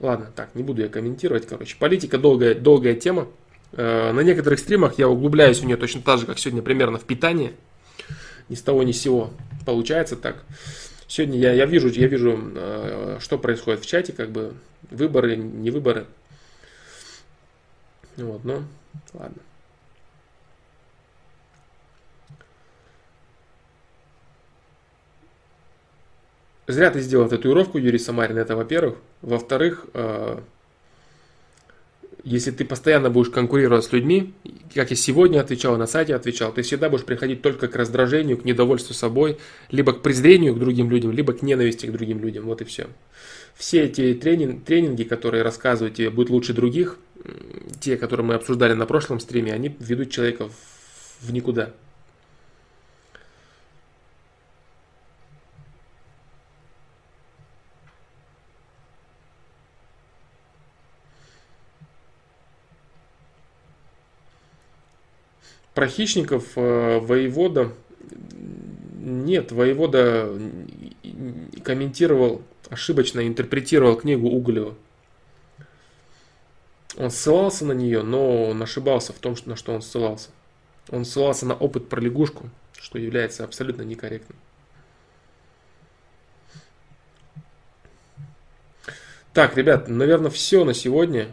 ладно, 0.00 0.32
так, 0.34 0.52
не 0.56 0.64
буду 0.64 0.82
я 0.82 0.88
комментировать, 0.88 1.46
короче. 1.46 1.76
Политика 1.78 2.18
долгая, 2.18 2.56
долгая 2.56 2.96
тема. 2.96 3.28
Э, 3.70 4.10
на 4.10 4.18
некоторых 4.22 4.58
стримах 4.58 4.98
я 4.98 5.08
углубляюсь 5.08 5.60
в 5.60 5.64
нее 5.64 5.76
точно 5.76 6.02
так 6.02 6.18
же, 6.18 6.26
как 6.26 6.40
сегодня 6.40 6.60
примерно 6.60 6.98
в 6.98 7.04
питании. 7.04 7.52
Ни 8.48 8.56
с 8.56 8.62
того 8.62 8.82
ни 8.82 8.90
с 8.90 9.00
сего 9.00 9.30
получается 9.64 10.16
так. 10.16 10.42
Сегодня 11.06 11.38
я, 11.38 11.52
я 11.52 11.66
вижу, 11.66 11.88
я 11.88 12.08
вижу, 12.08 12.36
э, 12.56 13.18
что 13.20 13.38
происходит 13.38 13.82
в 13.82 13.86
чате, 13.86 14.12
как 14.12 14.30
бы 14.30 14.54
выборы, 14.90 15.36
не 15.36 15.70
выборы. 15.70 16.06
Вот, 18.16 18.44
ну, 18.44 18.64
ладно. 19.14 19.40
Зря 26.68 26.90
ты 26.90 27.00
сделал 27.00 27.28
татуировку, 27.28 27.78
Юрий 27.78 27.98
Самарин, 27.98 28.36
это 28.36 28.54
во-первых. 28.54 28.96
Во-вторых, 29.22 29.86
э, 29.94 30.38
если 32.24 32.50
ты 32.50 32.66
постоянно 32.66 33.08
будешь 33.08 33.30
конкурировать 33.30 33.86
с 33.86 33.92
людьми, 33.92 34.34
как 34.74 34.90
я 34.90 34.96
сегодня 34.96 35.40
отвечал, 35.40 35.78
на 35.78 35.86
сайте 35.86 36.14
отвечал, 36.14 36.52
ты 36.52 36.60
всегда 36.60 36.90
будешь 36.90 37.06
приходить 37.06 37.40
только 37.40 37.68
к 37.68 37.74
раздражению, 37.74 38.36
к 38.36 38.44
недовольству 38.44 38.92
собой, 38.92 39.38
либо 39.70 39.94
к 39.94 40.02
презрению 40.02 40.54
к 40.54 40.58
другим 40.58 40.90
людям, 40.90 41.10
либо 41.10 41.32
к 41.32 41.40
ненависти 41.40 41.86
к 41.86 41.92
другим 41.92 42.20
людям. 42.20 42.44
Вот 42.44 42.60
и 42.60 42.64
все. 42.64 42.88
Все 43.56 43.84
эти 43.84 44.12
тренинг, 44.12 44.62
тренинги, 44.64 45.04
которые 45.04 45.42
рассказывают 45.42 45.96
тебе 45.96 46.10
«будь 46.10 46.28
лучше 46.28 46.52
других», 46.52 46.98
те, 47.80 47.96
которые 47.96 48.26
мы 48.26 48.34
обсуждали 48.34 48.74
на 48.74 48.84
прошлом 48.84 49.20
стриме, 49.20 49.54
они 49.54 49.74
ведут 49.80 50.10
человека 50.10 50.50
в 51.22 51.32
никуда. 51.32 51.72
Про 65.78 65.86
хищников 65.86 66.44
э, 66.56 66.98
воевода... 66.98 67.72
Нет, 68.98 69.52
воевода 69.52 70.28
комментировал, 71.62 72.42
ошибочно 72.68 73.24
интерпретировал 73.24 73.94
книгу 73.94 74.26
Уголева. 74.26 74.74
Он 76.96 77.12
ссылался 77.12 77.64
на 77.64 77.70
нее, 77.70 78.02
но 78.02 78.48
он 78.48 78.60
ошибался 78.60 79.12
в 79.12 79.20
том, 79.20 79.36
на 79.46 79.54
что 79.54 79.72
он 79.72 79.80
ссылался. 79.80 80.30
Он 80.90 81.04
ссылался 81.04 81.46
на 81.46 81.54
опыт 81.54 81.88
про 81.88 82.00
лягушку, 82.00 82.50
что 82.76 82.98
является 82.98 83.44
абсолютно 83.44 83.82
некорректным. 83.82 84.36
Так, 89.32 89.56
ребят, 89.56 89.86
наверное, 89.86 90.32
все 90.32 90.64
на 90.64 90.74
сегодня. 90.74 91.30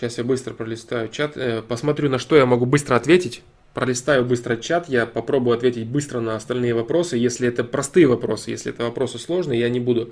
Сейчас 0.00 0.16
я 0.16 0.24
быстро 0.24 0.54
пролистаю 0.54 1.10
чат, 1.10 1.36
э, 1.36 1.60
посмотрю, 1.60 2.08
на 2.08 2.18
что 2.18 2.34
я 2.34 2.46
могу 2.46 2.64
быстро 2.64 2.96
ответить. 2.96 3.42
Пролистаю 3.74 4.24
быстро 4.24 4.56
чат, 4.56 4.88
я 4.88 5.04
попробую 5.04 5.54
ответить 5.54 5.86
быстро 5.86 6.20
на 6.20 6.36
остальные 6.36 6.72
вопросы. 6.72 7.18
Если 7.18 7.46
это 7.46 7.64
простые 7.64 8.06
вопросы, 8.06 8.50
если 8.50 8.72
это 8.72 8.84
вопросы 8.84 9.18
сложные, 9.18 9.60
я 9.60 9.68
не 9.68 9.78
буду 9.78 10.10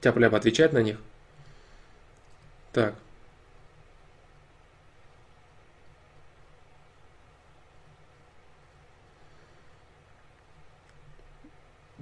тяп 0.00 0.18
отвечать 0.18 0.72
на 0.72 0.82
них. 0.82 0.98
Так. 2.72 2.94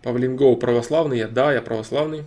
Павлин 0.02 0.36
Гоу 0.36 0.58
православный? 0.58 1.16
Я, 1.16 1.28
да, 1.28 1.50
я 1.54 1.62
православный. 1.62 2.26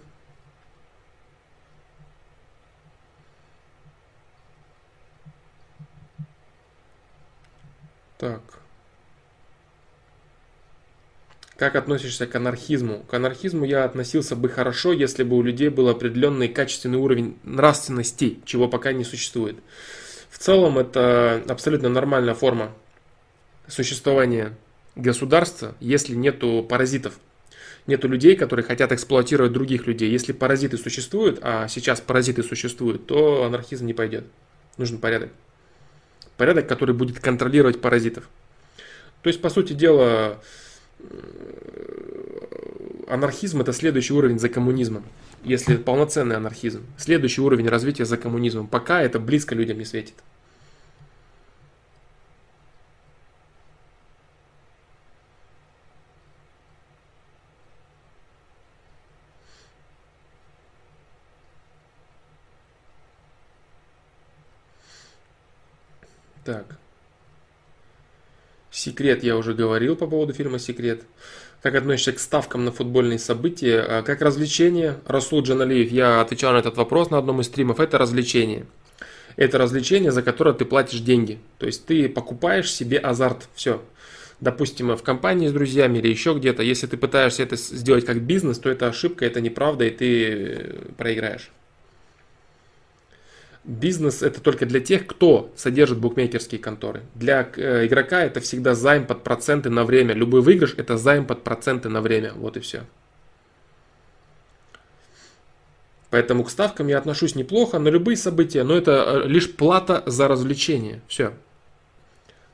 Так. 8.26 8.42
Как 11.58 11.76
относишься 11.76 12.26
к 12.26 12.34
анархизму? 12.36 13.04
К 13.04 13.14
анархизму 13.14 13.66
я 13.66 13.84
относился 13.84 14.36
бы 14.36 14.50
хорошо, 14.50 14.94
если 14.94 15.22
бы 15.22 15.38
у 15.38 15.44
людей 15.44 15.70
был 15.70 15.90
определенный 15.90 16.48
качественный 16.48 16.98
уровень 16.98 17.38
нравственности, 17.44 18.40
чего 18.44 18.68
пока 18.68 18.94
не 18.94 19.04
существует. 19.04 19.58
В 20.32 20.40
целом 20.40 20.80
это 20.80 21.44
абсолютно 21.48 21.88
нормальная 21.88 22.34
форма 22.34 22.74
существования 23.68 24.58
государства, 24.95 25.76
если 25.80 26.16
нету 26.16 26.66
паразитов. 26.68 27.20
Нету 27.86 28.08
людей, 28.08 28.36
которые 28.36 28.66
хотят 28.66 28.92
эксплуатировать 28.92 29.54
других 29.54 29.86
людей. 29.86 30.10
Если 30.10 30.34
паразиты 30.34 30.80
существуют, 30.80 31.38
а 31.44 31.68
сейчас 31.68 32.02
паразиты 32.02 32.42
существуют, 32.42 33.06
то 33.06 33.44
анархизм 33.44 33.86
не 33.86 33.94
пойдет. 33.94 34.26
Нужен 34.78 34.98
порядок. 34.98 35.30
Порядок, 36.38 36.68
который 36.68 36.94
будет 36.94 37.20
контролировать 37.20 37.82
паразитов. 37.82 38.28
То 39.22 39.30
есть, 39.30 39.42
по 39.42 39.50
сути 39.50 39.74
дела, 39.74 40.40
анархизм 43.08 43.62
это 43.62 43.74
следующий 43.74 44.14
уровень 44.14 44.40
за 44.40 44.50
коммунизмом. 44.50 45.04
Если 45.44 45.78
полноценный 45.78 46.36
анархизм. 46.36 46.84
Следующий 46.98 47.42
уровень 47.42 47.68
развития 47.68 48.06
за 48.06 48.18
коммунизмом. 48.18 48.68
Пока 48.68 49.02
это 49.02 49.20
близко 49.20 49.56
людям 49.56 49.78
не 49.78 49.86
светит. 49.86 50.16
Так. 66.45 66.77
Секрет 68.69 69.24
я 69.24 69.35
уже 69.35 69.56
говорил 69.56 69.95
по 69.95 70.06
поводу 70.06 70.32
фильма 70.32 70.59
Секрет. 70.59 71.01
Как 71.64 71.74
относишься 71.74 72.11
к 72.11 72.19
ставкам 72.19 72.64
на 72.64 72.72
футбольные 72.72 73.17
события? 73.17 73.82
А 73.82 74.03
как 74.03 74.22
развлечение? 74.22 74.99
Расул 75.07 75.41
Джаналиев, 75.41 75.91
я 75.91 76.22
отвечал 76.22 76.53
на 76.53 76.57
этот 76.57 76.77
вопрос 76.77 77.09
на 77.09 77.17
одном 77.17 77.41
из 77.41 77.48
стримов. 77.48 77.80
Это 77.80 77.98
развлечение. 77.98 78.67
Это 79.38 79.57
развлечение, 79.57 80.11
за 80.11 80.22
которое 80.22 80.53
ты 80.53 80.65
платишь 80.65 80.99
деньги. 80.99 81.40
То 81.57 81.65
есть 81.65 81.88
ты 81.88 82.07
покупаешь 82.07 82.72
себе 82.72 82.99
азарт. 82.99 83.48
Все. 83.56 83.82
Допустим, 84.40 84.95
в 84.95 85.01
компании 85.01 85.48
с 85.48 85.53
друзьями 85.53 85.98
или 85.98 86.09
еще 86.09 86.35
где-то. 86.35 86.61
Если 86.61 86.85
ты 86.85 86.98
пытаешься 86.98 87.41
это 87.41 87.56
сделать 87.56 88.06
как 88.06 88.22
бизнес, 88.22 88.59
то 88.59 88.69
это 88.69 88.88
ошибка, 88.88 89.25
это 89.25 89.41
неправда, 89.41 89.85
и 89.85 89.90
ты 89.90 90.75
проиграешь. 90.98 91.49
Бизнес 93.66 94.22
это 94.22 94.42
только 94.42 94.68
для 94.68 94.80
тех, 94.80 95.08
кто 95.08 95.52
содержит 95.56 95.98
букмекерские 95.98 96.61
конторы. 96.61 97.02
Для 97.16 97.50
э, 97.56 97.88
игрока 97.88 98.24
это 98.24 98.40
всегда 98.40 98.76
займ 98.76 99.08
под 99.08 99.24
проценты 99.24 99.72
на 99.72 99.85
время. 99.85 100.14
Любой 100.14 100.42
выигрыш 100.42 100.76
это 100.77 100.98
займ 100.98 101.26
под 101.26 101.44
проценты 101.44 101.90
на 101.90 102.02
время. 102.02 102.34
Вот 102.35 102.58
и 102.58 102.60
все. 102.60 102.84
Поэтому 106.11 106.44
к 106.44 106.52
ставкам 106.52 106.88
я 106.88 107.00
отношусь 107.00 107.34
неплохо 107.34 107.80
на 107.80 107.88
любые 107.88 108.18
события, 108.18 108.64
но 108.64 108.76
это 108.76 109.24
э, 109.26 109.27
лишь 109.27 109.52
плата 109.52 110.03
за 110.06 110.27
развлечение. 110.27 111.02
Все. 111.08 111.34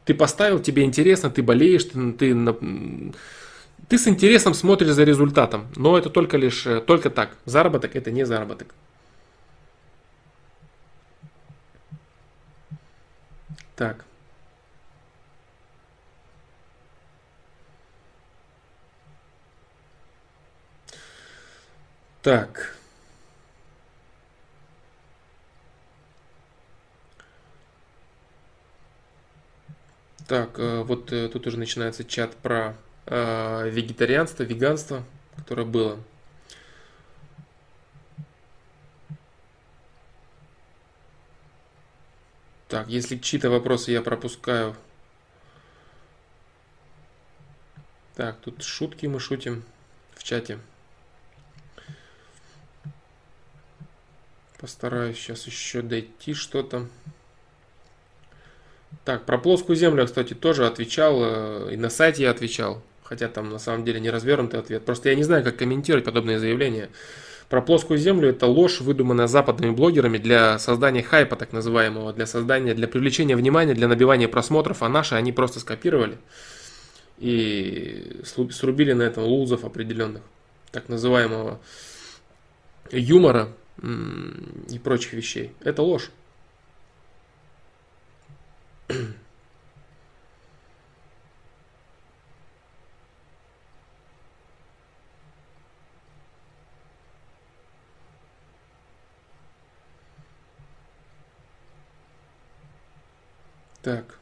Ты 0.05 0.13
поставил, 0.13 0.59
тебе 0.59 0.83
интересно, 0.83 1.29
ты 1.29 1.43
болеешь, 1.43 1.83
ты, 1.83 2.13
ты, 2.13 3.13
ты 3.89 3.97
с 3.97 4.07
интересом 4.07 4.53
смотришь 4.53 4.91
за 4.91 5.03
результатом. 5.03 5.67
Но 5.75 5.97
это 5.97 6.09
только 6.09 6.37
лишь 6.37 6.65
э, 6.65 6.79
только 6.79 7.09
так. 7.09 7.35
Заработок 7.43 7.97
это 7.97 8.11
не 8.11 8.25
заработок. 8.25 8.73
Так. 13.81 14.05
Так. 22.21 22.77
Так, 30.27 30.59
э, 30.59 30.83
вот 30.83 31.11
э, 31.11 31.27
тут 31.29 31.47
уже 31.47 31.57
начинается 31.57 32.03
чат 32.03 32.35
про 32.35 32.75
э, 33.07 33.67
вегетарианство, 33.67 34.43
веганство, 34.43 35.03
которое 35.35 35.65
было. 35.65 35.97
Так, 42.71 42.87
если 42.87 43.17
чьи-то 43.17 43.49
вопросы 43.49 43.91
я 43.91 44.01
пропускаю. 44.01 44.77
Так, 48.15 48.37
тут 48.37 48.63
шутки 48.63 49.07
мы 49.07 49.19
шутим 49.19 49.63
в 50.15 50.23
чате. 50.23 50.57
Постараюсь 54.57 55.17
сейчас 55.17 55.47
еще 55.47 55.81
дойти 55.81 56.33
что-то. 56.33 56.87
Так, 59.03 59.25
про 59.25 59.37
плоскую 59.37 59.75
землю, 59.75 60.05
кстати, 60.05 60.33
тоже 60.33 60.65
отвечал. 60.65 61.19
Э, 61.21 61.73
и 61.73 61.75
на 61.75 61.89
сайте 61.89 62.23
я 62.23 62.31
отвечал. 62.31 62.81
Хотя 63.03 63.27
там 63.27 63.49
на 63.49 63.59
самом 63.59 63.83
деле 63.83 63.99
не 63.99 64.09
развернутый 64.09 64.61
ответ. 64.61 64.85
Просто 64.85 65.09
я 65.09 65.15
не 65.15 65.23
знаю, 65.23 65.43
как 65.43 65.57
комментировать 65.57 66.05
подобные 66.05 66.39
заявления. 66.39 66.89
Про 67.51 67.61
плоскую 67.61 67.99
землю 67.99 68.29
это 68.29 68.45
ложь, 68.47 68.79
выдуманная 68.79 69.27
западными 69.27 69.71
блогерами 69.71 70.17
для 70.17 70.57
создания 70.57 71.03
хайпа 71.03 71.35
так 71.35 71.51
называемого, 71.51 72.13
для 72.13 72.25
создания, 72.25 72.73
для 72.73 72.87
привлечения 72.87 73.35
внимания, 73.35 73.73
для 73.73 73.89
набивания 73.89 74.29
просмотров, 74.29 74.81
а 74.83 74.87
наши 74.87 75.15
они 75.15 75.33
просто 75.33 75.59
скопировали 75.59 76.17
и 77.17 78.21
срубили 78.23 78.93
на 78.93 79.01
этом 79.03 79.25
лузов 79.25 79.65
определенных, 79.65 80.21
так 80.71 80.87
называемого 80.87 81.59
юмора 82.89 83.49
и 83.83 84.79
прочих 84.81 85.11
вещей. 85.11 85.51
Это 85.59 85.81
ложь. 85.81 86.09
Так. 103.81 104.17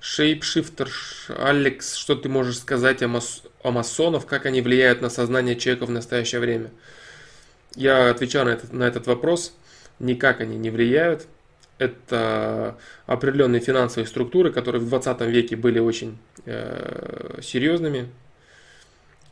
Шейпшифтер, 0.00 0.90
Алекс, 1.28 1.94
что 1.94 2.14
ты 2.14 2.28
можешь 2.28 2.58
сказать 2.58 3.02
о, 3.02 3.08
мас 3.08 3.42
о 3.62 3.70
масонах, 3.70 4.26
как 4.26 4.46
они 4.46 4.60
влияют 4.60 5.00
на 5.00 5.10
сознание 5.10 5.56
человека 5.56 5.86
в 5.86 5.90
настоящее 5.90 6.40
время? 6.40 6.70
Я 7.74 8.10
отвечаю 8.10 8.46
на 8.46 8.50
этот, 8.50 8.72
на 8.72 8.84
этот 8.84 9.06
вопрос. 9.06 9.54
Никак 9.98 10.40
они 10.40 10.56
не 10.56 10.70
влияют. 10.70 11.26
Это 11.78 12.76
определенные 13.06 13.60
финансовые 13.60 14.06
структуры, 14.06 14.52
которые 14.52 14.80
в 14.82 14.88
20 14.88 15.20
веке 15.22 15.56
были 15.56 15.78
очень 15.78 16.18
э, 16.44 17.40
серьезными. 17.42 18.08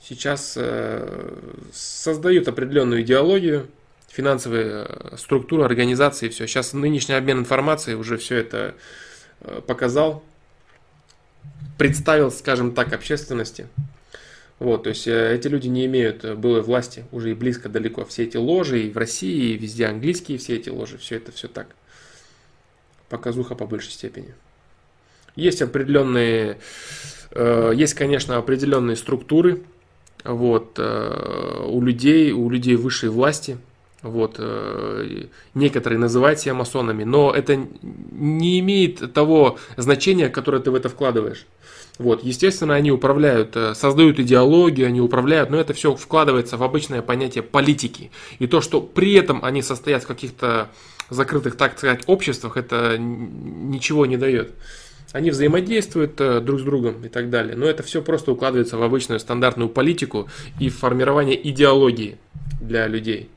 Сейчас 0.02 0.54
э, 0.56 1.36
создают 1.72 2.48
определенную 2.48 3.02
идеологию, 3.02 3.68
финансовые 4.10 4.86
э, 4.88 5.16
структуры, 5.16 5.64
организации, 5.64 6.28
все. 6.28 6.46
Сейчас 6.46 6.72
нынешний 6.72 7.14
обмен 7.14 7.38
информацией 7.38 7.96
уже 7.96 8.16
все 8.16 8.36
это 8.36 8.74
э, 9.40 9.60
показал, 9.66 10.22
представил, 11.78 12.30
скажем 12.30 12.72
так, 12.72 12.92
общественности. 12.92 13.68
Вот, 14.58 14.82
то 14.82 14.90
есть 14.90 15.06
э, 15.06 15.34
эти 15.34 15.46
люди 15.46 15.68
не 15.68 15.86
имеют 15.86 16.24
былой 16.38 16.60
власти 16.60 17.04
уже 17.12 17.30
и 17.30 17.34
близко 17.34 17.68
далеко. 17.68 18.04
Все 18.04 18.24
эти 18.24 18.36
ложи 18.36 18.82
и 18.82 18.90
в 18.90 18.98
России, 18.98 19.52
и 19.52 19.56
везде 19.56 19.86
английские 19.86 20.38
все 20.38 20.56
эти 20.56 20.68
ложи, 20.68 20.98
все 20.98 21.16
это 21.16 21.30
все 21.30 21.46
так. 21.46 21.68
Показуха 23.08 23.54
по 23.54 23.66
большей 23.66 23.92
степени. 23.92 24.34
Есть 25.36 25.62
определенные, 25.62 26.58
есть, 27.34 27.94
конечно, 27.94 28.36
определенные 28.36 28.96
структуры, 28.96 29.62
вот, 30.24 30.78
у 30.78 31.80
людей, 31.80 32.32
у 32.32 32.50
людей 32.50 32.74
высшей 32.76 33.08
власти, 33.08 33.56
вот, 34.02 34.36
э, 34.38 35.26
некоторые 35.54 35.98
называют 35.98 36.38
себя 36.38 36.54
масонами, 36.54 37.04
но 37.04 37.32
это 37.32 37.56
не 38.12 38.58
имеет 38.60 39.12
того 39.12 39.58
значения, 39.76 40.28
которое 40.28 40.60
ты 40.60 40.70
в 40.70 40.74
это 40.74 40.88
вкладываешь. 40.88 41.46
Вот, 41.98 42.24
естественно, 42.24 42.74
они 42.74 42.90
управляют, 42.90 43.56
э, 43.56 43.74
создают 43.74 44.18
идеологию, 44.18 44.86
они 44.86 45.02
управляют, 45.02 45.50
но 45.50 45.58
это 45.58 45.74
все 45.74 45.94
вкладывается 45.94 46.56
в 46.56 46.62
обычное 46.62 47.02
понятие 47.02 47.42
политики. 47.42 48.10
И 48.38 48.46
то, 48.46 48.62
что 48.62 48.80
при 48.80 49.12
этом 49.12 49.44
они 49.44 49.60
состоят 49.60 50.04
в 50.04 50.06
каких-то 50.06 50.70
закрытых, 51.10 51.56
так 51.56 51.76
сказать, 51.76 52.04
обществах, 52.06 52.56
это 52.56 52.96
ничего 52.98 54.06
не 54.06 54.16
дает. 54.16 54.52
Они 55.12 55.30
взаимодействуют 55.30 56.18
э, 56.20 56.40
друг 56.40 56.60
с 56.60 56.62
другом 56.62 57.04
и 57.04 57.08
так 57.08 57.28
далее. 57.28 57.54
Но 57.54 57.66
это 57.66 57.82
все 57.82 58.00
просто 58.00 58.32
укладывается 58.32 58.78
в 58.78 58.82
обычную 58.82 59.20
стандартную 59.20 59.68
политику 59.68 60.28
и 60.58 60.70
формирование 60.70 61.50
идеологии 61.50 62.16
для 62.60 62.86
людей. 62.86 63.28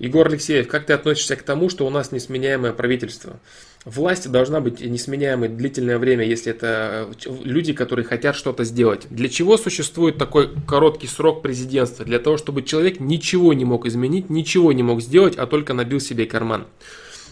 Егор 0.00 0.26
Алексеев, 0.26 0.66
как 0.66 0.86
ты 0.86 0.94
относишься 0.94 1.36
к 1.36 1.42
тому, 1.42 1.68
что 1.68 1.86
у 1.86 1.90
нас 1.90 2.10
несменяемое 2.10 2.72
правительство? 2.72 3.38
Власть 3.84 4.30
должна 4.30 4.62
быть 4.62 4.80
несменяемой 4.80 5.50
длительное 5.50 5.98
время, 5.98 6.24
если 6.24 6.52
это 6.52 7.10
э, 7.26 7.30
люди, 7.44 7.74
которые 7.74 8.06
хотят 8.06 8.34
что-то 8.34 8.64
сделать. 8.64 9.06
Для 9.10 9.28
чего 9.28 9.58
существует 9.58 10.16
такой 10.16 10.50
короткий 10.66 11.06
срок 11.06 11.42
президентства? 11.42 12.06
Для 12.06 12.18
того, 12.18 12.38
чтобы 12.38 12.62
человек 12.62 12.98
ничего 12.98 13.52
не 13.52 13.66
мог 13.66 13.84
изменить, 13.84 14.30
ничего 14.30 14.72
не 14.72 14.82
мог 14.82 15.02
сделать, 15.02 15.36
а 15.36 15.46
только 15.46 15.74
набил 15.74 16.00
себе 16.00 16.24
карман. 16.24 16.66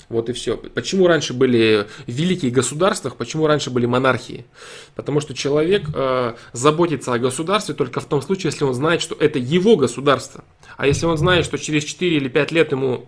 Вот 0.08 0.30
и 0.30 0.32
все. 0.32 0.56
Почему 0.56 1.06
раньше 1.06 1.34
были 1.34 1.86
великие 2.06 2.50
государства, 2.50 3.10
почему 3.10 3.46
раньше 3.46 3.70
были 3.70 3.84
монархии? 3.84 4.46
Потому 4.94 5.20
что 5.20 5.34
человек 5.34 5.90
э, 5.94 6.34
заботится 6.52 7.12
о 7.12 7.18
государстве 7.18 7.74
только 7.74 8.00
в 8.00 8.06
том 8.06 8.22
случае, 8.22 8.50
если 8.50 8.64
он 8.64 8.72
знает, 8.72 9.02
что 9.02 9.14
это 9.18 9.38
его 9.38 9.76
государство. 9.76 10.44
А 10.78 10.86
если 10.86 11.04
он 11.04 11.18
знает, 11.18 11.44
что 11.44 11.58
через 11.58 11.84
4 11.84 12.16
или 12.16 12.28
5 12.28 12.52
лет 12.52 12.72
ему 12.72 13.04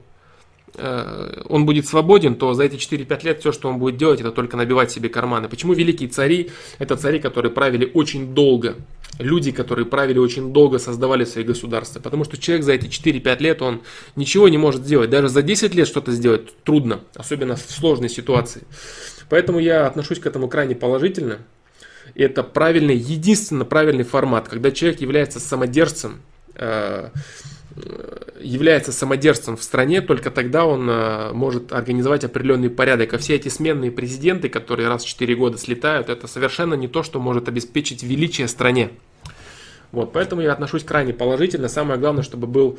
э, 0.75 1.43
он 1.49 1.65
будет 1.65 1.87
свободен, 1.87 2.35
то 2.35 2.53
за 2.53 2.65
эти 2.65 2.75
4-5 2.75 3.25
лет 3.25 3.41
все, 3.41 3.53
что 3.53 3.71
он 3.71 3.79
будет 3.79 3.97
делать, 3.97 4.21
это 4.21 4.31
только 4.31 4.59
набивать 4.59 4.91
себе 4.91 5.09
карманы. 5.09 5.49
Почему 5.49 5.73
великие 5.73 6.11
цари? 6.11 6.51
Это 6.79 6.97
цари, 6.97 7.19
которые 7.19 7.51
правили 7.51 7.91
очень 7.95 8.35
долго 8.35 8.77
люди, 9.19 9.53
которые 9.53 9.87
правили 9.87 10.19
очень 10.19 10.53
долго, 10.53 10.79
создавали 10.79 11.25
свои 11.25 11.45
государства. 11.45 12.01
Потому 12.01 12.25
что 12.25 12.37
человек 12.39 12.65
за 12.65 12.73
эти 12.73 12.87
4-5 12.87 13.43
лет, 13.43 13.63
он 13.63 13.83
ничего 14.17 14.49
не 14.49 14.59
может 14.59 14.85
сделать. 14.85 15.11
Даже 15.11 15.29
за 15.29 15.43
10 15.43 15.75
лет 15.75 15.87
что-то 15.87 16.13
сделать 16.13 16.57
трудно, 16.65 17.01
особенно 17.15 17.57
в 17.57 17.61
сложной 17.61 18.09
ситуации. 18.09 18.63
Поэтому 19.29 19.59
я 19.59 19.87
отношусь 19.87 20.19
к 20.19 20.27
этому 20.27 20.49
крайне 20.49 20.75
положительно. 20.75 21.39
Это 22.15 22.43
правильный, 22.43 22.97
единственно 22.97 23.65
правильный 23.65 24.05
формат, 24.05 24.49
когда 24.49 24.71
человек 24.73 25.01
является 25.01 25.39
самодержцем, 25.39 26.23
э, 26.57 27.11
является 28.43 28.93
самодержцем 28.93 29.57
в 29.57 29.63
стране, 29.63 30.01
только 30.01 30.31
тогда 30.31 30.65
он 30.67 30.89
э, 30.89 31.33
может 31.33 31.73
организовать 31.73 32.25
определенный 32.25 32.71
порядок. 32.71 33.15
А 33.15 33.19
все 33.19 33.37
эти 33.37 33.49
сменные 33.49 33.91
президенты, 33.91 34.49
которые 34.49 34.89
раз 34.89 35.05
в 35.05 35.09
4 35.09 35.35
года 35.35 35.59
слетают, 35.59 36.09
это 36.09 36.27
совершенно 36.27 36.75
не 36.75 36.89
то, 36.89 37.03
что 37.03 37.21
может 37.21 37.49
обеспечить 37.49 38.03
величие 38.03 38.49
стране. 38.49 38.91
Вот, 39.93 40.13
поэтому 40.13 40.43
я 40.43 40.53
отношусь 40.53 40.85
крайне 40.85 41.13
положительно. 41.13 41.69
Самое 41.69 41.99
главное, 41.99 42.23
чтобы 42.23 42.47
был 42.47 42.79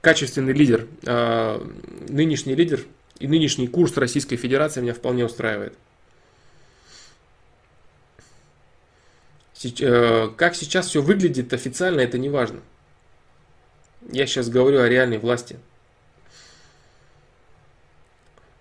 качественный 0.00 0.52
лидер. 0.52 0.86
А, 1.06 1.66
нынешний 2.08 2.54
лидер 2.54 2.80
и 3.18 3.26
нынешний 3.26 3.68
курс 3.68 3.96
Российской 3.96 4.36
Федерации 4.36 4.80
меня 4.80 4.94
вполне 4.94 5.24
устраивает. 5.24 5.74
Э, 9.80 10.28
как 10.36 10.56
сейчас 10.56 10.88
все 10.88 11.00
выглядит 11.00 11.52
официально, 11.52 12.00
это 12.00 12.18
не 12.18 12.28
важно. 12.28 12.60
Я 14.10 14.26
сейчас 14.26 14.48
говорю 14.48 14.80
о 14.80 14.88
реальной 14.88 15.18
власти. 15.18 15.58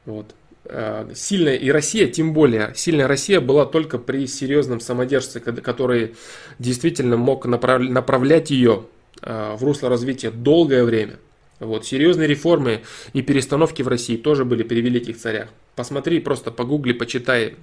Вот. 0.06 0.34
Э, 0.66 1.10
сильная 1.16 1.56
и 1.56 1.70
Россия, 1.72 2.08
тем 2.08 2.34
более, 2.34 2.74
сильная 2.76 3.08
Россия 3.08 3.42
была 3.42 3.66
только 3.66 3.98
при 3.98 4.28
серьезном 4.28 4.80
самодержце, 4.80 5.40
который 5.40 6.16
действительно 6.60 7.18
мог 7.18 7.46
направлять 7.46 8.52
ее 8.52 8.86
э, 9.22 9.56
в 9.56 9.64
русло 9.64 9.90
развития 9.90 10.32
долгое 10.32 10.84
время. 10.84 11.18
Вот, 11.60 11.86
серьезные 11.86 12.28
реформы 12.28 12.82
и 13.14 13.22
перестановки 13.22 13.84
в 13.84 13.88
России 13.88 14.18
тоже 14.18 14.46
были 14.46 14.64
при 14.64 14.82
великих 14.82 15.18
царях. 15.18 15.50
Посмотри, 15.76 16.20
просто 16.20 16.52
погугли, 16.52 16.94
почитай, 16.94 17.56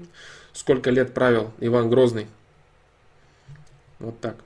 сколько 0.52 0.90
лет 0.90 1.14
правил 1.14 1.52
Иван 1.60 1.90
Грозный. 1.90 2.26
Вот 3.98 4.20
так. 4.20 4.36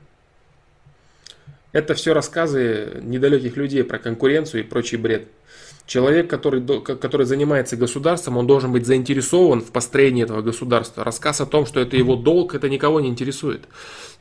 Это 1.73 1.94
все 1.94 2.12
рассказы 2.12 3.01
недалеких 3.02 3.57
людей 3.57 3.83
про 3.83 3.99
конкуренцию 3.99 4.62
и 4.62 4.67
прочий 4.67 4.97
бред. 4.97 5.28
Человек, 5.86 6.31
который, 6.31 6.62
который 6.81 7.26
занимается 7.26 7.76
государством, 7.76 8.36
он 8.36 8.47
должен 8.47 8.73
быть 8.73 8.86
заинтересован 8.86 9.60
в 9.60 9.73
построении 9.73 10.23
этого 10.23 10.41
государства. 10.41 11.02
Рассказ 11.02 11.41
о 11.41 11.47
том, 11.47 11.67
что 11.67 11.81
это 11.81 11.97
его 11.97 12.15
долг, 12.15 12.55
это 12.55 12.68
никого 12.68 13.01
не 13.01 13.09
интересует. 13.09 13.62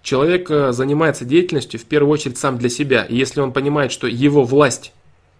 Человек 0.01 0.49
э, 0.49 0.71
занимается 0.71 1.23
деятельностью 1.23 1.79
в 1.79 1.85
первую 1.85 2.11
очередь 2.11 2.37
сам 2.37 2.57
для 2.57 2.69
себя. 2.69 3.03
И 3.03 3.15
если 3.15 3.41
он 3.41 3.53
понимает, 3.53 3.91
что 3.91 4.07
его 4.07 4.43
власть 4.43 4.91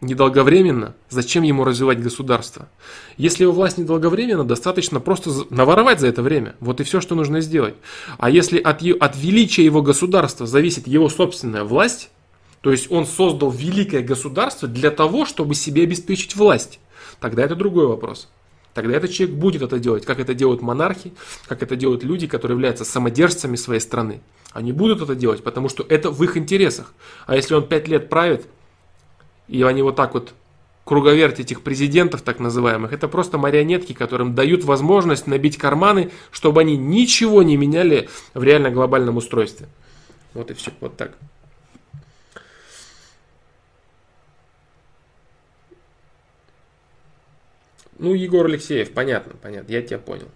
недолговременна, 0.02 0.96
зачем 1.10 1.44
ему 1.44 1.64
развивать 1.64 2.02
государство? 2.02 2.68
Если 3.18 3.44
его 3.44 3.54
власть 3.54 3.78
недолговременна, 3.78 4.44
достаточно 4.44 5.00
просто 5.00 5.32
наворовать 5.50 6.00
за 6.00 6.08
это 6.08 6.22
время. 6.22 6.56
Вот 6.60 6.82
и 6.82 6.84
все, 6.84 7.00
что 7.00 7.16
нужно 7.16 7.42
сделать. 7.42 7.76
А 8.18 8.30
если 8.30 8.60
от, 8.60 8.82
от 8.84 9.18
величия 9.18 9.64
его 9.64 9.82
государства 9.82 10.46
зависит 10.46 10.88
его 10.88 11.08
собственная 11.08 11.64
власть, 11.64 12.10
то 12.62 12.72
есть 12.72 12.92
он 12.92 13.06
создал 13.06 13.50
великое 13.50 14.02
государство 14.02 14.68
для 14.68 14.92
того, 14.92 15.26
чтобы 15.26 15.56
себе 15.56 15.84
обеспечить 15.84 16.36
власть. 16.36 16.80
Тогда 17.20 17.44
это 17.44 17.56
другой 17.56 17.88
вопрос. 17.88 18.30
Тогда 18.74 18.96
этот 18.96 19.12
человек 19.12 19.36
будет 19.36 19.62
это 19.62 19.80
делать, 19.80 20.06
как 20.06 20.20
это 20.20 20.34
делают 20.34 20.62
монархи, 20.62 21.14
как 21.48 21.62
это 21.62 21.76
делают 21.76 22.04
люди, 22.04 22.26
которые 22.26 22.56
являются 22.56 22.86
самодержцами 22.86 23.56
своей 23.56 23.82
страны. 23.82 24.22
Они 24.54 24.72
будут 24.72 25.02
это 25.02 25.16
делать, 25.16 25.44
потому 25.44 25.70
что 25.70 25.86
это 25.88 26.10
в 26.10 26.24
их 26.24 26.38
интересах. 26.38 26.94
А 27.26 27.36
если 27.36 27.54
он 27.54 27.68
пять 27.68 27.88
лет 27.88 28.10
правит, 28.10 28.46
и 29.48 29.62
они 29.64 29.82
вот 29.82 29.96
так 29.96 30.14
вот 30.14 30.34
круговерть 30.84 31.40
этих 31.40 31.62
президентов, 31.62 32.22
так 32.22 32.40
называемых, 32.40 32.92
это 32.94 33.08
просто 33.08 33.38
марионетки, 33.38 33.94
которым 33.94 34.36
дают 34.36 34.64
возможность 34.64 35.28
набить 35.28 35.58
карманы, 35.58 36.12
чтобы 36.32 36.62
они 36.62 36.78
ничего 36.78 37.44
не 37.44 37.58
меняли 37.58 38.10
в 38.34 38.44
реально 38.44 38.72
глобальном 38.72 39.18
устройстве. 39.18 39.68
Вот 40.34 40.52
и 40.52 40.54
все, 40.54 40.72
вот 40.80 40.98
так. 40.98 41.18
Ну, 48.00 48.16
Егор 48.16 48.46
Алексеев, 48.48 48.92
понятно, 48.94 49.34
понятно, 49.40 49.72
я 49.72 49.82
тебя 49.84 50.00
понял. 50.00 50.28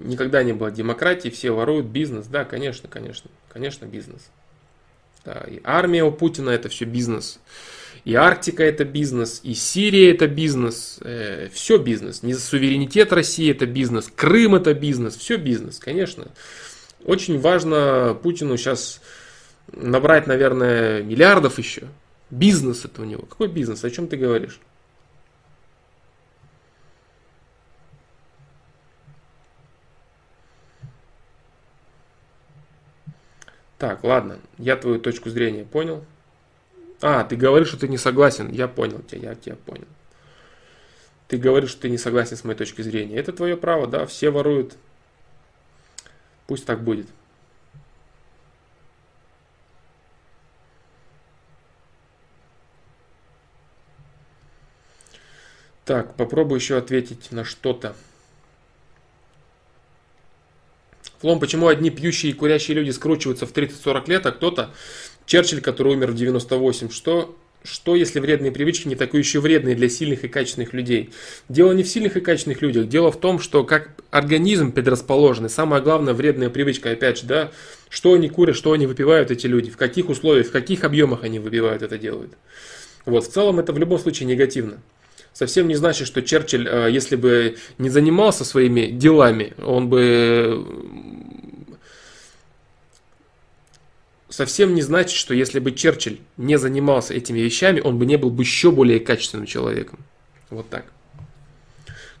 Никогда 0.00 0.42
не 0.42 0.52
было 0.52 0.70
демократии, 0.70 1.28
все 1.28 1.50
воруют, 1.50 1.86
бизнес, 1.86 2.26
да, 2.26 2.44
конечно, 2.44 2.88
конечно, 2.88 3.30
конечно, 3.52 3.84
бизнес. 3.84 4.30
Да, 5.24 5.44
и 5.46 5.60
армия 5.62 6.04
у 6.04 6.10
Путина 6.10 6.50
это 6.50 6.68
все 6.68 6.86
бизнес. 6.86 7.38
И 8.04 8.14
Арктика 8.14 8.62
это 8.62 8.84
бизнес, 8.84 9.40
и 9.42 9.52
Сирия 9.52 10.12
это 10.12 10.26
бизнес, 10.26 10.98
э, 11.02 11.48
все 11.52 11.76
бизнес. 11.76 12.22
Не 12.22 12.32
суверенитет 12.32 13.12
России 13.12 13.50
это 13.50 13.66
бизнес, 13.66 14.10
Крым 14.14 14.54
это 14.54 14.72
бизнес, 14.72 15.16
все 15.16 15.36
бизнес, 15.36 15.78
конечно. 15.78 16.28
Очень 17.04 17.38
важно 17.38 18.18
Путину 18.22 18.56
сейчас 18.56 19.02
набрать, 19.72 20.26
наверное, 20.26 21.02
миллиардов 21.02 21.58
еще. 21.58 21.88
Бизнес 22.30 22.84
это 22.84 23.02
у 23.02 23.04
него. 23.04 23.22
Какой 23.22 23.48
бизнес? 23.48 23.84
О 23.84 23.90
чем 23.90 24.08
ты 24.08 24.16
говоришь? 24.16 24.60
Так, 33.80 34.04
ладно, 34.04 34.38
я 34.58 34.76
твою 34.76 35.00
точку 35.00 35.30
зрения 35.30 35.64
понял. 35.64 36.04
А, 37.00 37.24
ты 37.24 37.34
говоришь, 37.34 37.68
что 37.68 37.78
ты 37.78 37.88
не 37.88 37.96
согласен. 37.96 38.50
Я 38.52 38.68
понял 38.68 39.00
тебя, 39.00 39.30
я 39.30 39.34
тебя 39.34 39.56
понял. 39.56 39.86
Ты 41.28 41.38
говоришь, 41.38 41.70
что 41.70 41.80
ты 41.80 41.88
не 41.88 41.96
согласен 41.96 42.36
с 42.36 42.44
моей 42.44 42.58
точки 42.58 42.82
зрения. 42.82 43.16
Это 43.16 43.32
твое 43.32 43.56
право, 43.56 43.86
да, 43.86 44.04
все 44.04 44.28
воруют 44.28 44.76
Пусть 46.46 46.66
так 46.66 46.84
будет. 46.84 47.06
Так, 55.86 56.16
попробую 56.16 56.58
еще 56.58 56.76
ответить 56.76 57.32
на 57.32 57.44
что-то. 57.44 57.96
Флом, 61.20 61.38
почему 61.38 61.68
одни 61.68 61.90
пьющие 61.90 62.32
и 62.32 62.34
курящие 62.34 62.76
люди 62.76 62.90
скручиваются 62.90 63.46
в 63.46 63.52
30-40 63.52 64.08
лет, 64.08 64.26
а 64.26 64.32
кто-то, 64.32 64.70
Черчилль, 65.26 65.60
который 65.60 65.92
умер 65.92 66.12
в 66.12 66.14
98, 66.14 66.90
что 66.90 67.36
что, 67.62 67.94
если 67.94 68.20
вредные 68.20 68.52
привычки 68.52 68.88
не 68.88 68.94
такие 68.94 69.20
еще 69.20 69.38
вредные 69.38 69.74
для 69.74 69.90
сильных 69.90 70.24
и 70.24 70.28
качественных 70.28 70.72
людей? 70.72 71.10
Дело 71.50 71.72
не 71.72 71.82
в 71.82 71.88
сильных 71.88 72.16
и 72.16 72.20
качественных 72.20 72.62
людях. 72.62 72.88
Дело 72.88 73.12
в 73.12 73.20
том, 73.20 73.38
что 73.38 73.64
как 73.64 73.90
организм 74.10 74.72
предрасположен, 74.72 75.44
и 75.44 75.48
самая 75.50 75.82
главная 75.82 76.14
вредная 76.14 76.48
привычка, 76.48 76.90
опять 76.90 77.20
же, 77.20 77.26
да, 77.26 77.52
что 77.90 78.14
они 78.14 78.30
курят, 78.30 78.56
что 78.56 78.72
они 78.72 78.86
выпивают, 78.86 79.30
эти 79.30 79.46
люди, 79.46 79.70
в 79.70 79.76
каких 79.76 80.08
условиях, 80.08 80.46
в 80.46 80.52
каких 80.52 80.84
объемах 80.84 81.22
они 81.22 81.38
выпивают 81.38 81.82
это 81.82 81.98
делают. 81.98 82.32
Вот, 83.04 83.26
в 83.26 83.28
целом 83.30 83.58
это 83.58 83.74
в 83.74 83.78
любом 83.78 83.98
случае 83.98 84.26
негативно. 84.26 84.78
Совсем 85.32 85.68
не 85.68 85.74
значит, 85.74 86.06
что 86.06 86.22
Черчилль, 86.22 86.66
э, 86.68 86.88
если 86.90 87.16
бы 87.16 87.56
не 87.78 87.88
занимался 87.88 88.44
своими 88.44 88.86
делами, 88.86 89.52
он 89.62 89.88
бы 89.88 90.64
совсем 94.30 94.74
не 94.74 94.82
значит, 94.82 95.16
что 95.16 95.34
если 95.34 95.58
бы 95.58 95.72
Черчилль 95.72 96.20
не 96.36 96.58
занимался 96.58 97.14
этими 97.14 97.40
вещами, 97.40 97.80
он 97.80 97.98
бы 97.98 98.06
не 98.06 98.16
был 98.16 98.30
бы 98.30 98.42
еще 98.42 98.70
более 98.70 99.00
качественным 99.00 99.46
человеком. 99.46 99.98
Вот 100.48 100.68
так. 100.70 100.86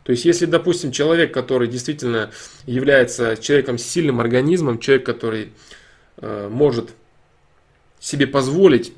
То 0.02 0.12
есть, 0.12 0.24
если, 0.24 0.46
допустим, 0.46 0.92
человек, 0.92 1.32
который 1.32 1.68
действительно 1.68 2.30
является 2.66 3.36
человеком 3.36 3.78
с 3.78 3.84
сильным 3.84 4.20
организмом, 4.20 4.78
человек, 4.78 5.06
который 5.06 5.52
э, 6.16 6.48
может 6.50 6.90
себе 8.00 8.26
позволить 8.26 8.92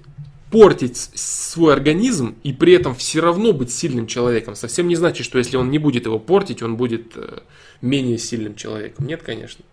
портить 0.50 0.96
свой 0.96 1.72
организм 1.72 2.36
и 2.42 2.52
при 2.52 2.74
этом 2.74 2.94
все 2.94 3.20
равно 3.20 3.52
быть 3.52 3.72
сильным 3.72 4.06
человеком, 4.06 4.54
совсем 4.54 4.86
не 4.86 4.96
значит, 4.96 5.24
что 5.26 5.38
если 5.38 5.56
он 5.56 5.70
не 5.70 5.78
будет 5.78 6.04
его 6.04 6.18
портить, 6.18 6.62
он 6.62 6.76
будет 6.76 7.12
э, 7.16 7.40
менее 7.80 8.18
сильным 8.18 8.54
человеком. 8.54 9.06
Нет, 9.06 9.22
конечно. 9.22 9.64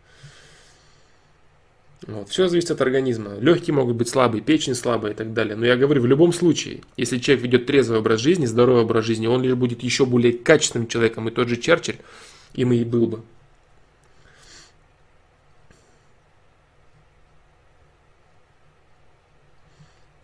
Вот. 2.08 2.30
Все 2.30 2.48
зависит 2.48 2.72
от 2.72 2.82
организма. 2.82 3.36
Легкие 3.40 3.74
могут 3.74 3.95
быть 3.98 4.08
слабые, 4.10 4.42
печень 4.42 4.74
слабая 4.74 5.11
и 5.11 5.16
так 5.16 5.34
далее. 5.34 5.56
Но 5.56 5.66
я 5.66 5.76
говорю, 5.76 6.02
в 6.02 6.06
любом 6.06 6.32
случае, 6.32 6.82
если 6.95 7.18
человек 7.18 7.44
ведет 7.44 7.66
трезвый 7.66 8.00
образ 8.00 8.22
жизни, 8.22 8.45
здоровый 8.45 8.84
образ 8.84 9.06
жизни, 9.06 9.28
он 9.28 9.44
лишь 9.44 9.56
будет 9.56 9.84
еще 9.84 10.06
более 10.06 10.34
качественным 10.34 10.88
человеком. 10.88 11.28
И 11.28 11.32
тот 11.32 11.50
же 11.50 11.58
Черчилль 11.58 11.98
им 12.53 12.72
и 12.72 12.84
был 12.84 13.08
бы. 13.08 13.22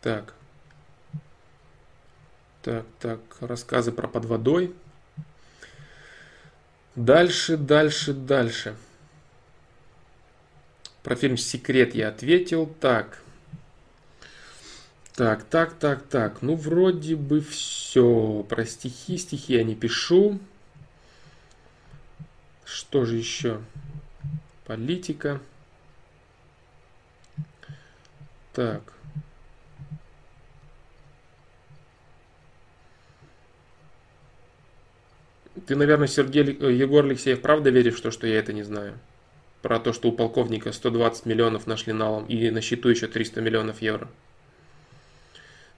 Так. 0.02 0.34
Так, 2.62 2.86
так, 3.00 3.20
рассказы 3.42 3.92
про 3.92 4.08
под 4.08 4.26
водой. 4.26 4.74
Дальше, 6.96 7.58
дальше, 7.58 8.14
дальше. 8.14 8.76
Про 11.06 11.16
фильм 11.16 11.38
«Секрет» 11.38 11.94
я 11.94 12.08
ответил. 12.08 12.66
Так. 12.82 13.22
Так, 15.14 15.44
так, 15.44 15.76
так, 15.76 16.02
так. 16.02 16.42
Ну, 16.42 16.56
вроде 16.56 17.16
бы 17.16 17.42
все. 17.42 18.44
Про 18.50 18.66
стихи. 18.66 19.20
Стихи 19.20 19.54
я 19.54 19.64
не 19.64 19.76
пишу. 19.76 20.40
Что 22.66 23.06
же 23.06 23.18
еще? 23.18 23.62
Политика. 24.66 25.40
Так. 28.54 28.82
Ты, 35.68 35.76
наверное, 35.76 36.08
Сергей 36.08 36.46
Егор 36.46 37.06
Алексеев, 37.06 37.44
правда 37.44 37.70
веришь 37.70 37.98
в 37.98 38.02
то, 38.02 38.10
что 38.10 38.26
я 38.26 38.40
это 38.40 38.54
не 38.54 38.64
знаю? 38.64 38.98
Про 39.66 39.80
то, 39.80 39.94
что 39.94 40.10
у 40.10 40.12
полковника 40.12 40.72
120 40.72 41.26
миллионов 41.26 41.66
нашли 41.66 41.92
налом 41.92 42.28
и 42.28 42.52
на 42.52 42.62
счету 42.62 42.88
еще 42.88 43.08
300 43.08 43.42
миллионов 43.42 43.82
евро. 43.82 44.08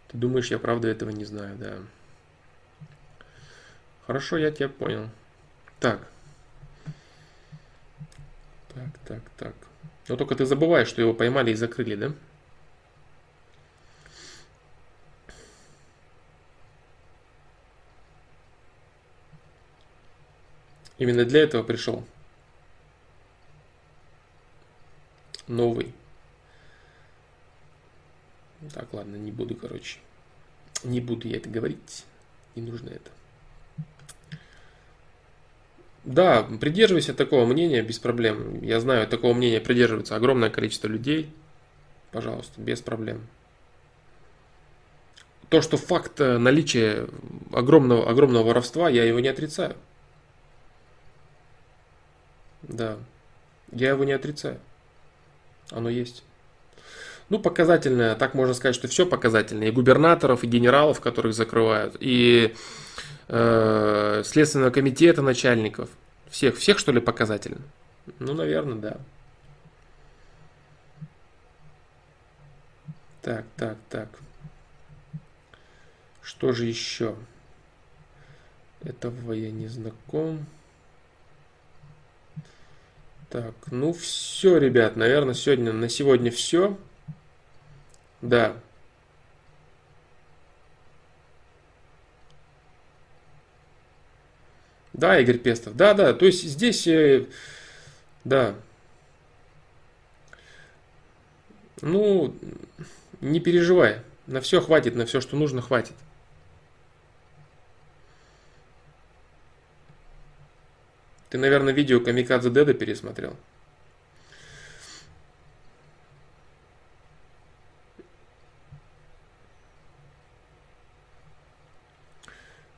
Ты 0.09 0.17
думаешь, 0.17 0.51
я 0.51 0.59
правда 0.59 0.89
этого 0.89 1.09
не 1.09 1.23
знаю, 1.23 1.55
да. 1.57 1.77
Хорошо, 4.05 4.37
я 4.37 4.51
тебя 4.51 4.67
понял. 4.67 5.09
Так. 5.79 6.05
Так, 8.75 8.89
так, 9.07 9.21
так. 9.37 9.53
Но 10.09 10.17
только 10.17 10.35
ты 10.35 10.45
забываешь, 10.45 10.89
что 10.89 11.01
его 11.01 11.13
поймали 11.13 11.51
и 11.51 11.55
закрыли, 11.55 11.95
да? 11.95 12.11
Именно 20.97 21.23
для 21.23 21.43
этого 21.43 21.63
пришел. 21.63 22.05
Новый. 25.47 25.93
Так, 28.73 28.93
ладно, 28.93 29.15
не 29.15 29.31
буду, 29.31 29.55
короче. 29.55 29.99
Не 30.83 30.99
буду 30.99 31.27
я 31.27 31.37
это 31.37 31.49
говорить. 31.49 32.05
Не 32.55 32.63
нужно 32.63 32.89
это. 32.89 33.11
Да, 36.03 36.43
придерживайся 36.43 37.13
такого 37.13 37.45
мнения 37.45 37.81
без 37.81 37.99
проблем. 37.99 38.61
Я 38.63 38.79
знаю, 38.79 39.07
такого 39.07 39.33
мнения 39.33 39.59
придерживается 39.59 40.15
огромное 40.15 40.49
количество 40.49 40.87
людей. 40.87 41.29
Пожалуйста, 42.11 42.61
без 42.61 42.81
проблем. 42.81 43.27
То, 45.49 45.61
что 45.61 45.77
факт 45.77 46.19
э, 46.19 46.37
наличия 46.37 47.07
огромного, 47.51 48.09
огромного 48.09 48.47
воровства, 48.47 48.89
я 48.89 49.03
его 49.03 49.19
не 49.19 49.27
отрицаю. 49.27 49.75
Да, 52.63 52.97
я 53.71 53.89
его 53.89 54.03
не 54.03 54.13
отрицаю. 54.13 54.59
Оно 55.71 55.89
есть. 55.89 56.23
Ну, 57.29 57.39
показательное, 57.39 58.15
так 58.15 58.33
можно 58.33 58.53
сказать, 58.53 58.75
что 58.75 58.87
все 58.87 59.05
показательное. 59.05 59.67
И 59.67 59.71
губернаторов, 59.71 60.43
и 60.43 60.47
генералов, 60.47 61.01
которых 61.01 61.33
закрывают, 61.33 61.97
и 61.99 62.55
э, 63.27 64.23
Следственного 64.25 64.71
комитета 64.71 65.21
начальников. 65.21 65.89
Всех, 66.29 66.57
всех, 66.57 66.79
что 66.79 66.91
ли, 66.91 67.01
показательно? 67.01 67.61
Ну, 68.19 68.33
наверное, 68.33 68.75
да. 68.75 68.97
Так, 73.21 73.43
так, 73.57 73.77
так. 73.89 74.07
Что 76.21 76.53
же 76.53 76.65
еще? 76.65 77.15
Этого 78.83 79.33
я 79.33 79.51
не 79.51 79.67
знаком. 79.67 80.45
Так, 83.29 83.53
ну 83.71 83.91
все, 83.91 84.57
ребят, 84.57 84.95
наверное, 84.95 85.33
сегодня 85.33 85.73
на 85.73 85.89
сегодня 85.89 86.31
все. 86.31 86.77
Да. 88.21 88.55
Да, 94.93 95.19
Игорь 95.19 95.37
Пестов. 95.37 95.75
Да, 95.75 95.93
да, 95.93 96.13
то 96.13 96.25
есть 96.25 96.43
здесь, 96.43 96.87
э, 96.87 97.25
да. 98.23 98.55
Ну, 101.81 102.33
не 103.21 103.39
переживай. 103.39 104.01
На 104.25 104.41
все 104.41 104.61
хватит, 104.61 104.95
на 104.95 105.05
все, 105.05 105.21
что 105.21 105.35
нужно, 105.35 105.61
хватит. 105.61 105.93
Ты, 111.29 111.37
наверное, 111.37 111.73
видео 111.73 111.99
Камикадзе 111.99 112.49
Деда 112.49 112.73
пересмотрел. 112.73 113.35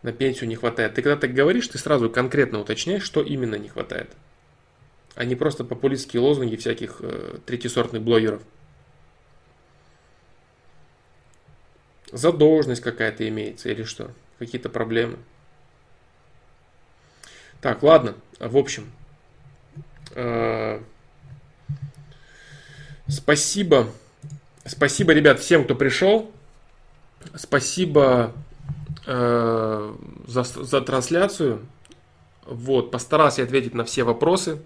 На 0.01 0.13
пенсию 0.13 0.47
не 0.47 0.55
хватает. 0.55 0.93
Ты 0.93 1.01
когда 1.01 1.17
так 1.19 1.33
говоришь, 1.33 1.67
ты 1.67 1.77
сразу 1.77 2.09
конкретно 2.09 2.59
уточняешь, 2.59 3.03
что 3.03 3.21
именно 3.21 3.55
не 3.55 3.67
хватает. 3.67 4.09
А 5.15 5.25
не 5.25 5.35
просто 5.35 5.63
популистские 5.65 6.21
лозунги 6.21 6.55
всяких 6.55 7.01
э, 7.01 7.39
третьесортных 7.45 8.01
блогеров. 8.01 8.41
Задолженность 12.11 12.81
какая-то 12.81 13.27
имеется 13.27 13.69
или 13.69 13.83
что? 13.83 14.11
Какие-то 14.39 14.69
проблемы. 14.69 15.17
Так, 17.61 17.83
ладно. 17.83 18.15
В 18.39 18.55
общем, 18.55 18.89
э, 20.15 20.79
спасибо. 23.07 23.87
Спасибо, 24.65 25.13
ребят, 25.13 25.39
всем, 25.39 25.65
кто 25.65 25.75
пришел. 25.75 26.31
Спасибо 27.35 28.31
э, 29.05 29.95
за, 30.25 30.43
за 30.43 30.81
трансляцию. 30.81 31.65
Вот, 32.45 32.91
постарался 32.91 33.43
ответить 33.43 33.73
на 33.73 33.83
все 33.83 34.03
вопросы. 34.03 34.61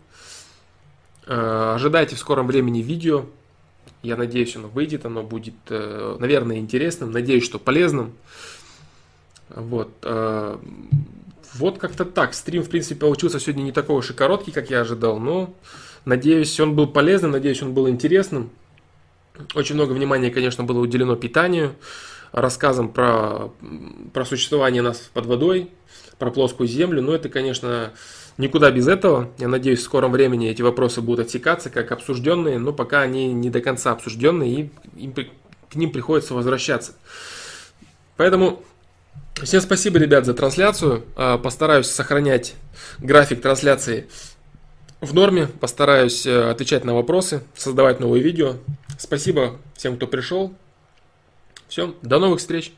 Э, 1.26 1.74
ожидайте 1.76 2.16
в 2.16 2.20
скором 2.20 2.46
времени 2.46 2.84
видео. 2.84 3.26
Я 4.04 4.18
надеюсь, 4.18 4.56
оно 4.56 4.68
выйдет, 4.68 5.06
оно 5.06 5.24
будет, 5.24 5.56
наверное, 5.70 6.58
интересным. 6.58 7.12
Надеюсь, 7.12 7.46
что 7.46 7.58
полезным. 7.58 8.14
Вот. 9.50 9.90
Вот 11.56 11.78
как-то 11.78 12.06
так. 12.06 12.34
Стрим, 12.34 12.64
в 12.64 12.70
принципе, 12.70 12.96
получился 12.96 13.40
сегодня 13.40 13.64
не 13.64 13.72
такой 13.72 13.98
уж 13.98 14.10
и 14.10 14.14
короткий, 14.14 14.52
как 14.52 14.70
я 14.70 14.82
ожидал, 14.82 15.20
но 15.20 15.54
надеюсь, 16.06 16.60
он 16.60 16.76
был 16.76 16.88
полезным, 16.88 17.32
надеюсь, 17.32 17.62
он 17.62 17.74
был 17.74 17.88
интересным. 17.90 18.50
Очень 19.56 19.76
много 19.76 19.94
внимания, 19.94 20.30
конечно, 20.30 20.64
было 20.64 20.80
уделено 20.80 21.16
питанию, 21.16 21.76
рассказам 22.32 22.90
про, 22.90 23.52
про 24.14 24.26
существование 24.26 24.82
нас 24.82 25.10
под 25.14 25.26
водой, 25.26 25.72
про 26.20 26.32
плоскую 26.32 26.68
землю. 26.68 27.02
Но 27.02 27.14
это, 27.14 27.30
конечно, 27.30 27.94
никуда 28.38 28.72
без 28.72 28.88
этого. 28.88 29.30
Я 29.38 29.48
надеюсь, 29.48 29.80
в 29.80 29.84
скором 29.84 30.12
времени 30.12 30.50
эти 30.50 30.62
вопросы 30.62 31.02
будут 31.02 31.28
отсекаться 31.28 31.70
как 31.70 31.92
обсужденные, 31.92 32.60
но 32.60 32.74
пока 32.74 33.02
они 33.02 33.34
не 33.34 33.50
до 33.50 33.62
конца 33.62 33.92
обсужденные, 33.92 34.52
и 34.52 34.70
им, 34.98 35.14
к 35.14 35.76
ним 35.76 35.92
приходится 35.92 36.34
возвращаться. 36.34 36.96
Поэтому 38.18 38.64
Всем 39.42 39.62
спасибо, 39.62 39.98
ребят, 39.98 40.26
за 40.26 40.34
трансляцию. 40.34 41.06
А, 41.16 41.38
постараюсь 41.38 41.88
сохранять 41.88 42.54
график 43.00 43.42
трансляции 43.42 44.08
в 45.02 45.14
норме. 45.14 45.48
Постараюсь 45.48 46.26
э, 46.26 46.50
отвечать 46.50 46.86
на 46.86 46.94
вопросы, 46.94 47.44
создавать 47.56 48.00
новые 48.00 48.24
видео. 48.24 48.56
Спасибо 48.98 49.58
всем, 49.76 49.98
кто 49.98 50.08
пришел. 50.08 50.54
Все, 51.68 51.96
до 52.04 52.20
новых 52.20 52.40
встреч. 52.40 52.74